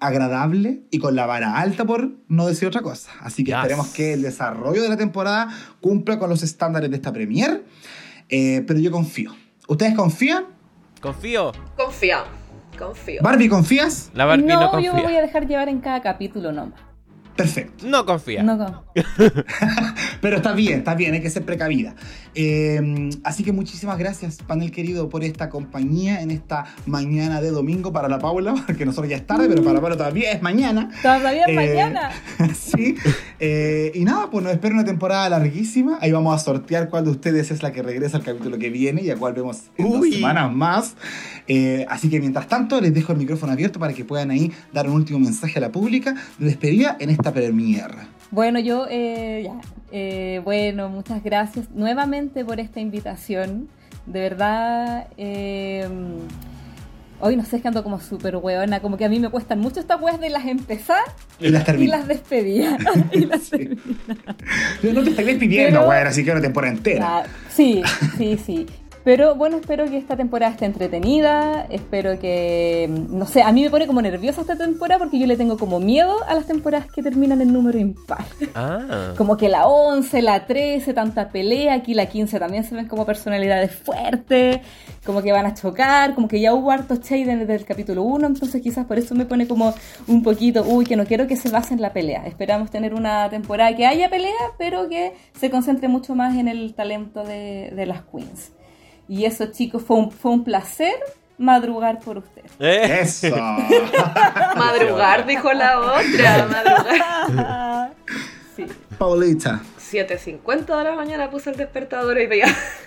agradable 0.00 0.82
y 0.90 0.98
con 0.98 1.14
la 1.14 1.26
vara 1.26 1.58
alta 1.58 1.84
por 1.84 2.10
no 2.28 2.46
decir 2.46 2.66
otra 2.68 2.80
cosa. 2.82 3.10
Así 3.20 3.44
que 3.44 3.50
Yes. 3.52 3.58
esperemos 3.60 3.88
que 3.88 4.14
el 4.14 4.22
desarrollo 4.22 4.82
de 4.82 4.88
la 4.88 4.96
temporada 4.96 5.48
cumpla 5.80 6.18
con 6.18 6.28
los 6.30 6.42
estándares 6.42 6.90
de 6.90 6.96
esta 6.96 7.12
premier, 7.12 7.64
Eh, 8.32 8.62
pero 8.66 8.78
yo 8.78 8.90
confío. 8.92 9.32
¿Ustedes 9.66 9.94
confían? 9.94 10.44
Confío. 11.00 11.50
Confío, 11.76 12.18
confío. 12.78 13.20
Barbie, 13.22 13.48
¿confías? 13.48 14.10
La 14.14 14.24
Barbie 14.24 14.44
no, 14.46 14.60
no, 14.60 14.80
yo 14.80 14.92
me 14.92 15.00
voy 15.00 15.02
confía. 15.02 15.18
a 15.18 15.22
dejar 15.22 15.46
llevar 15.48 15.68
en 15.68 15.80
cada 15.80 16.00
capítulo 16.00 16.52
nomás. 16.52 16.78
Perfecto. 17.36 17.86
No 17.86 18.04
confía. 18.04 18.42
No, 18.42 18.58
con- 18.58 18.80
Pero 20.20 20.36
está 20.36 20.52
bien, 20.52 20.78
está 20.80 20.94
bien, 20.94 21.14
hay 21.14 21.20
que 21.22 21.30
ser 21.30 21.44
precavida. 21.44 21.94
Eh, 22.34 23.10
así 23.24 23.42
que 23.42 23.52
muchísimas 23.52 23.98
gracias, 23.98 24.36
panel 24.46 24.70
querido, 24.70 25.08
por 25.08 25.24
esta 25.24 25.48
compañía 25.48 26.20
en 26.22 26.30
esta 26.30 26.66
mañana 26.86 27.40
de 27.40 27.50
domingo 27.50 27.92
para 27.92 28.08
la 28.08 28.18
Paula, 28.18 28.54
porque 28.66 28.84
nosotros 28.84 29.08
ya 29.10 29.16
es 29.16 29.26
tarde, 29.26 29.48
pero 29.48 29.62
para 29.62 29.74
la 29.74 29.80
Paula 29.80 29.96
todavía 29.96 30.32
es 30.32 30.42
mañana. 30.42 30.90
Todavía 31.02 31.44
Eh, 31.46 31.54
mañana. 31.54 32.10
sí. 32.54 32.94
Eh, 33.38 33.92
y 33.94 34.04
nada, 34.04 34.30
pues 34.30 34.44
nos 34.44 34.52
espera 34.52 34.74
una 34.74 34.84
temporada 34.84 35.28
larguísima. 35.30 35.98
Ahí 36.00 36.12
vamos 36.12 36.34
a 36.34 36.38
sortear 36.44 36.88
cuál 36.90 37.04
de 37.04 37.10
ustedes 37.10 37.50
es 37.50 37.62
la 37.62 37.72
que 37.72 37.82
regresa 37.82 38.18
al 38.18 38.22
capítulo 38.22 38.58
que 38.58 38.70
viene 38.70 39.02
y 39.02 39.10
a 39.10 39.16
cuál 39.16 39.32
vemos 39.32 39.62
en 39.78 39.90
dos 39.90 40.06
semanas 40.10 40.52
más. 40.52 40.94
Eh, 41.48 41.84
así 41.88 42.08
que 42.10 42.20
mientras 42.20 42.46
tanto, 42.48 42.80
les 42.80 42.92
dejo 42.94 43.12
el 43.12 43.18
micrófono 43.18 43.52
abierto 43.52 43.80
para 43.80 43.92
que 43.94 44.04
puedan 44.04 44.30
ahí 44.30 44.52
dar 44.72 44.86
un 44.88 44.94
último 44.94 45.18
mensaje 45.18 45.58
a 45.58 45.62
la 45.62 45.72
pública 45.72 46.14
de 46.38 46.46
despedida 46.46 46.96
en 47.00 47.10
esta 47.20 47.32
premiere. 47.32 47.94
Bueno, 48.30 48.58
yo, 48.60 48.86
eh, 48.88 49.42
ya, 49.44 49.54
eh, 49.92 50.40
bueno, 50.44 50.88
muchas 50.88 51.22
gracias 51.22 51.66
nuevamente 51.74 52.44
por 52.44 52.60
esta 52.60 52.80
invitación. 52.80 53.68
De 54.06 54.20
verdad, 54.20 55.08
eh, 55.18 55.86
hoy 57.20 57.36
no 57.36 57.44
sé, 57.44 57.56
es 57.56 57.62
que 57.62 57.68
ando 57.68 57.82
como 57.82 58.00
súper 58.00 58.36
hueona, 58.36 58.80
como 58.80 58.96
que 58.96 59.04
a 59.04 59.08
mí 59.08 59.18
me 59.20 59.28
cuestan 59.28 59.58
mucho 59.60 59.80
estas 59.80 60.00
weas 60.00 60.18
de 60.20 60.30
las 60.30 60.46
empezar 60.46 61.02
Y 61.38 61.48
las 61.50 61.68
y 61.68 61.86
las 61.86 62.06
despedidas. 62.08 62.78
y 63.12 63.26
las 63.26 63.42
Sí. 63.42 63.68
no 64.82 65.02
te 65.02 65.10
estoy 65.10 65.24
despidiendo, 65.24 65.80
Pero- 65.80 65.86
güey, 65.86 65.98
así 66.00 66.24
que 66.24 66.30
una 66.32 66.40
temporada 66.40 66.72
entera. 66.72 67.18
Ah, 67.18 67.22
sí, 67.50 67.82
sí, 68.16 68.38
sí. 68.38 68.66
Pero 69.02 69.34
bueno, 69.34 69.56
espero 69.56 69.86
que 69.86 69.96
esta 69.96 70.16
temporada 70.16 70.52
esté 70.52 70.66
entretenida. 70.66 71.66
Espero 71.70 72.18
que. 72.18 72.86
No 72.88 73.26
sé, 73.26 73.42
a 73.42 73.50
mí 73.50 73.62
me 73.62 73.70
pone 73.70 73.86
como 73.86 74.02
nerviosa 74.02 74.42
esta 74.42 74.56
temporada 74.56 74.98
porque 74.98 75.18
yo 75.18 75.26
le 75.26 75.36
tengo 75.36 75.56
como 75.56 75.80
miedo 75.80 76.16
a 76.26 76.34
las 76.34 76.46
temporadas 76.46 76.86
que 76.92 77.02
terminan 77.02 77.40
en 77.40 77.52
número 77.52 77.78
impar. 77.78 78.24
Ah. 78.54 79.14
Como 79.16 79.36
que 79.36 79.48
la 79.48 79.66
11, 79.66 80.22
la 80.22 80.46
13, 80.46 80.92
tanta 80.92 81.30
pelea. 81.30 81.74
Aquí 81.74 81.94
la 81.94 82.06
15 82.06 82.38
también 82.38 82.64
se 82.64 82.74
ven 82.74 82.88
como 82.88 83.06
personalidades 83.06 83.72
fuertes. 83.72 84.60
Como 85.04 85.22
que 85.22 85.32
van 85.32 85.46
a 85.46 85.54
chocar. 85.54 86.14
Como 86.14 86.28
que 86.28 86.40
ya 86.40 86.54
hubo 86.54 86.70
harto 86.70 86.96
shade 86.96 87.36
desde 87.36 87.54
el 87.54 87.64
capítulo 87.64 88.02
1. 88.02 88.26
Entonces 88.26 88.60
quizás 88.62 88.86
por 88.86 88.98
eso 88.98 89.14
me 89.14 89.24
pone 89.24 89.46
como 89.46 89.74
un 90.08 90.22
poquito. 90.22 90.62
Uy, 90.66 90.84
que 90.84 90.96
no 90.96 91.04
quiero 91.06 91.26
que 91.26 91.36
se 91.36 91.48
base 91.50 91.74
en 91.74 91.80
la 91.80 91.92
pelea. 91.92 92.26
Esperamos 92.26 92.70
tener 92.70 92.94
una 92.94 93.28
temporada 93.30 93.74
que 93.74 93.86
haya 93.86 94.10
pelea, 94.10 94.52
pero 94.58 94.88
que 94.88 95.14
se 95.38 95.50
concentre 95.50 95.88
mucho 95.88 96.14
más 96.14 96.36
en 96.36 96.48
el 96.48 96.74
talento 96.74 97.24
de, 97.24 97.72
de 97.74 97.86
las 97.86 98.02
queens. 98.02 98.52
Y 99.10 99.24
eso, 99.24 99.46
chicos, 99.46 99.82
fue 99.82 99.96
un, 99.96 100.12
fue 100.12 100.30
un 100.30 100.44
placer 100.44 100.94
madrugar 101.36 101.98
por 101.98 102.18
ustedes. 102.18 102.52
Eh. 102.60 103.00
Eso. 103.00 103.34
Madrugar, 104.56 105.26
dijo 105.26 105.52
la 105.52 105.80
otra. 105.80 106.46
Madrugar. 106.46 107.90
Sí. 108.54 108.66
Paulita. 108.98 109.62
7.50 109.78 110.78
de 110.78 110.84
la 110.84 110.92
mañana 110.92 111.30
puse 111.30 111.50
el 111.50 111.56
despertador 111.56 112.20
y 112.20 112.26
veía. 112.26 112.54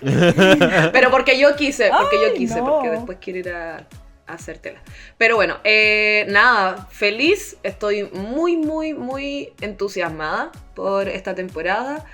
Pero 0.92 1.10
porque 1.10 1.38
yo 1.38 1.56
quise, 1.56 1.90
porque 1.90 2.16
yo 2.20 2.28
Ay, 2.32 2.38
quise, 2.38 2.60
no. 2.60 2.66
porque 2.66 2.90
después 2.90 3.18
quiero 3.20 3.38
ir 3.40 3.48
a, 3.50 3.86
a 4.26 4.32
hacértela. 4.32 4.80
Pero 5.18 5.36
bueno, 5.36 5.56
eh, 5.64 6.26
nada, 6.28 6.86
feliz. 6.90 7.56
Estoy 7.62 8.04
muy, 8.12 8.56
muy, 8.56 8.94
muy 8.94 9.52
entusiasmada 9.60 10.52
por 10.74 11.08
esta 11.08 11.34
temporada. 11.34 12.04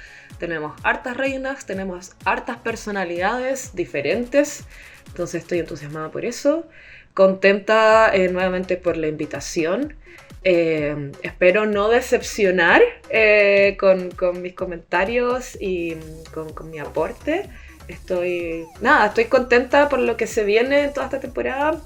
Tenemos 0.41 0.73
hartas 0.83 1.17
reinas, 1.19 1.67
tenemos 1.67 2.13
hartas 2.25 2.57
personalidades 2.57 3.75
diferentes. 3.75 4.65
Entonces 5.09 5.43
estoy 5.43 5.59
entusiasmada 5.59 6.11
por 6.11 6.25
eso. 6.25 6.67
Contenta 7.13 8.11
eh, 8.15 8.29
nuevamente 8.31 8.79
por 8.79 8.97
la 8.97 9.07
invitación. 9.07 9.95
Eh, 10.43 11.13
espero 11.23 11.67
no 11.67 11.89
decepcionar 11.91 12.81
eh, 13.11 13.77
con, 13.79 14.11
con 14.13 14.41
mis 14.41 14.55
comentarios 14.55 15.61
y 15.61 15.97
mm, 15.97 16.33
con, 16.33 16.53
con 16.55 16.71
mi 16.71 16.79
aporte. 16.79 17.51
Estoy, 17.89 18.65
nada, 18.81 19.07
estoy 19.09 19.27
contenta 19.27 19.91
por 19.91 19.99
lo 19.99 20.17
que 20.17 20.27
se 20.27 20.45
viene 20.45 20.85
en 20.85 20.95
toda 20.95 21.07
esta 21.07 21.21
temporada 21.21 21.79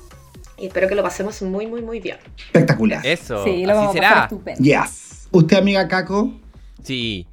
y 0.57 0.67
espero 0.69 0.87
que 0.87 0.95
lo 0.95 1.03
pasemos 1.03 1.43
muy, 1.43 1.67
muy, 1.67 1.83
muy 1.83 1.99
bien. 1.99 2.19
Espectacular. 2.37 3.05
Eso. 3.05 3.43
Sí, 3.43 3.67
lo 3.67 3.73
Así 3.73 3.79
vamos 3.81 3.97
a 3.97 3.99
pasar 3.99 4.13
será. 4.13 4.23
estupendo. 4.25 4.63
Yes. 4.63 5.29
¿Usted, 5.33 5.57
amiga 5.57 5.89
Caco? 5.89 6.33
Sí. 6.85 7.27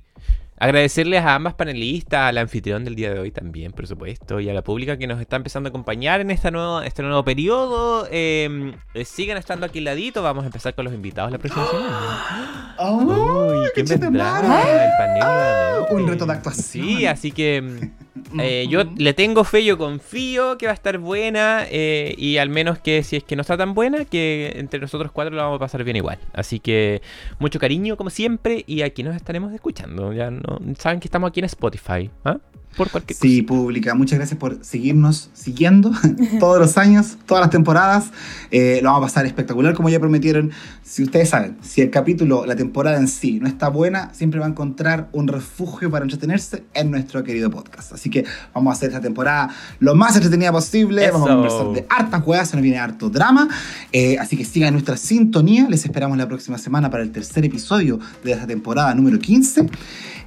Agradecerles 0.62 1.24
a 1.24 1.34
ambas 1.34 1.56
panelistas, 1.56 2.30
al 2.30 2.38
anfitrión 2.38 2.86
del 2.86 2.94
día 2.94 3.12
de 3.12 3.20
hoy 3.20 3.32
también, 3.32 3.72
por 3.72 3.88
supuesto, 3.88 4.40
y 4.40 4.48
a 4.48 4.54
la 4.54 4.64
pública 4.64 4.96
que 4.96 5.08
nos 5.08 5.20
está 5.20 5.36
empezando 5.36 5.68
a 5.68 5.72
acompañar 5.72 6.22
en 6.22 6.30
esta 6.30 6.52
nueva, 6.52 6.86
este 6.86 7.02
nuevo 7.02 7.24
periodo. 7.26 8.08
Eh, 8.12 8.76
eh, 8.94 9.04
sigan 9.04 9.40
estando 9.40 9.66
aquí 9.66 9.80
al 9.80 9.86
ladito, 9.86 10.22
vamos 10.22 10.44
a 10.44 10.46
empezar 10.46 10.76
con 10.76 10.86
los 10.86 10.94
invitados 10.94 11.32
la 11.32 11.40
próxima 11.40 11.66
semana. 11.66 12.76
Uy, 12.92 13.70
¿quién 13.74 13.88
vendrá? 13.88 14.40
El 14.40 14.92
panel 15.00 15.24
nuevamente. 15.24 15.96
Un 15.96 16.08
reto 16.08 16.26
de 16.28 16.34
actuación. 16.34 16.86
Sí, 16.86 17.06
así 17.08 17.32
que 17.32 17.60
mm, 17.64 18.01
eh, 18.40 18.68
yo 18.70 18.84
le 18.98 19.14
tengo 19.14 19.44
fe, 19.44 19.64
yo 19.64 19.78
confío 19.78 20.58
que 20.58 20.66
va 20.66 20.72
a 20.74 20.76
estar 20.76 20.98
buena 20.98 21.66
eh, 21.70 22.14
y 22.18 22.38
al 22.38 22.50
menos 22.50 22.80
que 22.80 23.04
si 23.04 23.16
es 23.16 23.24
que 23.24 23.36
no 23.36 23.42
está 23.42 23.58
tan 23.58 23.74
buena, 23.74 24.06
que 24.06 24.54
entre 24.56 24.80
nosotros 24.80 25.12
cuatro 25.12 25.34
lo 25.34 25.42
vamos 25.42 25.56
a 25.58 25.60
pasar 25.60 25.84
bien 25.84 25.96
igual. 25.96 26.20
Así 26.34 26.60
que 26.60 27.02
mucho 27.40 27.60
cariño 27.60 27.96
como 27.96 28.10
siempre 28.10 28.64
y 28.68 28.82
aquí 28.82 29.04
nos 29.04 29.16
estaremos 29.16 29.54
escuchando. 29.54 30.12
Ya 30.12 30.30
no 30.30 30.60
saben 30.78 31.00
que 31.00 31.08
estamos 31.08 31.30
aquí 31.30 31.40
en 31.40 31.46
Spotify. 31.46 32.10
¿ah? 32.26 32.38
Por 32.76 32.90
cualquier 32.90 33.18
Sí, 33.18 33.42
pública, 33.42 33.94
muchas 33.96 34.18
gracias 34.18 34.40
por 34.40 34.64
seguirnos 34.64 35.30
siguiendo 35.34 35.92
todos 36.40 36.60
los 36.60 36.78
años, 36.78 37.18
todas 37.26 37.42
las 37.42 37.50
temporadas. 37.50 38.12
Eh, 38.50 38.80
lo 38.82 38.90
vamos 38.90 39.04
a 39.04 39.08
pasar 39.08 39.26
espectacular, 39.26 39.74
como 39.74 39.90
ya 39.90 40.00
prometieron. 40.00 40.52
Si 40.84 41.04
ustedes 41.04 41.30
saben, 41.30 41.58
si 41.62 41.82
el 41.82 41.90
capítulo, 41.90 42.46
la 42.46 42.56
temporada 42.56 42.98
en 42.98 43.08
sí 43.08 43.40
no 43.40 43.48
está 43.48 43.70
buena, 43.70 44.14
siempre 44.14 44.40
va 44.40 44.46
a 44.46 44.50
encontrar 44.50 45.10
un 45.12 45.28
refugio 45.28 45.92
para 45.92 46.04
entretenerse 46.04 46.64
en 46.74 46.92
nuestro 46.92 47.24
querido 47.24 47.50
podcast. 47.50 47.94
Así 47.94 48.10
que 48.10 48.26
vamos 48.54 48.72
a 48.72 48.74
hacer 48.78 48.90
esta 48.90 49.02
temporada 49.02 49.50
lo 49.80 49.96
más 49.96 50.16
entretenida 50.16 50.52
posible. 50.52 51.10
Vamos 51.12 51.30
a 51.30 51.34
Eso. 51.34 51.42
conversar 51.42 51.74
de 51.74 51.86
hartas 51.90 52.24
juegas, 52.24 52.50
se 52.50 52.56
nos 52.56 52.64
viene 52.64 52.80
harto 52.80 53.10
drama. 53.10 53.48
Eh, 53.92 54.18
así 54.18 54.38
que 54.38 54.46
sigan 54.46 54.74
nuestra 54.74 54.98
sintonía. 54.98 55.68
Les 55.70 55.86
esperamos 55.86 56.18
la 56.18 56.28
próxima 56.28 56.58
semana 56.58 56.90
para 56.90 57.04
el 57.04 57.12
tercer 57.12 57.46
episodio 57.46 58.00
de 58.24 58.32
esta 58.32 58.48
temporada 58.48 58.94
número 58.96 59.20
15. 59.20 59.68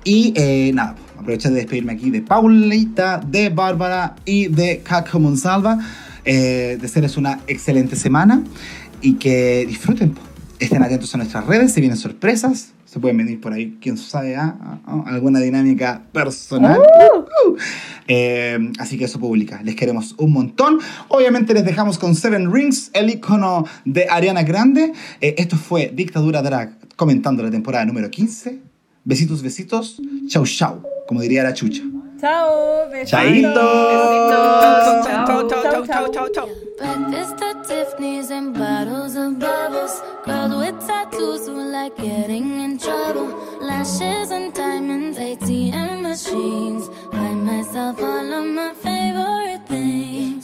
Y 0.05 0.35
eh, 0.37 0.71
nada, 0.75 0.95
aprovechar 1.19 1.53
de 1.53 1.59
despedirme 1.59 1.93
aquí 1.95 2.11
de 2.11 2.21
Paulita, 2.21 3.19
de 3.27 3.49
Bárbara 3.49 4.15
y 4.25 4.49
de 4.49 4.81
Caco 4.81 5.19
Monsalva. 5.19 5.79
Eh, 6.27 6.79
desearles 6.81 7.17
una 7.17 7.41
excelente 7.47 7.97
semana 7.97 8.43
y 9.01 9.15
que 9.15 9.65
disfruten. 9.67 10.11
po. 10.13 10.21
Estén 10.59 10.83
atentos 10.83 11.13
a 11.15 11.19
nuestras 11.19 11.47
redes, 11.47 11.73
se 11.73 11.81
vienen 11.81 11.99
sorpresas. 11.99 12.73
Se 12.85 13.01
pueden 13.01 13.17
venir 13.17 13.41
por 13.41 13.53
ahí, 13.53 13.77
quién 13.81 13.97
sabe, 13.97 14.37
ah, 14.37 14.79
alguna 15.07 15.41
dinámica 15.41 16.03
personal. 16.13 16.79
Uh. 16.79 17.57
Eh, 18.07 18.71
así 18.79 18.97
que 18.97 19.07
eso 19.07 19.19
publica. 19.19 19.61
Les 19.63 19.75
queremos 19.75 20.15
un 20.17 20.33
montón. 20.33 20.79
Obviamente 21.09 21.55
les 21.55 21.65
dejamos 21.65 21.99
con 21.99 22.15
Seven 22.15 22.53
Rings, 22.53 22.91
el 22.93 23.11
icono 23.11 23.67
de 23.85 24.07
Ariana 24.09 24.45
Grande. 24.45 24.93
Eh, 25.21 25.35
esto 25.39 25.57
fue 25.57 25.91
Dictadura 25.93 26.41
Drag 26.41 26.79
comentando 26.95 27.43
la 27.43 27.51
temporada 27.51 27.85
número 27.85 28.11
15. 28.11 28.74
Besitos, 29.05 29.43
besitos. 29.43 30.01
Chau, 30.29 30.45
chau. 30.47 30.83
Como 31.07 31.21
diría 31.21 31.43
la 31.43 31.53
chucha. 31.53 31.83
Chao, 32.21 32.89
besitos. 32.91 33.11
Chaito. 33.11 33.61
Besitos. 33.93 35.05
Chau, 35.05 35.49
chau, 35.49 35.49
Chao, 35.49 35.63
chau, 35.63 35.87
chau, 35.87 36.09
chau, 36.13 36.29
chau. 36.33 36.49
Breakfast 36.79 37.43
at 37.43 37.65
Tiffany's 37.69 38.31
and 38.31 38.55
bottles 38.55 39.15
of 39.17 39.39
bubbles. 39.39 40.01
Girls 40.25 40.55
with 40.57 40.87
tattoos 40.87 41.47
who 41.47 41.71
like 41.71 41.97
getting 41.97 42.61
in 42.61 42.79
trouble. 42.79 43.29
Lashes 43.61 44.31
and 44.31 44.53
diamonds, 44.55 45.19
ATM 45.19 46.03
machines. 46.03 46.89
Buy 47.13 47.35
myself 47.35 48.01
all 48.01 48.33
of 48.33 48.47
my 48.47 48.73
favorite 48.83 49.69
things. 49.69 50.44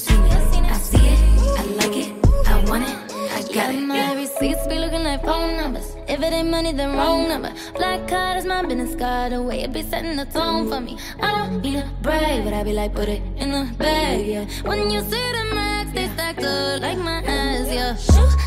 seen 0.00 0.24
it. 0.24 0.70
I 0.70 0.78
see 0.78 1.06
it, 1.12 1.18
I 1.60 1.64
like 1.80 1.96
it, 1.96 2.10
I 2.46 2.64
want 2.68 2.84
it, 2.84 2.96
I 3.36 3.40
got 3.52 3.74
it. 3.74 3.80
My 3.80 4.14
receipts 4.14 4.66
be 4.66 4.78
looking 4.78 5.04
like 5.04 5.22
phone 5.22 5.56
numbers. 5.56 5.96
If 6.08 6.20
it 6.20 6.32
ain't 6.32 6.50
money, 6.50 6.72
then 6.72 6.96
wrong 6.96 7.28
number. 7.28 7.52
Black 7.76 8.08
card 8.08 8.38
is 8.38 8.44
my 8.44 8.62
business 8.62 8.94
card. 8.96 9.32
The 9.32 9.42
way 9.42 9.62
it 9.62 9.72
be 9.72 9.82
setting 9.82 10.16
the 10.16 10.24
tone 10.26 10.68
for 10.68 10.80
me. 10.80 10.98
I 11.20 11.30
don't 11.36 11.62
need 11.62 11.76
a 11.76 11.88
brag, 12.02 12.44
but 12.44 12.52
I 12.52 12.62
be 12.64 12.72
like, 12.72 12.94
put 12.94 13.08
it 13.08 13.22
in 13.36 13.50
the 13.52 13.64
bag, 13.78 14.26
yeah. 14.26 14.44
When 14.62 14.90
you 14.90 15.00
see 15.02 15.32
the 15.36 15.44
max, 15.54 15.92
they 15.92 16.08
stacked 16.08 16.42
up 16.42 16.82
like 16.82 16.98
my 16.98 17.22
ass, 17.22 17.68
yeah. 17.68 17.92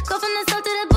Go 0.09 0.19
from 0.19 0.33
the 0.37 0.43
south 0.49 0.63
to 0.63 0.71
the 0.81 0.92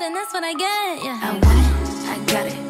and 0.00 0.14
that's 0.14 0.32
what 0.32 0.42
I 0.44 0.54
get. 0.54 1.04
Yeah. 1.04 1.18
I 1.20 1.32
want 1.32 1.44
it, 1.44 2.08
I 2.08 2.32
got 2.32 2.46
it. 2.46 2.61